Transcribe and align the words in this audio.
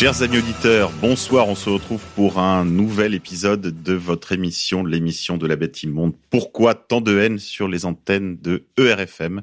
Chers 0.00 0.22
amis 0.22 0.38
auditeurs, 0.38 0.92
bonsoir. 1.02 1.46
On 1.46 1.54
se 1.54 1.68
retrouve 1.68 2.00
pour 2.16 2.38
un 2.38 2.64
nouvel 2.64 3.12
épisode 3.12 3.82
de 3.82 3.92
votre 3.92 4.32
émission, 4.32 4.82
l'émission 4.82 5.36
de 5.36 5.46
la 5.46 5.56
bête 5.56 5.82
immonde. 5.82 6.14
Pourquoi 6.30 6.74
tant 6.74 7.02
de 7.02 7.18
haine 7.18 7.38
sur 7.38 7.68
les 7.68 7.84
antennes 7.84 8.38
de 8.40 8.64
ERFM, 8.78 9.42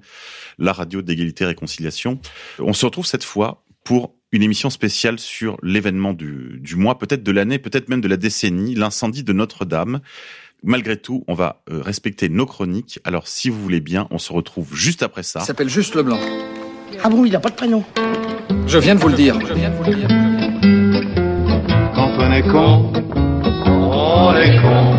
la 0.57 0.73
radio 0.73 1.03
d'égalité 1.03 1.43
et 1.43 1.47
réconciliation? 1.47 2.19
On 2.57 2.73
se 2.73 2.87
retrouve 2.87 3.05
cette 3.05 3.23
fois 3.23 3.65
pour 3.83 4.15
une 4.31 4.41
émission 4.41 4.71
spéciale 4.71 5.19
sur 5.19 5.59
l'événement 5.61 6.13
du, 6.13 6.57
du 6.59 6.75
mois, 6.75 6.97
peut-être 6.97 7.21
de 7.21 7.31
l'année, 7.31 7.59
peut-être 7.59 7.87
même 7.87 8.01
de 8.01 8.07
la 8.07 8.17
décennie, 8.17 8.73
l'incendie 8.73 9.23
de 9.23 9.33
Notre-Dame. 9.33 9.99
Malgré 10.63 10.97
tout, 10.97 11.23
on 11.27 11.35
va 11.35 11.61
euh, 11.69 11.83
respecter 11.83 12.29
nos 12.29 12.47
chroniques. 12.47 12.99
Alors, 13.03 13.27
si 13.27 13.51
vous 13.51 13.61
voulez 13.61 13.79
bien, 13.79 14.07
on 14.09 14.17
se 14.17 14.33
retrouve 14.33 14.75
juste 14.75 15.03
après 15.03 15.21
ça. 15.21 15.41
Il 15.43 15.45
s'appelle 15.45 15.69
juste 15.69 15.93
Leblanc. 15.93 16.19
Ah 17.03 17.09
bon, 17.09 17.25
il 17.25 17.31
n'a 17.31 17.39
pas 17.39 17.51
de 17.51 17.55
prénom 17.55 17.83
Je 18.65 18.79
viens 18.79 18.95
de 18.95 18.99
vous 18.99 19.09
le 19.09 19.15
dire. 19.15 19.37
Quand 19.37 19.53
on 19.53 20.36
est 22.37 22.43
con, 22.43 22.91
on 23.65 24.35
est 24.35 24.61
con. 24.61 24.93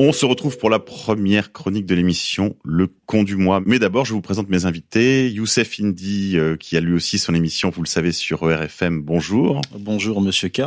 On 0.00 0.12
se 0.12 0.26
retrouve 0.26 0.58
pour 0.58 0.68
la 0.70 0.80
première 0.80 1.52
chronique 1.52 1.86
de 1.86 1.94
l'émission, 1.94 2.56
le 2.64 2.88
con 3.06 3.22
du 3.22 3.36
mois. 3.36 3.62
Mais 3.64 3.78
d'abord, 3.78 4.04
je 4.04 4.12
vous 4.12 4.20
présente 4.20 4.48
mes 4.48 4.66
invités. 4.66 5.30
Youssef 5.30 5.78
Indy, 5.80 6.32
euh, 6.36 6.56
qui 6.56 6.76
a 6.76 6.80
lui 6.80 6.92
aussi 6.94 7.18
son 7.18 7.34
émission, 7.34 7.70
vous 7.70 7.82
le 7.82 7.86
savez, 7.88 8.10
sur 8.10 8.50
ERFM. 8.50 9.00
Bonjour. 9.00 9.60
Bonjour, 9.78 10.20
monsieur 10.20 10.48
K. 10.48 10.62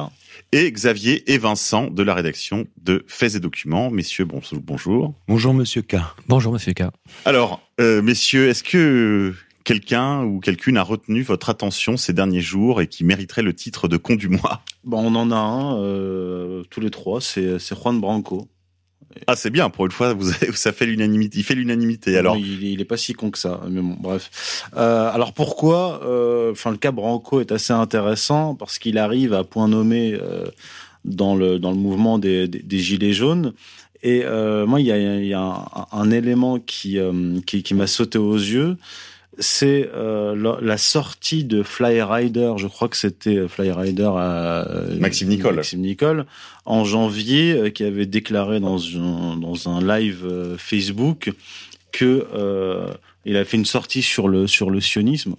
Et 0.54 0.72
Xavier 0.72 1.30
et 1.32 1.38
Vincent 1.38 1.88
de 1.90 2.04
la 2.04 2.14
rédaction 2.14 2.66
de 2.82 3.04
Faits 3.08 3.36
et 3.36 3.40
Documents. 3.42 3.92
Messieurs, 3.92 4.24
bon- 4.26 4.42
bonjour. 4.64 5.14
Bonjour 5.28 5.54
Monsieur 5.54 5.82
K. 5.82 5.98
Bonjour, 6.30 6.54
monsieur 6.54 6.74
K. 6.74 6.84
Alors, 7.26 7.60
euh, 7.82 8.02
messieurs, 8.02 8.48
est-ce 8.48 8.64
que 8.64 9.34
quelqu'un 9.68 10.24
ou 10.24 10.40
quelqu'une 10.40 10.78
a 10.78 10.82
retenu 10.82 11.24
votre 11.24 11.50
attention 11.50 11.98
ces 11.98 12.14
derniers 12.14 12.40
jours 12.40 12.80
et 12.80 12.88
qui 12.88 13.04
mériterait 13.04 13.42
le 13.42 13.54
titre 13.54 13.90
de 13.90 13.98
con 13.98 14.16
du 14.16 14.30
mois? 14.30 14.62
Bon, 14.86 15.00
on 15.06 15.14
en 15.16 15.30
a 15.30 15.36
un, 15.36 15.78
euh, 15.82 16.64
tous 16.70 16.80
les 16.80 16.90
trois, 16.90 17.20
c'est 17.20 17.60
Juan 17.76 18.00
Branco. 18.00 18.48
Ah, 19.26 19.36
c'est 19.36 19.50
bien. 19.50 19.70
Pour 19.70 19.86
une 19.86 19.92
fois, 19.92 20.14
vous 20.14 20.30
avez, 20.30 20.54
ça 20.54 20.72
fait 20.72 20.86
l'unanimité. 20.86 21.40
Il 21.40 21.44
fait 21.44 21.56
l'unanimité. 21.56 22.18
Alors, 22.18 22.36
Non, 22.36 22.42
il, 22.42 22.64
il 22.64 22.80
est 22.80 22.86
pas 22.86 22.96
si 22.96 23.12
con 23.14 23.30
que 23.30 23.38
ça, 23.38 23.60
mais 23.70 23.82
bon, 23.82 23.98
bref. 24.00 24.64
Euh, 24.78 25.12
alors 25.12 25.34
pourquoi 25.34 26.02
euh, 26.06 26.54
Enfin, 26.54 26.72
le 26.72 26.78
cas 26.78 26.92
Branco 26.92 27.42
est 27.42 27.52
assez 27.52 27.74
intéressant 27.74 28.56
parce 28.56 28.80
qu'il 28.80 28.98
arrive 28.98 29.34
à 29.34 29.44
point 29.44 29.68
nommé 29.68 30.14
euh, 30.14 30.46
dans 31.04 31.36
le 31.36 31.60
dans 31.60 31.72
le 31.72 31.78
mouvement 31.78 32.20
des, 32.20 32.48
des, 32.48 32.60
des 32.60 32.80
gilets 32.80 33.12
jaunes. 33.14 33.54
Et 34.04 34.24
moi, 34.66 34.80
il 34.80 34.86
y 34.86 34.92
a, 34.92 35.20
il 35.20 35.26
y 35.26 35.34
a 35.34 35.42
un, 35.42 35.88
un 35.92 36.12
élément 36.12 36.60
qui 36.60 37.00
qui, 37.46 37.64
qui 37.64 37.74
m'a 37.74 37.88
sauté 37.88 38.18
aux 38.18 38.36
yeux. 38.36 38.78
C'est 39.40 39.90
euh, 39.94 40.36
la, 40.36 40.58
la 40.62 40.78
sortie 40.78 41.44
de 41.44 41.62
Fly 41.64 42.02
Rider, 42.02 42.54
je 42.58 42.68
crois 42.68 42.90
que 42.90 42.98
c'était 42.98 43.48
Fly 43.48 43.72
Rider 43.72 44.10
à 44.16 44.68
Maxime 45.00 45.30
Nicole. 45.30 45.56
Maxime 45.56 45.82
Nicole, 45.82 46.26
en 46.66 46.84
janvier, 46.86 47.54
euh, 47.54 47.70
qui 47.70 47.84
avait 47.84 48.06
déclaré 48.06 48.60
dans 48.60 48.80
un, 48.98 49.38
dans 49.38 49.70
un 49.70 49.80
live 49.82 50.26
euh, 50.26 50.58
Facebook 50.58 51.32
que 51.92 52.28
euh, 52.34 52.88
il 53.26 53.38
a 53.38 53.46
fait 53.46 53.58
une 53.58 53.66
sortie 53.66 54.02
sur 54.02 54.28
le 54.28 54.48
sur 54.48 54.70
le 54.70 54.82
sionisme 54.82 55.36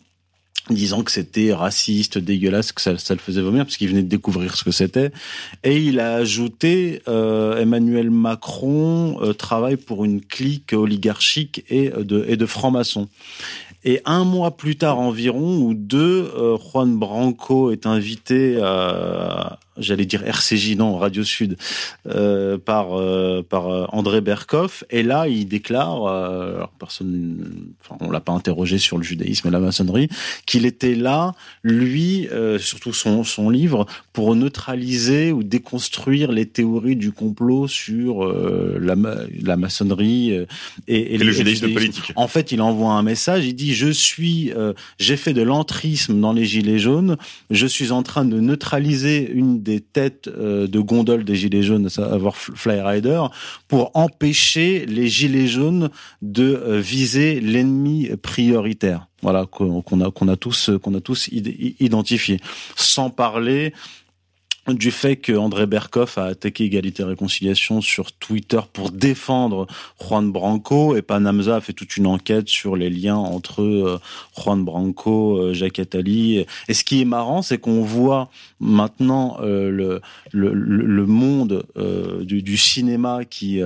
disant 0.71 1.03
que 1.03 1.11
c'était 1.11 1.55
raciste, 1.55 2.19
dégueulasse, 2.19 2.73
que 2.73 2.83
ça, 2.83 2.99
ça 2.99 3.15
le 3.15 3.21
faisait 3.21 3.41
vomir 3.41 3.65
parce 3.65 3.79
qu'il 3.79 3.89
venait 3.89 4.03
de 4.03 4.09
découvrir 4.09 4.55
ce 4.55 4.65
que 4.65 4.71
c'était. 4.71 5.13
Et 5.65 5.79
il 5.79 5.99
a 5.99 6.17
ajouté 6.17 7.01
euh, 7.09 7.59
Emmanuel 7.59 8.11
Macron 8.11 9.19
euh, 9.23 9.33
travaille 9.33 9.79
pour 9.79 10.05
une 10.05 10.21
clique 10.21 10.75
oligarchique 10.75 11.65
et 11.71 11.89
de 11.89 12.25
et 12.29 12.37
de 12.37 12.47
francs-maçons. 12.47 13.09
Et 13.85 14.01
un 14.05 14.25
mois 14.25 14.57
plus 14.57 14.77
tard 14.77 14.99
environ, 14.99 15.59
ou 15.59 15.75
deux, 15.75 16.31
euh, 16.37 16.57
Juan 16.59 16.99
Branco 16.99 17.71
est 17.71 17.87
invité 17.87 18.61
à, 18.61 19.61
j'allais 19.79 20.07
dire 20.07 20.23
RCJ, 20.27 20.77
non, 20.77 20.97
Radio 20.97 21.25
Sud, 21.25 21.57
euh, 22.07 22.59
par, 22.59 22.99
euh, 22.99 23.43
par 23.49 23.69
euh, 23.69 23.87
André 23.93 24.21
Berkoff. 24.21 24.85
Et 24.91 25.03
là, 25.03 25.29
il 25.29 25.47
déclare, 25.47 26.05
euh, 26.05 26.57
alors 26.57 26.73
personne, 26.79 27.75
enfin, 27.83 27.97
on 28.01 28.11
l'a 28.11 28.21
pas 28.21 28.33
interrogé 28.33 28.79
sur 28.79 28.99
le 28.99 29.05
judaïsme 29.05 29.49
et 29.49 29.51
la 29.51 29.61
maçonnerie, 29.61 30.09
qu'il 30.47 30.67
était 30.67 30.95
là, 30.95 31.35
lui, 31.63 32.29
euh, 32.29 32.59
surtout 32.59 32.93
son, 32.93 33.25
son 33.25 33.51
livre, 33.51 33.87
pour 34.13 34.35
neutraliser 34.35 35.33
ou 35.33 35.43
déconstruire 35.43 36.33
les 36.33 36.47
théories 36.47 36.97
du 36.97 37.13
complot 37.13 37.69
sur 37.69 38.25
euh, 38.25 38.79
la, 38.81 38.95
la 39.43 39.57
maçonnerie 39.57 40.33
euh, 40.33 40.47
et, 40.87 41.15
et 41.15 41.19
le 41.19 41.31
judaïsme 41.31 41.73
politique. 41.73 42.13
en 42.17 42.29
fait, 42.29 42.53
il 42.53 42.61
envoie 42.61 42.93
un 42.93 43.03
message. 43.03 43.47
Il 43.47 43.55
dit 43.55 43.75
je 43.75 43.91
suis, 43.91 44.53
euh, 44.53 44.73
j'ai 44.99 45.17
fait 45.17 45.33
de 45.33 45.43
l'entrisme 45.43 46.21
dans 46.21 46.33
les 46.33 46.45
gilets 46.45 46.79
jaunes. 46.79 47.17
Je 47.51 47.67
suis 47.67 47.93
en 47.93 48.03
train 48.03 48.25
de 48.25 48.41
neutraliser 48.41 49.31
une 49.31 49.63
des 49.69 49.81
têtes 49.81 50.29
euh, 50.29 50.67
de 50.67 50.81
gondole 50.81 51.25
des 51.25 51.37
gilets 51.37 51.63
jaunes, 51.63 51.87
à 51.87 51.91
savoir 51.91 52.35
F- 52.35 52.55
Fly 52.55 52.81
Rider, 52.81 53.23
pour 53.69 53.91
empêcher 53.95 54.87
les 54.87 55.09
gilets 55.09 55.47
jaunes 55.59 55.91
de 56.23 56.49
euh, 56.55 56.81
viser 56.81 57.41
l'ennemi 57.41 58.09
prioritaire. 58.23 59.07
Voilà 59.23 59.47
qu'on 59.47 60.01
a 60.35 60.37
tous 60.37 60.71
qu'on 60.83 60.95
a 60.95 61.01
tous 61.01 61.29
id- 61.29 61.77
identifié. 61.81 62.37
Sans 62.77 63.11
parler 63.11 63.73
du 64.75 64.91
fait 64.91 65.17
que 65.17 65.33
André 65.33 65.67
Berkoff 65.67 66.19
a 66.19 66.25
attaqué 66.25 66.65
Égalité 66.65 67.03
et 67.03 67.07
Réconciliation 67.07 67.81
sur 67.81 68.13
Twitter 68.13 68.61
pour 68.73 68.91
défendre 68.91 69.67
Juan 70.01 70.31
Branco 70.31 70.97
et 70.97 71.03
Panamza 71.03 71.57
a 71.57 71.61
fait 71.61 71.73
toute 71.73 71.97
une 71.97 72.07
enquête 72.07 72.49
sur 72.49 72.77
les 72.77 72.91
liens 72.91 73.17
entre 73.17 73.63
euh, 73.63 74.01
Juan 74.37 74.65
Branco, 74.65 75.39
euh, 75.39 75.55
Jacques 75.55 75.79
Attali. 75.79 76.45
Et 76.69 76.75
ce 76.75 76.85
qui 76.85 77.01
est 77.01 77.07
marrant, 77.07 77.43
c'est 77.43 77.59
qu'on 77.59 77.83
voit 77.83 78.31
maintenant 78.61 79.39
euh, 79.41 79.71
le, 79.71 80.01
le, 80.33 80.53
le 80.53 81.07
monde 81.07 81.65
du, 82.23 82.43
du 82.43 82.57
cinéma 82.57 83.25
qui 83.25 83.61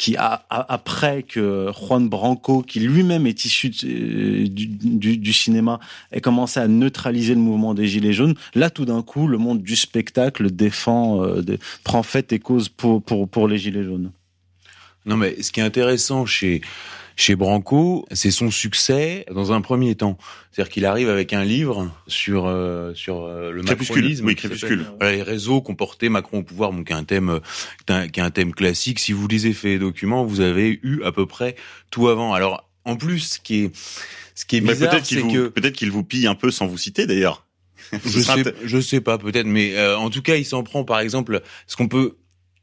qui 0.00 0.16
après 0.16 1.22
que 1.24 1.70
Juan 1.78 2.08
Branco, 2.08 2.62
qui 2.62 2.80
lui-même 2.80 3.26
est 3.26 3.44
issu 3.44 3.70
euh, 3.84 4.46
du, 4.48 5.32
cinéma, 5.34 5.78
ait 6.10 6.22
commencé 6.22 6.58
à 6.58 6.68
neutraliser 6.68 7.34
le 7.34 7.40
mouvement 7.40 7.74
des 7.74 7.86
Gilets 7.86 8.14
jaunes, 8.14 8.34
là 8.54 8.70
tout 8.70 8.86
d'un 8.86 9.02
coup, 9.02 9.26
le 9.26 9.36
monde 9.36 9.62
du 9.62 9.76
spectacle 9.76 10.50
défend, 10.50 11.22
euh, 11.22 11.42
prend 11.84 12.02
fait 12.02 12.32
et 12.32 12.38
cause 12.38 12.70
pour, 12.70 13.02
pour 13.02 13.46
les 13.46 13.58
Gilets 13.58 13.84
jaunes. 13.84 14.10
Non 15.04 15.18
mais 15.18 15.42
ce 15.42 15.52
qui 15.52 15.60
est 15.60 15.64
intéressant 15.64 16.24
chez 16.24 16.62
chez 17.20 17.36
Branco, 17.36 18.06
c'est 18.12 18.30
son 18.30 18.50
succès 18.50 19.26
dans 19.30 19.52
un 19.52 19.60
premier 19.60 19.94
temps. 19.94 20.16
C'est-à-dire 20.50 20.72
qu'il 20.72 20.86
arrive 20.86 21.08
avec 21.10 21.32
un 21.32 21.44
livre 21.44 21.90
sur 22.06 22.46
euh, 22.46 22.94
sur 22.94 23.24
euh, 23.24 23.50
le 23.52 23.62
Crépuscule. 23.62 23.96
macronisme, 23.96 24.26
Oui, 24.26 24.34
Crépuscule. 24.36 24.86
voilà, 24.98 25.16
les 25.16 25.22
réseaux 25.22 25.60
portait 25.60 26.08
Macron 26.08 26.38
au 26.38 26.42
pouvoir, 26.42 26.72
donc 26.72 26.86
qui 26.86 26.92
est 26.92 26.96
un 26.96 27.04
thème 27.04 27.40
qui 27.86 27.92
est 27.92 28.22
un- 28.22 28.30
thème 28.30 28.52
classique. 28.54 28.98
Si 28.98 29.12
vous 29.12 29.28
lisez 29.28 29.52
fait 29.52 29.78
documents, 29.78 30.24
vous 30.24 30.40
avez 30.40 30.80
eu 30.82 31.02
à 31.04 31.12
peu 31.12 31.26
près 31.26 31.56
tout 31.90 32.08
avant. 32.08 32.32
Alors 32.32 32.68
en 32.84 32.96
plus, 32.96 33.34
ce 33.34 33.38
qui 33.40 33.64
est 33.64 33.70
ce 34.34 34.44
qui 34.46 34.56
est 34.56 34.60
mais 34.62 34.72
bizarre, 34.72 34.90
peut-être 34.90 35.04
qu'il 35.04 35.20
vous, 35.20 35.32
que 35.32 35.48
peut-être 35.48 35.74
qu'il 35.76 35.90
vous 35.90 36.04
pille 36.04 36.26
un 36.26 36.34
peu 36.34 36.50
sans 36.50 36.66
vous 36.66 36.78
citer 36.78 37.06
d'ailleurs. 37.06 37.46
je 38.04 38.20
sais, 38.20 38.44
je 38.64 38.80
sais 38.80 39.00
pas, 39.00 39.18
peut-être, 39.18 39.46
mais 39.46 39.76
euh, 39.76 39.96
en 39.98 40.10
tout 40.10 40.22
cas, 40.22 40.36
il 40.36 40.44
s'en 40.44 40.62
prend, 40.62 40.84
par 40.84 41.00
exemple, 41.00 41.42
ce 41.66 41.76
qu'on 41.76 41.88
peut. 41.88 42.16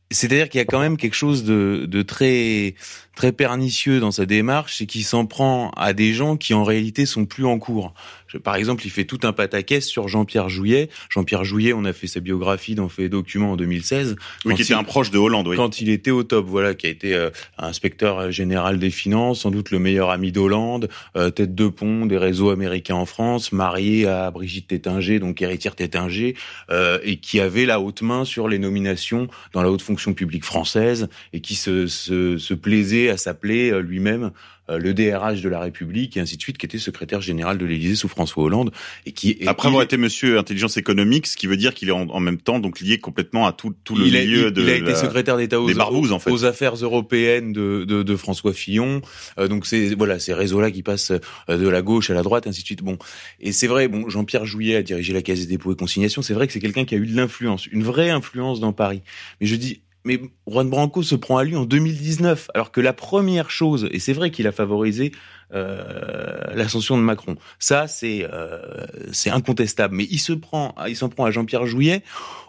C'est-à-dire 0.09 0.47
qu'il 0.47 0.59
y 0.59 0.61
a 0.61 0.65
quand 0.65 0.79
même 0.79 0.95
quelque 0.95 1.15
chose 1.15 1.43
de, 1.43 2.01
très 2.03 2.75
très 3.15 3.31
pernicieux 3.31 3.99
dans 3.99 4.11
sa 4.11 4.25
démarche, 4.25 4.77
c'est 4.77 4.85
qu'il 4.85 5.03
s'en 5.03 5.25
prend 5.25 5.71
à 5.71 5.93
des 5.93 6.13
gens 6.13 6.37
qui 6.37 6.53
en 6.53 6.63
réalité 6.63 7.05
sont 7.05 7.25
plus 7.25 7.45
en 7.45 7.57
cours. 7.59 7.93
Je- 8.27 8.37
par 8.37 8.55
exemple, 8.55 8.85
il 8.85 8.89
fait 8.89 9.05
tout 9.05 9.19
un 9.23 9.33
pataquès 9.33 9.85
sur 9.85 10.07
Jean-Pierre 10.07 10.49
Jouillet. 10.49 10.89
Jean-Pierre 11.09 11.43
Jouillet, 11.45 11.73
on 11.73 11.85
a 11.85 11.93
fait 11.93 12.07
sa 12.07 12.19
biographie 12.19 12.75
dans 12.75 12.89
Fait 12.89 13.09
Documents 13.09 13.53
en 13.53 13.55
2016. 13.57 14.15
Oui, 14.45 14.55
qui 14.55 14.61
était 14.61 14.73
un 14.73 14.83
proche 14.83 15.11
de 15.11 15.17
Hollande, 15.17 15.47
oui. 15.47 15.55
quand 15.55 15.79
il 15.81 15.89
était 15.89 16.11
au 16.11 16.23
top, 16.23 16.45
voilà, 16.47 16.73
qui 16.75 16.87
a 16.87 16.89
été 16.89 17.13
euh, 17.13 17.29
inspecteur 17.57 18.31
général 18.31 18.79
des 18.79 18.89
finances, 18.89 19.41
sans 19.41 19.51
doute 19.51 19.71
le 19.71 19.79
meilleur 19.79 20.09
ami 20.09 20.31
d'Hollande, 20.31 20.89
euh, 21.15 21.29
tête 21.29 21.55
de 21.55 21.67
pont 21.67 22.05
des 22.05 22.17
réseaux 22.17 22.49
américains 22.49 22.95
en 22.95 23.05
France, 23.05 23.51
marié 23.51 24.07
à 24.07 24.31
Brigitte 24.31 24.67
Tétinger, 24.67 25.19
donc 25.19 25.41
héritière 25.41 25.75
Tétinger, 25.75 26.35
euh, 26.69 26.99
et 27.03 27.17
qui 27.17 27.39
avait 27.39 27.65
la 27.65 27.79
haute 27.79 28.01
main 28.01 28.25
sur 28.25 28.47
les 28.47 28.59
nominations 28.59 29.27
dans 29.53 29.61
la 29.61 29.71
haute 29.71 29.81
fonction 29.81 30.13
publique 30.13 30.43
française, 30.45 31.07
et 31.33 31.41
qui 31.41 31.55
se, 31.55 31.87
se, 31.87 32.37
se 32.37 32.53
plaisait 32.53 33.09
à 33.09 33.17
s'appeler 33.17 33.71
euh, 33.71 33.79
lui-même 33.79 34.23
euh, 34.25 34.29
le 34.69 34.93
DRH 34.93 35.41
de 35.41 35.49
la 35.49 35.59
République 35.59 36.17
et 36.17 36.19
ainsi 36.19 36.35
de 36.37 36.41
suite, 36.41 36.57
qui 36.57 36.65
était 36.65 36.77
secrétaire 36.77 37.21
général 37.21 37.57
de 37.57 37.65
l'Élysée 37.65 37.95
sous 37.95 38.07
François 38.07 38.43
Hollande 38.43 38.71
et 39.05 39.11
qui 39.11 39.37
et 39.39 39.47
Après 39.47 39.67
il- 39.67 39.69
avoir 39.69 39.83
été 39.83 39.97
monsieur 39.97 40.37
intelligence 40.37 40.77
économique, 40.77 41.27
ce 41.27 41.37
qui 41.37 41.47
veut 41.47 41.57
dire 41.57 41.73
qu'il 41.73 41.89
est 41.89 41.93
en, 41.93 42.09
en 42.09 42.19
même 42.19 42.37
temps 42.39 42.59
donc 42.59 42.79
lié 42.79 42.99
complètement 42.99 43.47
à 43.47 43.53
tout, 43.53 43.73
tout 43.83 43.95
le 43.95 44.05
il 44.07 44.15
a, 44.17 44.19
milieu 44.21 44.47
il- 44.47 44.51
de 44.53 44.61
il 44.61 44.69
a 44.69 44.75
été 44.75 44.85
la- 44.87 44.95
secrétaire 44.95 45.37
d'État 45.37 45.61
aux, 45.61 45.67
des 45.67 45.73
barbouzes, 45.73 46.11
en 46.11 46.19
fait. 46.19 46.31
aux 46.31 46.45
affaires 46.45 46.75
européennes 46.75 47.53
de, 47.53 47.85
de, 47.87 48.03
de 48.03 48.15
François 48.15 48.53
Fillon. 48.53 49.01
Euh, 49.39 49.47
donc 49.47 49.65
c'est 49.65 49.95
voilà 49.95 50.19
ces 50.19 50.33
réseaux-là 50.33 50.71
qui 50.71 50.83
passent 50.83 51.11
euh, 51.49 51.57
de 51.57 51.67
la 51.67 51.81
gauche 51.81 52.09
à 52.09 52.13
la 52.13 52.23
droite, 52.23 52.47
ainsi 52.47 52.61
de 52.61 52.65
suite. 52.65 52.83
Bon, 52.83 52.97
et 53.39 53.51
c'est 53.51 53.67
vrai. 53.67 53.87
Bon, 53.87 54.09
Jean-Pierre 54.09 54.45
Jouyet 54.45 54.75
a 54.75 54.83
dirigé 54.83 55.13
la 55.13 55.21
Caisse 55.21 55.39
des 55.41 55.45
dépôts 55.47 55.71
et 55.71 55.75
consignations. 55.75 56.21
C'est 56.21 56.33
vrai 56.33 56.47
que 56.47 56.53
c'est 56.53 56.59
quelqu'un 56.59 56.85
qui 56.85 56.95
a 56.95 56.97
eu 56.97 57.05
de 57.07 57.15
l'influence, 57.15 57.67
une 57.67 57.83
vraie 57.83 58.09
influence 58.09 58.59
dans 58.59 58.73
Paris. 58.73 59.01
Mais 59.41 59.47
je 59.47 59.55
dis. 59.55 59.81
Mais 60.07 60.21
Juan 60.47 60.69
Branco 60.69 61.03
se 61.03 61.15
prend 61.15 61.37
à 61.37 61.43
lui 61.43 61.57
en 61.57 61.65
2019, 61.65 62.49
alors 62.53 62.71
que 62.71 62.79
la 62.79 62.93
première 62.93 63.51
chose, 63.51 63.89
et 63.91 63.99
c'est 63.99 64.13
vrai 64.13 64.31
qu'il 64.31 64.47
a 64.47 64.53
favorisé 64.53 65.11
euh, 65.53 66.39
l'ascension 66.55 66.97
de 66.97 67.03
Macron. 67.03 67.35
Ça, 67.59 67.87
c'est 67.87 68.25
euh, 68.31 68.85
incontestable. 69.25 69.95
Mais 69.95 70.07
il 70.09 70.19
s'en 70.19 70.39
prend 70.39 70.73
à 70.77 71.31
Jean-Pierre 71.31 71.65
Jouyet 71.65 72.03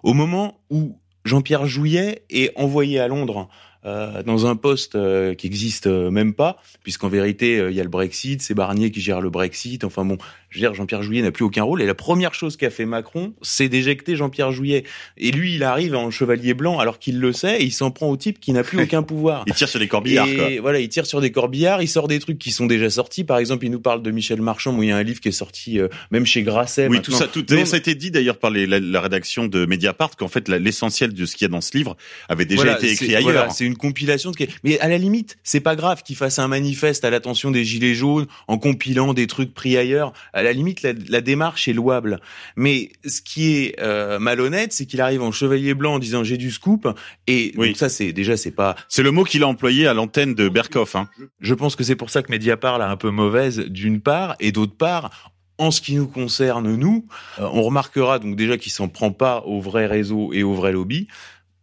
au 0.04 0.14
moment 0.14 0.60
où 0.70 0.98
Jean-Pierre 1.24 1.66
Jouyet 1.66 2.22
est 2.30 2.52
envoyé 2.56 3.00
à 3.00 3.08
Londres 3.08 3.48
euh, 3.84 4.22
dans 4.22 4.46
un 4.46 4.56
poste 4.56 4.96
qui 5.36 5.46
existe 5.46 5.86
euh, 5.86 6.10
même 6.10 6.34
pas, 6.34 6.58
puisqu'en 6.82 7.08
vérité, 7.08 7.64
il 7.68 7.76
y 7.76 7.80
a 7.80 7.84
le 7.84 7.88
Brexit, 7.88 8.42
c'est 8.42 8.54
Barnier 8.54 8.90
qui 8.90 9.00
gère 9.00 9.20
le 9.20 9.30
Brexit. 9.30 9.82
Enfin 9.82 10.04
bon, 10.04 10.18
je 10.50 10.58
veux 10.58 10.60
dire, 10.60 10.74
Jean-Pierre 10.74 11.02
Jouyet 11.02 11.22
n'a 11.22 11.30
plus 11.30 11.44
aucun 11.44 11.62
rôle. 11.62 11.82
Et 11.82 11.86
la 11.86 11.94
première 11.94 12.34
chose 12.34 12.56
qu'a 12.56 12.70
fait 12.70 12.86
Macron, 12.86 13.34
c'est 13.42 13.68
d'éjecter 13.68 14.16
Jean-Pierre 14.16 14.50
Jouyet. 14.52 14.84
Et 15.16 15.30
lui, 15.30 15.54
il 15.56 15.62
arrive 15.62 15.94
en 15.94 16.10
chevalier 16.10 16.54
blanc, 16.54 16.78
alors 16.78 16.98
qu'il 16.98 17.18
le 17.20 17.32
sait, 17.32 17.60
et 17.60 17.64
il 17.64 17.72
s'en 17.72 17.90
prend 17.90 18.08
au 18.08 18.16
type 18.16 18.40
qui 18.40 18.52
n'a 18.52 18.62
plus 18.64 18.80
aucun 18.82 19.02
pouvoir. 19.02 19.44
Il 19.46 19.54
tire 19.54 19.68
sur 19.68 19.78
les 19.78 19.88
corbillards. 19.88 20.28
quoi. 20.34 20.48
Voilà, 20.60 20.80
il 20.80 20.88
tire 20.88 21.06
sur 21.06 21.20
des 21.20 21.30
corbillards, 21.30 21.82
il 21.82 21.88
sort 21.88 22.08
des 22.08 22.18
trucs 22.18 22.38
qui 22.38 22.50
sont 22.50 22.66
déjà 22.66 22.88
sortis. 22.90 23.24
Par 23.24 23.38
exemple, 23.38 23.64
il 23.66 23.70
nous 23.70 23.80
parle 23.80 24.02
de 24.02 24.10
Michel 24.10 24.40
Marchand, 24.40 24.74
où 24.76 24.82
il 24.82 24.88
y 24.88 24.92
a 24.92 24.96
un 24.96 25.02
livre 25.02 25.20
qui 25.20 25.28
est 25.28 25.32
sorti 25.32 25.78
euh, 25.78 25.88
même 26.10 26.24
chez 26.26 26.42
Grasset. 26.42 26.86
Oui, 26.88 26.96
maintenant. 26.96 27.02
tout 27.02 27.12
ça, 27.12 27.28
tout, 27.28 27.44
Non, 27.50 27.64
ça 27.64 27.76
a 27.76 27.78
été 27.78 27.94
dit 27.94 28.10
d'ailleurs 28.10 28.38
par 28.38 28.50
les- 28.50 28.66
la, 28.66 28.80
la 28.80 29.00
rédaction 29.00 29.46
de 29.46 29.66
Mediapart 29.66 30.16
qu'en 30.16 30.28
fait 30.28 30.48
l'essentiel 30.48 31.12
de 31.12 31.26
ce 31.26 31.36
qu'il 31.36 31.44
y 31.44 31.50
a 31.50 31.52
dans 31.52 31.60
ce 31.60 31.76
livre 31.76 31.96
avait 32.28 32.44
déjà 32.44 32.62
Voilà, 32.62 32.78
été 32.78 32.90
écrit 32.92 33.08
ailleurs. 33.14 33.22
voilà, 33.22 33.50
c'est 33.50 33.64
une 33.64 33.76
compilation 33.76 34.30
de. 34.30 34.36
Mais 34.64 34.78
à 34.80 34.88
la 34.88 34.98
limite, 34.98 35.36
c'est 35.42 35.60
pas 35.60 35.76
grave 35.76 36.02
qu'il 36.02 36.16
fasse 36.16 36.38
un 36.38 36.48
manifeste 36.48 37.04
à 37.04 37.10
l'attention 37.10 37.50
des 37.50 37.64
gilets 37.64 37.94
jaunes 37.94 38.26
en 38.46 38.58
compilant 38.58 39.12
des 39.14 39.26
trucs 39.26 39.52
pris 39.54 39.76
ailleurs. 39.76 40.12
À 40.38 40.42
la 40.42 40.52
limite, 40.52 40.82
la, 40.82 40.92
la 41.08 41.20
démarche 41.20 41.68
est 41.68 41.72
louable. 41.72 42.20
Mais 42.56 42.90
ce 43.06 43.20
qui 43.20 43.56
est 43.56 43.76
euh, 43.80 44.18
malhonnête, 44.18 44.72
c'est 44.72 44.86
qu'il 44.86 45.00
arrive 45.00 45.22
en 45.22 45.32
chevalier 45.32 45.74
blanc 45.74 45.94
en 45.94 45.98
disant 45.98 46.24
j'ai 46.24 46.36
du 46.36 46.50
scoop. 46.50 46.88
Et 47.26 47.52
Oui. 47.56 47.68
donc 47.68 47.76
ça, 47.76 47.88
c'est 47.88 48.12
déjà 48.12 48.36
c'est 48.36 48.50
pas. 48.50 48.76
C'est 48.88 49.02
le 49.02 49.10
mot 49.10 49.24
qu'il 49.24 49.42
a 49.42 49.48
employé 49.48 49.86
à 49.86 49.94
l'antenne 49.94 50.34
de 50.34 50.48
Berkoff. 50.48 50.96
Hein. 50.96 51.08
Je 51.40 51.54
pense 51.54 51.76
que 51.76 51.84
c'est 51.84 51.96
pour 51.96 52.10
ça 52.10 52.22
que 52.22 52.30
Mediapart 52.32 52.80
a 52.80 52.90
un 52.90 52.96
peu 52.96 53.10
mauvaise 53.10 53.58
d'une 53.58 54.00
part 54.00 54.36
et 54.40 54.52
d'autre 54.52 54.76
part. 54.76 55.32
En 55.60 55.72
ce 55.72 55.80
qui 55.80 55.96
nous 55.96 56.06
concerne, 56.06 56.76
nous, 56.76 57.06
euh, 57.40 57.48
on 57.52 57.62
remarquera 57.62 58.20
donc 58.20 58.36
déjà 58.36 58.56
qu'il 58.58 58.70
s'en 58.70 58.88
prend 58.88 59.10
pas 59.10 59.42
au 59.44 59.60
vrai 59.60 59.86
réseau 59.86 60.32
et 60.32 60.44
au 60.44 60.54
vrai 60.54 60.70
lobby, 60.70 61.08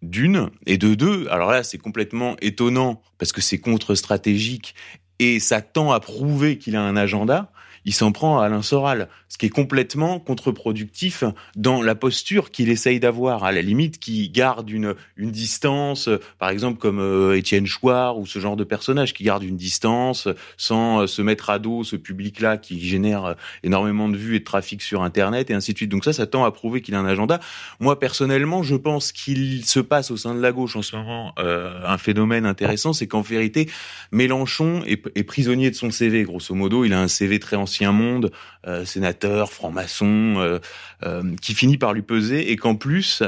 d'une, 0.01 0.50
et 0.66 0.78
de 0.78 0.95
deux, 0.95 1.28
alors 1.31 1.50
là 1.50 1.63
c'est 1.63 1.78
complètement 1.78 2.36
étonnant 2.42 3.01
parce 3.18 3.31
que 3.31 3.39
c'est 3.42 3.57
contre-stratégique 3.57 4.75
et 5.19 5.39
ça 5.39 5.62
tend 5.62 5.94
à 5.94 6.00
prouver 6.01 6.57
qu'il 6.57 6.75
a 6.75 6.81
un 6.81 6.98
agenda, 6.98 7.51
il 7.85 7.93
s'en 7.93 8.11
prend 8.11 8.39
à 8.39 8.45
Alain 8.45 8.63
Soral, 8.63 9.07
ce 9.29 9.37
qui 9.37 9.45
est 9.45 9.49
complètement 9.49 10.19
contre-productif 10.19 11.23
dans 11.55 11.83
la 11.83 11.93
posture 11.93 12.49
qu'il 12.49 12.69
essaye 12.69 12.99
d'avoir, 12.99 13.43
à 13.43 13.51
la 13.51 13.61
limite 13.61 13.99
qui 13.99 14.29
garde 14.29 14.69
une, 14.69 14.95
une 15.17 15.31
distance, 15.31 16.09
par 16.39 16.49
exemple 16.49 16.79
comme 16.79 16.99
euh, 16.99 17.37
Étienne 17.37 17.67
Chouard 17.67 18.17
ou 18.17 18.25
ce 18.25 18.39
genre 18.39 18.55
de 18.55 18.63
personnage 18.63 19.13
qui 19.13 19.23
garde 19.23 19.43
une 19.43 19.55
distance 19.55 20.27
sans 20.57 21.01
euh, 21.01 21.07
se 21.07 21.21
mettre 21.21 21.51
à 21.51 21.59
dos 21.59 21.83
ce 21.83 21.95
public-là 21.95 22.57
qui 22.57 22.79
génère 22.85 23.25
euh, 23.25 23.33
énormément 23.63 24.09
de 24.09 24.17
vues 24.17 24.35
et 24.35 24.39
de 24.39 24.43
trafic 24.43 24.81
sur 24.81 25.03
Internet 25.03 25.51
et 25.51 25.53
ainsi 25.53 25.73
de 25.73 25.77
suite. 25.77 25.91
Donc 25.91 26.05
ça, 26.05 26.13
ça 26.13 26.25
tend 26.25 26.43
à 26.43 26.51
prouver 26.51 26.81
qu'il 26.81 26.95
a 26.95 26.99
un 26.99 27.05
agenda. 27.05 27.39
Moi, 27.79 27.99
personnellement, 27.99 28.63
je 28.63 28.75
pense 28.75 29.11
qu'il 29.11 29.63
se 29.65 29.79
passe 29.79 30.09
au 30.09 30.17
sein 30.17 30.33
de 30.33 30.41
la 30.41 30.51
gauche 30.51 30.75
en 30.75 30.81
ce 30.81 30.95
moment 30.95 31.33
un 31.37 31.97
phénomène 31.97 32.45
intéressant, 32.45 32.93
c'est 32.93 33.07
qu'en 33.07 33.21
vérité, 33.21 33.69
Mélenchon 34.11 34.83
est, 34.85 35.03
est 35.15 35.23
prisonnier 35.23 35.69
de 35.69 35.75
son 35.75 35.91
CV, 35.91 36.23
grosso 36.23 36.55
modo. 36.55 36.85
Il 36.85 36.93
a 36.93 37.01
un 37.01 37.07
CV 37.07 37.39
très 37.39 37.55
ancien 37.55 37.75
monde, 37.83 38.31
euh, 38.68 38.86
sénateur, 38.86 39.51
franc-maçon, 39.51 40.36
euh, 40.38 40.60
euh, 41.06 41.24
qui 41.42 41.54
finit 41.54 41.77
par 41.77 41.94
lui 41.94 42.01
peser 42.01 42.51
et 42.51 42.56
qu'en 42.56 42.75
plus, 42.75 43.22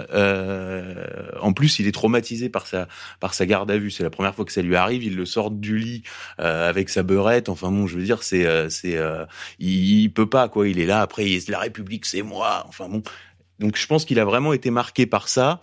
en 1.41 1.53
plus, 1.53 1.79
il 1.79 1.87
est 1.87 1.91
traumatisé 1.91 2.49
par 2.49 2.67
sa 2.67 2.87
par 3.19 3.33
sa 3.33 3.45
garde 3.45 3.69
à 3.71 3.77
vue. 3.77 3.91
C'est 3.91 4.03
la 4.03 4.09
première 4.09 4.35
fois 4.35 4.45
que 4.45 4.51
ça 4.51 4.61
lui 4.61 4.75
arrive. 4.75 5.03
Il 5.03 5.15
le 5.15 5.25
sort 5.25 5.51
du 5.51 5.77
lit 5.77 6.03
avec 6.37 6.89
sa 6.89 7.03
beurette. 7.03 7.49
Enfin 7.49 7.71
bon, 7.71 7.87
je 7.87 7.97
veux 7.97 8.03
dire, 8.03 8.23
c'est 8.23 8.69
c'est 8.69 8.97
il, 9.59 10.01
il 10.01 10.09
peut 10.09 10.29
pas 10.29 10.49
quoi. 10.49 10.67
Il 10.67 10.79
est 10.79 10.85
là. 10.85 11.01
Après, 11.01 11.25
il- 11.29 11.43
la 11.49 11.59
République, 11.59 12.05
c'est 12.05 12.21
moi. 12.23 12.65
Enfin 12.67 12.89
bon. 12.89 13.01
Donc 13.59 13.75
je 13.75 13.87
pense 13.87 14.05
qu'il 14.05 14.19
a 14.19 14.25
vraiment 14.25 14.53
été 14.53 14.69
marqué 14.69 15.05
par 15.05 15.27
ça 15.27 15.61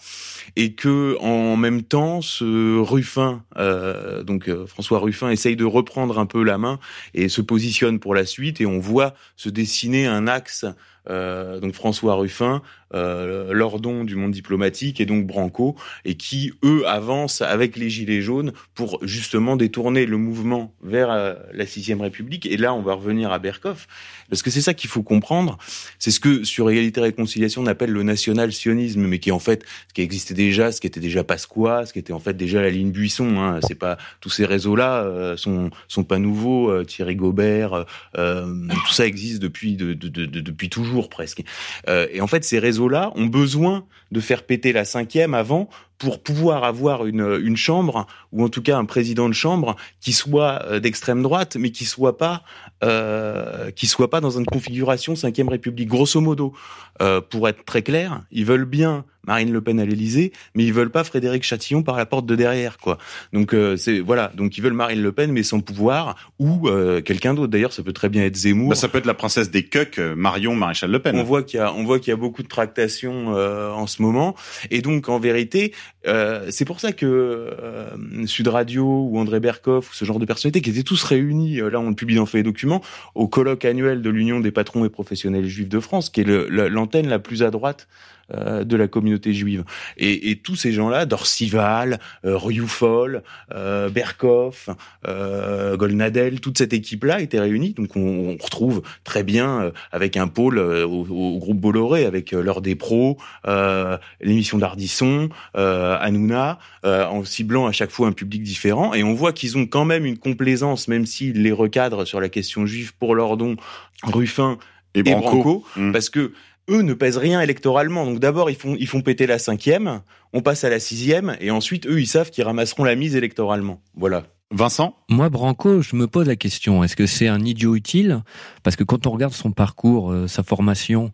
et 0.56 0.75
que 0.75 1.17
en 1.20 1.56
même 1.56 1.82
temps, 1.82 2.20
ce 2.23 2.79
Ruffin, 2.79 3.44
euh, 3.56 4.23
donc 4.25 4.49
euh, 4.49 4.67
François 4.67 4.99
Ruffin, 4.99 5.31
essaye 5.31 5.56
de 5.56 5.64
reprendre 5.64 6.19
un 6.19 6.26
peu 6.26 6.43
la 6.43 6.58
main 6.58 6.81
et 7.14 7.29
se 7.29 7.41
positionne 7.41 8.00
pour 8.00 8.14
la 8.14 8.26
suite 8.26 8.61
et 8.61 8.67
on 8.67 8.79
voit 8.79 9.14
se 9.37 9.49
dessiner 9.49 10.06
un 10.06 10.26
axe. 10.26 10.64
Euh, 11.11 11.61
donc 11.61 11.75
François 11.75 12.15
Ruffin, 12.15 12.62
euh, 12.95 13.53
Lordon 13.53 14.05
du 14.05 14.15
monde 14.15 14.31
diplomatique 14.31 15.01
et 15.01 15.06
donc 15.06 15.27
Branco 15.27 15.75
et 16.05 16.15
qui 16.15 16.53
eux 16.65 16.87
avancent 16.87 17.43
avec 17.43 17.77
les 17.77 17.91
gilets 17.91 18.23
jaunes 18.23 18.53
pour 18.75 18.99
justement 19.03 19.56
détourner 19.56 20.06
le 20.06 20.17
mouvement 20.17 20.73
vers 20.83 21.11
euh, 21.11 21.35
la 21.53 21.67
sixième 21.67 22.01
République. 22.01 22.47
Et 22.47 22.56
là, 22.56 22.73
on 22.73 22.83
va 22.83 22.95
revenir 22.95 23.33
à 23.33 23.39
Berkoff 23.41 23.89
parce 24.31 24.43
que 24.43 24.51
c'est 24.51 24.61
ça 24.62 24.75
qu'il 24.75 24.89
faut 24.89 25.03
comprendre. 25.03 25.59
C'est 25.99 26.11
ce 26.12 26.21
que 26.21 26.45
sur 26.45 26.71
égalité 26.71 27.01
et 27.01 27.05
réconciliation 27.05 27.62
on 27.62 27.67
appelle 27.67 27.91
le 27.91 28.03
national-sionisme, 28.05 29.01
mais 29.06 29.19
qui 29.19 29.33
en 29.33 29.39
fait 29.39 29.65
ce 29.89 29.95
qui 29.95 30.03
existait 30.03 30.35
déjà, 30.35 30.71
ce 30.73 30.81
qui 30.81 30.87
était 30.87 31.01
déjà 31.01 31.25
Pasqua, 31.25 31.87
ce 31.87 31.93
qui 31.93 31.99
était 31.99 32.12
en 32.12 32.21
fait 32.21 32.37
déjà 32.37 32.62
la 32.62 32.71
ligne 32.71 32.93
Buisson. 32.93 33.39
Hein. 33.39 33.59
C'est 33.67 33.75
pas 33.79 33.99
tous 34.21 34.31
ces 34.31 34.45
réseaux-là 34.47 35.03
euh, 35.03 35.37
sont 35.37 35.71
sont 35.89 36.05
pas 36.05 36.19
nouveaux. 36.19 36.71
euh, 36.71 36.85
Thierry 36.85 37.17
Gobert, 37.17 37.87
euh, 38.19 38.47
tout 38.87 38.93
ça 38.93 39.06
existe 39.06 39.43
depuis 39.43 39.75
de, 39.77 39.95
de- 39.95 40.09
de- 40.09 40.27
de- 40.27 40.41
depuis 40.41 40.69
toujours 40.69 40.94
presque. 41.02 41.43
Euh, 41.88 42.06
et 42.12 42.20
en 42.20 42.26
fait, 42.26 42.44
ces 42.44 42.58
réseaux-là 42.58 43.12
ont 43.14 43.26
besoin 43.26 43.87
de 44.12 44.20
faire 44.20 44.44
péter 44.44 44.73
la 44.73 44.85
cinquième 44.85 45.35
avant 45.35 45.69
pour 45.99 46.23
pouvoir 46.23 46.64
avoir 46.64 47.06
une, 47.06 47.38
une 47.43 47.56
chambre 47.56 48.06
ou 48.32 48.44
en 48.44 48.49
tout 48.49 48.62
cas 48.62 48.76
un 48.76 48.85
président 48.85 49.29
de 49.29 49.35
chambre 49.35 49.76
qui 50.00 50.12
soit 50.12 50.62
euh, 50.64 50.81
d'extrême 50.81 51.23
droite, 51.23 51.56
mais 51.58 51.70
qui 51.70 51.85
soit 51.85 52.19
pas 52.19 52.43
euh, 52.82 53.70
qui 53.70 53.86
soit 53.86 54.10
pas 54.10 54.20
dans 54.20 54.31
une 54.39 54.46
configuration 54.46 55.17
cinquième 55.17 55.48
République. 55.48 55.89
Grosso 55.89 56.20
modo, 56.20 56.53
euh, 57.01 57.20
pour 57.20 57.48
être 57.48 57.65
très 57.65 57.82
clair, 57.82 58.22
ils 58.31 58.44
veulent 58.44 58.67
bien 58.67 59.05
Marine 59.27 59.53
Le 59.53 59.63
Pen 59.63 59.81
à 59.81 59.86
l'Élysée, 59.86 60.32
mais 60.55 60.65
ils 60.65 60.72
veulent 60.72 60.91
pas 60.91 61.03
Frédéric 61.03 61.44
Chatillon 61.44 61.82
par 61.82 61.96
la 61.96 62.05
porte 62.05 62.27
de 62.27 62.36
derrière, 62.36 62.77
quoi. 62.77 62.98
Donc 63.32 63.55
euh, 63.55 63.77
c'est 63.77 64.01
voilà, 64.01 64.31
donc 64.34 64.58
ils 64.58 64.60
veulent 64.60 64.74
Marine 64.74 65.01
Le 65.01 65.13
Pen 65.13 65.32
mais 65.32 65.43
sans 65.43 65.60
pouvoir 65.60 66.17
ou 66.39 66.69
euh, 66.69 67.01
quelqu'un 67.01 67.32
d'autre. 67.32 67.51
D'ailleurs, 67.51 67.72
ça 67.72 67.82
peut 67.82 67.94
très 67.94 68.10
bien 68.10 68.22
être 68.24 68.36
Zemmour. 68.36 68.69
Bah, 68.69 68.74
ça 68.74 68.89
peut 68.89 68.98
être 68.98 69.06
la 69.06 69.15
princesse 69.15 69.51
des 69.51 69.65
cucks, 69.65 69.98
euh, 69.98 70.15
Marion 70.15 70.55
Maréchal 70.55 70.91
Le 70.91 70.98
Pen. 70.98 71.17
On 71.17 71.22
voit 71.22 71.43
qu'il 71.43 71.58
y 71.58 71.63
a, 71.63 71.72
on 71.72 71.84
voit 71.84 71.98
qu'il 71.98 72.10
y 72.10 72.13
a 72.13 72.17
beaucoup 72.17 72.43
de 72.43 72.48
tractations 72.48 73.34
euh, 73.34 73.70
en 73.70 73.86
ce 73.86 74.03
moment, 74.03 74.34
et 74.70 74.82
donc 74.82 75.08
en 75.08 75.19
vérité, 75.19 75.72
euh, 76.06 76.48
c'est 76.50 76.64
pour 76.64 76.81
ça 76.81 76.93
que 76.93 77.06
euh, 77.06 78.26
Sud 78.26 78.48
Radio 78.48 78.84
ou 78.84 79.19
André 79.19 79.41
Berkoff 79.41 79.91
ou 79.91 79.94
ce 79.94 80.05
genre 80.05 80.19
de 80.19 80.26
personnalités 80.26 80.60
qui 80.60 80.70
étaient 80.70 80.82
tous 80.82 81.03
réunis, 81.03 81.60
euh, 81.60 81.70
là 81.70 81.81
on 81.81 81.88
le 81.88 81.94
publie 81.94 82.17
dans 82.17 82.26
Fait 82.26 82.41
et 82.41 82.43
Documents, 82.43 82.82
au 83.14 83.26
colloque 83.26 83.64
annuel 83.64 84.03
de 84.03 84.10
l'Union 84.10 84.41
des 84.41 84.50
patrons 84.50 84.84
et 84.84 84.91
professionnels 84.91 85.46
juifs 85.46 85.69
de 85.69 85.81
France, 85.81 86.10
qui 86.10 86.20
est 86.20 86.24
l'antenne 86.24 87.08
la 87.08 87.19
plus 87.19 87.43
à 87.43 87.50
droite 87.50 87.88
euh, 88.33 88.65
de 88.65 88.77
la 88.77 88.89
communauté 88.89 89.33
juive. 89.33 89.65
Et, 89.97 90.31
et 90.31 90.37
tous 90.37 90.57
ces 90.57 90.73
gens-là, 90.73 91.05
Dorcival, 91.07 91.99
euh, 92.25 92.37
Rioufol, 92.37 93.23
euh, 93.55 93.89
Berkoff, 93.89 94.69
euh, 95.07 95.77
Golnadel, 95.77 96.41
toute 96.41 96.59
cette 96.59 96.73
équipe-là 96.73 97.21
était 97.21 97.41
réunie. 97.41 97.73
Donc 97.75 97.97
on, 97.97 98.37
on 98.39 98.43
retrouve 98.43 98.83
très 99.05 99.23
bien 99.23 99.61
euh, 99.61 99.71
avec 99.93 100.17
un 100.17 100.29
pôle 100.29 100.59
euh, 100.59 100.87
au, 100.87 101.07
au 101.07 101.39
groupe 101.39 101.59
Bolloré, 101.59 102.05
avec 102.07 102.33
euh, 102.33 102.43
l'heure 102.43 102.61
des 102.61 102.75
pros, 102.75 103.19
euh, 103.47 103.99
l'émission 104.21 104.59
d'Ardisson, 104.59 105.29
euh, 105.57 105.97
Hanouna, 106.01 106.59
euh, 106.85 107.07
en 107.07 107.25
ciblant 107.25 107.67
à 107.67 107.73
chaque 107.73 107.91
fois 107.91 108.09
un 108.09 108.13
public 108.13 108.43
différent. 108.43 108.95
Et 108.95 109.03
on 109.05 109.15
voit 109.15 109.33
qu'ils 109.33 109.59
ont 109.59 109.67
quand 109.67 109.85
même 109.85 110.05
une 110.07 110.19
complaisance, 110.19 110.89
même 110.89 111.07
s'ils 111.07 111.43
les 111.43 111.53
recadrent 111.53 112.07
sur 112.07 112.21
la 112.21 112.29
question 112.29 112.67
juive 112.67 112.95
pour 112.99 113.15
Lordon, 113.15 113.57
Ruffin 114.03 114.59
Et 114.95 115.01
et 115.01 115.03
Branco. 115.03 115.31
Branco, 115.31 115.65
Mm. 115.77 115.93
parce 115.93 116.09
que 116.11 116.33
eux 116.71 116.83
ne 116.83 116.94
pèsent 116.94 117.19
rien 117.19 117.41
électoralement. 117.41 118.05
Donc 118.06 118.21
d'abord 118.21 118.51
ils 118.51 118.56
font 118.56 118.77
ils 118.79 118.89
font 118.89 119.03
péter 119.03 119.27
la 119.27 119.39
cinquième, 119.39 120.01
on 120.33 120.43
passe 120.43 120.65
à 120.65 120.71
la 120.71 120.81
sixième, 120.81 121.37
et 121.41 121.51
ensuite 121.51 121.87
eux 121.87 122.01
ils 122.01 122.06
savent 122.06 122.31
qu'ils 122.31 122.44
ramasseront 122.44 122.85
la 122.85 122.94
mise 122.94 123.17
électoralement. 123.17 123.81
Voilà. 123.94 124.25
Vincent? 124.51 124.94
Moi, 125.09 125.31
Branco, 125.31 125.83
je 125.83 125.97
me 125.97 126.06
pose 126.06 126.29
la 126.29 126.37
question, 126.37 126.85
est-ce 126.85 126.94
que 126.94 127.06
c'est 127.06 127.27
un 127.27 127.44
idiot 127.44 127.75
utile? 127.75 128.23
Parce 128.63 128.77
que 128.77 128.85
quand 128.85 129.06
on 129.06 129.11
regarde 129.11 129.33
son 129.33 129.51
parcours, 129.51 130.13
euh, 130.13 130.29
sa 130.29 130.44
formation, 130.44 131.11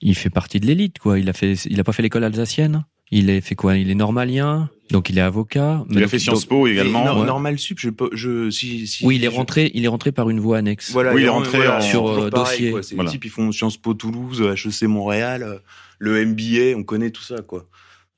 il 0.00 0.14
fait 0.14 0.30
partie 0.30 0.60
de 0.60 0.66
l'élite, 0.66 1.00
quoi. 1.00 1.18
Il 1.18 1.28
a 1.28 1.32
fait, 1.32 1.54
il 1.64 1.80
a 1.80 1.84
pas 1.84 1.92
fait 1.92 2.02
l'école 2.02 2.22
alsacienne? 2.22 2.84
Il 3.10 3.30
est 3.30 3.40
fait 3.40 3.54
quoi? 3.54 3.76
Il 3.76 3.90
est 3.90 3.94
normalien, 3.94 4.70
donc 4.90 5.10
il 5.10 5.18
est 5.18 5.22
avocat. 5.22 5.84
Il 5.90 6.02
a 6.02 6.08
fait 6.08 6.18
Sciences 6.18 6.46
Po 6.46 6.66
également. 6.66 7.04
Non, 7.04 7.20
ouais. 7.20 7.26
Normal 7.26 7.58
sup, 7.58 7.78
je, 7.78 7.90
peux- 7.90 8.10
je 8.12 8.50
si, 8.50 8.86
si 8.86 9.04
Oui, 9.04 9.16
il 9.16 9.24
est 9.24 9.30
je- 9.30 9.36
rentré. 9.36 9.70
Il 9.74 9.84
est 9.84 9.88
rentré 9.88 10.10
par 10.10 10.30
une 10.30 10.40
voie 10.40 10.58
annexe. 10.58 10.90
Voilà, 10.90 11.12
Oui, 11.14 11.22
il 11.22 11.24
est 11.26 11.28
en- 11.28 11.34
rentré 11.34 11.58
voilà, 11.58 11.78
en- 11.78 11.80
sur, 11.80 12.08
euh, 12.08 12.30
pareil, 12.30 12.56
dossier. 12.58 12.70
quoi. 12.72 12.82
C'est 12.82 12.94
Voilà. 12.94 13.08
les 13.10 13.12
types, 13.12 13.24
ils 13.26 13.30
font 13.30 13.52
Sciences 13.52 13.76
Po 13.76 13.94
Toulouse, 13.94 14.40
HEC 14.42 14.88
Montréal, 14.88 15.42
euh, 15.42 15.58
le 15.98 16.24
MBA, 16.24 16.76
on 16.76 16.82
connaît 16.82 17.10
tout 17.10 17.22
ça, 17.22 17.36
quoi. 17.42 17.68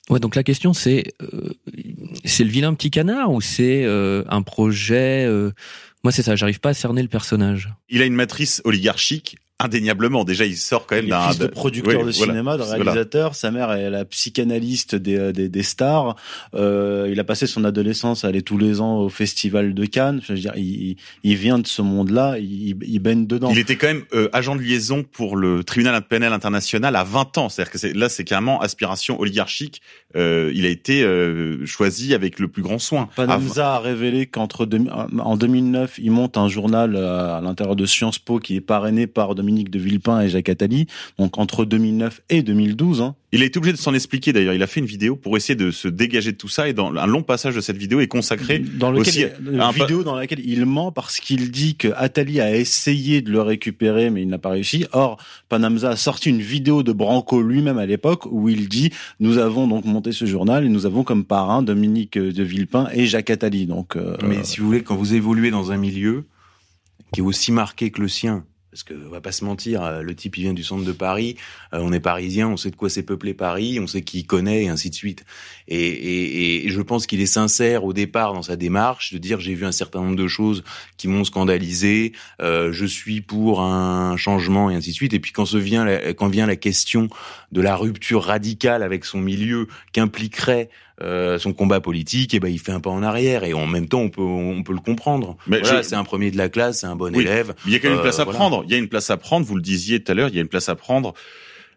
Ouais, 0.09 0.21
donc 0.21 0.37
la 0.37 0.45
question 0.45 0.73
c'est, 0.73 1.13
euh, 1.21 1.51
c'est 2.25 2.45
le 2.45 2.51
vilain 2.51 2.73
petit 2.75 2.93
canard 2.93 3.33
ou 3.33 3.41
c'est 3.41 3.83
euh, 3.85 4.23
un 4.29 4.43
projet 4.43 5.25
euh, 5.27 5.51
Moi, 6.05 6.13
c'est 6.13 6.23
ça. 6.23 6.37
J'arrive 6.37 6.61
pas 6.61 6.69
à 6.69 6.75
cerner 6.75 7.03
le 7.03 7.09
personnage. 7.09 7.75
Il 7.89 8.01
a 8.01 8.05
une 8.05 8.15
matrice 8.15 8.63
oligarchique 8.65 9.37
indéniablement. 9.59 10.25
Déjà, 10.25 10.45
il 10.45 10.57
sort 10.57 10.87
quand 10.87 10.97
même 10.97 11.07
Il 11.07 11.09
est 11.09 11.11
d'un 11.13 11.29
fils 11.31 11.39
de 11.39 11.47
producteur 11.47 12.01
oui, 12.03 12.13
de 12.13 12.17
voilà. 12.17 12.33
cinéma, 12.33 12.57
de 12.57 12.63
Voilà. 12.63 12.85
réalisateur. 12.85 13.35
Sa 13.35 13.51
mère 13.51 13.73
est 13.73 13.91
la 13.91 14.05
psychanalyste 14.05 14.95
des, 14.95 15.33
des, 15.33 15.49
des 15.49 15.63
stars. 15.63 16.17
Euh, 16.55 17.09
il 17.11 17.19
a 17.21 17.25
passé 17.25 17.47
son 17.47 17.65
adolescence 17.65 18.25
à 18.25 18.29
aller 18.29 18.43
tous 18.43 18.59
les 18.59 18.81
ans 18.81 18.99
au 18.99 19.09
festival 19.09 19.73
de 19.75 19.85
Cannes. 19.87 20.21
Je 20.27 20.33
veux 20.35 20.39
dire, 20.39 20.53
il, 20.57 20.97
il 21.25 21.37
vient 21.37 21.59
de 21.59 21.67
ce 21.67 21.81
monde-là. 21.83 22.39
Il, 22.39 22.77
il 22.83 22.99
baigne 22.99 23.27
dedans. 23.27 23.49
Il 23.51 23.59
était 23.59 23.77
quand 23.77 23.87
même 23.87 24.05
euh, 24.15 24.29
agent 24.33 24.57
de 24.57 24.61
liaison 24.63 25.03
pour 25.05 25.37
le 25.37 25.65
tribunal 25.65 26.01
pénal 26.03 26.33
international 26.33 26.95
à 26.97 27.05
20 27.05 27.39
ans. 27.39 27.49
C'est-à-dire 27.49 27.73
que 27.73 27.79
c'est, 27.79 27.95
là, 27.95 28.09
c'est 28.09 28.25
carrément 28.25 28.61
aspiration 28.61 29.19
oligarchique. 29.21 29.81
Euh, 30.17 30.53
il 30.55 30.67
a 30.67 30.69
été 30.69 31.03
euh, 31.03 31.65
choisi 31.67 32.15
avec 32.15 32.39
le 32.39 32.49
plus 32.49 32.63
grand 32.63 32.79
soin. 32.79 33.09
Panamza 33.17 33.77
a 33.77 33.79
révélé 33.81 34.27
qu'entre 34.27 34.67
en 35.19 35.37
2009, 35.37 35.99
il 35.99 36.11
monte 36.11 36.37
un 36.37 36.49
journal 36.49 36.95
euh, 36.97 37.37
à 37.39 37.41
l'intérieur 37.41 37.77
de 37.77 37.87
Sciences 37.87 38.19
Po 38.19 38.39
qui 38.39 38.57
est 38.57 38.61
parrainé 38.61 39.07
par 39.07 39.35
Dominique 39.47 39.71
de 39.71 39.79
Villepin 39.79 40.23
et 40.23 40.29
Jacques 40.29 40.49
Attali. 40.49 40.87
Donc 41.19 41.39
entre 41.39 41.65
2009 41.65 42.21
et 42.31 42.43
2012. 42.43 43.01
Hein. 43.01 43.15
Il 43.31 43.43
a 43.43 43.45
été 43.45 43.59
obligé 43.59 43.73
de 43.73 43.79
s'en 43.79 43.95
expliquer 43.95 44.33
d'ailleurs. 44.33 44.55
Il 44.55 44.63
a 44.63 44.67
fait 44.67 44.81
une 44.81 44.87
vidéo 44.87 45.15
pour 45.15 45.37
essayer 45.37 45.55
de 45.55 45.71
se 45.71 45.87
dégager 45.87 46.33
de 46.33 46.37
tout 46.37 46.49
ça 46.49 46.69
et 46.69 46.73
dans 46.73 46.93
un 46.93 47.07
long 47.07 47.23
passage 47.23 47.55
de 47.55 47.61
cette 47.61 47.77
vidéo 47.77 48.01
est 48.01 48.09
consacré 48.09 48.59
dans 48.59 48.91
lequel, 48.91 49.01
aussi 49.01 49.27
une 49.53 49.61
un 49.61 49.71
vidéo 49.71 50.03
dans 50.03 50.17
laquelle 50.17 50.41
il 50.45 50.67
ment 50.67 50.91
parce 50.91 51.21
qu'il 51.21 51.51
dit 51.53 51.77
que 51.77 51.89
Attali 51.97 52.41
a 52.41 52.57
essayé 52.57 53.23
de 53.23 53.31
le 53.31 53.41
récupérer 53.41 54.11
mais 54.11 54.23
il 54.23 54.29
n'a 54.29 54.39
pas 54.39 54.51
réussi. 54.51 54.87
Or, 54.93 55.19
Panamza 55.49 55.91
a 55.91 55.97
sorti 55.97 56.31
une 56.31 56.43
vidéo 56.43 56.83
de 56.83 56.93
Branco 56.93 57.41
lui-même 57.41 57.79
à 57.79 57.87
l'époque 57.87 58.27
où 58.27 58.49
il 58.49 58.69
dit 58.69 58.91
nous 59.21 59.39
avons 59.39 59.69
donc 59.69 59.85
monté 59.85 60.11
ce 60.11 60.25
journal 60.25 60.65
et 60.65 60.69
nous 60.69 60.87
avons 60.87 61.05
comme 61.05 61.25
parrain 61.25 61.63
Dominique 61.63 62.19
de 62.19 62.43
Villepin 62.43 62.89
et 62.93 63.07
Jacques 63.07 63.31
Attali. 63.31 63.67
Donc, 63.67 63.97
euh, 63.97 64.17
Mais 64.25 64.45
si 64.45 64.61
vous 64.61 64.67
voulez, 64.67 64.83
quand 64.83 64.97
vous 64.97 65.15
évoluez 65.15 65.51
dans 65.51 65.73
un 65.73 65.77
milieu 65.77 66.25
qui 67.13 67.21
est 67.21 67.25
aussi 67.25 67.53
marqué 67.53 67.91
que 67.91 68.01
le 68.01 68.09
sien, 68.09 68.45
parce 68.77 68.85
que 68.85 69.07
on 69.07 69.09
va 69.09 69.23
pas 69.23 69.33
se 69.33 69.43
mentir, 69.43 69.83
euh, 69.83 70.03
le 70.03 70.15
type 70.15 70.37
il 70.37 70.43
vient 70.43 70.53
du 70.53 70.63
centre 70.63 70.85
de 70.85 70.93
Paris, 70.93 71.37
euh, 71.73 71.79
on 71.81 71.95
est 71.95 72.01
parisien, 72.01 72.47
on 72.47 72.59
sait 72.59 72.71
de 72.71 72.77
quoi 72.77 72.91
c'est 72.91 73.03
peuplé 73.03 73.33
Paris, 73.33 73.81
on 73.81 73.87
sait 73.87 74.03
qui 74.03 74.25
connaît 74.25 74.65
et 74.65 74.69
ainsi 74.69 74.91
de 74.91 74.95
suite. 74.95 75.25
Et, 75.67 75.79
et, 75.79 76.67
et 76.67 76.69
je 76.69 76.83
pense 76.83 77.07
qu'il 77.07 77.23
est 77.23 77.25
sincère 77.25 77.85
au 77.85 77.95
départ 77.95 78.35
dans 78.35 78.43
sa 78.43 78.57
démarche 78.57 79.15
de 79.15 79.19
dire 79.19 79.41
j'ai 79.41 79.55
vu 79.55 79.65
un 79.65 79.73
certain 79.73 80.03
nombre 80.03 80.17
de 80.17 80.29
choses 80.29 80.63
qui 80.99 81.09
m'ont 81.09 81.25
scandalisé, 81.25 82.13
euh, 82.43 82.71
je 82.71 82.85
suis 82.85 83.23
pour 83.23 83.63
un 83.63 84.19
changement 84.19 84.69
et 84.69 84.75
ainsi 84.75 84.91
de 84.91 84.95
suite. 84.95 85.15
Et 85.15 85.21
puis 85.21 85.33
quand 85.33 85.47
se 85.47 85.57
vient 85.57 85.87
la, 85.87 86.13
quand 86.13 86.29
vient 86.29 86.47
la 86.47 86.57
question 86.57 87.09
de 87.53 87.63
la 87.63 87.77
rupture 87.77 88.25
radicale 88.25 88.83
avec 88.83 89.07
son 89.07 89.21
milieu 89.21 89.69
qu'impliquerait 89.93 90.69
euh, 91.03 91.39
son 91.39 91.53
combat 91.53 91.81
politique, 91.81 92.33
et 92.35 92.41
ben 92.41 92.49
il 92.49 92.59
fait 92.59 92.73
un 92.73 92.81
pas 92.81 92.91
en 92.91 93.03
arrière 93.03 93.45
et 93.45 93.53
en 93.53 93.67
même 93.67 93.87
temps 93.89 94.01
on 94.01 94.09
peut 94.09 94.23
on 94.23 94.63
peut 94.63 94.73
le 94.73 94.81
comprendre. 94.81 95.37
Mais 95.47 95.61
voilà, 95.61 95.83
je- 95.83 95.89
c'est 95.89 95.95
un 95.95 96.05
premier 96.05 96.31
de 96.31 96.39
la 96.39 96.49
classe, 96.49 96.81
c'est 96.81 96.87
un 96.87 96.97
bon 96.97 97.13
Oui. 97.15 97.23
élève. 97.23 97.55
Il 97.67 97.73
y 97.73 97.77
a 97.77 97.79
quand 97.79 97.89
même 97.89 97.95
une 97.95 97.99
Euh, 97.99 98.03
place 98.03 98.19
à 98.19 98.25
voilà. 98.25 98.39
prendre. 98.39 98.63
Il 98.67 98.71
y 98.71 98.75
a 98.75 98.79
une 98.79 98.89
place 98.89 99.11
à 99.11 99.17
prendre. 99.17 99.45
Vous 99.45 99.57
le 99.57 99.63
disiez 99.63 100.03
tout 100.03 100.11
à 100.13 100.15
l'heure. 100.15 100.29
Il 100.31 100.35
y 100.35 100.39
a 100.39 100.43
une 100.43 100.49
place 100.49 100.69
à 100.71 100.75
prendre 100.75 101.13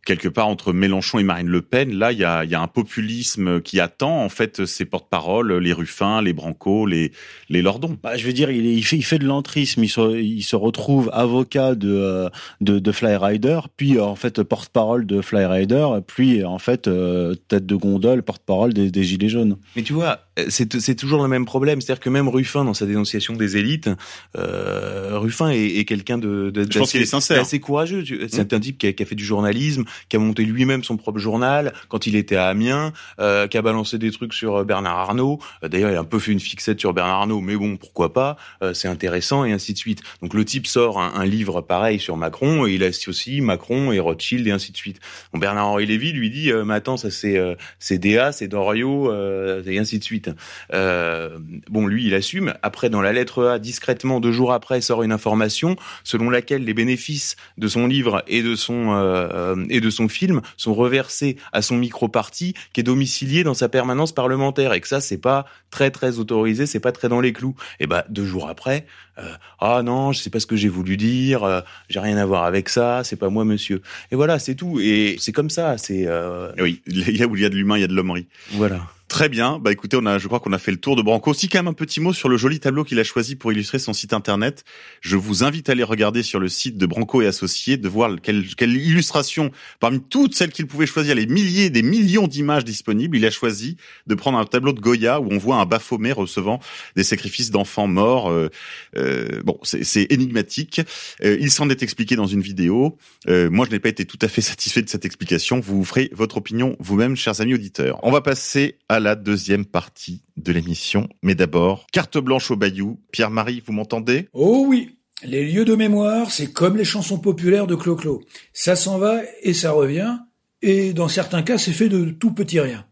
quelque 0.06 0.28
part 0.28 0.48
entre 0.48 0.74
Mélenchon 0.74 1.20
et 1.20 1.24
Marine 1.24 1.48
Le 1.48 1.62
Pen. 1.62 1.94
Là, 1.94 2.12
il 2.12 2.20
y 2.20 2.24
a, 2.24 2.44
il 2.44 2.50
y 2.50 2.56
a 2.56 2.62
un 2.62 2.68
populisme 2.68 3.62
qui 3.62 3.80
attend 3.80 4.24
en 4.24 4.30
fait 4.30 4.66
ses 4.66 4.86
porte-paroles, 4.86 5.54
les 5.58 5.74
Ruffins, 5.74 6.22
les 6.22 6.34
Branco, 6.34 6.86
les 6.86 7.12
les 7.50 7.62
Lordons. 7.62 7.98
bah, 8.02 8.18
je 8.18 8.26
veux 8.26 8.34
dire, 8.34 8.50
il, 8.52 8.84
fait, 8.84 8.98
il 8.98 9.04
fait 9.04 9.20
de 9.20 9.26
l'entrisme. 9.26 9.84
Il 9.84 9.90
se, 9.90 10.20
il 10.20 10.44
se 10.44 10.56
retrouve 10.56 11.10
avocat 11.14 11.76
de, 11.76 11.90
euh, 11.90 12.30
de, 12.62 12.80
de 12.80 12.92
Fly 12.92 13.16
Rider, 13.16 13.60
puis 13.78 13.98
euh, 13.98 14.04
en 14.04 14.16
fait 14.16 14.42
porte-parole 14.44 15.06
de 15.06 15.22
Fly 15.22 15.46
Rider, 15.46 15.88
puis 16.06 16.44
en 16.44 16.60
fait 16.60 16.88
euh, 16.88 17.36
tête 17.48 17.66
de 17.66 17.76
gondole, 17.76 18.24
porte-parole 18.24 18.74
des, 18.74 18.92
des 18.92 19.04
Gilets 19.04 19.30
jaunes. 19.30 19.58
Mais 19.76 19.84
tu 19.84 19.94
vois, 19.94 20.20
c'est 20.50 20.96
toujours 20.96 21.22
le 21.22 21.28
même 21.28 21.46
problème, 21.46 21.82
c'est-à-dire 21.82 22.02
que 22.02 22.10
même 22.10 22.28
Ruffin 22.30 22.64
dans 22.66 22.74
sa 22.74 22.86
dénonciation 22.86 23.36
des 23.36 23.58
élites, 23.58 23.90
euh, 24.38 25.18
Ruffin 25.20 25.50
est, 25.50 25.78
est 25.78 25.86
quelqu'un 25.86 26.18
de, 26.18 26.50
de 26.50 26.66
Je 26.70 26.80
pense 26.80 26.92
qu'il 26.92 27.02
est 27.02 27.06
sincère. 27.06 27.42
assez 27.42 27.60
courageux. 27.60 28.04
C'est 28.30 28.54
un 28.54 28.60
type 28.60 28.78
qui 28.78 28.88
a, 28.88 28.94
qui 28.94 29.04
a 29.04 29.06
fait 29.06 29.16
du 29.16 29.26
journalisme, 29.26 29.86
qui 30.10 30.16
a 30.16 30.20
monté 30.20 30.44
lui-même 30.46 30.84
son 30.84 30.98
propre 30.98 31.20
journal 31.20 31.74
quand 31.88 32.08
il 32.08 32.16
était 32.16 32.36
à 32.36 32.48
Amiens, 32.48 32.94
euh, 33.20 33.48
qui 33.48 33.58
a 33.58 33.62
balancé 33.62 33.98
des 33.98 34.12
trucs 34.12 34.34
sur 34.34 34.58
euh, 34.58 34.64
Bernard 34.64 34.98
Arnault. 34.98 35.40
Euh, 35.64 35.68
D'ailleurs, 35.70 35.92
il 35.92 35.96
a 35.96 36.00
un 36.00 36.04
peu 36.04 36.20
fait 36.20 36.32
une 36.32 36.40
fixette 36.40 36.80
sur 36.80 36.94
Bernard 36.94 37.22
Arnault, 37.22 37.42
mais 37.42 37.56
bon, 37.56 37.78
pourquoi 37.78 38.14
pas 38.14 38.38
euh, 38.64 38.74
C'est 38.74 38.88
intéressant 38.88 39.46
et 39.46 39.52
ainsi 39.52 39.74
de 39.74 39.78
suite. 39.78 40.02
Donc 40.22 40.34
le 40.34 40.46
type 40.46 40.68
sort 40.68 41.00
un, 41.00 41.14
un 41.16 41.26
livre 41.26 41.62
pareil 41.62 42.00
sur 42.00 42.18
Macron 42.18 42.68
et 42.68 42.74
il 42.74 42.84
a 42.84 42.90
aussi 43.08 43.42
Macron 43.42 43.92
et 43.92 44.00
Rothschild 44.00 44.46
et 44.48 44.52
ainsi 44.52 44.72
de 44.72 44.78
suite. 44.78 45.00
Bon, 45.34 45.40
Bernard-Henri 45.40 45.86
Lévy 45.86 46.12
lui 46.12 46.30
dit, 46.30 46.52
euh, 46.52 46.66
mais 46.66 46.76
attends, 46.76 46.98
ça 46.98 47.10
c'est 47.10 47.38
euh, 47.38 47.56
c'est 47.80 47.98
DA, 47.98 48.32
c'est 48.32 48.48
Doriot 48.48 49.12
euh, 49.12 49.64
et 49.66 49.80
ainsi 49.80 50.00
de 50.00 50.04
suite. 50.04 50.29
Euh, 50.74 51.38
bon, 51.70 51.88
lui, 51.88 52.06
il 52.06 52.14
assume. 52.14 52.54
Après, 52.62 52.90
dans 52.90 53.02
la 53.02 53.14
lettre 53.14 53.46
A, 53.46 53.60
discrètement, 53.60 54.20
deux 54.20 54.32
jours 54.32 54.54
après, 54.54 54.82
sort 54.82 55.04
une 55.04 55.12
information 55.12 55.76
selon 56.04 56.30
laquelle 56.30 56.64
les 56.64 56.74
bénéfices 56.74 57.36
de 57.58 57.68
son 57.68 57.88
livre 57.88 58.24
et 58.28 58.42
de 58.42 58.56
son 58.56 58.92
euh, 58.92 59.56
et 59.70 59.82
de 59.82 59.90
son 59.90 60.08
film 60.08 60.42
sont 60.58 60.74
reversés 60.74 61.38
à 61.54 61.62
son 61.62 61.76
micro-parti 61.76 62.54
qui 62.74 62.82
est 62.82 62.84
domicilié 62.84 63.44
dans 63.44 63.54
sa 63.54 63.70
permanence 63.70 64.12
parlementaire 64.12 64.74
et 64.74 64.82
que 64.82 64.88
ça, 64.88 65.02
c'est 65.02 65.18
pas 65.18 65.46
très 65.70 65.92
très 65.92 66.20
autorisé, 66.20 66.66
c'est 66.66 66.80
pas 66.80 66.92
très 66.92 67.10
dans 67.10 67.22
les 67.22 67.34
clous. 67.34 67.56
Et 67.80 67.88
bah, 67.88 68.06
deux 68.10 68.26
jours 68.26 68.50
après, 68.50 68.86
euh, 69.20 69.34
ah 69.60 69.82
non, 69.84 70.12
je 70.12 70.20
sais 70.20 70.30
pas 70.30 70.40
ce 70.40 70.46
que 70.46 70.56
j'ai 70.56 70.70
voulu 70.70 70.98
dire, 70.98 71.44
euh, 71.44 71.62
j'ai 71.90 72.00
rien 72.00 72.18
à 72.18 72.26
voir 72.26 72.44
avec 72.44 72.70
ça, 72.70 73.04
c'est 73.04 73.16
pas 73.16 73.30
moi, 73.30 73.46
monsieur. 73.46 73.82
Et 74.12 74.16
voilà, 74.16 74.40
c'est 74.40 74.56
tout. 74.56 74.80
Et 74.80 75.18
c'est 75.20 75.32
comme 75.32 75.50
ça, 75.50 75.78
c'est 75.78 76.06
euh, 76.08 76.52
Oui, 76.60 76.82
il 76.88 77.18
y 77.18 77.24
a 77.24 77.28
où 77.28 77.36
il 77.36 77.42
y 77.42 77.46
a 77.46 77.50
de 77.50 77.56
l'humain, 77.56 77.78
il 77.78 77.82
y 77.82 77.84
a 77.84 77.88
de 77.88 77.96
l'hommerie. 77.96 78.28
voilà. 78.52 78.82
Très 79.10 79.28
bien. 79.28 79.58
Bah 79.58 79.72
écoutez, 79.72 79.98
on 80.00 80.06
a, 80.06 80.20
je 80.20 80.28
crois 80.28 80.40
qu'on 80.40 80.54
a 80.54 80.60
fait 80.60 80.70
le 80.70 80.78
tour 80.78 80.96
de 80.96 81.02
Branco. 81.02 81.32
Aussi, 81.32 81.50
quand 81.50 81.58
même 81.58 81.68
un 81.68 81.74
petit 81.74 82.00
mot 82.00 82.14
sur 82.14 82.30
le 82.30 82.38
joli 82.38 82.60
tableau 82.60 82.84
qu'il 82.84 83.00
a 83.00 83.04
choisi 83.04 83.36
pour 83.36 83.52
illustrer 83.52 83.80
son 83.80 83.92
site 83.92 84.14
internet. 84.14 84.64
Je 85.02 85.18
vous 85.18 85.44
invite 85.44 85.68
à 85.68 85.72
aller 85.72 85.84
regarder 85.84 86.22
sur 86.22 86.40
le 86.40 86.48
site 86.48 86.78
de 86.78 86.86
Branco 86.86 87.24
et 87.24 87.26
Associés, 87.26 87.78
de 87.78 87.90
voir 87.90 88.12
quelle, 88.22 88.46
quelle 88.56 88.78
illustration, 88.78 89.50
parmi 89.80 90.00
toutes 90.00 90.36
celles 90.36 90.52
qu'il 90.52 90.68
pouvait 90.68 90.86
choisir, 90.86 91.16
les 91.16 91.26
milliers, 91.26 91.72
des 91.72 91.82
millions 91.82 92.28
d'images 92.28 92.64
disponibles, 92.64 93.18
il 93.18 93.26
a 93.26 93.32
choisi 93.32 93.78
de 94.06 94.14
prendre 94.14 94.38
un 94.38 94.46
tableau 94.46 94.74
de 94.74 94.80
Goya 94.80 95.20
où 95.20 95.28
on 95.32 95.40
voit 95.40 95.56
un 95.56 95.66
Baphomet 95.66 96.12
recevant 96.12 96.60
des 96.96 97.04
sacrifices 97.04 97.50
d'enfants 97.50 97.88
morts. 97.88 98.30
Euh, 98.30 98.50
euh, 98.96 99.42
bon, 99.44 99.58
c'est 99.64 100.06
énigmatique. 100.12 100.82
Euh, 101.24 101.36
il 101.40 101.50
s'en 101.50 101.68
est 101.72 101.82
expliqué 101.82 102.16
dans 102.16 102.28
une 102.28 102.42
vidéo. 102.42 102.96
Euh, 103.28 103.50
moi, 103.50 103.66
je 103.66 103.72
n'ai 103.72 103.80
pas 103.80 103.90
été 103.90 104.06
tout 104.06 104.20
à 104.22 104.28
fait 104.28 104.42
satisfait 104.42 104.84
de 104.84 104.90
cette 104.90 105.06
explication. 105.06 105.60
Vous 105.60 105.84
ferez 105.84 106.12
votre 106.14 106.38
opinion 106.38 106.76
vous-même, 106.80 107.16
chers 107.16 107.42
amis 107.42 107.56
auditeurs. 107.56 108.00
On 108.04 108.12
va 108.12 108.22
passer 108.22 108.78
à 108.88 108.99
la 109.00 109.16
deuxième 109.16 109.66
partie 109.66 110.24
de 110.38 110.52
l'émission. 110.52 111.10
Mais 111.24 111.36
d'abord, 111.36 111.88
carte 111.92 112.18
blanche 112.18 112.52
au 112.52 112.56
Bayou. 112.56 113.00
Pierre-Marie, 113.12 113.64
vous 113.66 113.74
m'entendez? 113.74 114.28
Oh 114.34 114.66
oui, 114.68 114.98
les 115.24 115.46
lieux 115.46 115.66
de 115.66 115.76
mémoire, 115.76 116.32
c'est 116.32 116.52
comme 116.52 116.78
les 116.78 116.86
chansons 116.86 117.20
populaires 117.20 117.68
de 117.68 117.76
Clo-Clo. 117.76 118.24
Ça 118.54 118.76
s'en 118.76 118.98
va 118.98 119.22
et 119.42 119.54
ça 119.54 119.72
revient, 119.72 120.18
et 120.62 120.94
dans 120.94 121.08
certains 121.08 121.44
cas, 121.44 121.58
c'est 121.58 121.74
fait 121.74 121.90
de 121.90 122.10
tout 122.10 122.32
petit 122.32 122.60
rien. 122.60 122.86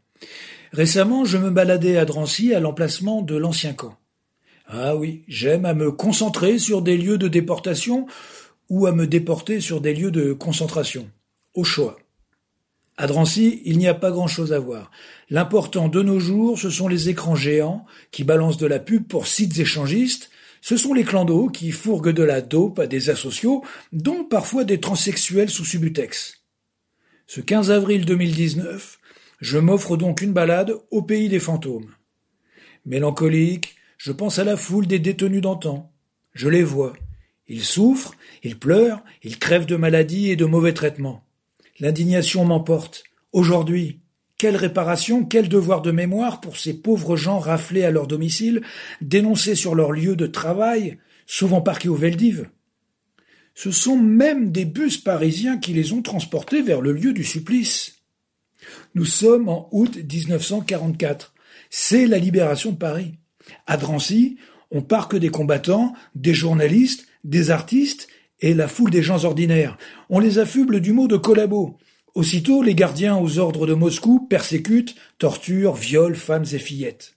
Récemment, 0.74 1.24
je 1.24 1.38
me 1.38 1.50
baladais 1.50 1.98
à 1.98 2.06
Drancy 2.06 2.54
à 2.54 2.60
l'emplacement 2.60 3.22
de 3.22 3.36
l'ancien 3.36 3.74
camp. 3.74 3.98
Ah 4.68 4.98
oui, 4.98 5.24
j'aime 5.28 5.66
à 5.66 5.74
me 5.74 5.92
concentrer 5.92 6.60
sur 6.60 6.82
des 6.82 6.98
lieux 6.98 7.18
de 7.18 7.30
déportation 7.30 8.06
ou 8.70 8.86
à 8.86 8.92
me 8.92 9.08
déporter 9.08 9.62
sur 9.62 9.80
des 9.80 9.94
lieux 9.94 10.12
de 10.12 10.34
concentration. 10.34 11.10
Au 11.54 11.64
choix. 11.64 11.98
À 12.98 13.06
Drancy, 13.06 13.62
il 13.64 13.78
n'y 13.78 13.88
a 13.88 13.94
pas 13.94 14.10
grand-chose 14.10 14.54
à 14.54 14.60
voir. 14.60 14.90
L'important 15.30 15.88
de 15.88 16.02
nos 16.02 16.20
jours, 16.20 16.58
ce 16.58 16.72
sont 16.72 16.88
les 16.88 17.10
écrans 17.10 17.36
géants 17.36 17.86
qui 18.12 18.24
balancent 18.24 18.58
de 18.58 18.66
la 18.66 18.80
pub 18.80 19.08
pour 19.08 19.28
sites 19.28 19.60
échangistes, 19.60 20.32
ce 20.62 20.78
sont 20.78 20.96
les 20.96 21.04
clandos 21.04 21.50
qui 21.50 21.72
fourguent 21.72 22.12
de 22.12 22.24
la 22.24 22.42
dope 22.42 22.80
à 22.80 22.88
des 22.88 23.12
asociaux, 23.12 23.64
dont 23.94 24.24
parfois 24.24 24.64
des 24.64 24.80
transsexuels 24.80 25.52
sous 25.52 25.64
subutex. 25.64 26.44
Ce 27.28 27.40
15 27.40 27.70
avril 27.70 28.06
2019, 28.06 29.00
je 29.42 29.60
m'offre 29.60 29.96
donc 29.96 30.22
une 30.22 30.34
balade 30.34 30.74
au 30.90 31.04
pays 31.04 31.30
des 31.30 31.40
fantômes. 31.40 31.92
Mélancolique, 32.86 33.76
je 33.98 34.12
pense 34.12 34.40
à 34.40 34.44
la 34.44 34.58
foule 34.58 34.88
des 34.88 35.00
détenus 35.00 35.42
d'antan. 35.42 35.94
Je 36.34 36.50
les 36.50 36.64
vois. 36.64 36.94
Ils 37.48 37.64
souffrent, 37.64 38.16
ils 38.44 38.58
pleurent, 38.58 39.04
ils 39.24 39.38
crèvent 39.38 39.68
de 39.68 39.76
maladies 39.76 40.32
et 40.32 40.36
de 40.36 40.46
mauvais 40.46 40.74
traitements. 40.74 41.27
L'indignation 41.80 42.44
m'emporte. 42.44 43.04
Aujourd'hui, 43.32 44.02
quelle 44.38 44.56
réparation, 44.56 45.26
quel 45.26 45.48
devoir 45.48 45.82
de 45.82 45.92
mémoire 45.92 46.42
pour 46.42 46.58
ces 46.58 46.74
pauvres 46.74 47.16
gens 47.16 47.40
raflés 47.40 47.84
à 47.84 47.92
leur 47.92 48.08
domicile, 48.08 48.62
dénoncés 49.02 49.56
sur 49.56 49.76
leur 49.76 49.92
lieu 49.92 50.16
de 50.16 50.28
travail, 50.28 50.98
souvent 51.28 51.62
parqués 51.62 51.90
au 51.90 51.96
Veldiv. 51.96 52.50
Ce 53.54 53.72
sont 53.72 53.98
même 53.98 54.52
des 54.52 54.66
bus 54.66 54.98
parisiens 54.98 55.58
qui 55.58 55.74
les 55.74 55.94
ont 55.94 56.02
transportés 56.02 56.62
vers 56.62 56.82
le 56.82 56.94
lieu 56.94 57.14
du 57.14 57.24
supplice. 57.24 57.98
Nous 58.96 59.06
sommes 59.06 59.50
en 59.50 59.70
août 59.72 59.98
1944. 59.98 61.34
C'est 61.70 62.08
la 62.08 62.18
libération 62.18 62.72
de 62.72 62.78
Paris. 62.78 63.16
À 63.66 63.78
Drancy, 63.78 64.38
on 64.72 64.82
parque 64.82 65.16
des 65.16 65.30
combattants, 65.30 65.94
des 66.16 66.34
journalistes, 66.34 67.08
des 67.24 67.52
artistes 67.52 68.08
et 68.40 68.54
la 68.54 68.68
foule 68.68 68.92
des 68.92 69.04
gens 69.04 69.26
ordinaires. 69.26 69.78
On 70.10 70.20
les 70.20 70.40
affuble 70.40 70.80
du 70.82 70.94
mot 70.94 71.08
de 71.08 71.18
collabo. 71.18 71.78
Aussitôt, 72.16 72.64
les 72.64 72.76
gardiens 72.76 73.18
aux 73.18 73.38
ordres 73.40 73.68
de 73.68 73.74
Moscou 73.74 74.28
persécutent, 74.28 74.96
torturent, 75.18 75.76
violent 75.76 76.16
femmes 76.16 76.46
et 76.52 76.60
fillettes. 76.60 77.16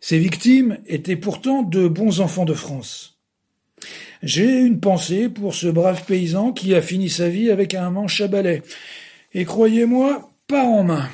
Ces 0.00 0.18
victimes 0.18 0.78
étaient 0.86 1.16
pourtant 1.16 1.62
de 1.62 1.88
bons 1.88 2.20
enfants 2.20 2.44
de 2.44 2.54
France. 2.54 3.20
J'ai 4.22 4.60
une 4.60 4.80
pensée 4.80 5.28
pour 5.28 5.54
ce 5.54 5.66
brave 5.66 6.04
paysan 6.04 6.52
qui 6.52 6.74
a 6.74 6.82
fini 6.82 7.08
sa 7.08 7.28
vie 7.28 7.50
avec 7.50 7.74
un 7.74 7.90
manche 7.90 8.20
à 8.20 8.28
balai. 8.28 8.62
Et 9.34 9.44
croyez-moi, 9.44 10.30
pas 10.48 10.64
en 10.64 10.82
main. 10.84 11.08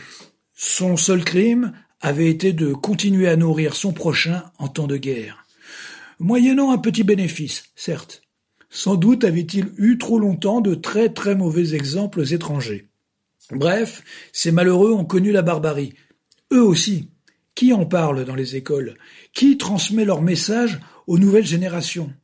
Son 0.54 0.96
seul 0.96 1.24
crime 1.24 1.72
avait 2.00 2.28
été 2.28 2.52
de 2.52 2.72
continuer 2.72 3.28
à 3.28 3.36
nourrir 3.36 3.74
son 3.74 3.92
prochain 3.92 4.44
en 4.58 4.68
temps 4.68 4.86
de 4.86 4.96
guerre. 4.96 5.44
Moyennant 6.18 6.72
un 6.72 6.78
petit 6.78 7.04
bénéfice, 7.04 7.64
certes. 7.74 8.21
Sans 8.74 8.96
doute 8.96 9.22
avait-il 9.24 9.70
eu 9.76 9.98
trop 9.98 10.18
longtemps 10.18 10.62
de 10.62 10.74
très 10.74 11.10
très 11.10 11.34
mauvais 11.34 11.74
exemples 11.74 12.32
étrangers. 12.32 12.88
Bref, 13.50 14.02
ces 14.32 14.50
malheureux 14.50 14.92
ont 14.92 15.04
connu 15.04 15.30
la 15.30 15.42
barbarie. 15.42 15.92
Eux 16.52 16.62
aussi. 16.62 17.10
Qui 17.54 17.74
en 17.74 17.84
parle 17.84 18.24
dans 18.24 18.34
les 18.34 18.56
écoles? 18.56 18.96
Qui 19.34 19.58
transmet 19.58 20.06
leur 20.06 20.22
message 20.22 20.80
aux 21.06 21.18
nouvelles 21.18 21.44
générations? 21.44 22.14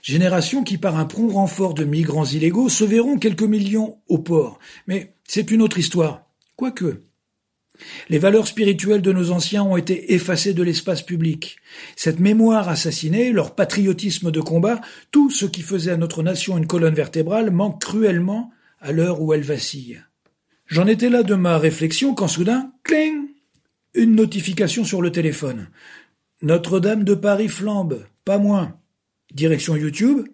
Générations 0.00 0.64
qui, 0.64 0.78
par 0.78 0.96
un 0.96 1.04
prompt 1.04 1.28
renfort 1.28 1.74
de 1.74 1.84
migrants 1.84 2.24
illégaux, 2.24 2.70
se 2.70 2.84
verront 2.84 3.18
quelques 3.18 3.42
millions 3.42 3.98
au 4.08 4.16
port. 4.16 4.58
Mais 4.86 5.14
c'est 5.24 5.50
une 5.50 5.60
autre 5.60 5.76
histoire. 5.76 6.24
Quoique. 6.56 7.02
Les 8.08 8.18
valeurs 8.18 8.46
spirituelles 8.46 9.02
de 9.02 9.12
nos 9.12 9.30
anciens 9.30 9.62
ont 9.62 9.76
été 9.76 10.14
effacées 10.14 10.54
de 10.54 10.62
l'espace 10.62 11.02
public. 11.02 11.56
Cette 11.96 12.20
mémoire 12.20 12.68
assassinée, 12.68 13.32
leur 13.32 13.54
patriotisme 13.54 14.30
de 14.30 14.40
combat, 14.40 14.80
tout 15.10 15.30
ce 15.30 15.46
qui 15.46 15.62
faisait 15.62 15.92
à 15.92 15.96
notre 15.96 16.22
nation 16.22 16.58
une 16.58 16.66
colonne 16.66 16.94
vertébrale 16.94 17.50
manque 17.50 17.80
cruellement 17.80 18.50
à 18.80 18.92
l'heure 18.92 19.20
où 19.22 19.32
elle 19.32 19.42
vacille. 19.42 20.02
J'en 20.66 20.86
étais 20.86 21.10
là 21.10 21.22
de 21.22 21.34
ma 21.34 21.58
réflexion 21.58 22.14
quand 22.14 22.28
soudain, 22.28 22.72
cling, 22.82 23.28
une 23.94 24.14
notification 24.14 24.84
sur 24.84 25.02
le 25.02 25.12
téléphone. 25.12 25.68
Notre-Dame 26.40 27.04
de 27.04 27.14
Paris 27.14 27.48
flambe, 27.48 28.04
pas 28.24 28.38
moins. 28.38 28.78
Direction 29.34 29.76
YouTube. 29.76 30.26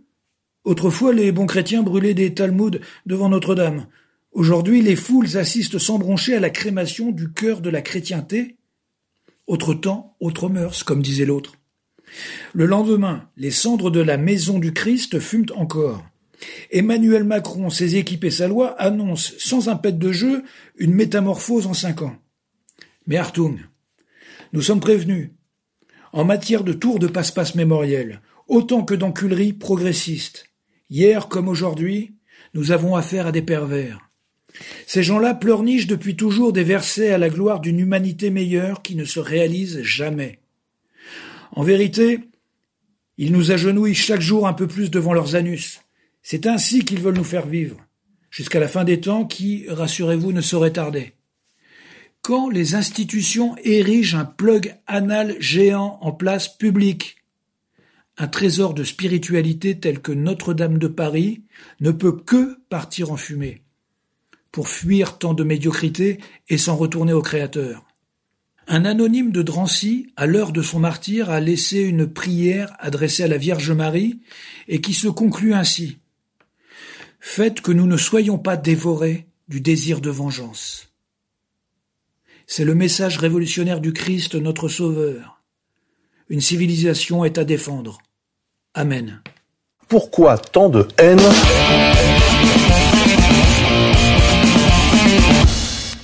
Autrefois, 0.65 1.13
les 1.13 1.33
bons 1.33 1.47
chrétiens 1.47 1.83
brûlaient 1.83 2.15
des 2.15 2.35
Talmuds 2.35 2.81
devant 3.07 3.29
Notre-Dame. 3.29 3.87
Aujourd'hui, 4.39 4.83
les 4.83 4.95
foules 4.95 5.37
assistent 5.37 5.81
sans 5.81 5.99
broncher 5.99 6.37
à 6.37 6.39
la 6.39 6.49
crémation 6.49 7.11
du 7.11 7.33
cœur 7.33 7.61
de 7.61 7.71
la 7.71 7.83
chrétienté. 7.83 8.57
Autre 9.49 9.75
temps, 9.75 10.15
autre 10.21 10.49
mœurs, 10.49 10.85
comme 10.85 11.03
disait 11.03 11.25
l'autre. 11.25 11.55
Le 12.53 12.65
lendemain, 12.65 13.29
les 13.37 13.51
cendres 13.51 13.91
de 13.91 13.99
la 13.99 14.17
maison 14.17 14.61
du 14.61 14.73
Christ 14.73 15.19
fument 15.19 15.51
encore. 15.57 16.07
Emmanuel 16.71 17.25
Macron, 17.25 17.69
ses 17.69 17.97
équipes 17.97 18.23
et 18.23 18.31
sa 18.31 18.47
loi 18.47 18.81
annoncent 18.81 19.33
sans 19.39 19.69
un 19.69 19.75
de 19.75 20.13
jeu 20.13 20.45
une 20.77 20.95
métamorphose 20.95 21.67
en 21.67 21.75
cinq 21.75 22.03
ans. 22.03 22.17
Mais 23.09 23.17
Artung, 23.17 23.59
nous 24.53 24.63
sommes 24.63 24.79
prévenus. 24.79 25.31
En 26.13 26.25
matière 26.25 26.63
de 26.63 26.75
tour 26.75 27.01
de 27.01 27.09
passe-passe 27.09 27.57
mémoriel, 27.57 28.23
autant 28.47 28.85
que 28.85 28.95
d'enculeries 28.95 29.53
progressistes. 29.53 30.49
Hier 30.91 31.27
comme 31.27 31.49
aujourd'hui, 31.49 32.15
nous 32.55 32.71
avons 32.71 32.95
affaire 32.95 33.27
à 33.27 33.33
des 33.33 33.43
pervers. 33.43 34.08
Ces 34.87 35.03
gens-là 35.03 35.35
pleurnichent 35.35 35.87
depuis 35.87 36.17
toujours 36.17 36.53
des 36.53 36.65
versets 36.65 37.11
à 37.11 37.19
la 37.19 37.29
gloire 37.29 37.61
d'une 37.61 37.81
humanité 37.81 38.31
meilleure 38.31 38.83
qui 38.83 38.97
ne 38.97 39.05
se 39.05 39.21
réalise 39.21 39.83
jamais. 39.83 40.41
En 41.53 41.63
vérité, 41.63 42.21
ils 43.17 43.33
nous 43.33 43.51
agenouillent 43.51 43.95
chaque 43.95 44.21
jour 44.21 44.47
un 44.47 44.53
peu 44.53 44.67
plus 44.67 44.91
devant 44.91 45.13
leurs 45.13 45.35
anus. 45.35 45.81
C'est 46.23 46.47
ainsi 46.47 46.85
qu'ils 46.85 47.01
veulent 47.01 47.17
nous 47.17 47.25
faire 47.25 47.47
vivre, 47.47 47.77
jusqu'à 48.31 48.61
la 48.61 48.69
fin 48.69 48.85
des 48.85 49.01
temps 49.01 49.25
qui, 49.25 49.67
rassurez-vous, 49.69 50.33
ne 50.33 50.41
saurait 50.41 50.73
tarder. 50.73 51.15
Quand 52.23 52.51
les 52.51 52.75
institutions 52.75 53.57
érigent 53.65 54.19
un 54.19 54.25
plug 54.25 54.75
anal 54.87 55.37
géant 55.41 55.99
en 56.01 56.13
place 56.13 56.49
publique, 56.49 57.17
un 58.19 58.29
trésor 58.29 58.75
de 58.75 58.85
spiritualité 58.85 59.79
tel 59.79 60.01
que 60.01 60.13
Notre-Dame 60.13 60.79
de 60.79 60.89
Paris 60.89 61.43
ne 61.81 61.93
peut 61.93 62.17
que 62.17 62.59
partir 62.69 63.13
en 63.13 63.17
fumée, 63.17 63.63
pour 64.59 64.69
fuir 64.69 65.19
tant 65.19 65.35
de 65.35 65.45
médiocrité 65.45 66.19
et 66.49 66.59
s'en 66.59 66.75
retourner 66.75 67.13
au 67.13 67.23
Créateur. 67.23 67.85
Un 68.67 68.85
anonyme 68.85 69.31
de 69.31 69.41
Drancy, 69.41 70.13
à 70.17 70.27
l'heure 70.27 70.51
de 70.51 70.63
son 70.63 70.81
martyr, 70.81 71.31
a 71.31 71.39
laissé 71.39 71.79
une 71.79 72.09
prière 72.09 72.75
adressée 72.81 73.23
à 73.23 73.29
la 73.29 73.37
Vierge 73.37 73.71
Marie 73.71 74.19
et 74.67 74.81
qui 74.81 74.95
se 74.95 75.07
conclut 75.07 75.55
ainsi. 75.55 75.99
Faites 77.21 77.61
que 77.61 77.71
nous 77.71 77.87
ne 77.87 77.97
soyons 77.97 78.37
pas 78.37 78.57
dévorés 78.57 79.29
du 79.47 79.61
désir 79.61 80.01
de 80.01 80.11
vengeance. 80.11 80.89
C'est 82.49 82.65
le 82.65 82.75
message 82.75 83.19
révolutionnaire 83.19 83.79
du 83.79 83.93
Christ 83.93 84.35
notre 84.35 84.69
Sauveur. 84.69 85.41
Une 86.29 86.41
civilisation 86.41 87.25
est 87.25 87.39
à 87.39 87.45
défendre. 87.45 87.99
Amen. 88.75 89.23
Pourquoi 89.87 90.37
tant 90.37 90.69
de 90.69 90.89
haine? 90.99 91.21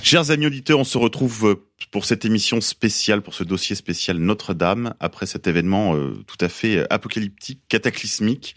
Chers 0.05 0.29
amis 0.29 0.45
auditeurs, 0.45 0.77
on 0.77 0.83
se 0.83 0.99
retrouve 0.99 1.47
euh, 1.47 1.55
pour 1.89 2.05
cette 2.05 2.25
émission 2.25 2.61
spéciale, 2.61 3.23
pour 3.23 3.33
ce 3.33 3.43
dossier 3.43 3.75
spécial 3.75 4.19
Notre-Dame, 4.19 4.93
après 4.99 5.25
cet 5.25 5.47
événement 5.47 5.95
euh, 5.95 6.23
tout 6.27 6.37
à 6.41 6.47
fait 6.47 6.77
euh, 6.77 6.85
apocalyptique, 6.91 7.61
cataclysmique, 7.67 8.55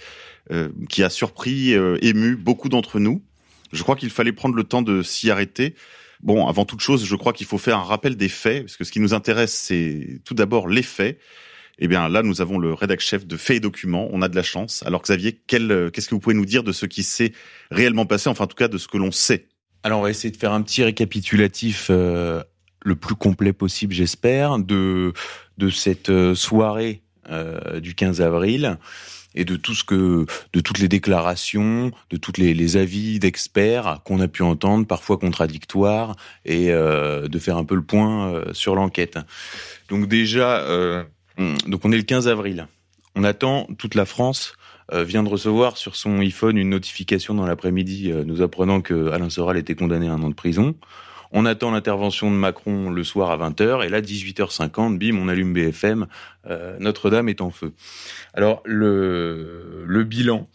qui 0.91 1.03
a 1.03 1.09
surpris, 1.09 1.73
ému 2.03 2.37
beaucoup 2.37 2.69
d'entre 2.69 3.01
nous. 3.01 3.23
Je 3.73 3.83
crois 3.83 3.97
qu'il 3.97 4.11
fallait 4.11 4.33
prendre 4.33 4.57
le 4.57 4.65
temps 4.65 4.83
de 4.83 5.03
s'y 5.03 5.31
arrêter. 5.31 5.75
Bon, 6.23 6.47
avant 6.47 6.67
toute 6.67 6.81
chose, 6.81 7.05
je 7.05 7.17
crois 7.17 7.33
qu'il 7.33 7.47
faut 7.47 7.59
faire 7.59 7.79
un 7.79 7.83
rappel 7.83 8.17
des 8.17 8.29
faits, 8.29 8.65
parce 8.65 8.77
que 8.77 8.85
ce 8.85 8.93
qui 8.93 9.01
nous 9.01 9.15
intéresse, 9.15 9.53
c'est 9.53 10.21
tout 10.25 10.35
d'abord 10.35 10.69
les 10.69 10.83
faits. 10.83 11.19
Eh 11.79 11.89
bien, 11.89 12.09
là, 12.09 12.23
nous 12.23 12.43
avons 12.43 12.59
le 12.59 12.75
rédac 12.75 13.01
chef 13.01 13.27
de 13.27 13.37
Faits 13.37 13.59
et 13.59 13.61
Documents. 13.61 14.09
On 14.11 14.23
a 14.23 14.29
de 14.29 14.37
la 14.37 14.43
chance. 14.43 14.83
Alors, 14.87 15.03
Xavier, 15.03 15.39
qu'est-ce 15.47 16.09
que 16.09 16.15
vous 16.15 16.21
pouvez 16.21 16.35
nous 16.35 16.47
dire 16.47 16.63
de 16.63 16.73
ce 16.73 16.87
qui 16.87 17.03
s'est 17.03 17.33
réellement 17.71 18.07
passé, 18.07 18.29
enfin, 18.29 18.45
en 18.45 18.49
tout 18.49 18.57
cas, 18.57 18.69
de 18.69 18.79
ce 18.79 18.89
que 18.89 18.97
l'on 18.97 19.13
sait? 19.13 19.49
Alors, 19.83 20.01
on 20.01 20.03
va 20.03 20.11
essayer 20.11 20.31
de 20.31 20.37
faire 20.37 20.53
un 20.53 20.63
petit 20.63 20.83
récapitulatif 20.83 21.89
euh, 21.91 22.43
le 22.85 22.97
plus 22.97 23.15
complet 23.15 23.53
possible, 23.53 23.95
j'espère, 23.95 24.59
de 24.59 25.13
de 25.59 25.71
cette 25.71 26.11
euh, 26.11 26.35
soirée 26.35 27.03
du 27.83 27.95
15 27.95 28.23
avril 28.23 28.79
et 29.35 29.45
de 29.45 29.57
tout 29.57 29.75
ce 29.75 29.85
que, 29.85 30.25
de 30.55 30.61
toutes 30.61 30.79
les 30.79 30.89
déclarations, 30.89 31.93
de 32.09 32.17
toutes 32.17 32.39
les, 32.39 32.55
les 32.55 32.79
avis 32.79 33.19
d'experts 33.19 34.01
qu'on 34.07 34.21
a 34.21 34.29
pu 34.29 34.43
entendre, 34.43 34.87
parfois 34.87 35.19
contradictoires, 35.19 36.17
et 36.47 36.69
de 36.69 37.39
faire 37.39 37.59
un 37.59 37.65
peu 37.65 37.75
le 37.75 37.83
point 37.83 38.45
sur 38.53 38.75
l'enquête. 38.75 39.19
Donc 39.91 40.09
déjà, 40.09 40.65
Hum, 41.39 41.57
donc 41.67 41.85
on 41.85 41.93
est 41.93 41.97
le 41.97 42.03
15 42.03 42.29
avril. 42.29 42.67
On 43.15 43.25
attend, 43.25 43.67
toute 43.79 43.95
la 43.95 44.05
France 44.05 44.53
euh, 44.53 44.68
vient 44.93 45.23
de 45.23 45.29
recevoir 45.29 45.77
sur 45.77 45.97
son 45.97 46.19
iPhone 46.21 46.57
une 46.57 46.71
notification 46.71 47.35
dans 47.35 47.47
l'après-midi 47.47 48.11
euh, 48.11 48.25
nous 48.25 48.43
apprenant 48.43 48.81
que 48.81 49.11
Alain 49.11 49.31
Soral 49.31 49.57
était 49.57 49.75
condamné 49.75 50.09
à 50.09 50.13
un 50.13 50.23
an 50.23 50.31
de 50.31 50.35
prison. 50.35 50.75
On 51.31 51.45
attend 51.45 51.71
l'intervention 51.71 52.31
de 52.31 52.37
Macron 52.37 52.89
le 52.89 53.05
soir 53.05 53.31
à 53.31 53.51
20h 53.51 53.85
et 53.85 53.91
là 53.91 54.01
18h50, 54.01 54.97
bim, 54.97 55.19
on 55.19 55.29
allume 55.29 55.53
BFM, 55.53 56.07
euh, 56.49 56.77
Notre-Dame 56.81 57.29
est 57.29 57.41
en 57.41 57.51
feu. 57.51 57.73
Alors 58.35 58.63
le, 58.65 59.85
le 59.87 60.05
bilan, 60.05 60.49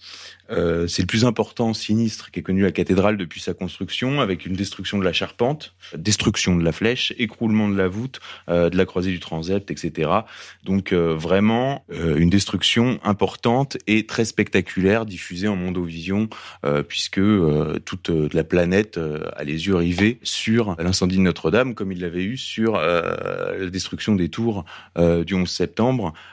euh, 0.49 0.88
c'est 0.88 1.01
le 1.01 1.08
plus 1.08 1.25
important 1.25 1.73
sinistre 1.73 2.32
qu'ait 2.32 2.41
connu 2.41 2.62
la 2.62 2.71
cathédrale 2.71 3.17
depuis 3.17 3.39
sa 3.39 3.53
construction, 3.53 4.21
avec 4.21 4.45
une 4.45 4.53
destruction 4.53 4.97
de 4.97 5.03
la 5.03 5.13
charpente, 5.13 5.73
destruction 5.95 6.56
de 6.56 6.63
la 6.63 6.71
flèche, 6.71 7.13
écroulement 7.17 7.69
de 7.69 7.77
la 7.77 7.88
voûte, 7.88 8.19
euh, 8.49 8.69
de 8.69 8.77
la 8.77 8.86
croisée 8.86 9.12
du 9.12 9.19
transept, 9.19 9.71
etc. 9.71 10.10
Donc 10.63 10.93
vraiment 10.93 11.86
une 11.89 12.29
destruction 12.29 12.99
importante 13.03 13.77
et 13.88 14.06
très 14.06 14.25
spectaculaire, 14.25 15.06
diffusée 15.06 15.47
en 15.47 15.56
mondovision, 15.56 16.29
puisque 16.88 17.21
toute 17.86 18.10
la 18.34 18.43
planète 18.43 18.99
a 19.36 19.43
les 19.43 19.67
yeux 19.67 19.75
rivés 19.75 20.19
sur 20.23 20.75
l'incendie 20.79 21.17
de 21.17 21.21
Notre-Dame, 21.21 21.73
comme 21.73 21.91
il 21.91 22.01
l'avait 22.01 22.23
eu 22.23 22.38
sur 22.38 22.73
la 22.73 23.69
destruction 23.69 24.15
des 24.15 24.29
tours 24.29 24.65
du 24.97 25.34
11 25.34 25.49
septembre, 25.49 25.83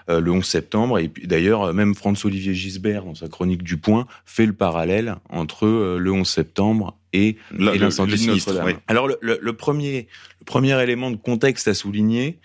le 0.09 0.31
11 0.31 0.45
septembre. 0.45 0.99
Et 0.99 1.11
d'ailleurs, 1.25 1.73
même 1.75 1.95
François-Olivier 1.95 2.55
Gisbert, 2.55 3.05
dans 3.05 3.15
sa 3.15 3.29
chronique 3.29 3.63
du 3.63 3.77
Point, 3.77 4.07
fait 4.25 4.47
le 4.47 4.53
parallèle 4.53 5.17
entre 5.29 5.67
euh, 5.67 5.99
le 5.99 6.13
11 6.13 6.29
septembre 6.29 6.97
et, 7.13 7.37
l'incendie 7.79 8.13
sinistre, 8.19 8.53
ouais. 8.65 8.77
Alors 8.87 9.09
le, 9.09 9.19
le- 9.21 9.41
le 9.43 9.53
premier, 9.53 10.07
le 10.41 10.45
premier 10.45 10.81
élément 10.81 11.11
de 11.11 11.17
contexte 11.17 11.67
à 11.67 11.75
souligner, 11.75 12.39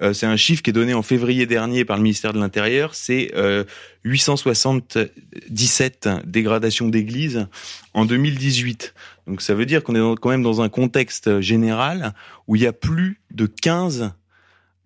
euh, 0.00 0.14
c'est 0.14 0.24
un 0.24 0.36
chiffre 0.36 0.62
qui 0.62 0.70
est 0.70 0.72
donné 0.72 0.94
en 0.94 1.02
février 1.02 1.44
dernier 1.44 1.84
par 1.84 1.98
le 1.98 2.02
ministère 2.02 2.32
de 2.32 2.38
l'Intérieur, 2.38 2.94
c'est 2.94 3.32
euh, 3.36 3.64
877 4.04 6.08
dégradations 6.24 6.88
d'églises 6.88 7.46
en 7.94 8.04
2018. 8.04 8.94
Donc 9.26 9.42
ça 9.42 9.54
veut 9.54 9.66
dire 9.66 9.82
qu'on 9.82 9.94
est 9.94 9.98
dans- 9.98 10.16
quand 10.16 10.30
même 10.30 10.42
dans 10.42 10.60
un 10.62 10.68
contexte 10.68 11.40
général 11.40 12.14
où 12.46 12.56
il 12.56 12.62
y 12.62 12.66
a 12.66 12.72
plus 12.72 13.20
de 13.32 13.46
15 13.46 14.12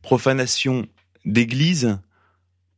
profanations 0.02 0.86
d'églises 1.24 1.98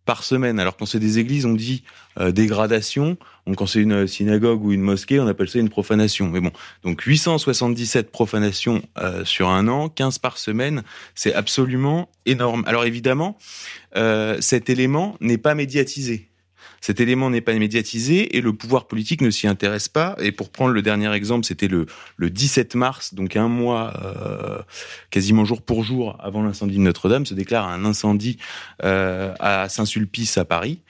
par 0.04 0.24
semaine. 0.24 0.58
Alors 0.58 0.76
quand 0.76 0.86
c'est 0.86 0.98
des 0.98 1.18
églises, 1.18 1.46
on 1.46 1.54
dit 1.54 1.84
euh, 2.18 2.32
dégradation. 2.32 3.16
Donc 3.46 3.56
quand 3.56 3.66
c'est 3.66 3.80
une 3.80 4.06
synagogue 4.06 4.64
ou 4.64 4.72
une 4.72 4.80
mosquée, 4.80 5.20
on 5.20 5.26
appelle 5.26 5.48
ça 5.48 5.58
une 5.58 5.68
profanation. 5.68 6.28
Mais 6.28 6.40
bon, 6.40 6.50
donc 6.82 7.02
877 7.02 8.10
profanations 8.10 8.82
euh, 8.98 9.24
sur 9.24 9.48
un 9.48 9.68
an, 9.68 9.88
15 9.88 10.18
par 10.18 10.38
semaine, 10.38 10.82
c'est 11.14 11.34
absolument 11.34 12.08
énorme. 12.26 12.64
Alors 12.66 12.84
évidemment, 12.84 13.38
euh, 13.96 14.38
cet 14.40 14.70
élément 14.70 15.16
n'est 15.20 15.38
pas 15.38 15.54
médiatisé. 15.54 16.31
Cet 16.82 17.00
élément 17.00 17.30
n'est 17.30 17.40
pas 17.40 17.54
médiatisé 17.54 18.36
et 18.36 18.40
le 18.40 18.52
pouvoir 18.52 18.88
politique 18.88 19.20
ne 19.20 19.30
s'y 19.30 19.46
intéresse 19.46 19.88
pas. 19.88 20.16
Et 20.20 20.32
pour 20.32 20.50
prendre 20.50 20.72
le 20.72 20.82
dernier 20.82 21.10
exemple, 21.14 21.46
c'était 21.46 21.68
le, 21.68 21.86
le 22.16 22.28
17 22.28 22.74
mars, 22.74 23.14
donc 23.14 23.36
un 23.36 23.46
mois 23.46 23.94
euh, 24.04 24.58
quasiment 25.10 25.44
jour 25.44 25.62
pour 25.62 25.84
jour 25.84 26.18
avant 26.20 26.42
l'incendie 26.42 26.76
de 26.76 26.80
Notre-Dame, 26.80 27.24
se 27.24 27.34
déclare 27.34 27.68
un 27.68 27.84
incendie 27.84 28.36
euh, 28.82 29.32
à 29.38 29.68
Saint-Sulpice 29.68 30.36
à 30.38 30.44
Paris. 30.44 30.80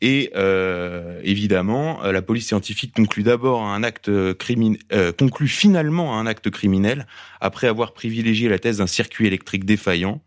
Et 0.00 0.30
euh, 0.34 1.20
évidemment, 1.22 2.04
euh, 2.04 2.10
la 2.10 2.22
police 2.22 2.48
scientifique 2.48 2.92
conclut 2.94 3.22
d'abord 3.22 3.62
un 3.62 3.84
acte 3.84 4.10
criminel, 4.34 4.80
conclut 5.16 5.48
finalement 5.48 6.14
à 6.14 6.20
un 6.20 6.26
acte 6.26 6.50
criminel 6.50 7.06
après 7.40 7.68
avoir 7.68 7.92
privilégié 7.92 8.48
la 8.48 8.58
thèse 8.58 8.78
d'un 8.78 8.88
circuit 8.88 9.26
électrique 9.28 9.64
défaillant, 9.64 10.20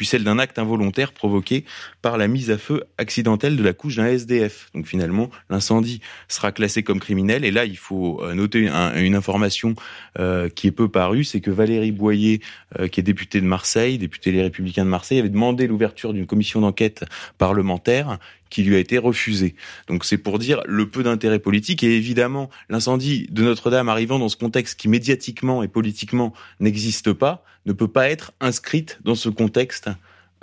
puis 0.00 0.06
celle 0.06 0.24
d'un 0.24 0.38
acte 0.38 0.58
involontaire 0.58 1.12
provoqué 1.12 1.66
par 2.00 2.16
la 2.16 2.26
mise 2.26 2.50
à 2.50 2.56
feu 2.56 2.84
accidentelle 2.96 3.54
de 3.54 3.62
la 3.62 3.74
couche 3.74 3.96
d'un 3.96 4.06
SDF. 4.06 4.70
Donc 4.74 4.86
finalement, 4.86 5.28
l'incendie 5.50 6.00
sera 6.26 6.52
classé 6.52 6.82
comme 6.82 7.00
criminel. 7.00 7.44
Et 7.44 7.50
là, 7.50 7.66
il 7.66 7.76
faut 7.76 8.18
euh, 8.22 8.32
noter 8.32 8.66
un- 8.68 8.94
une 8.98 9.14
information 9.14 9.74
euh, 10.18 10.48
qui 10.48 10.68
est 10.68 10.70
peu 10.70 10.88
parue, 10.88 11.22
c'est 11.22 11.42
que 11.42 11.50
Valérie 11.50 11.92
Boyer, 11.92 12.40
euh, 12.78 12.88
qui 12.88 13.00
est 13.00 13.02
députée 13.02 13.42
de 13.42 13.46
Marseille, 13.46 13.98
députée 13.98 14.32
Les 14.32 14.40
Républicains 14.40 14.86
de 14.86 14.90
Marseille, 14.90 15.18
avait 15.18 15.28
demandé 15.28 15.66
l'ouverture 15.66 16.14
d'une 16.14 16.24
commission 16.26 16.62
d'enquête 16.62 17.04
parlementaire 17.36 18.18
qui 18.50 18.62
lui 18.62 18.76
a 18.76 18.78
été 18.78 18.98
refusée. 18.98 19.54
Donc 19.88 20.04
c'est 20.04 20.18
pour 20.18 20.38
dire 20.38 20.60
le 20.66 20.88
peu 20.90 21.02
d'intérêt 21.02 21.38
politique 21.38 21.82
et 21.82 21.96
évidemment 21.96 22.50
l'incendie 22.68 23.26
de 23.30 23.42
Notre-Dame 23.42 23.88
arrivant 23.88 24.18
dans 24.18 24.28
ce 24.28 24.36
contexte 24.36 24.78
qui 24.78 24.88
médiatiquement 24.88 25.62
et 25.62 25.68
politiquement 25.68 26.34
n'existe 26.58 27.12
pas, 27.12 27.44
ne 27.66 27.72
peut 27.72 27.88
pas 27.88 28.10
être 28.10 28.32
inscrite 28.40 28.98
dans 29.04 29.14
ce 29.14 29.28
contexte 29.28 29.88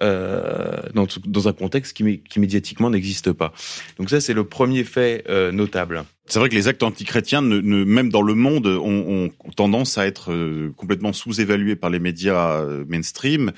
euh, 0.02 0.78
dans, 0.94 1.48
un 1.48 1.54
contexte 1.54 1.98
qui, 1.98 2.04
mé- 2.04 2.22
qui 2.22 2.40
médiatiquement 2.40 2.92
n'existe 2.92 3.32
pas. 3.32 3.52
Donc 3.98 4.12
ça, 4.12 4.22
c'est 4.22 4.34
le 4.34 4.44
premier 4.44 4.84
fait 4.84 5.24
euh, 5.28 5.52
notable. 5.52 6.04
C'est 6.28 6.38
vrai 6.38 6.50
que 6.50 6.56
les 6.56 6.68
actes 6.68 6.84
antichrétiens, 6.84 7.42
même 7.42 8.10
dans 8.10 8.22
le 8.22 8.36
monde, 8.36 8.68
ont, 8.68 9.32
ont 9.44 9.52
tendance 9.56 9.98
à 9.98 10.06
être 10.06 10.32
euh, 10.32 10.72
complètement 10.78 11.14
sous-évalués 11.14 11.76
par 11.76 11.90
les 11.90 12.00
médias 12.00 12.62
euh, 12.62 12.86
mainstream 12.88 13.52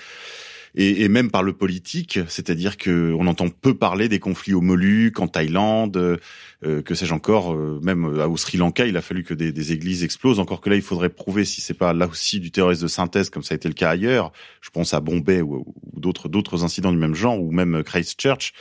et, 0.76 1.04
et 1.04 1.10
même 1.10 1.32
par 1.32 1.44
le 1.44 1.54
politique. 1.54 2.20
C'est-à-dire 2.28 2.78
que 2.78 3.14
on 3.18 3.28
entend 3.28 3.50
peu 3.50 3.74
parler 3.74 4.10
des 4.10 4.20
conflits 4.20 4.54
au 4.54 4.62
Moluques, 4.62 5.20
en 5.20 5.28
Thaïlande, 5.28 5.98
euh, 6.66 6.82
que 6.82 6.96
sais-je 6.96 7.14
encore. 7.14 7.54
euh, 7.54 7.80
même 7.82 8.06
euh, 8.06 8.28
au 8.28 8.38
Sri 8.38 8.58
Lanka, 8.58 8.86
il 8.86 8.98
a 8.98 9.02
fallu 9.02 9.24
que 9.24 9.34
des, 9.34 9.52
des 9.52 9.72
églises 9.72 10.04
explosent. 10.04 10.40
Encore 10.40 10.62
que 10.62 10.70
là, 10.70 10.76
il 10.76 10.82
faudrait 10.82 11.10
prouver 11.10 11.46
si 11.46 11.62
c'est 11.62 11.74
pas 11.74 11.94
là 11.94 12.08
aussi 12.08 12.40
du 12.40 12.52
terrorisme 12.52 12.84
de 12.84 12.88
synthèse, 12.88 13.30
comme 13.30 13.44
ça 13.44 13.54
a 13.54 13.58
été 13.58 13.68
le 13.68 13.74
cas 13.74 13.90
ailleurs. 13.90 14.32
Je 14.62 14.70
pense 14.70 14.94
à 14.94 15.00
Bombay 15.00 15.42
ou, 15.42 15.66
ou 15.94 16.00
d'autres 16.00 16.30
d'autres 16.30 16.64
incidents 16.64 16.92
du 16.92 16.98
même 16.98 17.16
genre, 17.16 17.42
ou 17.42 17.52
même 17.52 17.84
Christchurch. 17.84 18.54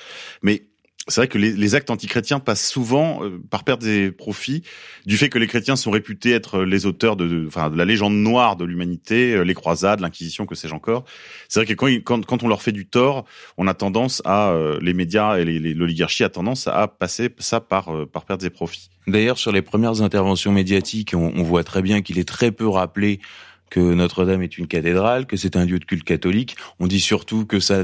Mais 0.42 0.62
c'est 1.08 1.20
vrai 1.20 1.28
que 1.28 1.38
les, 1.38 1.74
actes 1.74 1.90
antichrétiens 1.90 2.40
passent 2.40 2.68
souvent 2.68 3.24
euh, 3.24 3.40
par 3.50 3.64
perdre 3.64 3.84
des 3.84 4.10
profits 4.10 4.62
du 5.06 5.16
fait 5.16 5.28
que 5.28 5.38
les 5.38 5.46
chrétiens 5.46 5.76
sont 5.76 5.90
réputés 5.90 6.32
être 6.32 6.62
les 6.62 6.86
auteurs 6.86 7.16
de, 7.16 7.46
enfin, 7.46 7.70
de 7.70 7.76
la 7.76 7.84
légende 7.84 8.14
noire 8.14 8.56
de 8.56 8.64
l'humanité, 8.64 9.32
euh, 9.32 9.42
les 9.42 9.54
croisades, 9.54 10.00
l'inquisition, 10.00 10.46
que 10.46 10.54
sais-je 10.54 10.74
encore. 10.74 11.04
C'est 11.48 11.60
vrai 11.60 11.74
que 11.74 12.00
quand, 12.00 12.42
on 12.42 12.48
leur 12.48 12.62
fait 12.62 12.72
du 12.72 12.86
tort, 12.86 13.24
on 13.56 13.66
a 13.66 13.74
tendance 13.74 14.22
à, 14.24 14.50
euh, 14.50 14.78
les 14.82 14.92
médias 14.92 15.38
et 15.38 15.44
l'oligarchie 15.44 16.24
a 16.24 16.28
tendance 16.28 16.68
à 16.68 16.88
passer 16.88 17.30
ça 17.38 17.60
par, 17.60 17.94
euh, 17.94 18.06
par 18.06 18.24
perdre 18.24 18.42
des 18.42 18.50
profits. 18.50 18.90
D'ailleurs, 19.06 19.38
sur 19.38 19.52
les 19.52 19.62
premières 19.62 20.02
interventions 20.02 20.52
médiatiques, 20.52 21.14
on 21.14 21.42
voit 21.42 21.64
très 21.64 21.80
bien 21.80 22.02
qu'il 22.02 22.18
est 22.18 22.28
très 22.28 22.52
peu 22.52 22.68
rappelé 22.68 23.20
que 23.70 23.80
Notre-Dame 23.80 24.42
est 24.42 24.58
une 24.58 24.66
cathédrale, 24.66 25.26
que 25.26 25.36
c'est 25.36 25.56
un 25.56 25.64
lieu 25.64 25.78
de 25.78 25.84
culte 25.84 26.04
catholique. 26.04 26.56
On 26.80 26.86
dit 26.86 27.00
surtout 27.00 27.46
que 27.46 27.60
ça 27.60 27.82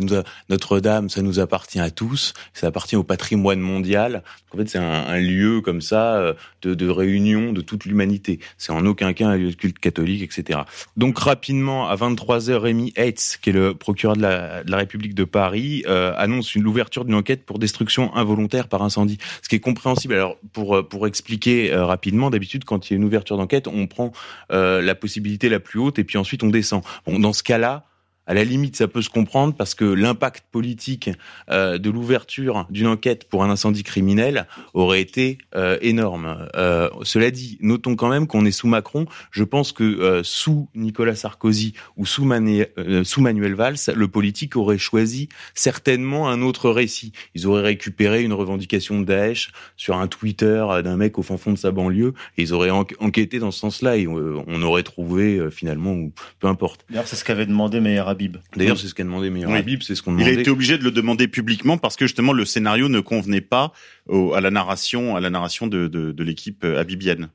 Notre-Dame, 0.48 1.08
ça 1.08 1.22
nous 1.22 1.40
appartient 1.40 1.80
à 1.80 1.90
tous, 1.90 2.34
ça 2.52 2.68
appartient 2.68 2.96
au 2.96 3.04
patrimoine 3.04 3.60
mondial. 3.60 4.22
En 4.54 4.56
fait, 4.56 4.68
c'est 4.68 4.78
un, 4.78 5.18
lieu 5.18 5.60
comme 5.60 5.80
ça 5.80 6.14
euh, 6.14 6.34
de, 6.62 6.88
réunion 6.88 7.52
de 7.52 7.60
toute 7.60 7.86
l'humanité. 7.86 8.38
C'est 8.56 8.72
en 8.72 8.86
aucun 8.86 9.12
cas 9.12 9.28
un 9.28 9.36
lieu 9.36 9.50
de 9.50 9.56
culte 9.56 9.78
catholique, 9.78 10.22
etc. 10.22 10.60
Donc 10.96 11.18
rapidement, 11.18 11.88
à 11.88 11.96
23h, 11.96 12.54
Rémi 12.54 12.92
Heitz, 12.96 13.36
qui 13.36 13.50
est 13.50 13.52
le 13.52 13.74
procureur 13.74 14.16
de 14.16 14.22
la, 14.22 14.76
République 14.76 15.14
de 15.14 15.24
Paris, 15.24 15.82
euh, 15.88 16.12
annonce 16.16 16.54
l'ouverture 16.54 17.04
d'une 17.04 17.16
enquête 17.16 17.44
pour 17.44 17.58
destruction 17.58 18.14
involontaire 18.14 18.68
par 18.68 18.82
incendie. 18.82 19.18
Ce 19.42 19.48
qui 19.48 19.56
est 19.56 19.60
compréhensible. 19.60 20.14
Alors, 20.14 20.36
pour, 20.52 20.76
euh, 20.76 20.82
pour 20.82 21.06
expliquer 21.06 21.74
rapidement, 21.74 22.30
d'habitude, 22.30 22.64
quand 22.64 22.88
il 22.88 22.92
y 22.92 22.94
a 22.94 22.98
une 22.98 23.04
ouverture 23.04 23.36
d'enquête, 23.36 23.66
on 23.66 23.86
prend 23.86 24.12
la 24.50 24.94
possibilité 24.94 25.48
la 25.48 25.60
plus 25.60 25.73
haute 25.78 25.98
et 25.98 26.04
puis 26.04 26.18
ensuite 26.18 26.42
on 26.42 26.48
descend. 26.48 26.82
Bon, 27.06 27.18
dans 27.18 27.32
ce 27.32 27.42
cas-là, 27.42 27.84
à 28.26 28.34
la 28.34 28.44
limite, 28.44 28.76
ça 28.76 28.88
peut 28.88 29.02
se 29.02 29.10
comprendre 29.10 29.54
parce 29.54 29.74
que 29.74 29.84
l'impact 29.84 30.44
politique 30.50 31.10
euh, 31.50 31.78
de 31.78 31.90
l'ouverture 31.90 32.66
d'une 32.70 32.86
enquête 32.86 33.28
pour 33.28 33.44
un 33.44 33.50
incendie 33.50 33.82
criminel 33.82 34.46
aurait 34.72 35.00
été 35.02 35.38
euh, 35.54 35.76
énorme. 35.82 36.48
Euh, 36.54 36.88
cela 37.02 37.30
dit, 37.30 37.58
notons 37.60 37.96
quand 37.96 38.08
même 38.08 38.26
qu'on 38.26 38.46
est 38.46 38.50
sous 38.50 38.66
Macron. 38.66 39.06
Je 39.30 39.44
pense 39.44 39.72
que 39.72 40.22
sous 40.24 40.68
Nicolas 40.74 41.14
Sarkozy 41.16 41.74
ou 41.96 42.06
sous, 42.06 42.24
Manuel 42.24 43.54
Valls, 43.54 43.76
le 43.94 44.08
politique 44.08 44.56
aurait 44.56 44.78
choisi 44.78 45.28
certainement 45.54 46.28
un 46.28 46.40
autre 46.42 46.70
récit. 46.70 47.12
Ils 47.34 47.46
auraient 47.46 47.62
récupéré 47.62 48.22
une 48.22 48.32
revendication 48.32 49.00
de 49.00 49.04
Daesh 49.04 49.52
sur 49.76 49.96
un 49.96 50.06
Twitter 50.06 50.64
d'un 50.82 50.96
mec 50.96 51.18
au 51.18 51.22
fin 51.22 51.36
fond 51.36 51.52
de 51.52 51.58
sa 51.58 51.70
banlieue 51.72 52.14
et 52.38 52.42
ils 52.42 52.54
auraient 52.54 52.70
en- 52.70 52.86
enquêté 53.00 53.38
dans 53.38 53.50
ce 53.50 53.60
sens-là 53.60 53.96
et 53.96 54.06
on 54.06 54.62
aurait 54.62 54.82
trouvé 54.82 55.50
finalement, 55.50 55.92
ou 55.92 56.12
peu 56.40 56.46
importe. 56.46 56.84
D'ailleurs, 56.88 57.06
c'est 57.08 57.16
ce 57.16 57.24
qu'avait 57.24 57.46
demandé 57.46 57.80
Meir 57.80 58.13
Habib. 58.14 58.36
D'ailleurs, 58.56 58.78
c'est 58.78 58.88
ce 58.88 58.94
qu'a 58.94 59.04
demandé 59.04 59.28
Oui. 59.30 59.44
Habib, 59.44 59.82
c'est 59.82 59.94
ce 59.94 60.02
qu'on 60.02 60.16
Il 60.18 60.26
a 60.26 60.30
été 60.30 60.50
obligé 60.50 60.78
de 60.78 60.84
le 60.84 60.90
demander 60.90 61.28
publiquement 61.28 61.76
parce 61.78 61.96
que 61.96 62.06
justement 62.06 62.32
le 62.32 62.44
scénario 62.44 62.88
ne 62.88 63.00
convenait 63.00 63.40
pas 63.40 63.72
au- 64.08 64.34
à 64.34 64.40
la 64.40 64.50
narration, 64.50 65.16
à 65.16 65.20
la 65.20 65.30
narration 65.30 65.66
de, 65.66 65.88
de, 65.88 66.12
de 66.12 66.24
l'équipe 66.24 66.64
euh, 66.64 66.80
habibienne. 66.80 67.28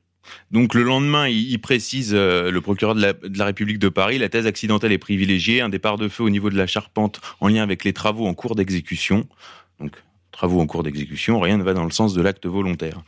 Donc 0.52 0.74
le 0.74 0.82
lendemain, 0.82 1.26
il, 1.28 1.50
il 1.50 1.58
précise, 1.58 2.12
euh, 2.14 2.50
le 2.50 2.60
procureur 2.60 2.94
de 2.94 3.00
la, 3.00 3.12
de 3.14 3.38
la 3.38 3.44
République 3.46 3.78
de 3.78 3.88
Paris, 3.88 4.18
la 4.18 4.28
thèse 4.28 4.46
accidentelle 4.46 4.92
est 4.92 4.98
privilégiée, 4.98 5.60
un 5.60 5.68
départ 5.68 5.96
de 5.98 6.08
feu 6.08 6.22
au 6.24 6.30
niveau 6.30 6.50
de 6.50 6.56
la 6.56 6.66
charpente 6.66 7.20
en 7.40 7.48
lien 7.48 7.62
avec 7.62 7.82
les 7.84 7.92
travaux 7.92 8.26
en 8.26 8.34
cours 8.34 8.54
d'exécution. 8.54 9.26
Donc 9.80 9.92
travaux 10.32 10.60
en 10.60 10.66
cours 10.66 10.82
d'exécution, 10.84 11.40
rien 11.40 11.58
ne 11.58 11.64
va 11.64 11.74
dans 11.74 11.84
le 11.84 11.90
sens 11.90 12.14
de 12.14 12.22
l'acte 12.22 12.46
volontaire. 12.46 13.02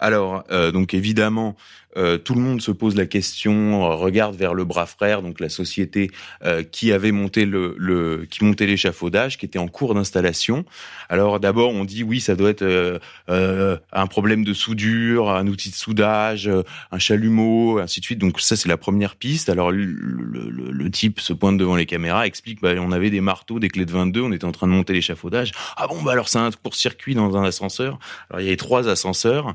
Alors, 0.00 0.42
euh, 0.50 0.72
donc 0.72 0.94
évidemment, 0.94 1.54
euh, 1.96 2.18
tout 2.18 2.34
le 2.34 2.40
monde 2.40 2.60
se 2.60 2.70
pose 2.70 2.96
la 2.96 3.06
question, 3.06 3.84
euh, 3.84 3.94
regarde 3.94 4.34
vers 4.36 4.54
le 4.54 4.64
bras 4.64 4.86
frère, 4.86 5.22
donc 5.22 5.40
la 5.40 5.48
société 5.48 6.10
euh, 6.44 6.62
qui 6.62 6.92
avait 6.92 7.12
monté 7.12 7.44
le, 7.46 7.74
le 7.78 8.26
qui 8.30 8.44
montait 8.44 8.66
l'échafaudage, 8.66 9.38
qui 9.38 9.46
était 9.46 9.58
en 9.58 9.68
cours 9.68 9.94
d'installation. 9.94 10.64
Alors 11.08 11.40
d'abord, 11.40 11.70
on 11.70 11.84
dit 11.84 12.02
oui, 12.02 12.20
ça 12.20 12.34
doit 12.36 12.50
être 12.50 12.62
euh, 12.62 13.76
un 13.92 14.06
problème 14.06 14.44
de 14.44 14.52
soudure, 14.54 15.30
un 15.30 15.46
outil 15.46 15.70
de 15.70 15.74
soudage, 15.74 16.50
un 16.90 16.98
chalumeau, 16.98 17.78
ainsi 17.78 18.00
de 18.00 18.04
suite. 18.04 18.18
Donc 18.18 18.40
ça, 18.40 18.56
c'est 18.56 18.68
la 18.68 18.76
première 18.76 19.16
piste. 19.16 19.48
Alors 19.48 19.70
le, 19.70 19.84
le- 19.84 20.70
le- 20.70 20.90
type 20.90 21.18
se 21.20 21.32
pointe 21.32 21.58
devant 21.58 21.76
les 21.76 21.86
caméras, 21.86 22.26
explique, 22.26 22.60
bah, 22.60 22.72
on 22.78 22.92
avait 22.92 23.10
des 23.10 23.20
marteaux, 23.20 23.58
des 23.58 23.68
clés 23.68 23.84
de 23.86 23.90
22, 23.90 24.20
on 24.22 24.32
était 24.32 24.44
en 24.44 24.52
train 24.52 24.66
de 24.68 24.72
monter 24.72 24.92
l'échafaudage. 24.92 25.52
Ah 25.76 25.86
bon, 25.88 26.02
bah 26.02 26.12
alors 26.12 26.28
c'est 26.28 26.38
un 26.38 26.50
court-circuit 26.52 27.14
dans 27.14 27.36
un 27.36 27.42
ascenseur. 27.44 27.98
Alors 28.30 28.40
il 28.40 28.44
y 28.44 28.48
avait 28.48 28.56
trois 28.56 28.88
ascenseurs 28.88 29.54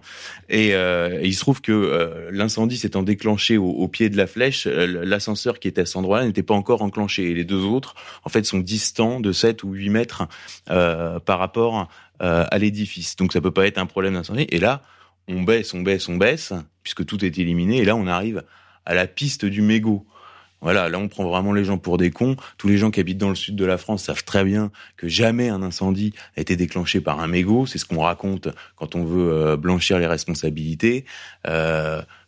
et, 0.49 0.69
et 0.69 1.21
il 1.23 1.33
se 1.33 1.39
trouve 1.39 1.61
que 1.61 2.28
l'incendie 2.31 2.77
s'étant 2.77 3.03
déclenché 3.03 3.57
au, 3.57 3.87
pied 3.87 4.09
de 4.09 4.17
la 4.17 4.27
flèche, 4.27 4.67
euh, 4.67 5.03
l'ascenseur 5.05 5.59
qui 5.59 5.67
était 5.67 5.81
à 5.81 5.85
cet 5.85 5.97
endroit-là 5.97 6.25
n'était 6.25 6.43
pas 6.43 6.53
encore 6.53 6.81
enclenché. 6.81 7.29
Et 7.29 7.33
les 7.33 7.43
deux 7.43 7.63
autres, 7.63 7.95
en 8.23 8.29
fait, 8.29 8.45
sont 8.45 8.59
distants 8.59 9.19
de 9.19 9.31
7 9.31 9.63
ou 9.63 9.73
8 9.73 9.89
mètres 9.89 10.27
euh, 10.69 11.19
par 11.19 11.39
rapport 11.39 11.89
euh, 12.21 12.45
à 12.49 12.57
l'édifice. 12.57 13.15
Donc 13.15 13.33
ça 13.33 13.41
peut 13.41 13.51
pas 13.51 13.67
être 13.67 13.77
un 13.77 13.85
problème 13.85 14.13
d'incendie. 14.13 14.47
Et 14.49 14.59
là, 14.59 14.83
on 15.27 15.43
baisse, 15.43 15.73
on 15.73 15.81
baisse, 15.81 16.07
on 16.09 16.17
baisse, 16.17 16.53
puisque 16.83 17.05
tout 17.05 17.23
est 17.23 17.37
éliminé. 17.37 17.77
Et 17.77 17.85
là, 17.85 17.95
on 17.95 18.07
arrive 18.07 18.43
à 18.85 18.93
la 18.93 19.07
piste 19.07 19.45
du 19.45 19.61
mégot. 19.61 20.05
Voilà, 20.61 20.89
là 20.89 20.99
on 20.99 21.07
prend 21.07 21.23
vraiment 21.23 21.53
les 21.53 21.63
gens 21.63 21.77
pour 21.77 21.97
des 21.97 22.11
cons. 22.11 22.35
Tous 22.57 22.67
les 22.67 22.77
gens 22.77 22.91
qui 22.91 22.99
habitent 22.99 23.17
dans 23.17 23.29
le 23.29 23.35
sud 23.35 23.55
de 23.55 23.63
la 23.63 23.77
France 23.77 24.03
savent 24.03 24.25
très 24.25 24.43
bien 24.43 24.71
que 24.97 25.07
jamais 25.07 25.47
un 25.47 25.63
incendie 25.63 26.13
a 26.35 26.41
été 26.41 26.57
déclenché 26.57 26.99
par 26.99 27.21
un 27.21 27.27
mégot. 27.27 27.65
C'est 27.65 27.77
ce 27.77 27.85
qu'on 27.85 28.01
raconte 28.01 28.49
quand 28.75 28.95
on 28.95 29.05
veut 29.05 29.55
blanchir 29.55 29.99
les 29.99 30.07
responsabilités. 30.07 31.05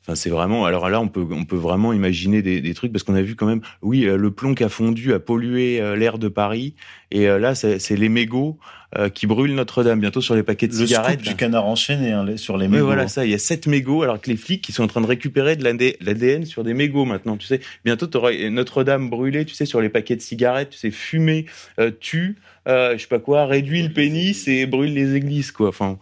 Enfin, 0.04 0.16
c'est 0.16 0.30
vraiment. 0.32 0.66
Alors 0.66 0.90
là, 0.90 1.00
on 1.00 1.08
peut 1.08 1.26
on 1.32 1.46
peut 1.46 1.56
vraiment 1.56 1.94
imaginer 1.94 2.42
des, 2.42 2.60
des 2.60 2.74
trucs 2.74 2.92
parce 2.92 3.04
qu'on 3.04 3.14
a 3.14 3.22
vu 3.22 3.36
quand 3.36 3.46
même. 3.46 3.62
Oui, 3.84 4.06
euh, 4.06 4.18
le 4.18 4.32
plomb 4.32 4.56
qui 4.56 4.64
a 4.64 4.70
fondu 4.70 5.14
a 5.14 5.20
pollué 5.20 5.80
euh, 5.80 5.96
l'air 5.96 6.18
de 6.18 6.28
Paris. 6.28 6.74
Et 7.12 7.28
euh, 7.28 7.38
là, 7.38 7.54
c'est 7.56 7.96
les 7.96 8.10
mégots 8.10 8.58
qui 9.14 9.26
brûlent 9.26 9.56
Notre-Dame 9.56 10.02
bientôt 10.02 10.20
sur 10.20 10.36
les 10.36 10.44
paquets 10.44 10.68
de 10.68 10.74
Le 10.78 10.86
cigarettes. 10.86 11.20
scoop 11.22 11.30
du 11.30 11.36
canard 11.38 11.66
enchaîné 11.66 12.12
hein, 12.12 12.26
les- 12.26 12.36
sur 12.36 12.58
les 12.58 12.66
Oui, 12.66 12.74
mégots. 12.74 12.88
voilà 12.88 13.08
ça. 13.08 13.24
Il 13.24 13.32
y 13.32 13.34
a 13.34 13.38
sept 13.38 13.66
mégots, 13.68 14.04
alors 14.04 14.20
que 14.20 14.30
les 14.30 14.36
flics 14.36 14.62
qui 14.62 14.74
sont 14.74 14.84
en 14.84 14.88
train 14.88 15.00
de 15.00 15.06
récupérer 15.08 15.56
de 15.56 15.64
l'AD- 15.64 15.96
l'ADN 16.02 16.44
sur 16.46 16.66
des 16.66 16.74
mégots 16.74 17.06
maintenant. 17.06 17.38
Tu 17.38 17.48
sais, 17.48 17.62
bientôt 17.86 18.06
tu 18.08 18.18
auras 18.18 18.34
Notre-Dame 18.50 19.10
brûlée, 19.10 19.46
tu 19.46 19.54
sais, 19.56 19.66
sur 19.66 19.80
les 19.80 19.88
paquets 19.88 20.18
de 20.18 20.22
cigarettes. 20.22 20.72
Tu 20.72 20.78
sais, 20.78 20.92
fumée, 20.92 21.46
euh, 21.80 21.90
tue, 22.02 22.36
euh, 22.67 22.93
je 22.97 23.02
sais 23.02 23.08
pas 23.08 23.19
quoi, 23.19 23.45
réduit 23.45 23.82
le 23.82 23.93
pénis 23.93 24.47
et 24.47 24.65
brûle 24.65 24.93
les 24.93 25.15
églises, 25.15 25.52
quoi. 25.52 25.69
Enfin, 25.69 25.97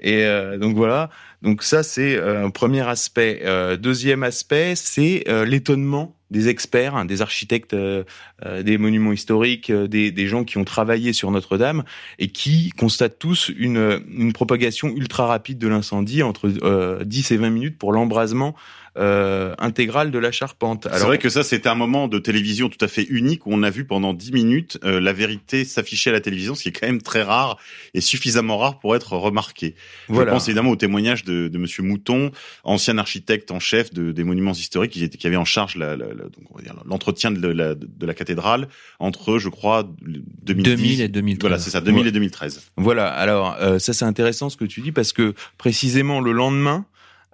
et 0.00 0.24
euh, 0.24 0.58
donc 0.58 0.76
voilà. 0.76 1.10
Donc 1.42 1.62
ça, 1.62 1.82
c'est 1.82 2.16
euh, 2.16 2.46
un 2.46 2.50
premier 2.50 2.86
aspect. 2.88 3.42
Euh, 3.44 3.76
deuxième 3.76 4.22
aspect, 4.22 4.74
c'est 4.76 5.24
euh, 5.28 5.44
l'étonnement 5.44 6.16
des 6.30 6.48
experts, 6.48 6.96
hein, 6.96 7.04
des 7.04 7.22
architectes 7.22 7.74
euh, 7.74 8.04
euh, 8.44 8.62
des 8.62 8.78
monuments 8.78 9.12
historiques, 9.12 9.70
euh, 9.70 9.86
des, 9.86 10.10
des 10.10 10.26
gens 10.26 10.44
qui 10.44 10.58
ont 10.58 10.64
travaillé 10.64 11.12
sur 11.12 11.30
Notre-Dame 11.30 11.84
et 12.18 12.28
qui 12.28 12.70
constatent 12.70 13.18
tous 13.18 13.50
une, 13.56 14.00
une 14.10 14.32
propagation 14.32 14.88
ultra 14.88 15.26
rapide 15.26 15.58
de 15.58 15.68
l'incendie 15.68 16.22
entre 16.22 16.50
euh, 16.62 17.04
10 17.04 17.30
et 17.32 17.36
20 17.36 17.50
minutes 17.50 17.78
pour 17.78 17.92
l'embrasement 17.92 18.54
euh, 18.96 19.54
intégral 19.58 20.12
de 20.12 20.18
la 20.20 20.30
charpente. 20.30 20.86
C'est 20.92 21.00
vrai 21.04 21.18
que 21.18 21.28
ça, 21.28 21.42
c'était 21.42 21.68
un 21.68 21.74
moment 21.74 22.06
de 22.06 22.20
télévision 22.20 22.68
tout 22.68 22.82
à 22.82 22.86
fait 22.86 23.02
unique 23.02 23.44
où 23.44 23.50
on 23.52 23.64
a 23.64 23.70
vu 23.70 23.84
pendant 23.84 24.14
10 24.14 24.30
minutes 24.30 24.78
euh, 24.84 25.00
la 25.00 25.12
vérité 25.12 25.64
s'afficher 25.64 26.10
à 26.10 26.12
la 26.12 26.20
télévision, 26.20 26.54
ce 26.54 26.62
qui 26.62 26.68
est 26.68 26.72
quand 26.72 26.86
même 26.86 27.02
très 27.02 27.22
rare 27.22 27.58
et 27.94 28.00
suffisamment 28.00 28.56
rare 28.56 28.78
pour 28.78 28.94
être 28.94 29.14
remarqué. 29.16 29.74
Voilà. 30.06 30.30
Je 30.30 30.34
pense 30.36 30.46
évidemment 30.48 30.70
au 30.70 30.76
témoignage 30.76 31.24
de, 31.24 31.48
de 31.48 31.58
Monsieur 31.58 31.82
Mouton, 31.82 32.30
ancien 32.62 32.96
architecte 32.98 33.50
en 33.50 33.58
chef 33.58 33.92
de, 33.92 34.12
des 34.12 34.22
monuments 34.22 34.52
historiques, 34.52 34.92
qui, 34.92 35.02
était, 35.02 35.18
qui 35.18 35.26
avait 35.26 35.34
en 35.34 35.44
charge 35.44 35.74
la- 35.74 35.96
la- 35.96 36.06
la- 36.14 36.23
donc, 36.24 36.50
on 36.50 36.56
va 36.56 36.62
dire, 36.62 36.74
l'entretien 36.86 37.30
de 37.30 37.48
la, 37.48 37.74
de 37.74 38.06
la 38.06 38.14
cathédrale 38.14 38.68
entre, 38.98 39.38
je 39.38 39.48
crois, 39.48 39.88
2010, 40.02 40.62
2000 40.62 41.00
et 41.00 41.08
2013. 41.08 41.40
Voilà, 41.40 41.58
c'est 41.58 41.70
ça, 41.70 41.80
2000 41.80 42.02
Ouais. 42.02 42.08
et 42.08 42.12
2013. 42.12 42.62
Voilà, 42.76 43.08
alors 43.08 43.56
euh, 43.60 43.78
ça 43.78 43.92
c'est 43.92 44.04
intéressant 44.04 44.50
ce 44.50 44.56
que 44.56 44.64
tu 44.64 44.80
dis 44.80 44.92
parce 44.92 45.12
que 45.12 45.34
précisément 45.58 46.20
le 46.20 46.32
lendemain... 46.32 46.86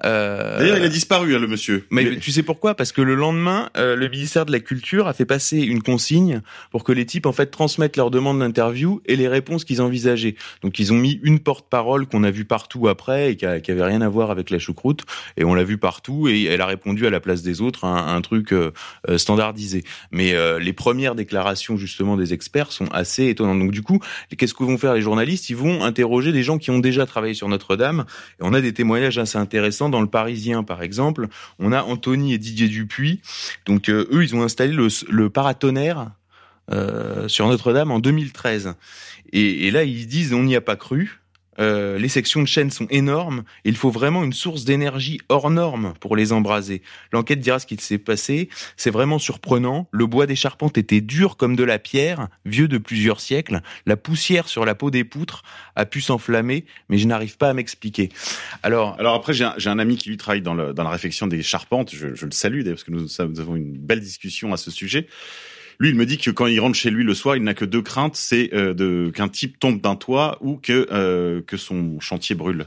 Euh, 0.04 0.58
D'ailleurs, 0.58 0.78
il 0.78 0.84
a 0.84 0.88
disparu, 0.88 1.34
hein, 1.34 1.38
le 1.38 1.46
monsieur. 1.46 1.84
Mais 1.90 2.16
tu 2.18 2.30
sais 2.32 2.42
pourquoi? 2.42 2.74
Parce 2.74 2.92
que 2.92 3.02
le 3.02 3.14
lendemain, 3.14 3.68
euh, 3.76 3.96
le 3.96 4.08
ministère 4.08 4.46
de 4.46 4.52
la 4.52 4.60
Culture 4.60 5.06
a 5.08 5.12
fait 5.12 5.24
passer 5.26 5.58
une 5.58 5.82
consigne 5.82 6.40
pour 6.70 6.84
que 6.84 6.92
les 6.92 7.04
types 7.06 7.26
en 7.26 7.32
fait 7.32 7.46
transmettent 7.46 7.96
leurs 7.96 8.10
demandes 8.10 8.38
d'interview 8.38 9.02
et 9.06 9.16
les 9.16 9.28
réponses 9.28 9.64
qu'ils 9.64 9.82
envisageaient. 9.82 10.36
Donc 10.62 10.78
ils 10.78 10.92
ont 10.92 10.96
mis 10.96 11.20
une 11.22 11.38
porte-parole 11.40 12.06
qu'on 12.06 12.24
a 12.24 12.30
vue 12.30 12.44
partout 12.46 12.88
après 12.88 13.32
et 13.32 13.36
qui, 13.36 13.44
a- 13.46 13.60
qui 13.60 13.70
avait 13.70 13.84
rien 13.84 14.00
à 14.00 14.08
voir 14.08 14.30
avec 14.30 14.50
la 14.50 14.58
choucroute 14.58 15.02
et 15.36 15.44
on 15.44 15.54
l'a 15.54 15.64
vue 15.64 15.78
partout 15.78 16.28
et 16.28 16.44
elle 16.44 16.60
a 16.62 16.66
répondu 16.66 17.06
à 17.06 17.10
la 17.10 17.20
place 17.20 17.42
des 17.42 17.60
autres 17.60 17.84
à 17.84 17.88
un, 17.88 18.16
un 18.16 18.20
truc 18.22 18.52
euh, 18.52 18.70
standardisé. 19.16 19.84
Mais 20.12 20.34
euh, 20.34 20.58
les 20.58 20.72
premières 20.72 21.14
déclarations 21.14 21.76
justement 21.76 22.16
des 22.16 22.32
experts 22.32 22.72
sont 22.72 22.86
assez 22.92 23.28
étonnantes. 23.28 23.58
Donc 23.58 23.70
du 23.72 23.82
coup, 23.82 24.00
qu'est-ce 24.36 24.54
que 24.54 24.64
vont 24.64 24.78
faire 24.78 24.94
les 24.94 25.02
journalistes? 25.02 25.50
Ils 25.50 25.56
vont 25.56 25.82
interroger 25.84 26.32
des 26.32 26.42
gens 26.42 26.56
qui 26.58 26.70
ont 26.70 26.78
déjà 26.78 27.04
travaillé 27.06 27.34
sur 27.34 27.48
Notre-Dame 27.48 28.04
et 28.40 28.42
on 28.42 28.54
a 28.54 28.60
des 28.60 28.72
témoignages 28.72 29.18
assez 29.18 29.36
intéressants 29.36 29.89
dans 29.90 30.00
le 30.00 30.06
Parisien, 30.06 30.62
par 30.62 30.82
exemple. 30.82 31.28
On 31.58 31.72
a 31.72 31.82
Anthony 31.82 32.34
et 32.34 32.38
Didier 32.38 32.68
Dupuis. 32.68 33.20
Donc 33.66 33.88
euh, 33.88 34.08
eux, 34.12 34.22
ils 34.22 34.34
ont 34.34 34.42
installé 34.42 34.72
le, 34.72 35.30
paratonnerre 35.30 36.10
euh, 36.70 37.28
sur 37.28 37.48
Notre-Dame 37.48 37.90
en 37.90 37.98
2013. 37.98 38.74
Et, 39.32 39.66
et 39.66 39.70
là, 39.70 39.84
ils 39.84 40.06
disent, 40.06 40.32
on 40.32 40.42
n'y 40.42 40.56
a 40.56 40.60
pas 40.60 40.76
cru. 40.76 41.20
Euh, 41.58 41.98
les 41.98 42.08
sections 42.08 42.42
de 42.42 42.46
chaîne 42.46 42.70
sont 42.70 42.86
énormes. 42.90 43.42
Il 43.64 43.76
faut 43.76 43.90
vraiment 43.90 44.22
une 44.22 44.32
source 44.32 44.64
d'énergie 44.64 45.20
hors 45.28 45.50
norme 45.50 45.94
pour 46.00 46.16
les 46.16 46.32
embraser. 46.32 46.82
L'enquête 47.12 47.40
dira 47.40 47.58
ce 47.58 47.66
qu'il 47.66 47.80
s'est 47.80 47.98
passé. 47.98 48.48
C'est 48.76 48.90
vraiment 48.90 49.18
surprenant. 49.18 49.88
Le 49.90 50.06
bois 50.06 50.26
des 50.26 50.36
charpentes 50.36 50.78
était 50.78 51.00
dur 51.00 51.36
comme 51.36 51.56
de 51.56 51.64
la 51.64 51.78
pierre, 51.78 52.28
vieux 52.44 52.68
de 52.68 52.78
plusieurs 52.78 53.20
siècles. 53.20 53.60
La 53.86 53.96
poussière 53.96 54.48
sur 54.48 54.64
la 54.64 54.74
peau 54.74 54.90
des 54.90 55.04
poutres 55.04 55.42
a 55.76 55.86
pu 55.86 56.00
s'enflammer, 56.00 56.64
mais 56.88 56.98
je 56.98 57.06
n'arrive 57.06 57.36
pas 57.36 57.50
à 57.50 57.54
m'expliquer. 57.54 58.10
Alors, 58.62 58.98
Alors 58.98 59.14
après, 59.14 59.32
j'ai 59.32 59.44
un, 59.44 59.78
ami 59.78 59.96
qui 59.96 60.08
lui 60.08 60.16
travaille 60.16 60.42
dans, 60.42 60.54
la 60.54 60.90
réfection 60.90 61.26
des 61.26 61.42
charpentes. 61.42 61.94
Je, 61.94 62.06
le 62.06 62.30
salue 62.30 62.64
parce 62.64 62.84
que 62.84 62.90
nous 62.92 63.20
avons 63.20 63.56
une 63.56 63.76
belle 63.76 64.00
discussion 64.00 64.52
à 64.52 64.56
ce 64.56 64.70
sujet. 64.70 65.06
Lui, 65.80 65.88
il 65.88 65.96
me 65.96 66.06
dit 66.06 66.18
que 66.18 66.30
quand 66.30 66.46
il 66.46 66.60
rentre 66.60 66.76
chez 66.76 66.90
lui 66.90 67.04
le 67.04 67.14
soir, 67.14 67.36
il 67.36 67.42
n'a 67.42 67.54
que 67.54 67.64
deux 67.64 67.82
craintes, 67.82 68.14
c'est 68.14 68.50
euh, 68.52 69.10
qu'un 69.10 69.28
type 69.28 69.58
tombe 69.58 69.80
d'un 69.80 69.96
toit 69.96 70.38
ou 70.42 70.56
que 70.56 70.86
euh, 70.92 71.40
que 71.42 71.56
son 71.56 71.98
chantier 72.00 72.36
brûle. 72.36 72.66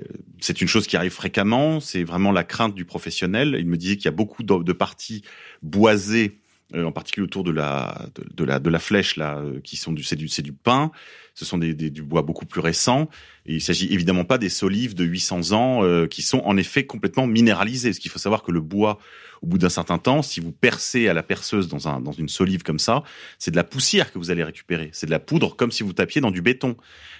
Euh, 0.00 0.04
C'est 0.40 0.60
une 0.60 0.68
chose 0.68 0.86
qui 0.86 0.96
arrive 0.96 1.12
fréquemment. 1.12 1.80
C'est 1.80 2.04
vraiment 2.04 2.32
la 2.32 2.44
crainte 2.44 2.74
du 2.74 2.84
professionnel. 2.84 3.56
Il 3.58 3.66
me 3.66 3.76
disait 3.76 3.96
qu'il 3.96 4.06
y 4.06 4.08
a 4.08 4.12
beaucoup 4.12 4.42
de, 4.42 4.72
parties 4.72 5.22
boisées, 5.62 6.38
euh, 6.74 6.84
en 6.84 6.92
particulier 6.92 7.24
autour 7.24 7.44
de 7.44 7.50
la 7.50 8.08
de, 8.34 8.44
la 8.44 8.58
de 8.58 8.70
la 8.70 8.78
flèche 8.78 9.16
là, 9.16 9.38
euh, 9.38 9.60
qui 9.60 9.76
sont 9.76 9.92
du 9.92 10.02
c'est 10.02 10.16
du 10.16 10.28
c'est 10.28 10.42
du 10.42 10.52
pin. 10.52 10.90
Ce 11.38 11.44
sont 11.44 11.56
des, 11.56 11.72
du 11.72 12.02
bois 12.02 12.22
beaucoup 12.22 12.46
plus 12.46 12.60
récent. 12.60 13.08
Et 13.46 13.54
il 13.54 13.60
s'agit 13.60 13.92
évidemment 13.92 14.24
pas 14.24 14.38
des 14.38 14.48
solives 14.48 14.96
de 14.96 15.04
800 15.04 15.52
ans 15.52 15.84
euh, 15.84 16.08
qui 16.08 16.20
sont 16.20 16.42
en 16.44 16.56
effet 16.56 16.84
complètement 16.84 17.28
minéralisés. 17.28 17.90
Parce 17.90 18.00
qu'il 18.00 18.10
faut 18.10 18.18
savoir 18.18 18.42
que 18.42 18.50
le 18.50 18.60
bois, 18.60 18.98
au 19.40 19.46
bout 19.46 19.56
d'un 19.56 19.68
certain 19.68 19.98
temps, 19.98 20.22
si 20.22 20.40
vous 20.40 20.50
percez 20.50 21.06
à 21.06 21.14
la 21.14 21.22
perceuse 21.22 21.68
dans, 21.68 21.86
un, 21.86 22.00
dans 22.00 22.10
une 22.10 22.28
solive 22.28 22.64
comme 22.64 22.80
ça, 22.80 23.04
c'est 23.38 23.52
de 23.52 23.56
la 23.56 23.62
poussière 23.62 24.12
que 24.12 24.18
vous 24.18 24.32
allez 24.32 24.42
récupérer. 24.42 24.90
C'est 24.92 25.06
de 25.06 25.12
la 25.12 25.20
poudre 25.20 25.54
comme 25.54 25.70
si 25.70 25.84
vous 25.84 25.92
tapiez 25.92 26.20
dans 26.20 26.32
du 26.32 26.42
béton. 26.42 26.76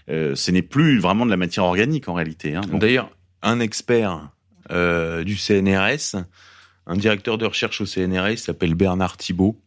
Euh, 0.08 0.34
ce 0.34 0.50
n'est 0.50 0.62
plus 0.62 0.98
vraiment 0.98 1.24
de 1.24 1.30
la 1.30 1.36
matière 1.36 1.62
organique 1.62 2.08
en 2.08 2.14
réalité. 2.14 2.56
Hein. 2.56 2.62
D'ailleurs, 2.72 3.12
un 3.42 3.60
expert 3.60 4.30
euh, 4.72 5.22
du 5.22 5.36
CNRS, 5.36 6.16
un 6.88 6.96
directeur 6.96 7.38
de 7.38 7.46
recherche 7.46 7.80
au 7.80 7.86
CNRS, 7.86 8.38
s'appelle 8.38 8.74
Bernard 8.74 9.16
Thibault, 9.16 9.60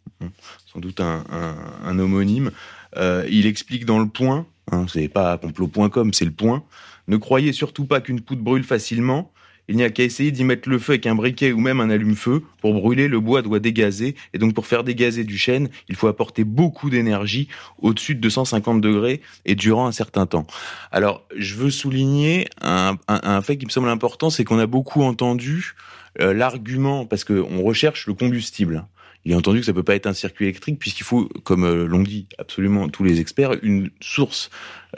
sans 0.65 0.81
doute 0.81 0.99
un 0.99 1.99
homonyme. 1.99 2.51
Euh, 2.97 3.25
il 3.29 3.45
explique 3.45 3.85
dans 3.85 3.99
le 3.99 4.07
point, 4.07 4.45
hein, 4.71 4.85
c'est 4.91 5.07
pas 5.07 5.37
complot.com, 5.37 6.13
c'est 6.13 6.25
le 6.25 6.31
point. 6.31 6.63
Ne 7.07 7.17
croyez 7.17 7.51
surtout 7.53 7.85
pas 7.85 8.01
qu'une 8.01 8.21
poudre 8.21 8.41
brûle 8.41 8.63
facilement. 8.63 9.31
Il 9.67 9.77
n'y 9.77 9.83
a 9.83 9.89
qu'à 9.89 10.03
essayer 10.03 10.31
d'y 10.31 10.43
mettre 10.43 10.67
le 10.67 10.79
feu 10.79 10.93
avec 10.93 11.07
un 11.07 11.15
briquet 11.15 11.51
ou 11.53 11.59
même 11.59 11.79
un 11.79 11.89
allume-feu. 11.89 12.43
Pour 12.59 12.73
brûler, 12.73 13.07
le 13.07 13.19
bois 13.19 13.41
doit 13.41 13.59
dégazer. 13.59 14.15
Et 14.33 14.37
donc, 14.37 14.53
pour 14.53 14.65
faire 14.65 14.83
dégazer 14.83 15.23
du 15.23 15.37
chêne, 15.37 15.69
il 15.87 15.95
faut 15.95 16.07
apporter 16.07 16.43
beaucoup 16.43 16.89
d'énergie 16.89 17.47
au-dessus 17.79 18.15
de 18.15 18.19
250 18.19 18.81
degrés 18.81 19.21
et 19.45 19.55
durant 19.55 19.87
un 19.87 19.91
certain 19.91 20.25
temps. 20.25 20.45
Alors, 20.91 21.25
je 21.37 21.55
veux 21.55 21.69
souligner 21.69 22.47
un, 22.61 22.97
un, 23.07 23.19
un 23.23 23.41
fait 23.41 23.57
qui 23.57 23.65
me 23.65 23.71
semble 23.71 23.87
important, 23.87 24.29
c'est 24.29 24.43
qu'on 24.43 24.59
a 24.59 24.67
beaucoup 24.67 25.03
entendu 25.03 25.75
euh, 26.19 26.33
l'argument, 26.33 27.05
parce 27.05 27.23
qu'on 27.23 27.61
recherche 27.61 28.07
le 28.07 28.13
combustible. 28.13 28.85
Il 29.25 29.31
est 29.31 29.35
entendu 29.35 29.59
que 29.59 29.65
ça 29.65 29.73
peut 29.73 29.83
pas 29.83 29.95
être 29.95 30.07
un 30.07 30.13
circuit 30.13 30.45
électrique 30.45 30.79
puisqu'il 30.79 31.03
faut, 31.03 31.29
comme 31.43 31.63
euh, 31.63 31.85
l'ont 31.85 32.03
dit 32.03 32.27
absolument 32.37 32.89
tous 32.89 33.03
les 33.03 33.19
experts, 33.19 33.55
une 33.61 33.91
source 33.99 34.49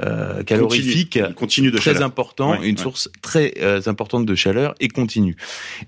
euh, 0.02 0.44
calorifique 0.44 1.20
continue, 1.20 1.34
continue 1.36 1.72
de 1.72 1.78
très 1.78 1.94
chaleur. 1.94 2.08
important, 2.08 2.52
Ouais, 2.52 2.68
une 2.68 2.76
ouais. 2.76 2.82
source 2.82 3.10
très 3.22 3.54
euh, 3.62 3.82
importante 3.86 4.26
de 4.26 4.36
chaleur 4.36 4.74
et 4.80 4.88
continue. 4.88 5.36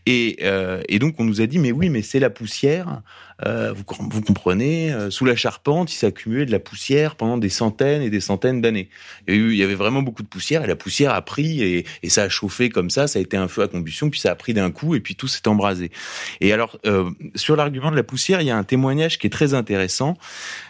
Et, 0.06 0.38
euh, 0.44 0.82
et 0.89 1.00
donc 1.00 1.15
on 1.20 1.24
nous 1.24 1.41
a 1.41 1.48
dit 1.48 1.58
mais 1.60 1.72
oui 1.72 1.89
mais 1.89 2.02
c'est 2.02 2.20
la 2.20 2.30
poussière. 2.30 3.02
Euh, 3.46 3.74
vous, 3.74 3.84
vous 4.10 4.22
comprenez, 4.22 4.94
euh, 4.94 5.10
sous 5.10 5.26
la 5.26 5.36
charpente, 5.36 5.91
il 5.91 5.96
s'est 5.96 6.08
accumulé 6.08 6.46
de 6.46 6.52
la 6.54 6.60
poussière 6.60 7.18
pendant 7.18 7.38
des 7.38 7.50
centaines 7.50 8.02
et 8.02 8.10
des 8.10 8.22
centaines 8.22 8.62
d'années. 8.62 8.88
Il 9.28 9.52
il 9.52 9.58
y 9.58 9.63
avait 9.63 9.76
vraiment 9.76 10.02
beaucoup 10.02 10.24
de 10.24 10.28
poussière 10.28 10.63
et 10.63 10.68
la 10.68 10.78
poussière 10.78 11.13
a 11.13 11.22
pris 11.22 11.62
et, 11.62 11.86
et 12.02 12.10
ça 12.10 12.24
a 12.24 12.30
chauffé 12.30 12.70
comme 12.70 12.89
ça, 12.89 13.08
ça 13.08 13.20
a 13.20 13.22
été 13.22 13.36
un 13.36 13.50
feu 13.50 13.63
à 13.63 13.68
combustion, 13.68 14.10
puis 14.10 14.22
ça 14.22 14.32
a 14.32 14.36
pris 14.36 14.54
d'un 14.54 14.72
coup 14.72 14.96
et 14.96 15.02
puis 15.02 15.15
tout 15.15 15.28
s'est 15.28 15.48
embrasé. 15.50 15.91
Et 16.39 16.54
alors 16.54 16.78
euh, 16.86 17.10
sur 17.36 17.58
l'argument 17.58 17.91
de 17.91 17.98
la 17.98 18.04
poussière, 18.04 18.39
il 18.39 18.48
y 18.48 18.52
a 18.52 18.58
un 18.58 18.63
témoignage 18.63 19.18
qui 19.20 19.28
est 19.28 19.30
très 19.32 19.54
intéressant. 19.54 20.18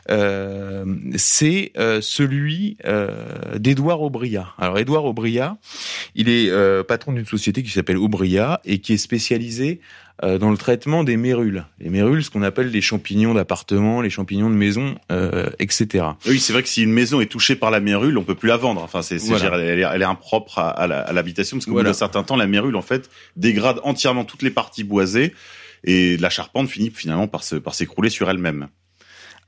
Euh, 0.10 0.86
c'est 1.18 1.72
euh, 1.78 2.00
celui 2.02 2.78
euh, 2.86 3.25
d'Édouard 3.58 4.02
Aubria. 4.02 4.48
Alors 4.58 4.78
Édouard 4.80 5.06
Aubria, 5.06 5.58
il 6.16 6.30
est 6.30 6.50
euh, 6.50 6.84
patron 6.84 7.14
d'une 7.14 7.26
société 7.26 7.64
qui 7.64 7.70
s'appelle 7.70 7.98
Aubria 7.98 8.62
et 8.66 8.80
qui 8.80 8.94
est 8.94 8.98
spécialisée 8.98 9.80
euh, 10.24 10.38
dans 10.38 10.50
le 10.52 10.58
traitement 10.58 11.04
des 11.04 11.18
mérules. 11.18 11.66
Les 11.80 11.90
mérules, 11.90 12.24
ce 12.24 12.30
qu'on 12.30 12.42
appelle 12.44 12.70
les 12.72 12.82
champignons 12.82 13.34
d'appartement, 13.34 14.02
les 14.02 14.10
champignons 14.10 14.50
de 14.50 14.56
maison, 14.56 14.96
euh, 15.12 15.50
etc. 15.60 16.06
Oui, 16.26 16.40
c'est 16.40 16.54
vrai 16.54 16.64
que 16.64 16.70
si 16.70 16.84
une 16.84 16.94
maison 16.94 17.20
est 17.20 17.26
touchée 17.26 17.56
par 17.56 17.70
la 17.72 17.80
mérule, 17.82 18.18
on 18.18 18.24
peut 18.24 18.36
plus 18.36 18.48
la 18.50 18.58
vendre. 18.58 18.82
Enfin, 18.82 19.02
c'est, 19.02 19.20
c'est- 19.20 19.30
Voilà. 19.30 19.58
elle, 19.60 19.80
est, 19.80 19.84
elle 19.94 20.02
est 20.02 20.06
impropre 20.06 20.60
à, 20.60 20.70
à 20.70 21.12
l'habitation 21.14 21.58
parce 21.58 21.66
qu'au 21.66 21.72
Voilà. 21.74 21.90
bout 21.90 21.94
d'un 21.94 21.98
certain 21.98 22.24
temps, 22.24 22.38
la 22.38 22.48
mérule 22.48 22.76
en 22.78 22.82
fait 22.82 23.10
dégrade 23.36 23.80
entièrement 23.84 24.24
toutes 24.24 24.42
les 24.42 24.52
parties 24.52 24.84
boisées 24.86 25.34
et 25.84 26.18
la 26.18 26.30
charpente 26.30 26.70
finit 26.70 26.92
finalement 26.92 27.28
par 27.28 27.44
se, 27.44 27.56
par 27.58 27.76
s'écrouler 27.76 28.10
sur 28.10 28.30
elle-même. 28.30 28.68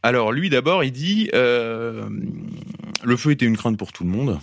Alors 0.07 0.31
lui 0.31 0.49
d'abord, 0.49 0.85
il 0.85 0.93
dit 0.93 1.29
euh, 1.33 2.07
le 3.03 3.17
feu 3.17 3.31
était 3.31 3.45
une 3.45 3.57
crainte 3.57 3.75
pour 3.75 3.91
tout 3.91 4.05
le 4.05 4.09
monde. 4.09 4.39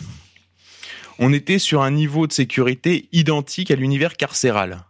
On 1.19 1.33
était 1.33 1.59
sur 1.59 1.81
un 1.81 1.91
niveau 1.91 2.27
de 2.27 2.35
sécurité 2.35 3.09
identique 3.13 3.71
à 3.71 3.75
l'univers 3.75 4.19
carcéral. 4.19 4.85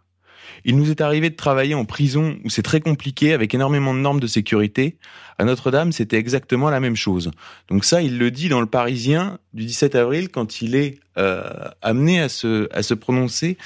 Il 0.67 0.77
nous 0.77 0.89
est 0.89 0.99
arrivé 0.99 1.29
de 1.29 1.35
travailler 1.35 1.75
en 1.75 1.85
prison 1.85 2.37
où 2.43 2.49
c'est 2.49 2.63
très 2.63 2.81
compliqué 2.81 3.33
avec 3.33 3.53
énormément 3.53 3.93
de 3.93 3.99
normes 3.99 4.19
de 4.19 4.27
sécurité. 4.27 4.97
À 5.37 5.45
Notre-Dame, 5.45 5.91
c'était 5.91 6.17
exactement 6.17 6.71
la 6.71 6.79
même 6.79 6.95
chose. 6.95 7.29
Donc 7.69 7.85
ça, 7.85 8.01
il 8.01 8.17
le 8.17 8.31
dit 8.31 8.49
dans 8.49 8.61
le 8.61 8.65
Parisien 8.65 9.37
du 9.53 9.65
17 9.65 9.93
avril 9.93 10.29
quand 10.29 10.61
il 10.61 10.75
est 10.75 10.97
euh, 11.17 11.43
amené 11.81 12.19
à 12.19 12.29
se 12.29 12.67
à 12.73 12.83
se 12.83 12.93
prononcer 12.93 13.57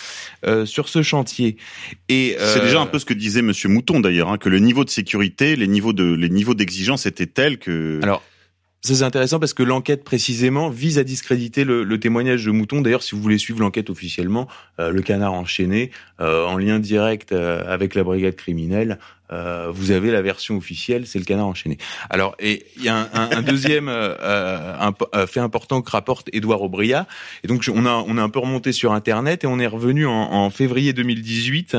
euh, 0.46 0.66
sur 0.66 0.90
ce 0.90 1.02
chantier. 1.02 1.58
Et 2.10 2.36
euh, 2.40 2.54
c'est 2.54 2.62
déjà 2.62 2.82
un 2.82 2.86
peu 2.86 3.00
ce 3.00 3.06
que 3.06 3.14
disait 3.14 3.42
Monsieur 3.42 3.70
Mouton 3.70 4.02
d'ailleurs, 4.02 4.30
hein, 4.30 4.38
que 4.38 4.50
le 4.50 4.60
niveau 4.60 4.84
de 4.84 4.90
sécurité, 4.90 5.56
les 5.56 5.68
niveaux 5.68 5.94
de 5.94 6.04
les 6.04 6.30
niveaux 6.30 6.54
d'exigence 6.54 7.06
étaient 7.06 7.28
tels 7.28 7.60
que. 7.60 8.00
Alors 8.04 8.22
c'est 8.82 9.04
intéressant 9.04 9.40
parce 9.40 9.54
que 9.54 9.64
l'enquête 9.64 10.04
précisément 10.04 10.70
vise 10.70 11.00
à 11.00 11.04
discréditer 11.04 11.66
le, 11.66 11.84
le 11.84 12.00
témoignage 12.00 12.46
de 12.46 12.52
Mouton. 12.52 12.82
D'ailleurs, 12.82 13.04
si 13.04 13.14
vous 13.14 13.22
voulez 13.22 13.38
suivre 13.38 13.60
l'enquête 13.60 13.90
officiellement, 13.90 14.48
euh, 14.80 14.90
le 14.90 15.02
canard 15.02 15.34
enchaîné, 15.34 15.92
euh, 16.22 16.46
en 16.46 16.58
lien 16.58 16.80
direct 16.80 17.34
euh, 17.34 17.62
avec 17.68 17.94
la 17.94 18.04
brigade 18.04 18.36
criminelle, 18.36 18.98
euh, 19.32 19.70
vous 19.72 19.92
avez 19.92 20.12
la 20.12 20.22
version 20.22 20.58
officielle, 20.58 21.08
c'est 21.08 21.20
le 21.20 21.26
canard 21.26 21.48
enchaîné. 21.48 21.78
Alors, 22.10 22.36
et 22.40 22.66
il 22.78 22.84
y 22.84 22.90
a 22.90 22.98
un, 22.98 23.10
un, 23.14 23.38
un 23.38 23.42
deuxième 23.42 23.88
euh, 23.90 24.76
un, 24.80 25.28
fait 25.28 25.40
important 25.40 25.82
que 25.82 25.92
rapporte 25.92 26.30
Édouard 26.34 26.62
Aubria. 26.62 27.08
Et 27.44 27.48
donc, 27.48 27.70
on 27.74 27.86
a 27.86 28.04
on 28.08 28.18
a 28.18 28.22
un 28.22 28.30
peu 28.30 28.40
remonté 28.40 28.72
sur 28.72 28.94
Internet 28.94 29.44
et 29.44 29.48
on 29.48 29.60
est 29.60 29.68
revenu 29.68 30.06
en, 30.06 30.12
en 30.12 30.50
février 30.50 30.94
2018. 30.94 31.78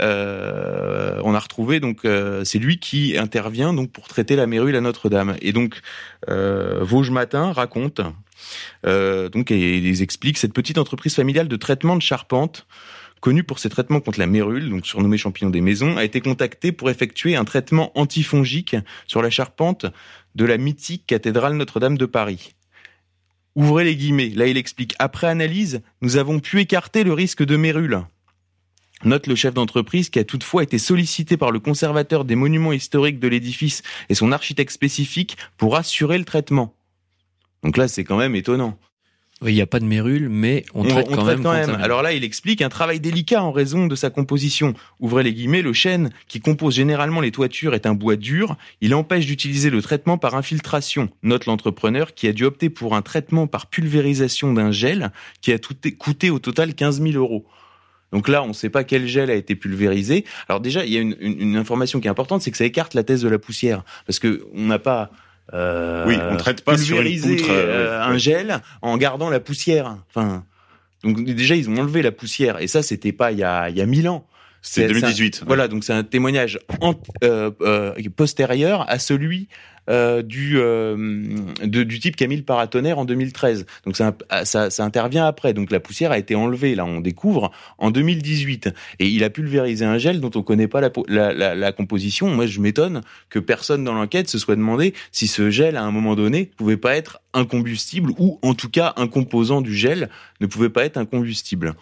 Euh, 0.00 1.20
on 1.24 1.34
a 1.34 1.38
retrouvé 1.38 1.80
donc 1.80 2.00
c'est 2.44 2.58
lui 2.58 2.78
qui 2.78 3.18
intervient 3.18 3.72
donc 3.72 3.90
pour 3.90 4.08
traiter 4.08 4.36
la 4.36 4.46
mérule 4.46 4.76
à 4.76 4.80
Notre-Dame. 4.80 5.36
Et 5.42 5.52
donc, 5.52 5.80
Vosges 6.26 7.10
Matin 7.10 7.52
raconte 7.52 8.00
euh, 8.86 9.28
donc, 9.28 9.50
et 9.50 9.78
ils 9.78 10.02
expliquent 10.02 10.38
cette 10.38 10.52
petite 10.52 10.78
entreprise 10.78 11.14
familiale 11.14 11.48
de 11.48 11.56
traitement 11.56 11.96
de 11.96 12.02
charpente 12.02 12.66
connue 13.20 13.44
pour 13.44 13.58
ses 13.58 13.68
traitements 13.68 14.00
contre 14.00 14.18
la 14.18 14.26
mérule, 14.26 14.70
donc 14.70 14.86
surnommé 14.86 15.18
champignon 15.18 15.50
des 15.50 15.60
maisons, 15.60 15.96
a 15.96 16.04
été 16.04 16.20
contactée 16.20 16.72
pour 16.72 16.90
effectuer 16.90 17.36
un 17.36 17.44
traitement 17.44 17.96
antifongique 17.98 18.76
sur 19.06 19.22
la 19.22 19.30
charpente 19.30 19.86
de 20.34 20.44
la 20.44 20.58
mythique 20.58 21.04
cathédrale 21.06 21.54
Notre-Dame 21.54 21.98
de 21.98 22.06
Paris. 22.06 22.54
Ouvrez 23.54 23.84
les 23.84 23.96
guillemets. 23.96 24.28
Là, 24.28 24.46
il 24.46 24.56
explique. 24.56 24.94
Après 24.98 25.26
analyse, 25.26 25.82
nous 26.00 26.16
avons 26.16 26.38
pu 26.38 26.60
écarter 26.60 27.02
le 27.02 27.12
risque 27.12 27.44
de 27.44 27.56
mérule. 27.56 28.02
Note 29.04 29.26
le 29.26 29.34
chef 29.34 29.54
d'entreprise 29.54 30.10
qui 30.10 30.18
a 30.18 30.24
toutefois 30.24 30.62
été 30.62 30.78
sollicité 30.78 31.36
par 31.36 31.52
le 31.52 31.60
conservateur 31.60 32.24
des 32.24 32.34
monuments 32.34 32.72
historiques 32.72 33.20
de 33.20 33.28
l'édifice 33.28 33.82
et 34.08 34.14
son 34.14 34.32
architecte 34.32 34.72
spécifique 34.72 35.36
pour 35.56 35.76
assurer 35.76 36.18
le 36.18 36.24
traitement. 36.24 36.74
Donc 37.62 37.76
là, 37.76 37.88
c'est 37.88 38.04
quand 38.04 38.16
même 38.16 38.34
étonnant. 38.34 38.78
Oui, 39.40 39.52
il 39.52 39.54
n'y 39.54 39.60
a 39.62 39.66
pas 39.66 39.78
de 39.78 39.84
mérule, 39.84 40.28
mais 40.28 40.64
on, 40.74 40.82
traite, 40.82 41.06
on 41.10 41.14
quand, 41.14 41.22
traite 41.22 41.36
même 41.36 41.44
quand 41.44 41.52
même. 41.52 41.80
Alors 41.80 42.02
là, 42.02 42.12
il 42.12 42.24
explique 42.24 42.60
un 42.60 42.68
travail 42.68 42.98
délicat 42.98 43.40
en 43.40 43.52
raison 43.52 43.86
de 43.86 43.94
sa 43.94 44.10
composition. 44.10 44.74
Ouvrez 44.98 45.22
les 45.22 45.32
guillemets, 45.32 45.62
le 45.62 45.72
chêne 45.72 46.10
qui 46.26 46.40
compose 46.40 46.74
généralement 46.74 47.20
les 47.20 47.30
toitures 47.30 47.74
est 47.74 47.86
un 47.86 47.94
bois 47.94 48.16
dur. 48.16 48.56
Il 48.80 48.94
empêche 48.96 49.26
d'utiliser 49.26 49.70
le 49.70 49.80
traitement 49.80 50.18
par 50.18 50.34
infiltration. 50.34 51.08
Note 51.22 51.46
l'entrepreneur 51.46 52.14
qui 52.14 52.26
a 52.26 52.32
dû 52.32 52.44
opter 52.44 52.68
pour 52.68 52.96
un 52.96 53.02
traitement 53.02 53.46
par 53.46 53.66
pulvérisation 53.66 54.52
d'un 54.52 54.72
gel 54.72 55.12
qui 55.40 55.52
a 55.52 55.58
coûté 55.98 56.30
au 56.30 56.40
total 56.40 56.74
15 56.74 57.00
000 57.00 57.14
euros. 57.14 57.46
Donc 58.10 58.26
là, 58.26 58.42
on 58.42 58.48
ne 58.48 58.52
sait 58.54 58.70
pas 58.70 58.82
quel 58.82 59.06
gel 59.06 59.30
a 59.30 59.34
été 59.34 59.54
pulvérisé. 59.54 60.24
Alors 60.48 60.60
déjà, 60.60 60.84
il 60.84 60.92
y 60.92 60.96
a 60.96 61.00
une, 61.00 61.14
une- 61.20 61.40
une 61.40 61.56
information 61.56 62.00
qui 62.00 62.08
est 62.08 62.10
importante, 62.10 62.42
c'est 62.42 62.50
que 62.50 62.56
ça 62.56 62.64
écarte 62.64 62.94
la 62.94 63.04
thèse 63.04 63.22
de 63.22 63.28
la 63.28 63.38
poussière, 63.38 63.84
parce 64.06 64.18
que 64.18 64.46
on 64.54 64.62
n'a 64.66 64.78
pas 64.78 65.10
euh, 65.54 66.04
Oui, 66.06 66.16
on 66.30 66.36
traite 66.36 66.62
pas 66.62 66.76
sur 66.76 67.00
une 67.00 67.20
poutre, 67.20 67.50
euh, 67.50 67.98
euh, 67.98 68.02
un 68.02 68.18
gel 68.18 68.60
en 68.82 68.96
gardant 68.96 69.30
la 69.30 69.40
poussière. 69.40 69.96
Enfin, 70.08 70.44
donc 71.04 71.24
déjà 71.24 71.54
ils 71.54 71.70
ont 71.70 71.76
enlevé 71.76 72.02
la 72.02 72.12
poussière 72.12 72.60
et 72.60 72.66
ça 72.66 72.82
c'était 72.82 73.12
pas 73.12 73.32
il 73.32 73.38
y 73.38 73.44
a 73.44 73.70
il 73.70 73.76
y 73.76 73.80
a 73.80 73.86
mille 73.86 74.08
ans. 74.08 74.26
C'est 74.62 74.86
2018, 74.88 75.36
un- 75.36 75.40
ouais. 75.40 75.46
Voilà, 75.46 75.68
donc 75.68 75.84
c'est 75.84 75.92
un 75.92 76.02
témoignage 76.04 76.58
euh, 77.22 77.50
euh, 77.62 77.92
postérieur 78.16 78.84
à 78.88 78.98
celui 78.98 79.48
euh, 79.88 80.20
du 80.20 80.58
euh, 80.58 80.96
de- 81.64 81.82
du 81.82 81.98
type 81.98 82.14
Camille 82.14 82.42
Paratonnerre 82.42 82.98
en 82.98 83.06
2013. 83.06 83.64
Donc 83.86 83.96
ça, 83.96 84.14
ça 84.44 84.68
ça 84.68 84.84
intervient 84.84 85.24
après. 85.26 85.54
Donc 85.54 85.70
la 85.70 85.80
poussière 85.80 86.10
a 86.12 86.18
été 86.18 86.34
enlevée. 86.34 86.74
Là, 86.74 86.84
on 86.84 87.00
découvre 87.00 87.50
en 87.78 87.90
2018 87.90 88.68
et 88.98 89.06
il 89.08 89.24
a 89.24 89.30
pulvérisé 89.30 89.86
un 89.86 89.96
gel 89.96 90.20
dont 90.20 90.30
on 90.34 90.42
connaît 90.42 90.68
pas 90.68 90.82
la, 90.82 90.90
la, 91.32 91.54
la 91.54 91.72
composition. 91.72 92.28
Moi, 92.28 92.46
je 92.46 92.60
m'étonne 92.60 93.00
que 93.30 93.38
personne 93.38 93.82
dans 93.84 93.94
l'enquête 93.94 94.28
se 94.28 94.38
soit 94.38 94.56
demandé 94.56 94.92
si 95.10 95.26
ce 95.26 95.48
gel 95.48 95.76
à 95.76 95.84
un 95.84 95.90
moment 95.90 96.16
donné 96.16 96.50
pouvait 96.58 96.76
pas 96.76 96.94
être 96.94 97.20
un 97.32 97.46
combustible 97.46 98.10
ou 98.18 98.38
en 98.42 98.52
tout 98.52 98.68
cas 98.68 98.92
un 98.96 99.06
composant 99.06 99.62
du 99.62 99.74
gel 99.74 100.10
ne 100.40 100.46
pouvait 100.46 100.68
pas 100.68 100.84
être 100.84 100.98
un 100.98 101.06
combustible. 101.06 101.74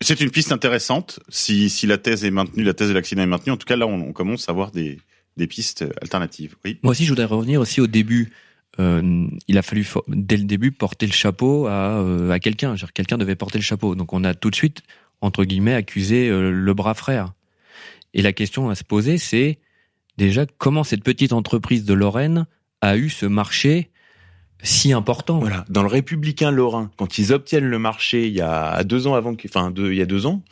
C'est 0.00 0.20
une 0.20 0.30
piste 0.30 0.52
intéressante. 0.52 1.20
Si, 1.28 1.70
si 1.70 1.86
la 1.86 1.98
thèse 1.98 2.24
est 2.24 2.30
maintenue, 2.30 2.62
la 2.62 2.74
thèse 2.74 2.88
de 2.88 2.94
l'accident 2.94 3.22
est 3.22 3.26
maintenue, 3.26 3.52
en 3.52 3.56
tout 3.56 3.66
cas 3.66 3.76
là, 3.76 3.86
on, 3.86 4.12
commence 4.12 4.48
à 4.48 4.52
avoir 4.52 4.70
des, 4.70 4.98
des 5.36 5.46
pistes 5.46 5.84
alternatives. 6.00 6.56
Oui. 6.64 6.78
Moi 6.82 6.92
aussi, 6.92 7.04
je 7.04 7.10
voudrais 7.10 7.24
revenir 7.24 7.60
aussi 7.60 7.80
au 7.80 7.86
début. 7.86 8.32
Euh, 8.78 9.26
il 9.48 9.58
a 9.58 9.62
fallu 9.62 9.84
dès 10.06 10.36
le 10.36 10.44
début 10.44 10.70
porter 10.70 11.06
le 11.06 11.12
chapeau 11.12 11.66
à, 11.66 12.00
euh, 12.00 12.30
à 12.30 12.38
quelqu'un. 12.38 12.76
Quelqu'un 12.94 13.18
devait 13.18 13.34
porter 13.34 13.58
le 13.58 13.64
chapeau. 13.64 13.96
Donc 13.96 14.12
on 14.12 14.22
a 14.22 14.34
tout 14.34 14.50
de 14.50 14.54
suite, 14.54 14.82
entre 15.20 15.44
guillemets, 15.44 15.74
accusé 15.74 16.28
euh, 16.28 16.52
le 16.52 16.74
bras 16.74 16.94
frère. 16.94 17.32
Et 18.14 18.22
la 18.22 18.32
question 18.32 18.70
à 18.70 18.76
se 18.76 18.84
poser, 18.84 19.18
c'est 19.18 19.58
déjà 20.16 20.46
comment 20.58 20.84
cette 20.84 21.02
petite 21.02 21.32
entreprise 21.32 21.84
de 21.84 21.94
Lorraine 21.94 22.46
a 22.80 22.96
eu 22.96 23.10
ce 23.10 23.26
marché 23.26 23.90
si 24.62 24.92
important. 24.92 25.38
Voilà, 25.38 25.64
dans 25.68 25.82
le 25.82 25.88
Républicain 25.88 26.50
Lorrain, 26.50 26.90
quand 26.96 27.18
ils 27.18 27.32
obtiennent 27.32 27.68
le 27.68 27.78
marché, 27.78 28.26
il 28.26 28.32
y 28.34 28.40
a 28.40 28.82
deux 28.84 29.06
ans 29.06 29.14
avant, 29.14 29.34
enfin 29.44 29.70
deux, 29.70 29.92
il 29.92 29.98
y 29.98 30.02
a 30.02 30.06
deux 30.06 30.26
ans, 30.26 30.42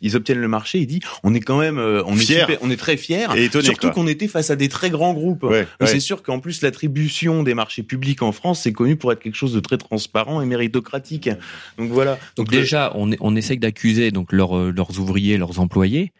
ils 0.00 0.14
obtiennent 0.16 0.38
le 0.40 0.46
marché. 0.48 0.78
Il 0.78 0.86
dit, 0.86 1.00
on 1.24 1.34
est 1.34 1.40
quand 1.40 1.58
même, 1.58 1.78
euh, 1.78 2.02
on 2.06 2.16
est 2.16 2.20
super- 2.20 2.58
on 2.62 2.70
est 2.70 2.76
très 2.76 2.96
fiers, 2.96 3.26
Et 3.36 3.44
étonné, 3.46 3.64
surtout 3.64 3.90
qu'on 3.90 4.06
était 4.06 4.28
face 4.28 4.50
à 4.50 4.56
des 4.56 4.68
très 4.68 4.88
grands 4.90 5.14
groupes. 5.14 5.42
Ouais. 5.42 5.66
C'est 5.84 5.98
sûr 6.00 6.22
qu'en 6.22 6.38
plus 6.38 6.62
l'attribution 6.62 7.42
des 7.42 7.54
marchés 7.54 7.82
publics 7.82 8.22
en 8.22 8.30
France, 8.32 8.62
c'est 8.62 8.72
connu 8.72 8.96
pour 8.96 9.10
être 9.12 9.20
quelque 9.20 9.34
chose 9.36 9.52
de 9.54 9.60
très 9.60 9.78
transparent 9.78 10.40
et 10.40 10.46
méritocratique. 10.46 11.28
Donc 11.76 11.90
voilà. 11.90 12.18
Donc 12.36 12.52
le- 12.52 12.58
déjà, 12.58 12.92
on, 12.94 13.10
on 13.20 13.34
essaye 13.34 13.58
d'accuser 13.58 14.10
donc 14.12 14.32
leurs, 14.32 14.56
euh, 14.56 14.70
leurs 14.74 15.00
ouvriers, 15.00 15.38
leurs 15.38 15.58
employés, 15.58 16.12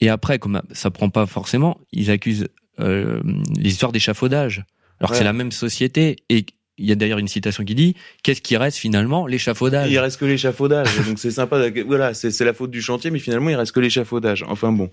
et 0.00 0.08
après, 0.08 0.38
comme 0.38 0.62
ça 0.72 0.90
prend 0.90 1.10
pas 1.10 1.26
forcément, 1.26 1.78
ils 1.92 2.10
accusent 2.10 2.48
euh, 2.78 3.20
l'histoire 3.54 3.92
d'échafaudage. 3.92 4.64
Alors 4.98 5.10
que 5.10 5.14
Ouais. 5.14 5.18
c'est 5.18 5.24
la 5.24 5.32
même 5.34 5.52
société, 5.52 6.16
et 6.30 6.46
il 6.80 6.88
y 6.88 6.92
a 6.92 6.94
d'ailleurs 6.94 7.18
une 7.18 7.28
citation 7.28 7.64
qui 7.64 7.74
dit 7.74 7.94
qu'est-ce 8.22 8.40
qui 8.40 8.56
reste 8.56 8.78
finalement 8.78 9.26
l'échafaudage? 9.26 9.90
Il 9.90 9.98
reste 9.98 10.18
que 10.18 10.24
l'échafaudage, 10.24 10.88
donc 11.06 11.18
c'est 11.18 11.30
sympa. 11.30 11.70
Voilà, 11.86 12.14
c'est 12.14 12.40
la 12.40 12.54
faute 12.54 12.70
du 12.70 12.82
chantier, 12.82 13.10
mais 13.10 13.18
finalement 13.18 13.50
il 13.50 13.56
reste 13.56 13.72
que 13.72 13.80
l'échafaudage. 13.80 14.44
Enfin 14.48 14.72
bon. 14.72 14.90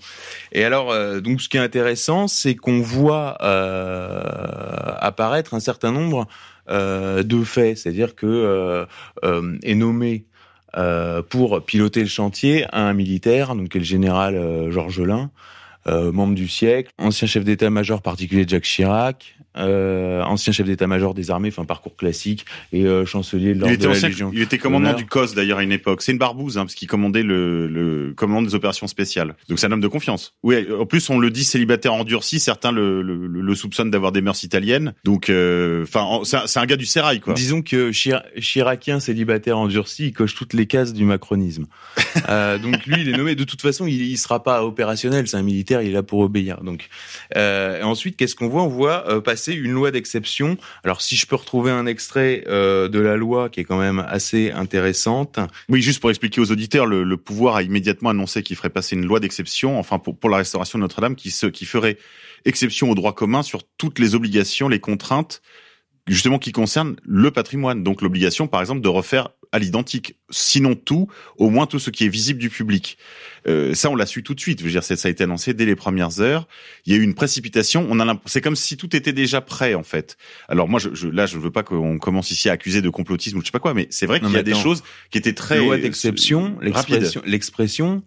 Et 0.52 0.64
alors, 0.64 0.92
euh, 0.92 1.22
donc 1.22 1.42
ce 1.42 1.50
qui 1.50 1.58
est 1.58 1.62
intéressant, 1.62 2.28
c'est 2.28 2.56
qu'on 2.56 2.82
voit 2.82 3.38
euh, 3.42 4.22
apparaître 5.00 5.54
un 5.54 5.60
certain 5.60 5.92
nombre 5.92 6.28
euh, 6.70 7.24
de 7.24 7.44
faits, 7.44 7.78
c'est-à-dire 7.78 8.16
que 8.16 8.86
est 9.64 9.76
nommé 9.76 10.26
pour 11.30 11.64
piloter 11.66 12.02
le 12.02 12.08
chantier 12.08 12.66
un 12.74 12.94
militaire, 12.94 13.56
donc 13.56 13.70
qui 13.70 13.78
est 13.78 13.82
le 13.82 13.86
général 13.86 14.70
Georges 14.70 15.02
Lin, 15.02 15.32
membre 15.88 16.36
du 16.36 16.50
siècle, 16.50 16.92
ancien 16.98 17.28
chef 17.28 17.46
d'état-major 17.46 18.02
particulier 18.02 18.46
Jacques 18.46 18.64
Chirac, 18.64 19.37
euh, 19.56 20.22
ancien 20.24 20.52
chef 20.54 20.66
d'état-major 20.66 21.14
des 21.14 21.32
armées, 21.32 21.50
enfin 21.50 21.66
parcours 21.66 21.96
classique, 21.96 22.46
et 22.74 22.86
euh, 22.86 23.06
chancelier 23.06 23.54
de 23.54 23.60
l'ordre 23.62 23.78
de 23.78 23.84
la 23.86 23.92
ancien- 23.92 24.08
Légion. 24.10 24.32
il 24.34 24.42
était 24.42 24.58
commandant 24.58 24.94
du 24.94 25.06
COS 25.06 25.34
d'ailleurs 25.36 25.60
à 25.60 25.64
une 25.64 25.72
époque. 25.72 26.02
C'est 26.02 26.12
une 26.12 26.18
barbouze 26.18 26.58
hein, 26.58 26.62
parce 26.66 26.76
qu'il 26.76 26.88
commandait 26.88 27.24
le, 27.24 27.68
le 27.68 28.14
commandant 28.16 28.42
des 28.48 28.56
opérations 28.56 28.88
spéciales. 28.88 29.36
Donc 29.50 29.60
c'est 29.60 29.68
un 29.68 29.72
homme 29.72 29.82
de 29.82 29.88
confiance. 29.88 30.36
Oui, 30.44 30.68
en 30.80 30.86
plus 30.86 31.10
on 31.10 31.18
le 31.20 31.32
dit 31.32 31.44
célibataire 31.44 31.94
endurci. 31.94 32.40
Certains 32.40 32.72
le, 32.72 33.02
le, 33.02 33.28
le 33.28 33.56
soupçonnent 33.56 33.92
d'avoir 33.92 34.12
des 34.12 34.22
mœurs 34.22 34.44
italiennes. 34.44 34.94
Donc 35.04 35.30
euh, 35.30 35.84
enfin 35.84 36.02
en- 36.02 36.24
c'est 36.24 36.60
un, 36.60 36.66
gars 36.66 36.76
du 36.78 36.86
sérail 36.86 37.20
quoi. 37.20 37.34
Disons 37.34 37.62
que 37.62 37.92
Chir- 37.92 38.24
Chiracien 38.40 39.00
célibataire 39.00 39.58
endurci, 39.58 40.08
il 40.08 40.14
coche 40.14 40.36
toutes 40.36 40.54
les 40.54 40.66
cases 40.68 40.94
du 40.94 41.04
macronisme. 41.06 41.66
Euh, 42.30 42.58
donc 42.58 42.86
lui, 42.88 43.02
il 43.02 43.10
est 43.10 43.16
nommé. 43.18 43.36
De 43.36 43.44
toute 43.44 43.62
façon, 43.62 43.86
il, 43.86 44.02
il 44.02 44.18
sera 44.18 44.42
pas 44.44 44.66
opérationnel. 44.66 45.28
C'est 45.28 45.38
un 45.38 45.44
militaire, 45.44 45.82
il 45.84 45.90
est 45.90 45.94
là 45.94 46.02
pour 46.04 46.20
obéir. 46.20 46.62
Donc 46.64 46.90
euh, 47.36 47.82
ensuite, 47.84 48.18
qu'est-ce 48.18 48.36
qu'on 48.36 48.48
voit? 48.50 48.64
On 48.64 48.68
voit 48.68 49.08
euh, 49.08 49.22
une 49.54 49.72
loi 49.72 49.92
d'exception. 49.92 50.58
Alors 50.84 51.02
si 51.02 51.16
je 51.16 51.26
peux 51.26 51.36
retrouver 51.36 51.72
un 51.72 51.86
extrait 51.86 52.44
euh, 52.48 52.88
de 52.88 53.00
la 53.00 53.16
loi 53.16 53.50
qui 53.50 53.60
est 53.60 53.64
quand 53.64 53.80
même 53.80 54.06
assez 54.08 54.52
intéressante. 54.52 55.40
Oui, 55.70 55.82
juste 55.82 56.00
pour 56.00 56.10
expliquer 56.10 56.42
aux 56.42 56.52
auditeurs, 56.52 56.86
le, 56.86 57.18
pouvoir 57.18 57.56
a 57.56 57.64
immédiatement 57.64 58.10
annoncé 58.10 58.44
qu'il 58.44 58.56
ferait 58.56 58.70
passer 58.70 58.96
une 58.96 59.06
loi 59.06 59.20
d'exception, 59.20 59.80
enfin 59.80 60.00
pour, 60.00 60.30
la 60.30 60.38
restauration 60.38 60.80
de 60.80 60.82
Notre-Dame, 60.82 61.16
qui 61.16 61.66
ferait 61.66 61.98
exception 62.46 62.90
au 62.90 62.96
droit 62.96 63.14
commun 63.14 63.44
sur 63.44 63.64
toutes 63.78 64.00
les 64.00 64.16
obligations, 64.16 64.70
les 64.70 64.80
contraintes, 64.80 65.42
justement 66.08 66.40
qui 66.40 66.52
concernent 66.52 66.96
le 67.04 67.32
patrimoine. 67.32 67.84
Donc 67.84 68.02
l'obligation, 68.02 68.48
par 68.48 68.62
exemple, 68.62 68.82
de 68.82 68.88
refaire 68.88 69.30
à 69.52 69.60
l'identique, 69.60 70.16
sinon 70.30 70.76
tout, 70.76 71.08
au 71.38 71.50
moins 71.50 71.66
tout 71.66 71.80
ce 71.80 71.90
qui 71.90 72.06
est 72.06 72.10
visible 72.10 72.40
du 72.40 72.50
public. 72.50 72.98
Euh, 73.48 73.74
ça, 73.74 73.90
on 73.90 73.96
l'a 73.96 74.06
su 74.06 74.24
tout 74.24 74.34
de 74.34 74.40
suite. 74.40 74.60
Je 74.60 74.66
veux 74.66 74.72
dire, 74.72 74.84
ça 74.84 74.96
a 75.02 75.10
été 75.10 75.24
annoncé 75.24 75.54
dès 75.54 75.66
les 75.66 75.76
premières 75.76 76.20
heures. 76.20 76.48
Il 76.86 76.94
y 76.94 76.96
a 76.96 77.00
eu 77.00 77.04
une 77.04 77.14
précipitation. 77.14 77.88
On 77.90 78.00
a, 78.00 78.22
c'est 78.26 78.42
comme 78.42 78.56
si 78.56 78.78
tout 78.78 78.96
était 78.96 79.14
déjà 79.14 79.42
prêt 79.42 79.74
en 79.74 79.84
fait. 79.84 80.18
Alors 80.48 80.68
moi, 80.68 80.80
je, 80.80 80.94
je, 80.94 81.08
là, 81.08 81.26
je 81.26 81.38
veux 81.38 81.52
pas 81.52 81.64
qu'on 81.64 81.98
commence 81.98 82.32
ici 82.32 82.50
à 82.50 82.54
accuser 82.54 82.82
de 82.82 82.90
complotisme 82.90 83.38
ou 83.38 83.42
je 83.42 83.46
sais 83.46 83.52
pas 83.52 83.60
quoi, 83.60 83.74
mais 83.74 83.88
c'est 83.90 84.06
vrai 84.06 84.20
qu'il 84.20 84.32
y 84.32 84.38
a 84.38 84.44
des 84.44 84.56
choses 84.56 84.84
qui 85.12 85.18
étaient 85.18 85.34
très 85.34 85.60
loi 85.60 85.78
d'exception, 85.78 86.58
euh, 86.62 86.72
rapides. 86.72 86.96
l'expression, 86.96 87.22
l'expression, 87.26 88.04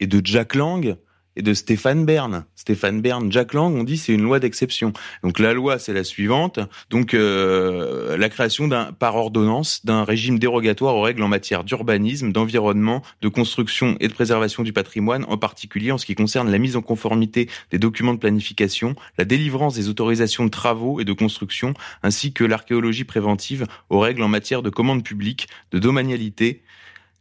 et 0.00 0.06
de 0.06 0.20
Jack 0.24 0.54
Lang 0.54 0.96
et 1.38 1.42
de 1.42 1.54
Stéphane 1.54 2.04
Bern. 2.04 2.44
Stéphane 2.56 3.00
Bern, 3.00 3.30
Jack 3.32 3.54
Lang, 3.54 3.74
on 3.74 3.84
dit 3.84 3.96
c'est 3.96 4.12
une 4.12 4.22
loi 4.22 4.40
d'exception. 4.40 4.92
Donc 5.22 5.38
la 5.38 5.54
loi, 5.54 5.78
c'est 5.78 5.92
la 5.92 6.02
suivante. 6.02 6.58
Donc 6.90 7.14
euh, 7.14 8.16
la 8.16 8.28
création 8.28 8.66
d'un 8.66 8.92
par 8.92 9.14
ordonnance 9.14 9.86
d'un 9.86 10.02
régime 10.02 10.38
dérogatoire 10.38 10.96
aux 10.96 11.02
règles 11.02 11.22
en 11.22 11.28
matière 11.28 11.62
d'urbanisme, 11.62 12.32
d'environnement, 12.32 13.02
de 13.22 13.28
construction 13.28 13.96
et 14.00 14.08
de 14.08 14.12
préservation 14.12 14.64
du 14.64 14.72
patrimoine, 14.72 15.24
en 15.28 15.38
particulier 15.38 15.92
en 15.92 15.98
ce 15.98 16.06
qui 16.06 16.16
concerne 16.16 16.50
la 16.50 16.58
mise 16.58 16.76
en 16.76 16.82
conformité 16.82 17.48
des 17.70 17.78
documents 17.78 18.14
de 18.14 18.18
planification, 18.18 18.96
la 19.16 19.24
délivrance 19.24 19.76
des 19.76 19.88
autorisations 19.88 20.44
de 20.44 20.50
travaux 20.50 20.98
et 20.98 21.04
de 21.04 21.12
construction, 21.12 21.72
ainsi 22.02 22.32
que 22.32 22.42
l'archéologie 22.42 23.04
préventive 23.04 23.64
aux 23.90 24.00
règles 24.00 24.22
en 24.22 24.28
matière 24.28 24.62
de 24.62 24.70
commande 24.70 25.04
publique, 25.04 25.46
de 25.70 25.78
domanialité, 25.78 26.62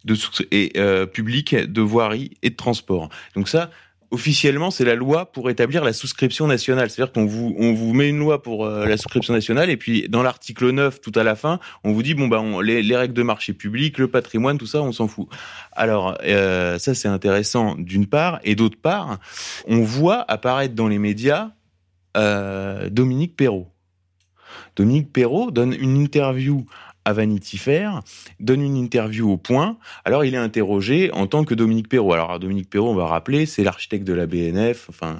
de 0.08 0.16
et 0.52 0.74
euh, 0.78 1.06
de 1.06 1.82
voirie 1.82 2.32
et 2.42 2.50
de 2.50 2.56
transport. 2.56 3.10
Donc 3.36 3.48
ça, 3.48 3.70
officiellement, 4.12 4.72
c'est 4.72 4.86
la 4.86 4.96
loi 4.96 5.32
pour 5.32 5.50
établir 5.50 5.84
la 5.84 5.94
souscription 5.94 6.48
nationale. 6.48 6.90
C'est-à-dire 6.90 7.12
qu'on 7.12 7.26
vous, 7.26 7.56
on 7.58 7.74
vous 7.74 7.94
met 7.94 8.08
une 8.08 8.20
loi 8.20 8.42
pour 8.42 8.66
euh, 8.66 8.86
la 8.86 8.98
souscription 8.98 9.34
nationale 9.34 9.70
et 9.70 9.78
puis 9.78 10.08
dans 10.10 10.24
l'article 10.24 10.72
9, 10.72 11.02
tout 11.02 11.12
à 11.16 11.24
la 11.24 11.36
fin, 11.36 11.60
on 11.84 11.92
vous 11.92 12.04
dit, 12.04 12.14
bon, 12.14 12.28
bah, 12.28 12.42
les, 12.64 12.96
règles 12.96 13.14
de 13.14 13.24
marché 13.24 13.54
public, 13.54 13.98
le 13.98 14.08
patrimoine, 14.08 14.58
tout 14.58 14.66
ça, 14.66 14.82
on 14.82 14.92
s'en 14.92 15.08
fout. 15.08 15.28
Alors, 15.74 16.18
euh, 16.24 16.78
ça, 16.78 16.94
c'est 16.94 17.08
intéressant 17.08 17.76
d'une 17.76 18.08
part. 18.08 18.40
Et 18.44 18.56
d'autre 18.56 18.80
part, 18.82 19.20
on 19.68 19.82
voit 19.82 20.24
apparaître 20.30 20.74
dans 20.74 20.88
les 20.88 21.00
médias 21.00 21.52
euh, 22.16 22.90
Dominique 22.90 23.36
Perrault. 23.36 23.68
Dominique 24.76 25.12
Perrault 25.12 25.52
donne 25.52 25.74
une 25.74 25.98
interview 25.98 26.66
à 27.08 27.14
Vanity 27.14 27.58
Fair, 27.58 28.02
donne 28.42 28.62
une 28.62 28.76
interview 28.76 29.32
au 29.32 29.38
point. 29.38 29.78
Alors 30.04 30.26
il 30.26 30.34
est 30.34 30.38
interrogé 30.38 31.10
en 31.14 31.26
tant 31.26 31.46
que 31.46 31.56
Dominique 31.56 31.88
Perrault. 31.88 32.12
Alors 32.12 32.38
Dominique 32.38 32.70
Perrault, 32.70 32.90
on 32.90 32.96
va 32.96 33.06
rappeler, 33.06 33.46
c'est 33.46 33.64
l'architecte 33.64 34.04
de 34.04 34.12
la 34.12 34.26
BNF. 34.26 34.88
Enfin, 34.90 35.16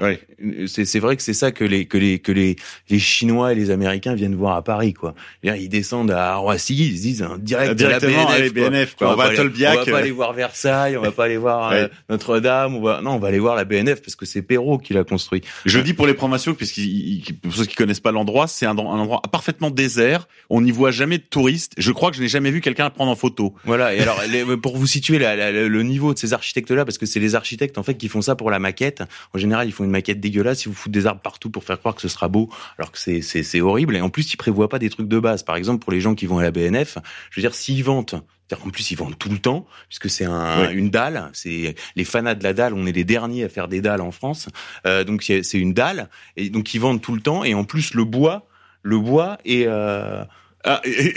ouais. 0.00 0.20
c'est 0.68 1.00
vrai 1.00 1.16
que 1.16 1.22
c'est 1.24 1.34
ça 1.34 1.50
que 1.50 1.64
les 1.64 1.86
que 1.86 1.98
les 1.98 2.20
que 2.20 2.30
les 2.30 2.54
les 2.88 2.98
Chinois 3.00 3.50
et 3.50 3.56
les 3.56 3.72
Américains 3.72 4.14
viennent 4.14 4.36
voir 4.36 4.54
à 4.54 4.62
Paris, 4.62 4.94
quoi. 4.94 5.16
Ils 5.42 5.68
descendent 5.68 6.12
à 6.12 6.36
Roissy, 6.36 6.76
ils 6.76 6.98
se 6.98 7.02
disent 7.02 7.22
hein, 7.22 7.36
direct 7.40 7.74
de 7.80 7.84
la 7.84 7.98
BNF. 7.98 8.54
Quoi. 8.54 8.70
BNF 8.70 8.94
quoi. 8.94 9.08
On, 9.08 9.12
on, 9.14 9.16
va, 9.16 9.24
aller, 9.24 9.40
on 9.40 9.74
va 9.74 9.84
pas 9.84 9.98
aller 9.98 10.10
voir 10.12 10.32
Versailles, 10.34 10.96
on 10.96 11.02
va 11.02 11.10
pas 11.10 11.24
aller 11.24 11.36
voir 11.36 11.72
ouais. 11.72 11.78
euh, 11.78 11.88
Notre-Dame. 12.10 12.76
On 12.76 12.80
va 12.80 13.00
non, 13.02 13.14
on 13.14 13.18
va 13.18 13.26
aller 13.26 13.40
voir 13.40 13.56
la 13.56 13.64
BNF 13.64 14.02
parce 14.02 14.14
que 14.14 14.24
c'est 14.24 14.42
Perrault 14.42 14.78
qui 14.78 14.94
l'a 14.94 15.02
construit. 15.02 15.42
Je 15.64 15.80
dis 15.80 15.94
pour 15.94 16.06
les 16.06 16.14
promotions, 16.14 16.54
puisqu'ils 16.54 17.24
pour 17.42 17.52
ceux 17.52 17.64
qui 17.64 17.74
connaissent 17.74 17.98
pas 17.98 18.12
l'endroit, 18.12 18.46
c'est 18.46 18.66
un, 18.66 18.78
un 18.78 19.00
endroit 19.00 19.20
parfaitement 19.32 19.70
désert. 19.70 20.28
On 20.48 20.60
n'y 20.60 20.70
voit 20.70 20.92
jamais 20.92 21.23
touristes. 21.30 21.72
Je 21.78 21.92
crois 21.92 22.10
que 22.10 22.16
je 22.16 22.22
n'ai 22.22 22.28
jamais 22.28 22.50
vu 22.50 22.60
quelqu'un 22.60 22.90
prendre 22.90 23.10
en 23.10 23.16
photo. 23.16 23.54
Voilà. 23.64 23.94
Et 23.94 24.00
alors, 24.00 24.20
les, 24.28 24.44
pour 24.56 24.76
vous 24.76 24.86
situer 24.86 25.18
la, 25.18 25.36
la, 25.36 25.52
le 25.52 25.82
niveau 25.82 26.14
de 26.14 26.18
ces 26.18 26.32
architectes-là, 26.32 26.84
parce 26.84 26.98
que 26.98 27.06
c'est 27.06 27.20
les 27.20 27.34
architectes 27.34 27.78
en 27.78 27.82
fait 27.82 27.94
qui 27.94 28.08
font 28.08 28.22
ça 28.22 28.36
pour 28.36 28.50
la 28.50 28.58
maquette. 28.58 29.02
En 29.34 29.38
général, 29.38 29.66
ils 29.68 29.72
font 29.72 29.84
une 29.84 29.90
maquette 29.90 30.20
dégueulasse. 30.20 30.64
Ils 30.64 30.68
vous 30.68 30.74
foutent 30.74 30.92
des 30.92 31.06
arbres 31.06 31.20
partout 31.20 31.50
pour 31.50 31.64
faire 31.64 31.78
croire 31.78 31.94
que 31.94 32.00
ce 32.02 32.08
sera 32.08 32.28
beau, 32.28 32.50
alors 32.78 32.92
que 32.92 32.98
c'est 32.98 33.20
c'est 33.22 33.60
horrible. 33.60 33.96
Et 33.96 34.00
en 34.00 34.10
plus, 34.10 34.32
ils 34.32 34.36
prévoient 34.36 34.68
pas 34.68 34.78
des 34.78 34.90
trucs 34.90 35.08
de 35.08 35.18
base. 35.18 35.42
Par 35.42 35.56
exemple, 35.56 35.82
pour 35.82 35.92
les 35.92 36.00
gens 36.00 36.14
qui 36.14 36.26
vont 36.26 36.38
à 36.38 36.42
la 36.42 36.50
BNF, 36.50 36.98
je 37.30 37.40
veux 37.40 37.42
dire, 37.42 37.54
s'ils 37.54 37.82
vantent 37.84 38.14
en 38.62 38.70
plus, 38.70 38.90
ils 38.92 38.96
vendent 38.96 39.18
tout 39.18 39.30
le 39.30 39.38
temps, 39.38 39.66
puisque 39.88 40.08
c'est 40.08 40.26
un, 40.26 40.60
Ouais. 40.60 40.74
une 40.74 40.88
dalle. 40.90 41.30
C'est 41.32 41.74
les 41.96 42.04
fanats 42.04 42.36
de 42.36 42.44
la 42.44 42.52
dalle. 42.52 42.72
On 42.74 42.86
est 42.86 42.92
les 42.92 43.02
derniers 43.02 43.42
à 43.42 43.48
faire 43.48 43.66
des 43.66 43.80
dalles 43.80 44.00
en 44.02 44.12
France. 44.12 44.48
Euh, 44.86 45.02
donc 45.02 45.22
c'est 45.24 45.42
c'est 45.42 45.58
une 45.58 45.72
dalle, 45.72 46.08
et 46.36 46.50
donc 46.50 46.72
ils 46.74 46.78
vendent 46.78 47.00
tout 47.02 47.14
le 47.14 47.20
temps. 47.20 47.42
Et 47.42 47.54
en 47.54 47.64
plus, 47.64 47.94
le 47.94 48.04
bois, 48.04 48.46
le 48.82 48.98
bois 48.98 49.38
est 49.44 49.64
euh, 49.66 50.22
Ah, 50.64 50.80
il, 50.86 51.12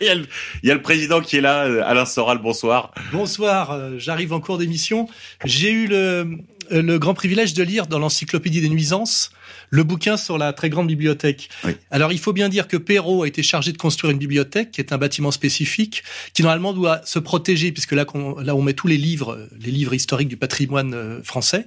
y 0.00 0.08
a 0.08 0.14
le, 0.14 0.26
il 0.62 0.68
y 0.68 0.70
a 0.70 0.74
le 0.74 0.82
président 0.82 1.20
qui 1.20 1.36
est 1.36 1.40
là, 1.40 1.62
Alain 1.84 2.04
Soral, 2.04 2.38
bonsoir. 2.38 2.92
Bonsoir, 3.12 3.72
euh, 3.72 3.94
j'arrive 3.98 4.32
en 4.32 4.40
cours 4.40 4.58
d'émission. 4.58 5.08
J'ai 5.44 5.72
eu 5.72 5.88
le, 5.88 6.38
euh, 6.70 6.82
le 6.82 6.98
grand 7.00 7.14
privilège 7.14 7.52
de 7.54 7.64
lire 7.64 7.88
dans 7.88 7.98
l'encyclopédie 7.98 8.60
des 8.60 8.68
nuisances 8.68 9.32
le 9.70 9.82
bouquin 9.84 10.16
sur 10.16 10.38
la 10.38 10.52
très 10.52 10.68
grande 10.68 10.86
bibliothèque. 10.88 11.48
Oui. 11.64 11.72
Alors 11.90 12.12
il 12.12 12.18
faut 12.18 12.32
bien 12.32 12.48
dire 12.48 12.66
que 12.68 12.76
Perrault 12.76 13.22
a 13.24 13.28
été 13.28 13.42
chargé 13.42 13.72
de 13.72 13.76
construire 13.78 14.12
une 14.12 14.18
bibliothèque, 14.18 14.70
qui 14.72 14.80
est 14.80 14.92
un 14.92 14.98
bâtiment 14.98 15.30
spécifique, 15.30 16.02
qui 16.34 16.42
normalement 16.42 16.72
doit 16.72 17.00
se 17.04 17.18
protéger, 17.18 17.70
puisque 17.72 17.92
là, 17.92 18.04
on 18.14 18.62
met 18.62 18.74
tous 18.74 18.86
les 18.88 18.96
livres, 18.96 19.34
euh, 19.34 19.46
les 19.60 19.70
livres 19.72 19.94
historiques 19.94 20.28
du 20.28 20.36
patrimoine 20.36 21.20
français. 21.24 21.66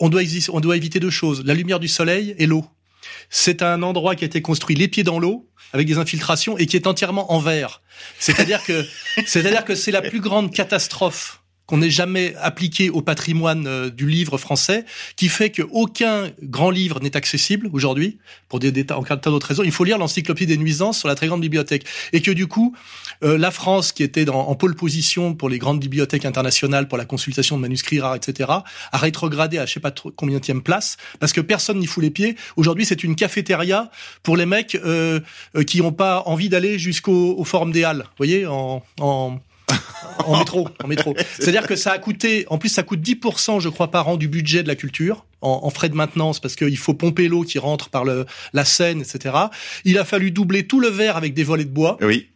On 0.00 0.08
doit, 0.08 0.22
exi- 0.22 0.48
on 0.52 0.60
doit 0.60 0.76
éviter 0.76 1.00
deux 1.00 1.10
choses, 1.10 1.42
la 1.44 1.54
lumière 1.54 1.80
du 1.80 1.88
soleil 1.88 2.34
et 2.38 2.46
l'eau. 2.46 2.64
C'est 3.30 3.62
un 3.62 3.82
endroit 3.82 4.14
qui 4.14 4.24
a 4.24 4.26
été 4.26 4.42
construit 4.42 4.76
les 4.76 4.88
pieds 4.88 5.04
dans 5.04 5.18
l'eau, 5.18 5.48
avec 5.72 5.86
des 5.86 5.98
infiltrations, 5.98 6.56
et 6.58 6.66
qui 6.66 6.76
est 6.76 6.86
entièrement 6.86 7.32
en 7.32 7.38
verre. 7.38 7.82
C'est-à-dire 8.18 8.62
que, 8.64 8.86
c'est-à-dire 9.26 9.64
que 9.64 9.74
c'est 9.74 9.90
la 9.90 10.02
plus 10.02 10.20
grande 10.20 10.52
catastrophe 10.52 11.37
qu'on 11.68 11.80
ait 11.80 11.90
jamais 11.90 12.34
appliquée 12.40 12.90
au 12.90 13.02
patrimoine 13.02 13.68
euh, 13.68 13.90
du 13.90 14.08
livre 14.08 14.38
français, 14.38 14.84
qui 15.14 15.28
fait 15.28 15.50
qu'aucun 15.50 16.30
grand 16.42 16.70
livre 16.70 17.00
n'est 17.00 17.16
accessible 17.16 17.70
aujourd'hui, 17.72 18.18
pour 18.48 18.58
des, 18.58 18.72
des 18.72 18.84
en 18.92 19.04
tas 19.04 19.16
d'autres 19.16 19.46
raisons. 19.46 19.62
Il 19.62 19.70
faut 19.70 19.84
lire 19.84 19.98
l'encyclopédie 19.98 20.56
des 20.56 20.56
nuisances 20.56 20.98
sur 20.98 21.06
la 21.06 21.14
très 21.14 21.28
grande 21.28 21.42
bibliothèque. 21.42 21.84
Et 22.12 22.22
que 22.22 22.32
du 22.32 22.48
coup, 22.48 22.74
euh, 23.22 23.38
la 23.38 23.52
France, 23.52 23.92
qui 23.92 24.02
était 24.02 24.28
en 24.28 24.54
pôle 24.56 24.74
position 24.74 25.34
pour 25.34 25.48
les 25.48 25.58
grandes 25.58 25.78
bibliothèques 25.78 26.24
internationales, 26.24 26.88
pour 26.88 26.98
la 26.98 27.04
consultation 27.04 27.56
de 27.56 27.62
manuscrits 27.62 28.00
rares, 28.00 28.16
etc., 28.16 28.50
a 28.92 28.98
rétrogradé 28.98 29.58
à 29.58 29.66
je 29.66 29.74
sais 29.74 29.80
pas 29.80 29.90
trop 29.90 30.10
combien 30.10 30.40
place, 30.60 30.96
parce 31.20 31.32
que 31.32 31.40
personne 31.40 31.78
n'y 31.78 31.86
fout 31.86 32.02
les 32.02 32.10
pieds. 32.10 32.36
Aujourd'hui, 32.56 32.84
c'est 32.84 33.04
une 33.04 33.14
cafétéria 33.14 33.90
pour 34.22 34.36
les 34.36 34.46
mecs 34.46 34.74
euh, 34.74 35.20
euh, 35.56 35.62
qui 35.62 35.78
n'ont 35.78 35.92
pas 35.92 36.22
envie 36.26 36.48
d'aller 36.48 36.78
jusqu'au 36.78 37.34
au 37.36 37.44
Forum 37.44 37.72
des 37.72 37.84
Halles, 37.84 38.02
vous 38.02 38.16
voyez, 38.18 38.46
en, 38.46 38.82
en, 39.00 39.38
en 40.24 40.38
métro, 40.38 40.68
en 40.82 40.88
métro. 40.88 41.14
C'est-à-dire 41.38 41.66
que 41.66 41.76
ça 41.76 41.92
a 41.92 41.98
coûté, 41.98 42.46
en 42.48 42.58
plus 42.58 42.68
ça 42.68 42.82
coûte 42.82 43.00
10% 43.00 43.60
je 43.60 43.68
crois 43.68 43.90
par 43.90 44.08
an 44.08 44.16
du 44.16 44.28
budget 44.28 44.62
de 44.62 44.68
la 44.68 44.74
culture 44.74 45.24
en, 45.40 45.70
frais 45.70 45.88
de 45.88 45.94
maintenance 45.94 46.40
parce 46.40 46.56
qu'il 46.56 46.76
faut 46.76 46.94
pomper 46.94 47.28
l'eau 47.28 47.42
qui 47.42 47.58
rentre 47.58 47.90
par 47.90 48.04
le, 48.04 48.26
la 48.52 48.64
Seine, 48.64 49.00
etc. 49.00 49.34
Il 49.84 49.98
a 49.98 50.04
fallu 50.04 50.30
doubler 50.30 50.66
tout 50.66 50.80
le 50.80 50.88
verre 50.88 51.16
avec 51.16 51.34
des 51.34 51.44
volets 51.44 51.64
de 51.64 51.70
bois. 51.70 51.96
Oui. 52.00 52.28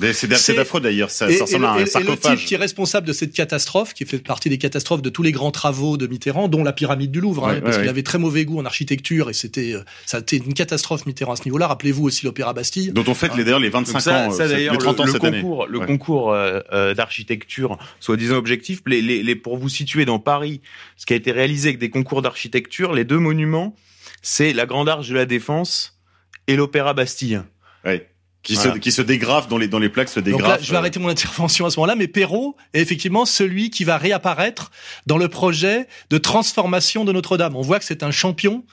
C'est 0.00 0.58
affreux 0.58 0.80
d'ailleurs, 0.80 1.10
ça, 1.10 1.30
Et, 1.30 1.34
ça 1.36 1.44
ressemble 1.44 1.64
et- 1.64 1.66
à 1.66 1.70
et- 1.70 1.72
un 1.72 1.76
et 1.78 1.80
le 1.84 1.86
sarcophage. 1.90 2.38
type 2.38 2.46
qui 2.46 2.54
est 2.54 2.58
responsable 2.58 3.06
de 3.06 3.12
cette 3.12 3.32
catastrophe, 3.32 3.94
qui 3.94 4.04
fait 4.06 4.18
partie 4.18 4.48
des 4.48 4.58
catastrophes 4.58 5.02
de 5.02 5.10
tous 5.10 5.22
les 5.22 5.32
grands 5.32 5.50
travaux 5.50 5.96
de 5.96 6.06
Mitterrand, 6.06 6.48
dont 6.48 6.62
la 6.64 6.72
pyramide 6.72 7.10
du 7.10 7.20
Louvre, 7.20 7.46
hein, 7.48 7.54
Ouais, 7.54 7.60
parce 7.60 7.76
ouais, 7.76 7.82
qu'il 7.82 7.90
avait 7.90 8.02
très 8.02 8.18
mauvais 8.18 8.44
goût 8.44 8.58
en 8.60 8.64
architecture 8.64 9.30
et 9.30 9.32
c'était 9.32 9.74
euh, 9.74 9.82
ça 10.06 10.18
a 10.18 10.20
été 10.20 10.36
une 10.36 10.54
catastrophe 10.54 11.04
Mitterrand 11.06 11.32
à 11.32 11.36
ce 11.36 11.44
niveau-là. 11.44 11.66
Rappelez-vous 11.66 12.04
aussi 12.04 12.24
l'Opéra 12.24 12.52
Bastille. 12.52 12.92
Dont 12.92 13.04
on 13.08 13.14
fête 13.14 13.36
les, 13.36 13.44
d'ailleurs 13.44 13.58
les 13.60 13.70
25 13.70 13.92
Donc 13.92 14.02
ça, 14.02 14.26
ans, 14.28 14.30
ça 14.30 14.44
euh, 14.44 14.56
les 14.70 14.78
30 14.78 15.00
ans 15.00 15.04
le, 15.04 15.08
le 15.08 15.12
cette 15.12 15.24
année. 15.24 15.40
concours, 15.42 15.66
le 15.66 15.78
Ouais. 15.78 15.86
concours 15.86 16.32
euh, 16.32 16.60
euh, 16.72 16.94
d'architecture, 16.94 17.76
soi-disant 18.00 18.36
objectif, 18.36 18.80
les, 18.86 19.02
les, 19.02 19.22
les- 19.22 19.36
pour 19.36 19.56
vous 19.58 19.68
situer 19.68 20.04
dans 20.04 20.18
Paris, 20.18 20.60
ce 20.96 21.06
qui 21.06 21.12
a 21.12 21.16
été 21.16 21.32
réalisé 21.32 21.70
avec 21.70 21.78
des 21.80 21.90
concours 21.90 22.22
d'architecture, 22.22 22.92
les 22.94 23.04
deux 23.04 23.18
monuments, 23.18 23.74
c'est 24.22 24.52
la 24.52 24.66
Grande 24.66 24.88
Arche 24.88 25.08
de 25.08 25.14
la 25.14 25.26
Défense 25.26 25.98
et 26.46 26.56
l'Opéra 26.56 26.94
Bastille. 26.94 27.42
Ouais. 27.84 28.08
Qui, 28.48 28.54
Voilà. 28.54 28.72
se, 28.72 28.78
qui 28.78 28.92
se 28.92 29.02
dans 29.48 29.58
les, 29.58 29.68
dans 29.68 29.78
les 29.78 29.90
plaques, 29.90 30.08
se 30.08 30.20
Donc 30.20 30.24
dégrave. 30.38 30.52
là, 30.52 30.58
je 30.62 30.70
vais 30.70 30.78
arrêter 30.78 30.98
mon 30.98 31.08
intervention 31.10 31.66
à 31.66 31.70
ce 31.70 31.78
moment-là, 31.80 31.96
mais 31.96 32.08
Perrault 32.08 32.56
est 32.72 32.80
effectivement 32.80 33.26
celui 33.26 33.68
qui 33.68 33.84
va 33.84 33.98
réapparaître 33.98 34.70
dans 35.06 35.18
le 35.18 35.28
projet 35.28 35.86
de 36.08 36.16
transformation 36.16 37.04
de 37.04 37.12
Notre-Dame. 37.12 37.56
On 37.56 37.60
voit 37.60 37.78
que 37.78 37.84
c'est 37.84 38.02
un 38.02 38.10
champion 38.10 38.64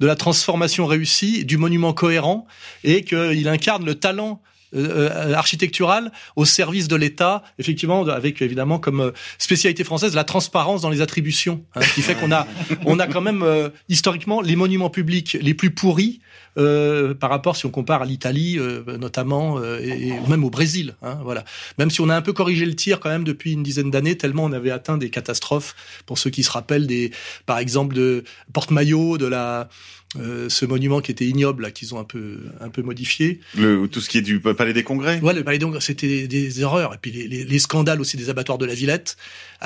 de 0.00 0.06
la 0.06 0.16
transformation 0.16 0.86
réussie, 0.86 1.44
du 1.44 1.58
monument 1.58 1.92
cohérent, 1.92 2.46
et 2.84 3.04
qu'il 3.04 3.46
incarne 3.48 3.84
le 3.84 3.96
talent 3.96 4.40
euh, 4.74 5.08
euh, 5.10 5.34
architectural 5.34 6.12
au 6.36 6.44
service 6.44 6.88
de 6.88 6.96
l'État, 6.96 7.42
effectivement, 7.58 8.06
avec 8.06 8.42
évidemment 8.42 8.78
comme 8.78 9.00
euh, 9.00 9.10
spécialité 9.38 9.84
française 9.84 10.14
la 10.14 10.24
transparence 10.24 10.82
dans 10.82 10.90
les 10.90 11.00
attributions, 11.00 11.64
hein, 11.74 11.80
qui 11.94 12.02
fait 12.02 12.14
qu'on 12.14 12.32
a, 12.32 12.46
on 12.84 12.98
a 12.98 13.06
quand 13.06 13.20
même 13.20 13.42
euh, 13.42 13.68
historiquement 13.88 14.40
les 14.40 14.56
monuments 14.56 14.90
publics 14.90 15.38
les 15.40 15.54
plus 15.54 15.70
pourris 15.70 16.20
euh, 16.58 17.14
par 17.14 17.30
rapport 17.30 17.56
si 17.56 17.66
on 17.66 17.70
compare 17.70 18.02
à 18.02 18.04
l'Italie 18.04 18.58
euh, 18.58 18.82
notamment 18.98 19.58
euh, 19.58 19.78
et, 19.80 20.08
et 20.08 20.20
même 20.28 20.44
au 20.44 20.50
Brésil. 20.50 20.94
Hein, 21.02 21.18
voilà. 21.22 21.44
Même 21.78 21.90
si 21.90 22.00
on 22.00 22.08
a 22.08 22.16
un 22.16 22.22
peu 22.22 22.32
corrigé 22.32 22.66
le 22.66 22.74
tir 22.74 22.98
quand 22.98 23.10
même 23.10 23.24
depuis 23.24 23.52
une 23.52 23.62
dizaine 23.62 23.90
d'années, 23.90 24.16
tellement 24.16 24.44
on 24.44 24.52
avait 24.52 24.70
atteint 24.70 24.98
des 24.98 25.10
catastrophes. 25.10 25.76
Pour 26.04 26.18
ceux 26.18 26.30
qui 26.30 26.42
se 26.42 26.50
rappellent 26.50 26.86
des, 26.86 27.12
par 27.46 27.58
exemple, 27.58 27.94
de 27.94 28.24
Porte-Maillot, 28.52 29.18
de 29.18 29.26
la 29.26 29.68
euh, 30.16 30.48
ce 30.48 30.64
monument 30.64 31.00
qui 31.00 31.10
était 31.10 31.26
ignoble 31.26 31.64
là, 31.64 31.70
qu'ils 31.70 31.94
ont 31.94 31.98
un 31.98 32.04
peu 32.04 32.38
un 32.60 32.70
peu 32.70 32.82
modifié. 32.82 33.40
Le, 33.56 33.86
tout 33.88 34.00
ce 34.00 34.08
qui 34.08 34.18
est 34.18 34.22
du 34.22 34.40
Palais 34.40 34.72
des 34.72 34.82
Congrès. 34.82 35.20
Ouais, 35.20 35.34
le 35.34 35.44
Palais 35.44 35.58
donc 35.58 35.76
c'était 35.82 36.06
des, 36.06 36.28
des 36.28 36.60
erreurs 36.62 36.94
et 36.94 36.98
puis 36.98 37.10
les, 37.10 37.28
les, 37.28 37.44
les 37.44 37.58
scandales 37.58 38.00
aussi 38.00 38.16
des 38.16 38.30
abattoirs 38.30 38.58
de 38.58 38.64
la 38.64 38.74
Villette 38.74 39.16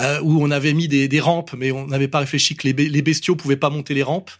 euh, 0.00 0.20
où 0.22 0.42
on 0.42 0.50
avait 0.50 0.72
mis 0.72 0.88
des, 0.88 1.06
des 1.06 1.20
rampes 1.20 1.52
mais 1.56 1.70
on 1.70 1.86
n'avait 1.86 2.08
pas 2.08 2.18
réfléchi 2.18 2.56
que 2.56 2.66
les, 2.66 2.72
les 2.72 3.02
bestiaux 3.02 3.36
pouvaient 3.36 3.56
pas 3.56 3.70
monter 3.70 3.94
les 3.94 4.02
rampes. 4.02 4.30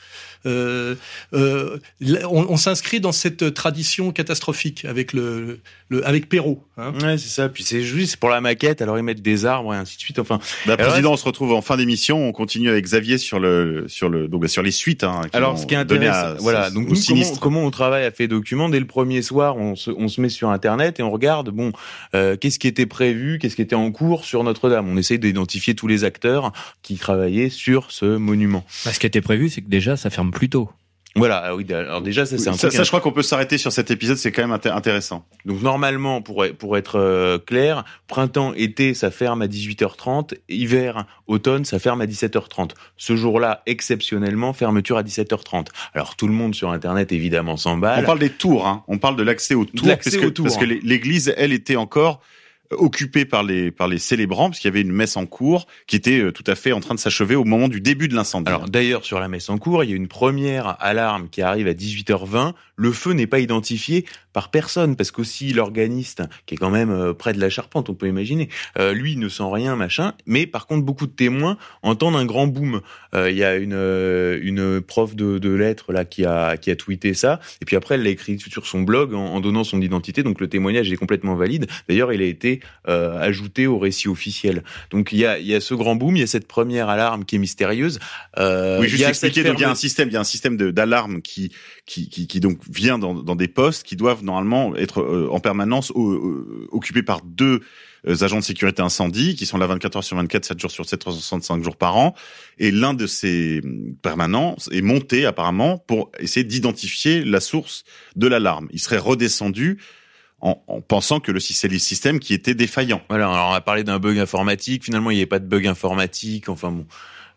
Euh, 0.47 0.95
euh, 1.35 1.79
on, 2.01 2.47
on 2.49 2.57
s'inscrit 2.57 3.01
dans 3.01 3.13
cette 3.13 3.55
tradition 3.55 4.13
catastrophique 4.13 4.85
avec 4.85 5.13
le, 5.13 5.61
le 5.89 6.07
avec 6.07 6.29
Perrault. 6.29 6.65
Hein. 6.77 6.93
Ouais, 7.03 7.19
c'est 7.19 7.29
ça. 7.29 7.49
Puis 7.49 7.63
c'est 7.63 7.83
juste 7.83 8.17
pour 8.17 8.29
la 8.29 8.41
maquette, 8.41 8.83
alors 8.83 8.99
ils 8.99 9.03
mettent 9.05 9.23
des 9.23 9.47
arbres 9.47 9.75
et 9.75 9.77
ainsi 9.77 9.97
de 9.97 10.01
suite. 10.01 10.19
Enfin, 10.19 10.39
Bah, 10.67 10.75
Alors, 10.75 10.89
président, 10.89 11.13
on 11.13 11.17
se 11.17 11.25
retrouve 11.25 11.53
en 11.53 11.63
fin 11.63 11.77
d'émission. 11.77 12.29
On 12.29 12.33
continue 12.33 12.71
avec 12.71 12.85
Xavier 12.85 13.19
sur 13.19 13.39
le, 13.39 13.85
sur 13.89 14.09
le, 14.09 14.27
donc, 14.29 14.49
sur 14.49 14.63
les 14.63 14.71
suites, 14.71 15.05
hein, 15.05 15.23
qui 15.31 15.37
Alors, 15.37 15.59
ce 15.59 15.67
qui 15.67 15.75
est 15.75 15.79
intéressant. 15.79 16.13
à, 16.13 16.35
voilà. 16.35 16.71
Donc 16.71 16.83
nous, 16.83 16.89
comment, 16.89 17.01
sinistre. 17.01 17.41
comment 17.41 17.63
on 17.65 17.71
travaille 17.71 18.05
à 18.05 18.11
fait 18.11 18.27
document 18.27 18.69
dès 18.69 18.81
le 18.81 18.87
premier 18.87 19.23
soir, 19.23 19.57
on 19.57 19.77
se, 19.77 19.91
on 19.91 20.09
se 20.09 20.21
met 20.21 20.29
sur 20.29 20.51
internet 20.51 20.99
et 20.99 21.03
on 21.03 21.11
regarde 21.11 21.51
bon 21.51 21.73
euh, 22.15 22.37
qu'est-ce 22.37 22.59
qui 22.59 22.67
était 22.67 22.87
prévu, 22.87 23.39
qu'est-ce 23.39 23.55
qui 23.55 23.63
était 23.63 23.77
en 23.77 23.91
cours 23.93 24.25
sur 24.25 24.43
Notre-Dame? 24.43 24.89
On 24.89 24.97
essaye 24.97 25.19
d'identifier 25.19 25.75
tous 25.75 25.87
les 25.87 26.03
acteurs 26.05 26.53
qui 26.83 26.97
travaillaient 26.97 27.51
sur 27.51 27.93
ce 27.93 28.17
monument. 28.17 28.65
Bah, 28.85 28.93
ce 28.93 28.99
qui 28.99 29.07
était 29.07 29.21
prévu, 29.21 29.49
c'est 29.49 29.61
que 29.61 29.69
déjà, 29.69 29.97
ça 29.97 30.11
ferme 30.11 30.32
plus 30.33 30.49
tôt. 30.49 30.69
Voilà. 31.15 31.43
ah 31.45 31.55
Oui. 31.55 31.67
Alors 31.71 32.01
déjà 32.01 32.25
ça 32.25 32.39
c'est 32.39 32.49
un 32.49 32.55
ça, 32.55 32.69
truc 32.69 32.73
ça, 32.73 32.85
je 32.85 32.89
crois 32.89 33.03
qu'on 33.03 33.13
peut 33.13 33.21
s'arrêter 33.23 33.59
sur 33.59 33.71
cet 33.71 33.91
épisode, 33.91 34.17
c'est 34.17 34.33
quand 34.33 34.47
même 34.49 34.57
inté- 34.59 34.73
intéressant. 34.73 35.27
Donc 35.45 35.61
normalement, 35.61 36.23
pour, 36.23 36.43
pour 36.59 36.79
être 36.79 36.99
euh, 36.99 37.37
clair, 37.39 37.85
printemps, 38.07 38.55
été, 38.55 38.95
ça 38.95 39.11
ferme 39.11 39.43
à 39.43 39.47
18h30, 39.47 40.33
hiver, 40.49 41.05
automne, 41.27 41.67
ça 41.67 41.79
ferme 41.79 42.01
à 42.01 42.07
17h30. 42.07 42.71
Ce 42.97 43.15
jour-là, 43.15 43.63
exceptionnellement, 43.67 44.55
fermeture 44.55 44.97
à 44.97 45.03
17h30. 45.03 45.67
Alors 45.93 46.17
tout 46.17 46.27
le 46.29 46.33
monde 46.33 46.55
sur 46.55 46.71
Internet, 46.71 47.13
évidemment, 47.13 47.59
s'emballe. 47.59 48.03
On 48.05 48.07
parle 48.07 48.19
des 48.19 48.31
tours, 48.31 48.67
hein. 48.67 48.83
on 48.89 48.97
parle 48.97 49.17
de 49.17 49.23
l'accès 49.23 49.55
aux 49.55 49.67
tours, 49.67 49.87
l'accès 49.87 50.13
parce 50.13 50.23
que, 50.23 50.27
aux 50.29 50.31
tours, 50.31 50.47
parce 50.47 50.57
que 50.57 50.65
l'é- 50.65 50.81
l'église, 50.83 51.35
elle, 51.37 51.53
était 51.53 51.77
encore 51.77 52.23
occupée 52.71 53.25
par 53.25 53.43
les 53.43 53.71
par 53.71 53.89
les 53.89 53.99
célébrants, 53.99 54.49
parce 54.49 54.59
qu'il 54.59 54.69
y 54.69 54.73
avait 54.73 54.81
une 54.81 54.93
messe 54.93 55.17
en 55.17 55.27
cours 55.27 55.67
qui 55.87 55.97
était 55.97 56.21
euh, 56.21 56.33
tout 56.33 56.45
à 56.47 56.55
fait 56.55 56.73
en 56.73 56.81
train 56.81 56.95
de 56.95 57.01
s'achever 57.01 57.35
au 57.35 57.45
moment 57.45 57.69
du 57.69 57.81
début 57.81 58.09
de 58.09 58.15
l'incendie. 58.15 58.49
Alors 58.49 58.69
d'ailleurs, 58.69 59.05
sur 59.05 59.21
la 59.21 59.29
messe 59.29 59.49
en 59.51 59.59
cours, 59.59 59.85
il 59.85 59.91
y 59.91 59.93
a 59.93 59.97
une 59.97 60.09
première 60.09 60.77
alarme 60.81 61.29
qui 61.29 61.43
arrive 61.43 61.69
à 61.69 61.73
18h20. 61.73 62.53
Le 62.77 62.93
feu 62.93 63.13
n'est 63.13 63.27
pas 63.27 63.39
identifié 63.39 64.07
par 64.33 64.51
personne, 64.51 64.97
parce 64.97 65.11
qu'aussi 65.11 65.53
l'organiste, 65.53 66.23
qui 66.47 66.55
est 66.55 66.57
quand 66.57 66.71
même 66.71 66.91
euh, 66.91 67.13
près 67.13 67.35
de 67.35 67.41
la 67.41 67.51
charpente, 67.51 67.91
on 67.91 67.95
peut 67.95 68.09
imaginer, 68.09 68.49
euh, 68.79 68.95
lui 68.95 69.17
ne 69.17 69.29
sent 69.29 69.45
rien, 69.47 69.77
machin. 69.77 70.15
Mais 70.27 70.47
par 70.47 70.67
contre, 70.67 70.85
beaucoup 70.85 71.07
de 71.07 71.13
témoins 71.13 71.59
entendent 71.83 72.17
un 72.17 72.25
grand 72.25 72.47
boom. 72.47 72.81
Il 73.15 73.37
y 73.37 73.45
a 73.45 73.57
une 73.57 73.73
une 74.43 74.81
prof 74.81 75.15
de, 75.15 75.39
de 75.39 75.51
lettres 75.51 75.93
là 75.93 76.05
qui 76.05 76.25
a 76.25 76.57
qui 76.57 76.71
a 76.71 76.77
tweeté 76.77 77.13
ça, 77.13 77.41
et 77.61 77.65
puis 77.65 77.77
après 77.77 77.97
elle 77.97 78.03
l'a 78.03 78.11
écrit 78.11 78.39
sur 78.39 78.67
son 78.67 78.81
blog 78.81 79.13
en, 79.15 79.27
en 79.27 79.41
donnant 79.41 79.65
son 79.65 79.81
identité. 79.83 80.23
Donc 80.23 80.41
le 80.41 80.49
témoignage 80.49 80.91
est 80.91 80.97
complètement 80.97 81.35
valide. 81.35 81.67
D'ailleurs, 81.89 82.13
il 82.13 82.23
a 82.23 82.25
été 82.25 82.62
euh, 82.89 83.19
ajouté 83.21 83.67
au 83.67 83.79
récit 83.79 84.09
officiel. 84.09 84.63
Donc 84.91 85.13
il 85.13 85.19
y 85.19 85.27
a 85.27 85.39
y 85.39 85.55
a 85.55 85.61
ce 85.61 85.75
grand 85.75 85.95
boom, 85.95 86.17
il 86.17 86.21
y 86.21 86.23
a 86.23 86.27
cette 86.27 86.49
première 86.49 86.89
alarme 86.89 87.25
qui 87.25 87.37
est 87.37 87.39
mystérieuse. 87.39 87.99
Euh, 88.39 88.79
oui, 88.81 88.87
il 88.87 88.91
juste 88.91 89.03
y 89.03 89.05
a 89.05 89.09
expliquer. 89.11 89.45
Donc 89.45 89.59
il 89.59 89.63
y 89.63 89.65
a 89.65 89.71
un 89.71 89.75
système, 89.75 90.09
il 90.09 90.15
y 90.15 90.17
a 90.17 90.21
un 90.21 90.25
système 90.25 90.57
d'alarme 90.57 91.23
qui, 91.23 91.53
qui 91.87 92.09
qui 92.09 92.27
qui 92.27 92.41
donc 92.41 92.59
vient 92.69 92.99
dans, 92.99 93.15
dans 93.15 93.37
des 93.37 93.49
postes 93.49 93.85
qui 93.85 93.97
doivent 93.97 94.25
normalement 94.25 94.75
être 94.77 95.01
euh, 95.01 95.29
en 95.31 95.41
permanence 95.41 95.93
euh, 95.93 96.69
occupés 96.71 97.03
par 97.03 97.23
deux 97.23 97.61
euh, 98.07 98.23
agents 98.23 98.39
de 98.39 98.45
sécurité 98.45 98.83
incendie 98.83 99.37
qui 99.37 99.47
sont 99.47 99.59
là 99.59 99.67
24 99.67 99.97
heures 99.97 100.05
sur 100.05 100.17
24, 100.17 100.45
7 100.45 100.59
jours 100.61 100.71
sur 100.71 100.89
7, 100.89 101.01
365 101.01 101.63
jours 101.63 101.77
par 101.77 101.97
an. 101.97 102.15
Et 102.59 102.71
l'un 102.71 102.95
de 102.95 103.07
ces 103.07 103.61
permanents 104.03 104.57
est 104.71 104.83
monté 104.83 105.25
apparemment 105.25 105.79
pour 105.79 106.11
essayer 106.19 106.45
d'identifier 106.45 107.25
la 107.25 107.41
source 107.41 107.85
de 108.17 108.27
l'alarme. 108.27 108.69
Il 108.73 108.81
serait 108.81 108.99
redescendu 108.99 109.79
en, 110.43 110.63
en 110.67 110.81
pensant 110.81 111.21
que 111.21 111.33
le 111.33 111.41
c'est 111.41 111.69
le 111.69 111.79
système 111.79 112.19
qui 112.19 112.35
était 112.35 112.55
défaillant. 112.55 113.01
Voilà, 113.09 113.31
alors 113.33 113.51
on 113.51 113.55
a 113.55 113.61
parlé 113.61 113.85
d'un 113.85 113.99
bug 113.99 114.19
informatique. 114.19 114.85
Finalement, 114.85 115.11
il 115.11 115.15
n'y 115.15 115.21
avait 115.21 115.27
pas 115.27 115.39
de 115.39 115.47
bug 115.47 115.67
informatique. 115.67 116.49
Enfin 116.49 116.71
bon, 116.73 116.87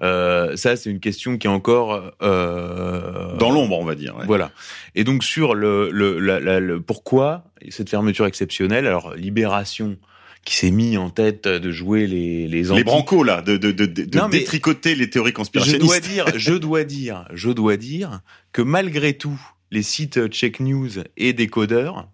euh, 0.02 0.56
ça 0.58 0.76
c'est 0.76 0.90
une 0.90 1.00
question 1.00 1.38
qui 1.38 1.48
est 1.48 1.50
encore 1.50 2.12
euh, 2.22 3.36
Dans 3.38 3.52
l'ombre, 3.52 3.78
on 3.80 3.86
va 3.86 3.96
dire. 3.96 4.16
ouais. 4.18 4.26
Voilà. 4.26 4.52
Et 4.96 5.04
donc 5.04 5.24
sur 5.24 5.54
le, 5.56 5.90
le, 5.92 6.20
la- 6.20 6.40
la- 6.40 6.60
le 6.60 6.82
pourquoi 6.82 7.46
cette 7.70 7.90
fermeture 7.90 8.26
exceptionnelle. 8.26 8.88
Alors 8.88 9.14
Libération 9.16 9.98
qui 10.44 10.56
s'est 10.56 10.70
mis 10.72 10.96
en 10.98 11.10
tête 11.10 11.48
de 11.48 11.72
jouer 11.72 12.06
les 12.06 12.48
les, 12.48 12.62
Les 12.64 12.84
brancos 12.84 13.24
là, 13.26 13.42
de, 13.42 13.58
de, 13.58 13.72
de, 13.72 13.86
de 13.88 14.18
Non, 14.20 14.30
détricoter 14.30 14.94
les 14.96 15.10
théories 15.10 15.30
Je 15.32 15.36
conspirationnistes. 15.36 15.84
dois 15.86 16.00
dire, 16.00 16.26
je 16.36 16.54
dois 16.66 16.84
dire, 16.84 17.26
je 17.34 17.50
dois 17.50 17.78
dire 17.78 18.22
que 18.52 18.62
malgré 18.62 19.14
tout, 19.14 19.40
les 19.72 19.82
sites 19.82 20.28
Check 20.28 20.60
News 20.60 20.90
et 21.18 21.34
Décodeur, 21.34 22.08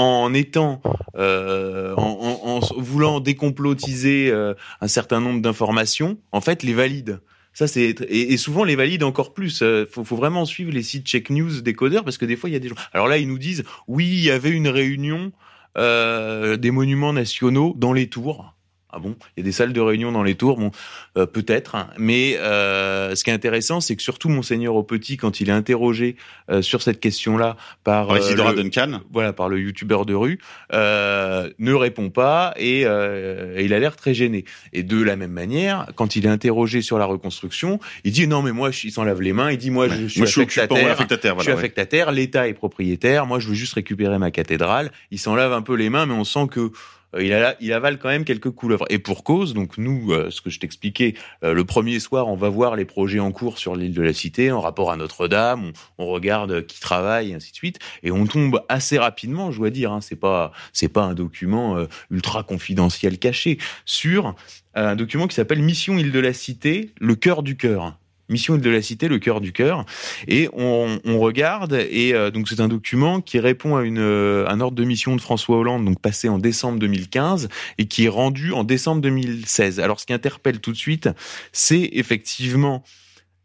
en 0.00 0.34
étant, 0.34 0.80
euh, 1.16 1.94
en, 1.96 2.02
en- 2.42 2.58
en 2.58 2.80
voulant 2.80 3.20
décomplotiser 3.20 4.30
euh, 4.30 4.54
un 4.80 4.88
certain 4.88 5.20
nombre 5.20 5.40
d'informations, 5.42 6.18
en 6.32 6.40
fait, 6.40 6.62
les 6.62 6.74
valident. 6.74 7.20
Ça 7.52 7.66
c'est 7.66 8.00
et, 8.08 8.36
souvent 8.36 8.62
les 8.64 8.76
valident 8.76 9.02
encore 9.02 9.34
plus. 9.34 9.62
Euh, 9.62 9.84
faut, 9.90 10.04
faut 10.04 10.16
vraiment 10.16 10.44
suivre 10.44 10.70
les 10.72 10.84
sites 10.84 11.06
Check 11.06 11.30
News, 11.30 11.60
Décodeur, 11.62 12.04
parce 12.04 12.16
que 12.16 12.24
des 12.24 12.36
fois 12.36 12.48
il 12.48 12.52
y 12.52 12.56
a 12.56 12.60
des 12.60 12.68
gens. 12.68 12.76
Alors 12.92 13.08
là, 13.08 13.18
ils 13.18 13.26
nous 13.26 13.38
disent 13.38 13.64
oui, 13.88 14.06
il 14.06 14.22
y 14.22 14.30
avait 14.30 14.50
une 14.50 14.68
réunion 14.68 15.32
euh, 15.76 16.56
des 16.56 16.70
monuments 16.70 17.12
nationaux 17.12 17.74
dans 17.76 17.92
les 17.92 18.08
tours. 18.08 18.54
Ah 18.92 18.98
bon? 18.98 19.14
Il 19.36 19.40
y 19.40 19.42
a 19.42 19.44
des 19.44 19.52
salles 19.52 19.72
de 19.72 19.80
réunion 19.80 20.12
dans 20.12 20.22
les 20.22 20.34
tours, 20.34 20.56
bon, 20.56 20.70
euh, 21.16 21.26
peut-être. 21.26 21.74
hein. 21.76 21.88
Mais 21.98 22.36
euh, 22.38 23.14
ce 23.14 23.24
qui 23.24 23.30
est 23.30 23.32
intéressant, 23.32 23.80
c'est 23.80 23.94
que 23.96 24.02
surtout 24.02 24.28
Monseigneur 24.28 24.74
au 24.74 24.82
Petit, 24.82 25.16
quand 25.16 25.40
il 25.40 25.48
est 25.48 25.52
interrogé 25.52 26.16
euh, 26.50 26.62
sur 26.62 26.82
cette 26.82 27.00
question-là 27.00 27.56
par 27.84 28.08
Par 28.08 28.16
euh, 28.16 28.20
Isidora 28.20 28.52
le- 28.52 28.62
Duncan. 28.62 29.00
voilà, 29.12 29.32
par 29.32 29.48
le 29.48 29.60
youtubeur 29.60 30.06
de 30.06 30.14
rue, 30.14 30.38
euh, 30.72 31.50
ne 31.58 31.72
répond 31.74 32.10
pas 32.10 32.54
et, 32.56 32.82
euh, 32.84 33.56
et 33.58 33.64
il 33.64 33.74
a 33.74 33.78
l'air 33.78 33.96
très 33.96 34.14
gêné. 34.14 34.44
Et 34.72 34.82
de 34.82 35.02
la 35.02 35.16
même 35.16 35.32
manière, 35.32 35.86
quand 35.94 36.16
il 36.16 36.26
est 36.26 36.30
interrogé 36.30 36.82
sur 36.82 36.98
la 36.98 37.04
reconstruction, 37.04 37.78
il 38.04 38.12
dit 38.12 38.26
non 38.26 38.42
mais 38.42 38.52
moi 38.52 38.70
je- 38.70 38.86
il 38.86 38.92
s'en 38.92 39.04
lave 39.04 39.20
les 39.20 39.32
mains, 39.32 39.50
il 39.50 39.58
dit 39.58 39.70
moi 39.70 39.88
je, 39.88 40.02
je 40.02 40.06
suis 40.08 40.20
Moi, 40.20 40.28
affectataire, 40.28 40.96
je 41.38 41.42
suis 41.42 41.50
ouais. 41.52 41.58
affectataire, 41.58 42.12
l'État 42.12 42.48
est 42.48 42.54
propriétaire, 42.54 43.26
moi 43.26 43.38
je 43.38 43.48
veux 43.48 43.54
juste 43.54 43.74
récupérer 43.74 44.18
ma 44.18 44.30
cathédrale. 44.30 44.90
Il 45.10 45.18
s'en 45.18 45.34
lave 45.34 45.52
un 45.52 45.62
peu 45.62 45.74
les 45.74 45.90
mains, 45.90 46.06
mais 46.06 46.14
on 46.14 46.24
sent 46.24 46.46
que 46.50 46.60
euh, 46.60 46.70
il, 47.18 47.32
a- 47.32 47.56
il 47.60 47.72
avale 47.72 47.98
quand 47.98 48.08
même 48.08 48.24
quelques 48.24 48.50
couleuvres. 48.50 48.84
Et 48.90 48.98
pour 48.98 49.24
cause, 49.24 49.54
donc 49.54 49.78
nous, 49.78 50.12
euh, 50.12 50.30
ce 50.30 50.40
que 50.40 50.50
je 50.50 50.60
t'expliquais, 50.60 51.14
euh, 51.42 51.54
le 51.54 51.64
premier 51.64 51.98
soir, 52.00 52.28
on 52.28 52.36
va 52.36 52.48
voir 52.48 52.76
les 52.76 52.84
projets 52.84 53.20
en 53.20 53.32
cours 53.32 53.58
sur 53.58 53.74
l'île 53.76 53.94
de 53.94 54.02
la 54.02 54.12
Cité 54.12 54.52
en 54.52 54.60
rapport 54.60 54.90
à 54.90 54.96
Notre-Dame, 54.96 55.72
on, 55.98 56.04
on 56.04 56.06
regarde 56.06 56.50
euh, 56.52 56.62
qui 56.62 56.80
travaille, 56.80 57.34
ainsi 57.34 57.50
de 57.50 57.56
suite, 57.56 57.78
et 58.02 58.10
on 58.10 58.26
tombe 58.26 58.60
assez 58.68 58.98
rapidement, 58.98 59.50
je 59.50 59.58
dois 59.58 59.70
dire, 59.70 59.92
hein, 59.92 60.00
c'est 60.00 60.16
pas 60.16 60.52
c'est 60.72 60.88
pas 60.88 61.02
un 61.02 61.14
document 61.14 61.76
euh, 61.76 61.86
ultra 62.10 62.42
confidentiel 62.42 63.18
caché, 63.18 63.58
sur 63.84 64.28
euh, 64.76 64.92
un 64.92 64.96
document 64.96 65.26
qui 65.26 65.34
s'appelle 65.34 65.62
Mission 65.62 65.98
Île 65.98 66.12
de 66.12 66.20
la 66.20 66.32
Cité, 66.32 66.92
le 67.00 67.14
cœur 67.16 67.42
du 67.42 67.56
cœur. 67.56 67.96
Mission 68.30 68.56
de 68.56 68.70
la 68.70 68.82
Cité, 68.82 69.08
le 69.08 69.18
cœur 69.18 69.40
du 69.40 69.52
cœur. 69.52 69.84
Et 70.28 70.48
on, 70.52 70.98
on 71.04 71.18
regarde, 71.18 71.74
et 71.90 72.14
euh, 72.14 72.30
donc 72.30 72.48
c'est 72.48 72.60
un 72.60 72.68
document 72.68 73.20
qui 73.20 73.38
répond 73.38 73.76
à 73.76 73.82
une, 73.82 73.98
euh, 73.98 74.46
un 74.48 74.60
ordre 74.60 74.76
de 74.76 74.84
mission 74.84 75.16
de 75.16 75.20
François 75.20 75.58
Hollande, 75.58 75.84
donc 75.84 76.00
passé 76.00 76.28
en 76.28 76.38
décembre 76.38 76.78
2015, 76.78 77.48
et 77.78 77.86
qui 77.86 78.06
est 78.06 78.08
rendu 78.08 78.52
en 78.52 78.64
décembre 78.64 79.02
2016. 79.02 79.80
Alors 79.80 80.00
ce 80.00 80.06
qui 80.06 80.12
interpelle 80.12 80.60
tout 80.60 80.72
de 80.72 80.76
suite, 80.76 81.08
c'est 81.52 81.90
effectivement 81.92 82.82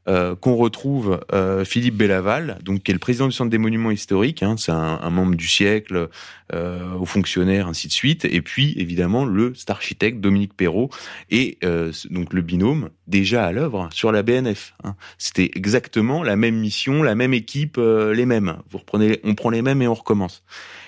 euh, 0.08 0.36
qu'on 0.36 0.56
retrouve 0.56 1.20
euh, 1.34 1.66
Philippe 1.66 1.98
Bellaval, 1.98 2.60
donc 2.64 2.84
qui 2.84 2.92
est 2.92 2.94
le 2.94 3.00
président 3.00 3.26
du 3.28 3.32
Centre 3.32 3.50
des 3.50 3.58
Monuments 3.58 3.92
Historiques, 3.92 4.44
hein, 4.44 4.56
c'est 4.58 4.72
un, 4.72 5.10
membre 5.10 5.36
du 5.36 5.48
siècle, 5.48 6.10
euh, 6.54 6.94
aux 6.94 7.06
fonctionnaires, 7.06 7.68
ainsi 7.68 7.88
de 7.88 7.92
suite, 7.92 8.24
et 8.26 8.42
puis 8.42 8.76
évidemment 8.78 9.26
le 9.26 9.56
star 9.56 9.78
architecte 9.78 10.20
Dominique 10.20 10.54
Perrault 10.56 10.92
et 11.32 11.58
euh, 11.64 11.92
donc 12.12 12.34
le 12.34 12.42
binôme 12.42 12.92
déjà 13.08 13.48
à 13.48 13.52
l'œuvre 13.52 13.90
sur 13.92 14.12
la 14.12 14.22
BNF. 14.22 14.76
hein. 14.84 14.96
C'était 15.18 15.50
exactement 15.56 16.22
la 16.22 16.36
même 16.36 16.56
mission, 16.56 17.02
la 17.02 17.16
même 17.16 17.34
équipe, 17.34 17.78
euh, 17.80 18.14
les 18.14 18.28
mêmes. 18.28 18.58
Vous 18.70 18.78
reprenez, 18.78 19.20
on 19.24 19.34
prend 19.34 19.50
les 19.50 19.64
mêmes 19.64 19.82
et 19.82 19.88
on 19.88 19.96
recommence. 19.96 20.44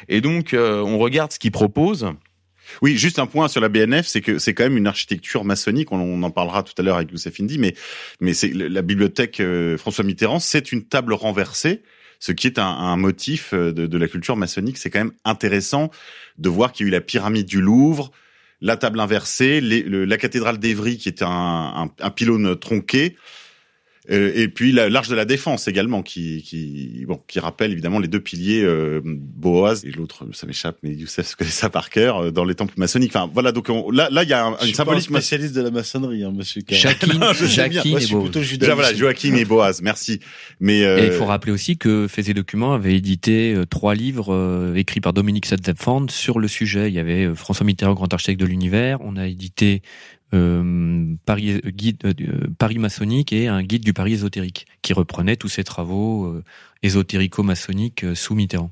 Et 0.09 0.21
donc 0.21 0.55
on 0.55 0.97
regarde 0.99 1.31
ce 1.31 1.39
qu'ils 1.39 1.51
proposent. 1.51 2.07
Oui, 2.81 2.97
juste 2.97 3.19
un 3.19 3.25
point 3.25 3.47
sur 3.47 3.61
la 3.61 3.69
BNF, 3.69 4.07
c'est 4.07 4.21
que 4.21 4.39
c'est 4.39 4.53
quand 4.53 4.63
même 4.63 4.77
une 4.77 4.87
architecture 4.87 5.43
maçonnique. 5.43 5.91
On, 5.91 6.23
en 6.23 6.31
parlera 6.31 6.63
tout 6.63 6.73
à 6.77 6.81
l'heure 6.81 6.97
avec 6.97 7.11
Youssef 7.11 7.39
Indy, 7.39 7.57
mais 7.57 7.75
mais 8.19 8.33
c'est 8.33 8.49
la 8.53 8.81
bibliothèque 8.81 9.39
euh, 9.39 9.77
François 9.77 10.03
Mitterrand, 10.03 10.39
c'est 10.39 10.71
une 10.71 10.83
table 10.83 11.13
renversée, 11.13 11.81
ce 12.19 12.31
qui 12.31 12.47
est 12.47 12.59
un, 12.59 12.97
motif 12.97 13.53
euh, 13.53 13.71
de, 13.71 13.97
la 13.97 14.07
culture 14.07 14.35
maçonnique. 14.35 14.77
C'est 14.77 14.89
quand 14.89 14.99
même 14.99 15.13
intéressant 15.25 15.91
de 16.37 16.49
voir 16.49 16.71
qu'il 16.71 16.85
y 16.85 16.87
a 16.87 16.89
eu 16.89 16.91
la 16.91 17.01
pyramide 17.01 17.45
du 17.45 17.61
Louvre, 17.61 18.11
la 18.61 18.77
table 18.77 18.99
inversée, 18.99 19.61
la 19.61 20.17
cathédrale 20.17 20.57
d'Évry 20.57 20.97
qui 20.97 21.09
est 21.09 21.21
un, 21.21 21.91
un 21.99 22.09
pylône 22.09 22.55
tronqué. 22.57 23.15
Euh, 24.11 24.31
et 24.35 24.47
puis 24.47 24.71
la- 24.71 24.89
l'arche 24.89 25.09
de 25.09 25.15
la 25.15 25.25
défense 25.25 25.67
également, 25.67 26.01
qui, 26.01 26.41
qui, 26.43 27.03
bon, 27.07 27.19
qui 27.27 27.39
rappelle 27.39 27.71
évidemment 27.71 27.99
les 27.99 28.07
deux 28.07 28.19
piliers 28.19 28.63
euh, 28.63 29.01
Boaz 29.03 29.83
et 29.85 29.91
l'autre, 29.91 30.25
ça 30.33 30.47
m'échappe, 30.47 30.77
mais 30.83 30.93
Youssef 30.93 31.35
connaît 31.37 31.49
ça 31.49 31.69
par 31.69 31.89
cœur 31.89 32.17
euh, 32.17 32.31
dans 32.31 32.45
les 32.45 32.55
temples 32.55 32.73
maçonniques. 32.77 33.11
Enfin 33.15 33.29
voilà, 33.33 33.51
donc 33.51 33.67
on- 33.69 33.91
là, 33.91 34.07
là 34.11 34.23
il 34.23 34.29
y 34.29 34.33
a 34.33 34.45
un, 34.45 34.51
Je 34.61 34.67
une 34.67 34.73
suis 34.73 34.83
pas 34.83 34.93
un 34.95 34.99
spécialiste 34.99 35.55
de 35.55 35.61
la 35.61 35.71
maçonnerie, 35.71 36.23
hein, 36.23 36.31
monsieur. 36.35 36.61
Jacqueline, 36.69 37.19
Non, 37.19 37.33
je. 37.33 37.45
Jacqueline 37.45 37.91
Moi, 37.91 37.99
je 37.99 38.03
et 38.03 38.07
suis 38.07 38.15
Boaz. 38.15 38.23
plutôt 38.31 38.57
Déjà 38.57 38.75
voilà, 38.75 38.93
Joachim 38.93 39.35
et 39.35 39.45
Boaz, 39.45 39.81
merci. 39.81 40.19
Mais 40.59 40.83
euh, 40.85 41.03
Et 41.03 41.07
il 41.07 41.11
faut 41.11 41.25
rappeler 41.25 41.51
aussi 41.51 41.77
que 41.77 42.07
Faisait 42.07 42.33
Documents 42.33 42.73
avait 42.73 42.95
édité 42.95 43.53
euh, 43.53 43.65
trois 43.65 43.93
livres 43.95 44.33
euh, 44.33 44.73
écrits 44.75 45.01
par 45.01 45.13
Dominique 45.13 45.45
Sadefand 45.45 46.09
sur 46.09 46.39
le 46.39 46.47
sujet. 46.47 46.87
Il 46.89 46.93
y 46.93 46.99
avait 46.99 47.33
François 47.35 47.65
Mitterrand, 47.65 47.93
grand 47.93 48.13
architecte 48.13 48.39
de 48.39 48.45
l'univers. 48.45 48.99
On 49.01 49.17
a 49.17 49.27
édité 49.27 49.81
euh, 50.33 51.15
Paris 51.25 51.53
euh, 51.53 51.69
guide 51.69 52.03
euh, 52.05 52.47
Paris 52.57 52.79
maçonnique 52.79 53.31
et 53.31 53.47
un 53.47 53.63
guide 53.63 53.83
du 53.83 53.93
Paris 53.93 54.13
ésotérique 54.13 54.65
qui 54.81 54.93
reprenait 54.93 55.37
tous 55.37 55.47
ces 55.47 55.63
travaux 55.63 56.25
euh, 56.25 56.43
ésotérico-maçonniques 56.83 58.05
sous 58.13 58.35
Mitterrand. 58.35 58.71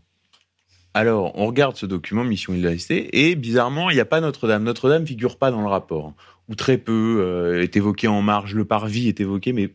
Alors, 0.94 1.38
on 1.38 1.46
regarde 1.46 1.76
ce 1.76 1.86
document 1.86 2.24
Mission 2.24 2.54
Île 2.54 2.62
de 2.62 2.70
la 2.70 2.78
Cité 2.78 3.30
et 3.30 3.36
bizarrement, 3.36 3.90
il 3.90 3.96
n'y 3.96 4.00
a 4.02 4.06
pas 4.06 4.22
Notre-Dame. 4.22 4.64
Notre-Dame 4.64 5.06
figure 5.06 5.38
pas 5.38 5.52
dans 5.52 5.62
le 5.62 5.68
rapport, 5.68 6.14
ou 6.48 6.56
très 6.56 6.78
peu 6.78 7.60
est 7.62 7.76
évoqué 7.76 8.08
en 8.08 8.22
marge. 8.22 8.56
Le 8.56 8.64
parvis 8.64 9.10
est 9.10 9.20
évoqué, 9.20 9.52
mais 9.52 9.72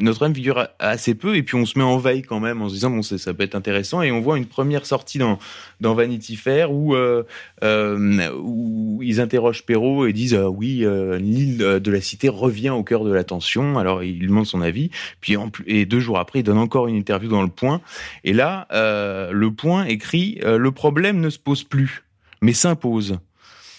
Notre-Dame 0.00 0.34
figure 0.34 0.68
assez 0.78 1.14
peu, 1.14 1.36
et 1.36 1.42
puis 1.42 1.56
on 1.56 1.66
se 1.66 1.78
met 1.78 1.84
en 1.84 1.98
veille 1.98 2.22
quand 2.22 2.40
même 2.40 2.62
en 2.62 2.68
se 2.68 2.74
disant 2.74 2.90
bon 2.90 3.02
ça, 3.02 3.34
peut 3.34 3.42
être 3.42 3.54
intéressant, 3.54 4.02
et 4.02 4.10
on 4.10 4.20
voit 4.20 4.38
une 4.38 4.46
première 4.46 4.86
sortie 4.86 5.18
dans 5.18 5.38
dans 5.80 5.94
Vanity 5.94 6.36
Fair 6.36 6.72
où 6.72 6.94
euh, 6.94 7.24
euh, 7.62 8.30
où 8.38 9.00
ils 9.02 9.20
interrogent 9.20 9.64
Perrault 9.64 10.06
et 10.06 10.12
disent 10.12 10.34
euh, 10.34 10.46
oui 10.46 10.86
l'île 11.18 11.58
de 11.58 11.90
la 11.90 12.00
Cité 12.00 12.28
revient 12.28 12.70
au 12.70 12.82
cœur 12.82 13.04
de 13.04 13.12
l'attention. 13.12 13.78
Alors 13.78 14.02
il 14.02 14.26
demande 14.26 14.46
son 14.46 14.62
avis, 14.62 14.90
puis 15.20 15.36
et 15.66 15.84
deux 15.84 16.00
jours 16.00 16.18
après 16.18 16.40
il 16.40 16.42
donne 16.44 16.58
encore 16.58 16.88
une 16.88 16.96
interview 16.96 17.28
dans 17.28 17.42
Le 17.42 17.48
Point, 17.48 17.80
et 18.24 18.32
là 18.32 18.66
Le 18.72 19.48
Point 19.50 19.84
écrit 19.84 20.40
le 20.42 20.70
problème 20.70 21.20
ne 21.20 21.30
se 21.30 21.38
pose 21.38 21.62
plus, 21.62 22.04
mais 22.40 22.52
s'impose 22.52 23.18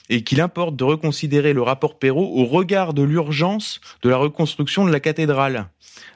et 0.09 0.23
qu'il 0.23 0.41
importe 0.41 0.75
de 0.75 0.83
reconsidérer 0.83 1.53
le 1.53 1.61
rapport 1.61 1.97
Perrault 1.97 2.31
au 2.35 2.45
regard 2.45 2.93
de 2.93 3.01
l'urgence 3.01 3.81
de 4.01 4.09
la 4.09 4.17
reconstruction 4.17 4.85
de 4.85 4.91
la 4.91 4.99
cathédrale. 4.99 5.69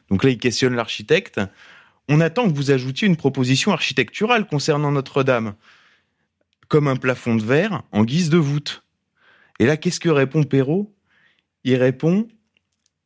Donc 0.10 0.24
là, 0.24 0.30
il 0.30 0.38
questionne 0.38 0.76
l'architecte. 0.76 1.40
On 2.08 2.22
attend 2.22 2.50
que 2.50 2.56
vous 2.56 2.72
ajoutiez 2.72 3.08
une 3.08 3.18
proposition 3.18 3.72
architecturale 3.72 4.48
concernant 4.48 4.92
Notre-Dame, 4.92 5.54
comme 6.68 6.88
un 6.88 6.96
plafond 6.96 7.36
de 7.36 7.44
verre 7.44 7.84
en 7.92 8.04
guise 8.04 8.30
de 8.30 8.38
voûte. 8.38 8.84
Et 9.60 9.66
là, 9.66 9.78
qu'est-ce 9.78 10.00
que 10.00 10.10
répond 10.10 10.44
Perrault? 10.44 10.94
Il 11.64 11.76
répond 11.76 12.28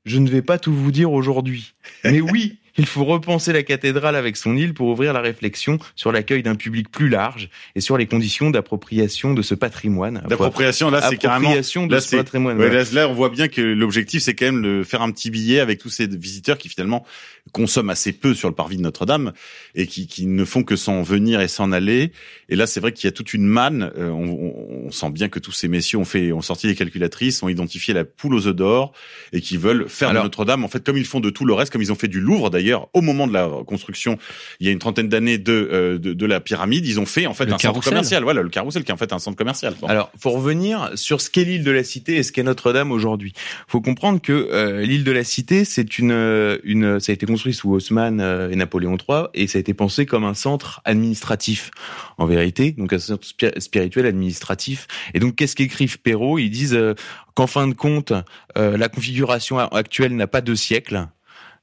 Je 0.05 0.19
ne 0.19 0.29
vais 0.29 0.41
pas 0.41 0.57
tout 0.57 0.73
vous 0.73 0.91
dire 0.91 1.11
aujourd'hui. 1.11 1.73
Mais 2.03 2.21
oui, 2.21 2.59
il 2.78 2.86
faut 2.86 3.05
repenser 3.05 3.53
la 3.53 3.63
cathédrale 3.63 4.15
avec 4.15 4.38
son 4.38 4.55
île 4.55 4.74
pour 4.74 4.88
ouvrir 4.88 5.13
la 5.13 5.21
réflexion 5.21 5.78
sur 5.95 6.11
l'accueil 6.11 6.43
d'un 6.43 6.55
public 6.55 6.89
plus 6.89 7.09
large 7.09 7.49
et 7.76 7.82
sur 7.82 7.97
les 7.97 8.07
conditions 8.07 8.49
d'appropriation 8.49 9.34
de 9.34 9.41
ce 9.41 9.55
patrimoine. 9.55 10.24
D'appropriation, 10.28 10.89
là, 10.89 11.01
c'est 11.09 11.17
carrément. 11.17 11.51
De 11.53 11.91
Là, 11.91 12.01
ce 12.01 12.15
patrimoine. 12.15 12.57
ouais, 12.57 12.84
là, 12.93 13.07
on 13.07 13.13
voit 13.13 13.30
bien 13.30 13.47
que 13.47 13.61
l'objectif, 13.61 14.24
c'est 14.24 14.34
quand 14.34 14.45
même 14.45 14.61
de 14.61 14.84
faire 14.84 15.01
un 15.01 15.11
petit 15.11 15.30
billet 15.30 15.59
avec 15.59 15.80
tous 15.80 15.89
ces 15.89 16.07
visiteurs 16.07 16.57
qui 16.57 16.69
finalement 16.69 17.05
consomment 17.51 17.89
assez 17.91 18.13
peu 18.13 18.33
sur 18.33 18.47
le 18.49 18.55
parvis 18.55 18.77
de 18.77 18.81
Notre-Dame 18.81 19.33
et 19.75 19.85
qui, 19.85 20.07
qui 20.07 20.25
ne 20.25 20.45
font 20.45 20.63
que 20.63 20.75
s'en 20.75 21.03
venir 21.03 21.41
et 21.41 21.47
s'en 21.47 21.71
aller. 21.71 22.11
Et 22.49 22.55
là, 22.55 22.65
c'est 22.65 22.79
vrai 22.79 22.93
qu'il 22.93 23.05
y 23.05 23.09
a 23.09 23.11
toute 23.11 23.33
une 23.33 23.45
manne. 23.45 23.91
Euh, 23.97 24.09
on, 24.09 24.23
on- 24.29 24.53
on 24.87 24.91
sent 24.91 25.11
bien 25.11 25.29
que 25.29 25.39
tous 25.39 25.51
ces 25.51 25.67
messieurs 25.67 25.97
ont 25.99 26.05
fait, 26.05 26.31
ont 26.31 26.41
sorti 26.41 26.67
les 26.67 26.75
calculatrices, 26.75 27.43
ont 27.43 27.49
identifié 27.49 27.93
la 27.93 28.05
poule 28.05 28.33
aux 28.35 28.47
œufs 28.47 28.55
d'or 28.55 28.93
et 29.33 29.41
qui 29.41 29.57
veulent 29.57 29.87
faire 29.89 30.09
Alors- 30.09 30.23
de 30.23 30.27
Notre-Dame, 30.27 30.63
en 30.63 30.67
fait, 30.67 30.83
comme 30.83 30.97
ils 30.97 31.05
font 31.05 31.19
de 31.19 31.29
tout 31.29 31.45
le 31.45 31.53
reste, 31.53 31.71
comme 31.71 31.81
ils 31.81 31.91
ont 31.91 31.95
fait 31.95 32.07
du 32.07 32.21
Louvre 32.21 32.49
d'ailleurs, 32.49 32.89
au 32.93 33.01
moment 33.01 33.27
de 33.27 33.33
la 33.33 33.49
construction, 33.67 34.17
il 34.59 34.65
y 34.65 34.69
a 34.69 34.71
une 34.71 34.79
trentaine 34.79 35.09
d'années 35.09 35.37
de, 35.37 35.51
euh, 35.71 35.97
de, 35.99 36.13
de 36.13 36.25
la 36.25 36.39
pyramide, 36.39 36.85
ils 36.87 36.99
ont 36.99 37.05
fait 37.05 37.25
en 37.27 37.33
fait 37.33 37.45
Le 37.45 37.49
un 37.51 37.53
centre 37.53 37.63
carrousel. 37.63 37.89
commercial. 37.91 38.23
Voilà, 38.23 38.41
le 38.41 38.49
carrousel 38.49 38.83
qui 38.83 38.89
est 38.91 38.93
en 38.93 38.97
fait 38.97 39.13
un 39.13 39.19
centre 39.19 39.37
commercial. 39.37 39.75
Bon. 39.81 39.87
Alors, 39.87 40.11
faut 40.17 40.31
revenir 40.31 40.91
sur 40.95 41.21
ce 41.21 41.29
qu'est 41.29 41.43
l'île 41.43 41.63
de 41.63 41.71
la 41.71 41.83
Cité 41.83 42.15
et 42.15 42.23
ce 42.23 42.31
qu'est 42.31 42.43
Notre-Dame 42.43 42.91
aujourd'hui. 42.91 43.33
Faut 43.67 43.81
comprendre 43.81 44.21
que 44.21 44.31
euh, 44.31 44.81
l'île 44.81 45.03
de 45.03 45.11
la 45.11 45.23
Cité, 45.23 45.65
c'est 45.65 45.99
une, 45.99 46.59
une, 46.63 46.99
ça 46.99 47.11
a 47.11 47.13
été 47.13 47.25
construit 47.34 47.55
sous 47.55 47.71
Haussmann 47.71 48.21
euh, 48.21 48.51
et 48.51 48.55
Napoléon 48.55 48.95
III, 48.95 49.23
et 49.34 49.47
ça 49.47 49.57
a 49.57 49.59
été 49.59 49.73
pensé 49.73 50.05
comme 50.05 50.23
un 50.23 50.36
centre 50.36 50.81
administratif, 50.86 51.71
en 52.19 52.27
vérité, 52.27 52.73
donc 52.73 52.93
un 52.93 52.99
centre 52.99 53.25
spi- 53.25 53.59
spirituel 53.59 54.05
administratif. 54.05 54.86
Et 55.15 55.19
donc, 55.19 55.34
qu'est-ce 55.36 55.55
qu'écrivent 55.55 55.99
Perrault? 55.99 56.38
Ils 56.38 56.51
disent 56.51 56.75
euh, 56.75 56.93
qu'en 57.34 57.47
fin 57.47 57.67
de 57.67 57.73
compte, 57.73 58.13
euh, 58.55 58.77
la 58.77 58.88
configuration 58.88 59.57
actuelle 59.57 60.15
n'a 60.15 60.27
pas 60.27 60.41
de 60.41 60.53
siècle 60.53 61.07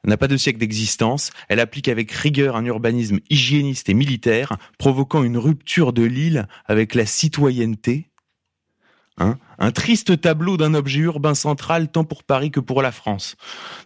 n'a 0.06 0.16
pas 0.16 0.28
de 0.28 0.38
siècle 0.38 0.58
d'existence, 0.58 1.30
elle 1.50 1.60
applique 1.60 1.86
avec 1.86 2.10
rigueur 2.10 2.56
un 2.56 2.64
urbanisme 2.64 3.18
hygiéniste 3.28 3.90
et 3.90 3.94
militaire, 3.94 4.56
provoquant 4.78 5.22
une 5.22 5.36
rupture 5.36 5.92
de 5.92 6.04
l'île 6.04 6.48
avec 6.66 6.94
la 6.94 7.04
citoyenneté, 7.04 8.10
Hein 9.20 9.38
un 9.60 9.70
triste 9.70 10.20
tableau 10.20 10.56
d'un 10.56 10.74
objet 10.74 11.00
urbain 11.00 11.34
central 11.34 11.90
tant 11.90 12.04
pour 12.04 12.24
Paris 12.24 12.50
que 12.50 12.60
pour 12.60 12.82
la 12.82 12.90
France. 12.92 13.36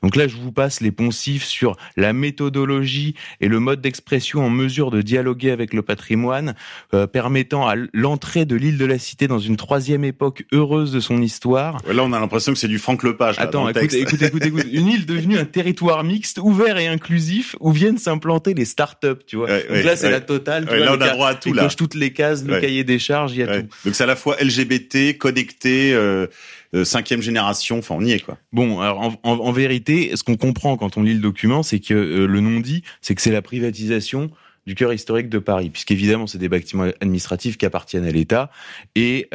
Donc 0.03 0.17
là, 0.17 0.29
je 0.29 0.37
vous 0.37 0.53
passe 0.53 0.81
les 0.81 0.91
poncifs 0.93 1.45
sur 1.45 1.77
la 1.97 2.13
méthodologie 2.13 3.15
et 3.41 3.49
le 3.49 3.59
mode 3.61 3.81
d'expression 3.81 4.45
en 4.45 4.51
mesure 4.51 4.91
de 4.91 5.03
dialoguer 5.03 5.51
avec 5.51 5.73
le 5.75 5.83
patrimoine, 5.83 6.55
euh, 6.95 7.07
permettant 7.07 7.67
à 7.67 7.75
l'entrée 7.93 8.45
de 8.45 8.57
l'île 8.57 8.79
de 8.79 8.85
la 8.85 8.99
Cité 8.99 9.27
dans 9.27 9.39
une 9.39 9.57
troisième 9.57 10.05
époque 10.05 10.45
heureuse 10.53 10.93
de 10.93 11.01
son 11.01 11.21
histoire. 11.21 11.79
Là, 11.93 12.03
on 12.05 12.13
a 12.13 12.21
l'impression 12.21 12.53
que 12.53 12.59
c'est 12.59 12.69
du 12.69 12.79
Franck 12.79 13.03
Lepage. 13.03 13.37
là, 13.37 13.43
Attends, 13.43 13.69
écoute, 13.69 13.93
écoute, 13.95 14.23
écoute, 14.23 14.45
écoute. 14.47 14.67
Une 14.73 14.87
île 14.89 15.07
devenue 15.07 15.39
un 15.39 15.45
territoire 15.45 16.05
mixte, 16.05 16.39
ouvert 16.39 16.79
et 16.79 16.87
inclusif, 16.87 17.57
où 17.61 17.73
viennent 17.73 17.99
s'implanter 17.99 18.55
les 18.55 18.65
start-up, 18.65 19.23
tu 19.27 19.37
vois. 19.37 19.47
Ouais, 19.49 19.63
Donc 19.63 19.71
ouais, 19.71 19.83
là, 19.83 19.97
c'est 19.97 20.07
ouais. 20.07 20.13
la 20.13 20.21
totale. 20.21 20.65
tu 20.67 20.77
vois, 20.77 20.85
là, 20.85 20.95
on 20.97 21.01
a 21.01 21.09
droit 21.11 21.29
à 21.31 21.35
tout, 21.35 21.53
là. 21.53 21.65
coche 21.65 21.77
toutes 21.77 21.95
les 21.95 22.13
cases, 22.13 22.45
le 22.45 22.61
cahier 22.61 22.85
des 22.85 22.99
charges, 22.99 23.33
il 23.33 23.39
y 23.39 23.43
a 23.43 23.47
Ouais. 23.47 23.63
tout. 23.63 23.69
Donc 23.85 23.95
c'est 23.95 24.05
à 24.05 24.07
la 24.07 24.17
fois 24.17 24.37
LGBT, 24.41 25.19
connecté, 25.19 25.64
euh, 25.69 26.27
euh, 26.75 26.85
cinquième 26.85 27.23
génération. 27.23 27.79
Enfin, 27.79 27.95
on 27.99 28.05
y 28.05 28.13
est 28.13 28.21
quoi. 28.21 28.39
Bon, 28.53 28.81
alors 28.81 29.17
en, 29.23 29.53
vérité, 29.53 30.13
ce 30.15 30.23
qu'on 30.23 30.37
comprend 30.37 30.77
quand 30.77 30.97
on 30.97 31.03
lit 31.03 31.15
le 31.15 31.21
document, 31.21 31.63
c'est 31.63 31.81
que 31.81 31.95
euh, 31.95 32.27
le 32.27 32.41
nom 32.41 32.61
dit, 32.61 32.83
c'est 33.01 33.15
que 33.15 33.23
c'est 33.23 33.33
la 33.33 33.43
privatisation 33.43 34.31
du 34.67 34.75
cœur 34.75 34.95
historique 34.95 35.29
de 35.29 35.39
Paris, 35.39 35.69
puisqu'évidemment 35.69 36.27
c'est 36.27 36.39
des 36.39 36.49
bâtiments 36.49 36.89
administratifs 37.03 37.59
qui 37.59 37.67
appartiennent 37.67 38.07
à 38.07 38.11
l'État 38.11 38.51
et 38.97 39.29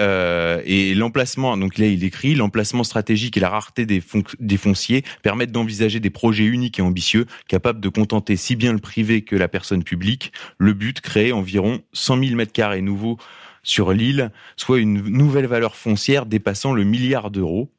l'emplacement. 0.96 1.56
Donc 1.56 1.78
là, 1.78 1.86
il 1.86 2.04
écrit 2.04 2.34
l'emplacement 2.34 2.84
stratégique 2.84 3.38
et 3.38 3.40
la 3.40 3.50
rareté 3.50 3.86
des, 3.86 4.02
des 4.40 4.58
fonciers 4.58 5.04
permettent 5.22 5.52
d'envisager 5.52 6.00
des 6.00 6.10
projets 6.10 6.46
uniques 6.46 6.80
et 6.80 6.82
ambitieux, 6.82 7.28
capables 7.48 7.80
de 7.80 7.90
contenter 7.90 8.38
si 8.38 8.56
bien 8.56 8.74
le 8.74 8.80
privé 8.80 9.22
que 9.22 9.36
la 9.36 9.48
personne 9.48 9.84
publique. 9.84 10.34
Le 10.58 10.74
but 10.74 11.00
créer 11.00 11.32
environ 11.32 11.80
100 11.94 12.24
000 12.24 12.36
mètres 12.36 12.52
carrés 12.52 12.82
nouveaux 12.82 13.20
sur 13.64 13.94
l'île, 13.94 14.32
soit 14.58 14.80
une 14.80 15.02
nouvelle 15.02 15.48
valeur 15.48 15.76
foncière 15.76 16.26
dépassant 16.26 16.74
le 16.74 16.84
milliard 16.84 17.32
d'euros. 17.32 17.72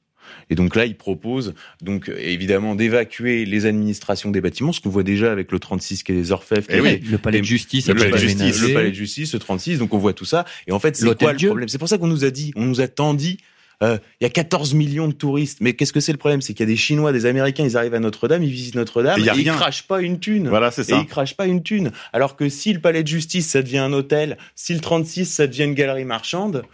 Et 0.48 0.54
donc 0.54 0.76
là, 0.76 0.86
il 0.86 0.96
propose 0.96 1.54
donc 1.82 2.08
euh, 2.08 2.16
évidemment 2.18 2.74
d'évacuer 2.74 3.44
les 3.44 3.66
administrations 3.66 4.30
des 4.30 4.40
bâtiments, 4.40 4.72
ce 4.72 4.80
qu'on 4.80 4.90
voit 4.90 5.02
déjà 5.02 5.32
avec 5.32 5.50
le 5.52 5.58
36 5.58 6.02
qui 6.02 6.12
est 6.12 6.14
les 6.14 6.32
Orfèvres, 6.32 6.66
qui 6.66 6.80
oui. 6.80 7.00
Le 7.00 7.18
palais 7.18 7.40
de 7.40 7.44
justice 7.44 7.88
le 7.88 7.94
palais, 7.94 8.10
de 8.10 8.16
justice, 8.16 8.62
le 8.62 8.74
palais 8.74 8.90
de 8.90 8.94
justice, 8.94 9.32
le 9.32 9.38
36, 9.38 9.78
donc 9.78 9.94
on 9.94 9.98
voit 9.98 10.12
tout 10.12 10.24
ça. 10.24 10.44
Et 10.66 10.72
en 10.72 10.78
fait, 10.78 10.96
c'est 10.96 11.04
quoi 11.16 11.32
le 11.32 11.46
problème? 11.46 11.68
C'est 11.68 11.78
pour 11.78 11.88
ça 11.88 11.98
qu'on 11.98 12.06
nous 12.06 12.24
a 12.24 12.30
dit, 12.30 12.52
on 12.56 12.64
nous 12.64 12.80
a 12.80 12.88
tant 12.88 13.14
dit, 13.14 13.38
euh, 13.82 13.98
il 14.20 14.24
y 14.24 14.26
a 14.26 14.30
14 14.30 14.74
millions 14.74 15.08
de 15.08 15.12
touristes. 15.12 15.58
Mais 15.60 15.72
qu'est-ce 15.74 15.92
que 15.92 16.00
c'est 16.00 16.12
le 16.12 16.18
problème? 16.18 16.40
C'est 16.42 16.52
qu'il 16.54 16.60
y 16.66 16.68
a 16.68 16.72
des 16.72 16.76
Chinois, 16.76 17.12
des 17.12 17.26
Américains, 17.26 17.64
ils 17.64 17.76
arrivent 17.76 17.94
à 17.94 18.00
Notre-Dame, 18.00 18.42
ils 18.42 18.50
visitent 18.50 18.74
Notre-Dame, 18.74 19.18
Et 19.18 19.22
il 19.22 19.26
y 19.26 19.30
a 19.30 19.34
et 19.34 19.38
ils 19.40 19.44
crachent 19.50 19.84
pas 19.86 20.00
une 20.02 20.18
thune. 20.20 20.48
Voilà, 20.48 20.70
c'est 20.70 20.82
Et 20.82 20.84
ça. 20.92 20.98
ils 20.98 21.06
crachent 21.06 21.36
pas 21.36 21.46
une 21.46 21.62
thune. 21.62 21.90
Alors 22.12 22.36
que 22.36 22.48
si 22.48 22.72
le 22.72 22.80
palais 22.80 23.02
de 23.02 23.08
justice, 23.08 23.48
ça 23.48 23.62
devient 23.62 23.78
un 23.78 23.92
hôtel, 23.92 24.36
si 24.54 24.74
le 24.74 24.80
36, 24.80 25.24
ça 25.26 25.46
devient 25.46 25.64
une 25.64 25.74
galerie 25.74 26.04
marchande, 26.04 26.64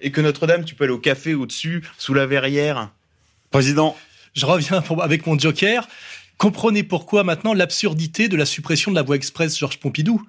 et 0.00 0.10
que 0.10 0.20
Notre-Dame, 0.20 0.64
tu 0.64 0.74
peux 0.74 0.84
aller 0.84 0.92
au 0.92 0.98
café 0.98 1.34
au-dessus, 1.34 1.82
sous 1.98 2.14
la 2.14 2.26
verrière. 2.26 2.90
Président. 3.50 3.96
Je 4.34 4.46
reviens 4.46 4.80
pour- 4.80 5.02
avec 5.02 5.26
mon 5.26 5.38
joker. 5.38 5.88
Comprenez 6.40 6.84
pourquoi 6.84 7.22
maintenant 7.22 7.52
l'absurdité 7.52 8.28
de 8.28 8.34
la 8.34 8.46
suppression 8.46 8.90
de 8.90 8.96
la 8.96 9.02
voie 9.02 9.14
express 9.14 9.58
Georges 9.58 9.78
Pompidou. 9.78 10.22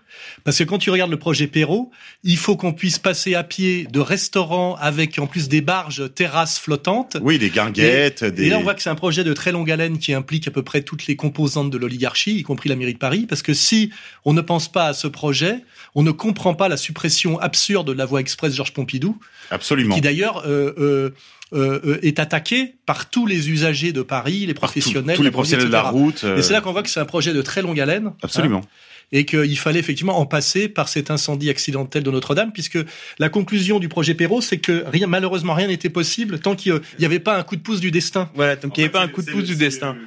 Parce 0.43 0.57
que 0.57 0.66
quand 0.66 0.78
tu 0.78 0.89
regardes 0.89 1.09
le 1.09 1.18
projet 1.18 1.47
Perrault, 1.47 1.89
il 2.26 2.36
faut 2.36 2.57
qu'on 2.57 2.74
puisse 2.74 2.99
passer 2.99 3.34
à 3.34 3.45
pied 3.45 3.88
de 3.89 4.01
restaurants 4.01 4.76
avec 4.76 5.18
en 5.20 5.26
plus 5.26 5.47
des 5.47 5.62
barges 5.62 6.14
terrasses 6.14 6.59
flottantes. 6.59 7.16
Oui, 7.22 7.39
des 7.39 7.49
guinguettes, 7.49 8.24
Et 8.24 8.32
des. 8.32 8.49
là, 8.49 8.59
on 8.59 8.62
voit 8.62 8.74
que 8.74 8.82
c'est 8.82 8.89
un 8.89 8.95
projet 8.95 9.24
de 9.24 9.32
très 9.32 9.53
longue 9.53 9.72
haleine 9.72 9.99
qui 9.99 10.14
implique 10.14 10.49
à 10.49 10.51
peu 10.51 10.64
près 10.64 10.82
toutes 10.82 11.07
les 11.07 11.16
composantes 11.16 11.72
de 11.72 11.78
l'oligarchie, 11.78 12.39
y 12.39 12.43
compris 12.43 12.68
la 12.68 12.76
mairie 12.76 12.95
de 12.95 12.99
Paris, 12.99 13.26
parce 13.26 13.41
que 13.41 13.53
si 13.53 13.89
on 14.26 14.34
ne 14.34 14.41
pense 14.41 14.70
pas 14.70 14.88
à 14.88 14.93
ce 14.93 15.07
projet, 15.07 15.59
on 15.95 16.03
ne 16.03 16.12
comprend 16.12 16.55
pas 16.55 16.68
la 16.68 16.76
suppression 16.76 17.39
absurde 17.39 17.88
de 17.88 17.93
la 17.93 18.05
voie 18.05 18.20
express 18.20 18.53
Georges 18.53 18.74
Pompidou, 18.74 19.18
Absolument. 19.49 19.95
qui 19.95 20.01
d'ailleurs 20.01 20.43
euh, 20.45 20.74
euh, 20.78 21.09
euh, 21.54 21.80
euh, 21.86 21.99
est 22.02 22.20
attaqué 22.20 22.76
par 22.86 23.10
tous 23.10 23.26
les 23.26 23.49
usagers 23.49 23.91
de 23.91 24.02
Paris, 24.02 24.45
les 24.45 24.54
professionnels, 24.54 25.16
tous 25.18 25.24
les 25.24 25.32
professionnels 25.32 25.68
de 25.68 25.72
la 25.72 25.82
route. 25.84 26.24
euh, 26.24 26.38
Et 26.38 26.41
c'est 26.41 26.54
là 26.54 26.62
qu'on 26.62 26.72
voit 26.72 26.84
que 26.84 26.89
c'est 26.89 26.99
un 26.99 27.06
projet 27.06 27.34
de 27.34 27.41
très 27.41 27.62
longue 27.62 27.80
haleine. 27.80 28.08
hein, 28.08 28.16
Absolument. 28.24 28.62
et 29.14 29.26
qu'il 29.26 29.58
fallait 29.58 29.80
effectivement 29.80 30.18
en 30.20 30.26
passer 30.26 30.70
par 30.70 30.88
cet 30.88 31.12
incendie 31.12 31.49
accidentel 31.49 32.02
de 32.02 32.10
Notre-Dame, 32.12 32.54
puisque 32.54 32.80
la 33.20 33.28
conclusion 33.28 33.78
du 33.80 33.89
projet 33.89 34.14
Perrault, 34.14 34.39
c'est 34.39 34.60
que 34.60 34.86
rien, 34.88 35.06
malheureusement, 35.08 35.54
rien 35.54 35.68
n'était 35.68 35.89
possible 35.89 36.39
tant 36.39 36.56
qu'il 36.56 36.80
n'y 36.97 37.04
avait 37.04 37.20
pas 37.20 37.38
un 37.38 37.43
coup 37.43 37.58
de 37.58 37.62
pouce 37.62 37.82
du 37.82 37.91
destin. 37.91 38.30
Voilà, 38.36 38.56
donc 38.56 38.78
il 38.78 38.80
n'y 38.80 38.86
avait 38.86 38.91
pas 38.93 39.02
un 39.02 39.10
coup 39.10 39.22
de 39.22 39.30
pouce 39.30 39.43
du 39.43 39.58
destin. 39.58 39.97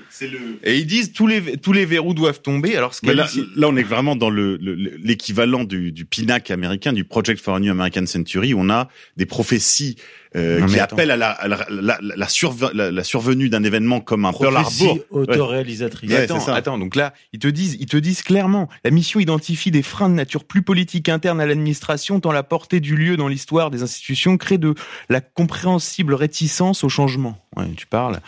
Et 0.64 0.78
ils 0.78 0.86
disent 0.86 1.12
tous 1.12 1.26
les 1.26 1.58
tous 1.58 1.72
les 1.74 1.84
verrous 1.84 2.14
doivent 2.14 2.40
tomber. 2.40 2.76
Alors 2.76 2.94
ce 2.94 3.04
là, 3.12 3.26
là, 3.56 3.68
on 3.68 3.76
est 3.76 3.82
vraiment 3.82 4.16
dans 4.16 4.30
le 4.30 4.56
le- 4.56 4.74
l'équivalent 5.02 5.64
du, 5.64 5.92
du 5.92 6.06
PINAC 6.06 6.50
américain, 6.50 6.94
du 6.94 7.04
Project 7.04 7.42
for 7.42 7.56
a 7.56 7.60
New 7.60 7.70
American 7.70 8.06
Century, 8.06 8.54
où 8.54 8.60
on 8.60 8.70
a 8.70 8.88
des 9.18 9.26
prophéties 9.26 9.96
euh, 10.36 10.60
Non, 10.60 10.66
qui 10.66 10.78
appellent 10.80 11.10
à 11.10 11.16
la, 11.16 11.30
à 11.30 11.48
la, 11.48 11.66
la, 11.70 11.98
la, 12.02 12.28
surve- 12.28 12.70
la- 12.74 12.90
la 12.90 13.04
survenue 13.04 13.48
d'un 13.48 13.62
événement 13.64 14.00
comme 14.00 14.24
un 14.24 14.32
Pearl 14.32 14.56
Harbor. 14.56 14.98
Autoréalisatrice. 15.10 16.10
Ouais, 16.10 16.16
attends, 16.24 16.34
attends, 16.54 16.78
donc 16.78 16.96
là, 16.96 17.12
ils 17.32 17.38
te 17.38 17.48
disent, 17.48 17.76
ils 17.80 17.86
te 17.86 17.96
disent 17.96 18.22
clairement, 18.22 18.68
la 18.84 18.90
mission 18.90 19.20
identifie 19.20 19.70
des 19.70 19.82
freins 19.82 20.08
de 20.08 20.14
nature 20.14 20.44
plus 20.44 20.62
politique 20.62 21.08
interne 21.08 21.40
à 21.40 21.46
l'administration, 21.46 22.20
tant 22.20 22.32
la 22.32 22.42
portée 22.42 22.80
du 22.80 22.96
lieu 22.96 23.16
dans 23.16 23.28
l'histoire 23.28 23.70
des 23.70 23.82
institutions 23.82 24.36
crée 24.36 24.58
de 24.58 24.74
la 25.08 25.20
compréhensible 25.20 26.14
réticence 26.14 26.84
au 26.84 26.88
changement. 26.88 27.38
Ouais, 27.56 27.64
tu 27.76 27.86
parles. 27.86 28.20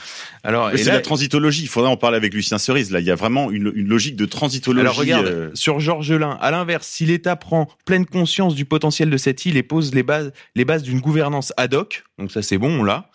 Alors, 0.44 0.70
c'est 0.76 0.84
la 0.84 1.00
transitologie. 1.00 1.62
Il 1.62 1.68
faudrait 1.68 1.90
en 1.90 1.96
parler 1.96 2.16
avec 2.16 2.32
Lucien 2.32 2.58
Cerise. 2.58 2.90
Là, 2.90 3.00
il 3.00 3.06
y 3.06 3.10
a 3.10 3.16
vraiment 3.16 3.50
une, 3.50 3.72
une 3.74 3.88
logique 3.88 4.16
de 4.16 4.24
transitologie. 4.24 4.80
alors 4.80 4.96
regarde, 4.96 5.26
euh, 5.26 5.50
sur 5.54 5.80
Georgelin, 5.80 6.38
à 6.40 6.50
l'inverse, 6.50 6.86
si 6.86 7.06
l'État 7.06 7.34
prend 7.34 7.68
pleine 7.84 8.06
conscience 8.06 8.54
du 8.54 8.64
potentiel 8.64 9.10
de 9.10 9.16
cette 9.16 9.44
île 9.44 9.56
et 9.56 9.62
pose 9.62 9.94
les 9.94 10.02
bases, 10.02 10.32
les 10.54 10.64
bases 10.64 10.82
d'une 10.82 11.00
gouvernance 11.00 11.52
ad 11.56 11.74
hoc, 11.74 12.04
donc 12.18 12.30
ça 12.30 12.42
c'est 12.42 12.58
bon, 12.58 12.80
on 12.80 12.84
l'a, 12.84 13.10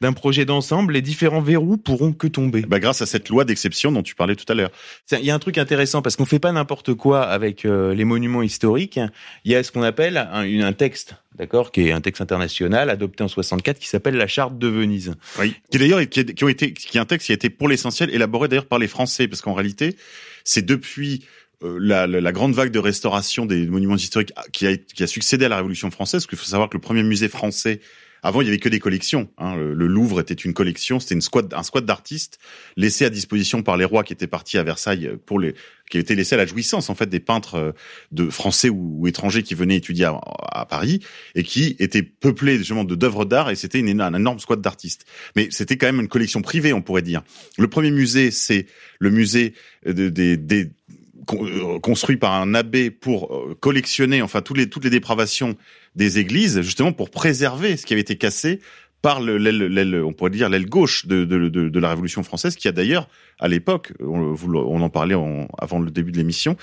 d'un 0.00 0.12
projet 0.12 0.44
d'ensemble, 0.44 0.94
les 0.94 1.02
différents 1.02 1.42
verrous 1.42 1.76
pourront 1.76 2.12
que 2.12 2.26
tomber. 2.26 2.62
Bah, 2.62 2.80
grâce 2.80 3.02
à 3.02 3.06
cette 3.06 3.28
loi 3.28 3.44
d'exception 3.44 3.92
dont 3.92 4.02
tu 4.02 4.14
parlais 4.14 4.36
tout 4.36 4.50
à 4.50 4.54
l'heure. 4.54 4.70
Il 5.12 5.24
y 5.24 5.30
a 5.30 5.34
un 5.34 5.38
truc 5.38 5.58
intéressant 5.58 6.02
parce 6.02 6.16
qu'on 6.16 6.24
fait 6.24 6.38
pas 6.38 6.52
n'importe 6.52 6.94
quoi 6.94 7.22
avec 7.22 7.64
euh, 7.64 7.94
les 7.94 8.04
monuments 8.04 8.42
historiques. 8.42 8.98
Il 9.44 9.52
y 9.52 9.54
a 9.54 9.62
ce 9.62 9.72
qu'on 9.72 9.82
appelle 9.82 10.16
un, 10.16 10.60
un 10.62 10.72
texte, 10.72 11.16
d'accord, 11.36 11.70
qui 11.70 11.88
est 11.88 11.92
un 11.92 12.00
texte 12.00 12.22
international 12.22 12.88
adopté 12.88 13.24
en 13.24 13.28
64 13.28 13.78
qui 13.78 13.88
s'appelle 13.88 14.16
la 14.16 14.26
Charte 14.26 14.58
de 14.58 14.68
Venise. 14.68 15.14
Oui. 15.38 15.54
Qui 15.70 15.78
d'ailleurs 15.78 16.00
qui, 16.08 16.24
qui, 16.24 16.44
ont 16.44 16.48
été, 16.48 16.72
qui 16.72 16.96
est 16.96 17.00
un 17.00 17.04
texte 17.06 17.26
qui 17.26 17.32
a 17.32 17.34
été 17.34 17.50
pour 17.50 17.68
l'essentiel 17.68 18.10
élaboré 18.14 18.48
d'ailleurs 18.48 18.66
par 18.66 18.78
les 18.78 18.88
Français 18.88 19.28
parce 19.28 19.42
qu'en 19.42 19.54
réalité 19.54 19.96
c'est 20.44 20.64
depuis 20.64 21.24
euh, 21.62 21.78
la, 21.80 22.06
la, 22.06 22.20
la, 22.20 22.32
grande 22.32 22.54
vague 22.54 22.70
de 22.70 22.78
restauration 22.78 23.44
des 23.44 23.66
monuments 23.66 23.96
historiques 23.96 24.32
qui 24.52 24.66
a, 24.66 24.76
qui 24.76 25.02
a 25.02 25.06
succédé 25.06 25.44
à 25.44 25.48
la 25.48 25.56
Révolution 25.56 25.90
française, 25.90 26.22
parce 26.22 26.26
qu'il 26.26 26.38
faut 26.38 26.44
savoir 26.44 26.70
que 26.70 26.76
le 26.76 26.80
premier 26.80 27.02
musée 27.02 27.28
français 27.28 27.80
avant, 28.22 28.40
il 28.40 28.46
y 28.46 28.48
avait 28.48 28.58
que 28.58 28.68
des 28.68 28.78
collections. 28.78 29.30
Hein. 29.38 29.56
Le, 29.56 29.86
Louvre 29.86 30.20
était 30.20 30.34
une 30.34 30.54
collection, 30.54 31.00
c'était 31.00 31.14
une 31.14 31.20
squad, 31.20 31.52
un 31.54 31.62
squad 31.62 31.84
d'artistes 31.84 32.38
laissés 32.76 33.04
à 33.04 33.10
disposition 33.10 33.62
par 33.62 33.76
les 33.76 33.84
rois 33.84 34.04
qui 34.04 34.12
étaient 34.12 34.26
partis 34.26 34.58
à 34.58 34.62
Versailles 34.62 35.10
pour 35.26 35.40
les, 35.40 35.54
qui 35.90 35.98
étaient 35.98 36.14
laissés 36.14 36.36
à 36.36 36.38
la 36.38 36.46
jouissance 36.46 36.90
en 36.90 36.94
fait 36.94 37.08
des 37.08 37.20
peintres 37.20 37.54
euh, 37.56 37.72
de 38.12 38.30
français 38.30 38.68
ou, 38.68 39.06
étrangers 39.06 39.42
qui 39.42 39.54
venaient 39.54 39.76
étudier 39.76 40.04
à, 40.06 40.66
Paris 40.66 41.00
et 41.34 41.42
qui 41.42 41.74
étaient 41.78 42.02
peuplés 42.02 42.58
justement 42.58 42.84
de 42.84 42.94
d'œuvres 42.94 43.24
d'art 43.24 43.50
et 43.50 43.56
c'était 43.56 43.80
une, 43.80 44.00
un 44.00 44.14
énorme 44.14 44.38
squad 44.38 44.60
d'artistes. 44.60 45.04
Mais 45.36 45.48
c'était 45.50 45.76
quand 45.76 45.86
même 45.86 46.00
une 46.00 46.08
collection 46.08 46.42
privée, 46.42 46.72
on 46.72 46.82
pourrait 46.82 47.02
dire. 47.02 47.22
Le 47.58 47.66
premier 47.66 47.90
musée, 47.90 48.30
c'est 48.30 48.66
le 48.98 49.10
musée 49.10 49.54
des, 49.86 50.10
des 50.10 50.64
euh, 50.64 50.70
construit 51.26 52.16
par 52.16 52.34
un 52.34 52.54
abbé 52.54 52.90
pour 52.90 53.34
euh, 53.34 53.56
collectionner 53.60 54.22
enfin 54.22 54.42
toutes 54.42 54.56
les 54.56 54.68
toutes 54.68 54.84
les 54.84 54.90
dépravations 54.90 55.56
des 55.94 56.18
églises 56.18 56.60
justement 56.62 56.92
pour 56.92 57.10
préserver 57.10 57.76
ce 57.76 57.86
qui 57.86 57.92
avait 57.92 58.00
été 58.00 58.16
cassé 58.16 58.60
par 59.02 59.20
l'aile, 59.20 60.02
on 60.04 60.12
pourrait 60.12 60.30
dire 60.30 60.48
l'aile 60.48 60.66
gauche 60.66 61.06
de, 61.06 61.24
de, 61.24 61.48
de, 61.48 61.68
de, 61.68 61.80
la 61.80 61.88
Révolution 61.88 62.22
française, 62.22 62.56
qui 62.56 62.68
a 62.68 62.72
d'ailleurs, 62.72 63.08
à 63.38 63.48
l'époque, 63.48 63.92
on, 64.00 64.36
on, 64.44 64.80
en 64.82 64.90
parlait 64.90 65.14
avant 65.58 65.78
le 65.78 65.90
début 65.90 66.12
de 66.12 66.18
l'émission, 66.18 66.56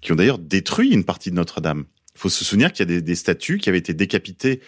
qui 0.00 0.12
ont 0.12 0.14
d'ailleurs 0.14 0.38
détruit 0.38 0.90
une 0.90 1.04
partie 1.04 1.30
de 1.30 1.36
Notre-Dame. 1.36 1.84
Il 2.14 2.20
faut 2.20 2.28
se 2.28 2.44
souvenir 2.44 2.72
qu'il 2.72 2.88
y 2.88 2.90
a 2.90 2.94
des, 2.94 3.02
des, 3.02 3.14
statues 3.16 3.58
qui 3.58 3.68
avaient 3.68 3.78
été 3.78 3.92
décapitées 3.92 4.60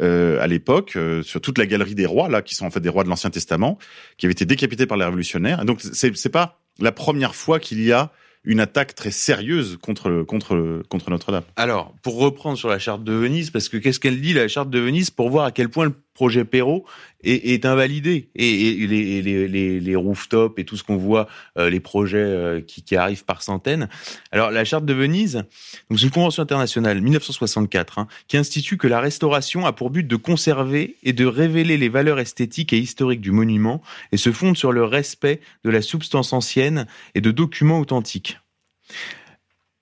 euh, 0.00 0.40
à 0.40 0.46
l'époque 0.46 0.96
euh, 0.96 1.22
sur 1.22 1.40
toute 1.40 1.58
la 1.58 1.66
galerie 1.66 1.94
des 1.94 2.06
rois, 2.06 2.28
là, 2.28 2.40
qui 2.42 2.54
sont 2.54 2.66
en 2.66 2.70
fait 2.70 2.80
des 2.80 2.88
rois 2.88 3.04
de 3.04 3.08
l'Ancien 3.08 3.30
Testament, 3.30 3.78
qui 4.16 4.26
avaient 4.26 4.32
été 4.32 4.46
décapités 4.46 4.86
par 4.86 4.96
les 4.96 5.04
révolutionnaires. 5.04 5.60
Et 5.62 5.64
donc 5.66 5.80
c'est 5.80 6.28
pas 6.30 6.60
la 6.80 6.92
première 6.92 7.34
fois 7.34 7.60
qu'il 7.60 7.84
y 7.84 7.92
a 7.92 8.10
une 8.44 8.60
attaque 8.60 8.94
très 8.94 9.10
sérieuse 9.10 9.78
contre 9.80 10.22
contre 10.22 10.82
contre 10.88 11.10
Notre-Dame. 11.10 11.44
Alors, 11.56 11.94
pour 12.02 12.18
reprendre 12.18 12.58
sur 12.58 12.68
la 12.68 12.78
charte 12.78 13.04
de 13.04 13.12
Venise, 13.12 13.50
parce 13.50 13.68
que 13.68 13.76
qu'est-ce 13.76 14.00
qu'elle 14.00 14.20
dit 14.20 14.32
la 14.32 14.48
charte 14.48 14.70
de 14.70 14.78
Venise 14.78 15.10
pour 15.10 15.30
voir 15.30 15.46
à 15.46 15.50
quel 15.50 15.68
point 15.68 15.84
le 15.84 15.94
projet 16.14 16.44
Perrault 16.44 16.84
est, 17.22 17.52
est 17.52 17.66
invalidé 17.66 18.28
et, 18.36 18.68
et 18.68 18.86
les, 18.86 19.20
les, 19.20 19.48
les, 19.48 19.80
les 19.80 19.96
rooftops 19.96 20.58
et 20.58 20.64
tout 20.64 20.76
ce 20.76 20.84
qu'on 20.84 20.96
voit, 20.96 21.28
euh, 21.58 21.68
les 21.68 21.80
projets 21.80 22.18
euh, 22.18 22.60
qui, 22.60 22.82
qui, 22.82 22.96
arrivent 22.96 23.24
par 23.24 23.42
centaines. 23.42 23.88
Alors, 24.30 24.50
la 24.50 24.64
charte 24.64 24.84
de 24.84 24.94
Venise, 24.94 25.44
donc 25.90 25.98
c'est 25.98 26.06
une 26.06 26.12
convention 26.12 26.42
internationale 26.42 27.00
1964 27.00 27.98
hein, 27.98 28.06
qui 28.28 28.36
institue 28.36 28.76
que 28.76 28.86
la 28.86 29.00
restauration 29.00 29.66
a 29.66 29.72
pour 29.72 29.90
but 29.90 30.06
de 30.06 30.16
conserver 30.16 30.96
et 31.02 31.12
de 31.12 31.26
révéler 31.26 31.76
les 31.76 31.88
valeurs 31.88 32.20
esthétiques 32.20 32.72
et 32.72 32.78
historiques 32.78 33.20
du 33.20 33.32
monument 33.32 33.82
et 34.12 34.16
se 34.16 34.30
fonde 34.30 34.56
sur 34.56 34.72
le 34.72 34.84
respect 34.84 35.40
de 35.64 35.70
la 35.70 35.82
substance 35.82 36.32
ancienne 36.32 36.86
et 37.14 37.20
de 37.20 37.32
documents 37.32 37.80
authentiques. 37.80 38.38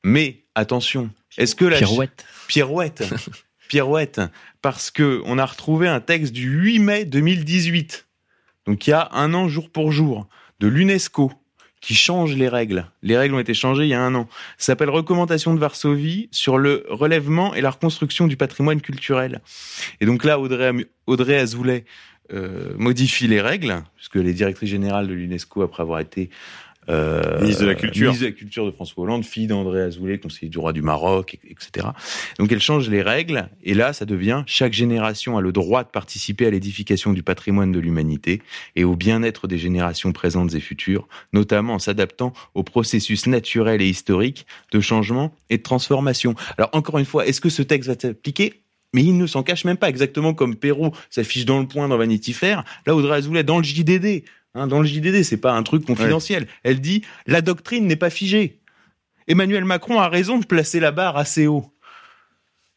Mais 0.05 0.45
attention, 0.55 1.11
est-ce 1.37 1.55
que 1.55 1.65
la 1.65 1.79
pirouette, 1.79 2.25
pirouette, 2.49 3.05
pirouette, 3.69 4.21
parce 4.61 4.91
que 4.91 5.23
on 5.25 5.39
a 5.39 5.47
retrouvé 5.47 5.89
un 5.89 6.01
texte 6.01 6.33
du 6.33 6.49
8 6.49 6.79
mai 6.79 7.05
2018, 7.05 8.07
donc 8.67 8.87
il 8.87 8.91
y 8.91 8.93
a 8.93 9.09
un 9.13 9.35
an 9.35 9.49
jour 9.49 9.71
pour 9.71 9.93
jour, 9.93 10.29
de 10.61 10.69
l'UNESCO 10.69 11.33
qui 11.83 11.95
change 11.95 12.37
les 12.37 12.49
règles. 12.49 12.87
Les 13.03 13.19
règles 13.19 13.35
ont 13.35 13.41
été 13.41 13.55
changées 13.55 13.83
il 13.83 13.89
y 13.89 13.95
a 13.95 14.01
un 14.01 14.15
an. 14.15 14.29
Ça 14.57 14.67
s'appelle 14.67 14.89
Recommandation 14.89 15.53
de 15.53 15.59
Varsovie 15.59 16.29
sur 16.31 16.57
le 16.57 16.87
relèvement 16.89 17.55
et 17.55 17.61
la 17.61 17.71
reconstruction 17.71 18.29
du 18.29 18.37
patrimoine 18.37 18.81
culturel. 18.81 19.41
Et 20.01 20.07
donc 20.07 20.25
là, 20.25 20.39
Audrey, 20.39 20.73
Audrey 21.07 21.37
Azoulay 21.37 21.85
euh, 22.33 22.73
modifie 22.79 23.27
les 23.27 23.41
règles, 23.41 23.83
puisque 23.97 24.15
les 24.15 24.33
directrices 24.33 24.71
générales 24.71 25.09
de 25.09 25.13
l'UNESCO, 25.13 25.63
après 25.63 25.83
avoir 25.83 25.99
été 25.99 26.31
euh, 26.89 27.41
ministre 27.41 27.63
de 27.63 27.69
la 27.69 27.75
Culture. 27.75 28.09
Ministre 28.09 28.27
de 28.27 28.31
la 28.31 28.37
Culture 28.37 28.67
de 28.67 28.71
François 28.73 29.05
Hollande, 29.05 29.25
fille 29.25 29.47
d'André 29.47 29.83
Azoulay, 29.83 30.19
conseiller 30.19 30.49
du 30.49 30.59
roi 30.59 30.73
du 30.73 30.83
Maroc, 30.83 31.39
etc. 31.49 31.89
Donc 32.39 32.51
elle 32.51 32.61
change 32.61 32.89
les 32.89 33.03
règles, 33.03 33.49
et 33.63 33.75
là, 33.75 33.93
ça 33.93 34.05
devient 34.05 34.43
chaque 34.47 34.73
génération 34.73 35.37
a 35.37 35.41
le 35.41 35.53
droit 35.53 35.85
de 35.85 35.89
participer 35.89 36.47
à 36.47 36.51
l'édification 36.51 37.13
du 37.13 37.23
patrimoine 37.23 37.73
de 37.73 37.79
l'humanité 37.79 38.43
et 38.77 38.85
au 38.85 38.97
bien-être 38.97 39.47
des 39.47 39.59
générations 39.59 40.13
présentes 40.13 40.55
et 40.55 40.61
futures, 40.61 41.09
notamment 41.33 41.75
en 41.75 41.79
s'adaptant 41.79 42.33
au 42.55 42.63
processus 42.63 43.27
naturel 43.27 43.81
et 43.81 43.89
historique 43.89 44.47
de 44.73 44.81
changement 44.81 45.35
et 45.51 45.59
de 45.59 45.63
transformation. 45.63 46.35
Alors 46.59 46.71
encore 46.73 46.99
une 46.99 47.05
fois, 47.05 47.27
est-ce 47.27 47.41
que 47.41 47.49
ce 47.49 47.63
texte 47.63 47.89
va 47.89 47.99
s'appliquer? 47.99 48.63
Mais 48.95 49.03
il 49.03 49.17
ne 49.17 49.27
s'en 49.27 49.43
cache 49.43 49.65
même 49.65 49.79
pas, 49.79 49.89
exactement 49.89 50.35
comme 50.35 50.55
Perrault 50.55 50.93
s'affiche 51.09 51.47
dans 51.47 51.61
le 51.61 51.67
point 51.67 51.89
dans 51.89 51.97
Vanity 51.97 52.33
Fair, 52.33 52.63
là 52.87 52.95
Audrey 52.95 53.17
Azoulay 53.17 53.43
dans 53.43 53.59
le 53.59 53.65
JDD. 53.65 54.25
Hein, 54.55 54.67
dans 54.67 54.81
le 54.81 54.87
JDD, 54.87 55.23
c'est 55.23 55.39
pas 55.39 55.53
un 55.53 55.63
truc 55.63 55.85
confidentiel. 55.87 56.47
Elle 56.63 56.81
dit 56.81 57.03
la 57.27 57.41
doctrine 57.41 57.87
n'est 57.87 57.97
pas 57.97 58.11
figée. 58.11 58.61
Emmanuel 59.29 59.65
Macron 59.65 59.99
a 59.99 60.09
raison 60.09 60.39
de 60.39 60.47
placer 60.47 60.81
la 60.81 60.91
barre 60.91 61.17
assez 61.17 61.47
haut. 61.47 61.73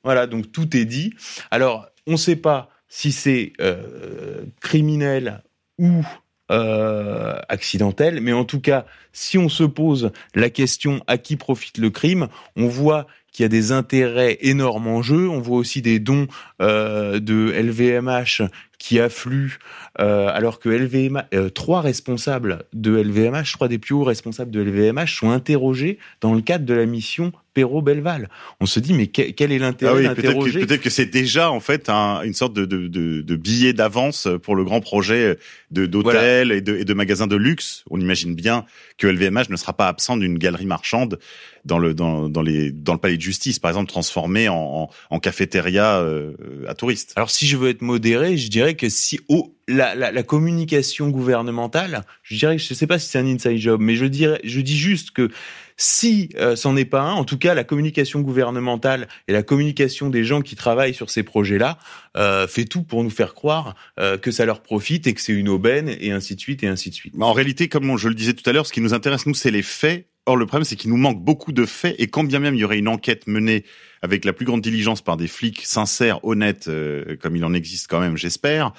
Voilà, 0.04 0.28
donc 0.28 0.52
tout 0.52 0.78
est 0.78 0.86
dit. 0.86 1.14
Alors, 1.52 1.88
on 2.08 2.14
ne 2.14 2.18
sait 2.18 2.36
pas 2.36 2.70
si 2.88 3.12
c'est 3.12 3.54
euh, 3.60 4.46
criminel 4.62 5.44
ou 5.80 6.06
euh, 6.52 7.40
accidentel, 7.50 8.22
mais 8.22 8.32
en 8.32 8.46
tout 8.46 8.62
cas, 8.62 8.86
si 9.14 9.40
on 9.40 9.50
se 9.50 9.64
pose 9.64 10.12
la 10.36 10.52
question 10.52 11.02
à 11.08 11.18
qui 11.18 11.38
profite 11.38 11.80
le 11.80 11.90
crime, 11.90 12.28
on 12.56 12.68
voit 12.68 13.08
qu'il 13.32 13.44
y 13.44 13.46
a 13.48 13.50
des 13.50 13.72
intérêts 13.72 14.38
énormes 14.42 14.88
en 14.88 15.02
jeu. 15.02 15.28
On 15.28 15.42
voit 15.42 15.58
aussi 15.58 15.82
des 15.82 16.00
dons 16.00 16.28
euh, 16.62 17.20
de 17.20 17.52
LVMH 17.52 18.44
qui 18.86 19.00
affluent, 19.00 19.58
euh, 20.00 20.28
alors 20.32 20.60
que 20.60 20.70
LVMH, 20.70 21.24
euh, 21.34 21.50
trois 21.50 21.82
responsables 21.82 22.66
de 22.72 22.96
LVMH, 22.96 23.54
trois 23.54 23.68
des 23.68 23.80
plus 23.80 23.96
hauts 23.96 24.04
responsables 24.04 24.52
de 24.52 24.62
LVMH 24.62 25.08
sont 25.08 25.32
interrogés 25.32 25.98
dans 26.22 26.36
le 26.36 26.42
cadre 26.42 26.66
de 26.66 26.74
la 26.76 26.86
mission 26.86 27.34
Perrault-Belval. 27.56 28.30
On 28.60 28.68
se 28.68 28.80
dit, 28.80 28.94
mais 28.94 29.08
quel, 29.08 29.52
est 29.52 29.58
l'intérêt 29.58 29.92
ah 29.92 29.98
oui, 29.98 30.04
d'interroger 30.04 30.60
Peut-être 30.60 30.84
que 30.84 30.92
c'est 30.92 31.08
déjà 31.08 31.50
en 31.50 31.62
fait 31.62 31.90
un, 31.90 32.22
une 32.22 32.36
sorte 32.36 32.54
de, 32.54 32.66
de, 32.66 32.88
de, 32.88 33.22
de 33.22 33.36
billet 33.36 33.74
d'avance 33.74 34.28
pour 34.44 34.56
le 34.56 34.64
grand 34.64 34.82
projet 34.82 35.40
de 35.72 35.88
d'hôtels 35.88 36.52
et, 36.52 36.62
de, 36.62 36.78
et 36.78 36.86
de 36.86 36.94
magasins 36.94 37.26
de 37.26 37.36
luxe. 37.36 37.86
On 37.90 38.00
imagine 38.00 38.36
bien 38.36 38.66
que 39.00 39.08
LVMH 39.08 39.50
ne 39.50 39.56
sera 39.56 39.74
pas 39.74 39.88
absent 39.88 40.16
d'une 40.18 40.38
galerie 40.38 40.68
marchande 40.68 41.18
dans 41.66 41.80
le 41.80 41.94
dans, 41.94 42.30
dans 42.30 42.42
les 42.42 42.72
dans 42.72 42.94
le 42.94 43.00
palais 43.00 43.18
de 43.18 43.22
justice, 43.22 43.60
par 43.60 43.72
exemple, 43.72 43.90
transformé 43.90 44.48
en, 44.50 44.90
en, 45.10 45.20
cafétéria 45.20 46.00
euh, 46.00 46.34
à 46.68 46.76
touristes. 46.76 47.14
Alors, 47.16 47.30
si 47.30 47.48
je 47.48 47.58
veux 47.58 47.70
être 47.70 47.82
modéré, 47.82 48.38
je 48.38 48.50
dirais 48.50 48.76
que 48.76 48.90
si 48.90 49.20
oh, 49.28 49.56
la, 49.68 49.96
la, 49.96 50.12
la 50.12 50.24
communication 50.24 51.10
gouvernementale, 51.10 52.04
je 52.24 52.38
dirais 52.38 52.58
je 52.58 52.74
sais 52.74 52.88
pas 52.88 53.00
si 53.00 53.10
c'est 53.10 53.20
un 53.20 53.26
inside 53.26 53.58
job, 53.58 53.82
mais 53.82 53.96
je 53.96 54.06
dirais, 54.06 54.40
je 54.44 54.62
dis 54.62 54.78
juste 54.78 55.12
que 55.12 55.30
si 55.78 56.30
euh, 56.36 56.56
c'en 56.56 56.76
est 56.78 56.86
pas 56.86 57.02
un, 57.02 57.14
en 57.14 57.26
tout 57.26 57.38
cas, 57.38 57.54
la 57.54 57.64
communication 57.64 58.22
gouvernementale 58.22 59.08
et 59.28 59.34
la 59.34 59.44
communication 59.44 60.10
des 60.10 60.24
gens 60.24 60.42
qui 60.42 60.56
travaillent 60.56 60.94
sur 60.94 61.10
ces 61.10 61.24
projets-là 61.24 61.78
euh, 62.16 62.48
fait 62.48 62.66
tout 62.66 62.84
pour 62.84 63.04
nous 63.04 63.10
faire 63.10 63.34
croire 63.34 63.76
euh, 64.00 64.18
que 64.18 64.32
ça 64.32 64.46
leur 64.46 64.62
profite 64.62 65.08
et 65.08 65.14
que 65.14 65.22
c'est 65.22 65.34
une 65.34 65.50
aubaine 65.50 65.94
et 66.00 66.12
ainsi 66.12 66.36
de 66.36 66.40
suite 66.40 66.64
et 66.64 66.68
ainsi 66.68 66.90
de 66.90 66.96
suite. 66.96 67.14
En 67.20 67.34
réalité, 67.34 67.68
comme 67.68 67.98
je 67.98 68.08
le 68.08 68.16
disais 68.16 68.34
tout 68.34 68.50
à 68.50 68.54
l'heure, 68.54 68.66
ce 68.66 68.74
qui 68.74 68.82
nous 68.82 68.94
intéresse 68.94 69.26
nous, 69.26 69.34
c'est 69.34 69.52
les 69.52 69.64
faits. 69.64 70.08
Or, 70.28 70.38
le 70.38 70.48
problème, 70.48 70.64
c'est 70.64 70.76
qu'il 70.76 70.90
nous 70.90 70.98
manque 70.98 71.24
beaucoup 71.24 71.52
de 71.52 71.66
faits 71.66 71.96
et 72.00 72.08
quand 72.08 72.24
bien 72.24 72.40
même 72.40 72.56
il 72.56 72.60
y 72.60 72.64
aurait 72.64 72.80
une 72.80 72.88
enquête 72.88 73.28
menée 73.28 73.64
avec 74.02 74.26
la 74.26 74.34
plus 74.34 74.46
grande 74.46 74.62
diligence 74.62 75.02
par 75.02 75.18
des 75.18 75.28
flics 75.28 75.62
sincères, 75.66 76.24
honnêtes, 76.26 76.68
euh, 76.68 77.16
comme 77.18 77.36
il 77.36 77.46
en 77.46 77.54
existe 77.54 77.88
quand 77.88 78.00
même, 78.00 78.18
j'espère, 78.18 78.74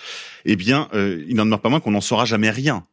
eh 0.44 0.56
bien, 0.56 0.88
euh, 0.94 1.24
il 1.28 1.36
n'en 1.36 1.44
demeure 1.44 1.60
pas 1.60 1.68
moins 1.68 1.80
qu'on 1.80 1.92
n'en 1.92 2.00
saura 2.00 2.24
jamais 2.24 2.50
rien. 2.50 2.84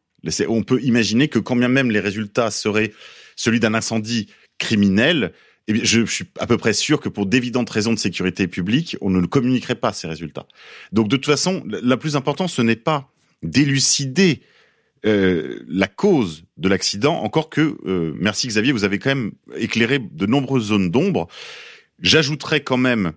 On 0.48 0.62
peut 0.62 0.80
imaginer 0.82 1.28
que 1.28 1.38
quand 1.38 1.56
bien 1.56 1.68
même 1.68 1.90
les 1.90 2.00
résultats 2.00 2.50
seraient 2.50 2.92
celui 3.36 3.60
d'un 3.60 3.74
incendie 3.74 4.28
criminel, 4.58 5.32
eh 5.66 5.84
je, 5.84 6.04
suis 6.06 6.26
à 6.38 6.46
peu 6.46 6.56
près 6.56 6.72
sûr 6.72 7.00
que 7.00 7.08
pour 7.08 7.26
d'évidentes 7.26 7.70
raisons 7.70 7.92
de 7.92 7.98
sécurité 7.98 8.46
publique, 8.46 8.96
on 9.00 9.10
ne 9.10 9.26
communiquerait 9.26 9.74
pas 9.74 9.92
ces 9.92 10.06
résultats. 10.06 10.46
Donc 10.92 11.08
de 11.08 11.16
toute 11.16 11.26
façon, 11.26 11.64
la 11.66 11.96
plus 11.96 12.16
importante, 12.16 12.50
ce 12.50 12.62
n'est 12.62 12.76
pas 12.76 13.10
d'élucider 13.42 14.42
euh, 15.06 15.60
la 15.68 15.86
cause 15.86 16.44
de 16.56 16.68
l'accident, 16.68 17.22
encore 17.22 17.50
que, 17.50 17.76
euh, 17.86 18.14
merci 18.18 18.48
Xavier, 18.48 18.72
vous 18.72 18.84
avez 18.84 18.98
quand 18.98 19.10
même 19.10 19.32
éclairé 19.56 19.98
de 19.98 20.26
nombreuses 20.26 20.66
zones 20.66 20.90
d'ombre. 20.90 21.28
J'ajouterais 22.00 22.60
quand 22.60 22.78
même 22.78 23.12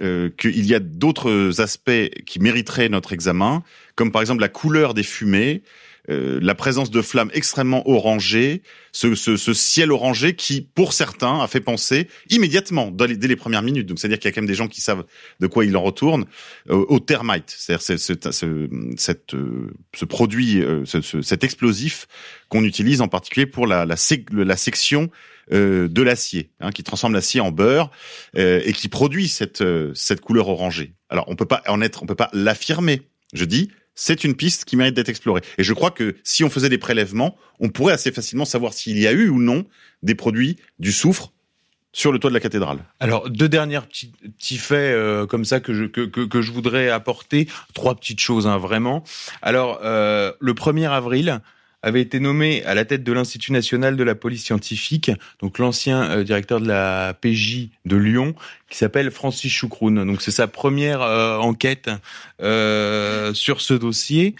euh, 0.00 0.30
qu'il 0.30 0.64
y 0.64 0.74
a 0.74 0.78
d'autres 0.78 1.60
aspects 1.60 2.10
qui 2.26 2.38
mériteraient 2.38 2.88
notre 2.88 3.12
examen, 3.12 3.64
comme 3.96 4.12
par 4.12 4.22
exemple 4.22 4.40
la 4.40 4.48
couleur 4.48 4.94
des 4.94 5.02
fumées, 5.02 5.62
euh, 6.10 6.40
la 6.42 6.56
présence 6.56 6.90
de 6.90 7.00
flammes 7.00 7.30
extrêmement 7.32 7.88
orangées, 7.88 8.62
ce, 8.90 9.14
ce, 9.14 9.36
ce, 9.36 9.54
ciel 9.54 9.92
orangé 9.92 10.34
qui, 10.34 10.60
pour 10.60 10.92
certains, 10.92 11.40
a 11.40 11.46
fait 11.46 11.60
penser 11.60 12.08
immédiatement, 12.28 12.90
dès 12.90 13.06
les, 13.06 13.16
dès 13.16 13.28
les 13.28 13.36
premières 13.36 13.62
minutes, 13.62 13.86
donc 13.86 14.00
c'est-à-dire 14.00 14.18
qu'il 14.18 14.28
y 14.28 14.32
a 14.32 14.34
quand 14.34 14.40
même 14.40 14.48
des 14.48 14.54
gens 14.54 14.66
qui 14.66 14.80
savent 14.80 15.04
de 15.38 15.46
quoi 15.46 15.64
il 15.64 15.76
en 15.76 15.82
retourne, 15.82 16.24
euh, 16.70 16.84
au 16.88 16.98
thermite, 16.98 17.54
c'est-à-dire 17.56 17.82
ce, 17.82 18.46
euh, 19.34 19.70
ce 19.94 20.04
produit, 20.04 20.60
euh, 20.60 20.84
ce, 20.84 21.22
cet 21.22 21.44
explosif 21.44 22.08
qu'on 22.48 22.64
utilise 22.64 23.00
en 23.00 23.08
particulier 23.08 23.46
pour 23.46 23.68
la, 23.68 23.86
la, 23.86 23.94
la 24.32 24.56
section 24.56 25.08
euh, 25.52 25.86
de 25.86 26.02
l'acier, 26.02 26.50
hein, 26.58 26.72
qui 26.72 26.82
transforme 26.82 27.12
l'acier 27.12 27.40
en 27.40 27.52
beurre 27.52 27.92
et 28.34 28.72
qui 28.72 28.88
produit 28.88 29.28
cette, 29.28 29.62
cette 29.94 30.20
couleur 30.20 30.48
orangée. 30.48 30.94
Alors 31.08 31.26
on 31.28 31.36
peut 31.36 31.46
pas 31.46 31.62
en 31.68 31.80
être, 31.80 32.02
on 32.02 32.06
peut 32.06 32.16
pas 32.16 32.30
l'affirmer. 32.32 33.02
Je 33.32 33.44
dis, 33.44 33.70
c'est 33.94 34.24
une 34.24 34.34
piste 34.34 34.64
qui 34.64 34.76
mérite 34.76 34.94
d'être 34.94 35.08
explorée. 35.08 35.42
Et 35.58 35.64
je 35.64 35.72
crois 35.72 35.90
que 35.90 36.16
si 36.24 36.44
on 36.44 36.50
faisait 36.50 36.68
des 36.68 36.78
prélèvements, 36.78 37.36
on 37.60 37.68
pourrait 37.68 37.92
assez 37.92 38.12
facilement 38.12 38.44
savoir 38.44 38.72
s'il 38.72 38.98
y 38.98 39.06
a 39.06 39.12
eu 39.12 39.28
ou 39.28 39.40
non 39.40 39.66
des 40.02 40.14
produits 40.14 40.56
du 40.78 40.92
soufre 40.92 41.32
sur 41.92 42.10
le 42.10 42.18
toit 42.18 42.30
de 42.30 42.34
la 42.34 42.40
cathédrale. 42.40 42.78
Alors 43.00 43.28
deux 43.28 43.48
derniers 43.48 43.80
petits, 43.80 44.56
faits 44.56 44.94
euh, 44.94 45.26
comme 45.26 45.44
ça 45.44 45.60
que 45.60 45.74
je 45.74 45.84
que, 45.84 46.00
que, 46.00 46.22
que, 46.22 46.40
je 46.40 46.50
voudrais 46.50 46.88
apporter, 46.88 47.48
trois 47.74 47.94
petites 47.94 48.20
choses 48.20 48.46
hein, 48.46 48.56
vraiment. 48.56 49.04
Alors 49.42 49.80
euh, 49.84 50.32
le 50.40 50.54
1er 50.54 50.88
avril, 50.88 51.40
avait 51.82 52.00
été 52.00 52.20
nommé 52.20 52.64
à 52.64 52.74
la 52.74 52.84
tête 52.84 53.02
de 53.02 53.12
l'Institut 53.12 53.52
national 53.52 53.96
de 53.96 54.04
la 54.04 54.14
police 54.14 54.44
scientifique, 54.44 55.10
donc 55.40 55.58
l'ancien 55.58 56.02
euh, 56.02 56.24
directeur 56.24 56.60
de 56.60 56.68
la 56.68 57.14
PJ 57.20 57.68
de 57.84 57.96
Lyon, 57.96 58.34
qui 58.72 58.78
s'appelle 58.78 59.10
Francis 59.10 59.52
Choucroune. 59.52 60.04
Donc 60.06 60.22
c'est 60.22 60.30
sa 60.30 60.48
première 60.48 61.02
euh, 61.02 61.36
enquête 61.38 61.90
euh, 62.42 63.32
sur 63.34 63.60
ce 63.60 63.74
dossier. 63.74 64.34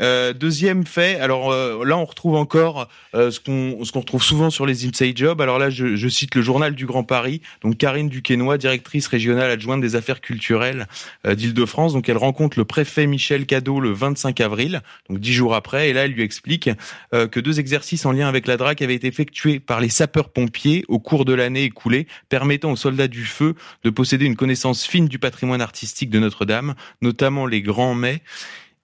Euh, 0.00 0.32
deuxième 0.32 0.86
fait, 0.86 1.18
alors 1.18 1.50
euh, 1.50 1.84
là 1.84 1.98
on 1.98 2.04
retrouve 2.04 2.36
encore 2.36 2.88
ce 3.14 3.40
qu'on 3.40 3.84
ce 3.84 3.90
qu'on 3.90 4.00
retrouve 4.00 4.22
souvent 4.22 4.50
sur 4.50 4.64
les 4.64 4.86
inside 4.86 5.16
jobs. 5.16 5.40
Alors 5.40 5.58
là 5.58 5.70
je, 5.70 5.96
je, 5.96 6.08
cite 6.08 6.36
le 6.36 6.42
journal 6.42 6.76
du 6.76 6.86
Grand 6.86 7.02
Paris. 7.02 7.40
Donc 7.62 7.76
Karine 7.76 8.08
Duquesnoy, 8.08 8.58
directrice 8.58 9.08
régionale 9.08 9.50
adjointe 9.50 9.80
des 9.80 9.96
affaires 9.96 10.20
culturelles 10.20 10.86
d'Île-de-France. 11.26 11.94
Donc 11.94 12.08
elle 12.08 12.16
rencontre 12.18 12.58
le 12.58 12.64
préfet 12.64 13.06
Michel 13.06 13.46
Cadeau 13.46 13.80
le 13.80 13.90
25 13.90 14.40
avril, 14.40 14.82
donc 15.08 15.18
dix 15.18 15.32
jours 15.32 15.54
après, 15.54 15.88
et 15.88 15.92
là 15.92 16.04
elle 16.04 16.12
lui 16.12 16.22
explique 16.22 16.70
que 17.12 17.40
deux 17.40 17.60
exercices 17.60 18.06
en 18.06 18.12
lien 18.12 18.28
avec 18.28 18.46
la 18.46 18.56
DRAC 18.56 18.82
avaient 18.82 18.94
été 18.94 19.06
effectués 19.06 19.60
par 19.60 19.80
les 19.80 19.88
sapeurs-pompiers 19.88 20.84
au 20.88 20.98
cours 20.98 21.24
de 21.24 21.32
l'année 21.32 21.64
écoulée, 21.64 22.06
permettant 22.28 22.72
aux 22.72 22.76
soldats 22.76 23.08
du 23.08 23.24
feu 23.24 23.54
de 23.84 23.90
posséder 23.90 24.26
une 24.26 24.36
connaissance 24.36 24.84
fine 24.84 25.08
du 25.08 25.18
patrimoine 25.18 25.60
artistique 25.60 26.10
de 26.10 26.18
Notre-Dame, 26.18 26.74
notamment 27.02 27.46
les 27.46 27.62
grands 27.62 27.94
mets. 27.94 28.22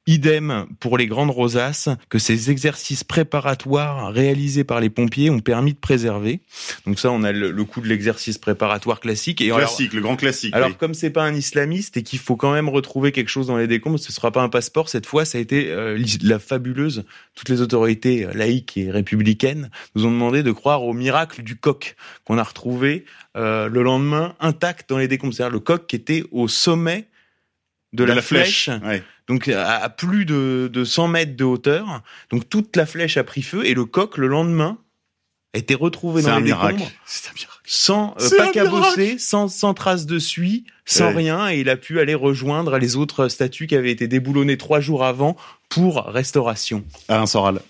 Idem 0.06 0.66
pour 0.80 0.98
les 0.98 1.06
grandes 1.06 1.30
rosaces 1.30 1.88
que 2.10 2.18
ces 2.18 2.50
exercices 2.50 3.04
préparatoires 3.04 4.12
réalisés 4.12 4.64
par 4.64 4.80
les 4.80 4.90
pompiers 4.90 5.30
ont 5.30 5.40
permis 5.40 5.72
de 5.72 5.78
préserver. 5.78 6.40
Donc 6.86 6.98
ça, 6.98 7.10
on 7.10 7.22
a 7.22 7.32
le, 7.32 7.50
le 7.50 7.64
coup 7.64 7.80
de 7.80 7.88
l'exercice 7.88 8.36
préparatoire 8.36 9.00
classique. 9.00 9.40
Et 9.40 9.48
classique, 9.48 9.92
alors, 9.92 9.96
le 9.96 10.00
grand 10.02 10.16
classique. 10.16 10.54
Alors 10.54 10.68
oui. 10.68 10.74
comme 10.78 10.92
c'est 10.92 11.10
pas 11.10 11.24
un 11.24 11.34
islamiste 11.34 11.96
et 11.96 12.02
qu'il 12.02 12.18
faut 12.18 12.36
quand 12.36 12.52
même 12.52 12.68
retrouver 12.68 13.12
quelque 13.12 13.30
chose 13.30 13.46
dans 13.46 13.56
les 13.56 13.66
décombres, 13.66 13.98
ce 13.98 14.12
sera 14.12 14.30
pas 14.30 14.42
un 14.42 14.50
passeport. 14.50 14.90
Cette 14.90 15.06
fois, 15.06 15.24
ça 15.24 15.38
a 15.38 15.40
été 15.40 15.70
euh, 15.70 15.98
la 16.22 16.38
fabuleuse. 16.38 17.04
Toutes 17.34 17.48
les 17.48 17.62
autorités 17.62 18.28
laïques 18.34 18.76
et 18.76 18.90
républicaines 18.90 19.70
nous 19.94 20.04
ont 20.04 20.10
demandé 20.10 20.42
de 20.42 20.52
croire 20.52 20.82
au 20.82 20.92
miracle 20.92 21.42
du 21.42 21.56
coq 21.56 21.96
qu'on 22.24 22.36
a 22.36 22.42
retrouvé 22.42 23.06
euh, 23.36 23.68
le 23.68 23.82
lendemain 23.82 24.34
intact 24.40 24.90
dans 24.90 24.98
les 24.98 25.08
décombres. 25.08 25.32
C'est-à-dire 25.32 25.52
le 25.52 25.60
coq 25.60 25.86
qui 25.86 25.96
était 25.96 26.24
au 26.30 26.46
sommet 26.46 27.06
de, 27.94 28.02
de 28.02 28.08
la, 28.08 28.16
la, 28.16 28.22
flèche, 28.22 28.64
flèche. 28.64 28.82
Ouais. 28.84 29.02
donc 29.28 29.48
à 29.48 29.88
plus 29.88 30.24
de, 30.26 30.68
de 30.72 30.84
100 30.84 31.08
mètres 31.08 31.36
de 31.36 31.44
hauteur. 31.44 32.02
Donc 32.30 32.48
toute 32.50 32.76
la 32.76 32.84
flèche 32.86 33.16
a 33.16 33.24
pris 33.24 33.42
feu 33.42 33.64
et 33.64 33.72
le 33.74 33.84
coq 33.86 34.18
le 34.18 34.26
lendemain 34.26 34.76
a 35.54 35.58
été 35.58 35.74
retrouvé 35.74 36.20
dans 36.22 36.30
un 36.30 36.38
les 36.38 36.44
miracle. 36.46 36.74
décombres 36.78 36.90
C'est 37.06 37.28
un 37.30 37.32
miracle. 37.34 37.60
sans 37.64 38.14
euh, 38.20 38.36
pas 38.36 38.50
cabossé, 38.50 39.18
sans, 39.18 39.46
sans 39.48 39.72
trace 39.72 40.04
de 40.04 40.18
suie, 40.18 40.64
sans 40.84 41.06
Ouais. 41.10 41.14
rien, 41.14 41.48
et 41.48 41.60
il 41.60 41.68
a 41.70 41.76
pu 41.76 42.00
aller 42.00 42.14
rejoindre 42.14 42.76
les 42.78 42.96
autres 42.96 43.28
statues 43.28 43.68
qui 43.68 43.76
avaient 43.76 43.92
été 43.92 44.08
déboulonnées 44.08 44.58
trois 44.58 44.80
jours 44.80 45.04
avant 45.04 45.36
pour 45.68 46.04
restauration. 46.06 46.84
Alain 47.08 47.26
Soral. 47.26 47.60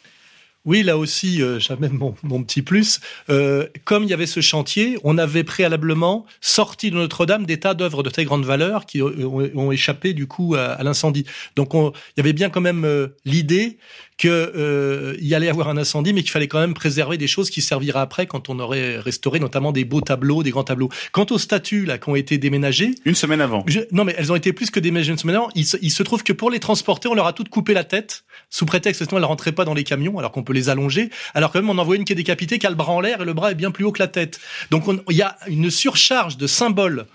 Oui, 0.65 0.83
là 0.83 0.97
aussi, 0.97 1.43
euh, 1.43 1.59
j'amène 1.59 1.93
mon, 1.93 2.43
petit 2.43 2.63
plus. 2.63 3.01
Euh, 3.29 3.67
comme 3.85 4.05
il 4.05 4.09
y 4.09 4.15
avait 4.15 4.27
ce 4.27 4.41
chantier, 4.41 4.99
on 5.05 5.19
avait 5.19 5.45
préalablement 5.45 6.25
sorti 6.41 6.91
de 6.91 6.97
Notre-Dame 6.97 7.45
des 7.45 7.61
tas 7.61 7.75
d'œuvres 7.75 8.03
de 8.03 8.09
très 8.09 8.25
grande 8.25 8.47
valeur 8.47 8.87
qui 8.87 9.03
ont, 9.03 9.73
échappé 9.73 10.15
du 10.15 10.27
coup 10.27 10.55
à, 10.55 10.83
l'incendie. 10.83 11.27
Donc, 11.55 11.75
on, 11.75 11.91
il 11.91 12.19
y 12.19 12.21
avait 12.21 12.33
bien 12.33 12.49
quand 12.49 12.63
même 12.63 12.85
euh, 12.87 13.09
l'idée 13.27 13.79
que 14.17 14.29
euh, 14.29 15.17
y 15.21 15.35
allait 15.35 15.49
avoir 15.49 15.69
un 15.69 15.77
incendie, 15.77 16.13
mais 16.13 16.23
qu'il 16.23 16.31
fallait 16.31 16.47
quand 16.49 16.61
même 16.61 16.75
préserver 16.75 17.19
des 17.19 17.27
choses 17.27 17.51
qui 17.51 17.61
serviraient 17.63 17.99
après 18.01 18.27
quand 18.27 18.49
on 18.49 18.59
aurait 18.61 18.99
restauré, 18.99 19.41
notamment 19.41 19.73
des 19.73 19.85
beaux 19.85 20.01
tableaux, 20.01 20.43
des 20.43 20.51
grands 20.51 20.63
tableaux. 20.65 20.89
Quant 21.13 21.27
aux 21.31 21.39
statues 21.39 21.85
là 21.85 21.99
qui 21.99 22.09
ont 22.09 22.15
été 22.17 22.39
déménagées, 22.39 22.95
Une 23.05 23.15
semaine 23.17 23.41
avant. 23.41 23.65
je- 23.67 23.81
non, 23.91 24.05
mais 24.05 24.15
elles 24.17 24.31
ont 24.31 24.37
été 24.37 24.53
plus 24.53 24.71
que 24.71 24.79
déménagées 24.81 25.11
une 25.13 25.19
semaine 25.19 25.37
avant. 25.37 25.49
Il 25.57 25.67
se, 25.67 25.77
il 25.83 25.91
se 25.91 26.03
trouve 26.05 26.23
que 26.23 26.33
pour 26.33 26.51
les 26.51 26.61
transporter, 26.61 27.09
on 27.09 27.15
leur 27.15 27.27
a 27.27 27.33
toutes 27.33 27.49
coupé 27.49 27.75
la 27.75 27.83
tête, 27.85 28.25
sous 28.51 28.67
prétexte 28.67 29.01
que 29.01 29.09
sinon 29.09 29.19
elles 29.19 29.25
rentraient 29.25 29.53
pas 29.53 29.65
dans 29.65 29.75
les 29.75 29.85
camions, 29.85 30.19
alors 30.19 30.31
qu'on 30.31 30.45
peut 30.45 30.53
les 30.53 30.69
allonger. 30.69 31.11
Alors 31.35 31.51
quand 31.51 31.59
même, 31.61 31.71
on 31.71 31.79
en 31.79 31.85
voit 31.85 31.97
une 31.97 32.05
qui 32.05 32.13
est 32.13 32.17
décapitée, 32.17 32.59
qui 32.61 32.67
a 32.67 32.71
le 32.71 32.77
bras 32.77 32.93
en 32.93 33.01
l'air 33.01 33.21
et 33.23 33.25
le 33.25 33.33
bras 33.33 33.51
est 33.51 33.57
bien 33.57 33.71
plus 33.73 33.85
haut 33.85 33.93
que 33.93 34.01
la 34.03 34.09
tête. 34.09 34.39
Donc 34.71 34.87
on- 34.87 35.01
il 35.11 35.17
y 35.17 35.23
a 35.23 35.37
une 35.49 35.71
surcharge 35.71 36.37
de 36.37 36.47
symboles 36.47 37.07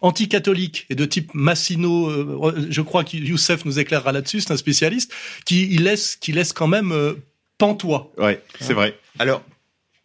anticatholiques 0.00 0.86
et 0.90 0.94
de 0.94 1.04
type 1.04 1.32
Massino, 1.34 2.08
euh, 2.08 2.66
je 2.70 2.82
crois 2.82 3.04
que 3.04 3.16
Youssef 3.16 3.64
nous 3.64 3.78
éclairera 3.78 4.12
là-dessus, 4.12 4.40
c'est 4.40 4.52
un 4.52 4.56
spécialiste, 4.56 5.12
qui 5.44 5.68
il 5.70 5.84
laisse, 5.84 6.16
qui 6.16 6.32
laisse 6.32 6.52
quand 6.52 6.68
même 6.68 6.92
euh, 6.92 7.14
pantois. 7.58 8.12
Ouais, 8.18 8.42
c'est 8.60 8.74
vrai. 8.74 8.98
Alors, 9.18 9.42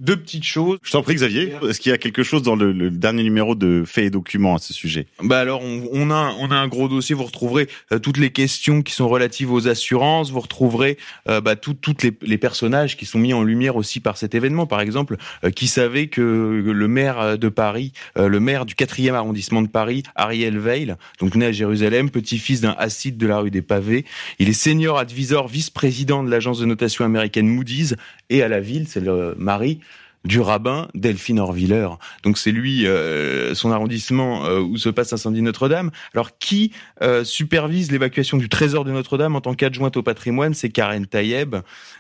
deux 0.02 0.18
petites 0.18 0.44
choses. 0.44 0.78
Je 0.84 0.92
t'en 0.92 1.04
prie, 1.04 1.16
Xavier. 1.16 1.54
Est-ce 1.70 1.80
qu'il 1.80 1.92
y 1.92 1.94
a 1.94 1.98
quelque 1.98 2.24
chose 2.24 2.42
dans 2.44 2.56
le, 2.56 2.72
le 2.72 2.90
dernier 2.90 3.24
numéro 3.24 3.56
de 3.56 3.84
Faits 3.86 4.06
et 4.06 4.10
Documents 4.10 4.56
à 4.56 4.60
ce 4.60 4.74
sujet? 4.74 5.06
Bah 5.24 5.40
alors 5.40 5.62
on, 5.64 5.88
on 5.94 6.12
a 6.12 6.34
on 6.40 6.52
a 6.52 6.56
un 6.56 6.68
gros 6.68 6.90
dossier. 6.90 7.16
Vous 7.16 7.24
retrouverez 7.24 7.68
euh, 7.92 8.00
toutes 8.00 8.18
les 8.18 8.32
questions 8.32 8.82
qui 8.82 8.94
sont 8.94 9.08
relatives 9.08 9.52
aux 9.52 9.68
assurances. 9.68 10.32
Vous 10.32 10.40
retrouverez 10.40 10.98
euh, 11.30 11.40
bah, 11.40 11.56
tout- 11.56 11.74
toutes 11.76 12.04
les, 12.04 12.12
les 12.24 12.38
personnages 12.38 12.98
qui 12.98 13.06
sont 13.06 13.20
mis 13.20 13.34
en 13.34 13.44
lumière 13.44 13.76
aussi 13.76 14.00
par 14.00 14.18
cet 14.18 14.36
événement. 14.36 14.66
Par 14.68 14.82
exemple, 14.82 15.18
euh, 15.44 15.52
qui 15.52 15.68
savait 15.68 16.08
que 16.08 16.22
le 16.66 16.88
maire 16.88 17.38
de 17.38 17.50
Paris, 17.50 17.94
euh, 18.18 18.28
le 18.28 18.40
maire 18.40 18.66
du 18.66 18.74
4e 18.74 19.14
arrondissement 19.14 19.62
de 19.62 19.68
Paris, 19.68 20.04
Ariel 20.16 20.58
Veil, 20.58 20.96
donc 21.20 21.36
né 21.36 21.46
à 21.46 21.52
Jérusalem, 21.52 22.10
petit-fils 22.10 22.62
d'un 22.62 22.76
acide 22.80 23.18
de 23.18 23.28
la 23.28 23.38
rue 23.38 23.52
des 23.52 23.62
Pavés, 23.62 24.06
il 24.40 24.50
est 24.50 24.54
senior 24.54 24.98
advisor, 24.98 25.48
vice-président 25.48 26.24
de 26.24 26.30
l'agence 26.32 26.60
de 26.60 26.66
notation 26.66 27.06
américaine 27.06 27.48
Moody's, 27.48 27.96
et 28.30 28.42
à 28.42 28.48
la 28.48 28.60
ville, 28.60 28.88
c'est 28.88 29.00
le 29.02 29.36
mari 29.38 29.80
du 30.24 30.40
rabbin 30.40 30.88
Delphine 30.94 31.40
Orviller. 31.40 31.88
Donc 32.24 32.38
c'est 32.38 32.52
lui, 32.52 32.86
euh, 32.86 33.56
son 33.56 33.72
arrondissement 33.72 34.46
euh, 34.46 34.60
où 34.60 34.78
se 34.78 34.90
passe 34.90 35.12
l'incendie 35.12 35.42
Notre-Dame. 35.42 35.92
Alors 36.14 36.38
qui 36.38 36.72
euh, 37.02 37.24
supervise 37.24 37.92
l'évacuation 37.92 38.38
du 38.38 38.50
trésor 38.50 38.86
de 38.86 38.92
Notre-Dame 38.92 39.36
en 39.36 39.42
tant 39.42 39.56
qu'adjointe 39.56 39.98
au 39.98 40.04
patrimoine 40.04 40.54
C'est 40.54 40.70
Karen 40.70 41.08
Tayeb. 41.08 41.56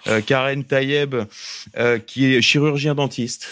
Euh, 0.07 0.21
Karen 0.21 0.63
Tayeb, 0.63 1.15
euh, 1.77 1.97
qui 1.99 2.33
est 2.33 2.41
chirurgien 2.41 2.95
dentiste 2.95 3.47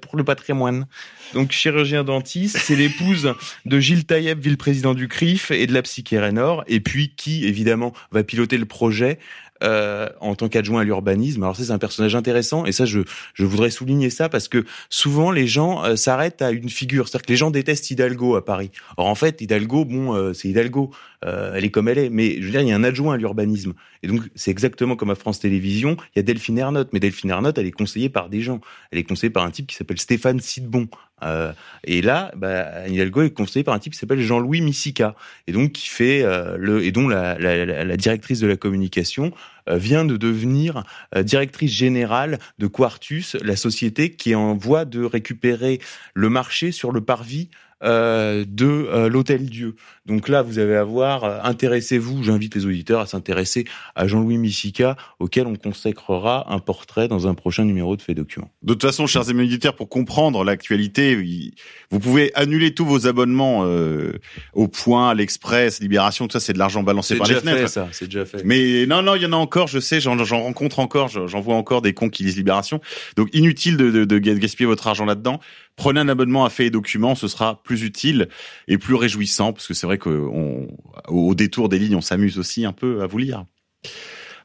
pour 0.00 0.16
le 0.16 0.22
patrimoine. 0.22 0.86
Donc 1.32 1.50
chirurgien 1.50 2.04
dentiste, 2.04 2.58
c'est 2.58 2.76
l'épouse 2.76 3.34
de 3.64 3.80
Gilles 3.80 4.04
Taïeb, 4.04 4.38
ville-président 4.38 4.94
du 4.94 5.08
CRIF 5.08 5.50
et 5.50 5.66
de 5.66 5.72
la 5.72 5.82
Psychérénor, 5.82 6.62
et 6.68 6.78
puis 6.78 7.12
qui 7.16 7.44
évidemment 7.44 7.92
va 8.12 8.22
piloter 8.22 8.56
le 8.58 8.66
projet 8.66 9.18
euh, 9.64 10.08
en 10.20 10.34
tant 10.34 10.48
qu'adjoint 10.48 10.82
à 10.82 10.84
l'urbanisme. 10.84 11.42
Alors 11.42 11.56
ça 11.56 11.64
c'est 11.64 11.72
un 11.72 11.78
personnage 11.78 12.14
intéressant 12.14 12.66
et 12.66 12.72
ça 12.72 12.84
je 12.84 13.00
je 13.34 13.44
voudrais 13.44 13.70
souligner 13.70 14.10
ça 14.10 14.28
parce 14.28 14.48
que 14.48 14.64
souvent 14.90 15.30
les 15.30 15.46
gens 15.46 15.84
euh, 15.84 15.96
s'arrêtent 15.96 16.42
à 16.42 16.50
une 16.50 16.68
figure, 16.68 17.08
c'est-à-dire 17.08 17.26
que 17.26 17.32
les 17.32 17.36
gens 17.36 17.50
détestent 17.50 17.90
Hidalgo 17.90 18.36
à 18.36 18.44
Paris. 18.44 18.70
Or 18.96 19.06
en 19.06 19.14
fait 19.14 19.40
Hidalgo 19.40 19.84
bon 19.84 20.14
euh, 20.14 20.32
c'est 20.32 20.48
Hidalgo, 20.48 20.90
euh, 21.24 21.52
elle 21.54 21.64
est 21.64 21.70
comme 21.70 21.88
elle 21.88 21.98
est, 21.98 22.10
mais 22.10 22.36
je 22.40 22.44
veux 22.44 22.50
dire 22.50 22.60
il 22.60 22.68
y 22.68 22.72
a 22.72 22.76
un 22.76 22.84
adjoint 22.84 23.14
à 23.14 23.16
l'urbanisme. 23.16 23.74
Et 24.02 24.08
donc 24.08 24.22
c'est 24.34 24.50
exactement 24.50 24.96
comme 24.96 25.10
à 25.10 25.14
France 25.14 25.40
Télévisions, 25.40 25.96
il 26.14 26.18
y 26.18 26.20
a 26.20 26.22
Delphine 26.22 26.58
Ernotte, 26.58 26.90
mais 26.92 27.00
Delphine 27.00 27.30
Ernotte 27.30 27.58
elle 27.58 27.66
est 27.66 27.72
conseillée 27.72 28.08
par 28.08 28.28
des 28.28 28.40
gens, 28.40 28.60
elle 28.90 28.98
est 28.98 29.04
conseillée 29.04 29.30
par 29.30 29.44
un 29.44 29.50
type 29.50 29.66
qui 29.66 29.76
s'appelle 29.76 29.98
Stéphane 29.98 30.40
Sidbon. 30.40 30.88
Euh, 31.22 31.52
et 31.84 32.02
là, 32.02 32.32
bah, 32.36 32.64
Anne 32.84 32.92
Hidalgo 32.92 33.22
est 33.22 33.30
conseillée 33.30 33.64
par 33.64 33.72
un 33.72 33.78
type 33.78 33.92
qui 33.94 33.98
s'appelle 33.98 34.20
Jean-Louis 34.20 34.60
Missica, 34.60 35.14
et 35.46 35.52
donc 35.52 35.72
qui 35.72 35.88
fait 35.88 36.22
euh, 36.22 36.56
le, 36.58 36.84
et 36.84 36.92
dont 36.92 37.08
la, 37.08 37.38
la, 37.38 37.96
directrice 37.96 38.40
de 38.40 38.46
la 38.46 38.56
communication 38.56 39.32
vient 39.66 40.04
de 40.04 40.18
devenir 40.18 40.84
directrice 41.16 41.72
générale 41.72 42.38
de 42.58 42.66
Quartus, 42.66 43.34
la 43.36 43.56
société 43.56 44.10
qui 44.10 44.32
est 44.32 44.34
en 44.34 44.54
voie 44.54 44.84
de 44.84 45.02
récupérer 45.02 45.80
le 46.12 46.28
marché 46.28 46.70
sur 46.70 46.92
le 46.92 47.00
parvis 47.00 47.48
euh, 47.82 48.44
de 48.46 48.66
euh, 48.66 49.08
l'Hôtel 49.08 49.50
Dieu. 49.50 49.74
Donc 50.06 50.28
là, 50.28 50.42
vous 50.42 50.58
avez 50.58 50.76
à 50.76 50.84
voir, 50.84 51.24
euh, 51.24 51.38
intéressez-vous, 51.42 52.22
j'invite 52.22 52.54
les 52.54 52.66
auditeurs 52.66 53.00
à 53.00 53.06
s'intéresser 53.06 53.64
à 53.94 54.06
Jean-Louis 54.06 54.38
Missica, 54.38 54.96
auquel 55.18 55.46
on 55.46 55.56
consacrera 55.56 56.52
un 56.52 56.58
portrait 56.60 57.08
dans 57.08 57.26
un 57.26 57.34
prochain 57.34 57.64
numéro 57.64 57.96
de 57.96 58.02
Fait 58.02 58.14
Document. 58.14 58.50
De 58.62 58.72
toute 58.72 58.82
façon, 58.82 59.06
chers 59.06 59.28
amis 59.28 59.44
auditeurs, 59.44 59.74
pour 59.74 59.88
comprendre 59.88 60.44
l'actualité, 60.44 61.52
vous 61.90 62.00
pouvez 62.00 62.32
annuler 62.34 62.74
tous 62.74 62.86
vos 62.86 63.06
abonnements 63.06 63.62
euh, 63.64 64.12
au 64.52 64.68
Point, 64.68 65.10
à 65.10 65.14
l'Express, 65.14 65.80
Libération, 65.80 66.26
tout 66.26 66.32
ça, 66.32 66.40
c'est 66.40 66.52
de 66.52 66.58
l'argent 66.58 66.82
balancé 66.82 67.16
par 67.16 67.26
les 67.26 67.34
déjà 67.34 67.40
fenêtres. 67.40 67.60
fait, 67.60 67.68
ça, 67.68 67.88
c'est 67.92 68.06
déjà 68.06 68.24
fait. 68.24 68.42
Mais 68.44 68.86
non, 68.86 69.02
non, 69.02 69.14
il 69.14 69.22
y 69.22 69.26
en 69.26 69.32
a 69.32 69.36
encore, 69.36 69.68
je 69.68 69.78
sais, 69.78 70.00
j'en 70.00 70.16
rencontre 70.16 70.78
encore, 70.78 71.08
j'en 71.08 71.34
j'en 71.34 71.40
vois 71.40 71.56
encore 71.56 71.82
des 71.82 71.94
cons 71.94 72.10
qui 72.10 72.22
lisent 72.22 72.36
Libération. 72.36 72.80
Donc 73.16 73.28
inutile 73.32 73.76
de, 73.76 73.90
de, 73.90 74.04
de 74.04 74.18
gaspiller 74.18 74.66
votre 74.66 74.86
argent 74.86 75.04
là-dedans. 75.04 75.40
Prenez 75.76 76.00
un 76.00 76.08
abonnement 76.08 76.44
à 76.44 76.50
Fait 76.50 76.66
et 76.66 76.70
Documents, 76.70 77.14
ce 77.14 77.28
sera 77.28 77.62
plus 77.62 77.82
utile 77.82 78.28
et 78.68 78.78
plus 78.78 78.94
réjouissant, 78.94 79.52
parce 79.52 79.66
que 79.66 79.74
c'est 79.74 79.86
vrai 79.86 79.98
qu'au 79.98 80.68
au 81.08 81.34
détour 81.34 81.68
des 81.68 81.78
lignes, 81.78 81.96
on 81.96 82.00
s'amuse 82.00 82.38
aussi 82.38 82.64
un 82.64 82.72
peu 82.72 83.02
à 83.02 83.06
vous 83.06 83.18
lire. 83.18 83.44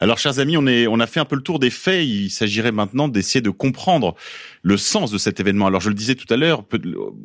Alors, 0.02 0.18
chers 0.18 0.40
amis, 0.40 0.56
on, 0.56 0.66
est, 0.66 0.88
on 0.88 1.00
a 1.00 1.08
fait 1.08 1.20
un 1.20 1.26
peu 1.26 1.36
le 1.36 1.42
tour 1.42 1.60
des 1.60 1.70
faits. 1.70 2.08
Il 2.08 2.30
s'agirait 2.30 2.72
maintenant 2.72 3.10
d'essayer 3.10 3.42
de 3.42 3.50
comprendre 3.50 4.16
le 4.62 4.78
sens 4.78 5.12
de 5.12 5.18
cet 5.18 5.40
événement. 5.42 5.68
Alors, 5.68 5.82
je 5.82 5.90
le 5.90 5.96
disais 5.96 6.16
tout 6.16 6.32
à 6.34 6.38
l'heure, 6.38 6.64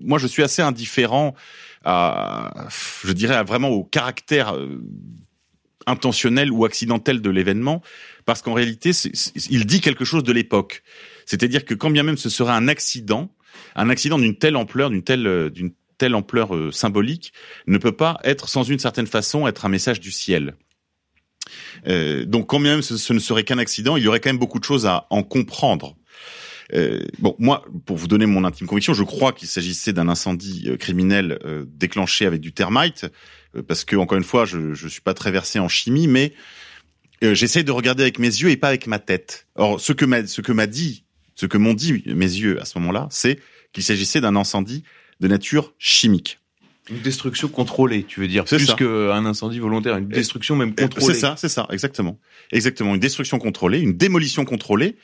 moi, 0.02 0.18
je 0.18 0.26
suis 0.26 0.42
assez 0.42 0.60
indifférent 0.60 1.34
à, 1.84 2.66
je 3.04 3.12
dirais, 3.12 3.42
vraiment 3.44 3.68
au 3.68 3.84
caractère 3.84 4.54
euh, 4.54 4.82
intentionnel 5.86 6.50
ou 6.50 6.64
accidentel 6.64 7.20
de 7.20 7.30
l'événement, 7.30 7.80
parce 8.24 8.42
qu'en 8.42 8.54
réalité, 8.54 8.90
il 9.50 9.66
dit 9.66 9.80
quelque 9.80 10.04
chose 10.04 10.24
de 10.24 10.32
l'époque. 10.32 10.82
C'est-à-dire 11.26 11.64
que 11.64 11.74
quand 11.74 11.90
bien 11.90 12.02
même 12.02 12.16
ce 12.16 12.28
serait 12.28 12.52
un 12.52 12.68
accident, 12.68 13.33
un 13.76 13.90
accident 13.90 14.18
d'une 14.18 14.36
telle 14.36 14.56
ampleur, 14.56 14.90
d'une 14.90 15.02
telle, 15.02 15.26
euh, 15.26 15.50
d'une 15.50 15.72
telle 15.98 16.14
ampleur 16.14 16.54
euh, 16.54 16.70
symbolique, 16.70 17.32
ne 17.66 17.78
peut 17.78 17.92
pas 17.92 18.18
être, 18.24 18.48
sans 18.48 18.64
une 18.64 18.78
certaine 18.78 19.06
façon, 19.06 19.46
être 19.46 19.64
un 19.64 19.68
message 19.68 20.00
du 20.00 20.10
ciel. 20.10 20.54
Euh, 21.86 22.24
donc, 22.24 22.48
quand 22.48 22.58
même 22.58 22.82
ce, 22.82 22.96
ce 22.96 23.12
ne 23.12 23.18
serait 23.18 23.44
qu'un 23.44 23.58
accident, 23.58 23.96
il 23.96 24.04
y 24.04 24.08
aurait 24.08 24.20
quand 24.20 24.30
même 24.30 24.38
beaucoup 24.38 24.58
de 24.58 24.64
choses 24.64 24.86
à 24.86 25.06
en 25.10 25.22
comprendre. 25.22 25.96
Bon, 27.18 27.36
moi, 27.38 27.64
pour 27.84 27.96
vous 27.96 28.08
donner 28.08 28.26
mon 28.26 28.42
intime 28.42 28.66
conviction, 28.66 28.94
je 28.94 29.04
crois 29.04 29.32
qu'il 29.32 29.46
s'agissait 29.46 29.92
d'un 29.92 30.08
incendie 30.08 30.68
criminel 30.78 31.38
déclenché 31.68 32.26
avec 32.26 32.40
du 32.40 32.52
thermite, 32.52 33.06
parce 33.68 33.84
que 33.84 33.94
encore 33.94 34.18
une 34.18 34.24
fois, 34.24 34.44
je 34.44 34.72
je 34.72 34.88
suis 34.88 35.02
pas 35.02 35.14
très 35.14 35.30
versé 35.30 35.60
en 35.60 35.68
chimie, 35.68 36.08
mais 36.08 36.32
j'essaie 37.22 37.62
de 37.62 37.70
regarder 37.70 38.02
avec 38.02 38.18
mes 38.18 38.26
yeux 38.28 38.48
et 38.48 38.56
pas 38.56 38.68
avec 38.68 38.86
ma 38.88 38.98
tête. 38.98 39.46
Or, 39.54 39.80
ce 39.80 39.92
que 39.92 40.04
m'a 40.52 40.66
dit, 40.66 41.03
ce 41.34 41.46
que 41.46 41.58
m'ont 41.58 41.74
dit 41.74 42.02
mes 42.06 42.26
yeux 42.26 42.60
à 42.60 42.64
ce 42.64 42.78
moment-là, 42.78 43.08
c'est 43.10 43.38
qu'il 43.72 43.82
s'agissait 43.82 44.20
d'un 44.20 44.36
incendie 44.36 44.84
de 45.20 45.28
nature 45.28 45.72
chimique. 45.78 46.38
Une 46.90 47.00
destruction 47.00 47.48
contrôlée, 47.48 48.04
tu 48.04 48.20
veux 48.20 48.28
dire, 48.28 48.44
C'est 48.46 48.56
plus 48.56 48.74
qu'un 48.74 49.24
incendie 49.24 49.58
volontaire, 49.58 49.96
une 49.96 50.08
destruction 50.08 50.54
même 50.54 50.74
contrôlée. 50.74 51.14
C'est 51.14 51.20
ça, 51.20 51.34
c'est 51.38 51.48
ça, 51.48 51.66
exactement, 51.70 52.18
exactement. 52.52 52.94
Une 52.94 53.00
destruction 53.00 53.38
contrôlée, 53.38 53.80
une 53.80 53.94
démolition 53.94 54.44
contrôlée, 54.44 54.96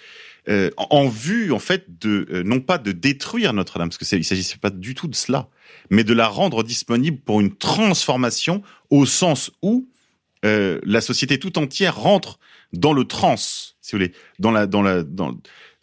euh, 0.48 0.70
en, 0.76 1.08
vue 1.08 1.52
en 1.52 1.58
fait 1.58 1.84
de 2.00 2.26
euh, 2.32 2.42
non 2.42 2.60
pas 2.60 2.78
de 2.78 2.92
détruire 2.92 3.52
Notre-Dame, 3.52 3.88
parce 3.88 3.98
que 3.98 4.16
il 4.16 4.24
s'agissait 4.24 4.58
pas 4.58 4.70
du 4.70 4.94
tout 4.94 5.08
de 5.08 5.14
cela, 5.14 5.48
mais 5.90 6.04
de 6.04 6.12
la 6.12 6.28
rendre 6.28 6.62
disponible 6.64 7.18
pour 7.18 7.40
une 7.40 7.54
transformation 7.54 8.62
au 8.90 9.06
sens 9.06 9.50
où 9.62 9.88
euh, 10.44 10.80
la 10.84 11.00
société 11.00 11.38
tout 11.38 11.58
entière 11.58 11.96
rentre 11.96 12.38
dans 12.72 12.92
le 12.92 13.04
trans, 13.04 13.36
si 13.36 13.72
vous 13.92 13.98
voulez, 13.98 14.12
dans 14.38 14.50
la 14.50 14.66
dans 14.66 14.82
la 14.82 15.02
dans 15.02 15.36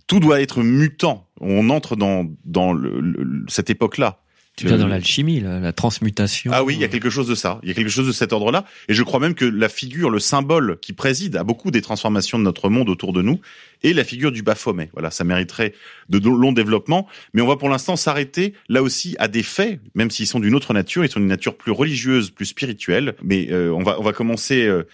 tout 0.07 0.19
doit 0.19 0.41
être 0.41 0.63
mutant. 0.63 1.27
On 1.39 1.69
entre 1.69 1.95
dans 1.95 2.27
dans 2.45 2.73
le, 2.73 2.99
le- 2.99 3.45
cette 3.47 3.69
époque-là. 3.69 4.19
Tu 4.55 4.67
Euh, 4.67 4.75
dans 4.79 4.87
l'alchimie, 4.87 5.39
la, 5.39 5.59
la 5.59 5.71
transmutation. 5.71 6.49
ah 6.51 6.63
oui, 6.63 6.73
il 6.73 6.79
y 6.81 6.83
a 6.83 6.87
quelque 6.87 7.11
chose 7.11 7.27
de 7.27 7.35
ça. 7.35 7.59
Il 7.61 7.69
y 7.69 7.71
a 7.71 7.75
quelque 7.75 7.91
chose 7.91 8.07
de 8.07 8.11
cet 8.11 8.33
ordre-là. 8.33 8.65
Et 8.89 8.95
je 8.95 9.03
crois 9.03 9.19
même 9.19 9.35
que 9.35 9.45
la 9.45 9.69
figure, 9.69 10.09
le 10.09 10.17
symbole 10.17 10.79
qui 10.81 10.93
préside 10.93 11.35
à 11.35 11.43
beaucoup 11.43 11.69
des 11.69 11.81
transformations 11.83 12.39
de 12.39 12.43
notre 12.43 12.67
monde 12.69 12.89
autour 12.89 13.13
de 13.13 13.21
nous 13.21 13.39
est 13.83 13.93
la 13.93 14.03
figure 14.03 14.31
du 14.31 14.41
Baphomet. 14.41 14.89
Voilà, 14.93 15.11
ça 15.11 15.23
mériterait 15.23 15.75
de 16.09 16.17
long 16.27 16.53
développement. 16.53 17.05
Mais 17.35 17.43
on 17.43 17.47
va 17.47 17.55
pour 17.55 17.69
l'instant 17.69 17.95
s'arrêter 17.95 18.55
là 18.67 18.81
aussi 18.81 19.15
à 19.19 19.27
des 19.27 19.43
faits, 19.43 19.79
même 19.93 20.09
s'ils 20.09 20.25
sont 20.25 20.39
d'une 20.39 20.55
autre 20.55 20.73
nature. 20.73 21.05
Ils 21.05 21.11
sont 21.11 21.19
d'une 21.19 21.29
nature 21.29 21.55
plus 21.55 21.71
religieuse, 21.71 22.31
plus 22.31 22.47
spirituelle. 22.47 23.13
Mais 23.21 23.49
euh, 23.51 23.69
on 23.71 23.83
va 23.83 23.99
on 23.99 24.03
va 24.03 24.11
commencer. 24.11 24.65
Euh, 24.65 24.87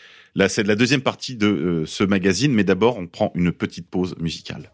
c'est 0.50 0.68
la 0.68 0.76
deuxième 0.76 1.00
partie 1.02 1.38
de 1.38 1.48
euh, 1.48 1.86
ce 1.86 2.04
magazine. 2.04 2.52
Mais 2.52 2.66
d'abord, 2.66 2.98
on 2.98 3.08
prend 3.08 3.32
une 3.34 3.54
petite 3.54 3.88
pause 3.90 4.14
musicale. 4.20 4.72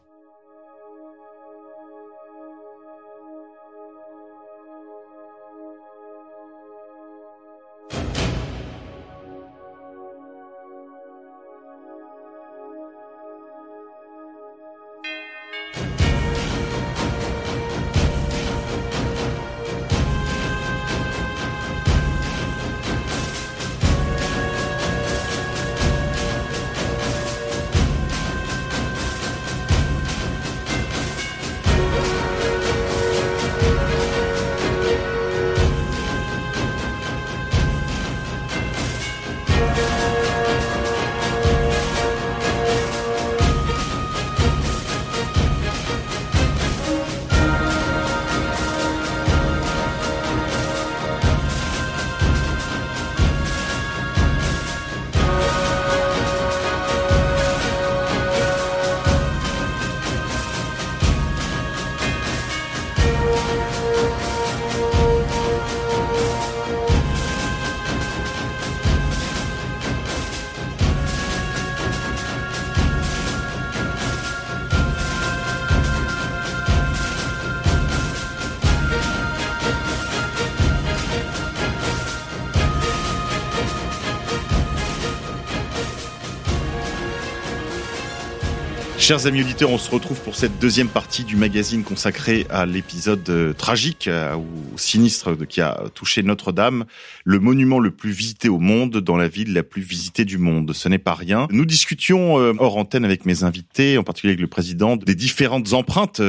Chers 89.09 89.25
amis 89.25 89.41
auditeurs, 89.41 89.71
on 89.71 89.79
se 89.79 89.89
retrouve 89.89 90.21
pour 90.21 90.35
cette 90.35 90.59
deuxième 90.59 90.87
partie 90.87 91.23
du 91.23 91.35
magazine 91.35 91.83
consacré 91.83 92.45
à 92.51 92.67
l'épisode 92.67 93.27
euh, 93.31 93.53
tragique, 93.53 94.07
euh, 94.07 94.35
ou 94.35 94.77
sinistre 94.77 95.33
qui 95.47 95.61
a 95.61 95.85
touché 95.95 96.21
Notre-Dame, 96.21 96.85
le 97.23 97.39
monument 97.39 97.79
le 97.79 97.89
plus 97.89 98.11
visité 98.11 98.49
au 98.49 98.59
monde 98.59 98.97
dans 98.97 99.17
la 99.17 99.27
ville 99.27 99.51
la 99.51 99.63
plus 99.63 99.81
visitée 99.81 100.25
du 100.25 100.37
monde. 100.37 100.73
Ce 100.73 100.87
n'est 100.89 100.99
pas 100.99 101.15
rien. 101.15 101.47
Nous 101.49 101.65
discutions 101.65 102.37
euh, 102.37 102.53
hors 102.59 102.77
antenne 102.77 103.03
avec 103.03 103.25
mes 103.25 103.43
invités, 103.43 103.97
en 103.97 104.03
particulier 104.03 104.33
avec 104.33 104.41
le 104.41 104.47
président, 104.47 104.95
des 104.95 105.15
différentes 105.15 105.73
empreintes 105.73 106.21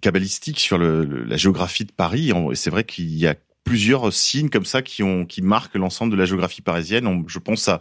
kabbalistiques 0.00 0.58
sur 0.58 0.78
la 0.78 1.36
géographie 1.36 1.84
de 1.84 1.92
Paris. 1.92 2.32
Et 2.50 2.56
c'est 2.56 2.70
vrai 2.70 2.82
qu'il 2.82 3.16
y 3.16 3.28
a 3.28 3.36
plusieurs 3.62 4.12
signes 4.12 4.48
comme 4.48 4.64
ça 4.64 4.82
qui 4.82 5.04
marquent 5.40 5.76
l'ensemble 5.76 6.10
de 6.10 6.16
la 6.16 6.24
géographie 6.24 6.62
parisienne. 6.62 7.22
Je 7.28 7.38
pense 7.38 7.68
à 7.68 7.80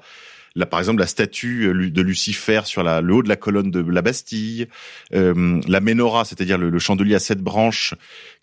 Là, 0.55 0.65
par 0.65 0.79
exemple, 0.79 0.99
la 0.99 1.07
statue 1.07 1.67
euh, 1.67 1.89
de 1.89 2.01
Lucifer 2.01 2.61
sur 2.65 2.83
la, 2.83 2.99
le 3.01 3.13
haut 3.13 3.23
de 3.23 3.29
la 3.29 3.37
colonne 3.37 3.71
de 3.71 3.79
la 3.79 4.01
Bastille, 4.01 4.67
euh, 5.13 5.61
la 5.67 5.79
menorah, 5.79 6.25
c'est-à-dire 6.25 6.57
le, 6.57 6.69
le 6.69 6.79
chandelier 6.79 7.15
à 7.15 7.19
sept 7.19 7.39
branches, 7.39 7.93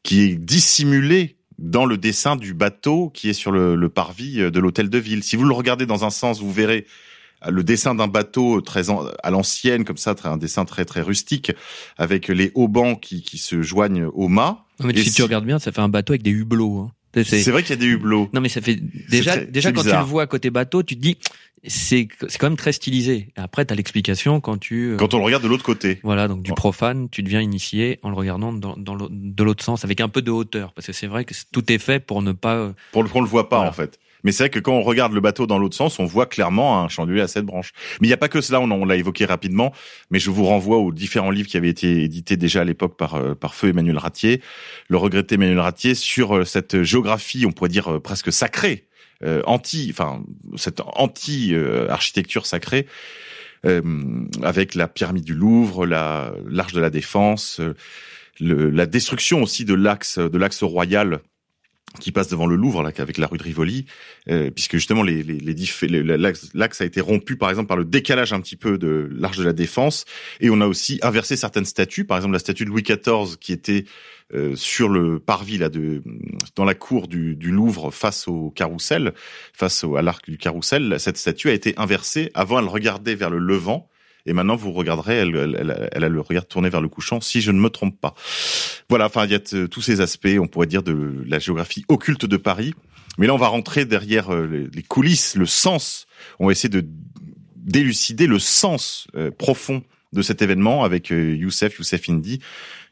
qui 0.03 0.21
est 0.23 0.35
dissimulé 0.37 1.37
dans 1.59 1.87
le 1.87 1.97
dessin 1.99 2.37
du 2.37 2.55
bateau 2.55 3.11
qui 3.11 3.29
est 3.31 3.33
sur 3.35 3.51
le, 3.51 3.75
le 3.75 3.89
parvis 3.89 4.41
euh, 4.41 4.51
de 4.51 4.61
l'hôtel 4.61 4.89
de 4.89 4.99
ville. 4.99 5.23
Si 5.25 5.37
vous 5.37 5.45
le 5.45 5.53
regardez 5.55 5.87
dans 5.87 6.05
un 6.05 6.11
sens, 6.11 6.41
vous 6.41 6.53
verrez 6.53 6.87
euh, 7.47 7.51
le 7.51 7.63
dessin 7.65 7.95
d'un 7.95 8.07
bateau 8.07 8.61
très 8.61 8.91
en- 8.91 9.07
à 9.23 9.31
l'ancienne, 9.31 9.85
comme 9.85 9.97
ça, 9.97 10.15
un 10.25 10.37
dessin 10.37 10.65
très 10.65 10.85
très 10.85 11.03
rustique, 11.03 11.53
avec 11.97 12.29
les 12.29 12.53
haubans 12.55 12.95
qui, 12.99 13.23
qui 13.23 13.39
se 13.39 13.61
joignent 13.61 14.05
au 14.07 14.29
mât. 14.29 14.65
Non, 14.81 14.87
mais 14.87 14.97
si, 14.97 15.11
si- 15.11 15.17
tu 15.17 15.23
regardes 15.25 15.45
bien, 15.47 15.59
ça 15.59 15.73
fait 15.73 15.81
un 15.81 15.89
bateau 15.89 16.13
avec 16.13 16.23
des 16.23 16.31
hublots. 16.31 16.79
Hein. 16.79 16.93
C'est- 17.25 17.51
vrai 17.51 17.63
qu'il 17.63 17.71
y 17.71 17.79
a 17.79 17.81
des 17.81 17.87
hublots. 17.87 18.29
Non, 18.33 18.41
mais 18.41 18.49
ça 18.49 18.61
fait 18.61 18.79
déjà, 19.09 19.33
très- 19.37 19.47
déjà 19.47 19.73
quand 19.73 19.83
tu 19.83 19.89
le 19.89 20.05
vois 20.05 20.23
à 20.23 20.27
côté 20.27 20.51
bateau, 20.51 20.83
tu 20.85 20.95
te 20.97 21.01
dis, 21.01 21.17
c'est 21.67 22.09
c'est 22.29 22.39
quand 22.39 22.49
même 22.49 22.57
très 22.57 22.73
stylisé. 22.73 23.29
Et 23.37 23.41
après, 23.41 23.65
t'as 23.65 23.75
l'explication 23.75 24.41
quand 24.41 24.59
tu 24.59 24.93
euh, 24.93 24.97
Quand 24.97 25.15
on 25.15 25.19
le 25.19 25.25
regarde 25.25 25.43
de 25.43 25.49
l'autre 25.49 25.65
côté. 25.65 26.01
voilà 26.03 26.29
donc 26.29 26.43
du 26.43 26.53
profane, 26.53 27.09
tu 27.11 27.23
deviens 27.23 27.41
initié 27.41 27.99
en 28.03 28.11
le 28.11 28.17
regardant 28.17 28.53
dans, 28.53 28.77
dans 28.77 28.97
de 29.11 29.43
l'autre 29.45 29.65
sens 29.65 29.85
avec 29.85 30.01
un 30.01 30.09
peu 30.09 30.23
de 30.23 30.31
hauteur 30.31 30.73
parce 30.73 30.87
que 30.87 30.93
c'est 30.93 31.07
vrai 31.07 31.25
que 31.25 31.35
tout 31.53 31.73
est 31.73 31.79
fait 31.79 32.01
pour 32.01 32.23
ne 32.23 32.33
pas 32.33 32.55
euh, 32.57 32.73
Pour 32.93 33.03
le 33.03 33.09
qu'on 33.09 33.21
le 33.21 33.27
voit 33.27 33.49
pas 33.49 33.57
Voilà. 33.57 33.71
en 33.71 33.75
fait. 33.75 33.99
Mais 34.25 34.33
c'est 34.33 34.43
vrai 34.43 34.51
que 34.51 34.59
quand 34.59 34.73
on 34.73 34.83
regarde 34.83 35.13
le 35.13 35.21
bateau 35.21 35.47
dans 35.47 35.61
l'autre 35.61 35.77
sens, 35.77 36.01
on 36.01 36.05
voit 36.05 36.27
clairement 36.27 36.83
un 36.83 36.89
chandelier 36.89 37.21
à 37.21 37.29
sept 37.29 37.45
branches. 37.47 37.73
Mais 38.01 38.09
il 38.09 38.11
n'y 38.11 38.15
a 38.15 38.17
pas 38.17 38.29
que 38.29 38.41
cela, 38.41 38.61
on, 38.61 38.69
on 38.69 38.85
l'a 38.85 38.97
évoqué 38.97 39.25
rapidement, 39.25 39.73
mais 40.11 40.19
je 40.19 40.31
vous 40.31 40.45
renvoie 40.45 40.79
aux 40.79 40.91
différents 40.91 41.31
livres 41.31 41.49
qui 41.49 41.57
avaient 41.57 41.69
été 41.69 42.03
édités 42.03 42.37
déjà 42.37 42.63
à 42.63 42.65
l'époque 42.65 42.97
par, 42.97 43.15
euh, 43.15 43.37
par 43.37 43.55
feu 43.55 43.69
Emmanuel 43.69 43.97
Ratier, 43.97 44.43
le 44.89 44.97
regretté 44.97 45.37
Emmanuel 45.37 45.61
Ratier, 45.61 45.95
sur 45.95 46.45
cette 46.45 46.83
géographie, 46.83 47.47
on 47.47 47.53
pourrait 47.53 47.69
dire 47.71 48.01
presque 48.03 48.33
sacrée, 48.33 48.88
euh, 49.25 49.43
anti, 49.47 49.89
enfin 49.91 50.23
cette 50.57 50.81
anti-architecture 50.81 52.47
sacrée, 52.47 52.87
euh, 53.67 53.83
avec 54.43 54.75
la 54.75 54.87
pyramide 54.89 55.25
du 55.25 55.35
Louvre, 55.35 55.87
la 55.87 56.33
l'arche 56.49 56.73
de 56.73 56.81
la 56.81 56.91
Défense, 56.91 57.61
euh, 57.61 57.75
le, 58.41 58.71
la 58.71 58.87
destruction 58.87 59.43
aussi 59.43 59.65
de 59.65 59.75
l'axe 59.75 60.19
de 60.19 60.39
l'axe 60.39 60.63
royal 60.63 61.21
qui 62.01 62.13
passe 62.13 62.29
devant 62.29 62.47
le 62.47 62.55
Louvre 62.55 62.83
là, 62.83 62.93
avec 62.99 63.17
la 63.17 63.27
rue 63.27 63.39
de 63.39 63.43
Rivoli, 63.43 63.87
euh, 64.29 64.51
puisque 64.51 64.73
justement 64.77 65.03
les, 65.03 65.23
les, 65.23 65.39
les 65.39 65.55
diff- 65.55 65.87
les- 65.87 66.03
l'axe 66.55 66.81
a 66.81 66.85
été 66.85 67.01
rompu 67.01 67.37
par 67.37 67.49
exemple 67.51 67.67
par 67.67 67.79
le 67.79 67.85
décalage 67.87 68.33
un 68.35 68.41
petit 68.41 68.57
peu 68.57 68.77
de 68.79 69.09
l'arche 69.11 69.39
de 69.39 69.43
la 69.45 69.55
Défense, 69.55 70.05
et 70.41 70.51
on 70.51 70.61
a 70.61 70.67
aussi 70.67 71.01
inversé 71.03 71.35
certaines 71.35 71.65
statues, 71.65 72.05
par 72.05 72.19
exemple 72.19 72.35
la 72.35 72.39
statue 72.39 72.65
de 72.65 72.71
Louis 72.71 72.83
XIV 72.83 73.39
qui 73.41 73.53
était 73.53 73.87
euh, 74.35 74.55
sur 74.57 74.91
le 74.91 75.19
parvis 75.19 75.57
là 75.57 75.71
de 75.71 76.03
dans 76.55 76.67
la 76.67 76.75
cour 76.75 77.09
du, 77.09 77.35
du 77.35 77.51
Louvre 77.51 77.91
face 77.91 78.29
au 78.29 78.51
carrousel, 78.51 79.15
face 79.55 79.85
au, 79.85 79.97
à 79.97 80.03
l'arc 80.03 80.29
du 80.29 80.37
carrousel, 80.37 80.97
cette 80.99 81.17
statue 81.17 81.49
a 81.49 81.53
été 81.53 81.73
inversée. 81.79 82.31
Avant, 82.35 82.59
elle 82.59 82.67
regardait 82.67 83.15
vers 83.15 83.31
le 83.31 83.39
levant. 83.39 83.89
Et 84.27 84.35
maintenant, 84.35 84.57
vous 84.57 84.73
regarderez, 84.73 85.17
elle, 85.17 85.35
elle, 85.35 85.89
elle, 85.91 86.05
a 86.05 86.09
le 86.11 86.21
regard 86.21 86.47
tourné 86.47 86.69
vers 86.69 86.83
le 86.83 86.89
couchant, 86.89 87.23
si 87.23 87.41
je 87.41 87.51
ne 87.51 87.59
me 87.59 87.71
trompe 87.71 87.99
pas. 87.99 88.15
Voilà, 88.91 89.07
enfin, 89.07 89.25
il 89.25 89.31
y 89.31 89.35
a 89.35 89.39
tous 89.39 89.81
ces 89.81 90.03
aspects, 90.03 90.37
on 90.39 90.47
pourrait 90.47 90.67
dire, 90.67 90.83
de 90.83 91.25
la 91.27 91.39
géographie 91.39 91.87
occulte 91.89 92.27
de 92.27 92.37
Paris. 92.37 92.75
Mais 93.17 93.27
là, 93.27 93.35
on 93.35 93.39
va 93.39 93.49
rentrer 93.49 93.87
derrière 93.87 94.35
euh, 94.35 94.69
les, 94.71 94.83
coulisses, 94.83 95.35
le 95.35 95.47
sens. 95.47 96.07
On 96.39 96.47
va 96.47 96.53
essayer 96.53 96.69
de 96.69 96.87
d'élucider 97.57 98.27
le 98.27 98.39
sens 98.39 99.09
euh, 99.15 99.31
profond 99.31 99.83
de 100.15 100.23
cet 100.23 100.41
événement 100.41 100.85
avec 100.85 101.11
Youssef, 101.11 101.79
Youssef 101.79 102.09
Indy, 102.09 102.41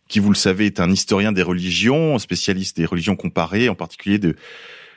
qui, 0.09 0.21
vous 0.21 0.31
le 0.31 0.37
savez, 0.37 0.67
est 0.67 0.81
un 0.81 0.91
historien 0.91 1.33
des 1.33 1.43
religions, 1.43 2.19
spécialiste 2.19 2.77
des 2.77 2.87
religions 2.87 3.17
comparées, 3.17 3.69
en 3.69 3.75
particulier 3.75 4.19
de 4.19 4.37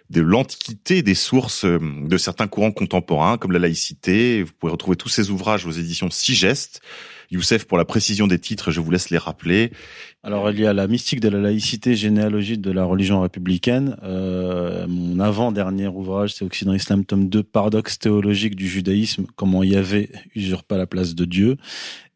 de 0.09 0.21
l'antiquité 0.21 1.03
des 1.03 1.13
sources 1.13 1.65
euh, 1.65 1.79
de 1.79 2.17
certains 2.17 2.47
courants 2.47 2.71
contemporains, 2.71 3.37
comme 3.37 3.51
la 3.51 3.59
laïcité. 3.59 4.43
Vous 4.43 4.51
pouvez 4.57 4.71
retrouver 4.71 4.97
tous 4.97 5.09
ces 5.09 5.29
ouvrages 5.29 5.65
aux 5.65 5.71
éditions 5.71 6.09
Sigest. 6.09 6.81
Youssef, 7.31 7.65
pour 7.65 7.77
la 7.77 7.85
précision 7.85 8.25
des 8.25 8.39
titres, 8.39 8.71
je 8.71 8.79
vous 8.79 8.89
laisse 8.89 9.11
les 9.11 9.19
rappeler. 9.19 9.71
Alors 10.21 10.51
il 10.51 10.59
y 10.59 10.65
a 10.65 10.73
la 10.73 10.87
mystique 10.87 11.21
de 11.21 11.29
la 11.29 11.39
laïcité 11.39 11.95
généalogie 11.95 12.57
de 12.57 12.71
la 12.71 12.83
religion 12.83 13.21
républicaine. 13.21 13.95
Euh, 14.03 14.85
mon 14.87 15.17
avant-dernier 15.21 15.87
ouvrage, 15.87 16.33
c'est 16.33 16.43
Occident 16.43 16.73
Islam, 16.73 17.05
tome 17.05 17.29
2, 17.29 17.41
Paradoxe 17.41 17.99
théologique 17.99 18.55
du 18.57 18.67
judaïsme, 18.67 19.27
comment 19.37 19.63
Yahvé 19.63 20.09
usurpa 20.35 20.75
la 20.75 20.87
place 20.87 21.15
de 21.15 21.23
Dieu. 21.23 21.55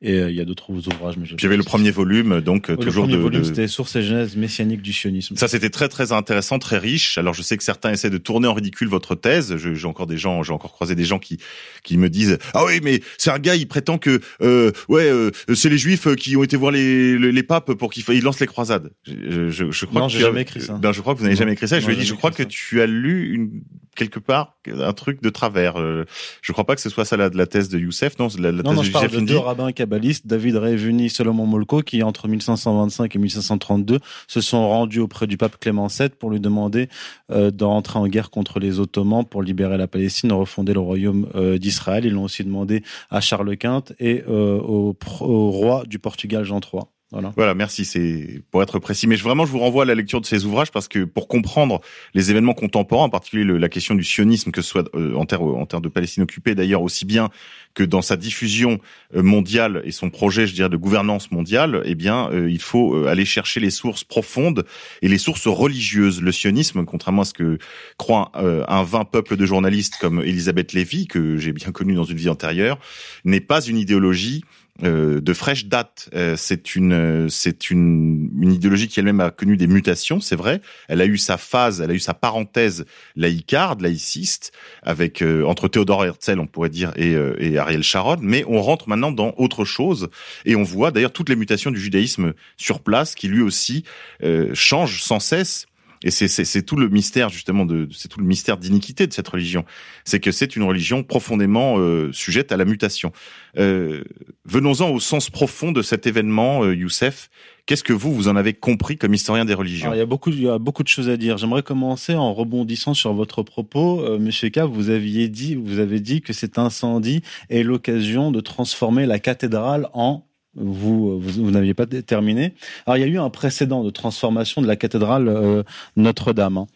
Et 0.05 0.19
euh, 0.19 0.29
il 0.29 0.35
y 0.35 0.41
a 0.41 0.45
d'autres 0.45 0.69
ouvrages. 0.69 1.15
Mais 1.15 1.45
avait 1.45 1.55
le 1.55 1.63
premier 1.63 1.89
volume, 1.89 2.41
donc 2.41 2.65
Oui, 2.67 2.75
toujours 2.75 3.05
le 3.05 3.11
premier 3.11 3.15
de, 3.15 3.21
volume, 3.21 3.39
de- 3.39 3.45
c'était 3.45 3.69
Sources 3.69 3.95
et 3.95 4.01
genèse 4.03 4.35
messianique 4.35 4.81
du 4.81 4.91
sionisme. 4.91 5.37
Ça, 5.37 5.47
c'était 5.47 5.69
très 5.69 5.87
très 5.87 6.11
intéressant, 6.11 6.59
très 6.59 6.77
riche. 6.77 7.17
Alors, 7.17 7.33
je 7.33 7.41
sais 7.41 7.55
que 7.55 7.63
certains 7.63 7.93
essaient 7.93 8.09
de 8.09 8.17
tourner 8.17 8.49
en 8.49 8.53
ridicule 8.53 8.89
votre 8.89 9.15
thèse. 9.15 9.55
J'ai 9.55 9.87
encore 9.87 10.07
des 10.07 10.17
gens, 10.17 10.43
j'ai 10.43 10.51
encore 10.51 10.73
croisé 10.73 10.95
des 10.95 11.05
gens 11.05 11.19
qui 11.19 11.37
qui 11.83 11.95
me 11.95 12.09
disent 12.09 12.37
ah 12.53 12.65
oui, 12.65 12.81
mais 12.83 12.99
c'est 13.17 13.31
un 13.31 13.39
gars, 13.39 13.55
il 13.55 13.65
prétend 13.65 13.97
que 13.97 14.19
euh, 14.41 14.73
ouais, 14.89 15.09
euh, 15.09 15.31
c'est 15.55 15.69
les 15.69 15.77
juifs 15.77 16.13
qui 16.15 16.35
ont 16.35 16.43
été 16.43 16.57
voir 16.57 16.73
les 16.73 17.17
les, 17.17 17.31
les 17.31 17.43
papes 17.43 17.71
pour 17.73 17.92
ils 17.95 18.23
lancent 18.23 18.39
les 18.39 18.47
croisades. 18.47 18.91
Je, 19.05 19.49
je, 19.49 19.71
je 19.71 19.85
crois 19.85 20.01
Non, 20.01 20.07
que 20.07 20.13
j'ai 20.13 20.19
jamais 20.19 20.41
écrit 20.41 20.61
ça. 20.61 20.73
Ben, 20.73 20.91
je 20.91 21.01
crois 21.01 21.13
que 21.13 21.19
vous 21.19 21.25
n'avez 21.25 21.35
jamais 21.35 21.53
écrit 21.53 21.67
ça. 21.67 21.79
Je 21.79 21.83
Non, 21.85 21.89
lui 21.89 21.95
ai 21.95 21.99
dit, 21.99 22.05
je 22.05 22.13
crois 22.13 22.31
que 22.31 22.43
tu 22.43 22.81
as 22.81 22.85
lu 22.87 23.33
une 23.33 23.61
quelque 23.95 24.17
part 24.19 24.57
un 24.67 24.93
truc 24.93 25.21
de 25.21 25.29
travers. 25.29 25.79
Euh, 25.79 26.05
Je 26.41 26.51
crois 26.51 26.63
pas 26.65 26.73
que 26.75 26.81
ce 26.81 26.89
soit 26.89 27.05
ça 27.05 27.15
la, 27.15 27.29
la 27.29 27.45
thèse 27.45 27.69
de 27.69 27.77
Youssef, 27.77 28.17
non, 28.17 28.27
la, 28.39 28.51
la 28.51 28.63
Non, 28.63 28.69
thèse 28.71 28.75
non, 28.75 28.81
de 28.81 28.85
je 28.87 28.91
parle 28.91 29.11
de 29.11 29.19
deux 29.19 29.37
rabbins 29.37 29.71
kabbalistes, 29.71 30.25
David 30.25 30.55
Revuni, 30.55 31.09
Solomon 31.11 31.45
Molko, 31.45 31.81
qui 31.81 32.01
entre 32.01 32.27
1525 32.27 33.15
et 33.15 33.19
1532 33.19 33.99
se 34.27 34.41
sont 34.41 34.67
rendus 34.67 34.99
auprès 34.99 35.27
du 35.27 35.37
pape 35.37 35.59
Clément 35.59 35.87
VII 35.87 36.09
pour 36.09 36.31
lui 36.31 36.39
demander 36.39 36.89
euh, 37.31 37.51
d'entrer 37.51 37.99
en 37.99 38.07
guerre 38.07 38.31
contre 38.31 38.59
les 38.59 38.79
Ottomans 38.79 39.25
pour 39.25 39.43
libérer 39.43 39.77
la 39.77 39.87
Palestine, 39.87 40.31
refonder 40.31 40.73
le 40.73 40.79
royaume 40.79 41.27
euh, 41.35 41.59
d'Israël. 41.59 42.05
Ils 42.05 42.13
l'ont 42.13 42.23
aussi 42.23 42.43
demandé 42.43 42.81
à 43.11 43.21
Charles 43.21 43.55
Quint 43.57 43.83
et 43.99 44.23
euh, 44.27 44.57
au, 44.59 44.97
au 45.21 45.51
roi 45.51 45.83
du 45.85 45.99
Portugal 45.99 46.43
Jean 46.45 46.59
III. 46.61 46.83
Voilà. 47.13 47.31
Voilà, 47.37 47.53
merci. 47.53 47.85
C'est 47.85 48.41
pour 48.49 48.63
être 48.63 48.79
précis. 48.79 49.05
Mais 49.05 49.17
je, 49.17 49.23
vraiment, 49.23 49.45
je 49.45 49.51
vous 49.51 49.59
renvoie 49.59 49.83
à 49.83 49.85
la 49.85 49.93
lecture 49.93 50.19
de 50.19 50.25
ces 50.25 50.45
ouvrages 50.45 50.71
parce 50.71 50.87
que 50.87 51.03
pour 51.03 51.27
comprendre 51.27 51.79
les 52.15 52.31
événements 52.31 52.55
contemporains, 52.55 53.05
en 53.05 53.09
particulier 53.09 53.43
la 53.45 53.69
question 53.69 53.93
du 53.93 54.03
sionisme, 54.03 54.49
que 54.49 54.63
ce 54.63 54.69
soit 54.69 54.89
euh, 54.95 55.13
en 55.13 55.25
terre 55.25 55.81
de 55.81 55.89
Palestine 55.89 56.23
occupée, 56.23 56.55
d'ailleurs 56.55 56.81
aussi 56.81 57.05
bien 57.05 57.29
que 57.75 57.83
dans 57.83 58.01
sa 58.01 58.17
diffusion 58.17 58.79
euh, 59.15 59.21
mondiale 59.21 59.83
et 59.85 59.91
son 59.91 60.09
projet, 60.09 60.47
je 60.47 60.55
dirais, 60.55 60.69
de 60.69 60.77
gouvernance 60.77 61.29
mondiale, 61.31 61.83
eh 61.85 61.93
bien, 61.93 62.31
euh, 62.31 62.49
il 62.49 62.61
faut 62.61 63.05
aller 63.05 63.25
chercher 63.25 63.59
les 63.59 63.69
sources 63.69 64.03
profondes 64.03 64.65
et 65.03 65.07
les 65.07 65.19
sources 65.19 65.47
religieuses. 65.47 66.19
Le 66.19 66.31
sionisme, 66.31 66.83
contrairement 66.83 67.21
à 67.21 67.25
ce 67.25 67.33
que 67.33 67.59
croit 67.97 68.31
un 68.33 68.83
vain 68.83 69.05
peuple 69.05 69.37
de 69.37 69.45
journalistes 69.45 69.97
comme 70.01 70.21
Elisabeth 70.21 70.73
Lévy, 70.73 71.05
que 71.05 71.37
j'ai 71.37 71.53
bien 71.53 71.71
connu 71.71 71.93
dans 71.93 72.05
une 72.05 72.17
vie 72.17 72.29
antérieure, 72.29 72.79
n'est 73.23 73.39
pas 73.39 73.61
une 73.61 73.77
idéologie 73.77 74.43
euh, 74.81 75.21
de 75.21 75.33
fraîche 75.33 75.67
date. 75.67 76.09
Euh, 76.15 76.35
c'est 76.35 76.75
une, 76.75 76.93
euh, 76.93 77.29
c'est 77.29 77.69
une, 77.69 78.31
une 78.41 78.51
idéologie 78.51 78.87
qui 78.87 78.99
elle-même 78.99 79.19
a 79.19 79.29
connu 79.29 79.55
des 79.55 79.67
mutations, 79.67 80.19
c'est 80.19 80.35
vrai. 80.35 80.61
Elle 80.87 81.01
a 81.01 81.05
eu 81.05 81.17
sa 81.17 81.37
phase, 81.37 81.79
elle 81.81 81.91
a 81.91 81.93
eu 81.93 81.99
sa 81.99 82.13
parenthèse 82.15 82.85
laïcarde, 83.15 83.81
laïciste, 83.81 84.51
avec 84.81 85.21
euh, 85.21 85.43
entre 85.45 85.67
Théodore 85.67 86.05
Herzl, 86.05 86.39
on 86.39 86.47
pourrait 86.47 86.69
dire, 86.69 86.91
et, 86.95 87.13
euh, 87.13 87.35
et 87.37 87.57
Ariel 87.57 87.83
Sharon. 87.83 88.17
Mais 88.21 88.43
on 88.47 88.61
rentre 88.61 88.89
maintenant 88.89 89.11
dans 89.11 89.33
autre 89.37 89.63
chose 89.63 90.09
et 90.45 90.55
on 90.55 90.63
voit 90.63 90.91
d'ailleurs 90.91 91.13
toutes 91.13 91.29
les 91.29 91.35
mutations 91.35 91.69
du 91.69 91.79
judaïsme 91.79 92.33
sur 92.57 92.79
place, 92.81 93.13
qui 93.13 93.27
lui 93.27 93.41
aussi 93.41 93.83
euh, 94.23 94.49
change 94.53 95.03
sans 95.03 95.19
cesse. 95.19 95.67
Et 96.03 96.11
c'est, 96.11 96.61
tout 96.63 96.75
le 96.75 96.89
mystère 96.89 97.29
justement 97.29 97.65
de, 97.65 97.87
c'est 97.91 98.07
tout 98.07 98.19
le 98.19 98.25
mystère 98.25 98.57
d'iniquité 98.57 99.07
de 99.07 99.13
cette 99.13 99.27
religion, 99.27 99.65
c'est 100.03 100.19
que 100.19 100.31
c'est 100.31 100.55
une 100.55 100.63
religion 100.63 101.03
profondément 101.03 101.77
euh, 101.77 102.11
sujette 102.11 102.51
à 102.51 102.57
la 102.57 102.65
mutation. 102.65 103.11
Euh, 103.57 104.03
venons-en 104.45 104.89
au 104.89 104.99
sens 104.99 105.29
profond 105.29 105.71
de 105.71 105.81
cet 105.81 106.07
événement, 106.07 106.63
euh, 106.63 106.75
Youssef. 106.75 107.29
Qu'est-ce 107.65 107.83
que 107.83 107.93
vous 107.93 108.13
vous 108.13 108.27
en 108.27 108.35
avez 108.35 108.53
compris 108.53 108.97
comme 108.97 109.13
historien 109.13 109.45
des 109.45 109.53
religions? 109.53 109.93
Il 109.93 109.97
y 109.97 110.01
a 110.01 110.05
beaucoup, 110.05 110.31
il 110.31 110.41
y 110.41 110.49
a 110.49 110.57
beaucoup 110.57 110.83
de 110.83 110.89
choses 110.89 111.07
à 111.07 111.15
dire. 111.15 111.37
J'aimerais 111.37 111.63
commencer 111.63 112.13
en 112.13 112.33
rebondissant 112.33 112.93
sur 112.93 113.13
votre 113.13 113.41
propos, 113.41 114.01
euh, 114.01 114.19
Monsieur 114.19 114.49
K. 114.49 114.59
Vous 114.59 114.89
aviez 114.89 115.29
dit, 115.29 115.55
vous 115.55 115.79
avez 115.79 116.01
dit 116.01 116.21
que 116.21 116.33
cet 116.33 116.57
incendie 116.57 117.21
est 117.49 117.63
l'occasion 117.63 118.31
de 118.31 118.41
transformer 118.41 119.05
la 119.05 119.19
cathédrale 119.19 119.87
en 119.93 120.25
vous, 120.55 121.19
vous, 121.19 121.43
vous 121.45 121.51
n'aviez 121.51 121.73
pas 121.73 121.85
terminé. 121.85 122.53
Alors 122.85 122.97
il 122.97 123.01
y 123.01 123.03
a 123.03 123.07
eu 123.07 123.17
un 123.17 123.29
précédent 123.29 123.83
de 123.83 123.89
transformation 123.89 124.61
de 124.61 124.67
la 124.67 124.75
cathédrale 124.75 125.27
euh, 125.27 125.63
Notre-Dame. 125.95 126.57
hein. 126.57 126.67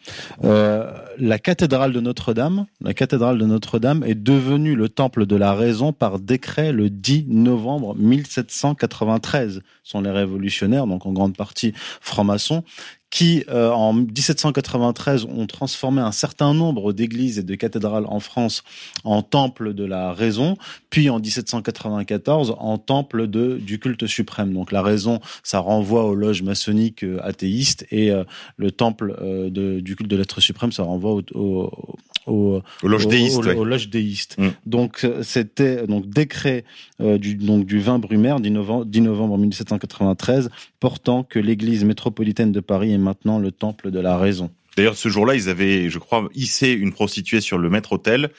Euh, 0.44 0.92
la 1.18 1.38
cathédrale 1.38 1.92
de 1.92 2.00
Notre-Dame, 2.00 2.66
la 2.80 2.94
cathédrale 2.94 3.38
de 3.38 3.46
Notre-Dame 3.46 4.04
est 4.06 4.14
devenue 4.14 4.74
le 4.74 4.88
temple 4.88 5.26
de 5.26 5.36
la 5.36 5.54
raison 5.54 5.92
par 5.92 6.18
décret 6.18 6.72
le 6.72 6.90
10 6.90 7.26
novembre 7.28 7.94
1793. 7.96 9.62
Ce 9.84 9.90
sont 9.90 10.00
les 10.00 10.10
révolutionnaires, 10.10 10.86
donc 10.86 11.06
en 11.06 11.12
grande 11.12 11.36
partie 11.36 11.72
francs-maçons, 12.00 12.62
qui, 13.10 13.44
euh, 13.48 13.70
en 13.70 13.92
1793, 13.92 15.24
ont 15.24 15.46
transformé 15.46 16.02
un 16.02 16.12
certain 16.12 16.52
nombre 16.52 16.92
d'églises 16.92 17.38
et 17.38 17.42
de 17.42 17.54
cathédrales 17.54 18.06
en 18.06 18.20
France 18.20 18.62
en 19.04 19.22
temple 19.22 19.72
de 19.72 19.84
la 19.84 20.12
raison, 20.12 20.56
puis 20.90 21.08
en 21.08 21.18
1794 21.18 22.54
en 22.58 22.78
temple 22.78 23.26
de, 23.26 23.58
du 23.58 23.78
culte 23.78 24.06
suprême. 24.06 24.52
Donc 24.52 24.72
la 24.72 24.82
raison, 24.82 25.20
ça 25.42 25.60
renvoie 25.60 26.04
aux 26.04 26.14
loges 26.14 26.42
maçonniques 26.42 27.04
euh, 27.04 27.18
athéistes, 27.22 27.86
et 27.90 28.10
euh, 28.10 28.24
le 28.56 28.70
temple 28.70 29.16
euh, 29.20 29.50
de, 29.50 29.80
du 29.80 29.96
culte 29.96 30.10
de 30.10 30.16
l'être 30.16 30.40
suprême, 30.40 30.72
ça 30.72 30.82
renvoie 30.82 31.12
au, 31.12 31.22
au, 31.34 31.96
au, 32.28 32.62
Aux 32.82 32.88
loges 32.88 33.06
déistes, 33.08 33.38
aux- 33.38 33.42
ouais. 33.44 33.54
aux 33.54 33.64
loges 33.64 33.88
déistes. 33.88 34.36
Donc 34.66 35.04
euh, 35.04 35.22
c'était 35.22 35.86
donc 35.86 36.08
décret 36.08 36.64
euh, 37.00 37.18
du 37.18 37.34
donc 37.34 37.64
du 37.66 37.80
20 37.80 37.98
Brumaire 37.98 38.40
10 38.40 38.50
novembre, 38.50 38.84
10 38.86 39.00
novembre 39.00 39.38
1793 39.38 40.50
portant 40.80 41.22
que 41.24 41.38
l'Église 41.38 41.84
métropolitaine 41.84 42.52
de 42.52 42.60
Paris 42.60 42.92
est 42.92 42.98
maintenant 42.98 43.38
le 43.38 43.50
temple 43.52 43.90
de 43.90 44.00
la 44.00 44.16
raison. 44.18 44.50
D'ailleurs, 44.76 44.96
ce 44.96 45.08
jour-là, 45.08 45.34
ils 45.34 45.48
avaient, 45.48 45.90
je 45.90 45.98
crois, 45.98 46.28
hissé 46.34 46.70
une 46.70 46.92
prostituée 46.92 47.40
sur 47.40 47.58
le 47.58 47.68
maître 47.68 47.92
hôtel 47.94 48.30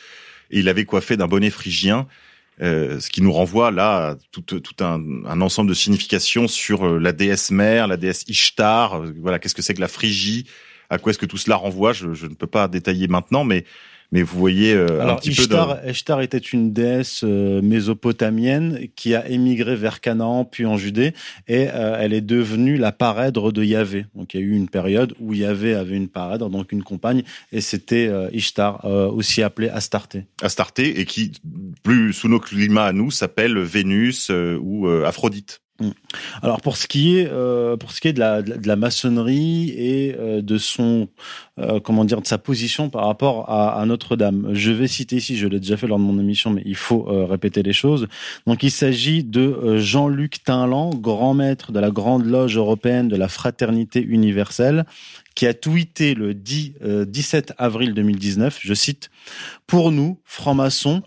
et 0.51 0.59
il 0.59 0.69
avait 0.69 0.85
coiffé 0.85 1.17
d'un 1.17 1.27
bonnet 1.27 1.49
phrygien. 1.49 2.07
euh, 2.61 2.99
ce 2.99 3.09
qui 3.09 3.21
nous 3.21 3.31
renvoie 3.31 3.71
là 3.71 4.09
à 4.11 4.15
tout, 4.31 4.41
tout 4.41 4.83
un, 4.83 5.01
un 5.25 5.39
ensemble 5.41 5.69
de 5.69 5.73
significations 5.73 6.47
sur 6.49 6.85
euh, 6.85 6.99
la 6.99 7.11
déesse 7.13 7.51
mère, 7.51 7.87
la 7.87 7.95
déesse 7.97 8.23
Ishtar. 8.27 8.95
euh, 9.01 9.13
voilà, 9.21 9.39
qu'est-ce 9.39 9.55
que 9.55 9.61
c'est 9.61 9.73
que 9.73 9.79
la 9.81 9.87
Phrygie 9.87 10.45
À 10.89 10.97
quoi 10.97 11.11
est-ce 11.11 11.19
que 11.19 11.25
tout 11.25 11.37
cela 11.37 11.55
renvoie 11.55 11.93
je, 11.93 12.13
je 12.13 12.27
ne 12.27 12.33
peux 12.33 12.47
pas 12.47 12.67
détailler 12.67 13.07
maintenant, 13.07 13.43
mais 13.43 13.65
mais 14.11 14.23
vous 14.23 14.39
voyez 14.39 14.73
euh, 14.73 15.01
Alors, 15.01 15.17
un 15.17 15.19
petit 15.19 15.29
Ishtar, 15.29 15.81
peu. 15.81 15.89
Ishtar 15.89 16.21
était 16.21 16.37
une 16.37 16.73
déesse 16.73 17.21
euh, 17.23 17.61
mésopotamienne 17.61 18.87
qui 18.95 19.13
a 19.13 19.27
émigré 19.29 19.75
vers 19.75 20.01
Canaan 20.01 20.45
puis 20.45 20.65
en 20.65 20.77
Judée 20.77 21.13
et 21.47 21.67
euh, 21.69 21.97
elle 21.99 22.13
est 22.13 22.21
devenue 22.21 22.77
la 22.77 22.91
parèdre 22.91 23.51
de 23.51 23.63
Yahvé. 23.63 24.05
Donc 24.15 24.33
il 24.33 24.39
y 24.39 24.43
a 24.43 24.45
eu 24.45 24.55
une 24.55 24.67
période 24.67 25.13
où 25.19 25.33
Yahvé 25.33 25.75
avait 25.75 25.95
une 25.95 26.07
parèdre, 26.07 26.49
donc 26.49 26.71
une 26.71 26.83
compagne, 26.83 27.23
et 27.51 27.61
c'était 27.61 28.07
euh, 28.07 28.29
Ishtar, 28.33 28.83
euh, 28.85 29.07
aussi 29.09 29.43
appelée 29.43 29.69
Astarté. 29.69 30.25
Astarté 30.41 30.99
et 30.99 31.05
qui, 31.05 31.33
plus 31.83 32.13
sous 32.13 32.29
nos 32.29 32.39
climats 32.39 32.85
à 32.85 32.93
nous, 32.93 33.11
s'appelle 33.11 33.59
Vénus 33.59 34.29
euh, 34.31 34.57
ou 34.59 34.87
euh, 34.87 35.05
Aphrodite. 35.05 35.61
Alors 36.41 36.61
pour 36.61 36.77
ce 36.77 36.87
qui 36.87 37.17
est 37.17 37.27
euh, 37.31 37.77
pour 37.77 37.91
ce 37.91 38.01
qui 38.01 38.07
est 38.09 38.13
de 38.13 38.19
la 38.19 38.41
de 38.41 38.67
la- 38.67 38.75
maçonnerie 38.75 39.69
et 39.69 40.15
euh, 40.17 40.41
de 40.41 40.57
son 40.57 41.07
euh, 41.59 41.79
comment 41.79 42.05
dire 42.05 42.21
de 42.21 42.27
sa 42.27 42.37
position 42.37 42.89
par 42.89 43.05
rapport 43.05 43.49
à, 43.49 43.79
à 43.79 43.85
Notre-Dame, 43.85 44.49
je 44.53 44.71
vais 44.71 44.87
citer 44.87 45.17
ici, 45.17 45.37
je 45.37 45.47
l'ai 45.47 45.59
déjà 45.59 45.77
fait 45.77 45.87
lors 45.87 45.99
de 45.99 46.03
mon 46.03 46.19
émission, 46.19 46.49
mais 46.49 46.61
il 46.65 46.75
faut 46.75 47.07
euh, 47.09 47.25
répéter 47.25 47.63
les 47.63 47.73
choses. 47.73 48.07
Donc 48.47 48.63
il 48.63 48.71
s'agit 48.71 49.23
de 49.23 49.41
euh, 49.41 49.79
Jean-Luc 49.79 50.43
Tinlan, 50.43 50.91
grand 50.91 51.33
maître 51.33 51.71
de 51.71 51.79
la 51.79 51.91
Grande 51.91 52.25
Loge 52.25 52.57
européenne 52.57 53.07
de 53.09 53.15
la 53.15 53.27
Fraternité 53.27 54.01
universelle, 54.01 54.85
qui 55.35 55.47
a 55.47 55.53
tweeté 55.53 56.15
le 56.15 56.33
10, 56.33 56.73
euh, 56.83 57.05
17 57.05 57.53
avril 57.57 57.93
2019, 57.93 58.59
je 58.61 58.73
cite, 58.73 59.09
Pour 59.67 59.91
nous, 59.91 60.17
francs-maçons, 60.25 61.01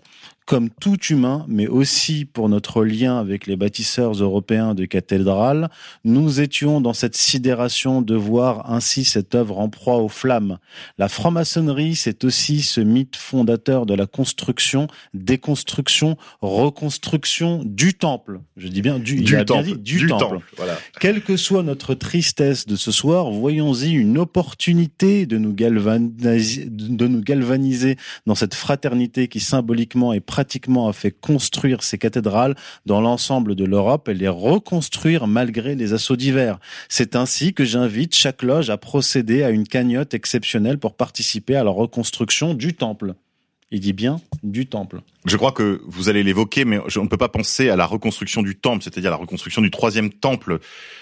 comme 0.45 0.69
tout 0.69 0.97
humain, 1.09 1.45
mais 1.47 1.67
aussi 1.67 2.25
pour 2.25 2.49
notre 2.49 2.83
lien 2.83 3.17
avec 3.17 3.47
les 3.47 3.55
bâtisseurs 3.55 4.13
européens 4.13 4.75
de 4.75 4.85
cathédrales, 4.85 5.69
nous 6.03 6.41
étions 6.41 6.81
dans 6.81 6.93
cette 6.93 7.15
sidération 7.15 8.01
de 8.01 8.15
voir 8.15 8.71
ainsi 8.71 9.05
cette 9.05 9.35
œuvre 9.35 9.59
en 9.59 9.69
proie 9.69 9.97
aux 9.97 10.09
flammes. 10.09 10.57
La 10.97 11.07
franc-maçonnerie, 11.09 11.95
c'est 11.95 12.23
aussi 12.23 12.61
ce 12.61 12.81
mythe 12.81 13.15
fondateur 13.15 13.85
de 13.85 13.93
la 13.93 14.05
construction, 14.05 14.87
déconstruction, 15.13 16.17
reconstruction 16.41 17.61
du 17.65 17.93
temple. 17.93 18.41
Je 18.57 18.67
dis 18.67 18.81
bien 18.81 18.99
du, 18.99 19.15
Du 19.15 19.45
temple, 19.45 19.63
dit 19.63 19.77
du, 19.77 19.97
du 19.99 20.07
temple. 20.07 20.23
temple, 20.23 20.45
voilà. 20.57 20.77
Quelle 20.99 21.21
que 21.21 21.37
soit 21.37 21.63
notre 21.63 21.93
tristesse 21.93 22.65
de 22.65 22.75
ce 22.75 22.91
soir, 22.91 23.31
voyons-y 23.31 23.91
une 23.91 24.17
opportunité 24.17 25.25
de 25.25 25.37
nous, 25.37 25.53
galvaniser, 25.53 26.65
de 26.69 27.07
nous 27.07 27.21
galvaniser 27.21 27.97
dans 28.25 28.35
cette 28.35 28.55
fraternité 28.55 29.27
qui 29.27 29.39
symboliquement 29.39 30.13
et 30.13 30.19
pratiquement 30.33 30.87
a 30.87 30.93
fait 30.93 31.11
construire 31.11 31.83
ces 31.83 31.99
cathédrales 31.99 32.55
dans 32.87 33.01
l'ensemble 33.01 33.53
de 33.53 33.65
l'Europe 33.65 34.09
et 34.09 34.15
les 34.15 34.27
reconstruire 34.27 35.27
malgré 35.27 35.75
les 35.75 35.93
assauts 35.93 36.15
divers. 36.15 36.57
C'est 36.89 37.15
ainsi 37.15 37.53
que 37.53 37.63
j'invite 37.63 38.15
chaque 38.15 38.41
loge 38.41 38.71
à 38.71 38.77
procéder 38.77 39.43
à 39.43 39.51
une 39.51 39.67
cagnotte 39.67 40.15
exceptionnelle 40.15 40.79
pour 40.79 40.95
participer 40.95 41.55
à 41.55 41.63
la 41.63 41.69
reconstruction 41.69 42.55
du 42.55 42.73
temple. 42.73 43.13
Il 43.69 43.79
dit 43.79 43.93
bien 43.93 44.21
du 44.41 44.65
temple. 44.65 45.01
Je 45.27 45.37
crois 45.37 45.51
que 45.51 45.81
vous 45.85 46.09
allez 46.09 46.23
l'évoquer, 46.23 46.65
mais 46.65 46.79
on 46.97 47.03
ne 47.03 47.09
peut 47.09 47.17
pas 47.17 47.29
penser 47.29 47.69
à 47.69 47.75
la 47.75 47.85
reconstruction 47.85 48.41
du 48.41 48.55
temple, 48.55 48.83
c'est-à-dire 48.83 49.11
la 49.11 49.17
reconstruction 49.17 49.61
du 49.61 49.69
troisième 49.69 50.09
temple 50.11 50.57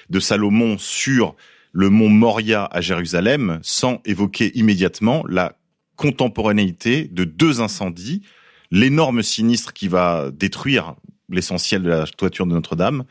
de 0.09 0.19
Salomon 0.19 0.77
sur 0.77 1.37
le 1.71 1.89
mont 1.89 2.09
Moria 2.09 2.65
à 2.65 2.81
Jérusalem, 2.81 3.61
sans 3.61 4.01
évoquer 4.03 4.51
immédiatement 4.57 5.23
la 5.29 5.55
contemporanéité 5.95 7.07
de 7.09 7.23
deux 7.23 7.61
incendies, 7.61 8.23
l'énorme 8.71 9.21
sinistre 9.21 9.73
qui 9.73 9.87
va 9.87 10.31
détruire 10.31 10.95
l'essentiel 11.29 11.83
de 11.83 11.89
la 11.89 12.05
toiture 12.05 12.45
de 12.45 12.53
Notre-Dame, 12.53 13.03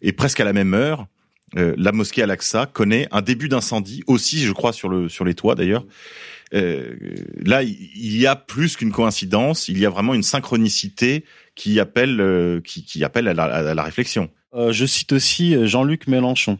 et 0.00 0.12
presque 0.12 0.40
à 0.40 0.44
la 0.44 0.52
même 0.52 0.74
heure, 0.74 1.06
euh, 1.56 1.74
la 1.76 1.92
mosquée 1.92 2.22
Al-Aqsa 2.22 2.66
connaît 2.66 3.08
un 3.10 3.22
début 3.22 3.48
d'incendie, 3.48 4.02
aussi, 4.06 4.40
je 4.44 4.52
crois, 4.52 4.72
sur 4.72 4.88
le 4.88 5.08
sur 5.08 5.24
les 5.24 5.34
toits 5.34 5.54
d'ailleurs. 5.54 5.84
Euh, 6.54 6.96
là, 7.44 7.62
il 7.62 8.16
y 8.16 8.26
a 8.26 8.36
plus 8.36 8.76
qu'une 8.76 8.92
coïncidence, 8.92 9.68
il 9.68 9.78
y 9.78 9.86
a 9.86 9.90
vraiment 9.90 10.14
une 10.14 10.22
synchronicité 10.22 11.24
qui 11.54 11.80
appelle 11.80 12.20
euh, 12.20 12.60
qui, 12.60 12.84
qui 12.84 13.04
appelle 13.04 13.28
à 13.28 13.34
la, 13.34 13.44
à 13.44 13.74
la 13.74 13.82
réflexion. 13.82 14.30
Euh, 14.54 14.72
je 14.72 14.86
cite 14.86 15.12
aussi 15.12 15.54
euh, 15.54 15.66
Jean-Luc 15.66 16.06
Mélenchon. 16.06 16.58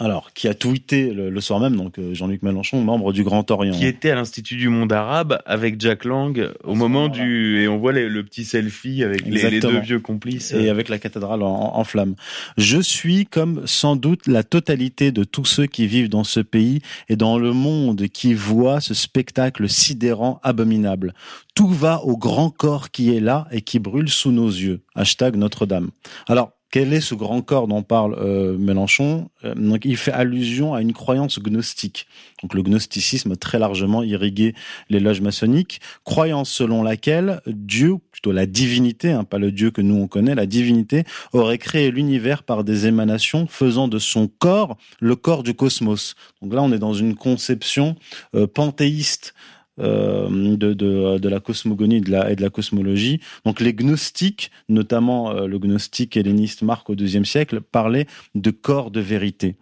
Alors, 0.00 0.32
qui 0.32 0.48
a 0.48 0.54
tweeté 0.54 1.12
le, 1.12 1.30
le 1.30 1.40
soir 1.40 1.60
même, 1.60 1.76
donc 1.76 1.98
euh, 1.98 2.14
Jean-Luc 2.14 2.42
Mélenchon, 2.42 2.80
membre 2.82 3.12
du 3.12 3.24
Grand 3.24 3.50
Orient. 3.50 3.72
Qui 3.72 3.86
était 3.86 4.10
à 4.10 4.14
l'Institut 4.14 4.56
du 4.56 4.68
Monde 4.68 4.92
Arabe 4.92 5.38
avec 5.46 5.80
Jack 5.80 6.04
Lang 6.04 6.50
au 6.64 6.74
moment 6.74 7.08
du 7.08 7.60
et 7.62 7.68
on 7.68 7.78
voit 7.78 7.92
les- 7.92 8.08
le 8.08 8.22
petit 8.24 8.44
selfie 8.44 9.02
avec 9.02 9.26
les, 9.26 9.60
deux 9.60 9.80
vieux 9.80 10.00
complices. 10.00 10.52
et 10.52 10.68
avec 10.68 10.88
la 10.88 10.98
cathédrale 10.98 11.42
en, 11.42 11.76
en 11.76 11.84
flammes. 11.84 12.14
Je 12.56 12.78
suis 12.80 13.26
comme 13.26 13.62
sans 13.66 13.96
doute 13.96 14.26
la 14.26 14.42
totalité 14.42 15.10
de 15.12 15.24
tous 15.24 15.44
ceux 15.44 15.66
qui 15.66 15.86
vivent 15.86 16.08
dans 16.08 16.24
ce 16.24 16.40
pays 16.40 16.80
et 17.08 17.16
dans 17.16 17.38
le 17.38 17.52
monde 17.52 18.06
qui 18.08 18.34
voient 18.34 18.80
ce 18.80 18.94
spectacle 18.94 19.68
sidérant, 19.68 20.40
abominable. 20.42 21.14
Tout 21.54 21.68
va 21.68 22.02
au 22.04 22.16
grand 22.16 22.50
corps 22.50 22.90
qui 22.90 23.14
est 23.14 23.20
là 23.20 23.46
et 23.50 23.62
qui 23.62 23.78
brûle 23.78 24.08
sous 24.08 24.30
nos 24.32 24.48
yeux. 24.48 24.80
Hashtag 24.94 25.36
Notre-Dame. 25.36 25.90
Alors, 26.28 26.52
quel 26.70 26.92
est 26.92 27.00
ce 27.00 27.14
grand 27.14 27.40
corps 27.40 27.66
dont 27.66 27.82
parle 27.82 28.14
euh, 28.18 28.58
Mélenchon? 28.58 29.30
Euh, 29.44 29.54
Donc, 29.54 29.84
il 29.84 29.96
fait 29.96 30.12
allusion 30.12 30.74
à 30.74 30.82
une 30.82 30.92
croyance 30.92 31.38
gnostique. 31.38 32.06
Donc, 32.42 32.54
le 32.54 32.62
gnosticisme 32.62 33.36
très 33.36 33.58
largement 33.58 34.02
irrigué 34.02 34.54
les 34.90 35.00
loges 35.00 35.20
maçonniques. 35.20 35.80
Croyance 36.04 36.50
selon 36.50 36.82
laquelle 36.82 37.40
Dieu, 37.46 37.96
plutôt 38.12 38.32
la 38.32 38.46
divinité, 38.46 39.12
hein, 39.12 39.24
pas 39.24 39.38
le 39.38 39.50
Dieu 39.50 39.70
que 39.70 39.80
nous 39.80 39.96
on 39.96 40.08
connaît, 40.08 40.34
la 40.34 40.46
divinité 40.46 41.04
aurait 41.32 41.58
créé 41.58 41.90
l'univers 41.90 42.42
par 42.42 42.64
des 42.64 42.86
émanations, 42.86 43.46
faisant 43.46 43.88
de 43.88 43.98
son 43.98 44.28
corps 44.28 44.76
le 45.00 45.16
corps 45.16 45.42
du 45.42 45.54
cosmos. 45.54 46.14
Donc 46.42 46.52
là, 46.52 46.62
on 46.62 46.72
est 46.72 46.78
dans 46.78 46.94
une 46.94 47.14
conception 47.14 47.96
euh, 48.34 48.46
panthéiste 48.46 49.34
de, 49.78 50.74
de, 50.74 51.18
de 51.18 51.28
la 51.28 51.40
cosmogonie 51.40 51.96
et 51.96 52.00
de 52.00 52.10
la, 52.10 52.30
et 52.30 52.36
de 52.36 52.42
la 52.42 52.50
cosmologie. 52.50 53.20
Donc 53.44 53.60
les 53.60 53.74
gnostiques, 53.74 54.50
notamment 54.68 55.30
euh, 55.30 55.46
le 55.46 55.58
gnostique 55.58 56.16
helléniste 56.16 56.62
Marc 56.62 56.90
au 56.90 56.94
IIe 56.94 57.24
siècle, 57.24 57.60
parlaient 57.60 58.06
de 58.34 58.50
corps 58.50 58.90
de 58.90 59.00
vérité. 59.00 59.56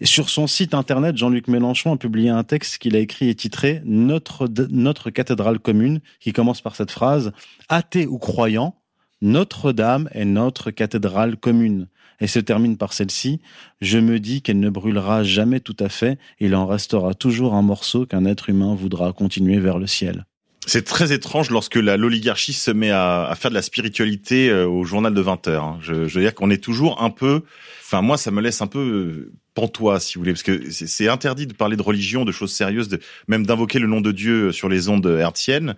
Et 0.00 0.06
sur 0.06 0.28
son 0.28 0.46
site 0.46 0.74
internet, 0.74 1.16
Jean-Luc 1.16 1.48
Mélenchon 1.48 1.94
a 1.94 1.96
publié 1.96 2.30
un 2.30 2.44
texte 2.44 2.78
qu'il 2.78 2.96
a 2.96 2.98
écrit 2.98 3.28
et 3.28 3.34
titré 3.34 3.82
Notre, 3.84 4.48
notre 4.70 5.10
cathédrale 5.10 5.58
commune, 5.58 6.00
qui 6.20 6.32
commence 6.32 6.60
par 6.60 6.76
cette 6.76 6.90
phrase 6.90 7.32
Athée 7.68 8.06
ou 8.06 8.18
croyant, 8.18 8.74
Notre-Dame 9.22 10.08
est 10.12 10.24
notre 10.24 10.70
cathédrale 10.70 11.36
commune. 11.36 11.88
Et 12.24 12.26
se 12.26 12.38
termine 12.38 12.78
par 12.78 12.94
celle-ci 12.94 13.42
Je 13.82 13.98
me 13.98 14.18
dis 14.18 14.40
qu'elle 14.40 14.58
ne 14.58 14.70
brûlera 14.70 15.22
jamais 15.22 15.60
tout 15.60 15.76
à 15.78 15.90
fait, 15.90 16.18
il 16.40 16.54
en 16.54 16.66
restera 16.66 17.12
toujours 17.12 17.52
un 17.52 17.60
morceau 17.60 18.06
qu'un 18.06 18.24
être 18.24 18.48
humain 18.48 18.74
voudra 18.74 19.12
continuer 19.12 19.58
vers 19.58 19.78
le 19.78 19.86
ciel. 19.86 20.24
C'est 20.64 20.86
très 20.86 21.12
étrange 21.12 21.50
lorsque 21.50 21.74
l'oligarchie 21.74 22.54
se 22.54 22.70
met 22.70 22.90
à, 22.90 23.30
faire 23.38 23.50
de 23.50 23.54
la 23.54 23.60
spiritualité 23.60 24.48
euh, 24.48 24.66
au 24.66 24.84
journal 24.84 25.12
de 25.12 25.20
20 25.20 25.48
heures. 25.48 25.64
hein. 25.64 25.78
Je, 25.82 25.92
veux 25.92 26.22
dire 26.22 26.34
qu'on 26.34 26.48
est 26.48 26.64
toujours 26.64 27.02
un 27.02 27.10
peu, 27.10 27.42
enfin 27.82 28.00
moi 28.00 28.16
ça 28.16 28.30
me 28.30 28.40
laisse 28.40 28.62
un 28.62 28.68
peu 28.68 28.78
euh, 28.78 29.32
pantois 29.52 30.00
si 30.00 30.14
vous 30.14 30.22
voulez, 30.22 30.32
parce 30.32 30.42
que 30.42 30.70
c'est 30.70 31.08
interdit 31.10 31.46
de 31.46 31.52
parler 31.52 31.76
de 31.76 31.82
religion, 31.82 32.24
de 32.24 32.32
choses 32.32 32.52
sérieuses, 32.52 32.88
même 33.28 33.44
d'invoquer 33.44 33.80
le 33.80 33.86
nom 33.86 34.00
de 34.00 34.12
Dieu 34.12 34.50
sur 34.50 34.70
les 34.70 34.88
ondes 34.88 35.04
hertziennes. 35.04 35.76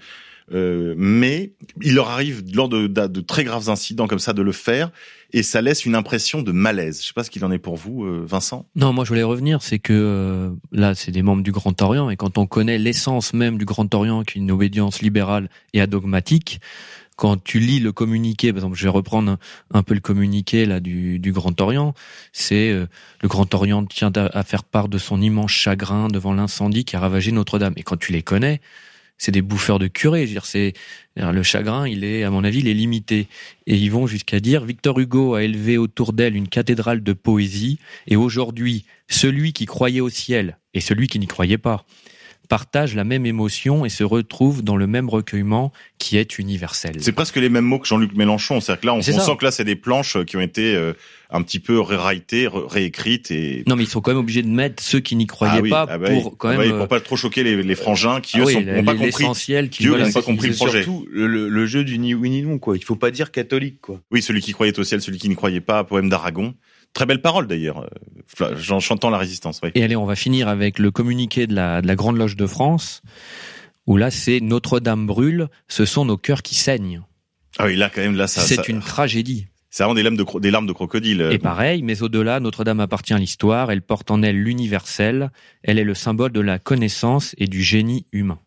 Euh, 0.52 0.94
mais 0.96 1.54
il 1.82 1.94
leur 1.94 2.08
arrive 2.08 2.44
lors 2.54 2.68
de, 2.68 2.86
de, 2.86 3.06
de 3.06 3.20
très 3.20 3.42
graves 3.42 3.68
incidents 3.68 4.06
comme 4.06 4.20
ça 4.20 4.32
de 4.32 4.42
le 4.42 4.52
faire 4.52 4.92
et 5.32 5.42
ça 5.42 5.60
laisse 5.60 5.84
une 5.84 5.94
impression 5.94 6.42
de 6.42 6.52
malaise. 6.52 7.00
Je 7.02 7.08
sais 7.08 7.12
pas 7.12 7.24
ce 7.24 7.30
qu'il 7.30 7.44
en 7.44 7.50
est 7.50 7.58
pour 7.58 7.76
vous, 7.76 8.04
euh, 8.04 8.24
Vincent. 8.26 8.66
Non, 8.76 8.92
moi 8.92 9.04
je 9.04 9.10
voulais 9.10 9.22
revenir, 9.22 9.62
c'est 9.62 9.78
que 9.78 9.92
euh, 9.92 10.50
là, 10.72 10.94
c'est 10.94 11.10
des 11.10 11.22
membres 11.22 11.42
du 11.42 11.52
Grand 11.52 11.80
Orient, 11.82 12.10
et 12.10 12.16
quand 12.16 12.38
on 12.38 12.46
connaît 12.46 12.78
l'essence 12.78 13.32
même 13.32 13.58
du 13.58 13.64
Grand 13.64 13.92
Orient, 13.94 14.22
qui 14.22 14.38
est 14.38 14.40
une 14.40 14.50
obédience 14.50 15.02
libérale 15.02 15.50
et 15.72 15.80
adogmatique, 15.80 16.60
quand 17.16 17.42
tu 17.42 17.60
lis 17.60 17.80
le 17.80 17.92
communiqué, 17.92 18.52
par 18.52 18.58
exemple, 18.58 18.76
je 18.76 18.84
vais 18.84 18.90
reprendre 18.90 19.38
un, 19.72 19.82
peu 19.82 19.94
le 19.94 20.00
communiqué 20.00 20.66
là 20.66 20.80
du, 20.80 21.18
du 21.18 21.32
Grand 21.32 21.58
Orient, 21.60 21.94
c'est 22.32 22.70
euh, 22.70 22.86
le 23.22 23.28
Grand 23.28 23.52
Orient 23.54 23.84
tient 23.86 24.12
à, 24.14 24.38
à 24.38 24.42
faire 24.42 24.64
part 24.64 24.88
de 24.88 24.98
son 24.98 25.20
immense 25.22 25.50
chagrin 25.50 26.08
devant 26.08 26.34
l'incendie 26.34 26.84
qui 26.84 26.94
a 26.94 27.00
ravagé 27.00 27.32
Notre-Dame. 27.32 27.72
Et 27.76 27.82
quand 27.82 27.96
tu 27.96 28.12
les 28.12 28.22
connais, 28.22 28.60
c'est 29.18 29.32
des 29.32 29.42
bouffeurs 29.42 29.78
de 29.78 29.86
curés. 29.86 30.26
Je 30.26 30.34
veux 30.34 30.40
c'est 30.44 30.74
le 31.16 31.42
chagrin, 31.42 31.88
il 31.88 32.04
est, 32.04 32.24
à 32.24 32.30
mon 32.30 32.44
avis, 32.44 32.60
il 32.60 32.68
est 32.68 32.74
limité. 32.74 33.28
Et 33.66 33.76
ils 33.76 33.90
vont 33.90 34.06
jusqu'à 34.06 34.40
dire 34.40 34.64
Victor 34.64 34.98
Hugo 34.98 35.34
a 35.34 35.42
élevé 35.42 35.78
autour 35.78 36.12
d'elle 36.12 36.36
une 36.36 36.48
cathédrale 36.48 37.02
de 37.02 37.12
poésie, 37.12 37.78
et 38.06 38.16
aujourd'hui, 38.16 38.84
celui 39.08 39.52
qui 39.52 39.66
croyait 39.66 40.00
au 40.00 40.10
ciel 40.10 40.58
et 40.74 40.80
celui 40.80 41.06
qui 41.06 41.18
n'y 41.18 41.26
croyait 41.26 41.58
pas 41.58 41.86
partagent 42.46 42.94
la 42.94 43.04
même 43.04 43.26
émotion 43.26 43.84
et 43.84 43.88
se 43.88 44.04
retrouvent 44.04 44.62
dans 44.62 44.76
le 44.76 44.86
même 44.86 45.08
recueillement 45.08 45.72
qui 45.98 46.16
est 46.16 46.38
universel. 46.38 46.96
C'est 47.00 47.12
presque 47.12 47.36
les 47.36 47.48
mêmes 47.48 47.64
mots 47.64 47.78
que 47.78 47.86
Jean-Luc 47.86 48.14
Mélenchon. 48.14 48.60
C'est-à-dire 48.60 48.80
que 48.80 48.86
là, 48.86 48.94
on, 48.94 49.02
sent 49.02 49.12
que 49.38 49.44
là, 49.44 49.50
c'est 49.50 49.64
des 49.64 49.76
planches 49.76 50.22
qui 50.24 50.36
ont 50.36 50.40
été 50.40 50.74
euh, 50.74 50.92
un 51.30 51.42
petit 51.42 51.58
peu 51.58 51.80
réwritées, 51.80 52.46
ré- 52.46 52.60
réécrites 52.68 53.30
et 53.30 53.64
Non, 53.66 53.76
mais 53.76 53.84
ils 53.84 53.88
sont 53.88 54.00
quand 54.00 54.10
même 54.12 54.20
obligés 54.20 54.42
de 54.42 54.48
mettre 54.48 54.82
ceux 54.82 55.00
qui 55.00 55.16
n'y 55.16 55.26
croyaient 55.26 55.54
Ah 55.58 55.62
oui, 55.62 55.70
pas 55.70 55.86
ah 55.88 55.98
bah 55.98 56.08
oui. 56.10 56.20
pour 56.22 56.36
quand 56.38 56.48
Ah 56.48 56.52
même. 56.52 56.58
bah 56.60 56.64
oui, 56.66 56.72
euh, 56.72 56.78
pour 56.78 56.88
pas 56.88 57.00
trop 57.00 57.16
choquer 57.16 57.42
les, 57.42 57.62
les 57.62 57.74
frangins 57.74 58.20
qui 58.20 58.36
ah 58.36 58.40
eux 58.40 58.46
oui, 58.46 58.52
sont- 58.54 58.60
la- 58.60 58.76
n'ont 58.76 58.84
pas 58.84 58.92
compris. 58.92 59.06
l'essentiel 59.06 59.68
qui 59.70 59.86
eux, 59.88 59.92
n'ont 59.96 60.04
pas 60.04 60.10
c'est 60.12 60.22
compris 60.22 60.48
le 60.48 60.52
C'est 60.54 60.64
projet. 60.64 60.82
surtout 60.82 61.06
le, 61.10 61.26
le- 61.26 61.48
le 61.48 61.66
jeu 61.66 61.82
du 61.84 61.98
ni 61.98 62.14
oui 62.14 62.30
ni 62.30 62.42
non 62.42 62.58
quoi. 62.58 62.76
Il 62.76 62.84
faut 62.84 62.96
pas 62.96 63.10
dire 63.10 63.30
catholique 63.32 63.80
quoi. 63.80 64.00
Oui, 64.10 64.22
celui 64.22 64.40
qui 64.40 64.52
croyait 64.52 64.78
au 64.78 64.84
ciel, 64.84 65.00
celui 65.02 65.18
qui 65.18 65.28
n'y 65.28 65.34
croyait 65.36 65.60
pas, 65.60 65.82
poème 65.84 66.08
d'Aragon. 66.08 66.54
Très 66.92 67.06
belle 67.06 67.20
parole 67.20 67.46
d'ailleurs. 67.46 67.86
euh, 68.40 68.54
J'en 68.56 68.80
chantant 68.80 69.10
la 69.10 69.18
résistance. 69.18 69.60
Oui. 69.62 69.70
Et 69.74 69.82
allez, 69.84 69.96
on 69.96 70.06
va 70.06 70.16
finir 70.16 70.48
avec 70.48 70.78
le 70.78 70.90
communiqué 70.90 71.46
de 71.46 71.54
la, 71.54 71.82
de 71.82 71.86
la 71.86 71.94
Grande 71.96 72.16
Loge 72.16 72.36
de 72.36 72.46
France, 72.46 73.02
Où 73.86 73.96
là, 73.96 74.10
c'est 74.10 74.40
Notre-Dame 74.40 75.06
brûle, 75.06 75.48
ce 75.68 75.84
sont 75.84 76.04
nos 76.04 76.16
cœurs 76.16 76.42
qui 76.42 76.54
saignent. 76.54 77.02
Ah 77.58 77.66
oui, 77.66 77.76
là 77.76 77.90
quand 77.94 78.00
même, 78.00 78.16
là 78.16 78.26
ça. 78.26 78.40
C'est 78.40 78.56
ça- 78.56 78.62
une 78.68 78.80
tragédie. 78.80 79.46
C'est 79.70 79.82
vraiment 79.82 79.94
des 79.94 80.02
larmes 80.02 80.16
de, 80.16 80.22
cro- 80.24 80.40
des 80.40 80.50
larmes 80.50 80.66
de 80.66 80.72
crocodile. 80.72 81.28
Et 81.32 81.38
pareil, 81.38 81.82
mais 81.82 82.02
au-delà, 82.02 82.40
Notre-Dame 82.40 82.80
appartient 82.80 83.12
à 83.12 83.18
l'histoire, 83.18 83.70
elle 83.70 83.82
porte 83.82 84.10
en 84.10 84.22
elle 84.22 84.42
l'universel, 84.42 85.30
elle 85.62 85.78
est 85.78 85.84
le 85.84 85.92
symbole 85.94 86.32
de 86.32 86.40
la 86.40 86.58
connaissance 86.58 87.34
et 87.36 87.46
du 87.46 87.62
génie 87.62 88.06
humain. 88.12 88.38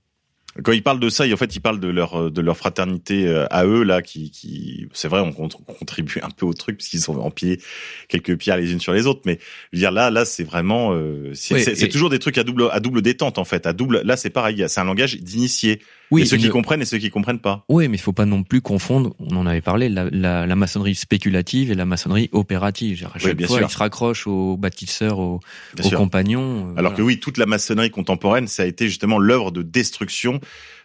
Quand 0.63 0.71
ils 0.71 0.83
parlent 0.83 0.99
de 0.99 1.09
ça, 1.09 1.25
en 1.31 1.37
fait, 1.37 1.55
ils 1.55 1.59
parlent 1.59 1.79
de 1.79 1.87
leur 1.87 2.31
de 2.31 2.41
leur 2.41 2.57
fraternité 2.57 3.27
euh, 3.27 3.45
à 3.51 3.65
eux 3.65 3.83
là, 3.83 4.01
qui 4.01 4.31
qui 4.31 4.87
c'est 4.93 5.07
vrai, 5.07 5.19
on, 5.21 5.31
cont- 5.31 5.49
on 5.67 5.73
contribue 5.73 6.19
un 6.23 6.29
peu 6.29 6.45
au 6.45 6.53
truc 6.53 6.77
puisqu'ils 6.77 7.01
sont 7.01 7.17
empilés 7.19 7.59
quelques 8.07 8.37
pierres 8.37 8.57
les 8.57 8.71
unes 8.71 8.79
sur 8.79 8.93
les 8.93 9.07
autres, 9.07 9.21
mais 9.25 9.39
je 9.71 9.77
veux 9.77 9.81
dire 9.81 9.91
là, 9.91 10.09
là, 10.11 10.25
c'est 10.25 10.43
vraiment, 10.43 10.93
euh, 10.93 11.31
c'est 11.33 11.55
Oui, 11.55 11.63
et- 11.85 11.89
toujours 11.89 12.09
des 12.09 12.19
trucs 12.19 12.37
à 12.37 12.43
double 12.43 12.69
à 12.71 12.79
double 12.79 13.01
détente 13.01 13.37
en 13.37 13.45
fait, 13.45 13.65
à 13.67 13.73
double. 13.73 14.01
Là, 14.03 14.17
c'est 14.17 14.29
pareil, 14.29 14.63
c'est 14.67 14.79
un 14.79 14.85
langage 14.85 15.17
d'initié. 15.19 15.81
Oui, 16.11 16.23
et 16.23 16.25
ceux 16.25 16.37
qui 16.37 16.47
ne- 16.47 16.51
comprennent 16.51 16.81
et 16.81 16.85
ceux 16.85 16.97
qui 16.97 17.09
comprennent 17.11 17.39
pas. 17.39 17.65
Oui, 17.69 17.87
mais 17.87 17.97
il 17.97 17.99
faut 17.99 18.13
pas 18.13 18.25
non 18.25 18.43
plus 18.43 18.61
confondre, 18.61 19.15
on 19.19 19.35
en 19.35 19.45
avait 19.45 19.61
parlé, 19.61 19.89
la, 19.89 20.05
la, 20.11 20.47
la 20.47 20.55
maçonnerie 20.55 20.95
spéculative 20.95 21.71
et 21.71 21.75
la 21.75 21.85
maçonnerie 21.85 22.29
opérative. 22.31 23.05
À 23.05 23.11
Oui, 23.15 23.21
chaque 23.21 23.37
bien 23.37 23.47
fois, 23.47 23.57
sûr. 23.57 23.67
ils 23.67 23.71
se 23.71 23.77
raccrochent 23.77 24.25
aux 24.27 24.57
bâtisseurs, 24.57 25.19
aux, 25.19 25.39
aux 25.83 25.89
compagnons. 25.91 26.69
euh, 26.71 26.73
Alors 26.79 26.93
que 26.95 27.01
oui, 27.01 27.19
toute 27.19 27.37
la 27.37 27.45
maçonnerie 27.45 27.91
contemporaine, 27.91 28.47
ça 28.47 28.63
a 28.63 28.65
été 28.65 28.87
justement 28.87 29.19
l'œuvre 29.19 29.51
de 29.51 29.61
destruction 29.61 30.39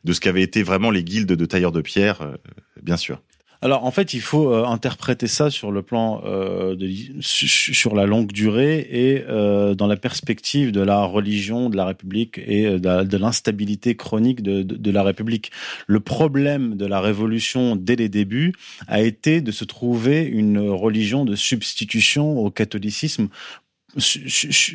de 0.04 0.12
ce 0.12 0.20
qu'avaient 0.20 0.42
été 0.42 0.62
vraiment 0.62 0.90
les 0.90 1.02
guildes 1.04 1.32
de 1.32 1.44
tailleurs 1.46 1.72
de 1.72 1.80
pierre, 1.80 2.20
euh, 2.22 2.34
bien 2.82 2.96
sûr. 2.98 3.22
Alors 3.62 3.84
en 3.84 3.90
fait, 3.90 4.14
il 4.14 4.20
faut 4.20 4.52
euh, 4.52 4.64
interpréter 4.64 5.26
ça 5.26 5.50
sur 5.50 5.72
le 5.72 5.82
plan 5.82 6.22
euh, 6.24 6.76
sur 7.20 7.94
la 7.94 8.06
longue 8.06 8.32
durée 8.32 8.86
et 8.90 9.24
euh, 9.28 9.74
dans 9.74 9.86
la 9.86 9.96
perspective 9.96 10.72
de 10.72 10.80
la 10.80 11.04
religion, 11.04 11.70
de 11.70 11.76
la 11.76 11.86
République 11.86 12.38
et 12.38 12.78
de, 12.78 13.16
l'instabilité 13.16 13.96
chronique 13.96 14.42
de, 14.42 14.90
la 14.90 15.02
République. 15.02 15.50
Le 15.86 16.00
problème 16.00 16.76
de 16.76 16.86
la 16.86 17.00
Révolution 17.00 17.76
dès 17.76 17.96
les 17.96 18.08
débuts 18.08 18.52
a 18.86 19.00
été 19.00 19.40
de 19.40 19.50
se 19.50 19.64
trouver 19.64 20.24
une 20.24 20.58
religion 20.58 21.24
de 21.24 21.34
substitution 21.34 22.38
au 22.38 22.50
catholicisme 22.50 23.28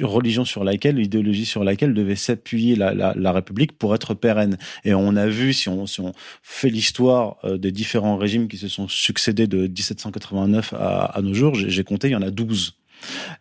religion 0.01 0.45
sur 0.45 0.63
laquelle, 0.63 0.99
idéologie 0.99 1.45
sur 1.45 1.63
laquelle 1.63 1.93
devait 1.93 2.15
s'appuyer 2.15 2.75
la, 2.75 2.93
la, 2.93 3.13
la 3.15 3.31
République 3.31 3.77
pour 3.77 3.93
être 3.95 4.13
pérenne. 4.13 4.57
Et 4.85 4.93
on 4.93 5.15
a 5.15 5.27
vu, 5.27 5.53
si 5.53 5.69
on, 5.69 5.85
si 5.85 6.01
on 6.01 6.13
fait 6.43 6.69
l'histoire 6.69 7.37
euh, 7.43 7.57
des 7.57 7.71
différents 7.71 8.17
régimes 8.17 8.47
qui 8.47 8.57
se 8.57 8.67
sont 8.67 8.87
succédés 8.87 9.47
de 9.47 9.67
1789 9.67 10.73
à, 10.73 11.05
à 11.05 11.21
nos 11.21 11.33
jours, 11.33 11.55
j'ai 11.55 11.83
compté, 11.83 12.09
il 12.09 12.11
y 12.11 12.15
en 12.15 12.21
a 12.21 12.31
12. 12.31 12.75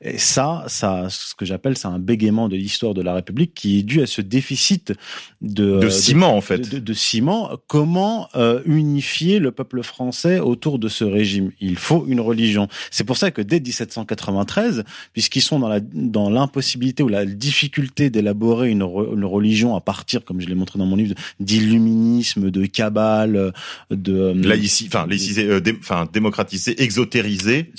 Et 0.01 0.19
ça, 0.19 0.65
ça, 0.69 1.07
ce 1.11 1.35
que 1.35 1.45
j'appelle, 1.45 1.77
c'est 1.77 1.89
un 1.89 1.99
bégaiement 1.99 2.49
de 2.49 2.57
l'histoire 2.57 2.95
de 2.95 3.03
la 3.03 3.15
République 3.15 3.53
qui 3.55 3.79
est 3.79 3.83
dû 3.83 4.03
à 4.03 4.07
ce 4.07 4.21
déficit 4.21 4.93
de, 5.43 5.81
De 5.81 5.89
ciment, 5.89 6.37
en 6.37 6.41
fait. 6.41 6.75
de, 6.83 6.93
ciment. 6.93 7.51
Comment 7.67 8.29
euh, 8.37 8.61
unifier 8.67 9.39
le 9.39 9.51
peuple 9.53 9.83
français 9.83 10.39
autour 10.41 10.79
de 10.79 10.89
ce 10.89 11.05
régime? 11.05 11.51
Il 11.61 11.77
faut 11.77 12.05
une 12.09 12.21
religion. 12.21 12.69
C'est 12.91 13.05
pour 13.05 13.17
ça 13.17 13.31
que 13.31 13.43
dès 13.43 13.61
1793, 13.61 14.85
puisqu'ils 15.13 15.43
sont 15.43 15.59
dans 15.59 15.69
la 15.69 15.81
dans 15.81 16.31
l'impossibilité 16.31 17.03
ou 17.03 17.09
la 17.09 17.25
difficulté 17.27 18.11
d'élaborer 18.11 18.71
une, 18.71 18.83
re- 18.83 19.15
une 19.15 19.25
religion 19.25 19.75
à 19.77 19.81
partir, 19.81 20.25
comme 20.25 20.41
je 20.41 20.47
l'ai 20.47 20.55
montré 20.55 20.79
dans 20.79 20.87
mon 20.87 20.97
livre, 20.97 21.15
d'illuminisme, 21.41 22.51
de 22.51 22.67
cabale, 22.67 23.53
de 23.91 24.13
euh, 24.15 24.35
Laïci, 24.35 24.87
enfin, 24.89 25.07
laïcisé, 25.07 25.47
euh, 25.47 25.61
dé- 25.61 25.77
enfin, 25.81 26.09
démocratisé, 26.13 26.81
exotérisé. 26.83 27.71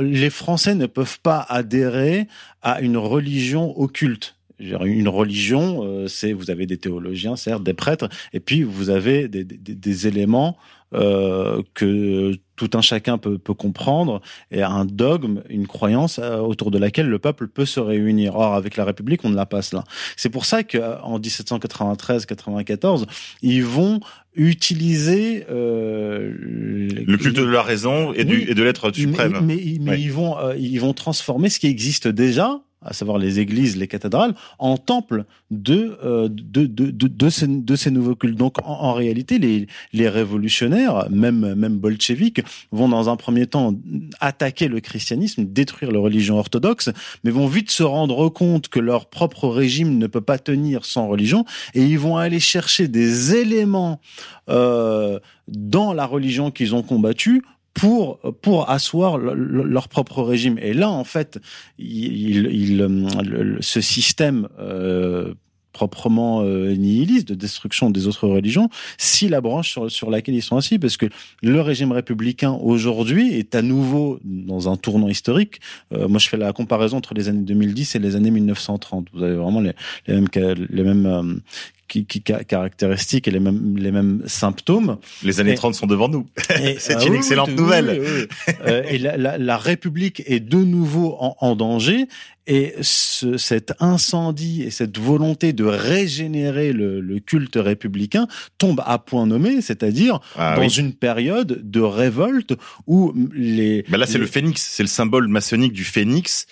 les 0.00 0.30
Français 0.30 0.74
ne 0.74 0.86
peuvent 0.96 1.20
pas 1.20 1.44
adhérer 1.50 2.26
à 2.62 2.80
une 2.80 2.96
religion 2.96 3.78
occulte. 3.78 4.34
Une 4.58 5.08
religion, 5.08 5.84
euh, 5.84 6.08
c'est 6.08 6.32
vous 6.32 6.50
avez 6.50 6.64
des 6.64 6.78
théologiens, 6.78 7.36
certes, 7.36 7.62
des 7.62 7.74
prêtres, 7.74 8.08
et 8.32 8.40
puis 8.40 8.62
vous 8.62 8.88
avez 8.88 9.28
des, 9.28 9.44
des, 9.44 9.74
des 9.74 10.06
éléments 10.06 10.56
euh, 10.94 11.62
que 11.74 12.32
tout 12.54 12.70
un 12.74 12.80
chacun 12.80 13.18
peut, 13.18 13.36
peut 13.38 13.52
comprendre, 13.54 14.22
et 14.50 14.62
un 14.62 14.84
dogme, 14.86 15.42
une 15.50 15.66
croyance 15.66 16.18
euh, 16.22 16.38
autour 16.38 16.70
de 16.70 16.78
laquelle 16.78 17.08
le 17.08 17.18
peuple 17.18 17.48
peut 17.48 17.66
se 17.66 17.80
réunir. 17.80 18.34
Or, 18.36 18.54
avec 18.54 18.76
la 18.76 18.84
République, 18.84 19.20
on 19.24 19.28
ne 19.28 19.36
l'a 19.36 19.44
pas 19.46 19.60
cela. 19.62 19.84
C'est 20.16 20.30
pour 20.30 20.44
ça 20.46 20.62
qu'en 20.62 21.18
1793-94, 21.18 23.04
ils 23.42 23.64
vont 23.64 24.00
utiliser 24.34 25.44
euh, 25.50 26.32
Le 26.38 27.16
culte 27.16 27.36
de 27.36 27.44
la 27.44 27.62
raison 27.62 28.12
et, 28.12 28.24
du, 28.24 28.42
et 28.50 28.54
de 28.54 28.62
l'être 28.62 28.90
suprême. 28.94 29.38
mais, 29.42 29.56
mais, 29.56 29.76
mais 29.80 29.90
Ouais. 29.92 30.00
ils 30.00 30.12
vont 30.12 30.38
euh, 30.38 30.54
ils 30.56 30.78
vont 30.78 30.92
transformer 30.92 31.48
ce 31.48 31.58
qui 31.58 31.66
existe 31.68 32.08
déjà, 32.08 32.60
à 32.86 32.92
savoir 32.92 33.18
les 33.18 33.40
églises, 33.40 33.76
les 33.76 33.88
cathédrales, 33.88 34.34
en 34.58 34.76
temples 34.76 35.24
de 35.50 35.98
euh, 36.04 36.28
de, 36.28 36.66
de, 36.66 36.90
de, 36.90 37.08
de 37.08 37.28
ces, 37.30 37.46
de 37.46 37.76
ces 37.76 37.90
nouveaux 37.90 38.14
cultes. 38.14 38.38
Donc 38.38 38.58
en, 38.60 38.76
en 38.88 38.92
réalité, 38.92 39.38
les 39.38 39.66
les 39.92 40.08
révolutionnaires, 40.08 41.06
même 41.10 41.54
même 41.54 41.76
bolcheviques, 41.78 42.42
vont 42.72 42.88
dans 42.88 43.08
un 43.08 43.16
premier 43.16 43.46
temps 43.46 43.74
attaquer 44.20 44.68
le 44.68 44.80
christianisme, 44.80 45.44
détruire 45.44 45.90
la 45.92 45.98
religion 45.98 46.38
orthodoxe, 46.38 46.90
mais 47.22 47.30
vont 47.30 47.46
vite 47.46 47.70
se 47.70 47.82
rendre 47.82 48.28
compte 48.28 48.68
que 48.68 48.80
leur 48.80 49.06
propre 49.06 49.48
régime 49.48 49.98
ne 49.98 50.06
peut 50.06 50.20
pas 50.20 50.38
tenir 50.38 50.84
sans 50.84 51.08
religion, 51.08 51.44
et 51.74 51.82
ils 51.84 51.98
vont 51.98 52.16
aller 52.16 52.40
chercher 52.40 52.88
des 52.88 53.34
éléments 53.34 54.00
euh, 54.48 55.18
dans 55.48 55.92
la 55.92 56.06
religion 56.06 56.50
qu'ils 56.50 56.74
ont 56.74 56.82
combattue 56.82 57.42
pour 57.80 58.18
pour 58.42 58.70
asseoir 58.70 59.18
le- 59.18 59.34
le- 59.34 59.64
leur 59.64 59.88
propre 59.88 60.22
régime. 60.22 60.58
Et 60.60 60.72
là, 60.72 60.88
en 60.90 61.04
fait, 61.04 61.38
il, 61.78 62.46
il, 62.50 62.80
euh, 62.80 63.56
ce 63.60 63.80
système 63.82 64.48
euh, 64.58 65.34
proprement 65.72 66.40
euh, 66.42 66.74
nihiliste 66.74 67.28
de 67.28 67.34
destruction 67.34 67.90
des 67.90 68.06
autres 68.06 68.26
religions, 68.26 68.70
si 68.96 69.28
la 69.28 69.42
branche 69.42 69.68
sur, 69.72 69.90
sur 69.90 70.08
laquelle 70.10 70.34
ils 70.34 70.40
sont 70.42 70.56
assis, 70.56 70.78
parce 70.78 70.96
que 70.96 71.04
le 71.42 71.60
régime 71.60 71.92
républicain 71.92 72.52
aujourd'hui 72.52 73.34
est 73.34 73.54
à 73.54 73.60
nouveau 73.60 74.18
dans 74.24 74.70
un 74.72 74.76
tournant 74.78 75.08
historique. 75.08 75.60
Euh, 75.92 76.08
moi, 76.08 76.18
je 76.18 76.30
fais 76.30 76.38
la 76.38 76.54
comparaison 76.54 76.96
entre 76.96 77.12
les 77.12 77.28
années 77.28 77.42
2010 77.42 77.94
et 77.94 77.98
les 77.98 78.16
années 78.16 78.30
1930. 78.30 79.08
Vous 79.12 79.22
avez 79.22 79.34
vraiment 79.36 79.60
les, 79.60 79.74
les 80.06 80.14
mêmes 80.14 80.28
les 80.70 80.82
mêmes 80.82 81.40
qui, 81.88 82.06
qui, 82.06 82.22
ca- 82.26 82.44
caractéristiques 82.44 83.28
et 83.28 83.30
les 83.30 83.40
mêmes 83.40 83.76
les 83.76 83.92
mêmes 83.92 84.22
symptômes. 84.26 84.98
Les 85.22 85.40
années 85.40 85.52
Et- 85.52 85.56
30 85.56 85.74
sont 85.74 85.86
devant 85.86 86.08
nous. 86.08 86.26
C'est 86.78 86.94
ah 86.96 87.04
une 87.04 87.12
oui, 87.12 87.16
excellente 87.18 87.48
oui, 87.50 87.54
nouvelle. 87.54 88.00
oui. 88.00 88.54
Euh, 88.66 88.82
et 88.88 88.98
la, 88.98 89.16
la, 89.16 89.38
la 89.38 89.56
République 89.56 90.22
est 90.26 90.40
de 90.40 90.58
nouveau 90.58 91.16
en, 91.20 91.36
en 91.40 91.56
danger. 91.56 92.06
Et 92.48 92.74
ce, 92.80 93.38
cet 93.38 93.72
incendie 93.80 94.62
et 94.62 94.70
cette 94.70 94.98
volonté 94.98 95.52
de 95.52 95.64
régénérer 95.64 96.72
le, 96.72 97.00
le 97.00 97.18
culte 97.18 97.56
républicain 97.56 98.28
tombe 98.58 98.80
à 98.86 98.98
point 98.98 99.26
nommé, 99.26 99.60
c'est-à-dire 99.60 100.20
Ah 100.36 100.54
dans 100.56 100.68
une 100.68 100.92
période 100.92 101.60
de 101.68 101.80
révolte 101.80 102.54
où 102.86 103.12
les... 103.34 103.84
Ben 103.88 103.98
là, 103.98 104.06
c'est 104.06 104.14
les- 104.14 104.20
le 104.20 104.26
phénix, 104.26 104.62
c'est 104.62 104.84
le 104.84 104.88
symbole 104.88 105.26
maçonnique 105.26 105.72
du 105.72 105.82
phénix, 105.82 106.46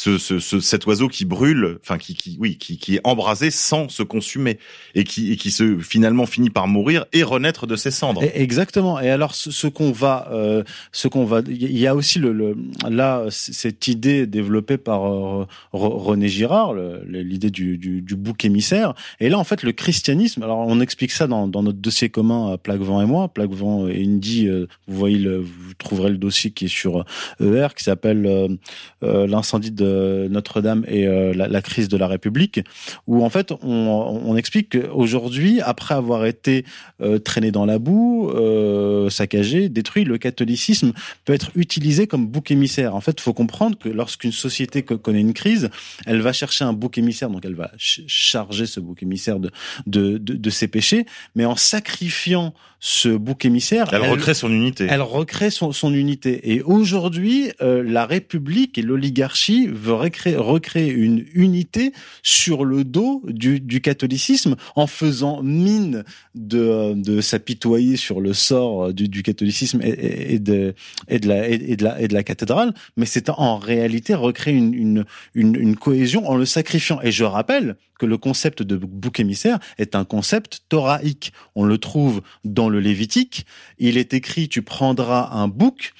ce, 0.00 0.16
ce, 0.16 0.38
ce- 0.38 0.60
cet 0.60 0.86
oiseau 0.86 1.08
qui 1.08 1.26
brûle, 1.26 1.78
enfin 1.82 1.98
qui, 1.98 2.14
qui, 2.14 2.36
oui, 2.40 2.56
qui, 2.56 2.78
qui 2.78 2.96
est 2.96 3.00
embrasé 3.04 3.50
sans 3.50 3.88
se 3.90 4.02
consumer 4.02 4.58
et 4.94 5.04
qui, 5.04 5.30
et 5.32 5.36
qui 5.36 5.50
se 5.50 5.78
finalement 5.78 6.24
finit 6.24 6.48
par 6.48 6.66
mourir 6.68 7.04
et 7.12 7.22
renaître 7.22 7.66
de 7.66 7.76
ses 7.76 7.90
cendres. 7.90 8.22
Exactement. 8.34 8.98
Et 8.98 9.10
alors, 9.10 9.34
ce, 9.34 9.66
qu'on 9.66 9.92
va, 9.92 10.28
euh, 10.32 10.64
ce 10.92 11.06
qu'on 11.08 11.26
va, 11.26 11.42
il 11.46 11.78
y 11.78 11.86
a 11.86 11.94
aussi 11.94 12.18
le, 12.18 12.32
le 12.32 12.56
là 12.88 13.26
cette 13.28 13.88
idée 13.88 14.26
développée 14.26 14.78
par 14.78 15.04
euh, 15.06 15.46
Re- 15.74 15.98
René 16.02 16.28
Girard, 16.28 16.72
l'idée 17.06 17.50
du, 17.50 17.76
du, 17.76 18.00
du 18.00 18.16
bouc 18.16 18.44
émissaire. 18.46 18.94
Et 19.20 19.28
là, 19.28 19.38
en 19.38 19.44
fait, 19.44 19.62
le 19.62 19.72
christianisme. 19.72 20.42
Alors, 20.42 20.58
on 20.60 20.80
explique 20.80 21.12
ça 21.12 21.26
dans, 21.26 21.46
dans 21.46 21.62
notre 21.62 21.78
dossier 21.78 22.08
commun 22.08 22.52
à 22.54 22.56
Plaquevent 22.58 23.02
et 23.02 23.06
moi. 23.06 23.28
Plaquevent 23.28 23.86
et 23.88 24.02
Indy, 24.02 24.48
euh, 24.48 24.66
vous 24.88 24.96
voyez, 24.96 25.18
le, 25.18 25.38
vous 25.40 25.74
trouverez 25.76 26.08
le 26.10 26.16
dossier 26.18 26.52
qui 26.52 26.64
est 26.64 26.68
sur 26.68 27.04
ER, 27.40 27.68
qui 27.76 27.84
s'appelle 27.84 28.58
l'incendie 29.02 29.70
de 29.72 29.89
Notre-Dame 30.30 30.84
et 30.88 31.06
euh, 31.06 31.32
la, 31.34 31.62
crise 31.62 31.88
de 31.88 31.96
la 31.96 32.06
République, 32.06 32.60
où 33.06 33.24
en 33.24 33.30
fait, 33.30 33.52
on, 33.62 34.36
explique 34.36 34.70
qu'aujourd'hui, 34.70 35.60
après 35.60 35.94
avoir 35.94 36.24
été 36.24 36.64
euh, 37.00 37.18
traîné 37.18 37.50
dans 37.50 37.66
la 37.66 37.78
boue, 37.78 38.30
euh, 38.30 39.10
saccagé, 39.10 39.68
détruit, 39.68 40.04
le 40.04 40.18
catholicisme 40.18 40.92
peut 41.24 41.32
être 41.32 41.50
utilisé 41.54 42.06
comme 42.06 42.26
bouc 42.26 42.50
émissaire. 42.50 42.94
En 42.94 43.00
fait, 43.00 43.12
il 43.18 43.22
faut 43.22 43.34
comprendre 43.34 43.76
que 43.76 43.88
lorsqu'une 43.88 44.32
société 44.32 44.82
co- 44.82 44.98
connaît 44.98 45.20
une 45.20 45.34
crise, 45.34 45.70
elle 46.06 46.20
va 46.20 46.32
chercher 46.32 46.64
un 46.64 46.72
bouc 46.72 46.98
émissaire, 46.98 47.30
donc 47.30 47.44
elle 47.44 47.54
va 47.54 47.70
ch- 47.78 48.02
charger 48.06 48.66
ce 48.66 48.80
bouc 48.80 49.02
émissaire 49.02 49.38
de 49.86 50.50
ses 50.50 50.68
péchés, 50.68 51.06
mais 51.34 51.44
en 51.44 51.56
sacrifiant 51.56 52.54
ce 52.82 53.10
bouc 53.10 53.44
émissaire, 53.44 53.90
Elle 53.92 54.08
recrée 54.10 54.32
son 54.32 54.50
unité. 54.50 54.86
Elle 54.88 55.02
recrée 55.02 55.50
son, 55.50 55.70
son 55.70 55.92
unité. 55.92 56.52
Et 56.52 56.62
aujourd'hui, 56.62 57.52
euh, 57.60 57.82
la 57.82 58.06
République 58.06 58.78
et 58.78 58.82
l'oligarchie 58.82 59.68
veut 59.70 59.92
recréer, 59.92 60.36
recréer 60.36 60.90
une 60.90 61.26
unité 61.34 61.92
sur 62.22 62.64
le 62.64 62.84
dos 62.84 63.22
du, 63.28 63.60
du 63.60 63.82
catholicisme 63.82 64.56
en 64.76 64.86
faisant 64.86 65.42
mine 65.42 66.04
de, 66.34 66.94
de 66.94 67.20
s'apitoyer 67.20 67.96
sur 67.96 68.18
le 68.18 68.32
sort 68.32 68.94
du, 68.94 69.08
du 69.08 69.22
catholicisme 69.22 69.82
et, 69.82 70.34
et, 70.34 70.38
de, 70.38 70.74
et, 71.08 71.18
de 71.18 71.28
la, 71.28 71.48
et, 71.48 71.76
de 71.76 71.84
la, 71.84 72.00
et 72.00 72.08
de 72.08 72.14
la 72.14 72.22
cathédrale, 72.22 72.72
mais 72.96 73.04
c'est 73.04 73.28
en 73.28 73.58
réalité 73.58 74.14
recréer 74.14 74.54
une, 74.54 74.72
une, 74.72 75.04
une, 75.34 75.54
une 75.54 75.76
cohésion 75.76 76.26
en 76.26 76.34
le 76.34 76.46
sacrifiant. 76.46 76.98
Et 77.02 77.12
je 77.12 77.24
rappelle 77.24 77.76
que 78.00 78.06
le 78.06 78.16
concept 78.16 78.62
de 78.62 78.76
bouc 78.78 79.20
émissaire 79.20 79.58
est 79.76 79.94
un 79.94 80.06
concept 80.06 80.62
thoraïque. 80.70 81.34
On 81.54 81.64
le 81.64 81.76
trouve 81.76 82.22
dans 82.44 82.70
le 82.70 82.80
Lévitique. 82.80 83.44
Il 83.78 83.98
est 83.98 84.14
écrit, 84.14 84.48
tu 84.48 84.62
prendras 84.62 85.28
un 85.32 85.48
bouc 85.48 85.92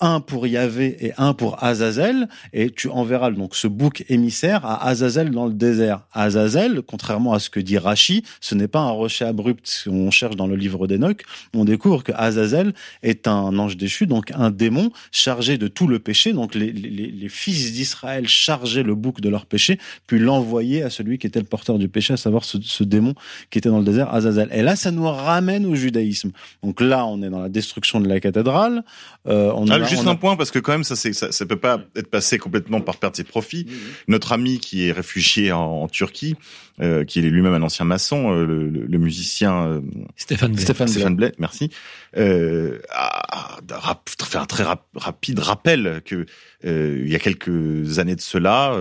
un 0.00 0.20
pour 0.20 0.46
Yahvé 0.46 0.96
et 1.00 1.12
un 1.18 1.34
pour 1.34 1.62
Azazel, 1.62 2.28
et 2.52 2.70
tu 2.70 2.88
enverras 2.88 3.30
donc 3.30 3.56
ce 3.56 3.66
bouc 3.66 4.04
émissaire 4.08 4.64
à 4.64 4.86
Azazel 4.86 5.30
dans 5.30 5.46
le 5.46 5.52
désert. 5.52 6.02
Azazel, 6.12 6.82
contrairement 6.82 7.32
à 7.32 7.38
ce 7.38 7.50
que 7.50 7.60
dit 7.60 7.78
Rachi, 7.78 8.22
ce 8.40 8.54
n'est 8.54 8.68
pas 8.68 8.80
un 8.80 8.90
rocher 8.90 9.24
abrupt 9.24 9.84
qu'on 9.84 10.10
cherche 10.10 10.36
dans 10.36 10.46
le 10.46 10.56
livre 10.56 10.86
d'Enoch. 10.86 11.22
On 11.54 11.64
découvre 11.64 12.04
que 12.04 12.12
Azazel 12.14 12.74
est 13.02 13.26
un 13.26 13.58
ange 13.58 13.76
déchu, 13.76 14.06
donc 14.06 14.30
un 14.34 14.50
démon 14.50 14.90
chargé 15.10 15.58
de 15.58 15.66
tout 15.68 15.88
le 15.88 15.98
péché. 15.98 16.32
Donc 16.32 16.54
les, 16.54 16.72
les, 16.72 17.08
les 17.08 17.28
fils 17.28 17.72
d'Israël 17.72 18.28
chargeaient 18.28 18.84
le 18.84 18.94
bouc 18.94 19.20
de 19.20 19.28
leur 19.28 19.46
péché, 19.46 19.78
puis 20.06 20.18
l'envoyaient 20.18 20.82
à 20.82 20.90
celui 20.90 21.18
qui 21.18 21.26
était 21.26 21.40
le 21.40 21.46
porteur 21.46 21.78
du 21.78 21.88
péché, 21.88 22.14
à 22.14 22.16
savoir 22.16 22.44
ce, 22.44 22.58
ce 22.62 22.84
démon 22.84 23.14
qui 23.50 23.58
était 23.58 23.68
dans 23.68 23.78
le 23.78 23.84
désert, 23.84 24.14
Azazel. 24.14 24.48
Et 24.52 24.62
là, 24.62 24.76
ça 24.76 24.90
nous 24.90 25.08
ramène 25.08 25.66
au 25.66 25.74
judaïsme. 25.74 26.30
Donc 26.62 26.80
là, 26.80 27.04
on 27.06 27.22
est 27.22 27.30
dans 27.30 27.40
la 27.40 27.48
destruction 27.48 28.00
de 28.00 28.08
la 28.08 28.20
cathédrale. 28.20 28.84
Euh, 29.26 29.52
on 29.54 29.66
ah, 29.68 29.87
juste 29.88 30.06
un 30.06 30.14
point 30.14 30.36
parce 30.36 30.50
que 30.50 30.58
quand 30.58 30.72
même 30.72 30.84
ça 30.84 30.96
c'est 30.96 31.12
ça, 31.12 31.32
ça 31.32 31.46
peut 31.46 31.56
pas 31.56 31.80
être 31.96 32.08
passé 32.08 32.38
complètement 32.38 32.80
par 32.80 32.96
perte 32.96 33.18
de 33.18 33.26
profit. 33.26 33.66
Notre 34.06 34.32
ami 34.32 34.58
qui 34.58 34.88
est 34.88 34.92
réfugié 34.92 35.52
en, 35.52 35.60
en 35.60 35.88
Turquie, 35.88 36.36
euh, 36.80 37.04
qui 37.04 37.18
est 37.18 37.22
lui-même 37.22 37.54
un 37.54 37.62
ancien 37.62 37.84
maçon, 37.84 38.32
euh, 38.32 38.44
le, 38.44 38.68
le, 38.68 38.98
musicien 38.98 39.66
euh, 39.66 39.80
Stéphane 40.16 40.52
Blais. 40.52 40.62
Stéphane, 40.62 40.88
Stéphane 40.88 41.16
Blais, 41.16 41.32
merci, 41.38 41.70
euh, 42.16 42.78
a, 42.90 43.58
a, 43.72 44.02
fait 44.24 44.38
un 44.38 44.46
très 44.46 44.64
rapide 44.94 45.38
rappel 45.40 46.02
que 46.04 46.26
il 46.64 47.08
y 47.10 47.14
a 47.14 47.18
quelques 47.18 47.98
années 47.98 48.16
de 48.16 48.20
cela. 48.20 48.76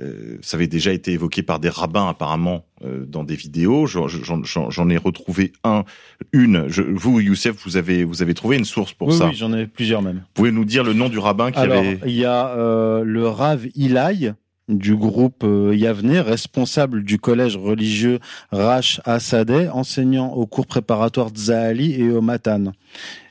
Euh, 0.00 0.38
ça 0.42 0.56
avait 0.56 0.66
déjà 0.66 0.92
été 0.92 1.12
évoqué 1.12 1.42
par 1.42 1.58
des 1.58 1.68
rabbins 1.68 2.08
apparemment 2.08 2.64
euh, 2.84 3.04
dans 3.06 3.24
des 3.24 3.36
vidéos. 3.36 3.86
J'en 3.86 4.88
ai 4.88 4.96
retrouvé 4.96 5.52
un, 5.64 5.84
une. 6.32 6.68
Je, 6.68 6.82
vous, 6.82 7.20
Youssef, 7.20 7.56
vous 7.64 7.76
avez 7.76 8.04
vous 8.04 8.22
avez 8.22 8.34
trouvé 8.34 8.56
une 8.56 8.64
source 8.64 8.92
pour 8.92 9.12
ça 9.12 9.28
Oui, 9.28 9.34
j'en 9.34 9.52
ai 9.52 9.66
plusieurs 9.66 10.02
même. 10.02 10.16
Vous 10.16 10.34
pouvez 10.34 10.52
nous 10.52 10.64
dire 10.64 10.84
le 10.84 10.92
nom 10.92 11.08
du 11.08 11.18
rabbin 11.18 11.50
qui 11.50 11.58
Alors, 11.58 11.78
avait 11.78 11.98
Il 12.06 12.12
y 12.12 12.24
a 12.24 12.48
euh, 12.48 13.04
le 13.04 13.28
Rav 13.28 13.66
Ilai 13.74 14.32
du 14.68 14.94
groupe 14.94 15.44
Yavne, 15.72 16.18
responsable 16.18 17.02
du 17.02 17.18
collège 17.18 17.56
religieux 17.56 18.20
Rash 18.52 19.00
Assadeh, 19.04 19.68
enseignant 19.68 20.32
au 20.32 20.46
cours 20.46 20.66
préparatoire 20.66 21.30
Zahali 21.34 22.00
et 22.00 22.10
au 22.10 22.20
Matan 22.20 22.72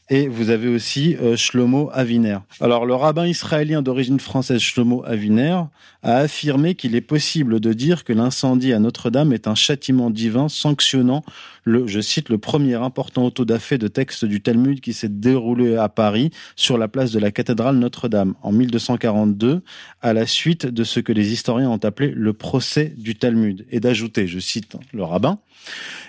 et 0.09 0.27
vous 0.27 0.49
avez 0.49 0.67
aussi 0.67 1.15
euh, 1.21 1.37
Shlomo 1.37 1.89
Aviner. 1.93 2.39
Alors 2.59 2.85
le 2.85 2.95
rabbin 2.95 3.27
israélien 3.27 3.81
d'origine 3.81 4.19
française 4.19 4.59
Shlomo 4.59 5.03
Aviner 5.05 5.61
a 6.01 6.17
affirmé 6.17 6.75
qu'il 6.75 6.95
est 6.95 7.01
possible 7.01 7.59
de 7.59 7.73
dire 7.73 8.03
que 8.03 8.13
l'incendie 8.13 8.73
à 8.73 8.79
Notre-Dame 8.79 9.33
est 9.33 9.47
un 9.47 9.55
châtiment 9.55 10.09
divin 10.09 10.49
sanctionnant 10.49 11.23
le, 11.63 11.85
je 11.87 11.99
cite, 11.99 12.29
le 12.29 12.37
premier 12.37 12.75
important 12.75 13.25
autodafé 13.25 13.77
de 13.77 13.87
texte 13.87 14.25
du 14.25 14.41
Talmud 14.41 14.81
qui 14.81 14.93
s'est 14.93 15.09
déroulé 15.09 15.75
à 15.75 15.89
Paris 15.89 16.31
sur 16.55 16.77
la 16.77 16.87
place 16.87 17.11
de 17.11 17.19
la 17.19 17.31
cathédrale 17.31 17.77
Notre-Dame 17.77 18.33
en 18.41 18.51
1242 18.51 19.61
à 20.01 20.13
la 20.13 20.25
suite 20.25 20.65
de 20.65 20.83
ce 20.83 20.99
que 20.99 21.11
les 21.11 21.31
historiens 21.31 21.69
ont 21.69 21.77
appelé 21.77 22.11
le 22.15 22.33
procès 22.33 22.93
du 22.97 23.15
Talmud 23.15 23.65
et 23.69 23.79
d'ajouter, 23.79 24.25
je 24.27 24.39
cite 24.39 24.75
le 24.93 25.03
rabbin, 25.03 25.39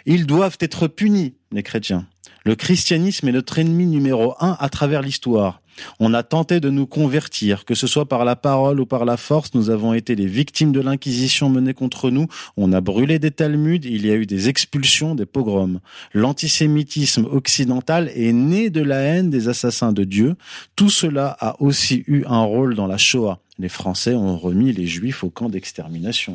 ils 0.06 0.26
doivent 0.26 0.56
être 0.60 0.86
punis, 0.86 1.34
les 1.52 1.62
chrétiens 1.62 2.06
le 2.44 2.54
christianisme 2.54 3.28
est 3.28 3.32
notre 3.32 3.58
ennemi 3.58 3.86
numéro 3.86 4.34
un 4.40 4.56
à 4.58 4.68
travers 4.68 5.02
l'histoire. 5.02 5.60
On 5.98 6.14
a 6.14 6.22
tenté 6.22 6.60
de 6.60 6.70
nous 6.70 6.86
convertir, 6.86 7.64
que 7.64 7.74
ce 7.74 7.86
soit 7.86 8.06
par 8.06 8.24
la 8.24 8.36
parole 8.36 8.80
ou 8.80 8.86
par 8.86 9.04
la 9.04 9.16
force, 9.16 9.54
nous 9.54 9.70
avons 9.70 9.94
été 9.94 10.14
les 10.14 10.26
victimes 10.26 10.72
de 10.72 10.80
l'inquisition 10.80 11.48
menée 11.48 11.74
contre 11.74 12.10
nous, 12.10 12.26
on 12.56 12.72
a 12.72 12.80
brûlé 12.80 13.18
des 13.18 13.30
Talmuds, 13.30 13.84
il 13.84 14.06
y 14.06 14.10
a 14.10 14.14
eu 14.14 14.26
des 14.26 14.48
expulsions, 14.48 15.14
des 15.14 15.26
pogroms. 15.26 15.80
L'antisémitisme 16.12 17.26
occidental 17.26 18.10
est 18.14 18.32
né 18.32 18.70
de 18.70 18.82
la 18.82 18.98
haine 18.98 19.30
des 19.30 19.48
assassins 19.48 19.92
de 19.92 20.04
Dieu. 20.04 20.36
Tout 20.76 20.90
cela 20.90 21.36
a 21.40 21.60
aussi 21.62 22.04
eu 22.06 22.24
un 22.26 22.42
rôle 22.42 22.74
dans 22.74 22.86
la 22.86 22.98
Shoah. 22.98 23.40
Les 23.60 23.68
Français 23.68 24.14
ont 24.14 24.38
remis 24.38 24.72
les 24.72 24.86
Juifs 24.86 25.22
au 25.22 25.28
camp 25.28 25.50
d'extermination. 25.50 26.34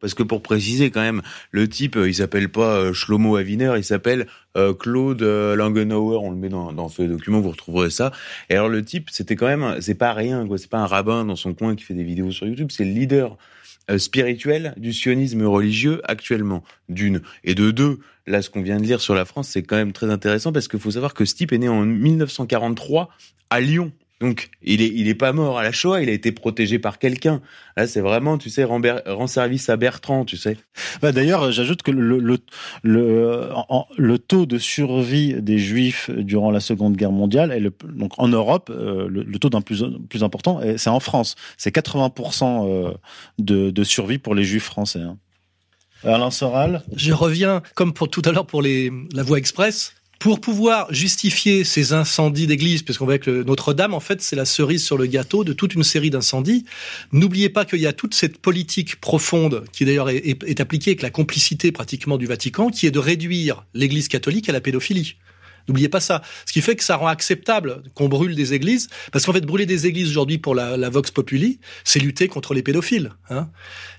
Parce 0.00 0.14
que 0.14 0.24
pour 0.24 0.42
préciser 0.42 0.90
quand 0.90 1.00
même, 1.00 1.22
le 1.52 1.68
type, 1.68 1.96
euh, 1.96 2.08
il 2.08 2.14
s'appelle 2.14 2.48
pas 2.48 2.76
euh, 2.76 2.92
Shlomo 2.92 3.36
Aviner, 3.36 3.74
il 3.76 3.84
s'appelle 3.84 4.26
euh, 4.56 4.74
Claude 4.74 5.22
Langenauer. 5.22 6.18
On 6.20 6.30
le 6.30 6.36
met 6.36 6.48
dans, 6.48 6.88
ce 6.88 7.02
document, 7.02 7.40
vous 7.40 7.50
retrouverez 7.50 7.90
ça. 7.90 8.10
Et 8.50 8.54
alors 8.54 8.68
le 8.68 8.84
type, 8.84 9.10
c'était 9.10 9.36
quand 9.36 9.46
même, 9.46 9.80
c'est 9.80 9.94
pas 9.94 10.12
rien, 10.12 10.44
quoi. 10.44 10.58
C'est 10.58 10.68
pas 10.68 10.78
un 10.78 10.86
rabbin 10.86 11.24
dans 11.24 11.36
son 11.36 11.54
coin 11.54 11.76
qui 11.76 11.84
fait 11.84 11.94
des 11.94 12.02
vidéos 12.02 12.32
sur 12.32 12.48
YouTube. 12.48 12.68
C'est 12.72 12.84
le 12.84 12.90
leader 12.90 13.38
spirituel 13.98 14.74
du 14.76 14.92
sionisme 14.92 15.44
religieux 15.44 16.00
actuellement, 16.04 16.64
d'une. 16.88 17.22
Et 17.44 17.54
de 17.54 17.70
deux, 17.70 18.00
là, 18.26 18.42
ce 18.42 18.50
qu'on 18.50 18.62
vient 18.62 18.78
de 18.78 18.82
lire 18.82 19.00
sur 19.00 19.14
la 19.14 19.24
France, 19.24 19.50
c'est 19.50 19.62
quand 19.62 19.76
même 19.76 19.92
très 19.92 20.10
intéressant 20.10 20.52
parce 20.52 20.66
qu'il 20.66 20.80
faut 20.80 20.90
savoir 20.90 21.14
que 21.14 21.24
ce 21.24 21.36
type 21.36 21.52
est 21.52 21.58
né 21.58 21.68
en 21.68 21.82
1943 21.82 23.08
à 23.50 23.60
Lyon. 23.60 23.92
Donc, 24.20 24.48
il 24.62 24.80
est, 24.80 24.90
il 24.94 25.08
est 25.08 25.14
pas 25.14 25.32
mort 25.32 25.58
à 25.58 25.62
la 25.62 25.72
Shoah, 25.72 26.00
il 26.00 26.08
a 26.08 26.12
été 26.12 26.32
protégé 26.32 26.78
par 26.78 26.98
quelqu'un. 26.98 27.42
Là, 27.76 27.86
c'est 27.86 28.00
vraiment, 28.00 28.38
tu 28.38 28.48
sais, 28.48 28.64
rend, 28.64 28.80
rend, 29.06 29.26
service 29.26 29.68
à 29.68 29.76
Bertrand, 29.76 30.24
tu 30.24 30.38
sais. 30.38 30.56
Bah, 31.02 31.12
D'ailleurs, 31.12 31.52
j'ajoute 31.52 31.82
que 31.82 31.90
le, 31.90 32.18
le, 32.18 32.38
le, 32.82 33.50
le, 33.98 34.18
taux 34.18 34.46
de 34.46 34.56
survie 34.56 35.34
des 35.42 35.58
Juifs 35.58 36.10
durant 36.10 36.50
la 36.50 36.60
Seconde 36.60 36.96
Guerre 36.96 37.12
mondiale, 37.12 37.52
est 37.52 37.60
le, 37.60 37.72
donc 37.84 38.12
en 38.16 38.28
Europe, 38.28 38.70
euh, 38.74 39.06
le, 39.10 39.38
taux 39.38 39.50
d'un 39.50 39.60
plus, 39.60 39.84
plus 40.08 40.24
important, 40.24 40.60
c'est 40.78 40.90
en 40.90 41.00
France. 41.00 41.36
C'est 41.58 41.74
80% 41.74 42.66
euh, 42.66 42.92
de, 43.38 43.70
de 43.70 43.84
survie 43.84 44.18
pour 44.18 44.34
les 44.34 44.44
Juifs 44.44 44.64
français. 44.64 45.02
Hein. 45.02 45.18
Alain 46.04 46.30
Soral? 46.30 46.82
Je 46.94 47.12
reviens, 47.12 47.62
comme 47.74 47.92
pour 47.92 48.08
tout 48.08 48.22
à 48.24 48.32
l'heure 48.32 48.46
pour 48.46 48.62
les, 48.62 48.90
la 49.12 49.22
voie 49.22 49.38
express, 49.38 49.94
pour 50.18 50.40
pouvoir 50.40 50.92
justifier 50.92 51.64
ces 51.64 51.92
incendies 51.92 52.46
d'église, 52.46 52.82
puisqu'on 52.82 53.04
voit 53.04 53.18
que 53.18 53.42
Notre-Dame, 53.42 53.94
en 53.94 54.00
fait, 54.00 54.22
c'est 54.22 54.36
la 54.36 54.44
cerise 54.44 54.84
sur 54.84 54.96
le 54.96 55.06
gâteau 55.06 55.44
de 55.44 55.52
toute 55.52 55.74
une 55.74 55.82
série 55.82 56.10
d'incendies. 56.10 56.64
N'oubliez 57.12 57.48
pas 57.48 57.64
qu'il 57.64 57.80
y 57.80 57.86
a 57.86 57.92
toute 57.92 58.14
cette 58.14 58.38
politique 58.38 58.96
profonde, 58.96 59.64
qui 59.72 59.84
d'ailleurs 59.84 60.08
est, 60.08 60.42
est, 60.44 60.60
appliquée 60.60 60.92
avec 60.92 61.02
la 61.02 61.10
complicité 61.10 61.70
pratiquement 61.70 62.16
du 62.16 62.26
Vatican, 62.26 62.70
qui 62.70 62.86
est 62.86 62.90
de 62.90 62.98
réduire 62.98 63.64
l'église 63.74 64.08
catholique 64.08 64.48
à 64.48 64.52
la 64.52 64.60
pédophilie. 64.60 65.16
N'oubliez 65.68 65.88
pas 65.88 66.00
ça. 66.00 66.22
Ce 66.44 66.52
qui 66.52 66.60
fait 66.60 66.76
que 66.76 66.84
ça 66.84 66.96
rend 66.96 67.08
acceptable 67.08 67.82
qu'on 67.94 68.08
brûle 68.08 68.34
des 68.34 68.54
églises, 68.54 68.88
parce 69.12 69.24
qu'en 69.24 69.32
fait, 69.32 69.44
brûler 69.44 69.66
des 69.66 69.86
églises 69.86 70.10
aujourd'hui 70.10 70.38
pour 70.38 70.54
la, 70.54 70.76
la, 70.76 70.90
vox 70.90 71.10
populi, 71.10 71.58
c'est 71.84 71.98
lutter 71.98 72.28
contre 72.28 72.54
les 72.54 72.62
pédophiles. 72.62 73.12
Hein. 73.30 73.48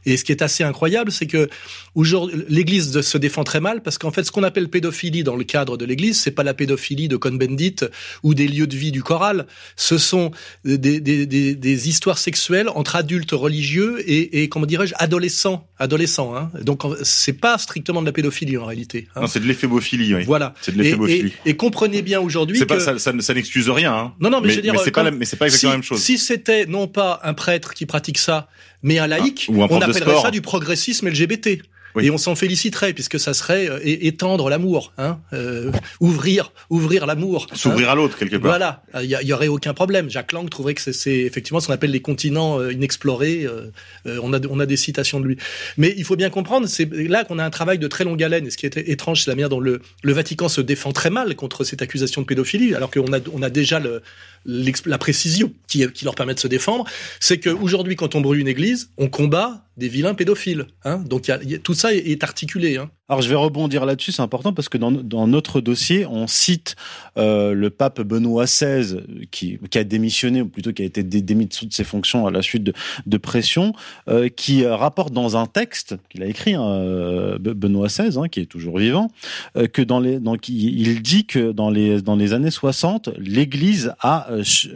Et 0.06 0.15
ce 0.15 0.23
qui 0.23 0.31
est 0.31 0.41
assez 0.41 0.64
incroyable, 0.64 1.11
c'est 1.11 1.27
que 1.27 1.49
aujourd'hui, 1.94 2.44
l'Église 2.48 3.02
se 3.02 3.18
défend 3.18 3.44
très 3.44 3.60
mal, 3.60 3.84
parce 3.84 3.98
qu'en 3.98 4.11
fait, 4.11 4.23
ce 4.23 4.31
qu'on 4.31 4.44
appelle 4.44 4.69
pédophilie 4.69 5.23
dans 5.23 5.35
le 5.35 5.44
cadre 5.44 5.76
de 5.76 5.84
l'Église, 5.84 6.19
c'est 6.19 6.31
pas 6.31 6.44
la 6.44 6.53
pédophilie 6.53 7.10
de 7.10 7.18
Cohn-Bendit 7.18 7.76
ou 8.23 8.34
des 8.34 8.48
lieux 8.48 8.68
de 8.68 8.76
vie 8.76 8.94
du 8.94 9.03
choral. 9.03 9.48
Ce 9.76 9.98
sont 9.98 10.31
des, 10.64 10.77
des, 10.77 11.26
des, 11.26 11.56
des 11.56 11.89
histoires 11.89 12.18
sexuelles 12.18 12.69
entre 12.69 12.95
adultes 12.95 13.31
religieux 13.31 14.02
et, 14.10 14.44
et 14.44 14.49
comment 14.49 14.65
dirais-je, 14.65 14.94
adolescents, 14.98 15.68
adolescents. 15.77 16.35
Hein. 16.38 16.52
Donc, 16.61 16.84
c'est 17.03 17.34
pas 17.34 17.57
strictement 17.57 18.02
de 18.02 18.06
la 18.06 18.14
pédophilie 18.14 18.57
en 18.57 18.65
réalité. 18.65 19.10
Hein. 19.15 19.22
Non, 19.22 19.27
c'est 19.27 19.41
de 19.41 19.45
l'éphémophilie. 19.45 20.15
Oui. 20.15 20.23
Voilà. 20.23 20.53
C'est 20.61 20.72
de 20.72 20.81
l'éphémophilie. 20.81 21.34
Et, 21.45 21.49
et, 21.49 21.52
et, 21.52 21.56
comprenez 21.57 22.01
bien 22.01 22.19
aujourd'hui 22.19 22.59
que 22.59 22.79
ça, 22.79 22.97
ça, 22.99 23.13
ça 23.19 23.34
n'excuse 23.34 23.69
rien. 23.69 23.93
Hein. 23.93 24.13
Non, 24.19 24.29
non, 24.29 24.39
mais, 24.39 24.47
mais 24.47 24.53
je 24.53 24.55
veux 24.57 24.61
dire, 24.61 24.73
mais 24.73 24.79
c'est 24.84 24.91
pas, 24.91 25.11
mais 25.11 25.25
c'est 25.25 25.38
pas 25.38 25.45
exactement 25.45 25.71
si, 25.71 25.73
la 25.73 25.77
même 25.77 25.84
chose. 25.84 26.01
Si 26.01 26.17
c'était 26.17 26.65
non 26.65 26.88
pas 26.88 27.19
un 27.23 27.34
prêtre 27.34 27.73
qui 27.73 27.85
pratique 27.85 28.17
ça, 28.17 28.47
mais 28.84 28.99
un 28.99 29.07
laïc, 29.07 29.47
ah, 29.49 29.67
on 29.69 29.81
appellerait 29.81 30.21
ça 30.21 30.31
du 30.31 30.41
progressisme 30.41 31.09
LGBT. 31.09 31.61
Oui. 31.98 32.06
Et 32.06 32.11
on 32.11 32.18
s'en 32.18 32.36
féliciterait 32.36 32.94
puisque 32.94 33.19
ça 33.19 33.34
serait 33.34 33.69
euh, 33.69 33.80
étendre 33.84 34.49
l'amour, 34.49 34.94
hein, 34.99 35.19
euh, 35.34 35.72
ouvrir, 35.99 36.53
ouvrir 36.69 37.07
l'amour, 37.07 37.48
s'ouvrir 37.53 37.90
hein. 37.90 37.94
à 37.94 37.95
l'autre 37.95 38.18
quelque 38.18 38.36
part. 38.36 38.52
Voilà, 38.52 38.84
il 39.02 39.10
y, 39.10 39.26
y, 39.26 39.34
aurait 39.34 39.48
aucun 39.48 39.74
problème. 39.74 40.07
Jacques 40.07 40.32
Lang 40.32 40.48
trouverait 40.48 40.76
que 40.76 40.91
c'est 40.91 41.18
effectivement 41.22 41.60
ce 41.60 41.68
qu'on 41.68 41.74
appelle 41.74 41.91
les 41.91 42.02
continents 42.02 42.60
euh, 42.60 42.72
inexplorés. 42.72 43.45
Euh, 43.45 43.72
euh, 44.06 44.19
on 44.22 44.32
a 44.32 44.40
on 44.48 44.60
a 44.60 44.68
des 44.68 44.78
citations 44.78 45.19
de 45.19 45.26
lui, 45.26 45.38
mais 45.78 45.94
il 45.98 46.03
faut 46.03 46.15
bien 46.15 46.30
comprendre, 46.30 46.68
c'est 46.68 46.88
là 46.94 47.24
qu'on 47.24 47.40
a 47.40 47.44
un 47.44 47.49
travail 47.49 47.80
de 47.80 47.88
très 47.88 48.03
longue 48.03 48.22
haleine. 48.22 48.45
Et 48.45 48.52
ce 48.52 48.57
qui 48.57 48.68
est 48.68 48.78
étrange, 48.78 49.24
c'est 49.24 49.32
la 49.32 49.36
manière 49.36 49.49
dont 49.49 49.60
le, 49.60 49.82
le 50.03 50.14
Vatican 50.14 50.49
se 50.49 50.61
défend 50.61 50.91
très 50.91 51.10
mal 51.10 51.36
contre 51.36 51.64
cette 51.64 51.82
accusation 51.82 52.22
de 52.22 52.28
pédophilie, 52.28 52.76
alors 52.76 52.91
qu'on 52.91 53.11
a 53.11 53.19
on 53.34 53.41
a 53.41 53.49
déjà 53.49 53.80
le, 53.80 54.03
la 54.48 54.98
précision 54.98 55.53
qui, 55.68 55.86
leur 56.03 56.15
permet 56.15 56.34
de 56.34 56.40
se 56.40 56.48
défendre. 56.48 56.86
C'est 57.19 57.40
qu'aujourd'hui, 57.40 57.95
quand 57.95 58.15
on 58.15 58.22
brûle 58.22 58.40
une 58.40 58.48
église, 58.48 58.91
on 58.98 59.10
combat 59.10 59.65
des 59.78 59.90
vilains 59.90 60.15
pédophiles. 60.15 60.68
Hein 60.84 60.99
Donc 60.99 61.30
tout 61.64 61.74
ça 61.74 61.94
est, 61.94 62.07
est 62.07 62.24
articulé. 62.24 62.78
Hein 62.78 62.90
Alors 63.09 63.21
je 63.21 63.29
vais 63.29 63.35
rebondir 63.35 63.85
là-dessus, 63.85 64.11
c'est 64.11 64.21
important 64.21 64.51
parce 64.51 64.67
que 64.67 64.77
dans, 64.77 64.91
dans 64.91 65.27
notre 65.27 65.61
dossier, 65.61 66.05
on 66.05 66.27
cite 66.27 66.75
euh, 67.15 67.53
le 67.53 67.69
pape 67.69 68.01
Benoît 68.01 68.43
XVI 68.43 68.97
qui, 69.31 69.59
qui 69.71 69.77
a 69.77 69.85
démissionné, 69.85 70.41
ou 70.41 70.49
plutôt 70.49 70.73
qui 70.73 70.81
a 70.81 70.85
été 70.85 71.03
démis 71.03 71.45
de 71.45 71.53
ses 71.69 71.85
fonctions 71.85 72.27
à 72.27 72.31
la 72.31 72.41
suite 72.41 72.65
de, 72.65 72.73
de 73.05 73.17
pression, 73.17 73.71
euh, 74.09 74.27
qui 74.27 74.65
rapporte 74.65 75.13
dans 75.13 75.38
un 75.38 75.45
texte 75.45 75.95
qu'il 76.09 76.21
a 76.21 76.25
écrit, 76.25 76.55
hein, 76.55 76.67
euh, 76.67 77.38
Benoît 77.39 77.88
XVI, 77.88 78.17
hein, 78.17 78.27
qui 78.27 78.41
est 78.41 78.45
toujours 78.45 78.77
vivant, 78.77 79.09
euh, 79.55 79.67
que 79.67 79.81
dans 79.81 80.01
les, 80.01 80.19
donc 80.19 80.49
il, 80.49 81.01
dit 81.01 81.25
que 81.25 81.53
dans 81.53 81.69
les 81.69 82.01
dans 82.01 82.17
les 82.17 82.34
années 82.34 82.51
60, 82.51 83.09
l'Église 83.17 83.93
a, 84.01 84.27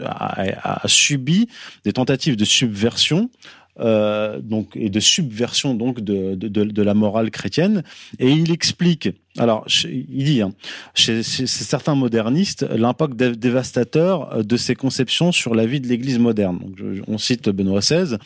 a, 0.06 0.84
a 0.84 0.88
subi 0.88 1.50
des 1.84 1.92
tentatives 1.92 2.38
de 2.38 2.46
subversion 2.46 3.30
euh, 3.30 3.61
donc 3.78 4.76
et 4.76 4.90
de 4.90 5.00
subversion 5.00 5.74
donc 5.74 6.02
de, 6.02 6.36
de, 6.36 6.48
de, 6.48 6.82
la 6.82 6.94
morale 6.94 7.32
chrétienne. 7.32 7.84
Et 8.20 8.30
il 8.30 8.52
explique 8.52 9.10
alors, 9.38 9.66
il 9.86 10.26
dit, 10.26 10.42
hein, 10.42 10.52
chez, 10.94 11.24
certains 11.24 11.96
modernistes, 11.96 12.64
l'impact 12.70 13.16
dévastateur 13.16 14.44
de 14.44 14.58
ces 14.58 14.76
conceptions 14.76 15.32
sur 15.32 15.56
la 15.56 15.66
vie 15.66 15.80
de 15.80 15.88
l'Église 15.88 16.20
moderne. 16.20 16.60
Donc, 16.60 17.04
on 17.08 17.18
cite 17.18 17.48
Benoît 17.48 17.80
XVI. 17.80 18.18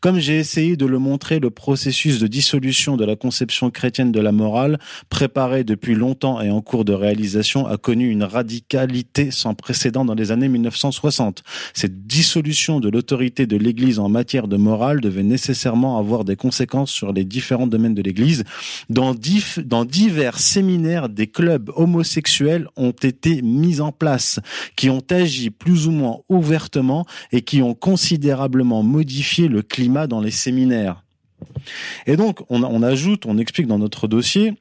Comme 0.00 0.18
j'ai 0.18 0.38
essayé 0.38 0.76
de 0.76 0.86
le 0.86 0.98
montrer, 0.98 1.38
le 1.38 1.50
processus 1.50 2.18
de 2.18 2.26
dissolution 2.26 2.96
de 2.96 3.04
la 3.04 3.14
conception 3.14 3.70
chrétienne 3.70 4.10
de 4.10 4.20
la 4.20 4.32
morale, 4.32 4.78
préparé 5.10 5.64
depuis 5.64 5.94
longtemps 5.94 6.40
et 6.40 6.50
en 6.50 6.62
cours 6.62 6.86
de 6.86 6.94
réalisation, 6.94 7.66
a 7.66 7.76
connu 7.76 8.08
une 8.08 8.24
radicalité 8.24 9.30
sans 9.30 9.54
précédent 9.54 10.06
dans 10.06 10.14
les 10.14 10.32
années 10.32 10.48
1960. 10.48 11.42
Cette 11.74 12.06
dissolution 12.06 12.80
de 12.80 12.88
l'autorité 12.88 13.46
de 13.46 13.58
l'Église 13.58 13.98
en 13.98 14.08
matière 14.08 14.48
de 14.48 14.56
morale 14.56 15.02
devait 15.02 15.22
nécessairement 15.22 15.98
avoir 15.98 16.24
des 16.24 16.36
conséquences 16.36 16.90
sur 16.90 17.12
les 17.12 17.24
différents 17.24 17.66
domaines 17.66 17.94
de 17.94 18.02
l'Église. 18.02 18.44
Dans, 18.88 19.14
dans 19.64 19.84
divers 19.84 20.38
séminaires 20.54 21.08
des 21.08 21.26
clubs 21.26 21.72
homosexuels 21.74 22.68
ont 22.76 22.92
été 22.92 23.42
mis 23.42 23.80
en 23.80 23.90
place, 23.90 24.38
qui 24.76 24.88
ont 24.88 25.02
agi 25.10 25.50
plus 25.50 25.88
ou 25.88 25.90
moins 25.90 26.18
ouvertement 26.28 27.06
et 27.32 27.42
qui 27.42 27.60
ont 27.60 27.74
considérablement 27.74 28.84
modifié 28.84 29.48
le 29.48 29.62
climat 29.62 30.06
dans 30.06 30.20
les 30.20 30.30
séminaires. 30.30 31.02
Et 32.06 32.16
donc, 32.16 32.40
on, 32.50 32.82
ajoute, 32.82 33.26
on 33.26 33.36
explique 33.36 33.66
dans 33.66 33.80
notre 33.80 34.06
dossier 34.06 34.54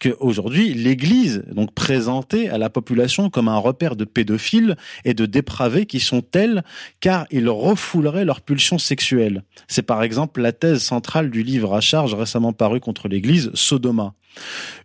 qu'aujourd'hui, 0.00 0.72
l'Église, 0.72 1.44
donc 1.52 1.74
présentée 1.74 2.48
à 2.48 2.56
la 2.56 2.70
population 2.70 3.28
comme 3.28 3.48
un 3.48 3.58
repère 3.58 3.94
de 3.94 4.06
pédophiles 4.06 4.76
et 5.04 5.12
de 5.12 5.26
dépravés 5.26 5.84
qui 5.84 6.00
sont 6.00 6.22
tels 6.22 6.64
car 7.00 7.26
ils 7.30 7.50
refouleraient 7.50 8.24
leurs 8.24 8.40
pulsions 8.40 8.78
sexuelles. 8.78 9.44
C'est 9.68 9.82
par 9.82 10.02
exemple 10.02 10.40
la 10.40 10.52
thèse 10.52 10.82
centrale 10.82 11.30
du 11.30 11.42
livre 11.42 11.74
à 11.74 11.82
charge 11.82 12.14
récemment 12.14 12.54
paru 12.54 12.80
contre 12.80 13.08
l'Église, 13.08 13.50
Sodoma. 13.52 14.14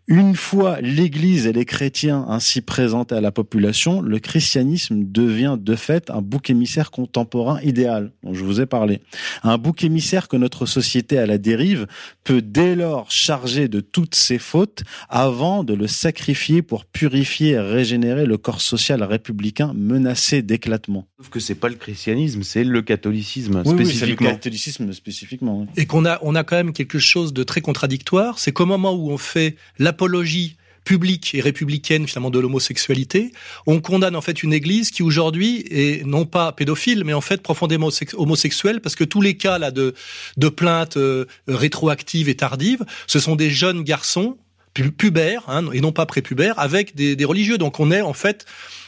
Une 0.09 0.35
fois 0.35 0.79
l'Église 0.79 1.47
et 1.47 1.51
les 1.51 1.65
chrétiens 1.65 2.25
ainsi 2.29 2.61
présentés 2.61 3.15
à 3.15 3.19
la 3.19 3.33
population, 3.33 3.99
le 3.99 4.19
christianisme 4.19 5.03
devient 5.03 5.57
de 5.59 5.75
fait 5.75 6.09
un 6.09 6.21
bouc 6.21 6.49
émissaire 6.49 6.91
contemporain 6.91 7.59
idéal, 7.61 8.13
dont 8.23 8.33
je 8.33 8.45
vous 8.45 8.61
ai 8.61 8.65
parlé. 8.65 9.01
Un 9.43 9.57
bouc 9.57 9.83
émissaire 9.83 10.29
que 10.29 10.37
notre 10.37 10.65
société 10.65 11.17
à 11.17 11.25
la 11.25 11.37
dérive 11.37 11.87
peut 12.23 12.41
dès 12.41 12.73
lors 12.73 13.11
charger 13.11 13.67
de 13.67 13.81
toutes 13.81 14.15
ses 14.15 14.39
fautes 14.39 14.83
avant 15.09 15.65
de 15.65 15.73
le 15.73 15.87
sacrifier 15.87 16.61
pour 16.61 16.85
purifier 16.85 17.51
et 17.51 17.59
régénérer 17.59 18.25
le 18.25 18.37
corps 18.37 18.61
social 18.61 19.03
républicain 19.03 19.73
menacé 19.75 20.41
d'éclatement. 20.41 21.05
Sauf 21.17 21.27
que 21.27 21.41
c'est 21.41 21.55
pas 21.55 21.67
le 21.67 21.75
christianisme, 21.75 22.43
c'est 22.43 22.63
le 22.63 22.81
catholicisme 22.81 23.61
oui, 23.65 23.73
spécifiquement. 23.73 24.27
Oui, 24.27 24.31
le 24.31 24.35
catholicisme 24.37 24.93
spécifiquement. 24.93 25.67
Et 25.75 25.85
qu'on 25.85 26.05
a, 26.05 26.17
on 26.21 26.33
a 26.33 26.45
quand 26.45 26.55
même 26.55 26.71
quelque 26.71 26.97
chose 26.97 27.33
de 27.33 27.43
très 27.43 27.59
contradictoire, 27.59 28.39
c'est 28.39 28.53
qu'au 28.53 28.65
moment 28.65 28.93
où 28.93 29.11
on 29.11 29.17
fait 29.17 29.57
l'apologie 29.97 30.57
publique 30.83 31.35
et 31.35 31.41
républicaine 31.41 32.07
finalement 32.07 32.29
de 32.29 32.39
l'homosexualité, 32.39 33.33
on 33.65 33.81
condamne 33.81 34.15
en 34.15 34.21
fait 34.21 34.41
une 34.43 34.53
église 34.53 34.89
qui 34.91 35.03
aujourd'hui 35.03 35.65
est 35.69 36.05
non 36.05 36.25
pas 36.25 36.53
pédophile 36.53 37.03
mais 37.03 37.13
en 37.13 37.19
fait 37.19 37.41
profondément 37.41 37.89
homosexuelle 38.13 38.79
parce 38.79 38.95
que 38.95 39.03
tous 39.03 39.19
les 39.19 39.35
cas 39.35 39.57
là 39.57 39.71
de 39.71 39.95
de 40.37 40.49
plaintes 40.49 40.95
euh, 40.95 41.25
rétroactives 41.47 42.29
et 42.29 42.35
tardives, 42.35 42.85
ce 43.05 43.19
sont 43.19 43.35
des 43.35 43.49
jeunes 43.49 43.83
garçons 43.83 44.37
pubères 44.97 45.43
hein, 45.47 45.65
et 45.73 45.81
non 45.81 45.91
pas 45.91 46.05
prépubères 46.05 46.57
avec 46.59 46.95
des, 46.95 47.15
des 47.15 47.25
religieux. 47.25 47.57
Donc 47.57 47.79
on 47.79 47.91
est 47.91 48.01
en 48.01 48.13
fait 48.13 48.45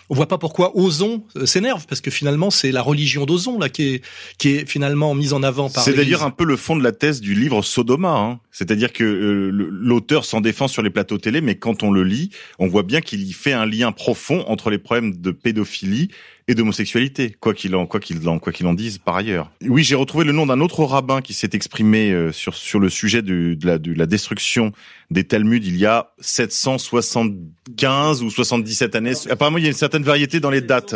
on 0.10 0.15
voit 0.15 0.27
pas 0.27 0.38
pourquoi 0.38 0.76
Ozon 0.76 1.23
euh, 1.36 1.45
s'énerve 1.45 1.86
parce 1.88 2.02
que 2.02 2.11
finalement 2.11 2.49
c'est 2.49 2.72
la 2.72 2.81
religion 2.81 3.26
d'Ozon 3.26 3.60
là 3.60 3.69
qui 3.69 3.95
est 3.95 4.02
qui 4.38 4.49
est 4.49 4.69
finalement 4.69 5.14
mise 5.15 5.34
en 5.34 5.44
avant 5.44 5.69
par. 5.69 5.84
C'est 5.84 5.94
d'ailleurs 5.94 6.23
un 6.23 6.31
peu 6.31 6.44
le 6.44 6.57
fond 6.57 6.76
de 6.76 6.84
la 6.84 6.91
thèse 6.91 7.22
du 7.22 7.34
livre 7.34 7.61
Sodoma. 7.61 8.15
Hein. 8.15 8.40
C'est-à-dire 8.52 8.91
que 8.91 9.03
euh, 9.03 9.49
l'auteur 9.52 10.26
s'en 10.26 10.41
défend 10.41 10.68
sur 10.68 10.81
les 10.81 10.90
plateaux 10.90 11.18
télé, 11.18 11.41
mais 11.41 11.56
quand 11.56 11.84
on 11.84 11.91
le 11.91 12.03
lit, 12.03 12.31
on 12.57 12.68
voit 12.68 12.84
bien 12.84 13.02
qu'il 13.02 13.22
y 13.22 13.31
fait 13.31 13.53
un 13.53 13.65
lien 13.65 13.91
profond 13.91 14.44
entre 14.48 14.69
les 14.69 14.80
problèmes 14.80 15.15
de 15.22 15.31
pédophilie 15.31 16.10
et 16.49 16.55
d'homosexualité, 16.55 17.35
quoi 17.39 17.53
qu'il 17.53 17.76
en 17.76 17.85
quoi 17.85 17.99
qu'il 17.99 18.27
en 18.27 18.39
quoi 18.39 18.51
qu'il 18.51 18.65
en 18.65 18.73
dise 18.73 18.97
par 18.97 19.15
ailleurs. 19.15 19.51
Oui, 19.67 19.84
j'ai 19.84 19.93
retrouvé 19.93 20.26
le 20.26 20.31
nom 20.31 20.47
d'un 20.47 20.61
autre 20.61 20.84
rabbin 20.84 21.21
qui 21.21 21.35
s'est 21.35 21.51
exprimé 21.53 22.09
euh, 22.09 22.31
sur 22.31 22.55
sur 22.55 22.80
le 22.80 22.89
sujet 22.89 23.21
de, 23.21 23.53
de, 23.53 23.67
la, 23.67 23.77
de 23.77 23.93
la 23.93 24.07
destruction 24.07 24.71
des 25.11 25.26
Talmuds 25.26 25.61
il 25.63 25.77
y 25.77 25.85
a 25.85 26.09
775 26.19 28.23
ou 28.23 28.31
77 28.31 28.95
années. 28.95 29.13
Apparemment, 29.30 29.59
il 29.59 29.65
y 29.65 29.67
a 29.67 29.69
une 29.69 29.76
certaine 29.76 30.01
variété 30.01 30.39
dans 30.39 30.49
les 30.49 30.61
dates. 30.61 30.95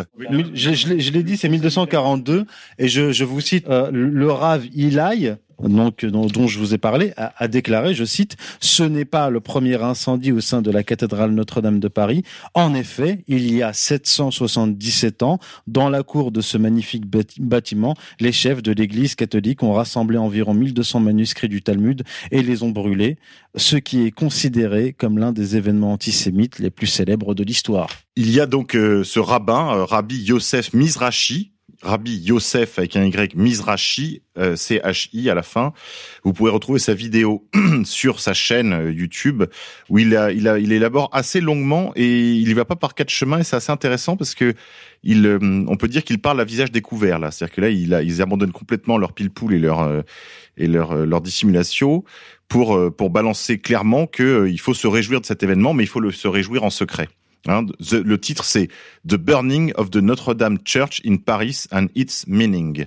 Je, 0.55 0.73
je 0.73 1.11
l'ai 1.11 1.21
dit, 1.21 1.37
c'est 1.37 1.49
1242 1.49 2.45
et 2.79 2.87
je, 2.87 3.11
je 3.11 3.23
vous 3.23 3.39
cite 3.39 3.69
euh, 3.69 3.91
le 3.91 4.31
Rav 4.31 4.65
Ilai 4.73 5.35
donc 5.61 6.05
dont, 6.05 6.47
je 6.47 6.59
vous 6.59 6.73
ai 6.73 6.77
parlé, 6.77 7.13
a, 7.17 7.33
a 7.37 7.47
déclaré, 7.47 7.93
je 7.93 8.05
cite, 8.05 8.35
ce 8.59 8.83
n'est 8.83 9.05
pas 9.05 9.29
le 9.29 9.39
premier 9.39 9.81
incendie 9.81 10.31
au 10.31 10.41
sein 10.41 10.61
de 10.61 10.71
la 10.71 10.83
cathédrale 10.83 11.31
Notre-Dame 11.31 11.79
de 11.79 11.87
Paris. 11.87 12.23
En 12.53 12.73
effet, 12.73 13.23
il 13.27 13.53
y 13.53 13.63
a 13.63 13.73
777 13.73 15.23
ans, 15.23 15.39
dans 15.67 15.89
la 15.89 16.03
cour 16.03 16.31
de 16.31 16.41
ce 16.41 16.57
magnifique 16.57 17.05
bâtiment, 17.39 17.95
les 18.19 18.31
chefs 18.31 18.61
de 18.61 18.71
l'Église 18.71 19.15
catholique 19.15 19.63
ont 19.63 19.73
rassemblé 19.73 20.17
environ 20.17 20.53
1200 20.53 20.99
manuscrits 20.99 21.49
du 21.49 21.61
Talmud 21.61 22.03
et 22.31 22.41
les 22.41 22.63
ont 22.63 22.69
brûlés, 22.69 23.17
ce 23.55 23.75
qui 23.75 24.05
est 24.05 24.11
considéré 24.11 24.93
comme 24.93 25.17
l'un 25.17 25.31
des 25.31 25.55
événements 25.55 25.93
antisémites 25.93 26.59
les 26.59 26.69
plus 26.69 26.87
célèbres 26.87 27.33
de 27.33 27.43
l'histoire. 27.43 27.89
Il 28.15 28.31
y 28.31 28.39
a 28.39 28.45
donc 28.45 28.75
euh, 28.75 29.03
ce 29.03 29.19
rabbin, 29.19 29.75
euh, 29.75 29.85
Rabbi 29.85 30.17
Yosef 30.23 30.73
Mizrachi, 30.73 31.52
Rabbi 31.83 32.17
Yosef 32.17 32.79
avec 32.79 32.95
un 32.95 33.03
Y 33.03 33.35
Mizrachi, 33.35 34.21
euh, 34.37 34.55
C-H-I 34.55 35.29
à 35.29 35.35
la 35.35 35.43
fin. 35.43 35.73
Vous 36.23 36.33
pouvez 36.33 36.49
retrouver 36.49 36.79
sa 36.79 36.93
vidéo 36.93 37.47
sur 37.83 38.19
sa 38.19 38.33
chaîne 38.33 38.73
euh, 38.73 38.91
YouTube 38.91 39.43
où 39.89 39.99
il 39.99 40.15
a, 40.15 40.31
il 40.31 40.47
a, 40.47 40.59
il 40.59 40.71
élabore 40.71 41.09
assez 41.11 41.41
longuement 41.41 41.91
et 41.95 42.33
il 42.33 42.47
y 42.49 42.53
va 42.53 42.65
pas 42.65 42.75
par 42.75 42.95
quatre 42.95 43.09
chemins 43.09 43.39
et 43.39 43.43
c'est 43.43 43.55
assez 43.55 43.71
intéressant 43.71 44.17
parce 44.17 44.33
que 44.33 44.53
il, 45.03 45.25
euh, 45.25 45.39
on 45.67 45.75
peut 45.75 45.89
dire 45.89 46.03
qu'il 46.03 46.19
parle 46.19 46.39
à 46.39 46.45
visage 46.45 46.71
découvert 46.71 47.19
là. 47.19 47.31
C'est-à-dire 47.31 47.55
que 47.55 47.61
là, 47.61 47.69
il 47.69 47.93
a, 47.93 48.01
ils 48.01 48.21
abandonnent 48.21 48.53
complètement 48.53 48.97
leur 48.97 49.13
pile-poule 49.13 49.53
et 49.53 49.59
leur 49.59 50.03
et 50.55 50.67
leur 50.67 50.95
leur 51.05 51.21
dissimulation 51.21 52.03
pour 52.47 52.79
pour 52.95 53.09
balancer 53.09 53.59
clairement 53.59 54.07
que 54.07 54.47
il 54.49 54.59
faut 54.59 54.73
se 54.73 54.87
réjouir 54.87 55.19
de 55.19 55.25
cet 55.25 55.43
événement, 55.43 55.73
mais 55.73 55.83
il 55.83 55.87
faut 55.87 55.99
le, 55.99 56.11
se 56.11 56.27
réjouir 56.27 56.63
en 56.63 56.69
secret. 56.69 57.09
Hein, 57.47 57.65
le 57.91 58.17
titre, 58.17 58.45
c'est 58.45 58.69
The 59.07 59.15
Burning 59.15 59.73
of 59.75 59.91
the 59.91 59.97
Notre-Dame 59.97 60.59
Church 60.65 61.01
in 61.05 61.17
Paris 61.17 61.65
and 61.71 61.87
its 61.95 62.25
Meaning. 62.27 62.85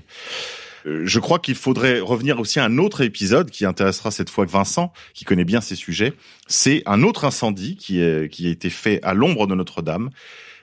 Euh, 0.87 1.03
je 1.05 1.21
crois 1.21 1.39
qu'il 1.39 1.57
faudrait 1.57 2.01
revenir 2.01 2.41
aussi 2.41 2.59
à 2.59 2.65
un 2.65 2.79
autre 2.79 3.03
épisode 3.03 3.51
qui 3.51 3.67
intéressera 3.67 4.11
cette 4.11 4.31
fois 4.31 4.47
Vincent, 4.47 4.93
qui 5.13 5.25
connaît 5.25 5.45
bien 5.45 5.61
ces 5.61 5.75
sujets. 5.75 6.15
C'est 6.47 6.83
un 6.87 7.03
autre 7.03 7.25
incendie 7.25 7.77
qui, 7.77 8.01
a 8.03 8.23
été 8.23 8.71
fait 8.71 9.01
à 9.03 9.13
l'ombre 9.13 9.47
de 9.47 9.55
Notre-Dame, 9.55 10.11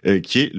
euh, 0.07 0.19
qui 0.19 0.39
est 0.39 0.51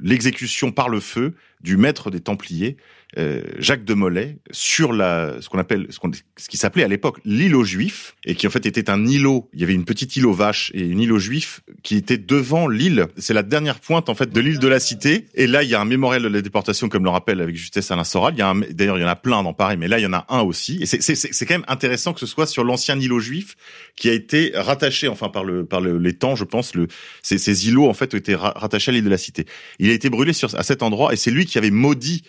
l'exécution 0.00 0.72
par 0.72 0.88
le 0.88 1.00
feu 1.00 1.34
du 1.60 1.76
maître 1.76 2.10
des 2.10 2.20
Templiers, 2.20 2.76
euh, 3.16 3.40
Jacques 3.56 3.84
de 3.84 3.94
Molay 3.94 4.36
sur 4.50 4.92
la 4.92 5.40
ce 5.40 5.48
qu'on 5.48 5.58
appelle 5.58 5.86
ce, 5.88 5.98
qu'on, 5.98 6.10
ce 6.36 6.48
qui 6.48 6.58
s'appelait 6.58 6.84
à 6.84 6.88
l'époque 6.88 7.20
l'îlot 7.24 7.64
juif 7.64 8.16
et 8.26 8.34
qui 8.34 8.46
en 8.46 8.50
fait 8.50 8.66
était 8.66 8.90
un 8.90 9.06
îlot. 9.06 9.48
Il 9.54 9.60
y 9.60 9.62
avait 9.62 9.72
une 9.72 9.86
petite 9.86 10.14
îlot 10.16 10.34
vache 10.34 10.70
et 10.74 10.82
une 10.82 11.00
îlot 11.00 11.18
juif 11.18 11.60
qui 11.82 11.96
était 11.96 12.18
devant 12.18 12.68
l'île. 12.68 13.06
C'est 13.16 13.32
la 13.32 13.42
dernière 13.42 13.80
pointe 13.80 14.10
en 14.10 14.14
fait 14.14 14.30
de 14.30 14.40
l'île 14.40 14.58
de 14.58 14.68
la 14.68 14.78
Cité. 14.78 15.24
Et 15.34 15.46
là, 15.46 15.62
il 15.62 15.70
y 15.70 15.74
a 15.74 15.80
un 15.80 15.86
mémorial 15.86 16.22
de 16.22 16.28
la 16.28 16.42
déportation 16.42 16.90
comme 16.90 17.04
le 17.04 17.08
rappelle 17.08 17.40
avec 17.40 17.56
justesse 17.56 17.90
Alain 17.90 18.04
Soral. 18.04 18.34
Il 18.34 18.40
y 18.40 18.42
a 18.42 18.52
d'ailleurs 18.72 18.98
il 18.98 19.00
y 19.00 19.04
en 19.04 19.08
a 19.08 19.16
plein 19.16 19.42
dans 19.42 19.54
Paris, 19.54 19.78
mais 19.78 19.88
là 19.88 19.98
il 19.98 20.02
y 20.02 20.06
en 20.06 20.12
a 20.12 20.26
un 20.28 20.42
aussi. 20.42 20.78
Et 20.82 20.86
c'est, 20.86 21.46
quand 21.46 21.54
même 21.54 21.64
intéressant 21.66 22.12
que 22.12 22.20
ce 22.20 22.26
soit 22.26 22.46
sur 22.46 22.62
l'ancien 22.62 23.00
îlot 23.00 23.20
juif 23.20 23.56
qui 23.96 24.10
a 24.10 24.12
été 24.12 24.52
rattaché 24.54 25.08
enfin 25.08 25.30
par 25.30 25.44
le 25.44 25.64
par 25.64 25.80
le, 25.80 25.96
les 25.96 26.12
temps, 26.12 26.36
je 26.36 26.44
pense. 26.44 26.74
Le 26.74 26.88
ces, 27.22 27.38
ces 27.38 27.68
îlots 27.68 27.88
en 27.88 27.94
fait 27.94 28.12
ont 28.12 28.18
été 28.18 28.34
rattachés 28.34 28.90
à 28.90 28.94
l'île 28.94 29.04
de 29.04 29.10
la 29.10 29.16
Cité. 29.16 29.46
Il 29.78 29.88
a 29.88 29.94
été 29.94 30.10
brûlé 30.10 30.34
sur 30.34 30.54
à 30.54 30.62
cet 30.62 30.82
endroit 30.82 31.14
et 31.14 31.16
c'est 31.16 31.30
lui 31.30 31.46
qui 31.48 31.58
avait 31.58 31.70
maudit 31.70 32.22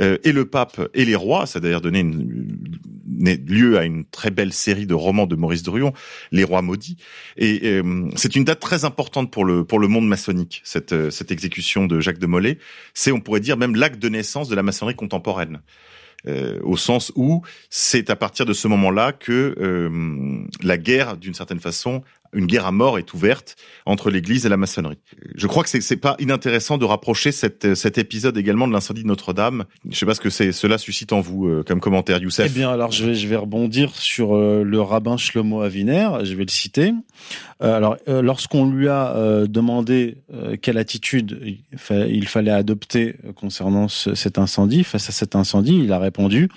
euh, 0.00 0.18
et 0.24 0.32
le 0.32 0.44
pape 0.44 0.88
et 0.94 1.04
les 1.04 1.14
rois. 1.14 1.46
Ça 1.46 1.58
a 1.58 1.60
d'ailleurs 1.60 1.80
donné 1.80 2.04
lieu 3.46 3.78
à 3.78 3.84
une 3.84 4.04
très 4.04 4.30
belle 4.30 4.52
série 4.52 4.86
de 4.86 4.94
romans 4.94 5.26
de 5.26 5.36
Maurice 5.36 5.62
Druon, 5.62 5.92
Les 6.32 6.44
rois 6.44 6.62
maudits. 6.62 6.96
Et 7.36 7.60
euh, 7.64 8.08
c'est 8.14 8.36
une 8.36 8.44
date 8.44 8.60
très 8.60 8.84
importante 8.84 9.30
pour 9.30 9.44
le 9.44 9.64
pour 9.64 9.78
le 9.78 9.88
monde 9.88 10.06
maçonnique. 10.06 10.60
Cette 10.64 10.92
euh, 10.92 11.10
cette 11.10 11.30
exécution 11.30 11.86
de 11.86 12.00
Jacques 12.00 12.18
de 12.18 12.26
Molay, 12.26 12.58
c'est 12.92 13.10
on 13.10 13.20
pourrait 13.20 13.40
dire 13.40 13.56
même 13.56 13.74
l'acte 13.74 14.00
de 14.00 14.08
naissance 14.08 14.48
de 14.48 14.54
la 14.54 14.62
maçonnerie 14.62 14.96
contemporaine. 14.96 15.60
au 16.62 16.76
sens 16.76 17.12
où 17.14 17.42
c'est 17.70 18.10
à 18.10 18.16
partir 18.16 18.46
de 18.46 18.52
ce 18.52 18.66
moment-là 18.66 19.12
que 19.12 19.54
la 20.60 20.76
guerre, 20.76 21.16
d'une 21.16 21.34
certaine 21.34 21.60
façon, 21.60 22.02
une 22.36 22.46
guerre 22.46 22.66
à 22.66 22.72
mort 22.72 22.98
est 22.98 23.12
ouverte 23.14 23.56
entre 23.86 24.10
l'Église 24.10 24.46
et 24.46 24.48
la 24.48 24.56
maçonnerie. 24.56 24.98
Je 25.34 25.46
crois 25.46 25.64
que 25.64 25.68
c'est 25.68 25.96
pas 25.96 26.14
inintéressant 26.20 26.78
de 26.78 26.84
rapprocher 26.84 27.32
cet 27.32 27.74
cet 27.74 27.98
épisode 27.98 28.36
également 28.36 28.68
de 28.68 28.72
l'incendie 28.72 29.02
de 29.02 29.08
Notre-Dame. 29.08 29.64
Je 29.90 29.96
sais 29.96 30.06
pas 30.06 30.14
ce 30.14 30.20
que 30.20 30.30
cela 30.30 30.78
suscite 30.78 31.12
en 31.12 31.20
vous 31.20 31.46
euh, 31.48 31.64
comme 31.66 31.80
commentaire, 31.80 32.20
Youssef. 32.22 32.46
Eh 32.48 32.54
bien, 32.56 32.70
alors 32.70 32.92
je 32.92 33.04
vais 33.26 33.36
rebondir 33.36 33.94
sur 33.96 34.36
euh, 34.36 34.62
le 34.62 34.80
rabbin 34.80 35.16
Shlomo 35.16 35.62
Aviner. 35.62 36.08
Je 36.22 36.34
vais 36.34 36.44
le 36.44 36.50
citer. 36.50 36.92
Euh, 37.62 37.74
alors, 37.76 37.96
euh, 38.08 38.20
lorsqu'on 38.22 38.68
lui 38.70 38.88
a 38.88 39.16
euh, 39.16 39.46
demandé 39.46 40.18
euh, 40.34 40.56
quelle 40.60 40.76
attitude 40.78 41.40
il, 41.44 41.58
fa- 41.78 42.06
il 42.06 42.28
fallait 42.28 42.50
adopter 42.50 43.16
concernant 43.34 43.88
ce- 43.88 44.14
cet 44.14 44.38
incendie, 44.38 44.84
face 44.84 45.08
à 45.08 45.12
cet 45.12 45.34
incendie, 45.34 45.80
il 45.84 45.92
a 45.92 45.98
répondu 45.98 46.50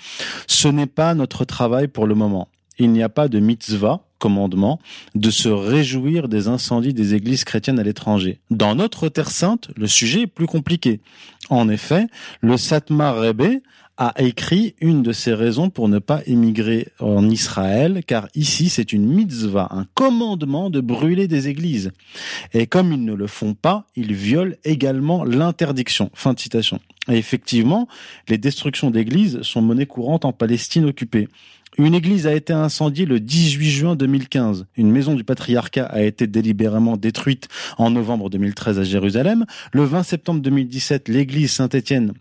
"Ce 0.46 0.68
n'est 0.68 0.86
pas 0.86 1.14
notre 1.14 1.44
travail 1.46 1.88
pour 1.88 2.06
le 2.06 2.14
moment. 2.14 2.48
Il 2.78 2.90
n'y 2.92 3.02
a 3.02 3.08
pas 3.08 3.28
de 3.28 3.38
mitzvah." 3.40 4.04
Commandement 4.20 4.78
de 5.16 5.30
se 5.30 5.48
réjouir 5.48 6.28
des 6.28 6.46
incendies 6.46 6.94
des 6.94 7.14
églises 7.14 7.42
chrétiennes 7.42 7.80
à 7.80 7.82
l'étranger. 7.82 8.38
Dans 8.50 8.76
notre 8.76 9.08
terre 9.08 9.30
sainte, 9.30 9.70
le 9.76 9.88
sujet 9.88 10.22
est 10.22 10.26
plus 10.28 10.46
compliqué. 10.46 11.00
En 11.48 11.68
effet, 11.68 12.06
le 12.40 12.56
Satmar 12.56 13.16
Rebbe 13.16 13.60
a 14.00 14.14
écrit 14.16 14.74
une 14.80 15.02
de 15.02 15.12
ses 15.12 15.34
raisons 15.34 15.68
pour 15.68 15.90
ne 15.90 15.98
pas 15.98 16.22
émigrer 16.24 16.88
en 17.00 17.28
Israël, 17.28 18.02
car 18.06 18.28
ici 18.34 18.70
c'est 18.70 18.94
une 18.94 19.06
mitzvah, 19.06 19.68
un 19.72 19.84
commandement 19.92 20.70
de 20.70 20.80
brûler 20.80 21.28
des 21.28 21.48
églises. 21.48 21.90
Et 22.54 22.66
comme 22.66 22.92
ils 22.92 23.04
ne 23.04 23.12
le 23.12 23.26
font 23.26 23.52
pas, 23.52 23.84
ils 23.96 24.14
violent 24.14 24.54
également 24.64 25.22
l'interdiction. 25.22 26.10
Fin 26.14 26.32
de 26.32 26.40
citation. 26.40 26.80
Et 27.10 27.18
effectivement, 27.18 27.88
les 28.28 28.38
destructions 28.38 28.90
d'églises 28.90 29.42
sont 29.42 29.60
monnaie 29.60 29.84
courante 29.84 30.24
en 30.24 30.32
Palestine 30.32 30.86
occupée. 30.86 31.28
Une 31.80 31.94
église 31.94 32.26
a 32.26 32.34
été 32.34 32.52
incendiée 32.52 33.06
le 33.06 33.20
18 33.20 33.70
juin 33.70 33.96
2015. 33.96 34.66
Une 34.76 34.90
maison 34.90 35.14
du 35.14 35.24
patriarcat 35.24 35.86
a 35.86 36.02
été 36.02 36.26
délibérément 36.26 36.98
détruite 36.98 37.48
en 37.78 37.90
novembre 37.90 38.28
2013 38.28 38.78
à 38.78 38.84
Jérusalem. 38.84 39.46
Le 39.72 39.84
20 39.84 40.02
septembre 40.02 40.42
2017, 40.42 41.08
l'église 41.08 41.52
Saint-Étienne 41.52 42.12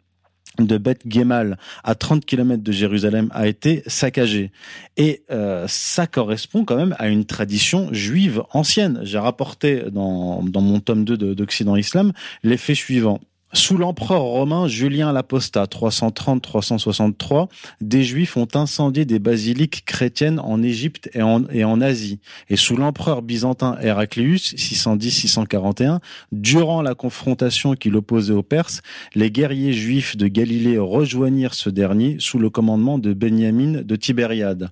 de 0.59 0.77
Beth 0.77 1.01
Gemal 1.05 1.57
à 1.83 1.93
30 1.93 2.25
km 2.25 2.63
de 2.63 2.71
Jérusalem 2.71 3.27
a 3.31 3.47
été 3.47 3.83
saccagée. 3.85 4.51
Et 4.95 5.23
euh, 5.29 5.65
ça 5.67 6.07
correspond 6.07 6.63
quand 6.63 6.77
même 6.77 6.95
à 6.97 7.09
une 7.09 7.25
tradition 7.25 7.89
juive 7.91 8.43
ancienne. 8.53 9.01
J'ai 9.03 9.19
rapporté 9.19 9.83
dans, 9.91 10.41
mon 10.41 10.79
tome 10.79 11.03
2 11.03 11.17
de- 11.17 11.33
d'Occident 11.33 11.75
Islam 11.75 12.13
l'effet 12.43 12.75
suivant. 12.75 13.19
Sous 13.53 13.77
l'empereur 13.77 14.21
romain 14.21 14.67
Julien 14.67 15.11
l'Apostat, 15.11 15.63
330-363, 15.65 17.47
des 17.81 18.03
Juifs 18.03 18.37
ont 18.37 18.47
incendié 18.53 19.05
des 19.05 19.17
basiliques 19.17 19.85
chrétiennes 19.85 20.39
en 20.39 20.61
Égypte 20.61 21.09
et 21.13 21.23
en, 21.23 21.81
Asie. 21.81 22.19
Et 22.49 22.55
sous 22.57 22.77
l'empereur 22.77 23.23
byzantin 23.23 23.75
Héraclius, 23.81 24.53
610-641, 24.53 25.99
durant 26.31 26.83
la 26.83 26.93
confrontation 26.93 27.73
qui 27.73 27.89
l'opposait 27.89 28.33
aux 28.33 28.43
Perses, 28.43 28.81
les 29.15 29.31
guerriers 29.31 29.73
juifs 29.73 30.15
de 30.15 30.27
Galilée 30.27 30.77
rejoignirent 30.77 31.55
ce 31.55 31.71
dernier 31.71 32.17
sous 32.19 32.37
le 32.37 32.51
commandement 32.51 32.99
de 32.99 33.13
Benjamin 33.13 33.81
de 33.81 33.95
Tibériade. 33.95 34.69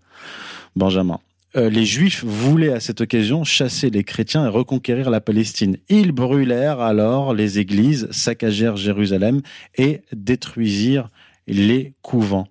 Benjamin. 0.75 1.19
Euh, 1.55 1.69
les 1.69 1.85
Juifs 1.85 2.23
voulaient 2.25 2.73
à 2.73 2.79
cette 2.79 3.01
occasion 3.01 3.43
chasser 3.43 3.89
les 3.89 4.03
chrétiens 4.03 4.45
et 4.45 4.49
reconquérir 4.49 5.09
la 5.09 5.21
Palestine. 5.21 5.77
Ils 5.87 6.11
brûlèrent 6.11 6.81
alors 6.81 7.33
les 7.33 7.59
églises, 7.59 8.07
saccagèrent 8.11 8.75
Jérusalem 8.75 9.41
et 9.75 10.01
détruisirent 10.11 11.09
les 11.47 11.93
couvents. 12.01 12.47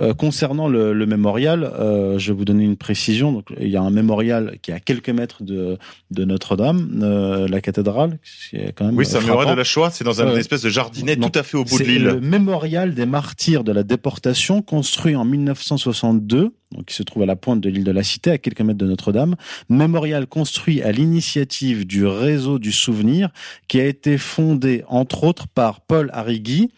Euh, 0.00 0.12
concernant 0.12 0.66
le, 0.66 0.92
le 0.92 1.06
mémorial, 1.06 1.62
euh, 1.78 2.18
je 2.18 2.32
vais 2.32 2.38
vous 2.38 2.44
donner 2.44 2.64
une 2.64 2.76
précision. 2.76 3.30
Donc, 3.32 3.46
il 3.60 3.68
y 3.68 3.76
a 3.76 3.80
un 3.82 3.90
mémorial 3.90 4.58
qui 4.60 4.72
est 4.72 4.74
à 4.74 4.80
quelques 4.80 5.10
mètres 5.10 5.44
de, 5.44 5.78
de 6.10 6.24
Notre-Dame, 6.24 7.00
euh, 7.02 7.46
la 7.46 7.60
cathédrale. 7.60 8.18
qui 8.50 8.56
est 8.56 8.72
quand 8.72 8.86
même 8.86 8.96
Oui, 8.96 9.06
c'est 9.06 9.18
un 9.18 9.20
frappant. 9.20 9.34
mémorial 9.34 9.54
de 9.54 9.58
la 9.60 9.64
Shoah, 9.64 9.90
c'est 9.90 10.02
dans 10.02 10.20
un 10.20 10.26
Euh, 10.28 10.36
espèce 10.36 10.62
de 10.62 10.68
jardinet 10.68 11.14
non, 11.14 11.28
tout 11.28 11.38
à 11.38 11.42
fait 11.44 11.56
au 11.56 11.62
bout 11.64 11.78
de 11.78 11.84
c'est 11.84 11.98
le 11.98 12.10
l'île. 12.14 12.20
mémorial 12.28 12.94
des 12.94 13.06
martyrs 13.06 13.62
de 13.62 13.70
la 13.70 13.84
déportation 13.84 14.62
construit 14.62 15.14
en 15.14 15.24
1962, 15.24 16.50
donc 16.72 16.84
qui 16.86 16.94
se 16.94 17.04
trouve 17.04 17.22
à 17.22 17.26
la 17.26 17.36
pointe 17.36 17.60
de 17.60 17.68
l'île 17.68 17.84
de 17.84 17.92
la 17.92 18.02
Cité, 18.02 18.32
à 18.32 18.38
quelques 18.38 18.62
mètres 18.62 18.78
de 18.78 18.86
Notre-Dame. 18.86 19.36
Mémorial 19.68 20.26
construit 20.26 20.82
à 20.82 20.90
l'initiative 20.90 21.86
du 21.86 22.04
réseau 22.04 22.58
du 22.58 22.72
souvenir, 22.72 23.30
qui 23.68 23.78
a 23.80 23.84
été 23.86 24.18
fondé 24.18 24.82
entre 24.88 25.22
autres 25.22 25.46
par 25.46 25.82
Paul 25.82 26.10
Arrigui, 26.12 26.72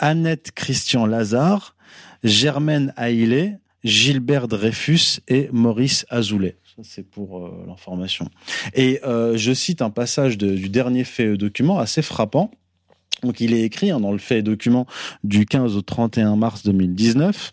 Annette 0.00 0.50
Christian 0.52 1.06
Lazare, 1.06 1.75
Germaine 2.26 2.92
Haïlé, 2.96 3.54
Gilbert 3.84 4.48
Dreyfus 4.48 5.20
et 5.28 5.48
Maurice 5.52 6.04
Azoulay. 6.10 6.56
Ça, 6.64 6.82
c'est 6.82 7.08
pour 7.08 7.38
euh, 7.38 7.64
l'information. 7.68 8.28
Et 8.74 9.00
euh, 9.04 9.36
je 9.36 9.54
cite 9.54 9.80
un 9.80 9.90
passage 9.90 10.36
du 10.36 10.68
dernier 10.68 11.04
fait 11.04 11.26
euh, 11.26 11.36
document 11.36 11.78
assez 11.78 12.02
frappant. 12.02 12.50
Donc 13.22 13.40
il 13.40 13.54
est 13.54 13.62
écrit 13.62 13.92
hein, 13.92 14.00
dans 14.00 14.10
le 14.10 14.18
fait 14.18 14.42
document 14.42 14.86
du 15.22 15.46
15 15.46 15.76
au 15.76 15.82
31 15.82 16.34
mars 16.34 16.64
2019. 16.64 17.52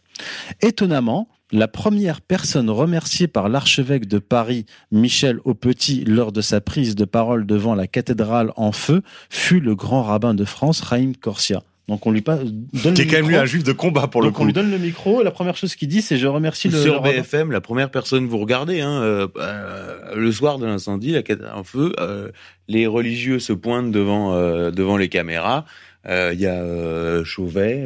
Étonnamment, 0.62 1.30
la 1.52 1.68
première 1.68 2.22
personne 2.22 2.72
remerciée 2.72 3.28
par 3.28 3.50
l'archevêque 3.50 4.08
de 4.08 4.18
Paris, 4.18 4.66
Michel 4.92 5.40
Aupetit, 5.46 6.04
lors 6.04 6.32
de 6.32 6.42
sa 6.42 6.62
prise 6.62 6.96
de 6.96 7.06
parole 7.06 7.46
devant 7.46 7.76
la 7.76 7.86
cathédrale 7.86 8.52
en 8.56 8.72
feu, 8.72 9.04
fut 9.30 9.60
le 9.60 9.76
grand 9.76 10.02
rabbin 10.02 10.34
de 10.34 10.46
France, 10.46 10.82
Raïm 10.82 11.16
Corsia. 11.16 11.62
Donc 11.90 12.06
on 12.08 12.12
lui 12.12 12.22
pas, 12.22 12.38
donne 12.38 12.94
Qui 12.94 13.02
est 13.02 13.06
le 13.06 13.12
quand 13.12 13.18
même 13.18 13.28
lui 13.28 13.36
un 13.36 13.46
juif 13.46 13.64
de 13.64 13.74
combat 13.74 14.08
pour 14.08 14.22
le 14.22 14.28
Donc 14.30 14.38
on 14.38 14.40
coup. 14.42 14.46
lui 14.46 14.54
donne 14.54 14.72
le 14.72 14.78
micro 14.78 15.20
et 15.20 15.24
la 15.26 15.32
première 15.32 15.58
chose 15.58 15.76
qu'il 15.76 15.90
dit 15.90 16.02
c'est 16.02 16.18
je 16.18 16.28
remercie 16.28 16.70
le, 16.70 16.78
le 16.78 16.82
Sur 16.82 17.02
rabbin. 17.02 17.12
BFM, 17.12 17.52
la 17.52 17.60
première 17.60 17.92
personne 17.92 18.26
vous 18.26 18.38
regardez, 18.38 18.80
hein, 18.80 19.02
euh, 19.02 19.28
euh, 19.38 20.16
le 20.16 20.32
soir 20.32 20.60
de 20.60 20.66
l'incendie, 20.66 21.12
la 21.12 21.24
cathédrale 21.24 21.58
en 21.58 21.64
feu, 21.66 21.92
euh, 22.00 22.30
les 22.70 22.88
religieux 22.88 23.40
se 23.40 23.52
pointent 23.52 23.92
devant 23.92 24.34
euh, 24.34 24.72
devant 24.72 24.96
les 24.96 25.10
caméras. 25.10 25.66
Euh, 26.08 26.32
Il 26.34 26.40
y 26.40 26.48
a 26.48 26.62
euh, 26.62 27.24
Chauvet, 27.24 27.84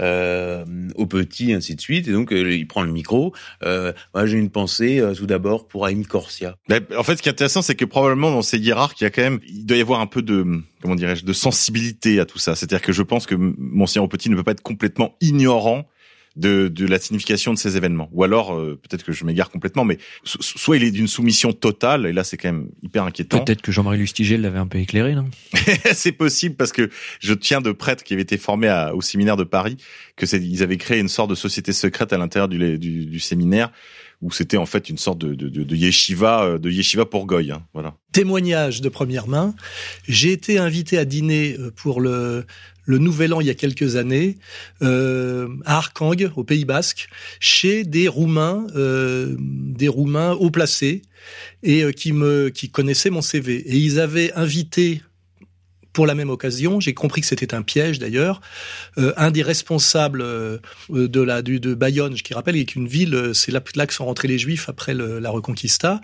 euh, 0.00 0.64
au 0.94 1.06
petit, 1.06 1.52
ainsi 1.52 1.74
de 1.74 1.80
suite. 1.80 2.08
Et 2.08 2.12
donc 2.12 2.30
il 2.30 2.66
prend 2.66 2.82
le 2.82 2.92
micro. 2.92 3.34
Moi 3.62 4.26
j'ai 4.26 4.38
une 4.38 4.50
pensée 4.50 5.02
tout 5.16 5.26
d'abord 5.26 5.66
pour 5.66 5.86
Haïm 5.86 6.06
Corsia. 6.06 6.56
Mais, 6.68 6.80
en 6.96 7.02
fait, 7.02 7.16
ce 7.16 7.22
qui 7.22 7.28
est 7.28 7.32
intéressant, 7.32 7.62
c'est 7.62 7.74
que 7.74 7.84
probablement 7.84 8.30
dans 8.30 8.42
ces 8.42 8.58
hiérarques, 8.58 9.00
il 9.00 9.04
y 9.04 9.06
a 9.06 9.10
quand 9.10 9.22
même, 9.22 9.40
il 9.48 9.66
doit 9.66 9.76
y 9.76 9.80
avoir 9.80 10.00
un 10.00 10.06
peu 10.06 10.22
de, 10.22 10.44
comment 10.82 10.94
dirais-je, 10.94 11.24
de 11.24 11.32
sensibilité 11.32 12.20
à 12.20 12.26
tout 12.26 12.38
ça. 12.38 12.54
C'est-à-dire 12.54 12.82
que 12.82 12.92
je 12.92 13.02
pense 13.02 13.26
que 13.26 13.34
Monseigneur 13.34 14.08
Petit 14.08 14.30
ne 14.30 14.36
peut 14.36 14.44
pas 14.44 14.52
être 14.52 14.62
complètement 14.62 15.16
ignorant 15.20 15.86
de, 16.36 16.68
de 16.68 16.86
la 16.86 16.98
signification 16.98 17.52
de 17.54 17.58
ces 17.58 17.76
événements. 17.76 18.08
Ou 18.12 18.22
alors, 18.24 18.54
euh, 18.54 18.78
peut-être 18.82 19.02
que 19.04 19.12
je 19.12 19.24
m'égare 19.24 19.50
complètement, 19.50 19.84
mais 19.84 19.98
so- 20.22 20.38
soit 20.42 20.76
il 20.76 20.82
est 20.84 20.90
d'une 20.90 21.08
soumission 21.08 21.52
totale, 21.52 22.06
et 22.06 22.12
là 22.12 22.24
c'est 22.24 22.36
quand 22.36 22.52
même 22.52 22.68
hyper 22.82 23.04
inquiétant. 23.04 23.40
Peut-être 23.42 23.62
que 23.62 23.72
Jean-Marie 23.72 23.98
Lustiger 23.98 24.36
l'avait 24.36 24.58
un 24.58 24.66
peu 24.66 24.78
éclairé, 24.78 25.14
non? 25.14 25.28
C'est 25.94 26.12
possible 26.12 26.54
parce 26.56 26.72
que 26.72 26.90
je 27.20 27.34
tiens 27.34 27.60
de 27.60 27.72
prêtres 27.72 28.04
qui 28.04 28.12
avaient 28.12 28.22
été 28.22 28.36
formés 28.38 28.68
à- 28.68 28.94
au 28.94 29.00
séminaire 29.00 29.36
de 29.36 29.44
Paris, 29.44 29.76
que 30.16 30.26
ils 30.36 30.62
avaient 30.62 30.76
créé 30.76 30.98
une 31.00 31.08
sorte 31.08 31.30
de 31.30 31.34
société 31.34 31.72
secrète 31.72 32.12
à 32.12 32.18
l'intérieur 32.18 32.48
du, 32.48 32.78
du, 32.78 33.06
du 33.06 33.20
séminaire 33.20 33.72
où 34.22 34.30
c'était 34.30 34.56
en 34.56 34.66
fait 34.66 34.88
une 34.88 34.98
sorte 34.98 35.18
de, 35.18 35.74
yeshiva, 35.74 36.44
euh, 36.44 36.58
de 36.58 36.70
yeshiva 36.70 37.04
pour 37.04 37.26
goy. 37.26 37.50
Hein, 37.50 37.62
voilà. 37.74 37.94
témoignage 38.12 38.80
de 38.80 38.88
première 38.88 39.28
main. 39.28 39.54
J'ai 40.08 40.32
été 40.32 40.58
invité 40.58 40.98
à 40.98 41.04
dîner 41.04 41.56
euh, 41.58 41.70
pour 41.74 42.00
le, 42.00 42.46
Nouvel 42.88 43.34
An 43.34 43.40
il 43.40 43.48
y 43.48 43.50
a 43.50 43.54
quelques 43.54 43.96
années 43.96 44.36
euh, 44.80 45.48
à 45.64 45.78
Arkang, 45.78 46.30
au 46.36 46.44
Pays 46.44 46.64
Basque, 46.64 47.08
chez 47.40 47.82
des 47.82 48.06
Roumains, 48.06 48.66
des 48.74 49.88
Roumains 49.88 50.32
haut 50.34 50.50
placés 50.50 51.02
et 51.64 51.92
qui 51.92 52.12
me 52.12 52.48
qui 52.48 52.70
connaissaient 52.70 53.10
mon 53.10 53.22
CV. 53.22 53.56
Et 53.56 53.76
ils 53.76 53.98
avaient 53.98 54.32
invité 54.34 55.02
pour 55.96 56.06
la 56.06 56.14
même 56.14 56.28
occasion, 56.28 56.78
j'ai 56.78 56.92
compris 56.92 57.22
que 57.22 57.26
c'était 57.26 57.54
un 57.54 57.62
piège 57.62 57.98
d'ailleurs, 57.98 58.42
euh, 58.98 59.14
un 59.16 59.30
des 59.30 59.42
responsables 59.42 60.20
euh, 60.20 60.58
de 60.90 61.22
la 61.22 61.40
du, 61.40 61.58
de 61.58 61.72
Bayonne, 61.74 62.14
qui 62.14 62.34
rappelle 62.34 62.56
est 62.56 62.76
une 62.76 62.86
ville, 62.86 63.14
euh, 63.14 63.32
c'est 63.32 63.50
là, 63.50 63.62
là 63.74 63.86
que 63.86 63.94
sont 63.94 64.04
rentrés 64.04 64.28
les 64.28 64.38
Juifs 64.38 64.68
après 64.68 64.92
le- 64.92 65.18
la 65.20 65.30
Reconquista, 65.30 66.02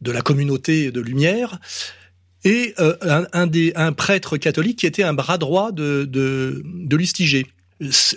de 0.00 0.12
la 0.12 0.22
communauté 0.22 0.92
de 0.92 1.00
Lumière, 1.00 1.58
et 2.44 2.72
euh, 2.78 2.94
un, 3.02 3.26
un 3.32 3.48
des 3.48 3.72
un 3.74 3.92
prêtre 3.92 4.36
catholique 4.36 4.78
qui 4.78 4.86
était 4.86 5.02
un 5.02 5.12
bras 5.12 5.38
droit 5.38 5.72
de 5.72 6.04
de, 6.08 6.62
de 6.64 6.96
Lustiger. 6.96 7.44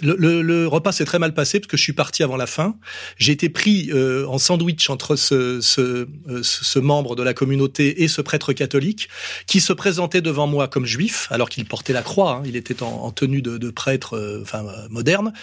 Le, 0.01 0.15
le- 0.17 0.41
le 0.41 0.67
repas 0.67 0.91
s'est 0.91 1.05
très 1.05 1.17
mal 1.19 1.33
passé 1.33 1.59
parce 1.59 1.67
que 1.71 1.77
je 1.77 1.81
suis 1.81 1.93
parti 1.93 2.21
avant 2.23 2.37
la 2.37 2.45
fin. 2.45 2.75
J'ai 3.17 3.31
été 3.31 3.49
pris 3.49 3.89
euh, 3.91 4.25
en 4.27 4.37
sandwich 4.37 4.89
entre 4.89 5.15
ce, 5.15 5.33
euh, 5.35 5.61
ce, 5.61 6.07
ce 6.41 6.79
membre 6.79 7.15
de 7.15 7.23
la 7.23 7.33
communauté 7.33 8.03
et 8.03 8.07
ce 8.07 8.21
prêtre 8.21 8.53
catholique 8.53 9.09
qui 9.47 9.59
se 9.61 9.73
présentait 9.73 10.21
devant 10.21 10.45
moi 10.45 10.67
comme 10.67 10.85
juif 10.85 11.27
alors 11.31 11.49
qu'il 11.49 11.65
portait 11.65 11.93
la 11.93 12.03
croix. 12.03 12.35
hein. 12.37 12.43
il 12.45 12.55
était 12.55 12.83
en, 12.83 12.87
en 12.87 13.11
tenue 13.11 13.41
de, 13.41 13.57
de 13.57 13.69
prêtre, 13.71 14.15
euh, 14.15 14.41
enfin 14.43 14.65
euh, 14.67 14.87
moderne, 14.89 15.33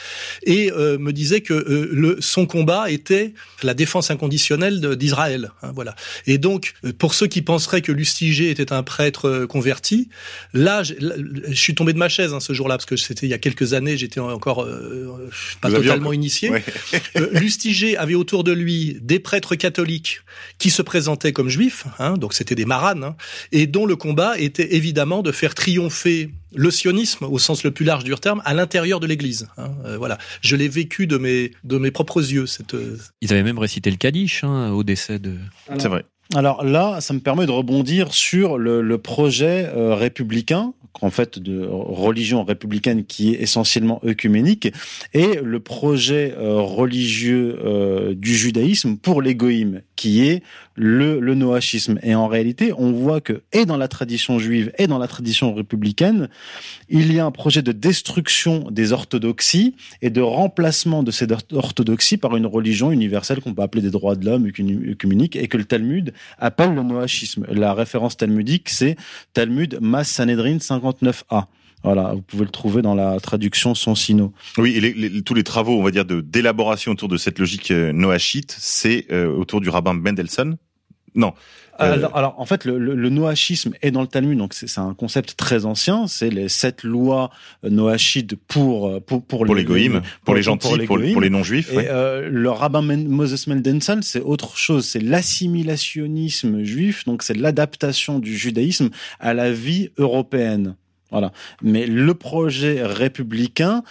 et 0.44 0.70
euh, 0.70 0.98
me 0.98 1.12
disait 1.12 1.40
que 1.40 1.54
le, 1.54 2.16
son 2.20 2.46
combat 2.46 2.90
était 2.90 3.34
la 3.62 3.74
défense 3.74 4.10
inconditionnelle 4.10 4.96
d'Israël. 4.96 5.50
hein, 5.62 5.72
voilà. 5.74 5.96
Et 6.26 6.38
donc, 6.38 6.74
pour 6.98 7.14
ceux 7.14 7.26
qui 7.26 7.42
penseraient 7.42 7.82
que 7.82 7.92
Lustiger 7.92 8.50
était 8.50 8.72
un 8.72 8.82
prêtre 8.82 9.46
converti, 9.46 10.08
là, 10.54 10.82
je, 10.82 10.94
suis 11.54 11.74
tombé 11.74 11.92
de 11.92 11.98
ma 11.98 12.08
chaise 12.08 12.32
hein, 12.34 12.40
ce 12.40 12.52
jour-là 12.52 12.76
parce 12.76 12.86
que 12.86 12.96
c'était 12.96 13.26
il 13.26 13.30
y 13.30 13.34
a 13.34 13.38
quelques 13.38 13.72
années. 13.72 13.96
J'étais 14.12 14.20
encore 14.20 14.62
euh, 14.62 15.30
pas 15.60 15.70
totalement 15.70 16.12
initié. 16.12 16.50
Ouais. 16.50 16.64
Euh, 17.16 17.28
Lustiger 17.32 17.96
avait 17.96 18.14
autour 18.14 18.42
de 18.44 18.52
lui 18.52 18.96
des 19.00 19.18
prêtres 19.18 19.54
catholiques 19.54 20.20
qui 20.58 20.70
se 20.70 20.82
présentaient 20.82 21.32
comme 21.32 21.48
juifs, 21.48 21.86
hein, 21.98 22.16
donc 22.16 22.32
c'était 22.32 22.54
des 22.54 22.64
maranes, 22.64 23.04
hein, 23.04 23.16
et 23.50 23.66
dont 23.66 23.86
le 23.86 23.96
combat 23.96 24.38
était 24.38 24.74
évidemment 24.74 25.22
de 25.22 25.30
faire 25.30 25.54
triompher 25.54 26.30
le 26.54 26.70
sionisme 26.70 27.24
au 27.24 27.38
sens 27.38 27.64
le 27.64 27.70
plus 27.70 27.84
large 27.84 28.04
du 28.04 28.14
terme 28.14 28.40
à 28.44 28.54
l'intérieur 28.54 29.00
de 29.00 29.06
l'Église. 29.06 29.48
hein. 29.58 29.72
Euh, 29.84 29.98
voilà, 29.98 30.18
je 30.40 30.56
l'ai 30.56 30.68
vécu 30.68 31.06
de 31.06 31.18
mes 31.18 31.52
de 31.64 31.78
mes 31.78 31.90
propres 31.90 32.20
yeux. 32.20 32.46
Cette 32.46 32.76
Ils 33.20 33.32
avaient 33.32 33.42
même 33.42 33.58
récité 33.58 33.90
le 33.90 33.96
Kaddish 33.96 34.44
hein, 34.44 34.70
au 34.70 34.84
décès 34.84 35.18
de. 35.18 35.36
C'est 35.78 35.88
vrai. 35.88 36.04
Alors 36.34 36.64
là, 36.64 37.00
ça 37.00 37.12
me 37.12 37.20
permet 37.20 37.44
de 37.44 37.50
rebondir 37.50 38.14
sur 38.14 38.56
le, 38.56 38.96
projet 38.96 39.70
euh, 39.76 39.94
républicain, 39.94 40.72
en 41.02 41.10
fait 41.10 41.38
de 41.38 41.66
religion 41.66 42.42
républicaine 42.44 43.04
qui 43.04 43.34
est 43.34 43.42
essentiellement 43.42 44.00
œcuménique, 44.04 44.72
et 45.12 45.40
le 45.42 45.60
projet 45.60 46.34
euh, 46.38 46.60
religieux 46.60 47.58
euh, 47.62 48.14
du 48.14 48.34
judaïsme 48.34 48.96
pour 48.96 49.20
les 49.20 49.34
goïms, 49.34 49.82
qui 50.02 50.26
est 50.26 50.42
le, 50.74 51.20
noachisme. 51.34 52.00
Et 52.02 52.16
en 52.16 52.26
réalité, 52.26 52.72
on 52.76 52.90
voit 52.90 53.20
que, 53.20 53.42
et 53.52 53.66
dans 53.66 53.76
la 53.76 53.86
tradition 53.86 54.40
juive, 54.40 54.72
et 54.76 54.88
dans 54.88 54.98
la 54.98 55.06
tradition 55.06 55.54
républicaine, 55.54 56.28
il 56.88 57.12
y 57.12 57.20
a 57.20 57.24
un 57.24 57.30
projet 57.30 57.62
de 57.62 57.70
destruction 57.70 58.68
des 58.72 58.92
orthodoxies 58.92 59.76
et 60.00 60.10
de 60.10 60.20
remplacement 60.20 61.04
de 61.04 61.12
ces 61.12 61.28
orthodoxies 61.52 62.16
par 62.16 62.34
une 62.36 62.46
religion 62.46 62.90
universelle 62.90 63.40
qu'on 63.40 63.54
peut 63.54 63.62
appeler 63.62 63.80
des 63.80 63.92
droits 63.92 64.16
de 64.16 64.26
l'homme, 64.26 64.48
et 64.48 64.52
que 64.52 65.56
le 65.56 65.64
Talmud 65.64 66.12
appelle 66.36 66.74
le 66.74 66.82
noachisme. 66.82 67.46
La 67.48 67.72
référence 67.72 68.16
talmudique, 68.16 68.70
c'est 68.70 68.96
Talmud 69.34 69.78
Mas 69.80 70.08
Sanhedrin 70.08 70.56
59a. 70.56 71.44
Voilà, 71.84 72.12
vous 72.14 72.22
pouvez 72.22 72.44
le 72.44 72.50
trouver 72.50 72.80
dans 72.82 72.94
la 72.94 73.18
traduction 73.20 73.74
Sonsino. 73.74 74.32
Oui, 74.58 74.74
et 74.76 74.80
les, 74.80 74.92
les- 74.92 75.22
tous 75.22 75.34
les 75.34 75.42
travaux, 75.44 75.78
on 75.78 75.82
va 75.82 75.90
dire, 75.90 76.04
de 76.04 76.20
d'élaboration 76.20 76.92
autour 76.92 77.08
de 77.08 77.16
cette 77.16 77.38
logique 77.38 77.70
euh, 77.70 77.92
noachite, 77.92 78.54
c'est 78.58 79.06
euh, 79.10 79.26
autour 79.34 79.60
du 79.60 79.68
rabbin 79.68 79.92
Mendelssohn? 79.92 80.56
Non. 81.14 81.34
Euh, 81.80 81.94
Alors, 81.94 82.16
alors, 82.16 82.34
en 82.38 82.44
fait, 82.46 82.64
le, 82.66 82.78
le, 82.78 82.94
le 82.94 83.08
noachisme 83.10 83.72
est 83.82 83.90
dans 83.90 84.02
le 84.02 84.06
Talmud, 84.06 84.38
donc 84.38 84.52
c'est 84.54 84.78
un 84.78 84.94
concept 84.94 85.36
très 85.36 85.64
ancien. 85.64 86.06
C'est 86.06 86.30
les 86.30 86.48
sept 86.48 86.84
lois 86.84 87.30
euh, 87.64 87.70
noachides 87.70 88.36
pour 88.46 89.02
pour 89.04 89.24
pour, 89.24 89.44
pour 89.44 89.54
les 89.54 89.64
goïms, 89.64 90.02
pour, 90.24 90.34
les 90.34 90.42
gentils, 90.42 90.68
pour, 90.86 90.98
goïms. 90.98 91.12
pour 91.12 91.20
les 91.22 91.30
non-juifs. 91.30 91.72
Et 91.72 91.76
ouais. 91.78 91.86
euh, 91.88 92.28
le 92.30 92.50
rabbin 92.50 92.82
Men- 92.82 93.08
Moses 93.08 93.46
Mendelssohn, 93.46 94.02
c'est 94.02 94.20
autre 94.20 94.56
chose. 94.56 94.86
C'est 94.86 95.00
l'assimilationnisme 95.00 96.62
juif, 96.62 97.04
donc 97.06 97.22
c'est 97.22 97.36
l'adaptation 97.36 98.18
du 98.18 98.36
judaïsme 98.36 98.90
à 99.20 99.34
la 99.34 99.52
vie 99.52 99.90
européenne. 99.98 100.76
Voilà. 101.12 101.32
Mais 101.62 101.86
le 101.86 102.14
projet 102.14 102.82
républicain 102.84 103.84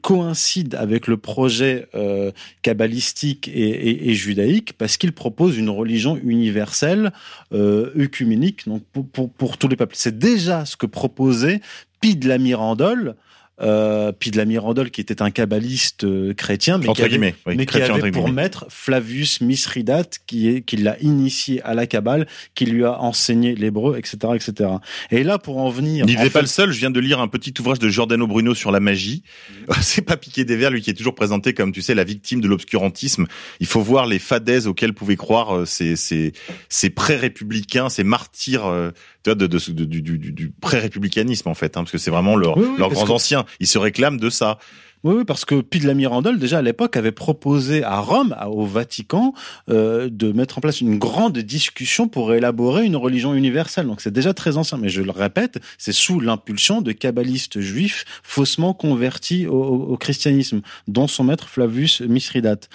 coïncide 0.00 0.74
avec 0.74 1.06
le 1.06 1.16
projet 1.16 1.86
euh, 1.94 2.32
kabbalistique 2.62 3.48
et 3.52 4.14
judaïque 4.14 4.72
parce 4.72 4.96
qu'il 4.96 5.12
propose 5.12 5.56
une 5.58 5.70
religion 5.70 6.16
universelle, 6.16 7.12
euh, 7.52 7.92
œcuménique, 7.98 8.66
donc 8.66 8.82
pour, 8.92 9.06
pour, 9.06 9.30
pour 9.30 9.58
tous 9.58 9.68
les 9.68 9.76
peuples. 9.76 9.94
C'est 9.96 10.18
déjà 10.18 10.64
ce 10.64 10.76
que 10.76 10.86
proposait 10.86 11.60
Pie 12.00 12.16
de 12.16 12.28
la 12.28 12.38
Mirandole, 12.38 13.16
euh, 13.60 14.12
Pie 14.12 14.30
de 14.30 14.36
la 14.36 14.44
Mirandole 14.44 14.90
qui 14.90 15.00
était 15.00 15.22
un 15.22 15.30
kabbaliste 15.30 16.04
euh, 16.04 16.34
chrétien, 16.34 16.78
mais 16.78 16.88
Entre 16.88 16.96
qui 16.96 17.02
avait, 17.02 17.10
guillemets, 17.10 17.34
oui, 17.46 17.54
mais 17.56 17.64
qui 17.64 17.66
chrétien 17.66 17.94
avait 17.94 18.04
entre 18.04 18.12
pour 18.12 18.24
guillemets. 18.24 18.42
maître 18.42 18.66
Flavius 18.68 19.40
Mithridate, 19.40 20.18
qui 20.26 20.48
est 20.48 20.62
qui 20.62 20.76
l'a 20.76 20.98
initié 21.00 21.62
à 21.62 21.74
la 21.74 21.86
Kabbale, 21.86 22.26
qui 22.54 22.66
lui 22.66 22.84
a 22.84 23.00
enseigné 23.00 23.54
l'hébreu, 23.54 23.96
etc., 23.98 24.34
etc. 24.34 24.70
Et 25.10 25.24
là, 25.24 25.38
pour 25.38 25.58
en 25.58 25.70
venir, 25.70 26.04
Il 26.08 26.18
n'est 26.18 26.30
pas 26.30 26.40
le 26.40 26.46
seul. 26.46 26.70
Je 26.70 26.78
viens 26.78 26.90
de 26.90 27.00
lire 27.00 27.20
un 27.20 27.28
petit 27.28 27.54
ouvrage 27.58 27.78
de 27.78 27.88
Giordano 27.88 28.26
Bruno 28.26 28.54
sur 28.54 28.70
la 28.70 28.80
magie. 28.80 29.22
C'est 29.80 30.02
pas 30.02 30.16
piqué 30.16 30.44
des 30.44 30.56
vers, 30.56 30.70
lui 30.70 30.82
qui 30.82 30.90
est 30.90 30.94
toujours 30.94 31.14
présenté 31.14 31.54
comme, 31.54 31.72
tu 31.72 31.82
sais, 31.82 31.94
la 31.94 32.04
victime 32.04 32.40
de 32.40 32.48
l'obscurantisme. 32.48 33.26
Il 33.60 33.66
faut 33.66 33.80
voir 33.80 34.06
les 34.06 34.18
fadaises 34.18 34.66
auxquelles 34.66 34.94
pouvaient 34.94 35.16
croire 35.16 35.56
euh, 35.56 35.64
ces, 35.64 35.96
ces, 35.96 36.32
ces 36.68 36.90
pré-républicains, 36.90 37.88
ces 37.88 38.04
martyrs, 38.04 38.66
euh, 38.66 38.90
tu 39.24 39.30
vois, 39.30 39.34
de, 39.34 39.46
de, 39.46 39.58
de- 39.72 39.84
du, 39.84 40.02
du, 40.02 40.18
du- 40.32 40.50
pré-républicanisme 40.60 41.48
en 41.48 41.54
fait, 41.54 41.76
hein, 41.76 41.82
parce 41.82 41.92
que 41.92 41.98
c'est 41.98 42.10
vraiment 42.10 42.36
leur, 42.36 42.56
Oui, 42.56 42.64
oui, 42.70 42.78
leurs 42.78 42.90
grands 42.90 43.06
que- 43.06 43.12
anciens. 43.12 43.44
Ils 43.60 43.66
se 43.66 43.78
réclament 43.78 44.18
de 44.18 44.30
ça. 44.30 44.58
Oui, 45.04 45.14
oui, 45.18 45.24
parce 45.24 45.44
que 45.44 45.60
Pie 45.60 45.78
de 45.78 45.86
la 45.86 45.94
Mirandole, 45.94 46.40
déjà 46.40 46.58
à 46.58 46.62
l'époque, 46.62 46.96
avait 46.96 47.12
proposé 47.12 47.84
à 47.84 48.00
Rome, 48.00 48.34
au 48.50 48.66
Vatican, 48.66 49.32
euh, 49.70 50.08
de 50.10 50.32
mettre 50.32 50.58
en 50.58 50.60
place 50.60 50.80
une 50.80 50.98
grande 50.98 51.38
discussion 51.38 52.08
pour 52.08 52.34
élaborer 52.34 52.84
une 52.84 52.96
religion 52.96 53.32
universelle. 53.32 53.86
Donc 53.86 54.00
c'est 54.00 54.10
déjà 54.12 54.34
très 54.34 54.56
ancien, 54.56 54.76
mais 54.76 54.88
je 54.88 55.00
le 55.02 55.12
répète, 55.12 55.60
c'est 55.78 55.92
sous 55.92 56.18
l'impulsion 56.18 56.80
de 56.80 56.90
kabbalistes 56.90 57.60
juifs 57.60 58.04
faussement 58.24 58.74
convertis 58.74 59.46
au, 59.46 59.52
au- 59.62 59.92
au 59.92 59.96
christianisme, 59.96 60.62
dont 60.88 61.06
son 61.06 61.22
maître 61.22 61.48
Flavius 61.48 62.00
Mithridate. 62.00 62.68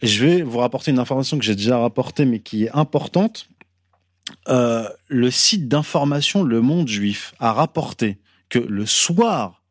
Je 0.00 0.24
vais 0.24 0.42
vous 0.42 0.58
rapporter 0.58 0.92
une 0.92 1.00
information 1.00 1.38
que 1.38 1.44
j'ai 1.44 1.56
déjà 1.56 1.76
rapportée, 1.78 2.24
mais 2.24 2.38
qui 2.38 2.66
est 2.66 2.70
importante. 2.72 3.48
Euh, 4.48 4.88
le 5.08 5.30
site 5.30 5.68
d'information 5.68 6.42
Le 6.42 6.60
Monde 6.60 6.88
Juif 6.88 7.34
a 7.38 7.52
rapporté 7.52 8.18
que 8.48 8.58
le 8.58 8.86
soir 8.86 9.62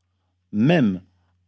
même 0.52 1.02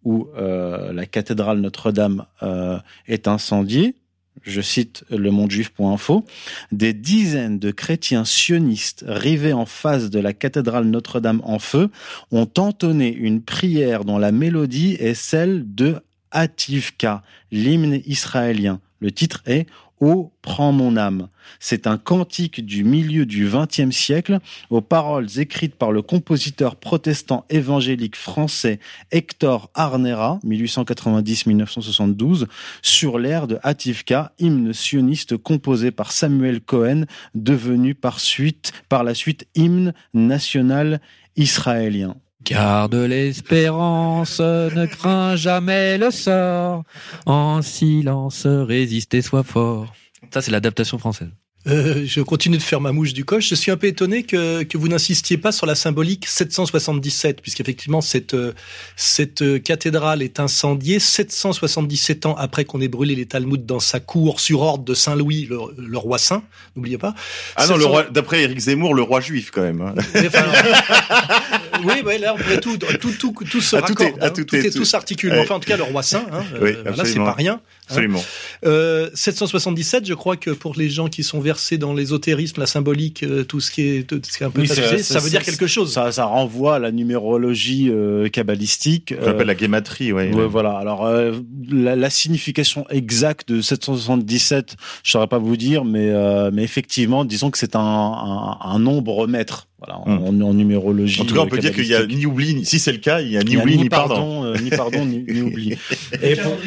où 0.04 0.28
euh, 0.38 0.94
la 0.94 1.06
cathédrale 1.06 1.60
Notre-Dame 1.60 2.26
euh, 2.42 2.80
est 3.08 3.28
incendiée, 3.28 3.96
je 4.44 4.62
cite 4.62 5.04
le 5.10 5.32
mondejuif.info, 5.32 6.26
des 6.72 6.94
dizaines 6.94 7.60
de 7.60 7.72
chrétiens 7.72 8.24
sionistes 8.24 9.04
rivés 9.08 9.54
en 9.54 9.66
face 9.66 10.10
de 10.10 10.20
la 10.20 10.34
cathédrale 10.34 10.86
Notre-Dame 10.86 11.42
en 11.44 11.60
feu 11.60 11.90
ont 12.32 12.50
entonné 12.58 13.14
une 13.14 13.42
prière 13.42 14.06
dont 14.06 14.18
la 14.18 14.32
mélodie 14.32 14.96
est 15.00 15.14
celle 15.14 15.76
de 15.76 15.98
Ativka, 16.32 17.24
l'hymne 17.52 18.02
israélien. 18.06 18.80
Le 19.00 19.12
titre 19.12 19.42
est 19.46 19.68
Ô 20.00 20.32
prends 20.42 20.72
mon 20.72 20.96
âme. 20.96 21.28
C'est 21.60 21.86
un 21.86 21.98
cantique 21.98 22.66
du 22.66 22.86
milieu 22.86 23.26
du 23.26 23.50
XXe 23.50 23.92
siècle 23.92 24.40
aux 24.70 24.80
paroles 24.82 25.28
écrites 25.38 25.76
par 25.76 25.92
le 25.92 26.02
compositeur 26.02 26.78
protestant 26.78 27.46
évangélique 27.50 28.16
français 28.16 28.80
Hector 29.12 29.70
Arnera, 29.74 30.40
1890-1972, 30.46 32.46
sur 32.82 33.20
l'air 33.20 33.48
de 33.48 33.60
Hativka, 33.62 34.32
hymne 34.40 34.72
sioniste 34.72 35.36
composé 35.36 35.92
par 35.92 36.14
Samuel 36.14 36.62
Cohen, 36.62 37.04
devenu 37.36 37.94
par 37.94 38.22
suite, 38.22 38.72
par 38.88 39.04
la 39.04 39.14
suite 39.14 39.46
hymne 39.56 39.94
national 40.14 41.02
israélien. 41.36 42.16
Garde 42.44 42.96
l'espérance, 42.96 44.40
ne 44.40 44.86
crains 44.86 45.36
jamais 45.36 45.98
le 45.98 46.10
sort. 46.10 46.84
En 47.26 47.62
silence, 47.62 48.46
résiste 48.46 49.14
et 49.14 49.22
sois 49.22 49.44
fort. 49.44 49.94
Ça, 50.34 50.42
c'est 50.42 50.52
l'adaptation 50.52 50.98
française. 50.98 51.32
Euh, 51.70 52.04
je 52.06 52.22
continue 52.22 52.58
de 52.58 52.62
faire 52.62 52.82
ma 52.82 52.92
mouche 52.92 53.14
du 53.14 53.26
coche. 53.26 53.48
Je 53.50 53.56
suis 53.56 53.72
un 53.72 53.78
peu 53.78 53.88
étonné 53.88 54.24
que, 54.24 54.64
que 54.64 54.78
vous 54.78 54.88
n'insistiez 54.88 55.38
pas 55.38 55.52
sur 55.52 55.66
la 55.66 55.76
symbolique 55.76 56.26
777, 56.28 57.42
puisqu'effectivement 57.42 58.02
cette 58.02 58.34
euh, 58.34 58.54
cette 58.96 59.42
euh, 59.42 59.60
cathédrale 59.60 60.22
est 60.22 60.40
incendiée 60.40 61.00
777 61.00 62.26
ans 62.26 62.36
après 62.38 62.66
qu'on 62.66 62.82
ait 62.82 62.88
brûlé 62.88 63.16
les 63.16 63.26
Talmuds 63.26 63.58
dans 63.58 63.80
sa 63.80 64.00
cour 64.00 64.40
sur 64.40 64.62
ordre 64.62 64.84
de 64.84 64.94
Saint 64.94 65.16
Louis, 65.16 65.48
le, 65.50 65.58
le 65.78 65.98
roi 65.98 66.18
saint. 66.18 66.44
N'oubliez 66.76 66.98
pas. 66.98 67.14
Ah 67.56 67.68
non, 67.68 67.74
le 67.76 67.82
700 67.82 67.90
roi, 67.92 68.04
d'après 68.12 68.42
Éric 68.44 68.60
Zemmour, 68.60 68.94
le 68.94 69.02
roi 69.02 69.20
juif 69.22 69.52
quand 69.54 69.62
même. 69.62 69.82
hein. 69.82 69.94
Enfin, 70.16 70.46
oui, 71.84 72.02
ouais, 72.06 72.18
là 72.18 72.34
on 72.34 72.38
pourrait 72.38 72.60
tout 72.60 72.78
tout 72.78 73.12
tout 73.12 73.34
tout 73.50 73.62
se 73.62 73.76
Ah, 73.76 73.82
tout 73.82 73.88
raccorde, 73.94 74.10
est- 74.18 74.22
ah, 74.22 74.26
hein. 74.28 74.30
tout 74.32 74.44
tout, 74.44 74.56
est- 74.56 74.70
tout- 74.72 74.86
s'articule. 74.86 75.32
Ouais. 75.34 75.40
Enfin, 75.42 75.56
en 75.56 75.60
tout 75.60 75.68
cas, 75.68 75.78
le 75.78 75.84
roi 75.84 76.04
saint. 76.04 76.26
Hein, 76.32 76.44
Oui, 76.62 76.70
euh, 76.72 76.84
voilà, 76.88 77.06
c'est 77.06 77.16
pas 77.16 77.34
rien. 77.34 77.62
Hein. 77.90 77.94
Absolument. 77.96 78.24
Euh, 78.66 79.10
777, 79.14 80.06
je 80.06 80.14
crois 80.14 80.36
que 80.38 80.52
pour 80.52 80.76
les 80.76 80.90
gens 80.90 81.08
qui 81.08 81.24
sont 81.24 81.40
versés 81.40 81.78
dans 81.78 81.94
l'ésotérisme, 81.94 82.60
la 82.60 82.68
symbolique, 82.68 83.24
euh, 83.24 83.44
tout 83.44 83.60
ce 83.60 83.72
qui 83.72 83.82
est, 83.82 84.04
tout 84.08 84.20
ce 84.24 84.38
qui 84.38 84.44
est 84.44 84.46
un 84.46 84.50
peu 84.52 84.62
Oui, 84.62 84.68
ça 84.68 85.20
veut 85.20 85.30
dire 85.30 85.44
quelque 85.44 85.68
chose. 85.68 85.94
Ça, 85.94 86.12
ça 86.12 86.26
renvoie 86.26 86.76
à 86.76 86.80
la 86.80 86.92
numérologie 86.92 87.90
euh, 87.90 88.28
kabbalistique. 88.30 89.14
On 89.22 89.28
appelle 89.28 89.48
la 89.48 89.56
guématrie, 89.56 90.12
ouais. 90.12 90.34
Ouais, 90.34 90.48
voilà. 90.48 90.72
Alors 90.78 91.06
euh, 91.06 91.34
la, 91.70 91.96
la 91.96 92.10
signification 92.10 92.86
exacte 92.90 93.50
de 93.50 93.62
777, 93.62 94.76
je 95.04 95.12
saurais 95.12 95.28
pas 95.28 95.38
vous 95.40 95.58
dire, 95.58 95.86
mais 95.86 96.10
euh, 96.10 96.52
mais 96.54 96.64
effectivement, 96.64 97.26
disons 97.26 97.50
que 97.52 97.58
c'est 97.58 97.76
un, 97.76 97.80
un, 97.80 98.58
un 98.62 98.80
nombre 98.80 99.28
maître. 99.28 99.68
Voilà, 99.80 99.98
en, 100.00 100.42
en 100.42 100.54
numérologie. 100.54 101.20
Hmm. 101.20 101.24
En 101.24 101.26
tout 101.26 101.36
cas, 101.36 101.40
on 101.40 101.46
euh, 101.46 101.50
peut 101.50 101.58
dire 101.58 101.74
qu'il 101.74 101.88
y 101.88 101.96
a 101.96 102.06
ni 102.06 102.26
oubli, 102.26 102.54
ni- 102.54 102.66
si 102.66 102.80
c'est 102.80 102.92
le 102.92 102.98
cas, 102.98 103.22
il 103.22 103.32
y 103.32 103.38
a 103.38 103.44
ni 103.44 103.52
Il 103.52 103.54
y 103.54 103.60
a 103.60 103.64
oubli 103.64 103.78
ni 103.78 103.84
ni 103.84 103.90
pardon. 103.90 104.16
pardon, 104.16 104.44
euh, 104.44 104.58
ni 104.58 104.70
pardon, 104.72 105.06
ni, 105.06 105.24
ni 105.26 105.42
oubli. 105.42 105.78
Et 106.22 106.36
pour, 106.36 106.58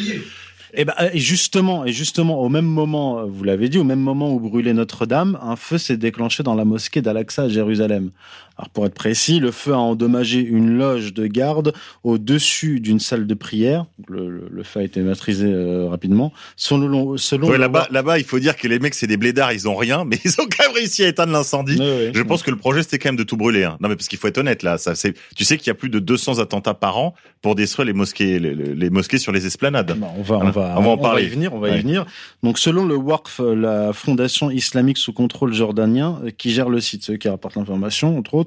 Et, 0.74 0.84
ben, 0.84 0.94
et 1.12 1.18
justement, 1.18 1.84
et 1.84 1.92
justement, 1.92 2.40
au 2.40 2.48
même 2.48 2.64
moment, 2.64 3.26
vous 3.26 3.44
l'avez 3.44 3.68
dit, 3.68 3.78
au 3.78 3.84
même 3.84 4.00
moment 4.00 4.32
où 4.32 4.40
brûlait 4.40 4.72
Notre-Dame, 4.72 5.38
un 5.42 5.56
feu 5.56 5.76
s'est 5.76 5.98
déclenché 5.98 6.42
dans 6.42 6.54
la 6.54 6.64
mosquée 6.64 7.02
d'Al-Aqsa 7.02 7.42
à 7.42 7.48
Jérusalem. 7.48 8.10
Alors 8.58 8.68
pour 8.70 8.86
être 8.86 8.94
précis, 8.94 9.40
le 9.40 9.50
feu 9.50 9.72
a 9.72 9.78
endommagé 9.78 10.40
une 10.40 10.76
loge 10.76 11.14
de 11.14 11.26
garde 11.26 11.72
au-dessus 12.04 12.80
d'une 12.80 13.00
salle 13.00 13.26
de 13.26 13.34
prière. 13.34 13.86
Le, 14.08 14.28
le, 14.28 14.48
le 14.50 14.62
feu 14.62 14.80
a 14.80 14.82
été 14.82 15.00
maîtrisé 15.00 15.46
euh, 15.46 15.88
rapidement. 15.88 16.32
Selon, 16.56 17.16
selon 17.16 17.48
ouais, 17.48 17.58
là-bas, 17.58 17.88
là-bas, 17.90 18.18
il 18.18 18.24
faut 18.24 18.38
dire 18.38 18.56
que 18.56 18.68
les 18.68 18.78
mecs, 18.78 18.94
c'est 18.94 19.06
des 19.06 19.16
blédards, 19.16 19.52
ils 19.52 19.68
ont 19.68 19.74
rien, 19.74 20.04
mais 20.06 20.18
ils 20.24 20.32
ont 20.40 20.44
quand 20.44 20.66
même 20.66 20.76
réussi 20.76 21.04
à 21.04 21.08
éteindre 21.08 21.32
l'incendie. 21.32 21.78
Ouais, 21.78 21.84
ouais. 21.84 22.12
Je 22.14 22.22
pense 22.22 22.42
que 22.42 22.50
le 22.50 22.56
projet, 22.56 22.82
c'était 22.82 22.98
quand 22.98 23.08
même 23.08 23.16
de 23.16 23.22
tout 23.22 23.36
brûler. 23.36 23.64
Hein. 23.64 23.78
Non, 23.80 23.88
mais 23.88 23.96
parce 23.96 24.08
qu'il 24.08 24.18
faut 24.18 24.28
être 24.28 24.38
honnête, 24.38 24.62
là. 24.62 24.78
Ça, 24.78 24.94
c'est, 24.94 25.14
tu 25.34 25.44
sais 25.44 25.56
qu'il 25.56 25.68
y 25.68 25.70
a 25.70 25.74
plus 25.74 25.88
de 25.88 25.98
200 25.98 26.38
attentats 26.38 26.74
par 26.74 26.98
an 26.98 27.14
pour 27.40 27.54
détruire 27.54 27.86
les 27.86 27.92
mosquées, 27.92 28.38
les, 28.38 28.54
les 28.54 28.90
mosquées 28.90 29.18
sur 29.18 29.32
les 29.32 29.46
esplanades. 29.46 29.96
Bah, 29.98 30.08
on 30.16 30.22
va, 30.22 30.36
on 30.36 30.50
va, 30.50 30.74
on 30.76 30.82
va 30.82 30.90
en 30.90 30.98
parler. 30.98 31.22
On 31.22 31.26
va 31.26 31.28
y 31.28 31.28
venir, 31.28 31.54
on 31.54 31.58
va 31.58 31.70
y 31.70 31.80
venir. 31.80 32.06
Donc, 32.42 32.58
selon 32.58 32.84
le 32.84 32.96
WARF, 32.96 33.40
la 33.40 33.92
fondation 33.92 34.50
islamique 34.50 34.98
sous 34.98 35.12
contrôle 35.12 35.52
jordanien, 35.52 36.20
euh, 36.24 36.30
qui 36.30 36.50
gère 36.50 36.68
le 36.68 36.80
site, 36.80 37.04
ceux 37.04 37.16
qui 37.16 37.28
rapportent 37.28 37.56
l'information, 37.56 38.16
entre 38.18 38.34
autres, 38.34 38.41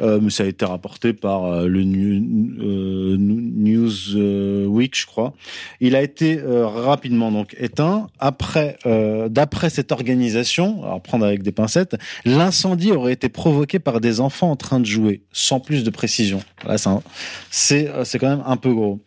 euh, 0.00 0.18
mais 0.22 0.30
ça 0.30 0.44
a 0.44 0.46
été 0.46 0.64
rapporté 0.64 1.12
par 1.12 1.44
euh, 1.44 1.66
le 1.66 1.82
New, 1.82 2.22
euh, 2.60 3.16
Newsweek, 3.18 4.96
je 4.96 5.06
crois. 5.06 5.34
Il 5.80 5.96
a 5.96 6.02
été 6.02 6.38
euh, 6.38 6.66
rapidement 6.66 7.30
donc 7.30 7.56
éteint. 7.58 8.08
Après, 8.18 8.78
euh, 8.86 9.28
d'après 9.28 9.70
cette 9.70 9.92
organisation, 9.92 10.84
à 10.84 10.98
prendre 11.00 11.24
avec 11.24 11.42
des 11.42 11.52
pincettes, 11.52 11.96
l'incendie 12.24 12.92
aurait 12.92 13.12
été 13.12 13.28
provoqué 13.28 13.78
par 13.78 14.00
des 14.00 14.20
enfants 14.20 14.50
en 14.50 14.56
train 14.56 14.80
de 14.80 14.86
jouer, 14.86 15.22
sans 15.32 15.60
plus 15.60 15.84
de 15.84 15.90
précision. 15.90 16.40
C'est 16.76 16.90
c'est 17.50 17.88
euh, 17.88 18.04
c'est 18.04 18.18
quand 18.18 18.28
même 18.28 18.42
un 18.44 18.56
peu 18.56 18.72
gros. 18.74 19.00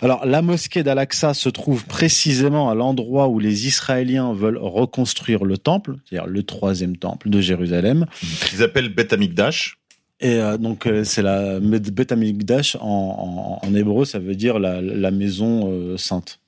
Alors, 0.00 0.24
la 0.24 0.40
mosquée 0.42 0.82
d'Al-Aqsa 0.82 1.34
se 1.34 1.48
trouve 1.48 1.84
précisément 1.84 2.70
à 2.70 2.74
l'endroit 2.74 3.28
où 3.28 3.38
les 3.38 3.66
Israéliens 3.66 4.32
veulent 4.32 4.58
reconstruire 4.58 5.44
le 5.44 5.58
temple, 5.58 5.96
c'est-à-dire 6.08 6.26
le 6.28 6.42
troisième 6.42 6.96
temple 6.96 7.28
de 7.28 7.40
Jérusalem. 7.40 8.06
Ils 8.54 8.62
appellent 8.62 8.88
Beth 8.94 9.12
Amikdash. 9.12 9.76
Et 10.20 10.40
euh, 10.40 10.56
donc 10.56 10.86
euh, 10.86 11.04
c'est 11.04 11.22
la 11.22 11.60
Med- 11.60 11.90
Bet 11.90 12.12
Amikdash 12.12 12.76
en, 12.80 13.60
en, 13.62 13.66
en 13.68 13.74
hébreu, 13.74 14.04
ça 14.04 14.18
veut 14.20 14.36
dire 14.36 14.58
la, 14.58 14.80
la 14.80 15.10
maison 15.10 15.70
euh, 15.70 15.96
sainte. 15.98 16.38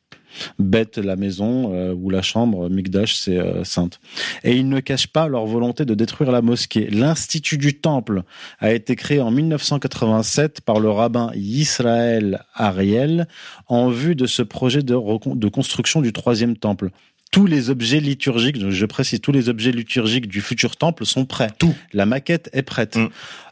Beth, 0.58 0.98
la 0.98 1.16
maison 1.16 1.72
euh, 1.74 1.94
ou 1.94 2.10
la 2.10 2.22
chambre, 2.22 2.68
Mikdash, 2.68 3.16
c'est 3.16 3.38
euh, 3.38 3.64
sainte. 3.64 4.00
Et 4.44 4.56
ils 4.56 4.68
ne 4.68 4.80
cachent 4.80 5.08
pas 5.08 5.28
leur 5.28 5.46
volonté 5.46 5.84
de 5.84 5.94
détruire 5.94 6.30
la 6.30 6.42
mosquée. 6.42 6.88
L'Institut 6.90 7.58
du 7.58 7.74
Temple 7.74 8.22
a 8.58 8.72
été 8.72 8.96
créé 8.96 9.20
en 9.20 9.30
1987 9.30 10.60
par 10.60 10.80
le 10.80 10.90
rabbin 10.90 11.30
Yisraël 11.34 12.44
Ariel 12.54 13.28
en 13.68 13.90
vue 13.90 14.14
de 14.14 14.26
ce 14.26 14.42
projet 14.42 14.82
de, 14.82 15.48
construction 15.48 16.00
du 16.00 16.12
troisième 16.12 16.56
temple. 16.56 16.90
Tous 17.32 17.46
les 17.46 17.70
objets 17.70 18.00
liturgiques, 18.00 18.70
je 18.70 18.86
précise, 18.86 19.20
tous 19.20 19.32
les 19.32 19.48
objets 19.48 19.72
liturgiques 19.72 20.28
du 20.28 20.40
futur 20.40 20.76
temple 20.76 21.04
sont 21.04 21.26
prêts. 21.26 21.50
Tout. 21.58 21.74
La 21.92 22.06
maquette 22.06 22.48
est 22.52 22.62
prête. 22.62 22.96
Mm. 22.96 23.08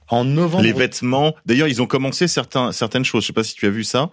En 0.08 0.24
novembre. 0.24 0.62
les 0.62 0.74
vêtements. 0.74 1.34
D'ailleurs, 1.46 1.66
ils 1.66 1.80
ont 1.80 1.86
commencé 1.86 2.28
certains, 2.28 2.72
certaines 2.72 3.06
choses. 3.06 3.22
Je 3.22 3.28
sais 3.28 3.32
pas 3.32 3.42
si 3.42 3.54
tu 3.54 3.66
as 3.66 3.70
vu 3.70 3.84
ça. 3.84 4.10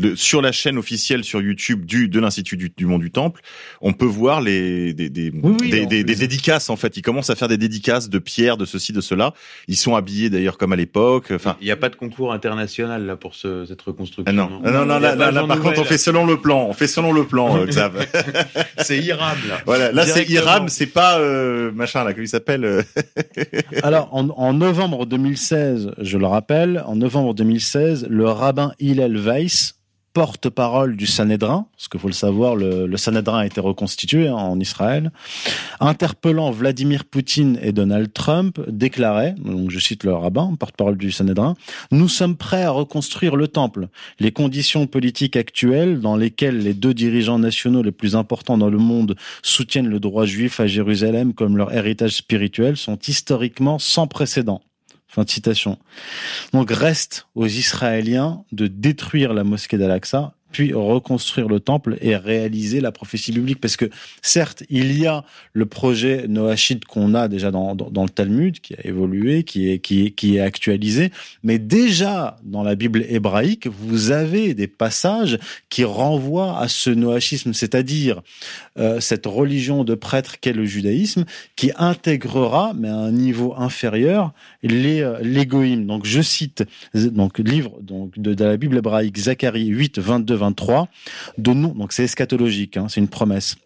Le- 0.00 0.16
sur 0.16 0.40
la 0.40 0.52
chaîne 0.52 0.78
officielle 0.78 1.24
sur 1.24 1.42
YouTube 1.42 1.84
du 1.84 2.08
de 2.08 2.20
l'Institut 2.20 2.56
du, 2.56 2.70
du 2.76 2.86
Mont 2.86 2.98
du 2.98 3.10
Temple, 3.10 3.40
on 3.80 3.92
peut 3.92 4.06
voir 4.06 4.40
les 4.40 4.94
des 4.94 5.10
des, 5.10 5.30
Oui, 5.42 5.56
oui, 5.60 5.70
des, 5.70 5.86
des- 5.86 6.04
des 6.04 6.14
dédicaces 6.14 6.70
en 6.70 6.76
fait. 6.76 6.96
Ils 6.96 7.02
commencent 7.02 7.30
à 7.30 7.34
faire 7.36 7.48
des 7.48 7.56
dédicaces 7.58 8.08
de 8.08 8.18
pierres, 8.18 8.56
de 8.56 8.64
ceci, 8.64 8.92
de 8.92 9.00
cela. 9.00 9.34
Ils 9.66 9.76
sont 9.76 9.96
habillés 9.96 10.30
d'ailleurs 10.30 10.56
comme 10.58 10.72
à 10.72 10.76
l'époque. 10.76 11.32
Enfin, 11.32 11.56
Il 11.60 11.64
n'y 11.64 11.70
a 11.70 11.76
pas 11.76 11.88
de 11.88 11.96
concours 11.96 12.32
international 12.32 13.04
là 13.06 13.16
pour 13.16 13.34
ce, 13.34 13.64
cette 13.66 13.82
reconstruction. 13.82 14.24
ah 14.26 14.32
non, 14.32 14.48
non, 14.62 14.70
non, 14.72 14.86
non, 14.86 14.94
y 15.00 15.04
a 15.06 15.14
là, 15.16 15.30
là, 15.32 15.44
par 15.46 15.60
contre, 15.60 15.80
on 15.80 15.84
fait 15.84 15.98
selon 15.98 16.24
le 16.26 16.36
plan. 16.40 16.66
On 16.68 16.72
fait 16.72 16.86
selon 16.86 17.12
le 17.12 17.24
plan, 17.24 17.56
euh, 17.58 17.66
Xav. 17.66 18.06
c'est 18.78 18.98
Iram 18.98 19.36
là. 19.48 19.58
voilà, 19.66 19.92
là 19.92 20.06
c'est. 20.06 20.28
Iram, 20.28 20.68
c'est 20.68 20.86
pas 20.86 21.18
euh, 21.18 21.72
machin 21.72 22.04
là, 22.04 22.12
comment 22.12 22.24
il 22.24 22.28
s'appelle 22.28 22.64
euh, 22.64 22.82
Alors, 23.82 24.08
en, 24.14 24.28
en 24.30 24.52
novembre 24.52 25.06
2016, 25.06 25.92
je 25.98 26.18
le 26.18 26.26
rappelle, 26.26 26.82
en 26.86 26.96
novembre 26.96 27.34
2016, 27.34 28.06
le 28.08 28.28
rabbin 28.28 28.72
Hillel 28.78 29.16
Weiss, 29.16 29.74
porte-parole 30.18 30.96
du 30.96 31.06
Sanhédrin, 31.06 31.68
parce 31.76 31.86
qu'il 31.86 32.00
faut 32.00 32.08
le 32.08 32.12
savoir, 32.12 32.56
le, 32.56 32.88
le 32.88 32.96
Sanhédrin 32.96 33.38
a 33.38 33.46
été 33.46 33.60
reconstitué 33.60 34.26
hein, 34.26 34.34
en 34.34 34.58
Israël, 34.58 35.12
interpellant 35.78 36.50
Vladimir 36.50 37.04
Poutine 37.04 37.56
et 37.62 37.70
Donald 37.70 38.12
Trump, 38.12 38.58
déclarait, 38.66 39.36
donc 39.38 39.70
je 39.70 39.78
cite 39.78 40.02
le 40.02 40.12
rabbin, 40.12 40.56
porte-parole 40.58 40.96
du 40.96 41.12
Sanhédrin, 41.12 41.54
nous 41.92 42.08
sommes 42.08 42.36
prêts 42.36 42.64
à 42.64 42.70
reconstruire 42.70 43.36
le 43.36 43.46
temple. 43.46 43.86
Les 44.18 44.32
conditions 44.32 44.88
politiques 44.88 45.36
actuelles 45.36 46.00
dans 46.00 46.16
lesquelles 46.16 46.58
les 46.58 46.74
deux 46.74 46.94
dirigeants 46.94 47.38
nationaux 47.38 47.84
les 47.84 47.92
plus 47.92 48.16
importants 48.16 48.58
dans 48.58 48.70
le 48.70 48.78
monde 48.78 49.14
soutiennent 49.42 49.86
le 49.86 50.00
droit 50.00 50.24
juif 50.24 50.58
à 50.58 50.66
Jérusalem 50.66 51.32
comme 51.32 51.56
leur 51.56 51.72
héritage 51.72 52.16
spirituel 52.16 52.76
sont 52.76 52.98
historiquement 53.06 53.78
sans 53.78 54.08
précédent. 54.08 54.62
Donc 56.52 56.70
reste 56.70 57.26
aux 57.34 57.46
Israéliens 57.46 58.44
de 58.52 58.66
détruire 58.66 59.32
la 59.34 59.44
mosquée 59.44 59.78
d'Al-Aqsa, 59.78 60.34
puis 60.50 60.72
reconstruire 60.72 61.48
le 61.48 61.60
temple 61.60 61.98
et 62.00 62.16
réaliser 62.16 62.80
la 62.80 62.92
prophétie 62.92 63.32
biblique. 63.32 63.60
Parce 63.60 63.76
que 63.76 63.86
certes, 64.22 64.62
il 64.70 64.98
y 64.98 65.06
a 65.06 65.24
le 65.52 65.66
projet 65.66 66.26
noachide 66.28 66.84
qu'on 66.84 67.14
a 67.14 67.28
déjà 67.28 67.50
dans, 67.50 67.74
dans, 67.74 68.02
le 68.02 68.08
Talmud, 68.08 68.60
qui 68.60 68.74
a 68.74 68.86
évolué, 68.86 69.44
qui 69.44 69.70
est, 69.70 69.78
qui 69.78 70.12
qui 70.12 70.36
est 70.36 70.40
actualisé, 70.40 71.10
mais 71.42 71.58
déjà 71.58 72.36
dans 72.44 72.62
la 72.62 72.74
Bible 72.74 73.04
hébraïque, 73.08 73.66
vous 73.66 74.10
avez 74.10 74.54
des 74.54 74.68
passages 74.68 75.38
qui 75.68 75.84
renvoient 75.84 76.58
à 76.58 76.68
ce 76.68 76.90
noachisme, 76.90 77.52
c'est-à-dire 77.52 78.22
euh, 78.78 79.00
cette 79.00 79.26
religion 79.26 79.84
de 79.84 79.94
prêtres 79.94 80.40
qu'est 80.40 80.52
le 80.52 80.64
judaïsme, 80.64 81.24
qui 81.56 81.72
intégrera, 81.76 82.72
mais 82.74 82.88
à 82.88 82.96
un 82.96 83.12
niveau 83.12 83.54
inférieur, 83.56 84.32
les 84.62 85.02
euh, 85.02 85.18
les 85.22 85.46
goïms. 85.46 85.86
Donc 85.86 86.06
je 86.06 86.22
cite 86.22 86.64
donc 86.94 87.38
livre 87.38 87.78
donc 87.82 88.18
de 88.18 88.44
la 88.44 88.56
Bible 88.56 88.78
hébraïque 88.78 89.18
Zacharie 89.18 89.66
8 89.66 89.98
22 89.98 90.37
23 90.38 90.88
de 91.36 91.52
nom 91.52 91.74
donc 91.74 91.92
c'est 91.92 92.04
eschatologique 92.04 92.76
hein, 92.76 92.86
c'est 92.88 93.00
une 93.00 93.08
promesse. 93.08 93.56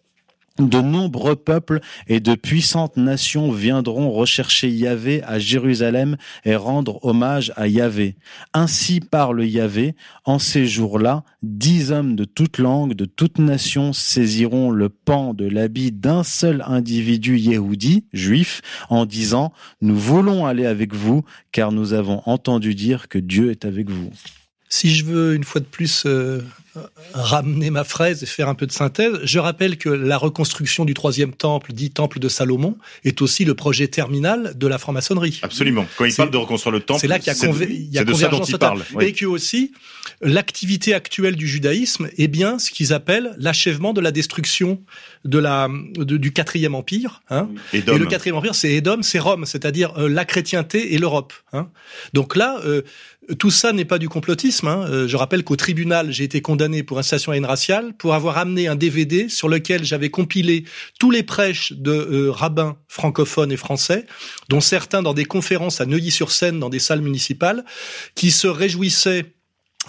De 0.59 0.81
nombreux 0.81 1.35
peuples 1.35 1.79
et 2.07 2.19
de 2.19 2.35
puissantes 2.35 2.95
nations 2.95 3.51
viendront 3.51 4.11
rechercher 4.11 4.69
Yahvé 4.69 5.23
à 5.23 5.39
Jérusalem 5.39 6.15
et 6.45 6.55
rendre 6.55 7.03
hommage 7.03 7.51
à 7.55 7.67
Yahvé. 7.67 8.17
Ainsi 8.53 8.99
parle 8.99 9.43
Yahvé, 9.43 9.95
en 10.25 10.37
ces 10.37 10.67
jours-là, 10.67 11.23
dix 11.41 11.91
hommes 11.91 12.15
de 12.15 12.23
toute 12.23 12.59
langue, 12.59 12.93
de 12.93 13.05
toute 13.05 13.39
nation 13.39 13.93
saisiront 13.93 14.69
le 14.69 14.89
pan 14.89 15.33
de 15.33 15.47
l'habit 15.47 15.91
d'un 15.91 16.23
seul 16.23 16.63
individu 16.67 17.39
yéhoudi, 17.39 18.05
juif, 18.13 18.61
en 18.91 19.07
disant, 19.07 19.53
nous 19.81 19.97
voulons 19.97 20.45
aller 20.45 20.67
avec 20.67 20.93
vous, 20.93 21.23
car 21.51 21.71
nous 21.71 21.93
avons 21.93 22.21
entendu 22.27 22.75
dire 22.75 23.07
que 23.07 23.17
Dieu 23.17 23.49
est 23.49 23.65
avec 23.65 23.89
vous. 23.89 24.11
Si 24.69 24.93
je 24.93 25.03
veux 25.03 25.33
une 25.33 25.43
fois 25.43 25.61
de 25.61 25.65
plus 25.65 26.03
euh, 26.05 26.41
ramener 27.13 27.69
ma 27.69 27.83
fraise 27.83 28.23
et 28.23 28.25
faire 28.25 28.49
un 28.49 28.55
peu 28.55 28.65
de 28.65 28.71
synthèse, 28.71 29.13
je 29.23 29.39
rappelle 29.39 29.77
que 29.77 29.89
la 29.89 30.17
reconstruction 30.17 30.85
du 30.85 30.93
troisième 30.93 31.33
temple, 31.33 31.73
dit 31.73 31.91
temple 31.91 32.19
de 32.19 32.27
Salomon, 32.29 32.77
est 33.03 33.21
aussi 33.21 33.45
le 33.45 33.53
projet 33.53 33.87
terminal 33.87 34.53
de 34.57 34.67
la 34.67 34.77
franc-maçonnerie. 34.77 35.39
Absolument. 35.43 35.85
Quand 35.97 36.05
il 36.05 36.13
parle 36.15 36.31
de 36.31 36.37
reconstruire 36.37 36.73
le 36.73 36.79
temple, 36.81 36.99
C'est 37.01 37.07
là 37.07 37.19
qu'il 37.19 37.27
y 37.27 37.29
a, 37.31 37.35
de- 37.35 37.65
y 37.65 37.97
a 37.99 38.05
convergence 38.05 38.49
il 38.49 38.57
parle. 38.57 38.83
oui. 38.95 39.05
Et 39.05 39.13
que 39.13 39.25
aussi, 39.25 39.71
l'activité 40.21 40.93
actuelle 40.93 41.35
du 41.35 41.47
judaïsme 41.47 42.09
est 42.17 42.27
bien 42.27 42.59
ce 42.59 42.71
qu'ils 42.71 42.93
appellent 42.93 43.35
l'achèvement 43.37 43.93
de 43.93 44.01
la 44.01 44.11
destruction 44.11 44.81
de 45.25 45.39
la, 45.39 45.69
de- 45.95 46.17
du 46.17 46.33
quatrième 46.33 46.75
empire. 46.75 47.21
Hein. 47.29 47.49
Et 47.73 47.77
Et 47.77 47.81
le 47.97 48.05
quatrième 48.05 48.35
empire, 48.37 48.55
c'est 48.55 48.71
Édom, 48.71 49.01
c'est 49.01 49.19
Rome, 49.19 49.45
c'est-à-dire 49.45 49.93
euh, 49.97 50.09
la 50.09 50.25
chrétienté 50.25 50.93
et 50.93 50.97
l'Europe. 50.97 51.33
Hein. 51.53 51.69
Donc 52.13 52.35
là, 52.35 52.57
euh, 52.65 52.81
tout 53.39 53.51
ça 53.51 53.73
n'est 53.73 53.85
pas 53.85 53.99
du 53.99 54.09
complotisme. 54.09 54.67
Hein. 54.67 54.85
Euh, 54.89 55.07
je 55.07 55.17
rappelle 55.17 55.43
qu'au 55.43 55.55
tribunal, 55.55 56.11
j'ai 56.11 56.23
été 56.23 56.41
condamné 56.41 56.83
pour 56.83 56.99
incitation 56.99 57.31
à 57.31 57.35
haine 57.35 57.45
raciale 57.45 57.93
pour 57.97 58.13
avoir 58.13 58.37
amené 58.37 58.67
un 58.67 58.75
DVD 58.75 59.29
sur 59.29 59.49
lequel 59.49 59.83
j'avais 59.83 60.09
compilé 60.09 60.65
tous 60.99 61.11
les 61.11 61.23
prêches 61.23 61.73
de 61.73 61.91
euh, 61.91 62.31
rabbins 62.31 62.77
francophones 62.87 63.51
et 63.51 63.57
français, 63.57 64.05
dont 64.49 64.61
certains 64.61 65.01
dans 65.01 65.13
des 65.13 65.25
conférences 65.25 65.81
à 65.81 65.85
Neuilly-sur-Seine, 65.85 66.59
dans 66.59 66.69
des 66.69 66.79
salles 66.79 67.01
municipales, 67.01 67.63
qui 68.15 68.31
se 68.31 68.47
réjouissaient 68.47 69.33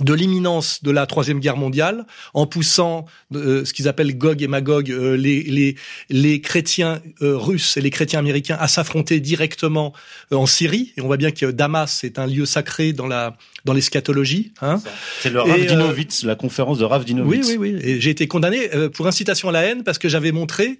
de 0.01 0.13
l'imminence 0.13 0.83
de 0.83 0.91
la 0.91 1.07
troisième 1.07 1.39
guerre 1.39 1.57
mondiale 1.57 2.05
en 2.33 2.47
poussant 2.47 3.07
euh, 3.35 3.65
ce 3.65 3.73
qu'ils 3.73 3.87
appellent 3.87 4.17
Gog 4.19 4.43
et 4.43 4.49
Magog 4.49 4.91
euh, 4.91 5.17
les 5.17 5.43
les 5.45 5.77
les 6.11 6.41
chrétiens 6.41 7.01
euh, 7.23 7.37
russes 7.37 7.77
et 7.77 7.81
les 7.81 7.91
chrétiens 7.91 8.19
américains 8.19 8.57
à 8.59 8.67
s'affronter 8.67 9.21
directement 9.21 9.93
euh, 10.33 10.37
en 10.37 10.47
Syrie 10.47 10.93
et 10.97 11.01
on 11.01 11.07
voit 11.07 11.17
bien 11.17 11.31
que 11.31 11.47
Damas 11.47 12.03
est 12.03 12.19
un 12.19 12.27
lieu 12.27 12.45
sacré 12.45 12.93
dans 12.93 13.07
la 13.07 13.37
dans 13.65 13.73
l'eschatologie 13.73 14.53
hein. 14.63 14.81
C'est 15.21 15.31
le 15.31 15.39
Et, 15.47 15.51
Rav 15.51 15.61
euh, 15.61 15.67
Dinovitz, 15.67 16.25
la 16.25 16.35
conférence 16.35 16.79
de 16.79 16.85
Rav 16.85 17.03
Oui 17.03 17.07
Dinovitz. 17.07 17.47
oui 17.51 17.57
oui 17.57 17.79
et 17.81 18.01
j'ai 18.01 18.11
été 18.11 18.27
condamné 18.27 18.75
euh, 18.75 18.89
pour 18.89 19.07
incitation 19.07 19.49
à 19.49 19.53
la 19.53 19.63
haine 19.63 19.85
parce 19.85 19.99
que 19.99 20.09
j'avais 20.09 20.33
montré 20.33 20.79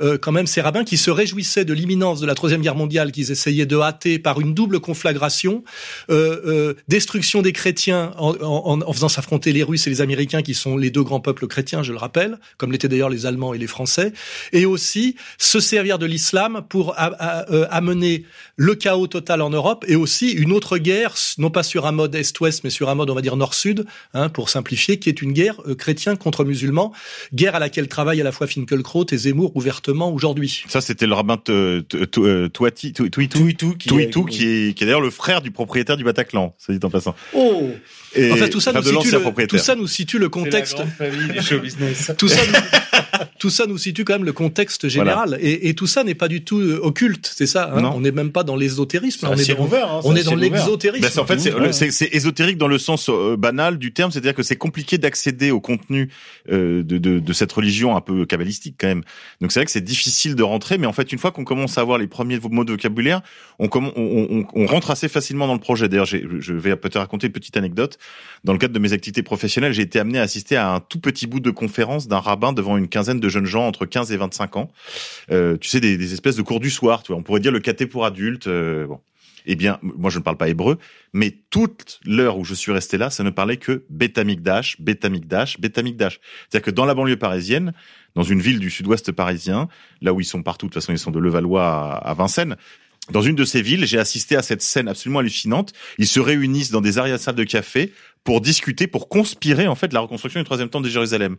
euh, 0.00 0.18
quand 0.18 0.32
même 0.32 0.46
ces 0.46 0.60
rabbins 0.60 0.84
qui 0.84 0.96
se 0.96 1.10
réjouissaient 1.10 1.64
de 1.64 1.72
l'imminence 1.72 2.20
de 2.20 2.26
la 2.26 2.34
troisième 2.34 2.62
guerre 2.62 2.74
mondiale 2.74 3.12
qu'ils 3.12 3.30
essayaient 3.30 3.66
de 3.66 3.78
hâter 3.78 4.18
par 4.18 4.40
une 4.40 4.54
double 4.54 4.80
conflagration, 4.80 5.64
euh, 6.10 6.40
euh, 6.46 6.74
destruction 6.88 7.42
des 7.42 7.52
chrétiens 7.52 8.12
en, 8.18 8.34
en, 8.40 8.80
en 8.80 8.92
faisant 8.92 9.08
s'affronter 9.08 9.52
les 9.52 9.62
Russes 9.62 9.86
et 9.86 9.90
les 9.90 10.00
Américains 10.00 10.42
qui 10.42 10.54
sont 10.54 10.76
les 10.76 10.90
deux 10.90 11.02
grands 11.02 11.20
peuples 11.20 11.46
chrétiens, 11.46 11.82
je 11.82 11.92
le 11.92 11.98
rappelle, 11.98 12.38
comme 12.56 12.72
l'étaient 12.72 12.88
d'ailleurs 12.88 13.10
les 13.10 13.26
Allemands 13.26 13.54
et 13.54 13.58
les 13.58 13.66
Français, 13.66 14.12
et 14.52 14.66
aussi 14.66 15.16
se 15.38 15.60
servir 15.60 15.98
de 15.98 16.06
l'islam 16.06 16.62
pour 16.68 16.94
a, 16.98 17.06
a, 17.06 17.50
euh, 17.50 17.66
amener 17.70 18.24
le 18.56 18.74
chaos 18.74 19.06
total 19.06 19.42
en 19.42 19.50
Europe 19.50 19.84
et 19.88 19.96
aussi 19.96 20.30
une 20.30 20.52
autre 20.52 20.78
guerre, 20.78 21.14
non 21.38 21.50
pas 21.50 21.62
sur 21.62 21.86
un 21.86 21.92
mode 21.92 22.14
est-ouest, 22.14 22.62
mais 22.64 22.70
sur 22.70 22.88
un 22.88 22.94
mode 22.94 23.10
on 23.10 23.14
va 23.14 23.22
dire 23.22 23.36
nord-sud, 23.36 23.86
hein, 24.14 24.28
pour 24.28 24.48
simplifier, 24.48 24.98
qui 24.98 25.08
est 25.08 25.22
une 25.22 25.32
guerre 25.32 25.60
euh, 25.66 25.74
chrétien 25.74 26.16
contre 26.16 26.44
musulman, 26.44 26.92
guerre 27.34 27.54
à 27.54 27.58
laquelle 27.58 27.88
travaillent 27.88 28.20
à 28.20 28.24
la 28.24 28.32
fois 28.32 28.46
Finkielkraut 28.46 29.06
et 29.10 29.16
Zemmour 29.16 29.56
ouvertement 29.56 29.87
aujourd'hui. 29.92 30.64
Ça, 30.68 30.80
c'était 30.80 31.06
le 31.06 31.14
rabbin 31.14 31.36
Touitou, 31.36 32.94
qui 33.76 34.44
est, 34.44 34.80
d'ailleurs 34.80 35.00
le 35.00 35.10
frère 35.10 35.42
du 35.42 35.50
propriétaire 35.50 35.96
du 35.96 36.04
Bataclan, 36.04 36.54
ça 36.58 36.72
dit 36.72 36.80
en 36.82 36.90
passant. 36.90 37.14
Oh 37.34 37.70
et 38.14 38.32
enfin, 38.32 38.48
tout 38.48 38.60
ça, 38.60 38.72
nous 38.72 38.82
situe 38.82 39.10
le, 39.10 39.46
tout 39.46 39.58
ça 39.58 39.74
nous 39.74 39.86
situe 39.86 40.18
le 40.18 40.28
contexte. 40.28 40.78
tout 42.16 42.28
ça, 42.28 42.40
nous, 42.46 42.54
tout 43.38 43.50
ça 43.50 43.66
nous 43.66 43.78
situe 43.78 44.04
quand 44.04 44.14
même 44.14 44.24
le 44.24 44.32
contexte 44.32 44.88
général. 44.88 45.28
Voilà. 45.28 45.42
Et, 45.42 45.68
et, 45.68 45.74
tout 45.74 45.86
ça 45.86 46.04
n'est 46.04 46.14
pas 46.14 46.28
du 46.28 46.42
tout 46.42 46.58
euh, 46.58 46.80
occulte, 46.82 47.30
c'est 47.34 47.46
ça. 47.46 47.70
Hein 47.74 47.90
on 47.94 48.00
n'est 48.00 48.12
même 48.12 48.32
pas 48.32 48.42
dans 48.44 48.56
l'ésotérisme. 48.56 49.26
On, 49.30 49.36
est 49.36 49.54
dans, 49.54 49.64
ouvert, 49.64 49.90
hein, 49.90 50.00
on 50.04 50.16
est 50.16 50.24
dans 50.24 50.34
l'exotérisme. 50.34 51.08
Ben, 51.14 51.22
en 51.22 51.26
fait, 51.26 51.90
c'est 51.90 52.14
ésotérique 52.14 52.58
dans 52.58 52.68
le 52.68 52.78
sens 52.78 53.08
euh, 53.08 53.36
banal 53.36 53.78
du 53.78 53.92
terme, 53.92 54.10
c'est-à-dire 54.10 54.34
que 54.34 54.42
c'est 54.42 54.56
compliqué 54.56 54.98
d'accéder 54.98 55.50
au 55.50 55.60
contenu 55.60 56.10
euh, 56.50 56.82
de, 56.82 56.98
de, 56.98 57.18
de, 57.18 57.32
cette 57.32 57.52
religion 57.52 57.96
un 57.96 58.00
peu 58.00 58.26
kabbalistique 58.26 58.76
quand 58.78 58.88
même. 58.88 59.02
Donc 59.40 59.52
c'est 59.52 59.60
vrai 59.60 59.66
que 59.66 59.72
c'est 59.72 59.80
difficile 59.80 60.34
de 60.34 60.42
rentrer, 60.42 60.78
mais 60.78 60.86
en 60.86 60.92
fait, 60.92 61.12
une 61.12 61.18
fois 61.18 61.30
qu'on 61.30 61.44
commence 61.44 61.78
à 61.78 61.80
avoir 61.80 61.98
les 61.98 62.06
premiers 62.06 62.38
mots 62.50 62.64
de 62.64 62.72
vocabulaire, 62.72 63.22
on, 63.58 63.68
on, 63.72 63.92
on, 63.96 64.44
on 64.52 64.66
rentre 64.66 64.90
assez 64.90 65.08
facilement 65.08 65.46
dans 65.46 65.54
le 65.54 65.60
projet. 65.60 65.88
D'ailleurs, 65.88 66.06
je 66.06 66.52
vais 66.52 66.76
peut-être 66.76 66.98
raconter 66.98 67.28
une 67.28 67.32
petite 67.32 67.56
anecdote. 67.56 67.98
Dans 68.44 68.52
le 68.52 68.58
cadre 68.58 68.74
de 68.74 68.78
mes 68.78 68.92
activités 68.92 69.22
professionnelles, 69.22 69.72
j'ai 69.72 69.82
été 69.82 69.98
amené 69.98 70.18
à 70.18 70.22
assister 70.22 70.56
à 70.56 70.72
un 70.72 70.80
tout 70.80 71.00
petit 71.00 71.26
bout 71.26 71.40
de 71.40 71.50
conférence 71.50 72.08
d'un 72.08 72.20
rabbin 72.20 72.52
devant 72.52 72.76
une 72.76 72.88
quinzaine 72.88 73.20
de 73.20 73.27
jeunes 73.28 73.46
gens 73.46 73.66
entre 73.66 73.86
15 73.86 74.12
et 74.12 74.16
25 74.16 74.56
ans. 74.56 74.70
Euh, 75.30 75.56
tu 75.56 75.68
sais, 75.68 75.80
des, 75.80 76.12
espèces 76.12 76.36
de 76.36 76.42
cours 76.42 76.60
du 76.60 76.70
soir, 76.70 77.02
tu 77.02 77.12
vois. 77.12 77.18
On 77.18 77.22
pourrait 77.22 77.40
dire 77.40 77.52
le 77.52 77.60
caté 77.60 77.86
pour 77.86 78.04
adultes. 78.04 78.46
Euh, 78.46 78.86
bon. 78.86 79.00
Eh 79.50 79.54
bien, 79.54 79.78
moi, 79.80 80.10
je 80.10 80.18
ne 80.18 80.22
parle 80.22 80.36
pas 80.36 80.48
hébreu, 80.50 80.78
mais 81.14 81.34
toute 81.48 82.00
l'heure 82.04 82.36
où 82.36 82.44
je 82.44 82.52
suis 82.52 82.70
resté 82.70 82.98
là, 82.98 83.08
ça 83.08 83.22
ne 83.22 83.30
parlait 83.30 83.56
que 83.56 83.84
Betamikdash, 83.88 84.78
Betamikdash, 84.78 85.58
Betamikdash. 85.58 86.20
C'est-à-dire 86.48 86.66
que 86.66 86.70
dans 86.70 86.84
la 86.84 86.94
banlieue 86.94 87.16
parisienne, 87.16 87.72
dans 88.14 88.24
une 88.24 88.42
ville 88.42 88.58
du 88.58 88.68
sud-ouest 88.68 89.10
parisien, 89.10 89.68
là 90.02 90.12
où 90.12 90.20
ils 90.20 90.26
sont 90.26 90.42
partout, 90.42 90.66
de 90.66 90.72
toute 90.72 90.82
façon, 90.82 90.92
ils 90.92 90.98
sont 90.98 91.12
de 91.12 91.18
Levallois 91.18 91.94
à 91.94 92.12
Vincennes, 92.12 92.56
dans 93.10 93.22
une 93.22 93.36
de 93.36 93.44
ces 93.44 93.62
villes, 93.62 93.86
j'ai 93.86 93.98
assisté 93.98 94.36
à 94.36 94.42
cette 94.42 94.62
scène 94.62 94.88
absolument 94.88 95.20
hallucinante. 95.20 95.72
Ils 95.98 96.06
se 96.06 96.20
réunissent 96.20 96.70
dans 96.70 96.80
des 96.80 96.98
arrières 96.98 97.18
salles 97.18 97.36
de 97.36 97.44
café 97.44 97.92
pour 98.22 98.40
discuter, 98.40 98.86
pour 98.86 99.08
conspirer 99.08 99.66
en 99.66 99.74
fait 99.74 99.92
la 99.92 100.00
reconstruction 100.00 100.40
du 100.40 100.44
troisième 100.44 100.68
temple 100.68 100.84
de 100.84 100.90
Jérusalem. 100.90 101.36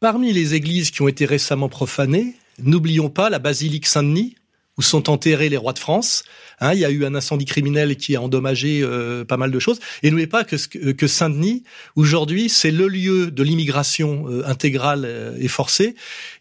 Parmi 0.00 0.32
les 0.32 0.54
églises 0.54 0.90
qui 0.90 1.02
ont 1.02 1.08
été 1.08 1.24
récemment 1.24 1.68
profanées, 1.68 2.34
n'oublions 2.62 3.08
pas 3.08 3.30
la 3.30 3.38
basilique 3.38 3.86
Saint-Denis, 3.86 4.36
où 4.78 4.82
sont 4.82 5.08
enterrés 5.08 5.48
les 5.48 5.56
rois 5.56 5.72
de 5.72 5.78
France. 5.78 6.22
Hein, 6.60 6.74
il 6.74 6.80
y 6.80 6.84
a 6.84 6.90
eu 6.90 7.06
un 7.06 7.14
incendie 7.14 7.46
criminel 7.46 7.96
qui 7.96 8.14
a 8.14 8.20
endommagé 8.20 8.82
euh, 8.82 9.24
pas 9.24 9.38
mal 9.38 9.50
de 9.50 9.58
choses. 9.58 9.78
Et 10.02 10.10
n'oubliez 10.10 10.26
pas 10.26 10.44
que, 10.44 10.56
que 10.92 11.06
Saint-Denis, 11.06 11.64
aujourd'hui, 11.94 12.50
c'est 12.50 12.70
le 12.70 12.88
lieu 12.88 13.30
de 13.30 13.42
l'immigration 13.42 14.26
euh, 14.28 14.46
intégrale 14.46 15.04
euh, 15.06 15.36
et 15.40 15.48
forcée. 15.48 15.94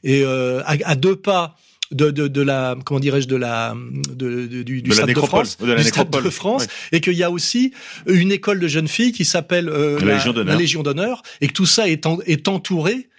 Et 0.03 0.25
à, 0.25 0.75
à, 0.83 0.95
deux 0.95 1.15
pas 1.15 1.55
de, 1.91 2.11
de, 2.11 2.27
de 2.27 2.41
la 2.41 2.75
comment 2.83 2.99
dirais-je 2.99 3.27
de 3.27 3.35
la 3.35 3.75
de, 4.09 4.47
de 4.47 4.63
du, 4.63 4.81
du 4.81 4.89
de 4.89 4.93
stade 4.93 5.13
de 5.13 5.13
France, 5.13 5.57
de 5.57 5.71
la 5.71 5.75
du 5.75 5.83
stade 5.83 6.09
de 6.09 6.29
France 6.29 6.67
et 6.91 7.01
qu'il 7.01 7.13
y 7.13 7.23
a 7.23 7.31
aussi 7.31 7.73
une 8.07 8.31
école 8.31 8.59
de 8.59 8.67
jeunes 8.67 8.87
filles 8.87 9.11
qui 9.11 9.25
s'appelle 9.25 9.69
euh, 9.69 9.99
la, 9.99 10.15
Légion 10.15 10.33
la, 10.33 10.55
Légion 10.55 10.83
d'honneur 10.83 11.21
et 11.41 11.47
que 11.47 11.53
tout 11.53 11.65
ça 11.65 11.87
est, 11.87 12.05
en, 12.05 12.19
est 12.25 12.47
entouré 12.47 13.09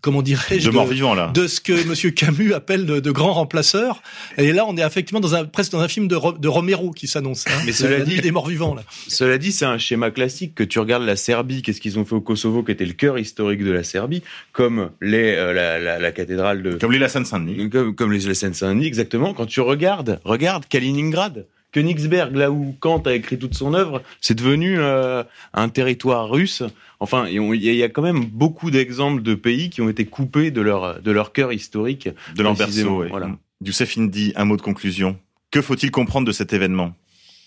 comment 0.00 0.22
dirais-je 0.22 0.66
de, 0.66 0.74
morts 0.74 0.86
vivants 0.86 1.14
là. 1.14 1.30
de 1.34 1.46
ce 1.46 1.60
que 1.60 1.86
Monsieur 1.88 2.10
Camus 2.10 2.54
appelle 2.54 2.86
de, 2.86 3.00
de 3.00 3.10
grands 3.10 3.32
remplaceurs 3.32 4.02
et 4.38 4.52
là 4.52 4.64
on 4.66 4.76
est 4.76 4.86
effectivement 4.86 5.20
dans 5.20 5.34
un 5.34 5.44
presque 5.44 5.72
dans 5.72 5.80
un 5.80 5.88
film 5.88 6.08
de, 6.08 6.18
de 6.38 6.48
Romero 6.48 6.90
qui 6.90 7.06
s'annonce 7.06 7.46
hein, 7.46 7.62
mais 7.66 7.72
cela 7.72 8.00
dit 8.00 8.20
des 8.20 8.30
morts 8.30 8.48
vivants 8.48 8.74
là. 8.74 8.82
cela 9.08 9.38
dit 9.38 9.52
c'est 9.52 9.64
un 9.64 9.78
schéma 9.78 10.10
classique 10.10 10.54
que 10.54 10.64
tu 10.64 10.78
regardes 10.78 11.04
la 11.04 11.16
Serbie. 11.16 11.62
Qu'est-ce 11.62 11.80
qu'ils 11.80 11.98
ont 11.98 12.04
fait 12.04 12.14
au 12.14 12.20
Kosovo 12.20 12.62
qui 12.62 12.72
était 12.72 12.84
le 12.84 12.92
cœur 12.92 13.18
historique 13.18 13.62
de 13.62 13.70
la 13.70 13.84
Serbie 13.84 14.22
comme 14.52 14.90
les 15.00 15.34
euh, 15.34 15.52
la, 15.52 15.78
la, 15.78 15.98
la, 15.98 16.12
cathédrale 16.12 16.62
de 16.62 16.72
comme 16.78 16.92
les 16.92 16.98
la 16.98 17.08
Seine-Saint-Denis 17.08 17.70
comme, 17.70 17.94
comme 17.94 18.12
les 18.12 18.20
la 18.20 18.34
Seine-Saint-Denis 18.34 18.86
exactement. 18.86 19.34
Quand 19.34 19.46
tu 19.46 19.60
regardes 19.60 20.20
regarde 20.24 20.66
Kaliningrad 20.66 21.46
Königsberg, 21.72 22.34
là 22.34 22.50
où 22.50 22.74
Kant 22.80 23.02
a 23.06 23.14
écrit 23.14 23.38
toute 23.38 23.54
son 23.54 23.74
œuvre, 23.74 24.02
c'est 24.20 24.34
devenu 24.34 24.78
euh, 24.78 25.22
un 25.52 25.68
territoire 25.68 26.28
russe. 26.28 26.62
Enfin, 26.98 27.26
il 27.28 27.56
y 27.56 27.82
a 27.82 27.88
quand 27.88 28.02
même 28.02 28.24
beaucoup 28.24 28.70
d'exemples 28.70 29.22
de 29.22 29.34
pays 29.34 29.70
qui 29.70 29.80
ont 29.80 29.88
été 29.88 30.04
coupés 30.04 30.50
de 30.50 30.60
leur 30.60 31.00
de 31.00 31.10
leur 31.10 31.32
cœur 31.32 31.52
historique, 31.52 32.08
de 32.34 32.42
leur 32.42 32.54
berceau. 32.54 33.04
Voilà. 33.08 33.30
Youssef 33.64 33.96
Indy, 33.98 34.32
un 34.36 34.44
mot 34.44 34.56
de 34.56 34.62
conclusion. 34.62 35.18
Que 35.50 35.60
faut-il 35.60 35.90
comprendre 35.90 36.26
de 36.26 36.32
cet 36.32 36.52
événement? 36.52 36.94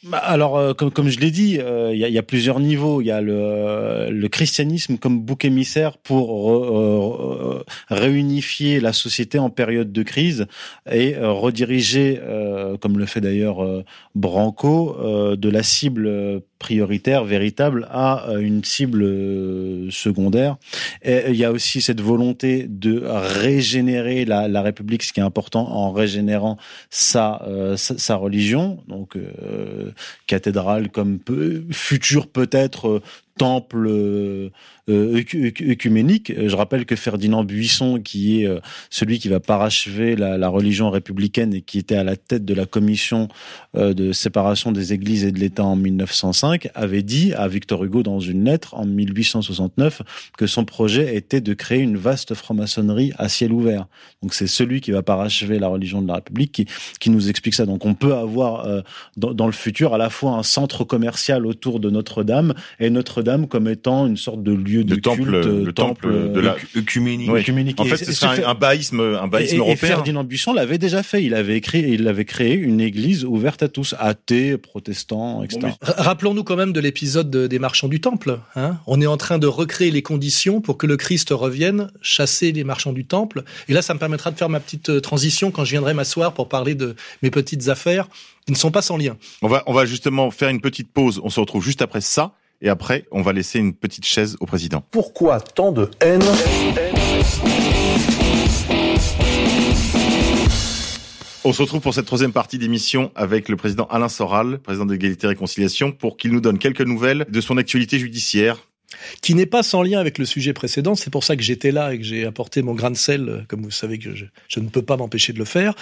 Bah 0.03 0.17
alors, 0.17 0.57
euh, 0.57 0.73
comme, 0.73 1.07
je 1.07 1.19
l'ai 1.19 1.31
dit, 1.31 1.53
il 1.53 1.61
euh, 1.61 1.95
y, 1.95 2.03
a, 2.03 2.09
y, 2.09 2.17
a, 2.17 2.23
plusieurs 2.23 2.59
niveaux. 2.59 2.99
Il 2.99 3.05
y 3.05 3.11
a 3.11 3.21
le, 3.21 4.09
le, 4.09 4.27
christianisme 4.27 4.97
comme 4.97 5.21
bouc 5.21 5.45
émissaire 5.45 5.97
pour 5.97 6.51
euh, 6.51 7.63
réunifier 7.89 8.81
la 8.81 8.91
société 8.91 9.39
en 9.39 9.49
période 9.49 9.93
de 9.93 10.03
crise 10.03 10.45
et 10.91 11.15
rediriger, 11.17 12.19
comme 12.81 12.97
le 12.97 13.05
fait 13.05 13.21
d'ailleurs 13.21 13.83
Branco, 14.13 14.97
de 15.37 15.49
la 15.49 15.63
cible 15.63 16.41
prioritaire, 16.65 17.23
véritable, 17.25 17.87
à 17.91 18.25
une 18.39 18.63
cible 18.63 19.03
secondaire. 19.91 20.55
Et 21.01 21.17
il 21.29 21.35
y 21.35 21.45
a 21.45 21.51
aussi 21.51 21.81
cette 21.81 22.01
volonté 22.01 22.65
de 22.67 23.03
régénérer 23.05 24.25
la, 24.25 24.47
la 24.47 24.61
République, 24.61 25.03
ce 25.03 25.11
qui 25.13 25.19
est 25.19 25.29
important 25.31 25.65
en 25.69 25.91
régénérant 25.91 26.57
sa, 26.89 27.45
sa, 27.75 27.97
sa 27.97 28.15
religion. 28.15 28.79
Donc 28.87 29.17
cathédrale 30.27 30.89
comme 30.89 31.19
peu, 31.19 31.63
futur 31.71 32.27
peut-être 32.27 33.01
temple 33.37 33.87
euh, 33.87 34.49
œcuménique. 34.89 36.33
Je 36.35 36.55
rappelle 36.55 36.85
que 36.85 36.95
Ferdinand 36.95 37.45
Buisson, 37.45 38.01
qui 38.03 38.41
est 38.41 38.47
euh, 38.47 38.59
celui 38.89 39.19
qui 39.19 39.29
va 39.29 39.39
parachever 39.39 40.15
la, 40.15 40.47
religion 40.49 40.89
républicaine 40.89 41.53
et 41.53 41.61
qui 41.61 41.79
était 41.79 41.95
à 41.95 42.03
la 42.03 42.17
tête 42.17 42.43
de 42.43 42.53
la 42.53 42.65
commission 42.65 43.29
euh, 43.77 43.93
de 43.93 44.11
séparation 44.11 44.71
des 44.71 44.91
églises 44.91 45.23
et 45.23 45.31
de 45.31 45.39
l'État 45.39 45.63
en 45.63 45.77
1905, 45.77 46.69
avait 46.75 47.01
dit 47.01 47.33
à 47.33 47.47
Victor 47.47 47.83
Hugo 47.83 48.03
dans 48.03 48.19
une 48.19 48.43
lettre 48.43 48.73
en 48.73 48.85
1869 48.85 50.01
que 50.37 50.47
son 50.47 50.65
projet 50.65 51.15
était 51.15 51.41
de 51.41 51.53
créer 51.53 51.79
une 51.79 51.97
vaste 51.97 52.33
franc-maçonnerie 52.33 53.13
à 53.17 53.29
ciel 53.29 53.53
ouvert. 53.53 53.87
Donc 54.21 54.33
c'est 54.33 54.47
celui 54.47 54.81
qui 54.81 54.91
va 54.91 55.01
parachever 55.01 55.59
la 55.59 55.69
religion 55.69 56.01
de 56.01 56.07
la 56.07 56.15
République 56.15 56.67
qui, 56.99 57.09
nous 57.09 57.29
explique 57.29 57.53
ça. 57.53 57.65
Donc 57.65 57.85
on 57.85 57.93
peut 57.93 58.15
avoir 58.15 58.65
euh, 58.65 58.81
dans, 59.17 59.33
dans, 59.33 59.45
le 59.45 59.51
futur 59.51 59.93
à 59.93 59.97
la 59.97 60.09
fois 60.09 60.31
un 60.31 60.43
centre 60.43 60.83
commercial 60.83 61.45
autour 61.45 61.79
de 61.79 61.89
Notre-Dame 61.89 62.53
et 62.79 62.89
Notre-Dame 62.89 63.47
comme 63.47 63.67
étant 63.67 64.07
une 64.07 64.17
sorte 64.17 64.41
de 64.41 64.51
lieu 64.51 64.72
de, 64.77 64.95
de 64.95 64.99
temple, 64.99 65.23
culte, 65.23 65.65
le 65.65 65.73
temple 65.73 66.31
de 66.31 66.39
la 66.39 66.55
œcuménique. 66.75 67.29
Oui. 67.31 67.41
œcuménique. 67.41 67.79
En 67.79 67.85
fait, 67.85 67.97
c'est 67.97 68.25
un, 68.25 68.47
un 68.47 68.53
baïsme, 68.55 68.99
un 68.99 69.27
baïsme 69.27 69.55
et, 69.55 69.59
européen. 69.59 69.75
Et 69.75 69.91
Ferdinand 69.93 70.23
Buisson 70.23 70.53
l'avait 70.53 70.77
déjà 70.77 71.03
fait. 71.03 71.23
Il 71.23 71.35
avait 71.35 71.61
créé, 71.61 71.89
il 71.89 72.07
avait 72.07 72.25
créé 72.25 72.55
une 72.55 72.81
église 72.81 73.25
ouverte 73.25 73.61
à 73.63 73.67
tous, 73.67 73.95
athées, 73.99 74.57
protestants, 74.57 75.43
etc. 75.43 75.59
Bon, 75.61 75.73
Rappelons-nous 75.81 76.43
quand 76.43 76.55
même 76.55 76.73
de 76.73 76.79
l'épisode 76.79 77.29
de, 77.29 77.47
des 77.47 77.59
marchands 77.59 77.87
du 77.87 78.01
temple. 78.01 78.39
Hein 78.55 78.77
On 78.87 79.01
est 79.01 79.05
en 79.05 79.17
train 79.17 79.37
de 79.37 79.47
recréer 79.47 79.91
les 79.91 80.01
conditions 80.01 80.61
pour 80.61 80.77
que 80.77 80.87
le 80.87 80.97
Christ 80.97 81.29
revienne 81.31 81.91
chasser 82.01 82.51
les 82.51 82.63
marchands 82.63 82.93
du 82.93 83.05
temple. 83.05 83.43
Et 83.67 83.73
là, 83.73 83.81
ça 83.81 83.93
me 83.93 83.99
permettra 83.99 84.31
de 84.31 84.37
faire 84.37 84.49
ma 84.49 84.59
petite 84.59 85.01
transition 85.01 85.51
quand 85.51 85.65
je 85.65 85.71
viendrai 85.71 85.93
m'asseoir 85.93 86.33
pour 86.33 86.49
parler 86.49 86.75
de 86.75 86.95
mes 87.21 87.31
petites 87.31 87.67
affaires 87.69 88.07
qui 88.45 88.51
ne 88.51 88.57
sont 88.57 88.71
pas 88.71 88.81
sans 88.81 88.97
lien. 88.97 89.15
On 89.41 89.47
va, 89.47 89.63
on 89.67 89.73
va 89.73 89.85
justement 89.85 90.31
faire 90.31 90.49
une 90.49 90.61
petite 90.61 90.91
pause. 90.91 91.21
On 91.23 91.29
se 91.29 91.39
retrouve 91.39 91.63
juste 91.63 91.81
après 91.81 92.01
ça. 92.01 92.33
Et 92.65 92.69
après, 92.69 93.03
on 93.11 93.21
va 93.21 93.33
laisser 93.33 93.59
une 93.59 93.73
petite 93.73 94.05
chaise 94.05 94.37
au 94.39 94.45
président. 94.45 94.85
Pourquoi 94.89 95.41
tant 95.41 95.73
de 95.73 95.91
haine 95.99 96.23
On 101.43 101.51
se 101.51 101.61
retrouve 101.61 101.81
pour 101.81 101.93
cette 101.93 102.05
troisième 102.05 102.31
partie 102.31 102.57
d'émission 102.57 103.11
avec 103.15 103.49
le 103.49 103.57
président 103.57 103.83
Alain 103.87 104.07
Soral, 104.07 104.59
président 104.59 104.85
d'égalité 104.85 105.25
et 105.25 105.31
réconciliation, 105.31 105.91
pour 105.91 106.15
qu'il 106.15 106.31
nous 106.31 106.39
donne 106.39 106.57
quelques 106.57 106.79
nouvelles 106.79 107.25
de 107.27 107.41
son 107.41 107.57
actualité 107.57 107.99
judiciaire 107.99 108.57
qui 109.21 109.33
n'est 109.33 109.47
pas 109.47 109.63
sans 109.63 109.81
lien 109.81 109.99
avec 109.99 110.17
le 110.19 110.25
sujet 110.25 110.53
précédent. 110.53 110.93
C'est 110.95 111.09
pour 111.09 111.23
ça 111.23 111.35
que 111.35 111.41
j'étais 111.41 111.71
là 111.71 111.93
et 111.93 111.97
que 111.97 112.03
j'ai 112.03 112.25
apporté 112.25 112.61
mon 112.61 112.75
grain 112.75 112.91
de 112.91 112.95
sel, 112.95 113.43
comme 113.49 113.63
vous 113.63 113.71
savez 113.71 113.97
que 113.97 114.15
je, 114.15 114.25
je 114.47 114.59
ne 114.59 114.69
peux 114.69 114.83
pas 114.83 114.97
m'empêcher 114.97 115.33
de 115.33 115.39
le 115.39 115.45
faire. 115.45 115.73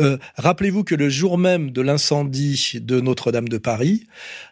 Euh, 0.00 0.18
Rappelez-vous 0.36 0.82
que 0.82 0.96
le 0.96 1.08
jour 1.08 1.38
même 1.38 1.70
de 1.70 1.80
l'incendie 1.80 2.72
de 2.74 3.00
Notre-Dame 3.00 3.48
de 3.48 3.58
Paris 3.58 4.08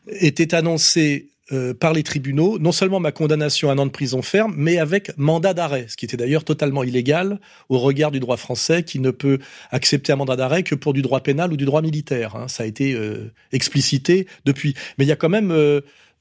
était 0.06 0.54
annoncé 0.54 1.33
euh, 1.52 1.74
par 1.74 1.92
les 1.92 2.02
tribunaux 2.02 2.58
non 2.58 2.72
seulement 2.72 3.00
ma 3.00 3.12
condamnation 3.12 3.68
à 3.68 3.74
un 3.74 3.78
an 3.78 3.86
de 3.86 3.90
prison 3.90 4.22
ferme, 4.22 4.54
mais 4.56 4.78
avec 4.78 5.16
mandat 5.18 5.52
d'arrêt, 5.52 5.86
ce 5.88 5.96
qui 5.96 6.06
était 6.06 6.16
d'ailleurs 6.16 6.44
totalement 6.44 6.82
illégal 6.82 7.38
au 7.68 7.78
regard 7.78 8.10
du 8.10 8.18
droit 8.18 8.36
français, 8.38 8.82
qui 8.82 8.98
ne 8.98 9.10
peut 9.10 9.38
accepter 9.70 10.12
un 10.12 10.16
mandat 10.16 10.36
d'arrêt 10.36 10.62
que 10.62 10.74
pour 10.74 10.94
du 10.94 11.02
droit 11.02 11.20
pénal 11.20 11.52
ou 11.52 11.56
du 11.56 11.66
droit 11.66 11.82
militaire. 11.82 12.34
Hein. 12.34 12.48
Ça 12.48 12.62
a 12.62 12.66
été 12.66 12.94
euh, 12.94 13.30
explicité 13.52 14.26
depuis. 14.46 14.74
Mais 14.96 15.04
il 15.04 15.08
y 15.08 15.12
a 15.12 15.16
quand 15.16 15.28
même 15.28 15.52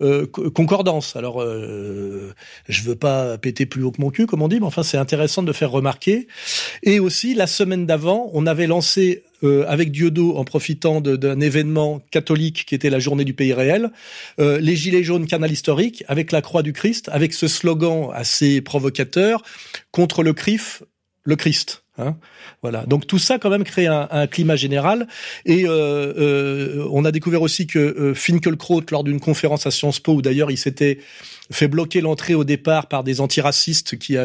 euh, 0.01 0.25
concordance. 0.27 1.15
Alors, 1.15 1.41
euh, 1.41 2.33
je 2.67 2.81
veux 2.83 2.95
pas 2.95 3.37
péter 3.37 3.65
plus 3.65 3.83
haut 3.83 3.91
que 3.91 4.01
mon 4.01 4.09
cul, 4.09 4.25
comme 4.25 4.41
on 4.41 4.47
dit, 4.47 4.59
mais 4.59 4.65
enfin, 4.65 4.83
c'est 4.83 4.97
intéressant 4.97 5.43
de 5.43 5.53
faire 5.53 5.71
remarquer. 5.71 6.27
Et 6.81 6.99
aussi, 6.99 7.33
la 7.33 7.47
semaine 7.47 7.85
d'avant, 7.85 8.29
on 8.33 8.45
avait 8.45 8.67
lancé 8.67 9.23
euh, 9.43 9.65
avec 9.67 9.91
Dieudo, 9.91 10.37
en 10.37 10.45
profitant 10.45 11.01
d'un 11.01 11.39
événement 11.41 12.01
catholique 12.11 12.65
qui 12.65 12.75
était 12.75 12.89
la 12.89 12.99
journée 12.99 13.25
du 13.25 13.33
pays 13.33 13.53
réel, 13.53 13.91
euh, 14.39 14.59
les 14.59 14.75
Gilets 14.75 15.03
jaunes 15.03 15.27
canal 15.27 15.51
historique 15.51 16.03
avec 16.07 16.31
la 16.31 16.41
croix 16.41 16.63
du 16.63 16.71
Christ, 16.71 17.09
avec 17.11 17.33
ce 17.33 17.47
slogan 17.47 18.09
assez 18.13 18.61
provocateur 18.61 19.43
contre 19.91 20.23
le 20.23 20.31
CRIF, 20.33 20.83
le 21.23 21.35
Christ. 21.35 21.82
Hein 21.99 22.15
voilà. 22.63 22.85
Donc 22.87 23.05
tout 23.05 23.19
ça 23.19 23.37
quand 23.37 23.51
même 23.51 23.63
crée 23.63 23.85
un, 23.85 24.07
un 24.09 24.25
climat 24.25 24.55
général. 24.55 25.07
Et 25.45 25.65
euh, 25.67 26.13
euh, 26.17 26.87
on 26.91 27.05
a 27.05 27.11
découvert 27.11 27.41
aussi 27.43 27.67
que 27.67 27.79
euh, 27.79 28.13
Finkelkraut, 28.15 28.81
lors 28.91 29.03
d'une 29.03 29.19
conférence 29.19 29.67
à 29.67 29.71
Sciences 29.71 29.99
Po, 29.99 30.13
où 30.13 30.21
d'ailleurs 30.21 30.49
il 30.49 30.57
s'était 30.57 30.99
fait 31.53 31.67
bloquer 31.67 32.01
l'entrée 32.01 32.35
au 32.35 32.43
départ 32.43 32.87
par 32.87 33.03
des 33.03 33.21
antiracistes 33.21 33.97
qui 33.97 34.17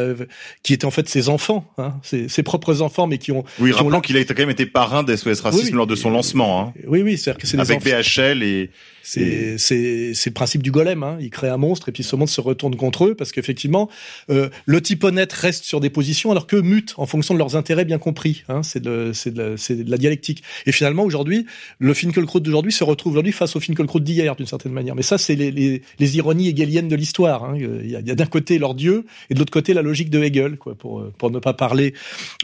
qui 0.63 0.73
étaient 0.73 0.85
en 0.85 0.91
fait 0.91 1.07
ses 1.07 1.29
enfants, 1.29 1.65
hein, 1.77 1.95
ses, 2.03 2.29
ses, 2.29 2.43
propres 2.43 2.81
enfants, 2.81 3.07
mais 3.07 3.17
qui 3.17 3.31
ont. 3.31 3.43
Oui, 3.59 3.71
rappelons 3.71 4.01
qu'il 4.01 4.17
a 4.17 4.23
quand 4.23 4.37
même 4.37 4.49
été 4.49 4.65
parrain 4.65 5.03
d'SOS 5.03 5.41
Racisme 5.41 5.65
oui, 5.65 5.71
lors 5.71 5.87
de 5.87 5.95
son 5.95 6.09
lancement. 6.09 6.61
Hein. 6.61 6.73
Oui, 6.87 7.01
oui, 7.01 7.17
c'est-à-dire 7.17 7.41
que 7.41 7.47
c'est 7.47 7.59
avec 7.59 7.83
des 7.83 7.91
BHL 7.91 8.43
et 8.43 8.69
c'est 9.03 9.57
c'est 9.57 10.13
c'est 10.13 10.29
le 10.29 10.33
principe 10.33 10.61
du 10.61 10.71
golem. 10.71 11.03
Hein. 11.03 11.17
Il 11.19 11.29
crée 11.29 11.49
un 11.49 11.57
monstre 11.57 11.89
et 11.89 11.91
puis 11.91 12.03
ce 12.03 12.15
monstre 12.15 12.35
se 12.35 12.41
retourne 12.41 12.75
contre 12.75 13.05
eux 13.05 13.15
parce 13.15 13.31
qu'effectivement 13.31 13.89
euh, 14.29 14.49
le 14.65 14.81
type 14.81 15.03
honnête 15.03 15.33
reste 15.33 15.63
sur 15.63 15.79
des 15.79 15.89
positions 15.89 16.31
alors 16.31 16.47
que 16.47 16.55
mute 16.55 16.93
en 16.97 17.05
fonction 17.05 17.33
de 17.33 17.39
leurs 17.39 17.55
intérêts 17.55 17.85
bien 17.85 17.97
compris. 17.97 18.43
Hein. 18.49 18.61
C'est 18.63 18.81
de 18.81 19.11
c'est 19.13 19.33
de, 19.33 19.55
c'est 19.57 19.83
de 19.83 19.89
la 19.89 19.97
dialectique. 19.97 20.43
Et 20.65 20.71
finalement 20.71 21.03
aujourd'hui 21.03 21.45
le 21.79 21.93
Finkelkraut 21.93 22.39
d'aujourd'hui 22.39 22.71
se 22.71 22.83
retrouve 22.83 23.13
aujourd'hui 23.13 23.31
face 23.31 23.55
au 23.55 23.59
Finkelkraut 23.59 23.99
d'hier 23.99 24.35
d'une 24.35 24.47
certaine 24.47 24.73
manière. 24.73 24.95
Mais 24.95 25.01
ça 25.01 25.17
c'est 25.17 25.35
les, 25.35 25.51
les, 25.51 25.81
les 25.97 26.17
ironies 26.17 26.49
hegeliennes 26.49 26.87
de 26.87 26.95
l'histoire. 26.95 27.18
Hein. 27.27 27.53
Il 27.57 27.89
y 27.89 27.95
a, 27.95 28.01
d'un 28.01 28.25
côté 28.25 28.57
leur 28.57 28.73
dieu 28.73 29.05
et 29.29 29.33
de 29.33 29.39
l'autre 29.39 29.51
côté 29.51 29.73
la 29.73 29.81
logique 29.81 30.09
de 30.09 30.21
Hegel 30.23 30.57
quoi 30.57 30.75
pour 30.75 31.03
pour 31.17 31.31
ne 31.31 31.39
pas 31.39 31.53
parler 31.53 31.93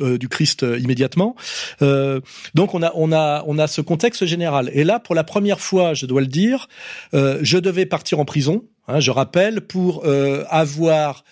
euh, 0.01 0.17
du 0.17 0.29
Christ 0.29 0.63
euh, 0.63 0.79
immédiatement. 0.79 1.35
Euh, 1.81 2.19
donc 2.53 2.73
on 2.73 2.83
a 2.83 2.91
on 2.95 3.11
a 3.11 3.43
on 3.47 3.57
a 3.57 3.67
ce 3.67 3.81
contexte 3.81 4.25
général. 4.25 4.69
Et 4.73 4.83
là 4.83 4.99
pour 4.99 5.15
la 5.15 5.23
première 5.23 5.59
fois 5.59 5.93
je 5.93 6.05
dois 6.05 6.21
le 6.21 6.27
dire 6.27 6.67
euh, 7.13 7.39
je 7.41 7.57
devais 7.57 7.85
partir 7.85 8.19
en 8.19 8.25
prison, 8.25 8.65
hein, 8.87 8.99
je 8.99 9.11
rappelle, 9.11 9.61
pour 9.61 10.05
euh, 10.05 10.43
avoir 10.49 11.23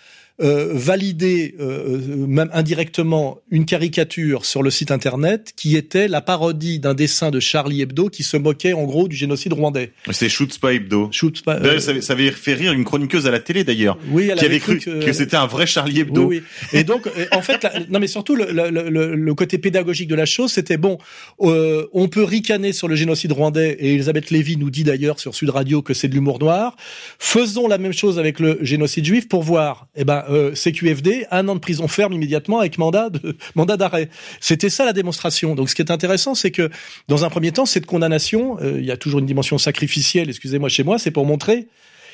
euh, 0.41 0.71
valider 0.73 1.55
euh, 1.59 2.25
même 2.27 2.49
indirectement 2.53 3.39
une 3.51 3.65
caricature 3.65 4.45
sur 4.45 4.63
le 4.63 4.71
site 4.71 4.89
internet 4.89 5.53
qui 5.55 5.75
était 5.75 6.07
la 6.07 6.21
parodie 6.21 6.79
d'un 6.79 6.95
dessin 6.95 7.29
de 7.29 7.39
Charlie 7.39 7.81
Hebdo 7.81 8.09
qui 8.09 8.23
se 8.23 8.37
moquait 8.37 8.73
en 8.73 8.83
gros 8.83 9.07
du 9.07 9.15
génocide 9.15 9.53
rwandais. 9.53 9.91
C'est 10.11 10.29
Shoots 10.29 10.57
pas 10.59 10.73
Hebdo. 10.73 11.09
Shoots 11.11 11.43
pas, 11.43 11.57
euh... 11.57 11.79
ça, 11.79 12.01
ça, 12.01 12.13
avait 12.13 12.31
fait 12.31 12.55
rire 12.55 12.73
une 12.73 12.83
chroniqueuse 12.83 13.27
à 13.27 13.31
la 13.31 13.39
télé 13.39 13.63
d'ailleurs, 13.63 13.97
oui, 14.09 14.31
qui 14.35 14.45
avait 14.45 14.59
cru 14.59 14.79
que, 14.79 15.05
que 15.05 15.13
c'était 15.13 15.37
un 15.37 15.45
vrai 15.45 15.67
Charlie 15.67 15.99
Hebdo. 15.99 16.25
Oui, 16.25 16.41
oui. 16.41 16.79
Et 16.79 16.83
donc 16.83 17.07
en 17.31 17.41
fait, 17.41 17.63
la, 17.63 17.71
non 17.89 17.99
mais 17.99 18.07
surtout 18.07 18.35
le, 18.35 18.51
le, 18.51 18.69
le, 18.69 19.15
le, 19.15 19.35
côté 19.35 19.57
pédagogique 19.59 20.07
de 20.07 20.15
la 20.15 20.25
chose, 20.25 20.51
c'était 20.51 20.77
bon, 20.77 20.97
euh, 21.41 21.85
on 21.93 22.07
peut 22.07 22.23
ricaner 22.23 22.73
sur 22.73 22.87
le 22.87 22.95
génocide 22.95 23.31
rwandais 23.33 23.77
et 23.79 23.93
Elisabeth 23.93 24.31
Lévy 24.31 24.57
nous 24.57 24.69
dit 24.69 24.83
d'ailleurs 24.83 25.19
sur 25.19 25.35
Sud 25.35 25.51
Radio 25.51 25.81
que 25.81 25.93
c'est 25.93 26.07
de 26.07 26.15
l'humour 26.15 26.39
noir. 26.39 26.75
Faisons 27.19 27.67
la 27.67 27.77
même 27.77 27.93
chose 27.93 28.19
avec 28.19 28.39
le 28.39 28.57
génocide 28.61 29.05
juif 29.05 29.27
pour 29.27 29.43
voir, 29.43 29.87
eh 29.95 30.03
ben 30.03 30.22
euh, 30.29 30.53
CQFD, 30.53 31.27
un 31.31 31.47
an 31.47 31.55
de 31.55 31.59
prison 31.59 31.87
ferme 31.87 32.13
immédiatement 32.13 32.59
avec 32.59 32.77
mandat 32.77 33.09
mandat 33.55 33.77
d'arrêt. 33.77 34.09
C'était 34.39 34.69
ça 34.69 34.85
la 34.85 34.93
démonstration. 34.93 35.55
Donc 35.55 35.69
ce 35.69 35.75
qui 35.75 35.81
est 35.81 35.91
intéressant, 35.91 36.35
c'est 36.35 36.51
que 36.51 36.69
dans 37.07 37.25
un 37.25 37.29
premier 37.29 37.51
temps, 37.51 37.65
cette 37.65 37.85
condamnation, 37.85 38.57
euh, 38.61 38.79
il 38.79 38.85
y 38.85 38.91
a 38.91 38.97
toujours 38.97 39.19
une 39.19 39.25
dimension 39.25 39.57
sacrificielle, 39.57 40.29
excusez-moi 40.29 40.69
chez 40.69 40.83
moi, 40.83 40.99
c'est 40.99 41.11
pour 41.11 41.25
montrer 41.25 41.67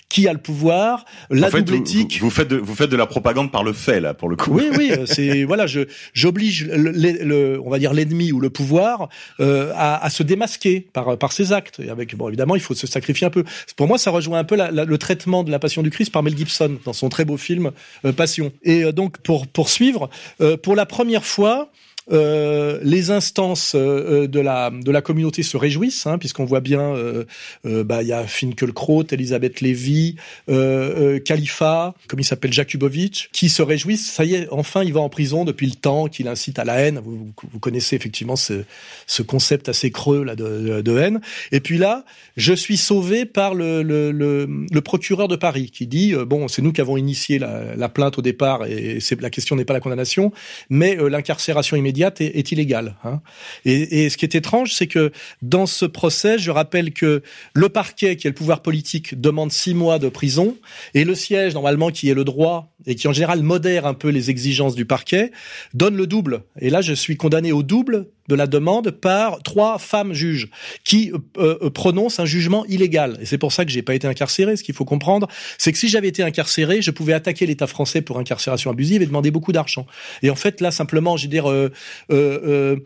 qui 0.09 0.27
a 0.27 0.33
le 0.33 0.39
pouvoir, 0.39 1.05
la 1.29 1.47
en 1.47 1.51
fait, 1.51 1.61
double 1.61 1.77
éthique. 1.77 2.17
Vous, 2.19 2.25
vous, 2.25 2.31
faites 2.31 2.47
de, 2.47 2.57
vous 2.57 2.75
faites 2.75 2.89
de 2.89 2.97
la 2.97 3.05
propagande 3.05 3.51
par 3.51 3.63
le 3.63 3.73
fait 3.73 3.99
là, 3.99 4.15
pour 4.15 4.27
le 4.27 4.35
coup. 4.35 4.51
Oui, 4.51 4.65
oui, 4.75 4.91
c'est 5.05 5.43
voilà, 5.43 5.67
je 5.67 5.81
j'oblige 6.13 6.65
le, 6.65 6.91
le, 6.91 7.61
on 7.63 7.69
va 7.69 7.77
dire 7.77 7.93
l'ennemi 7.93 8.31
ou 8.31 8.39
le 8.39 8.49
pouvoir 8.49 9.09
euh, 9.39 9.71
à, 9.75 10.03
à, 10.03 10.09
se 10.09 10.23
démasquer 10.23 10.81
par 10.81 11.17
par 11.17 11.31
ses 11.31 11.53
actes. 11.53 11.79
Et 11.79 11.89
avec 11.89 12.15
bon, 12.15 12.27
évidemment, 12.27 12.55
il 12.55 12.61
faut 12.61 12.73
se 12.73 12.87
sacrifier 12.87 13.27
un 13.27 13.29
peu. 13.29 13.43
Pour 13.77 13.87
moi, 13.87 13.97
ça 13.97 14.09
rejoint 14.11 14.39
un 14.39 14.43
peu 14.43 14.55
la, 14.55 14.71
la, 14.71 14.85
le 14.85 14.97
traitement 14.97 15.43
de 15.43 15.51
la 15.51 15.59
Passion 15.59 15.83
du 15.83 15.91
Christ 15.91 16.11
par 16.11 16.23
Mel 16.23 16.35
Gibson 16.35 16.77
dans 16.85 16.93
son 16.93 17.09
très 17.09 17.25
beau 17.25 17.37
film 17.37 17.71
euh, 18.05 18.11
Passion. 18.11 18.51
Et 18.63 18.83
euh, 18.83 18.91
donc 18.91 19.19
pour 19.19 19.47
poursuivre, 19.47 20.09
euh, 20.41 20.57
pour 20.57 20.75
la 20.75 20.85
première 20.85 21.25
fois. 21.25 21.71
Euh, 22.11 22.79
les 22.81 23.11
instances 23.11 23.73
euh, 23.75 24.27
de 24.27 24.39
la 24.39 24.71
de 24.71 24.91
la 24.91 25.01
communauté 25.01 25.43
se 25.43 25.57
réjouissent, 25.57 26.07
hein, 26.07 26.17
puisqu'on 26.17 26.45
voit 26.45 26.59
bien, 26.59 26.81
euh, 26.95 27.25
bah 27.63 28.01
il 28.01 28.07
y 28.07 28.13
a 28.13 28.25
Finkelkraut, 28.25 29.03
Elisabeth 29.11 29.61
Lévy, 29.61 30.15
Khalifa, 30.47 31.93
comme 32.07 32.19
il 32.19 32.23
s'appelle 32.23 32.53
Jakubovic, 32.53 33.29
qui 33.31 33.49
se 33.49 33.61
réjouissent. 33.61 34.11
Ça 34.11 34.25
y 34.25 34.35
est, 34.35 34.47
enfin 34.51 34.83
il 34.83 34.93
va 34.93 35.01
en 35.01 35.09
prison 35.09 35.45
depuis 35.45 35.67
le 35.67 35.75
temps 35.75 36.07
qu'il 36.07 36.27
incite 36.27 36.59
à 36.59 36.65
la 36.65 36.79
haine. 36.79 36.99
Vous, 37.03 37.31
vous 37.51 37.59
connaissez 37.59 37.95
effectivement 37.95 38.35
ce, 38.35 38.63
ce 39.07 39.21
concept 39.21 39.69
assez 39.69 39.91
creux 39.91 40.23
là 40.23 40.35
de, 40.35 40.81
de, 40.81 40.97
haine. 40.97 41.21
Et 41.51 41.59
puis 41.59 41.77
là, 41.77 42.05
je 42.37 42.53
suis 42.53 42.77
sauvé 42.77 43.25
par 43.25 43.53
le, 43.53 43.83
le, 43.83 44.11
le, 44.11 44.81
procureur 44.81 45.27
de 45.27 45.35
Paris 45.35 45.69
qui 45.71 45.87
dit 45.87 46.13
bon 46.15 46.47
c'est 46.47 46.61
nous 46.61 46.71
qui 46.71 46.81
avons 46.81 46.97
initié 46.97 47.37
la, 47.37 47.75
la 47.75 47.89
plainte 47.89 48.17
au 48.17 48.21
départ 48.21 48.65
et 48.65 48.99
la 49.19 49.29
question 49.29 49.55
n'est 49.55 49.65
pas 49.65 49.73
la 49.73 49.79
condamnation, 49.79 50.31
mais 50.69 50.95
l'incarcération 50.95 51.75
immédiate 51.75 51.98
est, 52.01 52.21
est 52.21 52.51
illégale. 52.51 52.95
Hein. 53.03 53.21
Et, 53.65 54.05
et, 54.05 54.09
ce 54.09 54.17
qui 54.17 54.25
est 54.25 54.35
étrange, 54.35 54.73
c'est 54.73 54.87
que 54.87 55.11
dans 55.41 55.65
ce 55.65 55.85
procès, 55.85 56.37
je 56.37 56.51
rappelle 56.51 56.91
que 56.93 57.21
le 57.53 57.69
parquet, 57.69 58.15
qui 58.15 58.27
est 58.27 58.31
le 58.31 58.35
pouvoir 58.35 58.61
politique, 58.61 59.19
demande 59.19 59.51
six 59.51 59.73
mois 59.73 59.99
de 59.99 60.09
prison, 60.09 60.57
et 60.93 61.03
le 61.03 61.15
siège, 61.15 61.53
normalement, 61.53 61.89
qui 61.91 62.09
est 62.09 62.13
le 62.13 62.23
droit, 62.23 62.73
et 62.85 62.95
qui 62.95 63.07
en 63.07 63.13
général 63.13 63.43
modère 63.43 63.85
un 63.85 63.93
peu 63.93 64.09
les 64.09 64.29
exigences 64.29 64.75
du 64.75 64.85
parquet, 64.85 65.31
donne 65.73 65.95
le 65.95 66.07
double. 66.07 66.43
Et 66.59 66.69
là, 66.69 66.81
je 66.81 66.93
suis 66.93 67.17
condamné 67.17 67.51
au 67.51 67.63
double 67.63 68.07
de 68.29 68.35
la 68.35 68.47
demande 68.47 68.91
par 68.91 69.43
trois 69.43 69.79
femmes 69.79 70.13
juges 70.13 70.49
qui 70.85 71.11
euh, 71.11 71.57
euh, 71.61 71.69
prononcent 71.69 72.19
un 72.19 72.25
jugement 72.25 72.65
illégal. 72.67 73.17
Et 73.21 73.25
c'est 73.25 73.39
pour 73.39 73.51
ça 73.51 73.65
que 73.65 73.71
j'ai 73.71 73.81
pas 73.81 73.95
été 73.95 74.07
incarcéré. 74.07 74.55
Ce 74.55 74.63
qu'il 74.63 74.75
faut 74.75 74.85
comprendre, 74.85 75.27
c'est 75.57 75.71
que 75.73 75.77
si 75.77 75.89
j'avais 75.89 76.07
été 76.07 76.23
incarcéré, 76.23 76.81
je 76.81 76.91
pouvais 76.91 77.13
attaquer 77.13 77.45
l'État 77.45 77.67
français 77.67 78.01
pour 78.01 78.19
incarcération 78.19 78.71
abusive 78.71 79.01
et 79.01 79.05
demander 79.05 79.31
beaucoup 79.31 79.51
d'argent. 79.51 79.85
Et 80.21 80.29
en 80.29 80.35
fait, 80.35 80.61
là, 80.61 80.71
simplement, 80.71 81.17
je 81.17 81.27
dire. 81.27 81.49
Euh, 81.49 81.71
euh, 82.11 82.77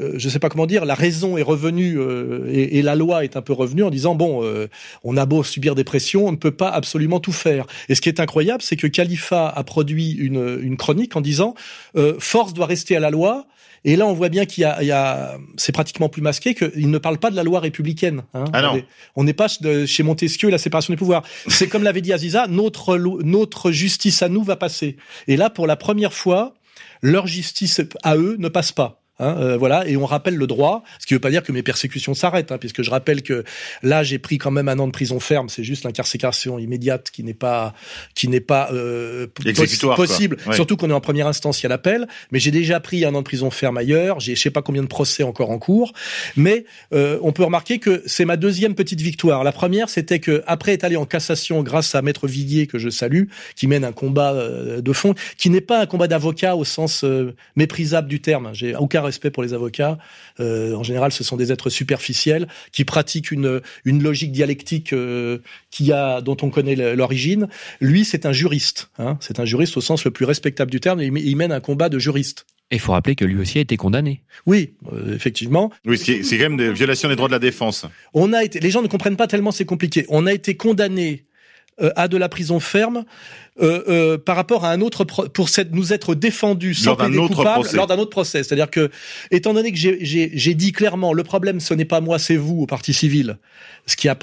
euh, 0.00 0.14
je 0.16 0.26
ne 0.26 0.32
sais 0.32 0.38
pas 0.38 0.48
comment 0.48 0.66
dire, 0.66 0.84
la 0.84 0.94
raison 0.94 1.36
est 1.36 1.42
revenue 1.42 1.98
euh, 1.98 2.48
et, 2.50 2.82
la 2.82 2.96
loi 2.96 3.24
est 3.24 3.36
un 3.36 3.42
peu 3.42 3.52
revenue 3.52 3.82
en 3.82 3.90
disant 3.90 4.14
bon, 4.14 4.42
euh, 4.42 4.68
on 5.04 5.16
a 5.16 5.26
beau 5.26 5.44
subir 5.44 5.74
des 5.74 5.84
pressions, 5.84 6.26
on 6.26 6.32
ne 6.32 6.36
peut 6.36 6.50
pas 6.50 6.68
absolument 6.68 7.20
tout 7.20 7.32
faire. 7.32 7.66
Et 7.88 7.94
ce 7.94 8.00
qui 8.00 8.08
est 8.08 8.20
incroyable, 8.20 8.62
c'est 8.62 8.76
que 8.76 8.86
Khalifa 8.86 9.48
a 9.48 9.64
produit 9.64 10.12
une, 10.12 10.58
une 10.62 10.76
chronique 10.76 11.16
en 11.16 11.20
disant 11.20 11.54
force 12.18 12.54
doit 12.54 12.66
rester 12.66 12.96
à 12.96 13.00
la 13.00 13.10
loi. 13.10 13.46
Et 13.84 13.96
là, 13.96 14.06
on 14.06 14.14
voit 14.14 14.30
bien 14.30 14.46
qu'il 14.46 14.62
y 14.62 14.64
a, 14.64 14.82
il 14.82 14.86
y 14.86 14.92
a 14.92 15.36
c'est 15.56 15.72
pratiquement 15.72 16.08
plus 16.08 16.22
masqué 16.22 16.54
qu'il 16.54 16.90
ne 16.90 16.98
parle 16.98 17.18
pas 17.18 17.30
de 17.30 17.36
la 17.36 17.42
loi 17.42 17.60
républicaine. 17.60 18.22
Hein. 18.32 18.44
Ah 18.52 18.62
non. 18.62 18.82
On 19.14 19.24
n'est 19.24 19.34
pas 19.34 19.48
chez 19.86 20.02
Montesquieu 20.02 20.48
la 20.50 20.58
séparation 20.58 20.92
des 20.92 20.98
pouvoirs. 20.98 21.22
C'est 21.48 21.68
comme 21.68 21.82
l'avait 21.82 22.00
dit 22.00 22.12
Aziza, 22.12 22.46
notre 22.46 22.96
notre 22.96 23.70
justice 23.70 24.22
à 24.22 24.28
nous 24.28 24.42
va 24.42 24.56
passer. 24.56 24.96
Et 25.28 25.36
là, 25.36 25.50
pour 25.50 25.66
la 25.66 25.76
première 25.76 26.14
fois, 26.14 26.54
leur 27.02 27.26
justice 27.26 27.82
à 28.02 28.16
eux 28.16 28.36
ne 28.38 28.48
passe 28.48 28.72
pas. 28.72 29.03
Hein, 29.20 29.36
euh, 29.38 29.56
voilà, 29.56 29.86
et 29.86 29.96
on 29.96 30.06
rappelle 30.06 30.34
le 30.34 30.46
droit, 30.46 30.82
ce 30.98 31.06
qui 31.06 31.14
veut 31.14 31.20
pas 31.20 31.30
dire 31.30 31.42
que 31.42 31.52
mes 31.52 31.62
persécutions 31.62 32.14
s'arrêtent, 32.14 32.50
hein, 32.50 32.58
puisque 32.58 32.82
je 32.82 32.90
rappelle 32.90 33.22
que 33.22 33.44
là 33.82 34.02
j'ai 34.02 34.18
pris 34.18 34.38
quand 34.38 34.50
même 34.50 34.68
un 34.68 34.78
an 34.80 34.88
de 34.88 34.92
prison 34.92 35.20
ferme, 35.20 35.48
c'est 35.48 35.62
juste 35.62 35.84
l'incarcération 35.84 36.58
immédiate 36.58 37.10
qui 37.12 37.22
n'est 37.22 37.32
pas 37.32 37.74
qui 38.16 38.26
n'est 38.26 38.40
pas 38.40 38.70
euh, 38.72 39.28
possible, 39.94 40.36
ouais. 40.46 40.54
surtout 40.56 40.76
qu'on 40.76 40.90
est 40.90 40.94
en 40.94 41.00
première 41.00 41.28
instance, 41.28 41.60
il 41.60 41.64
y 41.64 41.66
a 41.66 41.68
l'appel, 41.68 42.08
mais 42.32 42.40
j'ai 42.40 42.50
déjà 42.50 42.80
pris 42.80 43.04
un 43.04 43.14
an 43.14 43.20
de 43.20 43.24
prison 43.24 43.50
ferme 43.50 43.76
ailleurs, 43.76 44.18
j'ai 44.20 44.34
je 44.34 44.40
sais 44.40 44.50
pas 44.50 44.62
combien 44.62 44.82
de 44.82 44.88
procès 44.88 45.22
encore 45.22 45.50
en 45.50 45.58
cours, 45.58 45.92
mais 46.36 46.64
euh, 46.92 47.18
on 47.22 47.32
peut 47.32 47.44
remarquer 47.44 47.78
que 47.78 48.02
c'est 48.06 48.24
ma 48.24 48.36
deuxième 48.36 48.74
petite 48.74 49.00
victoire. 49.00 49.44
La 49.44 49.52
première, 49.52 49.88
c'était 49.88 50.18
que 50.18 50.42
après 50.46 50.72
être 50.72 50.84
allé 50.84 50.96
en 50.96 51.06
cassation 51.06 51.62
grâce 51.62 51.94
à 51.94 52.02
Maître 52.02 52.26
Villiers 52.26 52.66
que 52.66 52.78
je 52.78 52.90
salue, 52.90 53.24
qui 53.56 53.66
mène 53.66 53.84
un 53.84 53.92
combat 53.92 54.32
euh, 54.32 54.80
de 54.80 54.92
fond, 54.92 55.14
qui 55.38 55.50
n'est 55.50 55.60
pas 55.60 55.80
un 55.80 55.86
combat 55.86 56.08
d'avocat 56.08 56.56
au 56.56 56.64
sens 56.64 57.04
euh, 57.04 57.34
méprisable 57.56 58.08
du 58.08 58.20
terme. 58.20 58.50
J'ai 58.52 58.74
aucun 58.74 59.03
respect 59.04 59.30
pour 59.30 59.42
les 59.42 59.54
avocats. 59.54 59.98
Euh, 60.40 60.74
en 60.74 60.82
général, 60.82 61.12
ce 61.12 61.22
sont 61.22 61.36
des 61.36 61.52
êtres 61.52 61.70
superficiels 61.70 62.48
qui 62.72 62.84
pratiquent 62.84 63.30
une, 63.30 63.60
une 63.84 64.02
logique 64.02 64.32
dialectique 64.32 64.92
euh, 64.92 65.38
qui 65.70 65.92
a, 65.92 66.20
dont 66.20 66.36
on 66.42 66.50
connaît 66.50 66.76
l'origine. 66.96 67.48
Lui, 67.80 68.04
c'est 68.04 68.26
un 68.26 68.32
juriste. 68.32 68.90
Hein. 68.98 69.16
C'est 69.20 69.38
un 69.40 69.44
juriste 69.44 69.76
au 69.76 69.80
sens 69.80 70.04
le 70.04 70.10
plus 70.10 70.24
respectable 70.24 70.70
du 70.70 70.80
terme. 70.80 71.00
Il, 71.00 71.16
il 71.16 71.36
mène 71.36 71.52
un 71.52 71.60
combat 71.60 71.88
de 71.88 71.98
juriste. 71.98 72.46
Et 72.70 72.76
il 72.76 72.80
faut 72.80 72.92
rappeler 72.92 73.14
que 73.14 73.24
lui 73.24 73.40
aussi 73.40 73.58
a 73.58 73.60
été 73.60 73.76
condamné. 73.76 74.22
Oui, 74.46 74.74
euh, 74.92 75.14
effectivement. 75.14 75.70
Oui, 75.84 75.98
c'est 75.98 76.22
quand 76.22 76.44
même 76.44 76.56
des 76.56 76.72
violations 76.72 77.08
des 77.08 77.16
droits 77.16 77.28
de 77.28 77.32
la 77.32 77.38
défense. 77.38 77.86
On 78.14 78.32
a 78.32 78.42
été, 78.42 78.58
les 78.58 78.70
gens 78.70 78.82
ne 78.82 78.88
comprennent 78.88 79.16
pas 79.16 79.26
tellement 79.26 79.52
c'est 79.52 79.66
compliqué. 79.66 80.06
On 80.08 80.26
a 80.26 80.32
été 80.32 80.56
condamné 80.56 81.24
euh, 81.82 81.90
à 81.96 82.08
de 82.08 82.16
la 82.16 82.28
prison 82.28 82.60
ferme 82.60 83.04
euh, 83.62 83.82
euh, 83.88 84.18
par 84.18 84.34
rapport 84.36 84.64
à 84.64 84.70
un 84.70 84.80
autre 84.80 85.04
pro- 85.04 85.28
pour 85.28 85.48
cette, 85.48 85.72
nous 85.72 85.92
être 85.92 86.14
défendus 86.14 86.74
sans 86.74 86.96
plaider 86.96 87.16
coupable 87.18 87.60
procès. 87.60 87.76
lors 87.76 87.86
d'un 87.86 87.98
autre 87.98 88.10
procès. 88.10 88.42
C'est-à-dire 88.42 88.70
que, 88.70 88.90
étant 89.30 89.54
donné 89.54 89.70
que 89.72 89.78
j'ai- 89.78 90.54
dit 90.54 90.72
clairement, 90.72 91.12
le 91.12 91.22
problème 91.22 91.60
ce 91.60 91.72
n'est 91.74 91.84
pas 91.84 92.00
moi, 92.00 92.18
c'est 92.18 92.36
vous 92.36 92.62
au 92.62 92.66
parti 92.66 92.92
civil, 92.92 93.38
ce 93.86 93.96
qui 93.96 94.08
a 94.08 94.16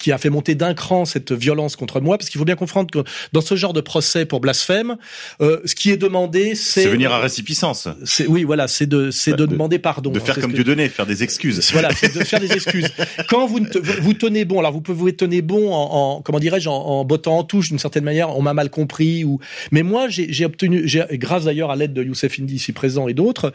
qui 0.00 0.10
a 0.10 0.18
fait 0.18 0.30
monter 0.30 0.56
d'un 0.56 0.74
cran 0.74 1.04
cette 1.04 1.30
violence 1.30 1.76
contre 1.76 2.00
moi, 2.00 2.18
parce 2.18 2.28
qu'il 2.28 2.40
faut 2.40 2.44
bien 2.44 2.56
comprendre 2.56 2.90
que 2.90 3.08
dans 3.32 3.40
ce 3.40 3.54
genre 3.54 3.72
de 3.72 3.80
procès 3.80 4.26
pour 4.26 4.40
blasphème, 4.40 4.96
euh, 5.40 5.60
ce 5.64 5.76
qui 5.76 5.90
est 5.92 5.96
demandé, 5.96 6.56
c'est 6.56 6.82
C'est 6.82 6.88
venir 6.88 7.12
à 7.12 7.20
récipicence. 7.20 7.86
c'est 8.04 8.26
oui, 8.26 8.42
voilà, 8.42 8.66
c'est 8.66 8.86
de 8.86 9.12
c'est 9.12 9.30
Bah, 9.30 9.36
de, 9.36 9.46
de- 9.46 9.52
demander 9.52 9.78
pardon. 9.78 10.10
De 10.10 10.18
hein, 10.18 10.24
faire 10.24 10.40
comme 10.40 10.52
Dieu 10.52 10.64
donné, 10.64 10.88
faire 10.88 11.06
des 11.06 11.22
excuses. 11.22 11.60
voilà, 11.72 11.90
c'est 11.94 12.12
de 12.12 12.24
faire 12.24 12.40
des 12.40 12.50
excuses. 12.52 12.88
Quand 13.28 13.46
vous, 13.46 13.60
vous 14.00 14.14
tenez 14.14 14.44
bon, 14.44 14.58
alors 14.58 14.72
vous 14.72 14.80
pouvez 14.80 14.98
vous 14.98 15.12
tenir 15.12 15.44
bon 15.44 15.72
en, 15.72 16.16
en 16.16 16.20
comment 16.22 16.40
dirais-je, 16.40 16.68
en, 16.68 16.74
en 16.74 17.04
bottant 17.04 17.38
en 17.38 17.44
touche 17.44 17.68
d'une 17.68 17.78
certaine 17.78 18.02
manière, 18.04 18.36
on 18.36 18.42
m'a 18.42 18.54
mal 18.54 18.70
compris 18.76 19.24
ou. 19.24 19.40
Mais 19.72 19.82
moi, 19.82 20.06
j'ai 20.08 20.44
obtenu, 20.44 20.86
grâce 21.12 21.44
d'ailleurs 21.44 21.70
à 21.70 21.76
l'aide 21.76 21.94
de 21.94 22.02
Youssef 22.04 22.38
Indy 22.38 22.56
ici 22.56 22.72
présent 22.72 23.08
et 23.08 23.14
d'autres, 23.14 23.52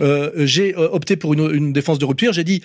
euh, 0.00 0.30
j'ai 0.36 0.76
euh, 0.76 0.88
opté 0.92 1.16
pour 1.16 1.32
une, 1.32 1.50
une 1.54 1.72
défense 1.72 1.98
de 1.98 2.04
rupture. 2.04 2.32
J'ai 2.34 2.44
dit 2.44 2.62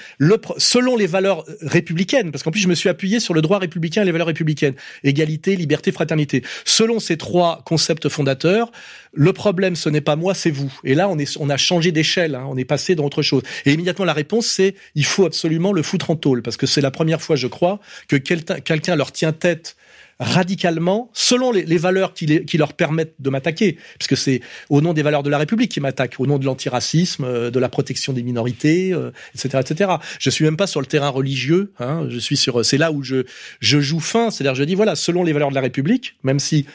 selon 0.58 0.98
les 0.98 1.08
valeurs 1.08 1.46
républicaines, 1.62 2.32
parce 2.32 2.44
qu'en 2.44 2.52
plus 2.52 2.60
je 2.60 2.68
me 2.68 2.76
suis 2.76 2.90
appuyé 2.90 3.22
sur 3.22 3.34
le 3.34 3.42
droit 3.42 3.60
républicain 3.60 4.02
et 4.02 4.06
les 4.06 4.12
valeurs 4.12 4.28
républicaines, 4.28 4.76
égalité, 5.04 5.56
liberté, 5.56 5.92
fraternité. 5.94 6.44
Selon 6.66 7.00
ces 7.00 7.18
trois 7.18 7.62
concepts 7.66 8.10
fondateurs, 8.10 8.72
le 9.14 9.32
problème 9.32 9.76
ce 9.76 9.90
n'est 9.90 10.02
pas 10.02 10.18
moi, 10.18 10.34
c'est 10.34 10.52
vous. 10.52 10.72
Et 10.84 10.96
là, 10.96 11.08
on 11.08 11.18
est, 11.18 11.38
on 11.40 11.50
a 11.50 11.58
changé 11.58 11.92
d'échelle, 11.92 12.36
hein, 12.36 12.46
on 12.50 12.58
est 12.58 12.66
passé 12.66 12.96
dans 12.96 13.06
autre 13.06 13.22
chose. 13.22 13.44
Et 13.66 13.72
immédiatement 13.72 14.06
la 14.06 14.14
réponse 14.14 14.48
c'est 14.48 14.76
il 14.96 15.06
faut 15.06 15.26
absolument 15.26 15.72
le 15.72 15.84
foutre 15.84 16.12
en 16.12 16.18
tôle, 16.18 16.42
parce 16.42 16.58
que 16.58 16.68
c'est 16.68 16.82
la 16.82 16.92
première 16.92 17.22
fois, 17.22 17.38
je 17.38 17.48
crois, 17.48 17.80
que 18.10 18.18
quelqu'un 18.18 18.60
quelqu'un 18.60 18.96
leur 18.98 19.12
tient 19.14 19.32
tête 19.32 19.78
radicalement 20.24 21.10
selon 21.14 21.52
les, 21.52 21.78
valeurs 21.78 22.14
qui, 22.14 22.26
les- 22.26 22.46
qui 22.46 22.58
leur 22.58 22.74
permettent 22.74 23.16
de 23.20 23.30
m'attaquer, 23.30 23.78
puisque 24.00 24.18
c'est 24.18 24.42
au 24.70 24.82
nom 24.82 24.94
des 24.94 25.02
valeurs 25.04 25.24
de 25.24 25.30
la 25.30 25.38
République 25.38 25.72
qu'ils 25.72 25.84
m'attaquent, 25.84 26.16
au 26.20 26.26
nom 26.26 26.38
de 26.40 26.46
l'antiracisme, 26.46 27.24
euh, 27.26 27.52
de 27.52 27.60
la 27.60 27.70
protection 27.70 28.14
des 28.14 28.24
minorités, 28.24 28.94
euh, 28.94 29.12
etc., 29.36 29.64
etc. 29.70 29.92
Je 30.20 30.30
suis 30.30 30.46
même 30.46 30.58
pas 30.58 30.68
sur 30.68 30.80
le 30.80 30.86
terrain 30.88 31.10
religieux, 31.10 31.72
hein, 31.80 32.08
je 32.10 32.18
suis 32.20 32.38
sur, 32.38 32.66
c'est 32.66 32.78
là 32.78 32.92
où 32.92 33.04
je 33.04 33.24
je 33.60 33.80
joue 33.80 34.00
fin, 34.00 34.32
c'est-à-dire 34.32 34.56
je 34.56 34.64
dis 34.64 34.76
voilà, 34.76 34.96
selon 34.96 35.24
les 35.24 35.34
valeurs 35.34 35.50
de 35.50 35.56
la 35.56 35.62
République, 35.62 36.16
même 36.24 36.40
si 36.40 36.66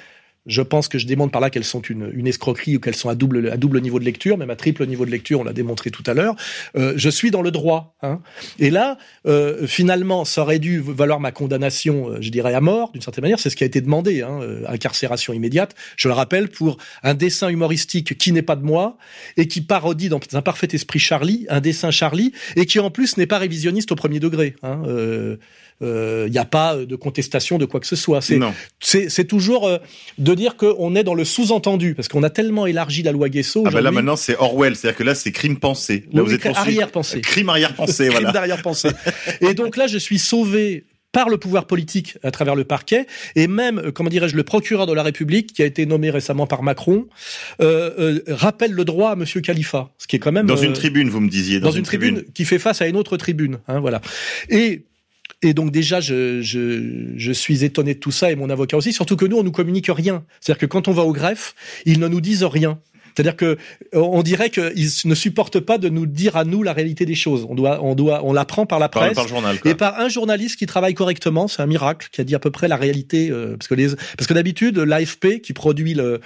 je 0.46 0.62
pense 0.62 0.88
que 0.88 0.98
je 0.98 1.06
démontre 1.06 1.32
par 1.32 1.40
là 1.40 1.50
qu'elles 1.50 1.64
sont 1.64 1.82
une, 1.82 2.10
une 2.14 2.26
escroquerie 2.26 2.76
ou 2.76 2.80
qu'elles 2.80 2.96
sont 2.96 3.08
à 3.08 3.14
double, 3.14 3.50
à 3.50 3.56
double 3.56 3.80
niveau 3.80 3.98
de 3.98 4.04
lecture, 4.04 4.38
même 4.38 4.50
à 4.50 4.56
triple 4.56 4.86
niveau 4.86 5.04
de 5.04 5.10
lecture, 5.10 5.40
on 5.40 5.44
l'a 5.44 5.52
démontré 5.52 5.90
tout 5.90 6.04
à 6.06 6.14
l'heure. 6.14 6.34
Euh, 6.76 6.94
je 6.96 7.10
suis 7.10 7.30
dans 7.30 7.42
le 7.42 7.50
droit. 7.50 7.94
Hein. 8.02 8.20
Et 8.58 8.70
là, 8.70 8.98
euh, 9.26 9.66
finalement, 9.66 10.24
ça 10.24 10.42
aurait 10.42 10.58
dû 10.58 10.80
valoir 10.80 11.20
ma 11.20 11.32
condamnation, 11.32 12.10
euh, 12.10 12.18
je 12.20 12.30
dirais, 12.30 12.54
à 12.54 12.60
mort, 12.60 12.92
d'une 12.92 13.02
certaine 13.02 13.22
manière. 13.22 13.38
C'est 13.38 13.50
ce 13.50 13.56
qui 13.56 13.64
a 13.64 13.66
été 13.66 13.80
demandé, 13.80 14.22
hein, 14.22 14.40
euh, 14.42 14.64
incarcération 14.68 15.32
immédiate. 15.32 15.74
Je 15.96 16.08
le 16.08 16.14
rappelle, 16.14 16.48
pour 16.48 16.78
un 17.02 17.14
dessin 17.14 17.48
humoristique 17.48 18.16
qui 18.16 18.32
n'est 18.32 18.42
pas 18.42 18.56
de 18.56 18.64
moi 18.64 18.96
et 19.36 19.48
qui 19.48 19.60
parodie 19.60 20.08
dans 20.08 20.20
un 20.32 20.42
parfait 20.42 20.68
esprit 20.72 20.98
Charlie, 20.98 21.46
un 21.48 21.60
dessin 21.60 21.90
Charlie, 21.90 22.32
et 22.56 22.66
qui 22.66 22.78
en 22.78 22.90
plus 22.90 23.16
n'est 23.16 23.26
pas 23.26 23.38
révisionniste 23.38 23.92
au 23.92 23.96
premier 23.96 24.20
degré. 24.20 24.56
Hein. 24.62 24.82
Euh, 24.86 25.36
il 25.80 26.30
n'y 26.30 26.38
a 26.38 26.44
pas 26.44 26.76
de 26.76 26.96
contestation 26.96 27.58
de 27.58 27.64
quoi 27.64 27.80
que 27.80 27.86
ce 27.86 27.96
soit. 27.96 28.20
C'est 28.80 29.24
toujours 29.24 29.66
euh, 29.66 29.78
de 30.18 30.34
dire 30.34 30.56
qu'on 30.56 30.94
est 30.94 31.04
dans 31.04 31.14
le 31.14 31.24
sous-entendu 31.24 31.94
parce 31.94 32.08
qu'on 32.08 32.22
a 32.22 32.30
tellement 32.30 32.66
élargi 32.66 33.02
la 33.02 33.12
loi 33.12 33.28
Guesso 33.28 33.64
Ah 33.66 33.70
bah 33.70 33.80
là 33.80 33.90
maintenant 33.90 34.16
c'est 34.16 34.36
Orwell, 34.36 34.76
c'est-à-dire 34.76 34.98
que 34.98 35.04
là 35.04 35.14
c'est 35.14 35.32
crime 35.32 35.58
pensé. 35.58 36.04
Là 36.12 36.22
Oui, 36.22 36.28
vous 36.28 36.34
êtes 36.34 36.46
arrière-pensée. 36.46 37.20
Crime 37.20 37.48
arrière-pensée, 37.48 38.04
Crime 38.08 38.12
voilà. 38.12 38.32
d'arrière-pensée. 38.32 38.90
Et 39.40 39.54
donc 39.54 39.76
là, 39.76 39.86
je 39.86 39.98
suis 39.98 40.18
sauvé 40.18 40.84
par 41.12 41.28
le 41.28 41.38
pouvoir 41.38 41.66
politique 41.66 42.18
à 42.22 42.30
travers 42.30 42.54
le 42.54 42.64
parquet 42.64 43.06
et 43.34 43.46
même 43.46 43.78
euh, 43.78 43.90
comment 43.90 44.10
dirais-je 44.10 44.36
le 44.36 44.42
procureur 44.42 44.86
de 44.86 44.92
la 44.92 45.02
République 45.02 45.54
qui 45.54 45.62
a 45.62 45.64
été 45.64 45.86
nommé 45.86 46.10
récemment 46.10 46.46
par 46.46 46.62
Macron 46.62 47.06
euh, 47.62 47.90
euh, 47.98 48.22
rappelle 48.28 48.72
le 48.72 48.84
droit 48.84 49.12
à 49.12 49.16
Monsieur 49.16 49.40
Khalifa 49.40 49.90
ce 49.96 50.06
qui 50.06 50.16
est 50.16 50.18
quand 50.18 50.32
même 50.32 50.46
Dans 50.46 50.58
euh, 50.58 50.66
une 50.66 50.74
tribune, 50.74 51.08
vous 51.08 51.20
me 51.20 51.30
disiez. 51.30 51.60
dans, 51.60 51.70
une, 51.70 51.82
tribune. 51.82 52.24
qui 52.34 52.44
fait 52.44 52.58
face 52.58 52.82
à 52.82 52.88
une 52.88 52.96
autre 52.96 53.16
tribune. 53.16 53.58
Hein, 53.68 53.80
voilà. 53.80 54.00
Et 54.50 54.82
et 55.42 55.54
donc 55.54 55.70
déjà, 55.70 56.00
je, 56.00 56.40
je, 56.42 57.12
je 57.16 57.32
suis 57.32 57.64
étonné 57.64 57.94
de 57.94 58.00
tout 58.00 58.10
ça 58.10 58.30
et 58.32 58.36
mon 58.36 58.50
avocat 58.50 58.76
aussi, 58.76 58.92
surtout 58.92 59.16
que 59.16 59.24
nous, 59.24 59.36
on 59.36 59.44
nous 59.44 59.52
communique 59.52 59.88
rien. 59.88 60.24
C'est-à-dire 60.40 60.60
que 60.60 60.66
quand 60.66 60.88
on 60.88 60.92
va 60.92 61.04
au 61.04 61.12
greffe, 61.12 61.54
ils 61.86 62.00
ne 62.00 62.08
nous 62.08 62.20
disent 62.20 62.44
rien. 62.44 62.78
C'est-à-dire 63.18 63.34
que 63.36 63.58
on 63.92 64.22
dirait 64.22 64.48
qu'ils 64.48 64.88
ne 65.06 65.14
supportent 65.16 65.58
pas 65.58 65.78
de 65.78 65.88
nous 65.88 66.06
dire 66.06 66.36
à 66.36 66.44
nous 66.44 66.62
la 66.62 66.72
réalité 66.72 67.04
des 67.04 67.16
choses. 67.16 67.46
On 67.50 67.56
doit, 67.56 67.82
on 67.82 67.96
doit, 67.96 68.24
on 68.24 68.32
l'apprend 68.32 68.64
par 68.64 68.78
la 68.78 68.88
Par, 68.88 69.02
presse 69.02 69.14
par 69.16 69.24
le 69.24 69.28
journal, 69.28 69.58
et 69.64 69.74
par 69.74 69.98
un 69.98 70.08
journaliste 70.08 70.56
qui 70.56 70.66
travaille 70.66 70.94
correctement. 70.94 71.48
C'est 71.48 71.60
un 71.60 71.66
miracle 71.66 72.08
qui 72.12 72.20
a 72.20 72.24
dit 72.24 72.36
à 72.36 72.38
peu 72.38 72.52
près 72.52 72.68
la 72.68 72.76
réalité. 72.76 73.30
euh, 73.30 73.56
parce 73.56 73.66
que 73.66 73.74
les, 73.74 73.88
parce 74.16 74.28
que 74.28 74.34
d'habitude, 74.34 74.78
l'AFP 74.78 75.40
qui 75.42 75.52
produit 75.52 75.94
le, 75.94 76.20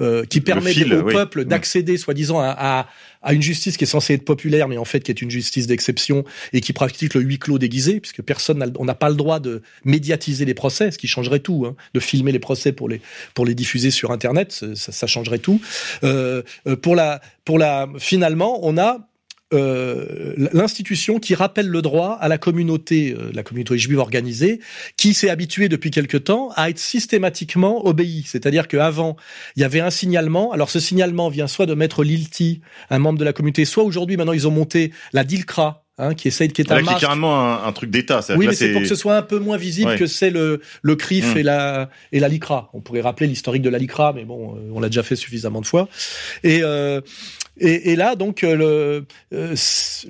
euh, 0.00 0.24
qui 0.24 0.40
permet 0.40 0.72
fil, 0.72 0.94
au 0.94 1.02
oui. 1.02 1.12
peuple 1.12 1.44
d'accéder, 1.44 1.98
soi-disant, 1.98 2.40
à, 2.40 2.56
à, 2.58 2.86
à 3.22 3.32
une 3.34 3.42
justice 3.42 3.76
qui 3.76 3.84
est 3.84 3.86
censée 3.86 4.14
être 4.14 4.24
populaire, 4.24 4.68
mais 4.68 4.78
en 4.78 4.84
fait 4.84 5.00
qui 5.00 5.10
est 5.10 5.20
une 5.20 5.30
justice 5.30 5.66
d'exception 5.66 6.24
et 6.52 6.60
qui 6.60 6.72
pratique 6.72 7.14
le 7.14 7.20
huis 7.20 7.38
clos 7.38 7.58
déguisé, 7.58 8.00
puisque 8.00 8.22
personne, 8.22 8.58
n'a 8.58 8.66
on 8.78 8.84
n'a 8.84 8.94
pas 8.94 9.10
le 9.10 9.16
droit 9.16 9.40
de 9.40 9.62
médiatiser 9.84 10.44
les 10.44 10.54
procès, 10.54 10.90
ce 10.90 10.98
qui 10.98 11.06
changerait 11.06 11.40
tout, 11.40 11.66
hein, 11.66 11.76
de 11.94 12.00
filmer 12.00 12.32
les 12.32 12.38
procès 12.38 12.72
pour 12.72 12.88
les 12.88 13.00
pour 13.34 13.44
les 13.44 13.54
diffuser 13.54 13.90
sur 13.90 14.10
Internet, 14.10 14.52
ça, 14.74 14.92
ça 14.92 15.06
changerait 15.06 15.38
tout. 15.38 15.60
Euh, 16.04 16.42
euh, 16.66 16.76
pour 16.76 16.96
la 16.96 17.20
pour 17.44 17.58
la 17.58 17.88
finalement, 17.98 18.60
on 18.62 18.78
a 18.78 19.09
euh, 19.52 20.34
l'institution 20.52 21.18
qui 21.18 21.34
rappelle 21.34 21.68
le 21.68 21.82
droit 21.82 22.16
à 22.20 22.28
la 22.28 22.38
communauté, 22.38 23.14
euh, 23.18 23.30
la 23.34 23.42
communauté 23.42 23.76
juive 23.78 23.98
organisée, 23.98 24.60
qui 24.96 25.14
s'est 25.14 25.30
habituée 25.30 25.68
depuis 25.68 25.90
quelque 25.90 26.16
temps 26.16 26.50
à 26.56 26.70
être 26.70 26.78
systématiquement 26.78 27.86
obéie. 27.86 28.24
C'est-à-dire 28.26 28.68
qu'avant, 28.68 29.16
il 29.56 29.62
y 29.62 29.64
avait 29.64 29.80
un 29.80 29.90
signalement. 29.90 30.52
Alors 30.52 30.70
ce 30.70 30.80
signalement 30.80 31.28
vient 31.28 31.46
soit 31.48 31.66
de 31.66 31.74
maître 31.74 32.04
Lilti, 32.04 32.60
un 32.90 32.98
membre 32.98 33.18
de 33.18 33.24
la 33.24 33.32
communauté, 33.32 33.64
soit 33.64 33.84
aujourd'hui, 33.84 34.16
maintenant, 34.16 34.32
ils 34.32 34.46
ont 34.46 34.52
monté 34.52 34.92
la 35.12 35.24
DILCRA, 35.24 35.84
hein, 35.98 36.14
qui 36.14 36.28
essaye, 36.28 36.48
qui 36.48 36.62
est 36.62 36.72
un 36.72 36.80
masque. 36.82 37.00
carrément 37.00 37.38
un, 37.40 37.64
un 37.66 37.72
truc 37.72 37.90
d'État. 37.90 38.22
c'est-à-dire 38.22 38.38
Oui, 38.40 38.46
mais 38.46 38.54
c'est 38.54 38.72
pour 38.72 38.80
que 38.82 38.88
ce 38.88 38.94
soit 38.94 39.16
un 39.16 39.22
peu 39.22 39.38
moins 39.38 39.56
visible 39.56 39.90
Ouais. 39.90 39.98
que 39.98 40.06
c'est 40.06 40.30
le, 40.30 40.60
le 40.82 40.96
CRIF 40.96 41.34
Mm. 41.34 41.38
et 41.38 41.42
la 41.42 41.90
et 42.12 42.20
la 42.20 42.28
LICRA. 42.28 42.70
On 42.72 42.80
pourrait 42.80 43.00
rappeler 43.00 43.26
l'historique 43.26 43.62
de 43.62 43.68
la 43.70 43.78
LICRA, 43.78 44.12
mais 44.14 44.24
bon, 44.24 44.54
euh, 44.56 44.70
on 44.72 44.80
l'a 44.80 44.88
déjà 44.88 45.02
fait 45.02 45.16
suffisamment 45.16 45.60
de 45.60 45.66
fois. 45.66 45.88
Et 46.44 46.60
euh, 46.62 47.00
et, 47.60 47.92
et 47.92 47.96
là, 47.96 48.16
donc, 48.16 48.42
euh, 48.42 49.02
euh, 49.32 49.54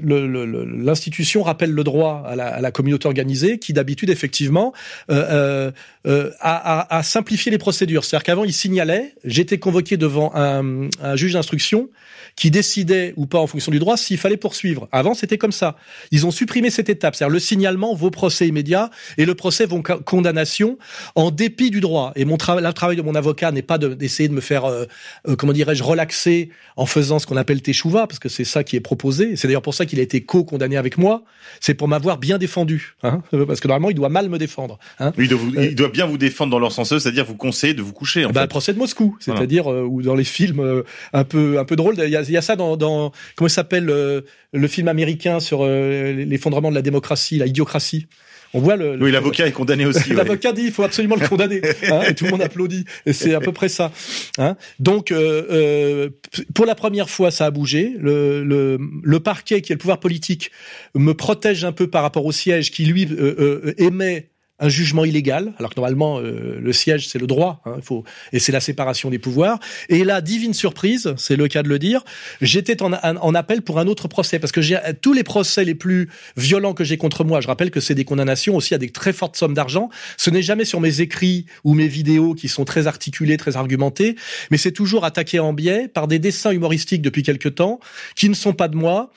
l'institution 0.02 1.42
rappelle 1.42 1.70
le 1.72 1.84
droit 1.84 2.22
à 2.26 2.36
la, 2.36 2.46
à 2.48 2.60
la 2.60 2.70
communauté 2.70 3.06
organisée, 3.06 3.58
qui 3.58 3.72
d'habitude, 3.72 4.10
effectivement, 4.10 4.72
euh, 5.10 5.70
a, 6.06 6.30
a- 6.40 6.96
a 6.98 7.02
simplifié 7.02 7.50
les 7.50 7.58
procédures. 7.58 8.04
C'est-à-dire 8.04 8.24
qu'avant, 8.24 8.44
il 8.44 8.52
signalait, 8.52 9.14
j'étais 9.24 9.58
convoqué 9.58 9.96
devant 9.96 10.32
un, 10.34 10.88
un 11.02 11.16
juge 11.16 11.34
d'instruction 11.34 11.88
qui 12.36 12.50
décidait 12.50 13.12
ou 13.16 13.26
pas 13.26 13.38
en 13.38 13.46
fonction 13.46 13.72
du 13.72 13.78
droit 13.78 13.96
s'il 13.96 14.16
fallait 14.16 14.36
poursuivre. 14.36 14.88
Avant, 14.92 15.14
c'était 15.14 15.36
comme 15.36 15.52
ça. 15.52 15.76
Ils 16.10 16.26
ont 16.26 16.30
supprimé 16.30 16.70
cette 16.70 16.88
étape, 16.88 17.14
c'est-à-dire 17.16 17.32
le 17.32 17.40
signalement 17.40 17.94
vaut 17.94 18.10
procès 18.10 18.46
immédiat 18.48 18.90
et 19.18 19.26
le 19.26 19.34
procès 19.34 19.66
vaut 19.66 19.82
co- 19.82 19.98
condamnation 19.98 20.78
en 21.16 21.30
dépit 21.30 21.70
du 21.70 21.80
droit. 21.80 22.12
Et 22.16 22.24
mon 22.24 22.36
travail, 22.36 22.64
le 22.64 22.72
travail 22.72 22.96
de 22.96 23.02
mon 23.02 23.14
avocat 23.14 23.50
n'est 23.52 23.62
pas 23.62 23.78
de- 23.78 23.94
d'essayer 23.94 24.28
de, 24.28 24.34
me 24.34 24.40
faire, 24.40 24.64
euh, 24.64 24.84
euh, 25.28 25.36
comment 25.36 25.52
dirais-je, 25.52 25.82
relaxer 25.82 26.50
en 26.76 26.86
faisant 26.86 27.18
ce 27.18 27.26
qu'on 27.26 27.36
appelle 27.40 27.60
teshuva, 27.62 28.06
parce 28.06 28.18
que 28.20 28.28
c'est 28.28 28.44
ça 28.44 28.62
qui 28.62 28.76
est 28.76 28.80
proposé. 28.80 29.34
C'est 29.36 29.48
d'ailleurs 29.48 29.62
pour 29.62 29.74
ça 29.74 29.86
qu'il 29.86 29.98
a 29.98 30.02
été 30.02 30.20
co-condamné 30.20 30.76
avec 30.76 30.98
moi. 30.98 31.24
C'est 31.60 31.74
pour 31.74 31.88
m'avoir 31.88 32.18
bien 32.18 32.38
défendu, 32.38 32.94
hein, 33.02 33.22
parce 33.46 33.58
que 33.60 33.66
normalement 33.68 33.90
il 33.90 33.94
doit 33.96 34.08
mal 34.08 34.28
me 34.28 34.38
défendre. 34.38 34.78
Hein. 35.00 35.12
Oui, 35.18 35.24
il 35.24 35.28
doit, 35.30 35.38
vous- 35.38 35.54
il 35.60 35.74
doit 35.74 35.88
bien 35.88 36.06
vous 36.06 36.18
défendre 36.18 36.50
dans 36.52 36.58
leur 36.58 36.70
sens, 36.72 36.88
c'est-à-dire 36.96 37.24
vous 37.24 37.34
conseiller 37.36 37.74
de 37.74 37.82
vous 37.82 37.92
coucher. 37.92 38.24
En 38.24 38.30
Bah, 38.30 38.42
fait. 38.42 38.46
procès 38.48 38.72
de 38.72 38.78
Moscou, 38.78 39.16
Voilà. 39.26 39.40
c'est-à-dire 39.40 39.72
euh, 39.72 39.82
ou 39.82 40.02
dans 40.02 40.14
les 40.14 40.24
films 40.24 40.60
euh, 40.60 40.82
un 41.12 41.24
peu 41.24 41.58
un 41.58 41.64
peu 41.64 41.74
drôles. 41.76 41.94
Il 41.98 42.10
y 42.10 42.16
a, 42.16 42.22
il 42.22 42.30
y 42.30 42.36
a 42.36 42.42
ça 42.42 42.54
dans, 42.56 42.76
dans 42.76 43.12
comment 43.36 43.48
s'appelle 43.48 43.90
euh, 43.90 44.20
le 44.52 44.68
film 44.68 44.88
américain 44.88 45.40
sur 45.40 45.60
euh, 45.62 46.12
l'effondrement 46.12 46.70
de 46.70 46.74
la 46.74 46.82
démocratie, 46.82 47.38
la 47.38 47.46
idiocratie. 47.46 48.06
On 48.52 48.60
voit 48.60 48.76
le, 48.76 49.00
Oui, 49.00 49.12
l'avocat 49.12 49.46
est 49.46 49.52
condamné 49.52 49.86
aussi. 49.86 50.10
ouais. 50.10 50.16
L'avocat 50.16 50.52
dit 50.52 50.62
il 50.62 50.72
faut 50.72 50.82
absolument 50.82 51.16
le 51.16 51.26
condamner 51.26 51.60
hein, 51.88 52.02
et 52.08 52.14
tout 52.14 52.24
le 52.24 52.32
monde 52.32 52.42
applaudit 52.42 52.84
et 53.06 53.12
c'est 53.12 53.34
à 53.34 53.40
peu 53.40 53.52
près 53.52 53.68
ça. 53.68 53.92
Hein. 54.38 54.56
Donc 54.78 55.12
euh, 55.12 55.46
euh, 55.50 56.10
pour 56.54 56.66
la 56.66 56.74
première 56.74 57.10
fois 57.10 57.30
ça 57.30 57.46
a 57.46 57.50
bougé. 57.50 57.94
Le, 57.98 58.42
le, 58.42 58.78
le 59.02 59.20
parquet 59.20 59.60
qui 59.62 59.72
est 59.72 59.76
le 59.76 59.78
pouvoir 59.78 60.00
politique 60.00 60.50
me 60.94 61.12
protège 61.12 61.64
un 61.64 61.72
peu 61.72 61.88
par 61.88 62.02
rapport 62.02 62.24
au 62.24 62.32
siège 62.32 62.70
qui 62.70 62.84
lui 62.84 63.06
euh, 63.06 63.34
euh, 63.38 63.74
émet 63.78 64.30
un 64.60 64.68
jugement 64.68 65.04
illégal, 65.04 65.52
alors 65.58 65.70
que 65.70 65.76
normalement 65.80 66.18
euh, 66.20 66.58
le 66.60 66.72
siège 66.72 67.08
c'est 67.08 67.18
le 67.18 67.26
droit, 67.26 67.62
hein, 67.64 67.76
faut 67.82 68.04
et 68.32 68.38
c'est 68.38 68.52
la 68.52 68.60
séparation 68.60 69.10
des 69.10 69.18
pouvoirs. 69.18 69.58
Et 69.88 70.04
là, 70.04 70.20
divine 70.20 70.54
surprise, 70.54 71.14
c'est 71.16 71.36
le 71.36 71.48
cas 71.48 71.62
de 71.62 71.68
le 71.68 71.78
dire, 71.78 72.04
j'étais 72.40 72.82
en, 72.82 72.92
en, 72.92 73.16
en 73.16 73.34
appel 73.34 73.62
pour 73.62 73.78
un 73.78 73.86
autre 73.86 74.06
procès 74.08 74.38
parce 74.38 74.52
que 74.52 74.60
j'ai 74.60 74.78
tous 75.02 75.12
les 75.12 75.24
procès 75.24 75.64
les 75.64 75.74
plus 75.74 76.08
violents 76.36 76.74
que 76.74 76.84
j'ai 76.84 76.96
contre 76.98 77.24
moi. 77.24 77.40
Je 77.40 77.46
rappelle 77.48 77.70
que 77.70 77.80
c'est 77.80 77.94
des 77.94 78.04
condamnations 78.04 78.54
aussi 78.56 78.74
à 78.74 78.78
des 78.78 78.90
très 78.90 79.12
fortes 79.12 79.36
sommes 79.36 79.54
d'argent. 79.54 79.88
Ce 80.16 80.30
n'est 80.30 80.42
jamais 80.42 80.64
sur 80.64 80.80
mes 80.80 81.00
écrits 81.00 81.46
ou 81.64 81.74
mes 81.74 81.88
vidéos 81.88 82.34
qui 82.34 82.48
sont 82.48 82.64
très 82.64 82.86
articulés, 82.86 83.36
très 83.36 83.56
argumentés, 83.56 84.16
mais 84.50 84.56
c'est 84.58 84.72
toujours 84.72 85.04
attaqué 85.04 85.38
en 85.40 85.52
biais 85.52 85.88
par 85.88 86.06
des 86.06 86.18
dessins 86.18 86.50
humoristiques 86.52 87.02
depuis 87.02 87.22
quelque 87.22 87.48
temps 87.48 87.80
qui 88.16 88.28
ne 88.28 88.34
sont 88.34 88.52
pas 88.52 88.68
de 88.68 88.76
moi. 88.76 89.10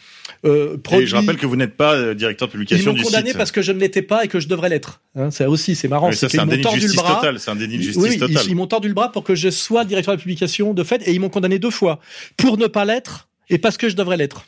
Euh, 0.46 0.76
Et 0.76 0.78
produits- 0.78 1.08
je 1.08 1.16
rappelle 1.16 1.38
que 1.38 1.46
vous 1.46 1.56
n'êtes 1.56 1.76
pas 1.76 1.94
euh, 1.96 2.14
directeur 2.14 2.48
de 2.48 2.52
ils 2.52 2.54
publication 2.54 2.94
du 2.94 3.02
condamné 3.04 3.30
site. 3.30 3.38
parce 3.38 3.52
que 3.52 3.62
je 3.62 3.72
ne 3.72 3.80
l'étais 3.80 4.02
pas 4.02 4.24
et 4.24 4.28
que 4.28 4.40
je 4.40 4.48
devrais 4.48 4.70
l'être. 4.70 5.02
Hein, 5.16 5.32
Ça 5.34 5.50
aussi, 5.50 5.76
c'est 5.76 5.88
marrant. 5.88 6.12
C'est 6.12 6.40
un 6.40 6.46
déni 6.46 6.64
de 6.64 6.70
justice 6.70 6.96
totale. 6.96 7.40
C'est 7.40 7.52
un 7.52 7.56
déni 7.56 7.78
de 7.78 7.84
justice 7.84 8.02
Oui, 8.02 8.18
ils, 8.30 8.52
ils 8.52 8.56
m'ont 8.56 8.68
tordu 8.68 8.88
le 8.88 8.94
bras 8.94 9.12
pour 9.12 9.24
que 9.24 9.36
je 9.36 9.50
sois 9.50 9.86
directeur 9.86 10.14
de 10.14 10.18
la 10.18 10.22
publication 10.22 10.74
de 10.74 10.84
fait, 10.84 11.02
et 11.08 11.14
ils 11.14 11.20
m'ont 11.20 11.30
condamné 11.30 11.60
deux 11.60 11.72
fois 11.72 12.00
pour 12.38 12.58
ne 12.58 12.68
pas 12.68 12.86
l'être 12.86 13.28
et 13.50 13.58
parce 13.58 13.78
que 13.78 13.90
je 13.90 13.96
devrais 13.96 14.18
l'être. 14.18 14.46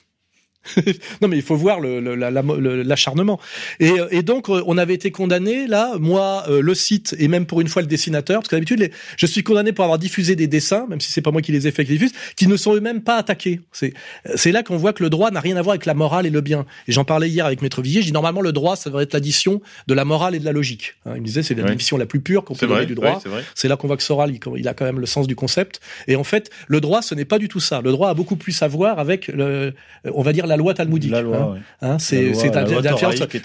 non 1.22 1.28
mais 1.28 1.38
il 1.38 1.42
faut 1.44 1.56
voir 1.56 1.80
le- 1.80 2.00
le- 2.00 2.16
la- 2.16 2.32
la- 2.32 2.42
le- 2.42 2.84
l'acharnement. 2.84 3.40
Et, 3.80 3.92
et 4.12 4.22
donc 4.24 4.50
euh, 4.50 4.62
on 4.68 4.78
avait 4.78 4.94
été 4.94 5.12
condamné 5.12 5.68
là, 5.68 5.94
moi, 6.00 6.44
euh, 6.50 6.62
le 6.62 6.74
site 6.76 7.16
et 7.20 7.28
même 7.28 7.46
pour 7.46 7.62
une 7.62 7.68
fois 7.68 7.82
le 7.82 7.88
dessinateur, 7.88 8.40
parce 8.40 8.50
que 8.50 8.56
d'habitude 8.56 8.90
je 9.18 9.26
suis 9.26 9.44
condamné 9.44 9.72
pour 9.72 9.84
avoir 9.84 10.00
diffusé 10.00 10.36
des 10.36 10.48
dessins, 10.48 10.86
même 10.90 11.00
si 11.02 11.12
c'est 11.12 11.22
pas 11.22 11.32
moi 11.32 11.42
qui 11.42 11.52
les 11.52 11.68
ai 11.68 11.72
fait 11.72 11.86
qui 11.86 11.92
les 11.92 11.98
diffuse, 11.98 12.14
qui 12.36 12.48
ne 12.48 12.58
sont 12.58 12.74
eux-mêmes 12.76 13.02
pas 13.02 13.18
attaqués. 13.18 13.62
C'est 14.36 14.52
là 14.52 14.64
qu'on 14.64 14.78
voit 14.78 14.94
que 14.94 15.04
le 15.04 15.10
droit 15.10 15.32
n'a 15.32 15.40
rien 15.40 15.58
à 15.58 15.62
voir 15.62 15.74
avec 15.74 15.86
la 15.86 15.94
morale 15.94 16.26
et 16.26 16.30
le 16.30 16.42
bien. 16.42 16.66
Et 16.88 16.92
j'en 16.92 17.04
parlais 17.06 17.30
hier 17.30 17.46
avec 17.46 17.62
Maître 17.62 17.82
Vigier, 17.82 18.02
je 18.02 18.08
dis 18.08 18.14
normalement 18.14 18.42
le 18.42 18.52
droit 18.52 18.76
ça 18.76 18.90
devrait 18.90 19.04
être 19.04 19.14
l'addition 19.14 19.62
de 19.88 19.94
la 19.94 20.06
morale 20.06 20.36
et 20.36 20.40
de 20.40 20.46
la 20.46 20.52
logique. 20.52 20.96
Hein, 21.06 21.14
il 21.16 21.22
me 21.22 21.26
disait 21.26 21.44
c'est 21.44 21.54
la 21.56 21.64
Ouais. 21.66 21.76
la 22.00 22.06
plus 22.06 22.20
pure 22.20 22.44
qu'on 22.44 22.54
peut 22.56 22.68
donner 22.68 22.86
du 22.86 22.96
droit. 22.96 23.22
ouais. 23.26 23.42
C'est 23.56 23.68
là 23.68 23.76
qu'on 23.78 23.88
voit 23.88 23.98
que 23.98 24.04
Soral, 24.04 24.32
il, 24.32 24.40
il 24.58 24.68
a 24.68 24.74
quand 24.74 24.86
même 24.86 25.00
le 25.00 25.06
sens 25.06 25.28
du 25.28 25.36
concept. 25.36 25.80
Et 26.08 26.16
en 26.16 26.24
fait, 26.24 26.50
le 26.68 26.80
droit, 26.82 27.02
ce 27.02 27.16
n'est 27.16 27.26
pas 27.26 27.40
du 27.40 27.48
tout 27.48 27.60
ça. 27.60 27.82
Le 27.82 27.92
droit 27.92 28.10
a 28.10 28.14
beaucoup 28.14 28.36
plus 28.36 28.62
à 28.62 28.68
voir 28.68 29.00
avec, 29.00 29.28
le, 29.30 29.74
on 30.14 30.22
va 30.22 30.32
dire, 30.34 30.46
la 30.48 30.55
loi 30.58 30.74
talmudique. 30.74 31.12
La 31.12 31.22
loi, 31.22 31.38
hein. 31.38 31.54
ouais. 31.54 31.60
Hein, 31.82 31.92
La 31.94 32.00
c'est 32.00 32.22
la 32.22 32.64
la 32.82 32.92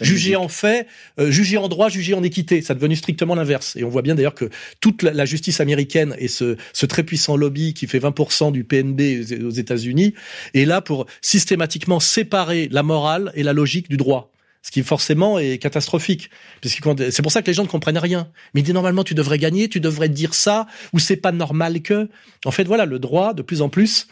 juger 0.03 0.37
en 0.37 0.49
fait, 0.49 0.87
euh, 1.19 1.31
juger 1.31 1.57
en 1.59 1.69
droit, 1.69 1.89
juger 1.89 2.15
en 2.15 2.23
équité. 2.23 2.63
Ça 2.63 2.73
est 2.73 2.77
devenu 2.77 2.97
strictement 2.97 3.35
l'inverse. 3.35 3.77
Et 3.77 3.85
on 3.85 3.89
voit 3.89 4.03
bien 4.03 4.15
d'ailleurs 4.15 4.35
que 4.35 4.51
toute 4.81 5.03
la, 5.03 5.13
la 5.13 5.25
justice 5.25 5.61
américaine 5.61 6.15
et 6.19 6.29
ce, 6.29 6.57
ce 6.73 6.87
très 6.87 7.03
puissant 7.03 7.37
lobby 7.37 7.75
qui 7.75 7.87
fait 7.87 7.99
20% 8.01 8.53
du 8.53 8.65
PNB 8.65 9.01
aux- 9.43 9.47
aux 9.47 9.51
États-Unis 9.51 10.15
est 10.55 10.65
là 10.65 10.81
pour 10.81 11.07
systématiquement 11.23 12.01
séparer 12.01 12.69
la 12.71 12.83
morale 12.83 13.33
et 13.35 13.43
la 13.43 13.53
logique 13.53 13.89
du 13.89 13.97
droit. 13.97 14.33
Ce 14.63 14.71
qui 14.71 14.83
forcément 14.83 15.39
est 15.39 15.57
catastrophique, 15.57 16.29
c'est 16.63 17.23
pour 17.23 17.33
ça 17.33 17.41
que 17.41 17.47
les 17.47 17.55
gens 17.55 17.63
ne 17.63 17.69
comprennent 17.69 17.97
rien. 17.97 18.29
Mais 18.53 18.61
il 18.61 18.65
dit 18.65 18.75
normalement 18.75 19.05
tu 19.05 19.15
devrais 19.15 19.39
gagner, 19.39 19.69
tu 19.69 19.81
devrais 19.81 20.11
dire 20.11 20.35
ça, 20.35 20.67
ou 20.93 20.99
c'est 20.99 21.17
pas 21.17 21.33
normal 21.33 21.81
que. 21.81 22.11
En 22.45 22.51
fait, 22.51 22.65
voilà, 22.65 22.85
le 22.85 22.99
droit 22.99 23.33
de 23.33 23.41
plus 23.41 23.63
en 23.63 23.71
plus 23.71 24.07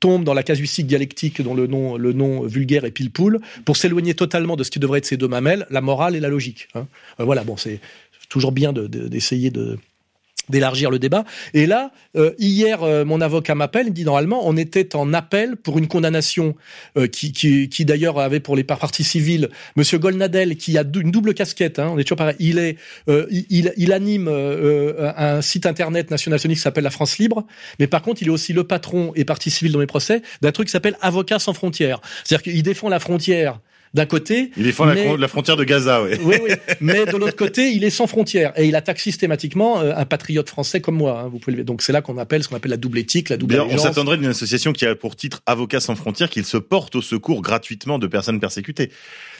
tombe 0.00 0.24
dans 0.24 0.34
la 0.34 0.42
casuistique 0.42 0.86
dialectique 0.86 1.40
dont 1.42 1.54
le 1.54 1.66
nom, 1.66 2.42
vulgaire 2.46 2.84
est 2.84 2.90
pile 2.90 3.10
poule, 3.10 3.40
pour 3.64 3.76
s'éloigner 3.76 4.14
totalement 4.14 4.56
de 4.56 4.64
ce 4.64 4.70
qui 4.70 4.78
devrait 4.78 4.98
être 4.98 5.06
ces 5.06 5.16
deux 5.16 5.28
mamelles, 5.28 5.66
la 5.70 5.80
morale 5.80 6.16
et 6.16 6.20
la 6.20 6.28
logique. 6.28 6.68
hein. 6.74 6.86
Euh, 7.20 7.24
voilà, 7.24 7.44
bon, 7.44 7.56
c'est 7.56 7.80
toujours 8.28 8.52
bien 8.52 8.72
de- 8.72 8.86
de- 8.86 9.08
d'essayer 9.08 9.50
de, 9.50 9.78
d'élargir 10.48 10.90
le 10.90 10.98
débat. 10.98 11.24
Et 11.54 11.66
là, 11.66 11.90
euh, 12.16 12.32
hier, 12.38 12.82
euh, 12.82 13.04
mon 13.04 13.20
avocat 13.20 13.54
m'appelle, 13.54 13.86
il 13.86 13.90
me 13.90 13.94
dit 13.94 14.04
normalement, 14.04 14.46
on 14.46 14.56
était 14.56 14.94
en 14.96 15.12
appel 15.12 15.56
pour 15.56 15.78
une 15.78 15.88
condamnation 15.88 16.54
euh, 16.96 17.06
qui, 17.06 17.32
qui, 17.32 17.68
qui 17.68 17.84
d'ailleurs 17.84 18.18
avait 18.18 18.40
pour 18.40 18.56
les 18.56 18.64
par- 18.64 18.78
parties 18.78 19.04
civiles 19.04 19.48
Monsieur 19.76 19.98
Golnadel, 19.98 20.56
qui 20.56 20.78
a 20.78 20.82
une 20.82 21.10
double 21.10 21.34
casquette. 21.34 21.78
Hein, 21.78 21.90
on 21.92 21.98
est 21.98 22.04
toujours 22.04 22.18
pareil. 22.18 22.36
Il 22.38 22.58
est, 22.58 22.76
euh, 23.08 23.26
il, 23.30 23.72
il- 23.76 23.92
anime 23.92 24.28
euh, 24.28 24.92
euh, 24.98 25.12
un 25.16 25.40
site 25.42 25.66
internet 25.66 26.10
national 26.10 26.38
qui 26.40 26.56
s'appelle 26.56 26.84
La 26.84 26.90
France 26.90 27.18
Libre, 27.18 27.46
mais 27.78 27.86
par 27.86 28.02
contre, 28.02 28.22
il 28.22 28.28
est 28.28 28.30
aussi 28.30 28.52
le 28.52 28.64
patron 28.64 29.12
et 29.14 29.24
partie 29.24 29.50
civile 29.50 29.72
dans 29.72 29.78
mes 29.78 29.86
procès 29.86 30.22
d'un 30.42 30.52
truc 30.52 30.68
qui 30.68 30.72
s'appelle 30.72 30.96
Avocats 31.00 31.38
sans 31.38 31.54
frontières. 31.54 32.00
C'est-à-dire 32.24 32.42
qu'il 32.52 32.62
défend 32.62 32.88
la 32.88 33.00
frontière 33.00 33.60
d'un 33.94 34.06
côté. 34.06 34.50
Il 34.56 34.64
défend 34.64 34.84
la, 34.84 34.94
mais- 34.94 35.04
fron- 35.04 35.16
la 35.16 35.28
frontière 35.28 35.56
de 35.56 35.64
Gaza, 35.64 36.02
ouais. 36.02 36.18
oui, 36.22 36.36
oui. 36.42 36.50
Mais 36.80 37.06
de 37.06 37.16
l'autre 37.16 37.36
côté, 37.36 37.70
il 37.72 37.84
est 37.84 37.90
sans 37.90 38.06
frontières 38.06 38.52
et 38.56 38.66
il 38.66 38.74
attaque 38.76 38.98
systématiquement 39.00 39.80
euh, 39.80 39.92
un 39.96 40.04
patriote 40.04 40.48
français 40.48 40.80
comme 40.80 40.96
moi. 40.96 41.20
hein, 41.22 41.28
vous 41.28 41.38
pouvez 41.38 41.56
le- 41.56 41.64
Donc 41.64 41.82
c'est 41.82 41.92
là 41.92 42.02
qu'on 42.02 42.18
appelle 42.18 42.42
ce 42.42 42.48
qu'on 42.48 42.56
appelle 42.56 42.70
la 42.72 42.76
double 42.76 42.98
éthique, 42.98 43.28
la 43.28 43.36
double 43.36 43.52
D'ailleurs, 43.54 43.68
on 43.72 43.78
s'attendrait 43.78 44.16
d'une 44.18 44.26
association 44.26 44.72
qui 44.72 44.84
a 44.86 44.94
pour 44.94 45.16
titre 45.16 45.42
Avocats 45.46 45.80
sans 45.80 45.94
frontières 45.96 46.30
qu'il 46.30 46.44
se 46.44 46.56
porte 46.56 46.94
au 46.96 47.02
secours 47.02 47.42
gratuitement 47.42 47.98
de 47.98 48.06
personnes 48.06 48.40
persécutées. 48.40 48.90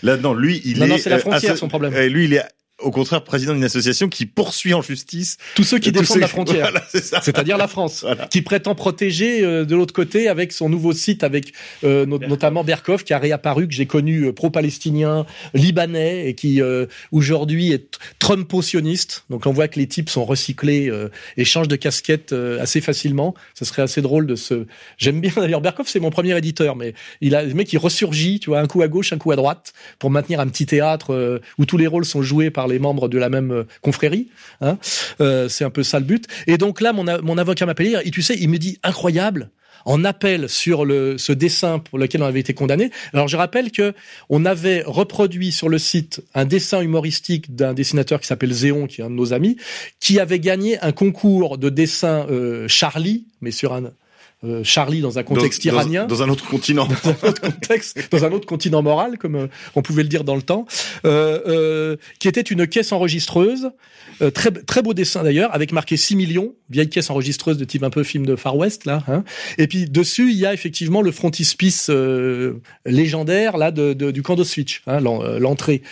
Là, 0.03 0.17
non, 0.17 0.35
lui, 0.35 0.63
il 0.65 0.79
Non, 0.79 0.87
est. 0.87 0.89
non, 0.89 0.99
c'est 0.99 1.11
la 1.11 1.17
euh, 1.17 1.21
frontière, 1.21 1.57
son 1.57 1.69
problème. 1.69 1.93
euh, 1.95 2.09
lui, 2.09 2.25
il 2.27 2.33
est 2.35 2.43
au 2.83 2.91
contraire 2.91 3.25
président 3.25 3.55
d'une 3.55 3.65
association 3.65 4.09
qui 4.09 4.27
poursuit 4.27 4.75
en 4.75 4.83
justice 4.83 5.39
Tous 5.55 5.65
ceux 5.65 5.79
qui 5.79 5.93
tous 5.93 6.01
défendent 6.01 6.15
ceux- 6.17 6.21
la 6.21 6.29
frontière. 6.37 6.71
Voilà, 6.71 6.83
c'est 6.91 7.03
ça. 7.05 7.21
C'est-à-dire 7.23 7.57
la 7.57 7.69
France, 7.69 8.03
Voilà. 8.03 8.27
qui 8.27 8.43
prétend 8.43 8.75
protéger 8.75 9.43
euh, 9.45 9.65
de 9.65 9.75
l'autre 9.75 9.95
côté 9.95 10.29
avec 10.29 10.53
son 10.53 10.69
nouveau 10.69 10.93
site, 10.93 11.25
avec 11.25 11.53
euh, 11.85 12.05
no- 12.05 12.19
notamment 12.19 12.65
Berkov, 12.65 13.03
qui 13.05 13.15
a 13.15 13.19
réapparu, 13.19 13.67
que 13.67 13.75
j'ai 13.75 13.87
connu 13.87 14.25
euh, 14.27 14.33
pro-palestinien, 14.33 15.25
libanais, 15.55 16.29
et 16.29 16.35
qui 16.35 16.61
euh, 16.61 16.87
aujourd'hui 17.13 17.73
est 17.73 17.99
Trumpo-sioniste. 18.19 19.25
Donc 19.31 19.47
on 19.47 19.53
voit 19.53 19.69
que 19.69 19.79
les 19.79 19.87
types 19.87 20.11
sont 20.11 20.25
recyclés 20.25 20.89
euh, 20.91 21.09
et 21.37 21.45
changent 21.45 21.69
de 21.69 21.77
casquette 21.77 22.33
euh, 22.33 22.61
assez 22.61 22.81
facilement. 22.81 23.35
Ce 23.55 23.65
serait 23.65 23.83
assez 23.83 24.03
drôle 24.03 24.27
de 24.27 24.35
se... 24.37 24.67
J'aime 24.99 25.21
bien 25.21 25.33
d'ailleurs 25.35 25.61
Berkov, 25.61 25.87
c'est 25.89 26.01
mon 26.01 26.11
premier 26.11 26.37
éditeur, 26.37 26.77
mais 26.77 26.93
il 27.21 27.35
a 27.35 27.43
le 27.43 27.55
mec 27.55 27.69
qui 27.69 27.79
ressurgit, 27.79 28.39
tu 28.41 28.51
vois, 28.51 28.61
un 28.61 28.67
coup 28.67 28.83
à 28.83 28.89
gauche, 28.89 29.13
un 29.13 29.19
coup 29.19 29.33
à 29.33 29.37
droite, 29.37 29.73
pour 29.99 30.11
maintenir 30.11 30.41
un 30.41 30.47
petit 30.49 30.67
théâtre 30.67 31.13
euh, 31.15 31.41
où 31.59 31.65
tous 31.65 31.79
les 31.79 31.87
rôles 31.87 32.05
sont 32.05 32.23
joués 32.23 32.51
par 32.51 32.66
les 32.67 32.79
membres 32.79 33.09
de 33.09 33.19
la 33.19 33.29
même 33.29 33.51
euh, 33.51 33.65
confrérie. 33.81 34.29
Hein. 34.61 34.79
Euh, 35.21 35.49
c'est 35.49 35.65
un 35.65 35.71
peu 35.71 35.83
ça 35.83 35.99
le 35.99 36.05
but. 36.05 36.27
Et 36.47 36.59
donc 36.59 36.81
là, 36.81 36.93
mon, 36.93 37.05
mon 37.23 37.39
avocat 37.39 37.67
m'appelle 37.67 38.01
et 38.05 38.11
tu 38.11 38.23
sais, 38.23 38.37
il 38.39 38.49
me 38.49 38.59
dit 38.59 38.79
incroyable 38.83 39.51
en 39.87 40.05
appel 40.05 40.49
sur 40.49 40.85
le, 40.85 41.17
ce 41.17 41.33
dessin 41.33 41.79
pour 41.79 41.99
lequel 41.99 42.23
on 42.23 42.27
avait 42.27 42.41
été 42.41 42.53
condamné. 42.53 42.91
Alors 43.15 43.29
je 43.29 43.37
rappelle 43.37 43.71
que 43.71 43.95
on 44.29 44.45
avait 44.45 44.83
reproduit 44.85 45.53
sur 45.53 45.69
le 45.69 45.79
site 45.79 46.23
un 46.35 46.45
dessin 46.45 46.83
humoristique 46.83 47.55
d'un 47.55 47.73
dessinateur 47.73 48.21
qui 48.21 48.27
s'appelle 48.27 48.53
Zéon, 48.53 48.89
qui 48.89 49.01
est 49.01 49.05
un 49.05 49.11
de 49.11 49.15
nos 49.15 49.33
amis, 49.33 49.57
qui 50.01 50.19
avait 50.19 50.41
gagné 50.41 50.79
un 50.81 50.93
concours 50.93 51.57
de 51.57 51.71
dessin 51.71 52.27
euh, 52.29 52.67
Charlie, 52.69 53.27
mais 53.41 53.53
sur 53.53 53.73
un 53.73 53.93
euh, 54.45 54.63
Charlie 54.65 55.01
dans 55.01 55.19
un 55.19 55.23
contexte 55.23 55.65
Dans- 55.67 55.73
iranien 55.73 56.07
Dans 56.07 56.23
un 56.23 56.29
autre 56.29 56.47
continent. 56.47 56.87
dans 56.87 57.11
un 57.11 57.29
autre 57.29 57.41
contexte, 57.41 58.09
dans 58.11 58.25
un 58.25 58.33
autre 58.33 58.47
continent 58.47 58.83
moral, 58.83 59.17
comme 59.19 59.35
euh, 59.37 59.47
on 59.75 59.83
pouvait 59.83 60.03
le 60.03 60.09
dire 60.09 60.25
dans 60.25 60.37
le 60.37 60.43
temps, 60.43 60.67
euh, 61.07 61.41
euh, 61.47 61.97
qui 62.19 62.29
était 62.29 62.41
une 62.43 62.67
caisse 62.67 62.93
enregistreuse, 62.93 63.71
très 64.35 64.51
très 64.51 64.81
beau 64.83 64.95
dessin 64.95 65.23
d'ailleurs, 65.23 65.55
avec 65.55 65.73
marqué 65.73 65.97
6 65.97 66.17
millions, 66.17 66.55
vieille 66.71 66.89
caisse 66.89 67.11
enregistreuse 67.11 67.59
de 67.59 67.65
type 67.65 67.83
un 67.83 67.91
peu 67.91 68.03
film 68.03 68.25
de 68.25 68.35
Far 68.37 68.57
West 68.57 68.85
là. 68.87 69.03
Hein. 69.09 69.25
Et 69.59 69.67
puis 69.67 69.85
dessus, 69.91 70.31
il 70.31 70.37
y 70.39 70.47
a 70.47 70.55
effectivement 70.55 71.03
le 71.03 71.13
frontispice 71.13 71.89
euh, 71.91 72.61
légendaire 72.87 73.57
là 73.59 73.71
de, 73.71 73.93
de- 73.93 74.11
du 74.11 74.23
camp 74.23 74.35
d'Auschwitz, 74.37 74.81
hein, 74.87 75.01
l'en- 75.01 75.23
l'entrée. 75.39 75.83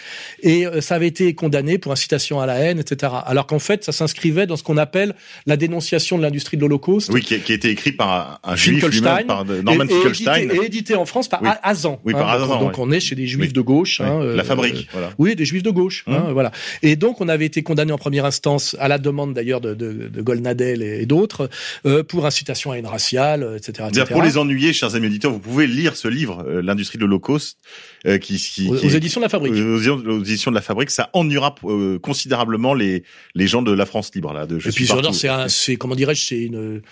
Et 0.42 0.66
ça 0.80 0.94
avait 0.94 1.06
été 1.08 1.34
condamné 1.34 1.76
pour 1.78 1.92
incitation 1.92 2.40
à 2.40 2.46
la 2.46 2.54
haine, 2.60 2.78
etc. 2.78 3.12
Alors 3.26 3.46
qu'en 3.46 3.58
fait, 3.58 3.84
ça 3.84 3.92
s'inscrivait 3.92 4.46
dans 4.46 4.56
ce 4.56 4.62
qu'on 4.62 4.76
appelle 4.78 5.14
la 5.46 5.56
dénonciation 5.56 6.16
de 6.16 6.22
l'industrie 6.22 6.56
de 6.56 6.62
l'Holocauste. 6.62 7.10
Oui, 7.12 7.20
qui, 7.22 7.34
a- 7.34 7.38
qui 7.38 7.52
a 7.52 7.54
été 7.56 7.68
écrit 7.68 7.92
par 7.92 8.33
un, 8.42 8.56
juif 8.56 8.84
lui-même, 8.86 9.26
par 9.26 9.44
Norman 9.44 9.84
et 9.84 9.88
Finkelstein. 9.88 10.34
édité, 10.36 10.56
et 10.62 10.66
édité 10.66 10.94
en 10.96 11.06
France 11.06 11.28
par 11.28 11.42
Oui. 11.42 11.48
Azan. 11.62 12.00
Oui, 12.04 12.12
par 12.12 12.22
donc, 12.38 12.44
Azan, 12.50 12.60
Donc 12.60 12.68
ouais. 12.78 12.84
on 12.84 12.90
est 12.92 13.00
chez 13.00 13.14
des 13.14 13.26
juifs 13.26 13.46
Oui. 13.48 13.52
de 13.52 13.60
gauche. 13.60 14.00
Hein, 14.00 14.20
euh, 14.22 14.36
La 14.36 14.44
fabrique, 14.44 14.88
euh, 14.88 14.92
voilà. 14.92 15.10
Oui, 15.18 15.36
des 15.36 15.44
juifs 15.44 15.62
de 15.62 15.70
gauche. 15.70 16.04
hein, 16.06 16.24
Hum. 16.26 16.32
voilà. 16.32 16.52
Et 16.82 16.96
donc 16.96 17.20
on 17.20 17.28
avait 17.28 17.46
été 17.46 17.62
condamné 17.62 17.92
en 17.92 17.98
première 17.98 18.24
instance 18.24 18.76
à 18.78 18.88
la 18.88 18.98
demande 18.98 19.34
d'ailleurs 19.34 19.60
de, 19.60 19.74
de, 19.74 19.92
de 20.08 20.22
Golnadel 20.22 20.82
et, 20.82 21.02
et 21.02 21.06
d'autres 21.06 21.48
euh, 21.86 22.02
pour 22.02 22.26
incitation 22.26 22.70
à 22.72 22.78
une 22.78 22.86
raciale, 22.86 23.42
euh, 23.42 23.56
etc. 23.56 23.88
Dire, 23.92 24.02
etc. 24.04 24.12
pour 24.12 24.22
les 24.22 24.38
ennuyer, 24.38 24.72
chers 24.72 24.94
amis 24.94 25.06
auditeurs, 25.06 25.30
vous 25.32 25.38
pouvez 25.38 25.66
lire 25.66 25.96
ce 25.96 26.08
livre, 26.08 26.44
euh, 26.48 26.62
L'industrie 26.62 26.98
de 26.98 27.04
l'Holocauste, 27.04 27.58
euh, 28.06 28.18
qui, 28.18 28.36
qui, 28.38 28.68
aux, 28.68 28.74
qui 28.76 28.86
aux 28.86 28.90
éditions 28.90 29.20
de 29.20 29.24
la 29.24 29.28
Fabrique. 29.28 29.52
aux, 29.52 29.78
éditions- 29.78 30.02
aux 30.06 30.22
éditions 30.24 30.50
de 30.50 30.56
la 30.56 30.62
Fabrique, 30.62 30.90
ça 30.90 31.10
ennuiera 31.12 31.54
euh, 31.64 31.98
considérablement 31.98 32.74
les 32.74 33.02
les 33.34 33.46
gens 33.46 33.62
de 33.62 33.72
la 33.72 33.86
France 33.86 34.10
libre 34.14 34.32
là. 34.32 34.46
De 34.46 34.58
je 34.58 34.68
et 34.68 34.72
puis 34.72 34.86
c'est 35.48 35.76
comment 35.76 35.94
dirais-je, 35.94 36.24
c'est 36.26 36.38
une 36.40 36.82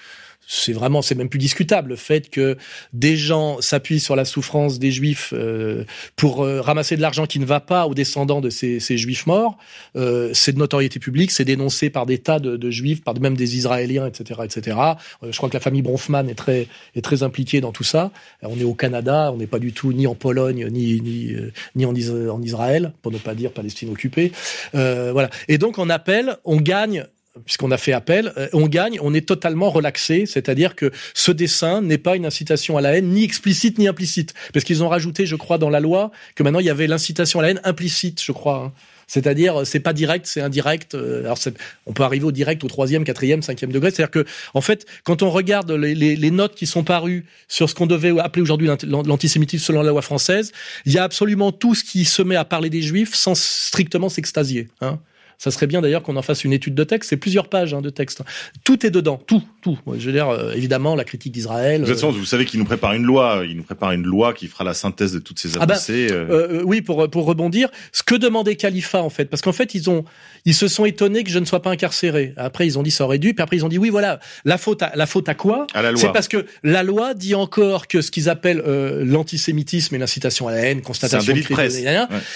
c'est 0.47 0.73
vraiment, 0.73 1.01
c'est 1.03 1.15
même 1.15 1.29
plus 1.29 1.39
discutable 1.39 1.91
le 1.91 1.97
fait 1.97 2.29
que 2.29 2.57
des 2.93 3.17
gens 3.17 3.61
s'appuient 3.61 4.01
sur 4.01 4.17
la 4.17 4.25
souffrance 4.25 4.79
des 4.79 4.91
juifs 4.91 5.33
euh, 5.35 5.85
pour 6.17 6.45
euh, 6.45 6.61
ramasser 6.61 6.97
de 6.97 7.01
l'argent 7.01 7.27
qui 7.27 7.39
ne 7.39 7.47
va 7.47 7.61
pas 7.61 7.87
aux 7.87 7.95
descendants 7.95 8.41
de 8.41 8.51
ces, 8.51 8.79
ces 8.81 8.99
juifs 8.99 9.27
morts. 9.27 9.57
Euh, 9.97 10.31
c'est 10.35 10.53
de 10.53 10.59
notoriété 10.59 10.99
publique, 11.01 11.31
c'est 11.31 11.45
dénoncé 11.45 11.91
par 11.91 12.07
des 12.07 12.19
tas 12.19 12.39
de, 12.39 12.57
de 12.57 12.71
juifs, 12.71 13.03
par 13.03 13.19
même 13.19 13.37
des 13.37 13.57
Israéliens, 13.57 14.07
etc., 14.07 14.41
etc. 14.45 14.77
Euh, 15.23 15.31
je 15.33 15.37
crois 15.37 15.49
que 15.49 15.55
la 15.55 15.61
famille 15.61 15.83
Bronfman 15.83 16.29
est 16.29 16.35
très 16.35 16.67
est 16.95 17.03
très 17.03 17.23
impliquée 17.23 17.61
dans 17.61 17.73
tout 17.73 17.85
ça. 17.85 18.11
On 18.43 18.59
est 18.59 18.65
au 18.65 18.75
Canada, 18.75 19.31
on 19.33 19.37
n'est 19.39 19.47
pas 19.47 19.59
du 19.59 19.73
tout 19.73 19.93
ni 19.93 20.07
en 20.07 20.15
Pologne 20.15 20.69
ni 20.71 21.01
ni 21.01 21.33
euh, 21.35 21.53
ni 21.77 21.87
en, 21.87 21.95
Is- 21.95 22.11
en 22.11 22.43
Israël, 22.43 22.93
pour 23.03 23.13
ne 23.13 23.19
pas 23.19 23.35
dire 23.35 23.53
Palestine 23.53 23.91
occupée. 23.91 24.33
Voilà. 24.73 25.31
Et 25.49 25.59
donc 25.59 25.79
on 25.79 25.89
appelle, 25.89 26.37
on 26.45 26.57
gagne 26.57 27.07
puisqu'on 27.45 27.71
a 27.71 27.79
fait 27.79 27.93
appel, 27.93 28.33
euh, 28.37 28.49
on 28.53 28.67
gagne, 28.69 28.99
on 29.01 29.15
est 29.15 29.27
totalement 29.27 29.71
relaxé, 29.71 30.27
c'est-à-dire 30.27 30.75
que 30.77 30.91
ce 31.15 31.33
dessin 31.33 31.81
n'est 31.81 31.99
pas 31.99 32.17
une 32.17 32.27
incitation 32.27 32.77
à 32.77 32.81
la 32.81 32.97
haine, 32.97 33.09
ni 33.09 33.25
explicite 33.25 33.79
ni 33.79 33.89
implicite, 33.89 34.35
parce 34.53 34.65
qu'ils 34.65 34.83
ont 34.85 34.89
rajouté, 34.89 35.25
je 35.27 35.37
crois, 35.37 35.59
dans 35.59 35.71
la 35.71 35.81
loi 35.81 36.11
que 36.35 36.43
maintenant 36.43 36.61
il 36.61 36.67
y 36.67 36.71
avait 36.71 36.87
l'incitation 36.87 37.41
à 37.41 37.43
la 37.43 37.51
haine 37.51 37.61
implicite, 37.65 38.23
je 38.23 38.33
crois. 38.33 38.65
hein. 38.67 38.73
C'est-à-dire, 39.09 39.67
c'est 39.67 39.81
pas 39.81 39.93
direct, 39.93 40.25
c'est 40.27 40.41
indirect. 40.41 40.95
euh, 40.95 41.25
Alors, 41.25 41.39
on 41.85 41.93
peut 41.93 42.03
arriver 42.03 42.25
au 42.25 42.33
direct 42.33 42.65
au 42.65 42.69
troisième, 42.69 43.05
quatrième, 43.05 43.43
cinquième 43.43 43.71
degré. 43.71 43.91
C'est-à-dire 43.91 44.11
que, 44.11 44.25
en 44.55 44.63
fait, 44.63 44.87
quand 45.05 45.23
on 45.23 45.29
regarde 45.31 45.71
les, 45.71 45.95
les- 45.95 46.17
les 46.17 46.31
notes 46.31 46.55
qui 46.55 46.67
sont 46.67 46.83
parues 46.83 47.27
sur 47.47 47.69
ce 47.69 47.75
qu'on 47.75 47.87
devait 47.87 48.19
appeler 48.21 48.41
aujourd'hui 48.43 48.69
l'ant- 48.87 49.03
l'antisémitisme 49.03 49.65
selon 49.67 49.83
la 49.83 49.91
loi 49.91 50.01
française, 50.01 50.53
il 50.87 50.93
y 50.93 50.99
a 50.99 51.05
absolument 51.05 51.53
tout 51.53 51.75
ce 51.75 51.85
qui 51.85 52.07
se 52.07 52.23
met 52.23 52.37
à 52.37 52.47
parler 52.47 52.71
des 52.71 52.81
juifs 52.81 53.15
sans 53.15 53.35
strictement 53.39 54.09
s'extasier. 54.09 54.69
Hein. 54.81 54.99
Ça 55.43 55.51
serait 55.51 55.67
bien 55.67 55.81
d'ailleurs 55.81 56.05
qu'on 56.05 56.15
en 56.17 56.23
fasse 56.23 56.45
une 56.45 56.53
étude 56.53 56.77
de 56.77 56.85
texte. 56.85 57.11
C'est 57.11 57.17
plusieurs 57.17 57.49
pages 57.49 57.75
hein, 57.75 57.81
de 57.81 57.91
texte. 57.91 58.23
Tout 58.63 58.87
est 58.87 58.91
dedans, 58.91 59.21
tout, 59.27 59.43
tout. 59.61 59.77
Je 59.99 60.07
veux 60.07 60.13
dire, 60.13 60.29
euh, 60.29 60.53
évidemment, 60.53 60.95
la 60.95 61.03
critique 61.03 61.33
d'Israël. 61.33 61.81
De 61.81 61.87
toute 61.87 61.97
façon, 61.97 62.13
vous 62.13 62.25
savez 62.25 62.45
qu'il 62.45 62.61
nous 62.61 62.65
prépare 62.65 62.93
une 62.93 63.03
loi. 63.03 63.43
Il 63.49 63.57
nous 63.57 63.65
prépare 63.65 63.91
une 63.91 64.05
loi 64.05 64.35
qui 64.35 64.47
fera 64.47 64.63
la 64.63 64.73
synthèse 64.73 65.13
de 65.13 65.19
toutes 65.19 65.41
ces 65.41 65.57
Ah 65.57 65.67
ben, 65.67 65.75
avancées. 65.75 66.07
euh. 66.13 66.27
euh, 66.61 66.63
oui, 66.65 66.81
pour 66.81 67.11
pour 67.11 67.25
rebondir, 67.25 67.71
ce 67.91 68.05
que 68.05 68.15
demandait 68.15 68.55
Khalifa 68.55 69.03
en 69.03 69.11
fait, 69.11 69.25
parce 69.25 69.43
qu'en 69.43 69.53
fait 69.53 69.75
ils 69.75 69.91
ont 69.91 70.05
ils 70.45 70.55
se 70.55 70.69
sont 70.69 70.85
étonnés 70.85 71.25
que 71.25 71.31
je 71.31 71.41
ne 71.41 71.45
sois 71.45 71.61
pas 71.61 71.71
incarcéré. 71.71 72.35
Après 72.37 72.65
ils 72.65 72.79
ont 72.79 72.85
dit 72.85 72.93
ça 72.93 73.03
aurait 73.05 73.19
dû, 73.19 73.35
puis 73.35 73.43
après 73.43 73.57
ils 73.57 73.65
ont 73.65 73.69
dit 73.69 73.79
oui 73.79 73.91
voilà 73.91 74.21
la 74.45 74.59
faute 74.59 74.83
à 74.83 74.93
la 74.95 75.07
faute 75.07 75.29
à 75.29 75.35
quoi 75.35 75.67
À 75.75 75.83
la 75.83 75.91
loi. 75.91 76.01
C'est 76.01 76.13
parce 76.13 76.29
que 76.29 76.47
la 76.63 76.85
loi 76.85 77.15
dit 77.15 77.35
encore 77.35 77.89
que 77.89 78.01
ce 78.01 78.13
qu'ils 78.13 78.29
appellent 78.29 78.63
euh, 78.65 79.05
l'antisémitisme 79.05 79.95
et 79.97 79.99
l'incitation 79.99 80.47
à 80.47 80.53
la 80.53 80.59
haine, 80.59 80.83
constatation 80.83 81.19
un 81.19 81.35
délit 81.35 81.41
de 81.41 81.45
crime, 81.47 81.57
presse. 81.57 81.75
Ouais, 81.81 81.83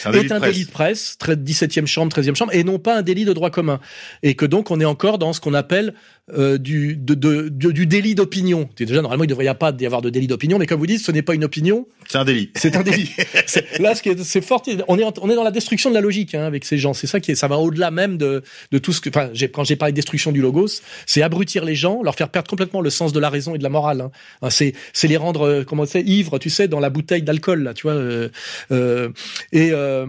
c'est 0.02 0.08
un 0.08 0.12
est 0.12 0.16
délit 0.16 0.28
de 0.28 0.34
un 0.34 0.38
presse. 0.40 0.52
délit 0.52 0.64
de 0.66 0.70
presse, 0.70 1.16
très 1.18 1.36
17e 1.36 1.86
chambre, 1.86 2.16
13e 2.16 2.34
chambre, 2.34 2.52
et 2.54 2.64
non 2.64 2.78
pas 2.78 2.95
un 2.96 3.02
délit 3.02 3.24
de 3.24 3.32
droit 3.32 3.50
commun. 3.50 3.80
Et 4.22 4.34
que 4.34 4.44
donc 4.46 4.70
on 4.70 4.80
est 4.80 4.84
encore 4.84 5.18
dans 5.18 5.32
ce 5.32 5.40
qu'on 5.40 5.54
appelle 5.54 5.94
euh, 6.36 6.58
du, 6.58 6.96
de, 6.96 7.14
de- 7.14 7.48
de- 7.48 7.70
du 7.70 7.86
délit 7.86 8.14
d'opinion. 8.16 8.68
Déjà 8.76 9.00
normalement 9.00 9.22
il 9.24 9.28
ne 9.28 9.30
devrait 9.30 9.46
y 9.46 9.54
pas 9.54 9.72
y 9.78 9.86
avoir 9.86 10.02
de 10.02 10.10
délit 10.10 10.26
d'opinion, 10.26 10.58
mais 10.58 10.66
comme 10.66 10.80
vous 10.80 10.86
dites, 10.86 11.00
ce 11.04 11.12
n'est 11.12 11.22
pas 11.22 11.34
une 11.34 11.44
opinion, 11.44 11.86
C'est 12.08 12.18
un 12.18 12.24
délit. 12.24 12.50
c'est 12.56 12.74
un 12.76 12.82
délit. 12.82 13.10
Là, 13.78 13.94
ce 13.94 14.02
qui 14.02 14.08
est, 14.08 14.18
c'est 14.24 14.40
fort. 14.40 14.62
On 14.88 14.98
est, 14.98 15.04
en- 15.04 15.12
on 15.22 15.30
est 15.30 15.34
dans 15.36 15.44
la 15.44 15.50
destruction 15.52 15.90
de 15.90 15.94
la 15.94 16.00
logique 16.00 16.34
hein, 16.34 16.44
avec 16.44 16.64
ces 16.64 16.78
gens. 16.78 16.94
C'est 16.94 17.06
ça 17.06 17.20
qui 17.20 17.30
est, 17.30 17.34
ça 17.36 17.46
va 17.48 17.58
au-delà 17.58 17.90
même 17.92 18.16
de, 18.18 18.42
de 18.72 18.78
tout 18.78 18.92
ce 18.92 19.00
que. 19.00 19.08
Enfin, 19.10 19.30
quand 19.52 19.62
j'ai 19.64 19.76
parlé 19.76 19.92
de 19.92 19.96
destruction 19.96 20.32
du 20.32 20.40
logos, 20.40 20.80
c'est 21.06 21.22
abrutir 21.22 21.64
les 21.64 21.74
gens, 21.76 22.02
leur 22.02 22.14
faire 22.16 22.28
perdre 22.28 22.48
complètement 22.50 22.80
le 22.80 22.90
sens 22.90 23.12
de 23.12 23.20
la 23.20 23.30
raison 23.30 23.54
et 23.54 23.58
de 23.58 23.62
la 23.62 23.68
morale. 23.68 24.00
Hein. 24.00 24.10
Hein, 24.42 24.50
C'est, 24.50 24.72
c'est 24.92 25.06
les 25.08 25.16
rendre, 25.16 25.42
euh, 25.46 25.64
comment 25.64 25.86
c'est, 25.86 26.02
ivres, 26.02 26.38
tu 26.40 26.50
sais, 26.50 26.66
dans 26.66 26.80
la 26.80 26.90
bouteille 26.90 27.22
d'alcool, 27.22 27.62
là, 27.62 27.72
tu 27.74 27.82
vois. 27.82 27.92
euh, 27.94 28.28
euh, 28.72 29.10
et 29.52 29.70
euh, 29.72 30.06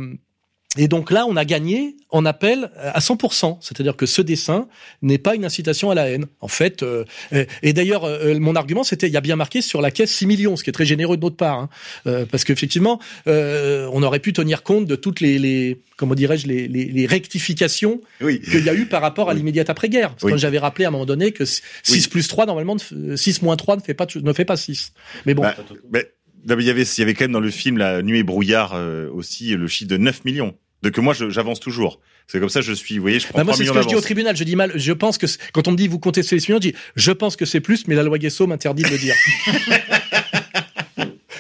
et 0.78 0.88
donc 0.88 1.12
là, 1.12 1.26
on 1.28 1.36
a 1.38 1.46
gagné 1.46 1.96
en 2.10 2.26
appel 2.26 2.70
à 2.78 3.00
100%, 3.00 3.58
c'est-à-dire 3.62 3.96
que 3.96 4.06
ce 4.06 4.22
dessin 4.22 4.68
n'est 5.02 5.18
pas 5.18 5.34
une 5.36 5.44
incitation 5.46 5.90
à 5.92 5.96
la 5.96 6.10
haine. 6.10 6.28
En 6.40 6.48
fait, 6.48 6.84
euh, 6.84 7.04
euh, 7.34 7.46
et 7.64 7.74
d'ailleurs, 7.74 8.04
euh, 8.04 8.38
mon 8.40 8.56
argument, 8.56 8.84
c'était, 8.84 9.08
il 9.08 9.14
y 9.14 9.18
a 9.18 9.22
bien 9.22 9.36
marqué 9.36 9.62
sur 9.62 9.82
la 9.82 9.92
caisse 9.92 10.12
6 10.12 10.26
millions, 10.28 10.56
ce 10.56 10.64
qui 10.64 10.70
est 10.70 10.74
très 10.74 10.86
généreux 10.86 11.18
de 11.18 11.22
notre 11.22 11.36
part, 11.36 11.58
hein. 11.58 11.70
Euh, 12.06 12.26
parce 12.30 12.44
qu'effectivement, 12.44 13.00
euh, 13.28 13.90
on 13.92 14.04
aurait 14.04 14.20
pu 14.20 14.34
tenir 14.34 14.62
compte 14.64 14.86
de 14.86 14.96
toutes 14.96 15.20
les, 15.20 15.40
les 15.40 15.82
comment 15.98 16.16
dirais-je, 16.16 16.48
les, 16.48 16.68
les, 16.68 16.86
les 16.86 17.06
rectifications 17.08 18.02
Oui. 18.22 18.40
qu'il 18.42 18.64
y 18.64 18.70
a 18.70 18.74
eu 18.76 18.86
par 18.86 19.02
rapport 19.02 19.30
à 19.30 19.34
l'immédiate 19.34 19.70
après-guerre. 19.70 20.10
Parce 20.12 20.24
que 20.24 20.32
Oui. 20.34 20.38
j'avais 20.40 20.60
rappelé 20.60 20.86
à 20.86 20.90
un 20.90 20.92
moment 20.92 21.06
donné 21.06 21.32
que 21.32 21.44
6 21.46 21.62
Oui. 21.90 22.08
plus 22.10 22.28
3, 22.28 22.46
normalement, 22.46 22.76
ne 22.76 22.80
f- 22.80 23.16
6 23.18 23.42
moins 23.42 23.56
3 23.56 23.78
ne 23.78 23.82
fait 23.82 23.94
pas, 23.96 24.06
ne 24.16 24.34
fait 24.34 24.46
pas 24.46 24.58
6. 24.58 24.92
Mais 25.26 25.34
bon. 25.34 25.42
Bah, 25.42 25.56
mais, 25.92 26.06
non, 26.46 26.56
mais 26.56 26.64
il 26.64 26.68
y 26.68 26.70
avait, 26.70 26.84
il 26.84 27.00
y 27.00 27.04
avait 27.04 27.14
quand 27.14 27.26
même 27.26 27.32
dans 27.32 27.40
le 27.40 27.52
film 27.52 27.78
La 27.78 28.02
Nuit 28.02 28.20
et 28.20 28.24
brouillard 28.24 28.74
euh, 28.76 29.10
aussi 29.12 29.56
le 29.56 29.68
chiffre 29.68 29.90
de 29.90 29.98
9 29.98 30.26
millions. 30.26 30.56
De 30.84 30.90
que 30.90 31.02
moi 31.02 31.16
j'avance 31.30 31.60
toujours. 31.60 32.00
C'est 32.28 32.40
comme 32.40 32.50
ça 32.50 32.62
je 32.62 32.74
suis. 32.74 32.96
Vous 32.98 33.02
voyez, 33.02 33.20
je 33.20 33.28
prends 33.28 33.40
Bah, 33.40 33.44
moi, 33.46 33.54
3 33.54 33.64
c'est 33.66 33.70
ce 33.70 33.74
que 33.74 33.82
je 33.82 33.88
dis 33.88 33.96
au 33.96 34.02
tribunal. 34.02 34.36
Je 34.38 34.44
dis 34.44 34.56
mal. 34.56 34.72
Je 34.76 34.92
pense 34.94 35.18
que 35.18 35.26
quand 35.54 35.68
on 35.68 35.72
me 35.72 35.78
dit 35.78 35.88
vous 35.88 35.98
comptez 35.98 36.22
ces 36.24 36.36
millions, 36.36 36.58
je 36.58 36.70
dis 36.70 36.74
je 36.96 37.12
pense 37.12 37.36
que 37.36 37.46
c'est 37.46 37.62
plus, 37.62 37.88
mais 37.88 37.96
la 37.96 38.04
loi 38.04 38.20
Guesso 38.20 38.46
m'interdit 38.46 38.84
de 38.84 38.90
le 38.90 38.98
dire. 38.98 39.16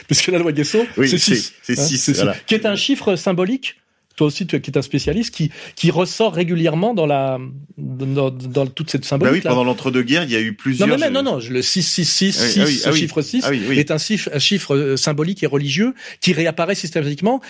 Puisque 0.08 0.28
la 0.28 0.40
loi 0.40 0.52
Guesso, 0.54 0.86
Oui, 0.98 1.10
c'est 1.10 1.18
c'est- 1.18 1.36
6. 1.36 1.54
c'est 1.62 1.76
six, 1.76 2.10
voilà. 2.16 2.36
Qui 2.46 2.56
est 2.56 2.66
un 2.66 2.76
chiffre 2.76 3.16
symbolique. 3.16 3.76
Toi 4.18 4.28
aussi, 4.28 4.46
tu 4.46 4.60
qui 4.60 4.72
es 4.72 4.78
un 4.78 4.82
spécialiste, 4.82 5.34
qui, 5.34 5.52
qui 5.76 5.92
ressort 5.92 6.34
régulièrement 6.34 6.94
dans 6.94 7.06
la, 7.06 7.40
dans, 7.78 8.32
dans 8.32 8.68
toute 8.68 8.90
cette 8.90 9.04
Bah 9.04 9.08
symbolique. 9.10 9.36
oui, 9.36 9.42
pendant 9.42 9.64
l'entre-deux-guerres, 9.64 10.24
il 10.24 10.32
y 10.32 10.36
a 10.36 10.42
eu 10.42 10.50
Non, 10.50 10.56
plusieurs. 10.58 10.88
mais 10.90 10.98
même, 10.98 11.14
non, 11.14 11.24
non, 11.24 11.40
le 11.50 11.62
6, 11.62 11.84
6, 11.84 12.06
6, 12.06 12.40
Ah 12.40 12.44
oui, 12.44 12.52
6, 12.52 12.60
ah 12.60 12.66
oui, 12.66 12.74
ce 12.78 12.90
ah 12.90 12.92
chiffre 12.94 13.22
6 13.22 13.44
Ah 13.46 13.54
est 13.54 13.92
un 13.92 13.98
chiffre, 13.98 14.30
un 14.34 14.40
chiffre 14.40 14.76
euh, 14.76 14.98
symbolique 14.98 15.44
et 15.44 15.46
religieux 15.48 15.94
qui 16.20 16.34
réapparaît 16.34 16.76
systématiquement 16.76 17.42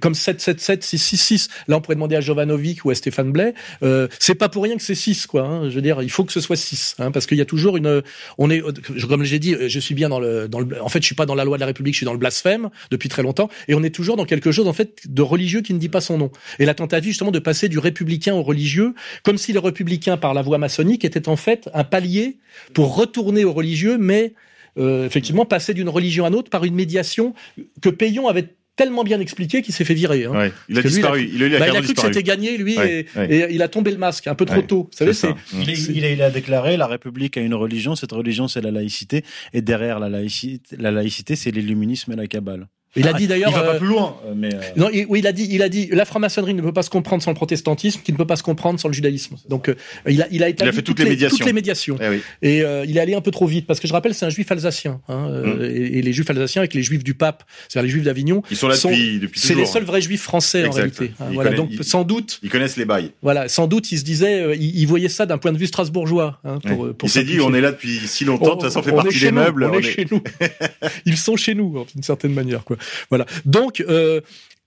comme 0.00 0.14
7, 0.14 0.40
7, 0.40 0.60
7, 0.60 0.82
6, 0.84 0.98
6, 0.98 1.16
6. 1.18 1.48
Là, 1.68 1.76
on 1.76 1.80
pourrait 1.80 1.96
demander 1.96 2.16
à 2.16 2.20
Jovanovic 2.20 2.84
ou 2.84 2.90
à 2.90 2.94
Stéphane 2.94 3.30
Blais. 3.30 3.54
Euh, 3.82 4.08
c'est 4.18 4.34
pas 4.34 4.48
pour 4.48 4.62
rien 4.62 4.76
que 4.76 4.82
c'est 4.82 4.94
6, 4.94 5.26
quoi. 5.26 5.42
Hein. 5.42 5.68
Je 5.68 5.74
veux 5.74 5.82
dire, 5.82 6.02
il 6.02 6.10
faut 6.10 6.24
que 6.24 6.32
ce 6.32 6.40
soit 6.40 6.56
6, 6.56 6.96
hein, 6.98 7.10
parce 7.10 7.26
qu'il 7.26 7.36
y 7.36 7.42
a 7.42 7.44
toujours 7.46 7.76
une. 7.76 8.02
On 8.38 8.50
est, 8.50 8.62
je- 8.94 9.06
comme 9.06 9.24
j'ai 9.24 9.38
dit, 9.38 9.54
je 9.66 9.78
suis 9.80 9.94
bien 9.94 10.08
dans 10.08 10.20
le, 10.20 10.48
dans 10.48 10.60
le. 10.60 10.82
En 10.82 10.88
fait, 10.88 11.00
je 11.00 11.06
suis 11.06 11.14
pas 11.14 11.26
dans 11.26 11.34
la 11.34 11.44
loi 11.44 11.58
de 11.58 11.60
la 11.60 11.66
République, 11.66 11.92
je 11.94 11.98
suis 11.98 12.06
dans 12.06 12.12
le 12.14 12.18
blasphème 12.18 12.70
depuis 12.90 13.08
très 13.10 13.22
longtemps, 13.22 13.50
et 13.68 13.74
on 13.74 13.82
est 13.82 13.94
toujours 13.94 14.16
dans 14.16 14.24
quelque 14.24 14.50
chose 14.52 14.66
en 14.66 14.72
fait 14.72 15.00
de 15.06 15.22
religieux 15.22 15.60
qui 15.60 15.74
ne 15.74 15.78
dit 15.78 15.89
pas 15.90 16.00
son 16.00 16.18
nom. 16.18 16.30
Et 16.58 16.64
la 16.64 16.74
tentative 16.74 17.10
justement 17.10 17.30
de 17.30 17.38
passer 17.38 17.68
du 17.68 17.78
républicain 17.78 18.34
au 18.34 18.42
religieux, 18.42 18.94
comme 19.22 19.38
si 19.38 19.52
le 19.52 19.58
républicain 19.60 20.16
par 20.16 20.34
la 20.34 20.42
voie 20.42 20.58
maçonnique 20.58 21.04
était 21.04 21.28
en 21.28 21.36
fait 21.36 21.68
un 21.74 21.84
palier 21.84 22.38
pour 22.74 22.96
retourner 22.96 23.44
au 23.44 23.52
religieux, 23.52 23.98
mais 23.98 24.34
euh, 24.78 25.06
effectivement 25.06 25.44
passer 25.44 25.74
d'une 25.74 25.88
religion 25.88 26.24
à 26.24 26.30
l'autre 26.30 26.50
par 26.50 26.64
une 26.64 26.74
médiation 26.74 27.34
que 27.82 27.88
Payon 27.88 28.28
avait 28.28 28.54
tellement 28.76 29.04
bien 29.04 29.20
expliqué 29.20 29.60
qu'il 29.60 29.74
s'est 29.74 29.84
fait 29.84 29.92
virer. 29.94 30.24
Hein. 30.24 30.30
Ouais, 30.30 30.52
il 30.70 30.78
a 30.78 30.80
lui, 30.80 30.88
disparu. 30.88 31.30
Il 31.34 31.44
a 31.54 31.58
bah, 31.58 31.66
il 31.68 31.72
carte 31.72 31.76
a 31.76 31.82
cru 31.82 31.94
que 31.94 32.00
c'était 32.00 32.22
gagné, 32.22 32.56
lui, 32.56 32.78
Ouais, 32.78 33.06
et, 33.14 33.18
ouais. 33.18 33.48
et 33.50 33.54
il 33.54 33.60
a 33.60 33.68
tombé 33.68 33.90
le 33.90 33.98
masque 33.98 34.26
un 34.26 34.34
peu 34.34 34.46
trop 34.46 34.56
Ouais, 34.56 34.66
tôt. 34.66 34.88
Vous 34.90 34.96
savez, 34.96 35.12
c'est 35.12 35.34
il 35.52 36.04
a, 36.04 36.10
il 36.10 36.22
a 36.22 36.30
déclaré 36.30 36.78
la 36.78 36.86
République 36.86 37.36
a 37.36 37.40
une 37.42 37.54
religion, 37.54 37.94
cette 37.94 38.12
religion 38.12 38.48
c'est 38.48 38.62
la 38.62 38.70
laïcité, 38.70 39.22
et 39.52 39.60
derrière 39.60 39.98
la 39.98 40.08
laïcité, 40.08 40.76
la 40.78 40.90
laïcité 40.92 41.36
c'est 41.36 41.50
l'illuminisme 41.50 42.12
et 42.12 42.16
la 42.16 42.26
cabale. 42.26 42.68
Il 42.96 43.06
a 43.06 43.12
dit 43.12 43.28
d'ailleurs, 43.28 43.50
Il 43.50 43.54
va 43.54 43.62
euh, 43.62 43.72
pas 43.72 43.78
plus 43.78 43.86
loin, 43.86 44.16
euh, 44.26 44.32
mais. 44.36 44.52
euh, 44.52 44.58
Non, 44.76 44.88
il- 44.92 45.06
oui, 45.08 45.20
il 45.20 45.26
a 45.28 45.32
dit, 45.32 45.46
il 45.50 45.62
a 45.62 45.68
dit, 45.68 45.88
la 45.92 46.04
franc-maçonnerie 46.04 46.54
ne 46.54 46.62
peut 46.62 46.72
pas 46.72 46.82
se 46.82 46.90
comprendre 46.90 47.22
sans 47.22 47.30
le 47.30 47.36
protestantisme, 47.36 48.00
qui 48.04 48.10
ne 48.12 48.16
peut 48.16 48.26
pas 48.26 48.34
se 48.34 48.42
comprendre 48.42 48.80
sans 48.80 48.88
le 48.88 48.94
judaïsme. 48.94 49.36
Donc, 49.48 49.68
euh, 49.68 49.74
il 50.08 50.20
a, 50.22 50.26
il 50.32 50.42
a 50.42 50.48
établi 50.48 50.68
Il 50.68 50.72
a 50.72 50.76
fait 50.76 50.82
toutes 50.82 50.98
les 50.98 51.04
médiations. 51.08 51.36
toutes 51.36 51.46
les 51.46 51.52
médiations. 51.52 51.96
Eh 52.02 52.08
oui. 52.08 52.20
Et 52.42 52.62
euh, 52.62 52.84
il 52.88 52.96
est 52.96 53.00
allé 53.00 53.14
un 53.14 53.20
peu 53.20 53.30
trop 53.30 53.46
vite, 53.46 53.66
parce 53.68 53.78
que 53.78 53.86
je 53.86 53.92
rappelle, 53.92 54.12
c'est 54.14 54.26
un 54.26 54.30
juif 54.30 54.50
alsacien. 54.50 55.00
Hein, 55.08 55.28
euh, 55.30 55.56
Mm. 55.56 55.62
et, 55.62 55.98
et 55.98 56.02
les 56.02 56.12
juifs 56.12 56.28
alsaciens 56.30 56.62
avec 56.62 56.74
les 56.74 56.82
juifs 56.82 57.04
du 57.04 57.14
pape, 57.14 57.44
c'est-à-dire 57.68 57.86
les 57.86 57.92
juifs 57.92 58.02
d'Avignon, 58.04 58.42
Ils 58.50 58.56
sont 58.56 58.66
là 58.66 58.74
depuis, 58.74 59.20
depuis 59.20 59.38
c'est 59.40 59.54
les 59.54 59.66
seuls 59.66 59.84
vrais 59.84 60.00
juifs 60.00 60.22
français 60.22 60.66
en 60.66 60.70
réalité. 60.72 61.12
Hein, 61.20 61.26
Ils 61.30 61.34
voilà, 61.34 61.50
connaissent- 61.50 61.68
donc 61.70 61.78
ils- 61.80 61.84
sans 61.84 62.02
doute, 62.02 62.40
Ils 62.42 62.50
connaissent 62.50 62.76
les 62.76 62.84
bails. 62.86 63.12
voilà, 63.22 63.48
sans 63.48 63.68
doute, 63.68 63.92
il 63.92 63.98
se 63.98 64.04
disait, 64.04 64.40
euh, 64.42 64.54
il, 64.56 64.76
il 64.76 64.86
voyait 64.86 65.08
ça 65.08 65.26
d'un 65.26 65.38
point 65.38 65.52
de 65.52 65.58
vue 65.58 65.66
strasbourgeois. 65.68 66.40
Hein, 66.44 66.58
pour, 66.66 66.78
Ouais. 66.80 66.92
pour 66.92 67.08
il 67.08 67.12
s'est 67.12 67.22
dit, 67.24 67.38
on 67.40 67.54
est 67.54 67.60
là 67.60 67.70
depuis 67.70 67.98
si 68.06 68.24
longtemps. 68.24 68.46
De 68.46 68.50
toute 68.52 68.62
façon, 68.62 68.80
on 68.80 68.82
fait 68.82 68.92
partie 68.92 69.20
des 69.20 69.30
meubles. 69.30 69.64
On, 69.72 69.78
est, 69.78 69.82
chez 69.82 70.06
nous. 70.10 70.20
Ils 71.06 71.16
sont 71.16 71.36
chez 71.36 71.54
nous, 71.54 71.84
d'une 71.94 72.02
certaine 72.02 72.32
manière, 72.32 72.64
quoi. 72.64 72.76
Voilà. 73.08 73.26
Donc, 73.44 73.80
euh, 73.80 74.20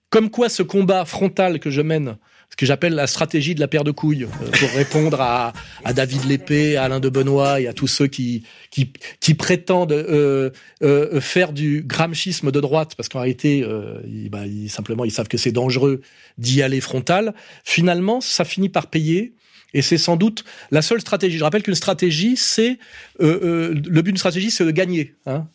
comme 0.10 0.30
quoi 0.30 0.50
ce 0.50 0.64
combat 0.64 1.06
frontal 1.06 1.60
que 1.60 1.70
je 1.70 1.82
mène, 1.82 2.18
ce 2.52 2.56
que 2.56 2.68
j'appelle 2.68 2.94
la 2.94 3.08
stratégie 3.08 3.56
de 3.56 3.60
la 3.60 3.68
paire 3.68 3.84
de 3.84 3.90
couilles, 3.90 4.26
euh, 4.26 4.52
pour 4.60 4.70
répondre 4.76 5.20
à, 5.20 5.54
David 5.94 6.26
Lépée, 6.26 6.78
à 6.78 6.84
Alain 6.84 7.00
de 7.00 7.10
Benoît 7.10 7.60
et 7.60 7.68
à 7.68 7.74
tous 7.74 7.88
ceux 7.88 8.06
qui 8.06 8.44
prétendent 9.38 9.92
euh, 9.92 10.52
faire 11.20 11.52
du 11.52 11.82
gramschisme 11.82 12.52
de 12.52 12.60
droite, 12.60 12.94
parce 12.96 13.10
qu'en 13.10 13.22
réalité, 13.22 13.66
ils, 14.08 14.30
bah, 14.30 14.46
ils- 14.46 14.70
simplement, 14.70 15.04
ils 15.04 15.12
savent 15.12 15.28
que 15.28 15.38
c'est 15.38 15.52
dangereux 15.52 16.02
d'y 16.38 16.62
aller 16.62 16.80
frontal. 16.80 17.34
Finalement, 17.64 18.22
ça 18.22 18.46
finit 18.46 18.70
par 18.70 18.88
payer. 18.88 19.34
Et 19.76 19.82
c'est 19.82 19.98
sans 19.98 20.18
doute 20.18 20.44
la 20.70 20.84
seule 20.84 21.02
stratégie. 21.02 21.40
Je 21.40 21.44
rappelle 21.44 21.64
qu'une 21.64 21.74
stratégie, 21.74 22.38
c'est 22.38 22.78
le 23.20 23.74
but 23.74 24.04
d'une 24.12 24.18
stratégie, 24.18 24.52
c'est 24.52 24.66
de 24.66 24.70
gagner. 24.70 25.16
Hein. 25.26 25.48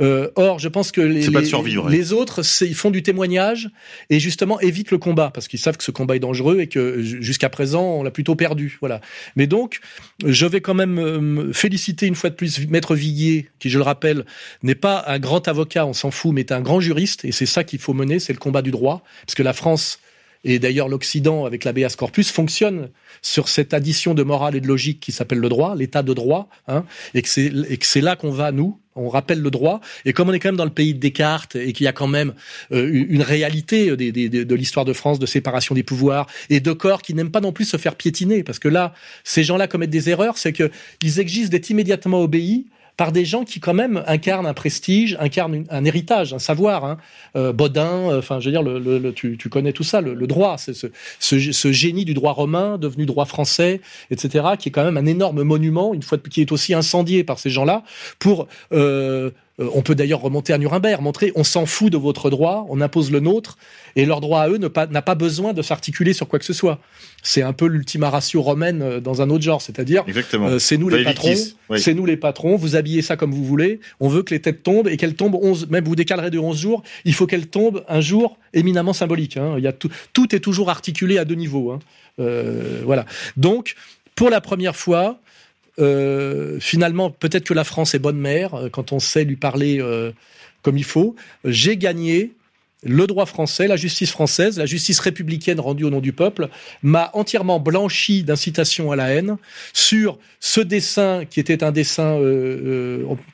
Euh, 0.00 0.30
or, 0.36 0.58
je 0.58 0.68
pense 0.68 0.90
que 0.90 1.00
les, 1.00 1.26
de 1.26 1.38
les- 1.40 1.44
survivre, 1.46 1.88
les 1.88 2.12
autres, 2.12 2.40
ils 2.62 2.74
font 2.74 2.90
du 2.90 3.02
témoignage 3.02 3.68
et 4.10 4.18
justement 4.20 4.58
évitent 4.60 4.90
le 4.90 4.98
combat 4.98 5.30
parce 5.32 5.48
qu'ils 5.48 5.58
savent 5.58 5.76
que 5.76 5.84
ce 5.84 5.90
combat 5.90 6.16
est 6.16 6.20
dangereux 6.20 6.60
et 6.60 6.66
que 6.66 7.02
ju- 7.02 7.22
jusqu'à 7.22 7.50
présent, 7.50 7.84
on 7.84 8.02
l'a 8.02 8.10
plutôt 8.10 8.34
perdu. 8.34 8.78
Voilà. 8.80 9.00
Mais 9.36 9.46
donc, 9.46 9.80
je 10.24 10.46
vais 10.46 10.60
quand 10.60 10.74
même 10.74 10.98
euh, 10.98 11.52
féliciter 11.52 12.06
une 12.06 12.14
fois 12.14 12.30
de 12.30 12.34
plus 12.34 12.66
Maître 12.68 12.94
Viguier, 12.94 13.48
qui, 13.58 13.68
je 13.68 13.78
le 13.78 13.84
rappelle, 13.84 14.24
n'est 14.62 14.74
pas 14.74 15.04
un 15.06 15.18
grand 15.18 15.46
avocat, 15.48 15.84
on 15.86 15.92
s'en 15.92 16.10
fout, 16.10 16.32
mais 16.32 16.40
est 16.40 16.52
un 16.52 16.62
grand 16.62 16.80
juriste 16.80 17.24
et 17.24 17.32
c'est 17.32 17.46
ça 17.46 17.62
qu'il 17.64 17.78
faut 17.78 17.92
mener, 17.94 18.18
c'est 18.18 18.32
le 18.32 18.38
combat 18.38 18.62
du 18.62 18.70
droit, 18.70 19.02
parce 19.26 19.34
que 19.34 19.42
la 19.42 19.52
France 19.52 19.98
et 20.44 20.58
d'ailleurs 20.58 20.88
l'Occident 20.88 21.44
avec 21.44 21.62
l'habeas 21.64 21.94
corpus 21.96 22.32
fonctionne 22.32 22.88
sur 23.22 23.48
cette 23.48 23.74
addition 23.74 24.12
de 24.14 24.24
morale 24.24 24.56
et 24.56 24.60
de 24.60 24.66
logique 24.66 24.98
qui 24.98 25.12
s'appelle 25.12 25.38
le 25.38 25.48
droit, 25.48 25.76
l'état 25.76 26.02
de 26.02 26.12
droit, 26.14 26.48
hein, 26.66 26.84
et 27.14 27.22
que 27.22 27.28
c'est 27.28 28.00
là 28.00 28.16
qu'on 28.16 28.32
va 28.32 28.50
nous. 28.50 28.78
On 28.94 29.08
rappelle 29.08 29.40
le 29.40 29.50
droit, 29.50 29.80
et 30.04 30.12
comme 30.12 30.28
on 30.28 30.32
est 30.34 30.38
quand 30.38 30.48
même 30.50 30.56
dans 30.56 30.64
le 30.66 30.70
pays 30.70 30.92
de 30.92 30.98
Descartes 30.98 31.56
et 31.56 31.72
qu'il 31.72 31.84
y 31.84 31.88
a 31.88 31.92
quand 31.92 32.08
même 32.08 32.34
euh, 32.72 32.90
une 32.92 33.22
réalité 33.22 33.96
des- 33.96 34.12
de 34.12 34.54
l'histoire 34.54 34.84
de 34.84 34.92
France 34.92 35.18
de 35.18 35.24
séparation 35.26 35.74
des 35.74 35.82
pouvoirs 35.82 36.26
et 36.50 36.60
de 36.60 36.72
corps 36.72 37.00
qui 37.00 37.14
n'aiment 37.14 37.30
pas 37.30 37.40
non 37.40 37.52
plus 37.52 37.64
se 37.64 37.78
faire 37.78 37.94
piétiner, 37.96 38.42
parce 38.42 38.58
que 38.58 38.68
là, 38.68 38.92
ces 39.24 39.44
gens-là 39.44 39.66
commettent 39.66 39.88
des 39.90 40.10
erreurs, 40.10 40.36
c'est 40.36 40.52
que 40.52 40.70
ils 41.02 41.20
exigent 41.20 41.48
d'être 41.48 41.70
immédiatement 41.70 42.20
obéis 42.20 42.66
par 42.96 43.12
des 43.12 43.24
gens 43.24 43.44
qui 43.44 43.60
quand 43.60 43.74
même 43.74 44.02
incarnent 44.06 44.46
un 44.46 44.54
prestige, 44.54 45.16
incarnent 45.18 45.64
un 45.70 45.84
héritage, 45.84 46.34
un 46.34 46.38
savoir. 46.38 46.84
Hein. 46.84 46.98
Euh, 47.36 47.52
Bodin, 47.52 48.10
euh, 48.10 48.18
enfin, 48.18 48.40
je 48.40 48.50
veux 48.50 48.52
dire, 48.52 49.14
tu, 49.14 49.48
connais 49.48 49.72
tout 49.72 49.82
ça, 49.82 50.00
le, 50.00 50.26
droit, 50.26 50.56
c'est 50.58 50.74
ce, 50.74 51.72
génie 51.72 52.04
du 52.04 52.14
droit 52.14 52.32
romain 52.32 52.78
devenu 52.78 53.06
droit 53.06 53.24
français, 53.24 53.80
etc., 54.10 54.44
qui 54.58 54.68
est 54.68 54.72
quand 54.72 54.84
même 54.84 54.96
un 54.96 55.06
énorme 55.06 55.42
monument, 55.42 55.94
une 55.94 56.02
fois 56.02 56.18
qui 56.18 56.40
est 56.40 56.52
aussi 56.52 56.74
incendié 56.74 57.24
par 57.24 57.38
ces 57.38 57.50
gens-là, 57.50 57.82
pour 58.18 58.46
euh, 58.72 59.30
on 59.74 59.82
peut 59.82 59.94
d'ailleurs 59.94 60.20
remonter 60.20 60.52
à 60.52 60.58
Nuremberg, 60.58 61.00
montrer 61.00 61.32
on 61.34 61.44
s'en 61.44 61.66
fout 61.66 61.92
de 61.92 61.96
votre 61.96 62.30
droit, 62.30 62.66
on 62.68 62.80
impose 62.80 63.10
le 63.10 63.20
nôtre, 63.20 63.58
et 63.96 64.06
leur 64.06 64.20
droit 64.20 64.40
à 64.40 64.48
eux 64.48 64.58
pas- 64.68 64.86
n'a 64.86 65.02
pas 65.02 65.14
besoin 65.14 65.52
de 65.52 65.62
s'articuler 65.62 66.12
sur 66.12 66.28
quoi 66.28 66.38
que 66.38 66.44
ce 66.44 66.52
soit. 66.52 66.78
C'est 67.22 67.42
un 67.42 67.52
peu 67.52 67.66
l'ultima 67.66 68.10
ratio 68.10 68.42
romaine 68.42 68.82
euh, 68.82 69.00
dans 69.00 69.22
un 69.22 69.30
autre 69.30 69.44
genre, 69.44 69.62
c'est-à-dire 69.62 70.04
euh, 70.34 70.58
c'est 70.58 70.76
nous 70.76 70.88
les 70.88 71.04
patrons, 71.04 71.34
oui. 71.70 71.80
c'est 71.80 71.94
nous 71.94 72.06
les 72.06 72.16
patrons, 72.16 72.56
vous 72.56 72.76
habillez 72.76 73.02
ça 73.02 73.16
comme 73.16 73.32
vous 73.32 73.44
voulez, 73.44 73.80
on 74.00 74.08
veut 74.08 74.22
que 74.22 74.34
les 74.34 74.40
têtes 74.40 74.62
tombent 74.62 74.88
et 74.88 74.96
qu'elles 74.96 75.14
tombent 75.14 75.38
11, 75.40 75.68
même 75.68 75.84
vous 75.84 75.96
décalerez 75.96 76.30
de 76.30 76.38
11 76.38 76.58
jours, 76.58 76.82
il 77.04 77.14
faut 77.14 77.26
qu'elles 77.26 77.48
tombent 77.48 77.84
un 77.88 78.00
jour 78.00 78.38
éminemment 78.54 78.92
symbolique. 78.92 79.36
Hein. 79.36 79.54
Il 79.58 79.64
y 79.64 79.68
a 79.68 79.72
tout, 79.72 79.90
tout 80.12 80.34
est 80.34 80.40
toujours 80.40 80.70
articulé 80.70 81.18
à 81.18 81.24
deux 81.24 81.34
niveaux. 81.34 81.72
Hein. 81.72 81.78
voilà. 82.84 83.04
Donc, 83.36 83.74
pour 84.14 84.30
la 84.30 84.40
première 84.40 84.76
fois, 84.76 85.18
euh, 85.78 86.58
finalement, 86.60 87.10
peut-être 87.10 87.44
que 87.44 87.54
la 87.54 87.64
France 87.64 87.94
est 87.94 87.98
bonne 87.98 88.18
mère 88.18 88.54
euh, 88.54 88.68
quand 88.68 88.92
on 88.92 88.98
sait 88.98 89.24
lui 89.24 89.36
parler 89.36 89.80
euh, 89.80 90.12
comme 90.62 90.76
il 90.76 90.84
faut. 90.84 91.16
J'ai 91.44 91.76
gagné. 91.76 92.32
Le 92.84 93.06
droit 93.06 93.26
français, 93.26 93.68
la 93.68 93.76
justice 93.76 94.10
française, 94.10 94.58
la 94.58 94.66
justice 94.66 94.98
républicaine 94.98 95.60
rendue 95.60 95.84
au 95.84 95.90
nom 95.90 96.00
du 96.00 96.12
peuple, 96.12 96.48
m'a 96.82 97.10
entièrement 97.12 97.60
blanchi 97.60 98.24
d'incitation 98.24 98.90
à 98.90 98.96
la 98.96 99.10
haine 99.10 99.36
sur 99.72 100.18
ce 100.40 100.60
dessin 100.60 101.24
qui 101.24 101.38
était 101.38 101.62
un 101.62 101.70
dessin 101.70 102.18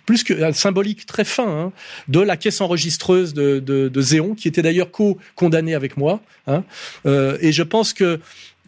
plus 0.05 0.23
que 0.23 0.53
symbolique 0.53 1.07
très 1.07 1.25
fin 1.25 1.49
hein, 1.49 1.73
de 2.09 2.21
la 2.21 2.37
caisse 2.37 2.61
enregistreuse 2.61 3.33
de, 3.33 3.91
Zéon, 3.97 4.35
qui 4.35 4.49
était 4.49 4.61
d'ailleurs 4.61 4.91
co-condamné 4.91 5.75
avec 5.75 5.97
moi. 5.97 6.21
Hein. 6.47 6.63
Et 7.07 7.51
je 7.51 7.63
pense 7.63 7.95
que 7.95 8.21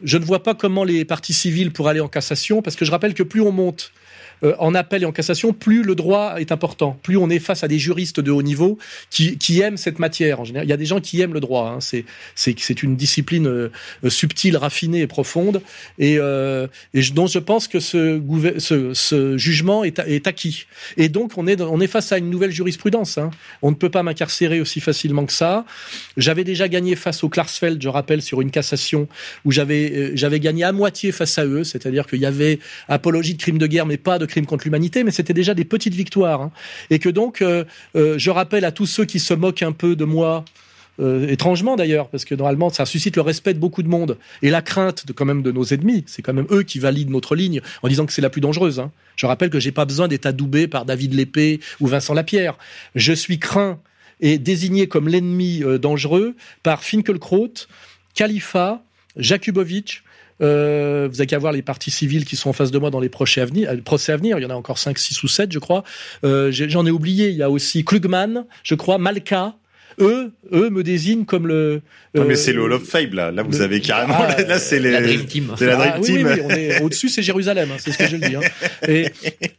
je 0.03 0.19
ne 0.19 0.25
vois 0.25 0.43
pas 0.43 0.55
comment 0.55 0.85
les 0.85 1.05
partis 1.05 1.33
civils 1.33 1.73
pourraient 1.73 1.91
aller 1.91 2.01
en 2.01 2.09
cassation, 2.09 2.63
parce 2.63 2.77
que 2.77 2.85
je 2.85 2.91
rappelle 2.91 3.15
que 3.15 3.23
plus 3.23 3.41
on 3.41 3.53
monte 3.53 3.93
euh, 4.45 4.55
en 4.59 4.75
appel 4.75 5.03
et 5.03 5.07
en 5.07 5.13
cassation, 5.13 5.53
plus 5.53 5.83
le 5.83 5.95
droit 5.95 6.37
est 6.39 6.53
important, 6.53 6.99
plus 7.03 7.17
on 7.17 7.31
est 7.31 7.39
face 7.39 7.65
à 7.65 7.69
des 7.69 7.79
juristes 7.79 8.21
de 8.21 8.31
haut 8.31 8.43
niveau 8.43 8.79
qui, 9.11 9.39
qui 9.39 9.61
aiment 9.61 9.77
cette 9.77 9.99
matière. 9.99 10.41
En 10.41 10.45
général, 10.45 10.67
il 10.67 10.71
y 10.71 10.73
a 10.73 10.77
des 10.77 10.87
gens 10.87 11.01
qui 11.01 11.21
aiment 11.21 11.35
le 11.35 11.41
droit. 11.41 11.71
Hein. 11.71 11.81
C'est 11.81 12.05
c'est 12.35 12.55
c'est 12.59 12.83
une 12.83 12.97
discipline 12.97 13.47
euh, 13.47 13.71
subtile, 14.09 14.57
raffinée 14.57 15.01
et 15.01 15.07
profonde, 15.07 15.63
et, 15.99 16.17
euh, 16.19 16.67
et 16.95 17.03
dont 17.15 17.27
je 17.27 17.39
pense 17.39 17.69
que 17.69 17.81
ce, 17.81 18.21
ce, 18.59 18.95
ce 18.95 19.37
jugement 19.37 19.85
est, 19.85 19.99
est, 19.99 20.27
acquis. 20.27 20.67
Et 20.97 21.09
donc 21.09 21.33
on 21.37 21.47
est 21.47 21.61
on 21.61 21.81
est 21.81 21.87
face 21.87 22.13
à 22.13 22.19
une 22.19 22.31
nouvelle 22.31 22.53
jurisprudence. 22.53 23.19
Hein. 23.19 23.31
On 23.63 23.71
ne 23.71 23.77
peut 23.77 23.91
pas 23.91 24.03
m'incarcérer 24.03 24.61
aussi 24.61 24.81
facilement 24.81 25.27
que 25.27 25.33
ça. 25.33 25.65
J'avais 26.17 26.45
déjà 26.45 26.69
gagné 26.69 26.97
face 26.97 27.25
au 27.25 27.29
Klarsfeld, 27.29 27.83
je 27.83 27.89
rappelle, 27.89 28.23
sur 28.23 28.41
une 28.41 28.51
cassation 28.51 29.09
où 29.45 29.53
j'avais 29.53 29.93
euh, 29.93 30.13
j'avais 30.15 30.41
gagné 30.41 30.65
à 30.65 30.73
moitié 30.73 31.13
face 31.13 31.39
à 31.39 31.45
eux, 31.47 31.65
c'est-à-dire 31.65 32.07
qu'il 32.07 32.21
y 32.21 32.27
avait 32.27 32.59
apologie 32.89 33.35
de 33.35 33.39
crimes 33.43 33.59
de 33.59 33.67
guerre, 33.67 33.87
mais 33.87 33.97
pas 33.97 34.19
de 34.19 34.27
crimes 34.31 34.47
contre 34.47 34.65
l'humanité, 34.65 35.05
mais 35.05 35.11
c'était 35.11 35.35
déjà 35.35 35.55
des 35.55 35.65
petites 35.65 35.95
victoires. 35.95 36.43
Hein. 36.43 36.53
Et 36.89 36.99
que 36.99 37.09
donc, 37.09 37.43
euh, 37.43 37.65
euh, 37.97 38.19
je 38.19 38.31
rappelle 38.31 38.65
à 38.65 38.73
tous 38.73 38.87
ceux 38.87 39.05
qui 39.05 39.21
se 39.21 39.35
moquent 39.35 39.63
un 39.63 39.73
peu 39.73 39.97
de 39.97 40.05
moi, 40.05 40.45
euh, 41.01 41.29
étrangement 41.29 41.77
d'ailleurs, 41.77 42.09
parce 42.09 42.25
que 42.25 42.35
normalement 42.35 42.69
ça 42.69 42.85
suscite 42.85 43.17
le 43.17 43.23
respect 43.23 43.55
de 43.55 43.59
beaucoup 43.59 43.83
de 43.83 43.89
monde 43.89 44.19
et 44.43 44.51
la 44.51 44.61
crainte 44.61 45.07
de 45.07 45.13
quand 45.13 45.25
même 45.25 45.43
de 45.43 45.53
nos 45.53 45.65
ennemis. 45.65 46.05
C'est 46.07 46.23
quand 46.23 46.35
même 46.35 46.47
eux 46.51 46.63
qui 46.63 46.79
valident 46.79 47.11
notre 47.11 47.35
ligne 47.35 47.61
en 47.83 47.89
disant 47.89 48.07
que 48.07 48.13
c'est 48.13 48.23
la 48.23 48.31
plus 48.31 48.41
dangereuse. 48.41 48.81
Hein. 48.81 48.91
Je 49.17 49.27
rappelle 49.27 49.51
que 49.51 49.61
j'ai 49.61 49.73
pas 49.73 49.85
besoin 49.85 50.09
d'être 50.09 50.27
adoubé 50.27 50.67
par 50.69 50.85
David 50.85 51.15
Lépée 51.15 51.61
ou 51.81 51.87
Vincent 51.87 52.15
Lapierre. 52.15 52.59
Je 52.95 53.13
suis 53.13 53.39
craint 53.39 53.79
et 54.21 54.39
désigné 54.39 54.87
comme 54.89 55.09
l'ennemi 55.09 55.63
dangereux 55.81 56.35
par 56.63 56.85
Finkelkraut, 56.85 57.55
Khalifa, 58.15 58.83
Jakubovic, 59.17 60.03
euh, 60.43 61.09
vous 61.11 61.21
avez 61.21 61.27
qu'à 61.27 61.39
voir 61.39 61.53
les 61.53 61.63
partis 61.63 61.91
civils 61.91 62.25
qui 62.25 62.37
sont 62.37 62.51
en 62.51 62.53
face 62.53 62.71
de 62.71 62.79
moi 62.79 62.91
dans 62.91 63.01
les 63.01 63.09
procès 63.09 63.41
à 63.41 63.45
venir. 63.45 63.71
Euh, 63.71 63.77
procès 63.85 64.13
à 64.13 64.17
venir 64.17 64.39
il 64.39 64.43
y 64.43 64.47
en 64.47 64.51
a 64.51 64.55
encore 64.55 64.79
5, 64.79 64.99
6 64.99 65.23
ou 65.23 65.29
7, 65.29 65.53
je 65.53 65.59
crois. 65.59 65.85
Euh, 66.25 66.51
J'en 66.53 66.87
ai 66.87 66.91
oublié. 66.91 67.29
Il 67.29 67.37
y 67.37 67.43
a 67.43 67.51
aussi 67.51 67.85
Klugman, 67.85 68.47
je 68.63 68.75
crois, 68.75 68.99
Malka. 68.99 69.55
Eux, 69.99 70.33
eux 70.53 70.71
me 70.71 70.83
désignent 70.83 71.27
comme 71.27 71.47
le. 71.47 71.83
Non, 72.15 72.25
mais 72.25 72.37
c'est 72.37 72.55
le 72.55 72.63
Hall 72.63 72.73
of 72.73 72.85
Fame 72.85 73.13
là. 73.13 73.31
Là, 73.31 73.43
vous 73.43 73.51
le... 73.51 73.61
avez 73.61 73.81
carrément. 73.81 74.17
Ah, 74.19 74.41
là, 74.43 74.59
c'est 74.59 74.79
les... 74.79 74.93
la 74.93 75.03
Dream 75.03 75.27
Team. 75.27 75.53
C'est 75.59 75.67
la 75.67 75.77
Dream 75.77 75.93
ah, 75.97 76.01
Team. 76.01 76.27
Oui, 76.27 76.33
oui, 76.37 76.41
on 76.45 76.51
est 76.51 76.81
au-dessus, 76.81 77.11
c'est 77.11 77.23
Jérusalem. 77.23 77.71
Hein, 77.71 77.77
c'est 77.79 77.93
ce 77.93 77.99
que 77.99 78.07
je 78.07 78.17
le 78.17 78.29
dis. 78.29 78.37
Hein. 78.37 78.41
Et, 78.89 79.07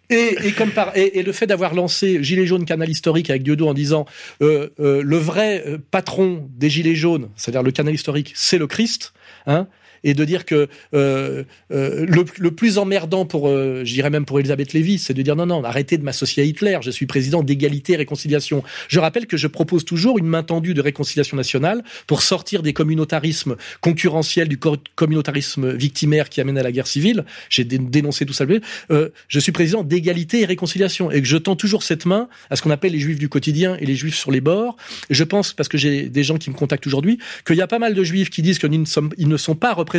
et, 0.10 0.48
et, 0.48 0.52
comme 0.54 0.72
par 0.72 0.98
et, 0.98 1.20
et 1.20 1.24
le 1.24 1.32
fait 1.32 1.46
d'avoir 1.46 1.76
lancé 1.76 2.24
Gilets 2.24 2.48
jaunes 2.48 2.66
canal 2.66 2.90
historique 2.90 3.30
avec 3.30 3.44
Dieudo 3.44 3.68
en 3.68 3.74
disant 3.76 4.06
euh, 4.42 4.70
euh, 4.80 5.04
le 5.04 5.18
vrai 5.18 5.64
patron 5.92 6.50
des 6.58 6.70
Gilets 6.70 6.96
jaunes, 6.96 7.30
c'est-à-dire 7.36 7.62
le 7.62 7.72
canal 7.72 7.94
historique, 7.94 8.32
c'est 8.36 8.58
le 8.58 8.68
Christ. 8.68 9.14
Hein, 9.46 9.68
et 10.04 10.14
de 10.14 10.26
dire 10.26 10.46
que 10.46 10.68
euh, 10.94 11.44
euh, 11.72 12.06
le, 12.06 12.52
plus 12.52 12.78
emmerdant 12.78 13.26
pour, 13.26 13.48
euh, 13.48 13.84
je 13.86 14.02
même 14.02 14.26
pour 14.26 14.40
Elisabeth 14.40 14.74
Lévy, 14.74 14.98
c'est 14.98 15.14
de 15.14 15.22
dire 15.22 15.36
non, 15.36 15.46
non, 15.46 15.64
arrêtez 15.64 15.98
de 15.98 16.04
m'associer 16.04 16.44
à 16.44 16.46
Hitler, 16.46 16.80
je 16.82 16.92
suis 16.92 17.06
président 17.06 17.44
d'égalité 17.44 17.94
et 17.94 17.98
réconciliation. 17.98 18.64
Je 18.88 19.00
rappelle 19.00 19.28
que 19.28 19.38
je 19.38 19.48
propose 19.48 19.86
toujours 19.86 20.18
une 20.18 20.26
main 20.26 20.44
tendue 20.44 20.74
de 20.74 20.82
réconciliation 20.82 21.38
nationale 21.38 21.84
pour 22.08 22.22
sortir 22.24 22.64
des 22.64 22.74
communautarismes 22.74 23.56
concurrentiels, 23.80 24.48
du 24.48 24.58
communautarisme 24.96 25.72
victimaire 25.74 26.30
qui 26.30 26.42
amène 26.42 26.58
à 26.58 26.64
la 26.64 26.72
guerre 26.72 26.88
civile. 26.88 27.26
J'ai 27.50 27.64
dénoncé 27.64 28.26
tout 28.26 28.34
ça. 28.34 28.46
Euh, 28.90 29.10
je 29.28 29.40
suis 29.40 29.52
président 29.52 29.84
d'égalité 29.84 30.42
et 30.42 30.46
réconciliation 30.46 31.12
et 31.12 31.22
que 31.22 31.28
je 31.28 31.38
tends 31.38 31.56
toujours 31.56 31.84
cette 31.84 32.06
main 32.06 32.28
à 32.50 32.56
ce 32.56 32.62
qu'on 32.62 32.72
appelle 32.72 32.94
les 32.94 33.00
juifs 33.00 33.20
du 33.20 33.30
quotidien 33.30 33.78
et 33.80 33.86
les 33.86 33.96
juifs 33.96 34.18
sur 34.18 34.32
les 34.32 34.42
bords. 34.42 34.78
Je 35.10 35.24
pense, 35.24 35.54
parce 35.54 35.70
que 35.70 35.78
j'ai 35.78 36.10
des 36.10 36.24
gens 36.24 36.38
qui 36.38 36.50
me 36.50 36.56
contactent 36.56 36.88
aujourd'hui, 36.88 37.20
qu'il 37.46 37.56
y 37.56 37.62
a 37.62 37.68
pas 37.68 37.80
mal 37.80 37.94
de 37.94 38.04
juifs 38.04 38.30
qui 38.30 38.42
disent 38.42 38.58
qu'ils 38.58 38.72
ne 38.72 39.38
sont 39.38 39.56
pas 39.56 39.74
représentés 39.74 39.91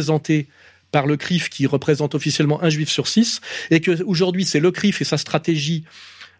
par 0.90 1.06
le 1.06 1.16
CRIF 1.16 1.48
qui 1.48 1.66
représente 1.66 2.14
officiellement 2.14 2.62
un 2.62 2.68
juif 2.68 2.90
sur 2.90 3.08
six, 3.08 3.40
et 3.70 3.80
que 3.80 4.02
aujourd'hui 4.04 4.44
c'est 4.44 4.60
le 4.60 4.70
CRIF 4.70 5.00
et 5.00 5.04
sa 5.04 5.16
stratégie 5.18 5.84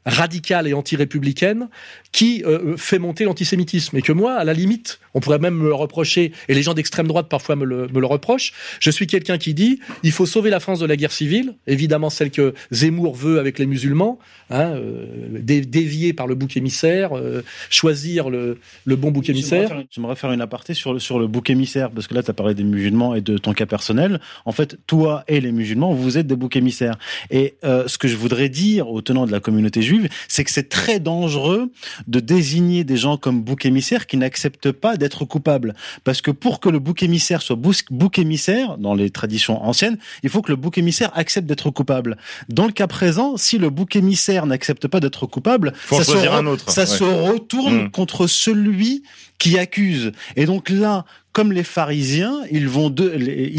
radicale 0.07 0.67
et 0.67 0.75
anti-républicaine 0.75 1.69
qui 2.11 2.43
euh, 2.45 2.77
fait 2.77 2.99
monter 2.99 3.25
l'antisémitisme 3.25 3.97
et 3.97 4.03
que 4.03 4.13
moi, 4.13 4.35
à 4.35 4.45
la 4.45 4.53
limite, 4.53 5.01
on 5.15 5.21
pourrait 5.21 5.39
même 5.39 5.55
me 5.55 5.69
le 5.69 5.75
reprocher, 5.75 6.33
et 6.49 6.55
les 6.55 6.63
gens 6.63 6.75
d'extrême 6.75 7.07
droite 7.07 7.29
parfois 7.29 7.57
me 7.57 7.65
le, 7.65 8.07
reprochent, 8.07 8.53
je 8.81 8.91
suis 8.91 9.07
quelqu'un 9.07 9.39
qui 9.39 9.55
dit 9.55 9.79
il 10.03 10.13
faut 10.13 10.27
sauver 10.27 10.51
la 10.51 10.61
France 10.61 10.81
de 10.81 10.87
la 10.87 10.97
guerre 10.97 11.13
civile, 11.13 11.55
évidemment 11.67 12.11
celle 12.11 12.31
que 12.31 12.55
Zemmour 12.71 13.15
veut 13.15 13.39
avec 13.39 13.59
les 13.59 13.67
musulmans, 13.67 14.19
hein, 14.51 14.73
euh, 14.75 15.07
dévier 15.43 16.13
par 16.13 16.27
le 16.27 16.35
bouc 16.35 16.57
émissaire, 16.57 17.17
euh, 17.17 17.43
choisir 17.71 18.31
le, 18.31 18.59
bon 18.87 19.11
bouc 19.11 19.29
émissaire. 19.29 19.85
J'aimerais 19.91 20.17
faire, 20.17 20.33
une 20.33 20.41
aparté 20.41 20.75
sur 20.75 20.95
le, 20.95 20.99
sur 20.99 21.19
le 21.19 21.27
bouc 21.27 21.51
émissaire, 21.51 21.91
parce 21.91 22.07
que 22.07 22.15
là, 22.15 22.23
tu 22.23 22.31
as 22.31 22.35
parlé 22.35 22.55
des 22.55 22.65
musulmans 22.65 23.15
et 23.15 23.21
de 23.21 23.39
ton 23.39 23.53
cas 23.53 23.67
personnel. 23.67 24.21
En 24.45 24.53
fait, 24.53 24.79
toi 24.87 25.25
et 25.29 25.41
les 25.41 25.53
musulmans, 25.53 25.93
vous 25.93 26.19
êtes 26.19 26.27
des 26.27 26.37
boucs 26.37 26.57
émissaires. 26.57 26.99
Et 27.31 27.55
euh, 27.65 27.87
ce 27.87 27.99
que 27.99 28.09
je 28.09 28.17
voudrais 28.17 28.49
dire 28.49 28.89
aux 28.89 29.03
tenants 29.03 29.27
de 29.27 29.33
la 29.33 29.41
communauté 29.41 29.83
juive, 29.83 29.92
c'est 30.29 30.45
que 30.45 30.51
c'est 30.51 30.69
très 30.69 31.01
dangereux 31.01 31.71
de 32.07 32.21
désigner 32.21 32.85
des 32.85 32.97
gens 32.97 33.17
comme 33.17 33.43
bouc 33.43 33.67
émissaires 33.67 34.07
qui 34.07 34.17
n'acceptent 34.17 34.73
pas 34.73 34.97
d'être 34.97 35.25
coupables. 35.25 35.75
Parce 36.05 36.21
que 36.21 36.31
pour 36.31 36.61
que 36.61 36.69
le 36.69 36.79
bouc 36.79 37.03
émissaire 37.03 37.43
soit 37.43 37.57
bouc 37.57 38.19
émissaire, 38.19 38.79
dans 38.79 38.95
les 38.95 39.11
traditions 39.11 39.63
anciennes, 39.65 39.99
il 40.23 40.31
faut 40.31 40.43
que 40.43 40.51
le 40.51 40.57
bouc 40.57 40.79
émissaire 40.79 41.11
accepte 41.15 41.47
d'être 41.47 41.71
coupable. 41.71 42.17
Dans 42.49 42.67
le 42.67 42.73
cas 42.73 42.87
présent, 42.87 43.37
si 43.37 43.59
le 43.59 43.71
bouc 43.71 43.97
émissaire 43.97 44.47
n'accepte 44.47 44.89
pas 44.89 45.01
d'être 45.01 45.27
coupable, 45.27 45.73
faut 45.77 46.03
ça, 46.03 46.05
se, 46.05 46.29
un 46.29 46.47
autre. 46.47 46.71
ça 46.71 46.83
ouais. 46.83 46.87
se 46.87 47.05
retourne 47.05 47.85
mmh. 47.85 47.91
contre 47.91 48.27
celui 48.27 49.03
qui 49.39 49.59
accuse. 49.59 50.13
Et 50.37 50.47
donc 50.47 50.71
là, 50.71 51.05
comme 51.33 51.53
les 51.53 51.65
pharisiens, 51.65 52.41
ils 52.51 52.69
vont 52.69 52.91
de. 52.91 53.09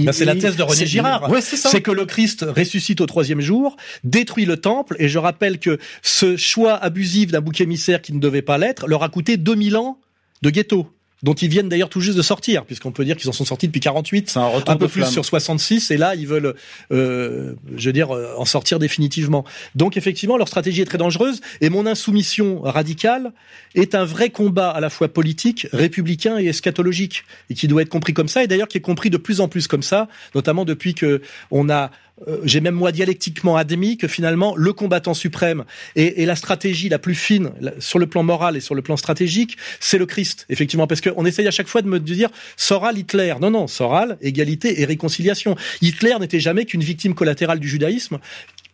Ben 0.03 0.11
c'est 0.11 0.25
la 0.25 0.35
thèse 0.35 0.55
de 0.55 0.63
René 0.63 0.85
Girard. 0.85 1.29
Ouais, 1.29 1.41
c'est 1.41 1.57
ça. 1.57 1.69
C'est 1.69 1.81
que 1.81 1.91
le 1.91 2.05
Christ 2.05 2.45
ressuscite 2.47 3.01
au 3.01 3.05
troisième 3.05 3.41
jour, 3.41 3.75
détruit 4.03 4.45
le 4.45 4.57
temple, 4.57 4.95
et 4.99 5.09
je 5.09 5.17
rappelle 5.17 5.59
que 5.59 5.79
ce 6.01 6.37
choix 6.37 6.75
abusif 6.75 7.31
d'un 7.31 7.41
bouc 7.41 7.59
émissaire 7.61 8.01
qui 8.01 8.13
ne 8.13 8.19
devait 8.19 8.41
pas 8.41 8.57
l'être 8.57 8.87
leur 8.87 9.03
a 9.03 9.09
coûté 9.09 9.37
2000 9.37 9.77
ans 9.77 9.99
de 10.41 10.49
ghetto 10.49 10.87
dont 11.23 11.33
ils 11.33 11.49
viennent 11.49 11.69
d'ailleurs 11.69 11.89
tout 11.89 12.01
juste 12.01 12.17
de 12.17 12.21
sortir, 12.21 12.65
puisqu'on 12.65 12.91
peut 12.91 13.05
dire 13.05 13.15
qu'ils 13.15 13.29
en 13.29 13.33
sont 13.33 13.45
sortis 13.45 13.67
depuis 13.67 13.79
48, 13.79 14.33
un, 14.35 14.51
un, 14.67 14.75
peu 14.75 14.87
plus 14.87 15.05
sur 15.05 15.25
66, 15.25 15.89
et 15.91 15.97
là 15.97 16.15
ils 16.15 16.27
veulent, 16.27 16.53
euh, 16.91 17.55
je 17.75 17.89
veux 17.89 17.93
dire, 17.93 18.11
en 18.11 18.45
sortir 18.45 18.77
définitivement. 18.77 19.45
Donc 19.75 19.97
effectivement, 19.97 20.37
leur 20.37 20.47
stratégie 20.47 20.81
est 20.81 20.85
très 20.85 20.97
dangereuse, 20.97 21.41
et 21.61 21.69
mon 21.69 21.85
insoumission 21.85 22.61
radicale 22.61 23.31
est 23.73 23.95
un 23.95 24.05
vrai 24.05 24.29
combat 24.29 24.69
à 24.69 24.79
la 24.79 24.89
fois 24.89 25.07
politique, 25.07 25.67
républicain 25.71 26.37
et 26.37 26.47
eschatologique, 26.47 27.23
et 27.49 27.53
qui 27.53 27.67
doit 27.67 27.81
être 27.81 27.89
compris 27.89 28.13
comme 28.13 28.27
ça, 28.27 28.43
et 28.43 28.47
d'ailleurs 28.47 28.67
qui 28.67 28.77
est 28.77 28.81
compris 28.81 29.09
de 29.09 29.17
plus 29.17 29.41
en 29.41 29.47
plus 29.47 29.67
comme 29.67 29.83
ça, 29.83 30.09
notamment 30.35 30.65
depuis 30.65 30.93
que 30.93 31.21
on 31.51 31.69
a 31.69 31.89
euh, 32.27 32.37
j'ai 32.43 32.61
même 32.61 32.75
moi 32.75 32.91
dialectiquement 32.91 33.57
admis 33.57 33.97
que 33.97 34.07
finalement 34.07 34.55
le 34.55 34.71
combattant 34.71 35.13
suprême 35.13 35.65
et, 35.95 36.21
et, 36.21 36.25
la 36.25 36.35
stratégie 36.35 36.87
la 36.87 36.99
plus 36.99 37.15
fine 37.15 37.51
sur 37.79 37.97
le 37.97 38.05
plan 38.05 38.21
moral 38.21 38.55
et 38.55 38.59
sur 38.59 38.75
le 38.75 38.81
plan 38.81 38.97
stratégique, 38.97 39.57
c'est 39.79 39.97
le 39.97 40.05
Christ, 40.05 40.45
effectivement, 40.49 40.85
parce 40.87 41.01
qu'on 41.01 41.25
essaye 41.25 41.47
à 41.47 41.51
chaque 41.51 41.67
fois 41.67 41.81
de 41.81 41.87
me 41.87 41.99
dire 41.99 42.29
Soral, 42.55 42.97
Hitler. 42.97 43.35
Non, 43.41 43.49
non, 43.49 43.67
Soral, 43.67 44.17
égalité 44.21 44.81
et 44.81 44.85
réconciliation. 44.85 45.55
Hitler 45.81 46.15
n'était 46.19 46.39
jamais 46.39 46.65
qu'une 46.65 46.83
victime 46.83 47.15
collatérale 47.15 47.59
du 47.59 47.67
judaïsme 47.67 48.19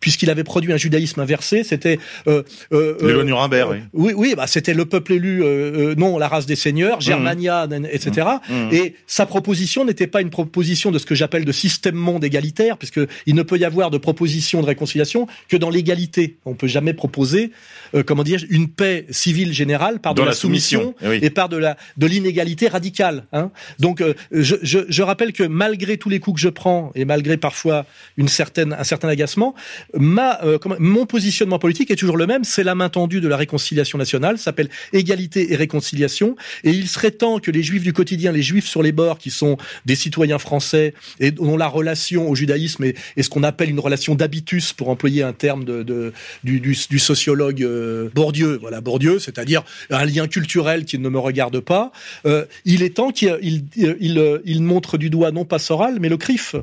puisqu'il 0.00 0.30
avait 0.30 0.44
produit 0.44 0.72
un 0.72 0.76
judaïsme 0.76 1.20
inversé. 1.20 1.62
C'était 1.62 1.98
euh, 2.26 2.42
euh, 2.72 2.96
les 3.02 3.12
lois 3.12 3.24
Nuremberg. 3.24 3.72
Euh, 3.72 3.80
oui, 3.92 4.12
oui, 4.16 4.34
bah 4.36 4.46
c'était 4.46 4.74
le 4.74 4.86
peuple 4.86 5.12
élu, 5.14 5.44
euh, 5.44 5.94
non 5.96 6.18
la 6.18 6.28
race 6.28 6.46
des 6.46 6.56
seigneurs, 6.56 7.00
Germania, 7.00 7.66
mmh. 7.66 7.86
etc. 7.92 8.26
Mmh. 8.48 8.54
Et 8.72 8.94
sa 9.06 9.26
proposition 9.26 9.84
n'était 9.84 10.06
pas 10.06 10.22
une 10.22 10.30
proposition 10.30 10.90
de 10.90 10.98
ce 10.98 11.06
que 11.06 11.14
j'appelle 11.14 11.44
de 11.44 11.52
système 11.52 11.94
monde 11.94 12.24
égalitaire, 12.24 12.78
puisque 12.78 13.00
il 13.26 13.34
ne 13.34 13.42
peut 13.42 13.58
y 13.58 13.64
avoir 13.64 13.90
de 13.90 13.98
proposition 13.98 14.62
de 14.62 14.66
réconciliation 14.66 15.26
que 15.48 15.56
dans 15.56 15.70
l'égalité. 15.70 16.38
On 16.44 16.54
peut 16.54 16.66
jamais 16.66 16.94
proposer, 16.94 17.52
euh, 17.94 18.02
comment 18.02 18.22
dire, 18.22 18.42
une 18.48 18.68
paix 18.68 19.06
civile 19.10 19.52
générale 19.52 20.00
par 20.00 20.14
dans 20.14 20.22
de 20.22 20.26
la, 20.26 20.32
la 20.32 20.36
soumission, 20.36 20.94
soumission, 20.98 21.10
oui. 21.10 21.18
et 21.22 21.30
par 21.30 21.48
de 21.48 21.56
la 21.56 21.76
de 21.96 22.06
l'inégalité 22.06 22.68
radicale. 22.68 23.24
Hein. 23.32 23.50
Donc, 23.78 24.02
je, 24.32 24.56
je, 24.62 24.78
je 24.88 25.02
rappelle 25.02 25.32
que 25.32 25.42
malgré 25.42 25.98
tous 25.98 26.08
les 26.08 26.20
coups 26.20 26.36
que 26.36 26.40
je 26.40 26.48
prends 26.48 26.90
et 26.94 27.04
malgré 27.04 27.36
parfois 27.36 27.84
une 28.16 28.28
certaine 28.28 28.72
un 28.72 28.84
certain 28.84 29.08
agacement, 29.08 29.54
ma, 29.98 30.42
euh, 30.44 30.58
comment- 30.58 30.76
mon 30.78 31.06
positionnement 31.06 31.58
politique 31.58 31.90
est 31.90 31.96
toujours 31.96 32.16
le 32.16 32.26
même. 32.26 32.44
C'est 32.44 32.64
la 32.64 32.74
main 32.74 32.88
tendue 32.88 33.20
de 33.20 33.28
la 33.28 33.36
réconciliation 33.36 33.98
nationale. 33.98 34.38
S'appelle 34.38 34.68
égalité 34.92 35.52
et 35.52 35.56
réconciliation. 35.56 36.36
Et 36.64 36.70
il 36.70 36.88
serait 36.88 37.10
temps 37.10 37.38
que 37.38 37.50
les 37.50 37.62
juifs 37.62 37.82
du 37.82 37.92
quotidien, 37.92 38.32
les 38.32 38.42
juifs 38.42 38.66
sur 38.66 38.82
les 38.82 38.92
bords, 38.92 39.18
qui 39.18 39.30
sont 39.30 39.56
des 39.86 39.94
citoyens 39.96 40.38
français 40.38 40.94
et 41.18 41.30
dont 41.30 41.56
la 41.56 41.66
relation 41.68 42.28
au 42.28 42.34
judaïsme 42.34 42.84
est, 42.84 42.94
ce 43.22 43.28
qu'on 43.28 43.42
appelle 43.42 43.70
une 43.70 43.80
relation 43.80 44.14
d'habitus, 44.14 44.72
pour 44.72 44.88
employer 44.88 45.22
un 45.22 45.32
terme 45.32 45.64
de, 45.64 45.82
de- 45.82 46.12
du, 46.44 46.60
du, 46.60 46.74
sociologue 46.98 47.62
euh, 47.62 48.08
Bourdieu. 48.14 48.58
Voilà, 48.60 48.80
Bourdieu, 48.80 49.18
c'est-à-dire 49.18 49.62
un 49.90 50.04
lien 50.04 50.26
culturel 50.28 50.84
qui 50.84 50.98
ne 50.98 51.08
me 51.08 51.18
regarde 51.18 51.60
pas. 51.60 51.92
Euh, 52.26 52.44
il 52.64 52.82
est 52.82 52.96
temps 52.96 53.10
qu'il 53.10 53.38
il, 53.42 53.64
il, 54.00 54.18
euh, 54.18 54.38
il 54.44 54.62
montre 54.62 54.98
du 54.98 55.10
doigt 55.10 55.30
non 55.32 55.44
pas 55.44 55.58
Soral, 55.58 55.98
mais 56.00 56.08
le 56.08 56.16
CRIF, 56.16 56.54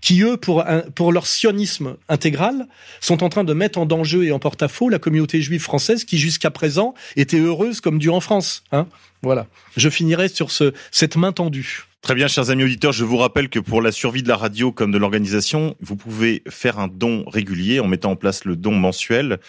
qui 0.00 0.22
eux, 0.22 0.36
pour, 0.36 0.66
un- 0.66 0.82
pour 0.94 1.12
leur 1.12 1.26
sionisme 1.26 1.96
intégral, 2.08 2.66
sont 3.00 3.22
en 3.22 3.28
train 3.28 3.44
de 3.44 3.54
mettre 3.54 3.78
en 3.78 3.86
danger 3.86 4.24
et 4.24 4.32
en 4.32 4.38
porte-à-faux 4.38 4.88
la 4.88 4.98
communauté 4.98 5.40
juive 5.40 5.62
française 5.62 6.04
qui 6.04 6.18
jusqu'à 6.18 6.50
présent 6.50 6.94
était 7.16 7.38
heureuse 7.38 7.80
comme 7.80 7.98
Dieu 7.98 8.12
en 8.12 8.20
France. 8.20 8.62
Hein 8.72 8.86
voilà. 9.22 9.46
Je 9.76 9.88
finirai 9.88 10.28
sur 10.28 10.50
ce, 10.50 10.72
cette 10.90 11.16
main 11.16 11.32
tendue. 11.32 11.84
Très 12.02 12.14
bien, 12.14 12.28
chers 12.28 12.50
amis 12.50 12.62
auditeurs, 12.62 12.92
je 12.92 13.04
vous 13.04 13.16
rappelle 13.16 13.48
que 13.48 13.58
pour 13.58 13.82
la 13.82 13.90
survie 13.90 14.22
de 14.22 14.28
la 14.28 14.36
radio 14.36 14.70
comme 14.70 14.92
de 14.92 14.98
l'organisation, 14.98 15.76
vous 15.80 15.96
pouvez 15.96 16.42
faire 16.48 16.78
un 16.78 16.86
don 16.86 17.24
régulier 17.26 17.80
en 17.80 17.88
mettant 17.88 18.12
en 18.12 18.16
place 18.16 18.44
le 18.44 18.54
don 18.54 18.72
mensuel. 18.72 19.40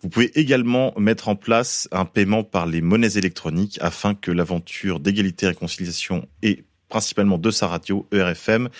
Vous 0.00 0.08
pouvez 0.08 0.30
également 0.40 0.94
mettre 0.96 1.28
en 1.28 1.36
place 1.36 1.88
un 1.92 2.06
paiement 2.06 2.42
par 2.42 2.64
les 2.64 2.80
monnaies 2.80 3.18
électroniques 3.18 3.78
afin 3.82 4.14
que 4.14 4.30
l'aventure 4.30 4.98
d'égalité 4.98 5.46
réconciliation 5.46 6.26
et 6.42 6.64
principalement 6.88 7.36
de 7.36 7.50
sa 7.50 7.66
radio 7.66 8.06
ERFM 8.12 8.70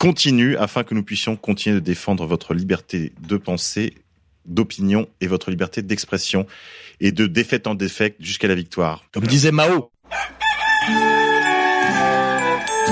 continue 0.00 0.56
afin 0.56 0.82
que 0.82 0.94
nous 0.94 1.02
puissions 1.02 1.36
continuer 1.36 1.74
de 1.74 1.80
défendre 1.80 2.26
votre 2.26 2.54
liberté 2.54 3.12
de 3.20 3.36
pensée, 3.36 3.92
d'opinion 4.46 5.06
et 5.20 5.26
votre 5.26 5.50
liberté 5.50 5.82
d'expression 5.82 6.46
et 7.00 7.12
de 7.12 7.26
défaite 7.26 7.66
en 7.66 7.74
défaite 7.74 8.16
jusqu'à 8.18 8.48
la 8.48 8.54
victoire. 8.54 9.04
Comme 9.12 9.26
disait 9.26 9.52
Mao. 9.52 9.90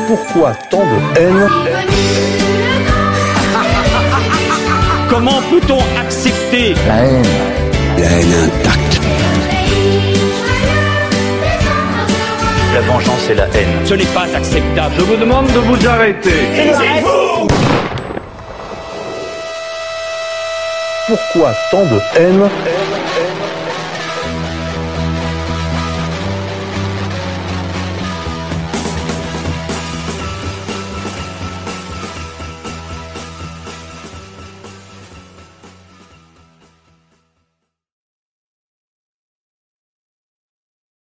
Pourquoi 0.06 0.54
tant 0.70 0.84
de 0.84 1.18
haine 1.18 1.48
Comment 5.08 5.40
peut-on 5.50 5.80
accepter 5.98 6.74
La 6.86 7.06
haine. 7.06 7.22
La 7.96 8.10
haine 8.10 8.34
intacte. 8.34 8.97
La 12.74 12.80
vengeance 12.82 13.30
et 13.30 13.34
la 13.34 13.44
haine. 13.46 13.68
Ce 13.84 13.94
n'est 13.94 14.04
pas 14.06 14.26
acceptable. 14.34 14.94
Je 14.98 15.02
vous 15.02 15.16
demande 15.16 15.46
de 15.46 15.58
vous 15.58 15.88
arrêter. 15.88 16.30
Pourquoi 21.06 21.52
tant 21.70 21.84
de 21.84 22.00
haine? 22.18 22.48